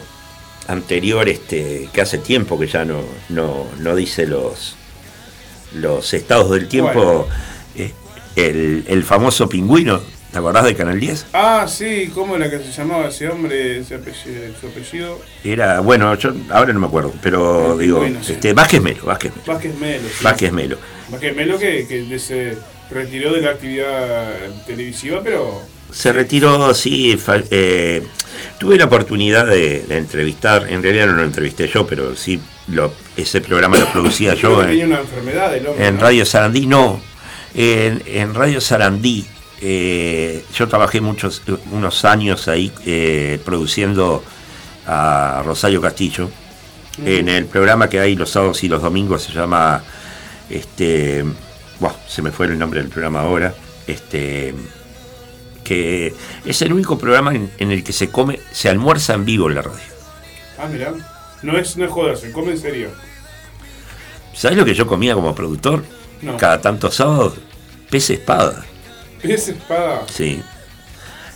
anterior, 0.67 1.27
este, 1.29 1.89
que 1.93 2.01
hace 2.01 2.17
tiempo 2.19 2.57
que 2.57 2.67
ya 2.67 2.85
no, 2.85 3.03
no, 3.29 3.67
no 3.79 3.95
dice 3.95 4.25
los, 4.25 4.75
los 5.75 6.13
estados 6.13 6.49
del 6.51 6.67
tiempo, 6.67 7.27
el, 8.35 8.83
el 8.87 9.03
famoso 9.03 9.47
pingüino, 9.49 10.01
¿te 10.31 10.37
acordás 10.39 10.65
de 10.65 10.75
Canal 10.75 10.99
10? 10.99 11.27
Ah, 11.33 11.65
sí, 11.67 12.09
¿cómo 12.13 12.35
era 12.35 12.49
que 12.49 12.59
se 12.59 12.71
llamaba 12.71 13.07
ese 13.07 13.27
hombre? 13.29 13.79
Ese 13.79 13.95
apellido, 13.95 14.41
su 14.59 14.67
apellido. 14.67 15.19
Era, 15.43 15.79
bueno, 15.81 16.15
yo 16.15 16.33
ahora 16.49 16.73
no 16.73 16.79
me 16.79 16.87
acuerdo, 16.87 17.13
pero 17.21 17.73
El 17.73 17.79
digo, 17.79 17.99
pingüino, 17.99 18.23
sí. 18.23 18.33
este, 18.33 18.53
Vázquez 18.53 18.81
Melo, 18.81 19.05
Vázquez 19.05 19.31
Melo, 19.35 19.43
Vázquez 19.45 19.75
Melo. 19.79 20.09
sí. 20.09 20.23
Vázquez 20.23 20.51
Melo. 20.51 20.77
Vázquez 21.09 21.35
Melo 21.35 21.59
que, 21.59 21.85
que 21.87 22.19
se 22.19 22.57
retiró 22.91 23.33
de 23.33 23.41
la 23.41 23.51
actividad 23.51 24.33
televisiva, 24.65 25.21
pero 25.23 25.61
Se 25.91 26.11
retiró, 26.13 26.73
sí. 26.73 27.17
eh, 27.51 28.03
tuve 28.59 28.77
la 28.77 28.85
oportunidad 28.85 29.45
de, 29.47 29.81
de 29.87 29.97
entrevistar, 29.97 30.67
en 30.69 30.81
realidad 30.83 31.07
no 31.07 31.13
lo 31.13 31.23
entrevisté 31.23 31.67
yo, 31.67 31.85
pero 31.87 32.15
sí 32.15 32.39
lo, 32.67 32.93
ese 33.17 33.41
programa 33.41 33.77
lo 33.77 33.91
producía 33.91 34.33
yo 34.35 34.59
que 34.59 34.65
tenía 34.67 34.83
en, 34.85 34.91
una 34.91 34.99
enfermedad 35.01 35.55
el 35.55 35.67
hombre. 35.67 35.87
en 35.87 35.95
¿no? 35.95 36.01
Radio 36.01 36.25
Sarandí. 36.25 36.65
No, 36.67 37.01
en, 37.55 38.01
en 38.05 38.33
Radio 38.33 38.59
Sarandí. 38.61 39.25
eh, 39.61 40.43
yo 40.55 40.67
trabajé 40.67 40.99
muchos 41.01 41.41
unos 41.71 42.03
años 42.05 42.47
ahí 42.47 42.71
eh, 42.85 43.39
produciendo 43.45 44.23
a 44.85 45.41
Rosario 45.45 45.81
Castillo 45.81 46.29
en 47.05 47.27
el 47.29 47.45
programa 47.45 47.89
que 47.89 47.99
hay 47.99 48.15
los 48.15 48.29
sábados 48.29 48.63
y 48.63 48.67
los 48.67 48.81
domingos 48.81 49.23
se 49.23 49.31
llama 49.31 49.81
este 50.49 51.23
buah, 51.79 51.93
se 52.07 52.21
me 52.21 52.31
fue 52.31 52.45
el 52.47 52.59
nombre 52.59 52.81
del 52.81 52.89
programa 52.89 53.21
ahora 53.21 53.55
este 53.87 54.53
que 55.63 56.13
es 56.45 56.61
el 56.61 56.73
único 56.73 56.97
programa 56.97 57.33
en, 57.33 57.49
en 57.57 57.71
el 57.71 57.83
que 57.83 57.93
se 57.93 58.09
come 58.09 58.39
se 58.51 58.69
almuerza 58.69 59.13
en 59.13 59.25
vivo 59.25 59.47
en 59.49 59.55
la 59.55 59.61
radio 59.61 59.79
Ah, 60.59 60.67
mirá. 60.71 60.93
No 61.41 61.57
es, 61.57 61.75
no 61.77 61.85
es 61.85 61.91
joda, 61.91 62.15
se 62.15 62.31
come 62.31 62.51
en 62.51 62.59
serio. 62.59 62.89
¿sabes 64.33 64.57
lo 64.57 64.65
que 64.65 64.73
yo 64.75 64.85
comía 64.87 65.13
como 65.15 65.33
productor? 65.33 65.83
No. 66.23 66.37
cada 66.37 66.61
tantos 66.61 66.95
sábados 66.95 67.33
pez 67.89 68.09
espada 68.09 68.65
Es 69.21 69.47
espada. 69.49 70.01
sí 70.13 70.41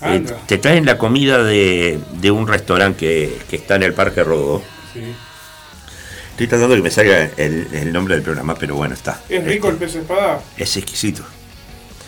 Eh, 0.02 0.24
te 0.48 0.58
traen 0.60 0.86
la 0.86 0.98
comida 1.00 1.44
de, 1.44 2.00
de 2.14 2.30
un 2.32 2.48
restaurante 2.48 3.00
que, 3.00 3.40
que 3.50 3.56
está 3.56 3.76
en 3.76 3.84
el 3.84 3.94
Parque 3.94 4.24
Rodó 4.24 4.62
Sí. 4.94 5.02
estoy 6.32 6.48
tratando 6.48 6.76
de 6.76 6.80
que 6.80 6.84
me 6.84 6.92
salga 6.92 7.30
el, 7.38 7.68
el 7.74 7.92
nombre 7.92 8.14
del 8.16 8.24
programa 8.24 8.56
pero 8.56 8.76
bueno 8.76 8.94
está 8.94 9.22
¿Es 9.28 9.44
rico 9.44 9.68
el 9.70 9.74
Este, 9.74 9.86
pez 9.88 9.96
espada? 9.96 10.40
es 10.58 10.78
exquisito 10.78 11.24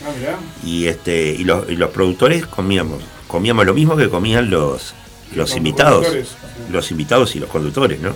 Ah, 0.06 0.11
mirá. 0.17 0.38
y 0.64 0.85
este 0.88 1.32
y 1.38 1.43
los, 1.43 1.69
y 1.69 1.75
los 1.75 1.90
productores 1.90 2.45
comíamos 2.45 3.03
comíamos 3.27 3.66
lo 3.66 3.74
mismo 3.74 3.98
que 3.98 4.08
comían 4.09 4.49
los 4.49 4.93
los 5.35 5.56
invitados 5.56 6.08
los 6.72 6.91
invitados 6.91 7.35
y 7.35 7.40
los 7.40 7.49
conductores 7.49 7.99
no 7.99 8.14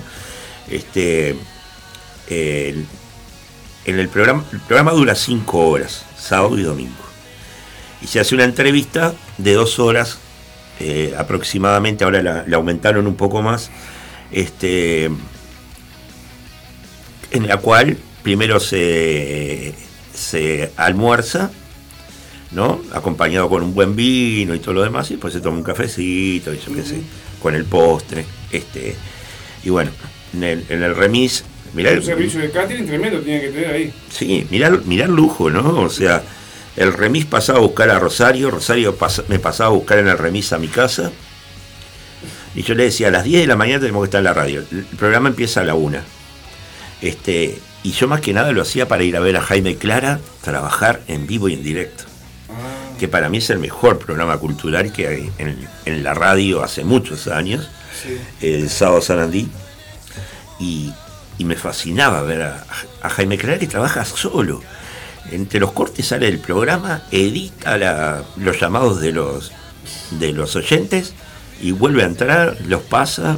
este 0.69 1.35
el- 2.29 2.85
en 3.85 3.99
el 3.99 4.09
programa 4.09 4.43
el 4.51 4.59
programa 4.59 4.91
dura 4.91 5.15
cinco 5.15 5.67
horas 5.67 6.05
sábado 6.17 6.57
y 6.57 6.63
domingo. 6.63 7.03
Y 8.01 8.07
se 8.07 8.19
hace 8.19 8.35
una 8.35 8.43
entrevista 8.43 9.13
de 9.37 9.53
dos 9.53 9.79
horas 9.79 10.19
eh, 10.79 11.13
aproximadamente 11.17 12.03
ahora 12.03 12.21
la, 12.21 12.43
la 12.47 12.57
aumentaron 12.57 13.07
un 13.07 13.15
poco 13.15 13.41
más 13.41 13.71
este 14.31 15.09
en 17.33 17.47
la 17.47 17.57
cual 17.57 17.97
primero 18.21 18.59
se, 18.59 19.73
se 20.13 20.71
almuerza, 20.77 21.51
¿no? 22.51 22.81
Acompañado 22.93 23.49
con 23.49 23.63
un 23.63 23.73
buen 23.73 23.95
vino 23.95 24.55
y 24.55 24.59
todo 24.59 24.75
lo 24.75 24.83
demás, 24.83 25.09
y 25.09 25.15
después 25.15 25.33
se 25.33 25.41
toma 25.41 25.57
un 25.57 25.63
cafecito 25.63 26.53
y 26.53 26.59
yo 26.59 26.73
qué 26.73 26.83
sé, 26.83 27.01
con 27.41 27.55
el 27.55 27.65
postre, 27.65 28.25
este, 28.51 28.95
y 29.63 29.69
bueno, 29.69 29.91
en 30.33 30.43
el, 30.43 30.65
en 30.69 30.83
el 30.83 30.95
remis, 30.95 31.43
mirá, 31.73 31.91
Un 31.91 32.03
servicio 32.03 32.39
de 32.41 32.51
catering 32.51 32.85
tremendo 32.85 33.19
tiene 33.21 33.41
que 33.41 33.47
tener 33.49 33.71
ahí. 33.71 33.93
sí, 34.09 34.47
mirá, 34.49 34.69
mirá 34.85 35.05
el 35.05 35.11
lujo, 35.11 35.49
¿no? 35.49 35.79
O 35.81 35.89
sea, 35.89 36.23
el 36.75 36.93
remis 36.93 37.25
pasaba 37.25 37.59
a 37.59 37.61
buscar 37.61 37.89
a 37.89 37.99
Rosario, 37.99 38.49
Rosario 38.51 38.97
pas- 38.97 39.23
me 39.27 39.39
pasaba 39.39 39.69
a 39.69 39.73
buscar 39.73 39.99
en 39.99 40.07
el 40.07 40.17
remis 40.17 40.51
a 40.53 40.57
mi 40.57 40.67
casa, 40.67 41.11
Y 42.55 42.61
yo 42.63 42.75
le 42.75 42.83
decía, 42.83 43.07
a 43.07 43.11
las 43.11 43.23
10 43.23 43.41
de 43.41 43.47
la 43.47 43.55
mañana 43.55 43.79
tenemos 43.79 44.03
que 44.03 44.05
estar 44.05 44.19
en 44.19 44.25
la 44.25 44.33
radio. 44.33 44.63
El 44.71 44.83
programa 44.97 45.29
empieza 45.29 45.61
a 45.61 45.63
la 45.63 45.73
1. 45.73 45.97
Este, 47.01 47.57
y 47.81 47.91
yo 47.91 48.07
más 48.07 48.21
que 48.21 48.31
nada 48.33 48.51
lo 48.51 48.61
hacía 48.61 48.87
para 48.87 49.03
ir 49.03 49.17
a 49.17 49.19
ver 49.19 49.35
a 49.37 49.41
Jaime 49.41 49.75
Clara 49.75 50.19
trabajar 50.41 51.01
en 51.07 51.25
vivo 51.27 51.49
y 51.49 51.53
en 51.55 51.63
directo. 51.63 52.03
Que 52.99 53.07
para 53.07 53.27
mí 53.29 53.39
es 53.39 53.49
el 53.49 53.57
mejor 53.59 53.97
programa 53.97 54.37
cultural 54.37 54.93
que 54.93 55.07
hay 55.07 55.31
en, 55.39 55.67
en 55.85 56.03
la 56.03 56.13
radio 56.13 56.63
hace 56.63 56.83
muchos 56.83 57.27
años. 57.27 57.69
El 58.39 58.69
sábado 58.69 59.01
Sarandí. 59.01 59.49
Y, 60.59 60.93
y 61.37 61.45
me 61.45 61.55
fascinaba 61.55 62.21
ver 62.21 62.41
a, 62.43 62.65
a 63.01 63.09
Jaime 63.09 63.37
Clara 63.37 63.59
que 63.59 63.67
trabaja 63.67 64.05
solo. 64.05 64.61
Entre 65.31 65.59
los 65.59 65.71
cortes 65.71 66.07
sale 66.07 66.25
del 66.27 66.39
programa, 66.39 67.03
edita 67.11 67.77
la- 67.77 68.23
los 68.37 68.59
llamados 68.59 68.99
de 69.01 69.11
los, 69.13 69.51
de 70.11 70.31
los 70.33 70.55
oyentes 70.55 71.13
y 71.61 71.71
vuelve 71.71 72.03
a 72.03 72.07
entrar, 72.07 72.57
los 72.67 72.81
pasa, 72.81 73.37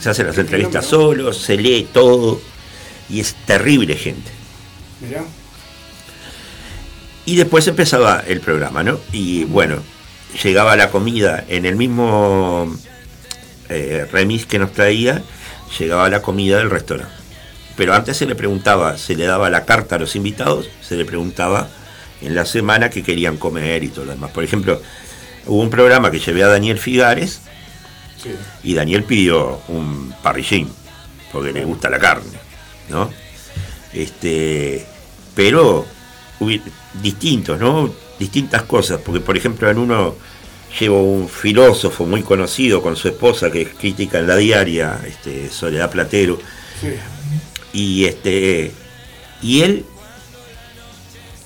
se 0.00 0.10
hace 0.10 0.24
las 0.24 0.36
entrevistas 0.38 0.86
solo, 0.86 1.32
se 1.32 1.56
lee 1.56 1.88
todo 1.92 2.40
y 3.08 3.20
es 3.20 3.34
terrible 3.46 3.96
gente. 3.96 4.30
Mirá. 5.00 5.22
Y 7.24 7.36
después 7.36 7.66
empezaba 7.68 8.22
el 8.26 8.40
programa, 8.40 8.82
¿no? 8.82 8.98
Y 9.12 9.44
bueno, 9.44 9.76
llegaba 10.42 10.76
la 10.76 10.90
comida 10.90 11.44
en 11.48 11.66
el 11.66 11.76
mismo 11.76 12.74
eh, 13.68 14.06
remis 14.10 14.46
que 14.46 14.58
nos 14.58 14.72
traía, 14.72 15.22
llegaba 15.78 16.08
la 16.08 16.22
comida 16.22 16.58
del 16.58 16.70
restaurante. 16.70 17.12
Pero 17.76 17.94
antes 17.94 18.16
se 18.16 18.26
le 18.26 18.34
preguntaba, 18.34 18.98
se 18.98 19.14
le 19.14 19.26
daba 19.26 19.50
la 19.50 19.64
carta 19.64 19.96
a 19.96 19.98
los 19.98 20.16
invitados, 20.16 20.68
se 20.80 20.96
le 20.96 21.04
preguntaba 21.04 21.68
en 22.20 22.34
la 22.34 22.44
semana 22.44 22.90
qué 22.90 23.02
querían 23.02 23.36
comer 23.36 23.84
y 23.84 23.88
todo 23.88 24.06
lo 24.06 24.12
demás. 24.12 24.30
Por 24.32 24.42
ejemplo, 24.42 24.82
hubo 25.46 25.60
un 25.62 25.70
programa 25.70 26.10
que 26.10 26.18
llevé 26.18 26.42
a 26.42 26.48
Daniel 26.48 26.78
Figares 26.78 27.40
Sí. 28.20 28.30
y 28.64 28.74
Daniel 28.74 29.04
pidió 29.04 29.60
un 29.68 30.12
parrillín, 30.24 30.68
porque 31.30 31.52
le 31.52 31.64
gusta 31.64 31.88
la 31.88 32.00
carne, 32.00 32.32
¿no? 32.88 33.08
Este, 33.92 34.84
pero 35.36 35.86
distintos, 37.00 37.60
¿no? 37.60 37.94
Distintas 38.18 38.62
cosas, 38.64 39.00
porque 39.04 39.20
por 39.20 39.36
ejemplo 39.36 39.70
en 39.70 39.78
uno 39.78 40.16
llevo 40.78 41.02
un 41.02 41.28
filósofo 41.28 42.06
muy 42.06 42.22
conocido 42.22 42.82
con 42.82 42.96
su 42.96 43.08
esposa 43.08 43.50
que 43.50 43.62
es 43.62 43.68
crítica 43.74 44.18
en 44.18 44.26
la 44.26 44.36
diaria, 44.36 45.00
este, 45.06 45.48
Soledad 45.50 45.90
Platero, 45.90 46.38
Sí. 46.80 46.88
y 47.72 48.04
este 48.04 48.72
y 49.42 49.62
él 49.62 49.84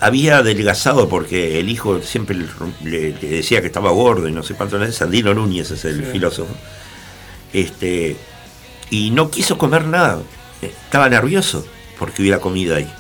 había 0.01 0.39
adelgazado 0.39 1.09
porque 1.09 1.61
el 1.61 1.69
hijo 1.69 2.01
siempre 2.03 2.37
le, 2.85 3.13
decía 3.13 3.61
que 3.61 3.69
estaba 3.69 3.91
gordo 3.93 4.29
y 4.29 4.33
no 4.33 4.43
sé 4.43 4.55
cuánto 4.55 4.91
Sandino 4.93 5.33
Núñez 5.33 5.71
es 5.71 5.85
el 5.85 6.05
Sí. 6.05 6.13
filósofo. 6.13 6.55
Este 7.53 8.17
y 8.91 9.11
no 9.11 9.31
quiso 9.31 9.57
comer 9.59 9.85
nada. 9.87 10.23
Estaba 10.61 11.09
nervioso 11.09 11.67
porque 11.99 12.23
hubiera 12.23 12.41
comida 12.41 12.77
ahí 12.77 12.93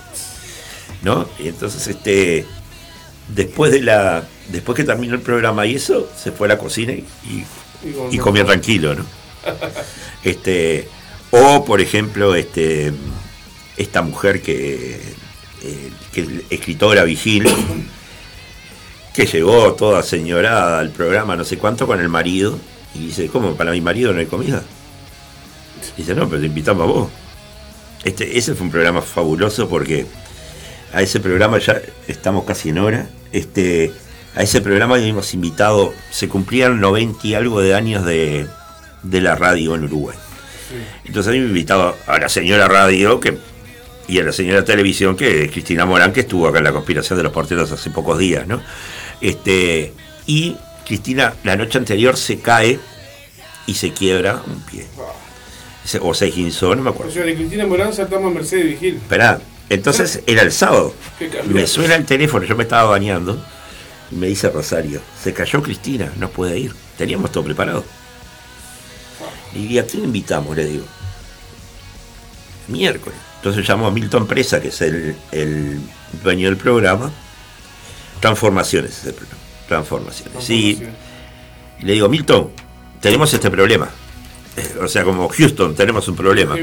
no 1.03 1.29
y 1.39 1.49
entonces 1.49 1.87
este 1.89 2.47
después 3.29 3.73
de 3.73 3.83
la 3.83 4.25
después 4.49 4.77
que 4.77 4.85
terminó 4.85 5.15
el 5.15 5.21
programa 5.21 5.67
y 5.67 5.77
eso 5.77 6.11
se 6.17 6.33
fue 6.33 6.47
a 6.47 6.51
la 6.51 6.59
cocina 6.59 6.93
y, 6.93 7.05
Y 7.85 7.93
con- 7.93 8.15
y 8.15 8.19
comió 8.19 8.45
tranquilo 8.45 8.95
no 8.95 9.05
este 10.25 10.89
o 11.31 11.65
por 11.65 11.81
ejemplo 11.81 12.35
este 12.35 12.93
esta 13.77 14.03
mujer 14.03 14.43
que, 14.43 14.95
eh, 15.63 15.91
que 16.13 16.21
es 16.21 16.29
escritora 16.51 17.05
vigil 17.05 17.45
que 19.15 19.27
llegó 19.27 19.75
toda 19.75 20.03
señorada 20.03 20.79
al 20.79 20.91
programa 20.91 21.37
no 21.37 21.45
sé 21.45 21.59
cuánto 21.59 21.87
con 21.87 22.01
el 22.01 22.09
marido 22.09 22.59
y 22.95 23.07
dice 23.07 23.27
cómo 23.29 23.55
para 23.55 23.71
mi 23.73 23.81
marido 23.81 24.13
no 24.13 24.21
hay 24.21 24.27
comida 24.27 24.63
dice 25.97 26.15
no 26.15 26.29
pero 26.29 26.41
te 26.41 26.47
invitamos 26.47 26.83
a 26.83 26.87
vos. 26.87 27.11
Este 28.05 28.37
ese 28.37 28.55
fue 28.55 28.67
un 28.67 28.73
programa 28.73 29.01
fabuloso 29.03 29.69
porque 29.69 30.07
a 30.93 31.03
ese 31.03 31.21
programa 31.21 31.59
ya 31.59 31.81
estamos 32.09 32.45
casi 32.45 32.71
en 32.71 32.79
hora. 32.79 33.09
Este 33.33 33.93
a 34.35 34.43
ese 34.43 34.61
programa 34.61 34.99
hemos 34.99 35.35
invitado 35.35 35.93
se 36.11 36.29
cumplían 36.29 36.81
90 36.81 37.27
y 37.27 37.35
algo 37.35 37.61
de 37.61 37.75
años 37.75 38.05
de, 38.05 38.47
de 39.03 39.21
la 39.21 39.35
radio 39.35 39.75
en 39.75 39.85
Uruguay 39.85 40.17
entonces 41.05 41.31
a 41.31 41.33
mí 41.35 41.41
me 41.41 41.49
invitaba 41.49 41.95
a 42.07 42.19
la 42.19 42.29
señora 42.31 42.67
radio 42.67 43.21
que, 43.21 43.37
y 44.09 44.19
a 44.19 44.25
la 44.25 44.33
señora 44.33 44.65
televisión, 44.65 45.17
que 45.17 45.45
es 45.45 45.51
Cristina 45.51 45.85
Morán, 45.85 46.13
que 46.15 46.21
estuvo 46.21 46.49
acá 46.49 46.59
en 46.59 46.65
la 46.65 46.73
conspiración 46.73 47.19
de 47.19 47.23
los 47.25 47.33
porteros 47.33 47.71
hace 47.73 47.91
pocos 47.91 48.19
días, 48.19 48.47
¿no? 48.47 48.63
Este, 49.21 49.93
y 50.27 50.57
Cristina 50.87 51.35
la 51.45 51.57
noche 51.57 51.77
anterior 51.79 52.17
se 52.17 52.39
cae 52.41 52.79
y 53.67 53.75
se 53.75 53.93
quiebra 53.93 54.43
un 54.47 54.63
pie. 54.63 54.87
Se- 55.85 55.99
O 56.01 56.15
se 56.15 56.27
guinzó, 56.31 56.75
no 56.75 56.83
me 56.83 56.89
O 56.91 56.93
acuerdo. 56.95 57.13
sea, 57.13 57.25
de 57.25 57.35
Cristina 57.35 57.67
Morán 57.67 57.93
saltamos 57.93 58.31
a 58.31 58.35
Mercedes 58.35 58.65
Vigil. 58.67 58.95
Esperá, 58.97 59.41
entonces 59.69 60.23
era 60.27 60.41
el 60.41 60.53
sábado. 60.53 60.95
Me 61.49 61.67
suena 61.67 61.97
el 61.97 62.07
teléfono, 62.07 62.47
yo 62.47 62.57
me 62.57 62.63
estaba 62.63 62.89
bañando. 62.91 63.45
Y 64.13 64.17
me 64.17 64.27
dice 64.27 64.51
Rosario, 64.51 65.01
se 65.23 65.33
cayó 65.33 65.63
Cristina, 65.63 66.13
no 66.19 66.29
puede 66.29 66.59
ir. 66.59 66.75
Teníamos 66.99 67.33
todo 67.33 67.45
preparado. 67.45 67.85
Y 69.55 69.79
¿a 69.79 69.87
quién 69.87 70.05
invitamos? 70.05 70.57
Le 70.57 70.65
digo. 70.67 70.85
Miércoles. 72.69 73.19
Entonces 73.37 73.69
llamo 73.69 73.87
a 73.87 73.91
Milton 73.91 74.27
Presa, 74.27 74.61
que 74.61 74.69
es 74.69 74.81
el, 74.83 75.17
el 75.33 75.81
dueño 76.23 76.49
del 76.49 76.57
programa. 76.57 77.11
Transformaciones 78.21 78.99
es 78.99 79.05
el 79.07 79.15
programa. 79.15 79.43
Transformaciones. 79.69 80.45
Sí, 80.45 80.81
y 81.81 81.85
le 81.85 81.93
digo, 81.95 82.09
Milton, 82.09 82.51
tenemos 83.01 83.33
este 83.35 83.51
problema. 83.51 83.89
Eh, 84.57 84.79
O 84.83 84.89
sea, 84.89 85.03
como 85.05 85.29
Houston, 85.29 85.75
tenemos 85.75 86.07
un 86.09 86.17
problema. 86.17 86.55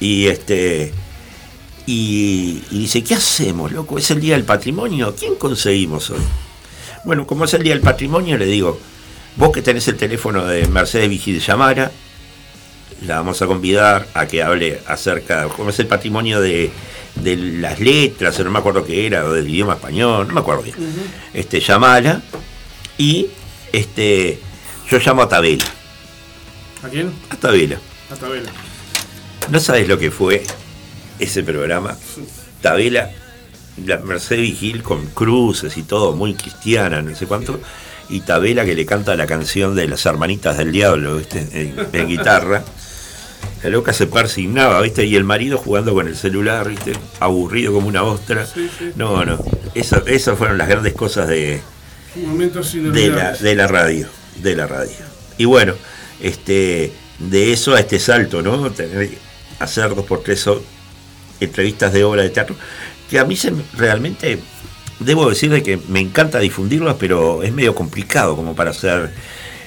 Y 0.00 0.26
este. 0.26 0.92
Y, 1.90 2.64
y 2.70 2.80
dice, 2.80 3.02
¿qué 3.02 3.14
hacemos, 3.14 3.72
loco? 3.72 3.96
Es 3.96 4.10
el 4.10 4.20
día 4.20 4.34
del 4.34 4.44
patrimonio. 4.44 5.14
¿Quién 5.18 5.36
conseguimos 5.36 6.10
hoy? 6.10 6.20
Bueno, 7.04 7.26
como 7.26 7.46
es 7.46 7.54
el 7.54 7.62
día 7.62 7.72
del 7.72 7.80
patrimonio, 7.80 8.36
le 8.36 8.44
digo, 8.44 8.78
vos 9.36 9.52
que 9.52 9.62
tenés 9.62 9.88
el 9.88 9.96
teléfono 9.96 10.44
de 10.44 10.68
Mercedes 10.68 11.08
Vigil 11.08 11.40
Llamara, 11.40 11.90
la 13.06 13.16
vamos 13.16 13.40
a 13.40 13.46
convidar 13.46 14.06
a 14.12 14.26
que 14.26 14.42
hable 14.42 14.82
acerca, 14.86 15.48
cómo 15.48 15.70
es 15.70 15.78
el 15.78 15.86
patrimonio 15.86 16.42
de, 16.42 16.70
de 17.14 17.36
las 17.36 17.80
letras, 17.80 18.38
no 18.40 18.50
me 18.50 18.58
acuerdo 18.58 18.84
qué 18.84 19.06
era, 19.06 19.24
o 19.24 19.32
del 19.32 19.48
idioma 19.48 19.72
español, 19.72 20.28
no 20.28 20.34
me 20.34 20.40
acuerdo 20.40 20.64
bien. 20.64 20.76
Este, 21.32 21.58
llamala 21.58 22.20
y 22.98 23.28
este, 23.72 24.38
yo 24.90 24.98
llamo 24.98 25.22
a 25.22 25.28
Tabela. 25.30 25.64
¿A 26.82 26.88
quién? 26.90 27.14
A 27.30 27.36
Tabela. 27.36 27.80
A 28.10 28.16
Tabela. 28.16 28.50
No 29.50 29.58
sabes 29.58 29.88
lo 29.88 29.98
que 29.98 30.10
fue 30.10 30.44
ese 31.18 31.42
programa. 31.42 31.96
Tabela, 32.62 33.10
la 33.86 33.98
Mercedes 33.98 34.42
Vigil 34.42 34.82
con 34.82 35.06
cruces 35.06 35.76
y 35.76 35.82
todo, 35.82 36.12
muy 36.12 36.34
cristiana, 36.34 37.02
no 37.02 37.14
sé 37.14 37.26
cuánto. 37.26 37.60
Y 38.08 38.20
Tabela 38.20 38.64
que 38.64 38.74
le 38.74 38.86
canta 38.86 39.14
la 39.16 39.26
canción 39.26 39.74
de 39.76 39.86
las 39.86 40.04
hermanitas 40.06 40.56
del 40.58 40.72
diablo, 40.72 41.16
¿viste? 41.16 41.46
En, 41.52 41.74
en 41.92 42.08
guitarra. 42.08 42.64
La 43.62 43.70
loca 43.70 43.92
se 43.92 44.06
persignaba, 44.06 44.80
¿viste? 44.80 45.04
Y 45.04 45.14
el 45.16 45.24
marido 45.24 45.58
jugando 45.58 45.92
con 45.92 46.06
el 46.08 46.16
celular, 46.16 46.68
¿viste? 46.68 46.92
Aburrido 47.20 47.72
como 47.72 47.88
una 47.88 48.02
ostra. 48.04 48.46
Sí, 48.46 48.68
sí. 48.78 48.90
No, 48.96 49.24
no. 49.24 49.38
Eso- 49.74 50.04
Esas 50.06 50.38
fueron 50.38 50.58
las 50.58 50.68
grandes 50.68 50.94
cosas 50.94 51.28
de, 51.28 51.60
de 52.92 53.08
la, 53.10 53.32
de 53.42 53.54
la 53.54 53.66
radio, 53.66 54.08
de 54.42 54.56
la 54.56 54.66
radio. 54.66 54.92
Y 55.36 55.44
bueno, 55.44 55.74
este, 56.20 56.92
de 57.18 57.52
eso 57.52 57.74
a 57.74 57.80
este 57.80 57.98
salto, 57.98 58.42
¿no? 58.42 58.70
Tener, 58.70 59.10
hacer 59.58 59.94
dos 59.94 60.06
por 60.06 60.22
tres 60.22 60.46
entrevistas 61.40 61.92
de 61.92 62.04
obra 62.04 62.22
de 62.22 62.30
teatro, 62.30 62.56
que 63.10 63.18
a 63.18 63.24
mí 63.24 63.36
se, 63.36 63.50
me- 63.50 63.62
realmente, 63.76 64.38
debo 65.00 65.28
decir 65.28 65.50
de 65.50 65.62
que 65.62 65.78
me 65.88 66.00
encanta 66.00 66.38
difundirlas, 66.40 66.96
pero 66.98 67.42
es 67.42 67.52
medio 67.52 67.74
complicado 67.74 68.34
como 68.36 68.54
para 68.54 68.70
hacer, 68.70 69.10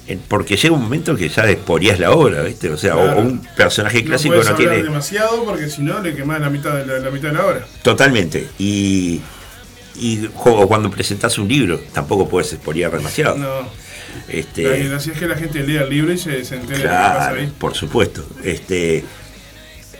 eh, 0.08 0.17
porque 0.27 0.58
llega 0.58 0.74
un 0.75 0.82
momento 0.83 1.16
que 1.16 1.30
ya 1.30 1.43
esporías 1.50 2.00
la 2.00 2.11
obra, 2.11 2.43
¿viste? 2.43 2.69
O 2.69 2.77
sea, 2.77 2.95
o- 2.95 3.03
Claro. 3.03 3.19
o 3.19 3.22
un 3.24 3.48
personaje 3.56 4.03
clásico 4.03 4.35
no 4.35 4.41
hablar 4.41 4.56
tiene... 4.58 4.83
demasiado 4.83 5.43
porque 5.45 5.69
si 5.69 5.82
no 5.82 6.01
le 6.01 6.14
quemás 6.16 6.41
la 6.41 6.50
mitad 6.50 6.74
de 6.75 6.85
la, 6.85 7.00
la 7.00 7.09
mitad 7.11 7.30
de 7.30 7.33
la 7.35 7.45
hora. 7.45 7.66
Totalmente. 7.82 8.48
Y, 8.59 9.22
y 9.95 10.27
cuando 10.27 10.90
presentas 10.91 11.38
un 11.38 11.48
libro, 11.48 11.80
tampoco 11.93 12.27
puedes 12.27 12.51
expoliar 12.53 12.91
demasiado. 12.91 13.38
No. 13.38 13.69
Este, 14.27 14.64
La 14.90 14.98
es 14.98 15.09
que 15.11 15.27
la 15.27 15.35
gente 15.38 15.64
lea 15.64 15.83
el 15.83 15.90
libro 15.90 16.11
y 16.11 16.17
se, 16.17 16.43
se 16.43 16.56
entere 16.56 16.80
de 16.80 16.83
lo 16.85 16.90
que 16.90 16.95
pasa 16.95 17.17
Claro, 17.17 17.40
ahí. 17.41 17.53
por 17.58 17.74
supuesto. 17.75 18.25
Este, 18.43 19.06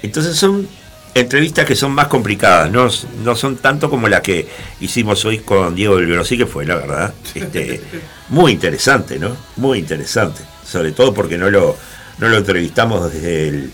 entonces 0.03 0.35
son 0.35 0.67
entrevistas 1.14 1.65
que 1.65 1.75
son 1.75 1.91
más 1.91 2.07
complicadas, 2.07 2.72
no, 2.72 2.88
no 3.23 3.35
son 3.35 3.57
tanto 3.57 3.90
como 3.90 4.07
la 4.07 4.22
que 4.22 4.48
hicimos 4.80 5.23
hoy 5.25 5.40
con 5.40 5.75
Diego 5.75 5.98
del 5.98 6.07
Grossi, 6.07 6.38
que 6.38 6.45
fue 6.45 6.65
la 6.65 6.75
verdad, 6.75 7.14
este, 7.35 7.81
muy 8.30 8.53
interesante, 8.53 9.19
¿no? 9.19 9.35
Muy 9.57 9.80
interesante. 9.80 10.41
Sobre 10.65 10.91
todo 10.91 11.14
porque 11.14 11.38
no 11.38 11.49
lo, 11.49 11.75
no 12.17 12.30
lo 12.30 12.38
entrevistamos 12.38 13.11
desde 13.11 13.49
el 13.49 13.72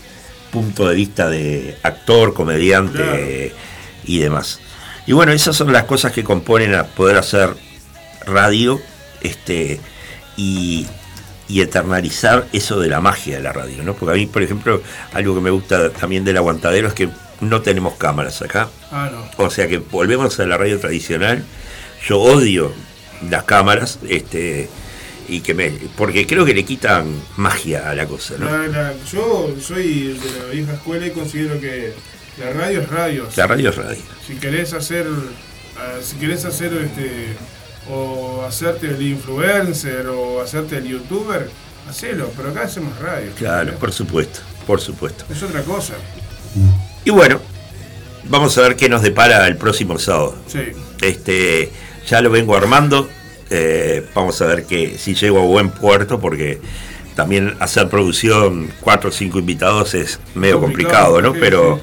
punto 0.50 0.88
de 0.88 0.96
vista 0.96 1.28
de 1.28 1.76
actor, 1.82 2.34
comediante 2.34 2.98
Claro. 2.98 3.62
y 4.04 4.18
demás. 4.18 4.60
Y 5.06 5.12
bueno, 5.12 5.32
esas 5.32 5.56
son 5.56 5.72
las 5.72 5.84
cosas 5.84 6.12
que 6.12 6.24
componen 6.24 6.74
a 6.74 6.84
poder 6.84 7.16
hacer 7.16 7.54
radio, 8.26 8.80
este, 9.22 9.80
y 10.36 10.86
y 11.48 11.62
eternalizar 11.62 12.46
eso 12.52 12.78
de 12.78 12.88
la 12.88 13.00
magia 13.00 13.36
de 13.36 13.42
la 13.42 13.52
radio, 13.52 13.82
¿no? 13.82 13.94
Porque 13.94 14.12
a 14.12 14.16
mí, 14.16 14.26
por 14.26 14.42
ejemplo, 14.42 14.82
algo 15.14 15.34
que 15.34 15.40
me 15.40 15.50
gusta 15.50 15.90
también 15.90 16.22
del 16.24 16.36
aguantadero 16.36 16.88
es 16.88 16.94
que 16.94 17.08
no 17.40 17.60
tenemos 17.62 17.94
cámaras 17.94 18.42
acá. 18.42 18.68
Ah, 18.90 19.10
no. 19.12 19.44
O 19.44 19.50
sea 19.50 19.68
que 19.68 19.78
volvemos 19.78 20.38
a 20.40 20.46
la 20.46 20.56
radio 20.56 20.78
tradicional. 20.78 21.44
Yo 22.06 22.18
odio 22.20 22.72
las 23.30 23.44
cámaras, 23.44 23.98
este, 24.08 24.68
y 25.28 25.40
que 25.40 25.52
me, 25.54 25.70
porque 25.96 26.26
creo 26.26 26.44
que 26.44 26.54
le 26.54 26.64
quitan 26.64 27.06
magia 27.36 27.90
a 27.90 27.94
la 27.94 28.06
cosa, 28.06 28.34
¿no? 28.38 28.46
La- 28.50 28.66
la- 28.68 28.94
yo 29.12 29.54
soy 29.60 30.18
de 30.18 30.38
la 30.38 30.44
vieja 30.52 30.72
escuela 30.74 31.06
y 31.06 31.10
considero 31.10 31.60
que 31.60 31.92
la 32.38 32.50
radio 32.52 32.80
es 32.80 32.88
radio. 32.88 33.28
La 33.36 33.46
radio 33.46 33.70
es 33.70 33.76
radio. 33.76 34.02
Si 34.26 34.34
querés 34.36 34.72
hacer, 34.72 35.06
ah, 35.76 35.96
si 36.02 36.16
querés 36.16 36.44
hacer 36.44 36.72
este, 36.74 37.36
o 37.90 38.44
hacerte 38.46 38.86
el 38.88 39.02
influencer 39.02 40.06
o 40.08 40.40
hacerte 40.40 40.76
el 40.78 40.84
youtuber, 40.86 41.50
hacelo, 41.88 42.30
pero 42.36 42.50
acá 42.50 42.62
hacemos 42.62 42.96
radio. 43.00 43.32
Claro, 43.36 43.74
por 43.74 43.92
supuesto, 43.92 44.40
por 44.66 44.80
supuesto. 44.80 45.24
Es 45.30 45.42
otra 45.42 45.62
cosa. 45.62 45.94
Y 47.04 47.10
bueno, 47.10 47.40
vamos 48.24 48.56
a 48.58 48.62
ver 48.62 48.76
qué 48.76 48.88
nos 48.88 49.02
depara 49.02 49.46
el 49.46 49.56
próximo 49.56 49.98
sábado. 49.98 50.36
Sí. 50.46 50.60
Este, 51.02 51.70
ya 52.08 52.20
lo 52.20 52.30
vengo 52.30 52.56
armando. 52.56 53.08
eh, 53.50 54.04
vamos 54.14 54.40
a 54.42 54.46
ver 54.46 54.64
que 54.64 54.98
si 54.98 55.14
llego 55.14 55.38
a 55.38 55.42
buen 55.44 55.70
puerto, 55.70 56.20
porque 56.20 56.60
también 57.14 57.56
hacer 57.60 57.88
producción, 57.88 58.70
cuatro 58.80 59.08
o 59.10 59.12
cinco 59.12 59.38
invitados 59.38 59.94
es 59.94 60.20
medio 60.34 60.60
Complicado, 60.60 61.14
complicado, 61.14 61.22
¿no? 61.22 61.32
sí, 61.34 61.38
Pero, 61.40 61.80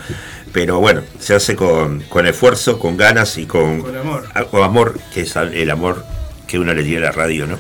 pero 0.53 0.79
bueno, 0.79 1.01
se 1.19 1.33
hace 1.35 1.55
con, 1.55 2.01
con 2.03 2.25
esfuerzo, 2.27 2.77
con 2.79 2.95
ganas 2.97 3.37
y 3.37 3.45
con, 3.45 3.81
Con 3.81 3.97
amor. 3.97 4.29
con 4.51 4.63
amor, 4.63 4.99
que 5.13 5.21
es 5.21 5.35
el 5.35 5.69
amor 5.71 6.05
que 6.47 6.59
uno 6.59 6.73
le 6.73 6.83
tiene 6.83 6.99
a 6.99 7.09
la 7.09 7.11
radio, 7.11 7.47
¿no? 7.47 7.57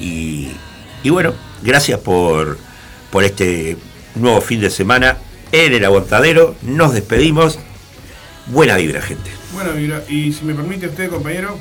y, 0.00 0.48
y 1.02 1.10
bueno, 1.10 1.34
gracias 1.62 1.98
por, 2.00 2.56
por 3.10 3.24
este 3.24 3.76
nuevo 4.14 4.40
fin 4.40 4.60
de 4.60 4.70
semana 4.70 5.18
en 5.54 5.72
el 5.72 5.84
aguantadero. 5.84 6.56
Nos 6.62 6.92
despedimos. 6.94 7.58
Buena 8.46 8.76
vibra, 8.76 9.00
gente. 9.00 9.30
Bueno, 9.52 9.70
mira, 9.76 10.02
y 10.08 10.32
si 10.32 10.44
me 10.44 10.52
permite 10.54 10.88
usted, 10.88 11.08
compañero, 11.08 11.56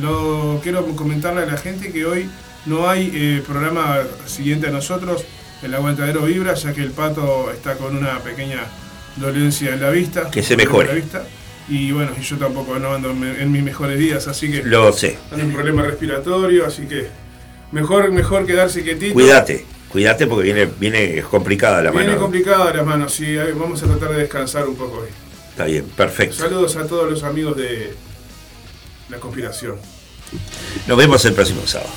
lo 0.00 0.60
quiero 0.62 0.84
comentarle 0.96 1.42
a 1.42 1.46
la 1.46 1.56
gente 1.58 1.92
que 1.92 2.06
hoy 2.06 2.28
no 2.66 2.88
hay 2.88 3.10
eh, 3.14 3.42
programa 3.46 3.98
siguiente 4.26 4.68
a 4.68 4.70
nosotros, 4.70 5.24
el 5.62 5.74
aguantadero 5.74 6.22
vibra, 6.22 6.54
ya 6.54 6.72
que 6.72 6.80
el 6.80 6.90
pato 6.90 7.50
está 7.52 7.76
con 7.76 7.94
una 7.96 8.18
pequeña 8.20 8.64
dolencia 9.16 9.74
en 9.74 9.80
la 9.82 9.90
vista. 9.90 10.30
Que 10.30 10.42
se 10.42 10.56
mejore. 10.56 10.88
la 10.88 10.94
vista. 10.94 11.24
Y 11.68 11.92
bueno, 11.92 12.12
yo 12.20 12.36
tampoco 12.36 12.78
no 12.78 12.94
ando 12.94 13.10
en, 13.10 13.24
en 13.24 13.52
mis 13.52 13.62
mejores 13.62 13.98
días, 13.98 14.26
así 14.26 14.50
que 14.50 14.62
Lo 14.62 14.92
sé. 14.92 15.18
ando 15.30 15.44
un 15.44 15.52
problema 15.52 15.82
respiratorio, 15.82 16.66
así 16.66 16.86
que 16.86 17.08
mejor, 17.72 18.10
mejor 18.10 18.46
quedarse 18.46 18.82
quietito. 18.82 19.14
Cuídate, 19.14 19.64
cuídate 19.94 20.26
porque 20.26 20.52
viene, 20.52 20.66
viene 20.66 21.22
complicada 21.22 21.80
la 21.80 21.92
Viene 21.92 22.08
mano. 22.08 22.20
complicada 22.20 22.74
la 22.74 22.82
mano, 22.82 23.08
sí, 23.08 23.36
vamos 23.54 23.80
a 23.80 23.86
tratar 23.86 24.10
de 24.10 24.18
descansar 24.22 24.66
un 24.68 24.74
poco 24.74 24.98
hoy. 24.98 25.08
Está 25.50 25.66
bien, 25.66 25.84
perfecto. 25.84 26.34
Saludos 26.34 26.74
a 26.74 26.84
todos 26.88 27.08
los 27.08 27.22
amigos 27.22 27.56
de 27.56 27.94
la 29.08 29.18
conspiración. 29.20 29.76
Nos 30.88 30.98
vemos 30.98 31.24
el 31.26 31.32
próximo 31.32 31.64
sábado. 31.64 31.92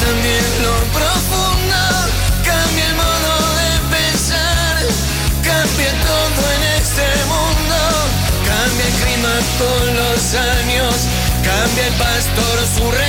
También 0.00 0.44
lo 0.62 0.74
profundo, 0.96 1.80
cambia 2.44 2.84
el 2.86 2.94
modo 2.94 3.32
de 3.60 3.70
pensar, 3.96 4.76
cambia 5.42 5.90
todo 6.06 6.42
en 6.56 6.62
este 6.78 7.06
mundo, 7.32 7.78
cambia 8.46 8.86
el 8.86 8.94
clima 9.02 9.34
con 9.58 9.84
los 9.96 10.34
años, 10.34 10.94
cambia 11.42 11.86
el 11.86 11.94
pastor 11.94 12.56
su 12.76 12.84
rebaño, 12.90 13.07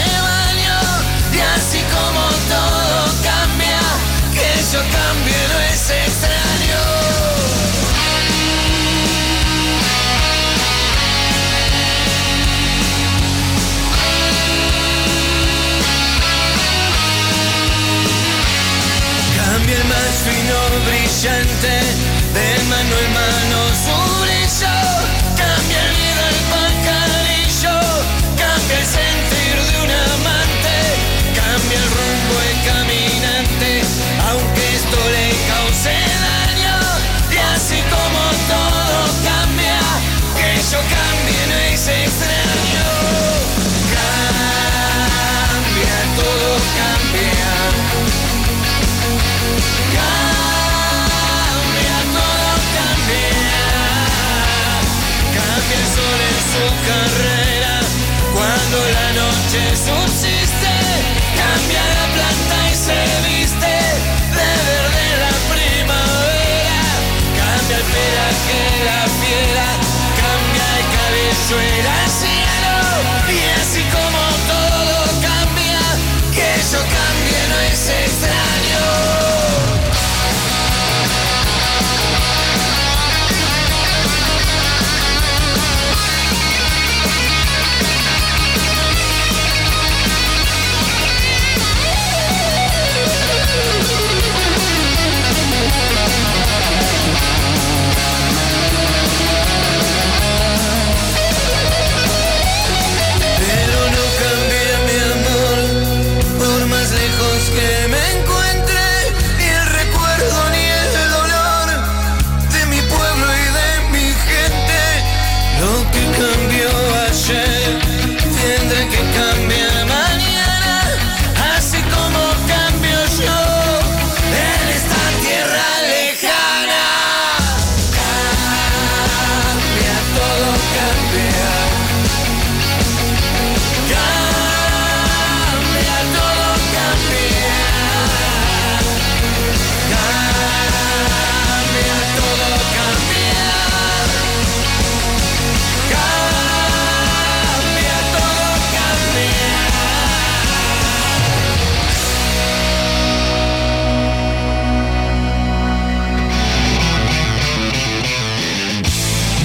cabello 71.50 71.99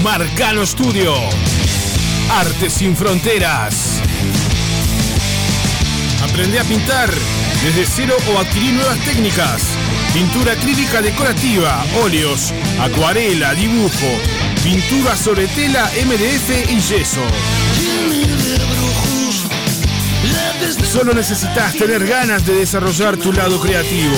Marcano 0.05 0.67
Studio. 0.67 1.15
Arte 2.31 2.69
sin 2.69 2.95
fronteras. 2.95 4.03
Aprende 6.23 6.61
a 6.61 6.65
pintar 6.65 7.11
desde 7.63 7.87
cero 7.87 8.15
o 8.31 8.39
adquirir 8.39 8.75
nuevas 8.75 8.99
técnicas. 8.99 9.63
Pintura 10.13 10.53
acrílica 10.53 11.01
decorativa, 11.01 11.83
óleos, 12.03 12.53
acuarela, 12.79 13.55
dibujo, 13.55 14.21
pintura 14.63 15.17
sobre 15.17 15.49
tela, 15.49 15.91
MDF 16.05 16.71
y 16.71 16.81
yeso. 16.81 17.23
Solo 20.95 21.15
necesitas 21.15 21.75
tener 21.75 22.07
ganas 22.07 22.47
de 22.47 22.55
desarrollar 22.55 23.17
tu 23.17 23.33
lado 23.33 23.59
creativo. 23.59 24.17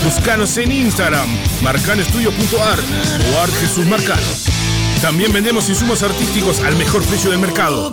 Buscanos 0.04 0.56
en 0.58 0.70
Instagram, 0.70 1.26
marcanoestudio.art 1.62 2.84
o 3.34 3.40
Art 3.40 3.52
Jesús 3.60 3.86
Marcano. 3.86 4.22
También 5.02 5.32
vendemos 5.32 5.68
insumos 5.68 6.04
artísticos 6.04 6.60
al 6.60 6.76
mejor 6.76 7.02
precio 7.02 7.32
del 7.32 7.40
mercado. 7.40 7.92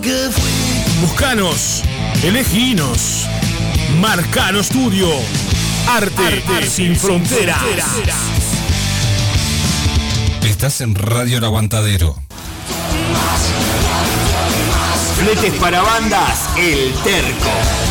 Buscanos, 1.00 1.82
eleginos. 2.22 3.26
Marcano 4.00 4.62
Studio. 4.62 5.08
Arte, 5.88 6.70
sin 6.70 6.94
fronteras. 6.94 7.58
Estás 10.44 10.80
en 10.82 10.94
Radio 10.94 11.38
El 11.38 11.44
Aguantadero. 11.44 12.16
Fletes 15.18 15.54
para 15.54 15.82
bandas, 15.82 16.48
El 16.56 16.94
Terco. 17.02 17.89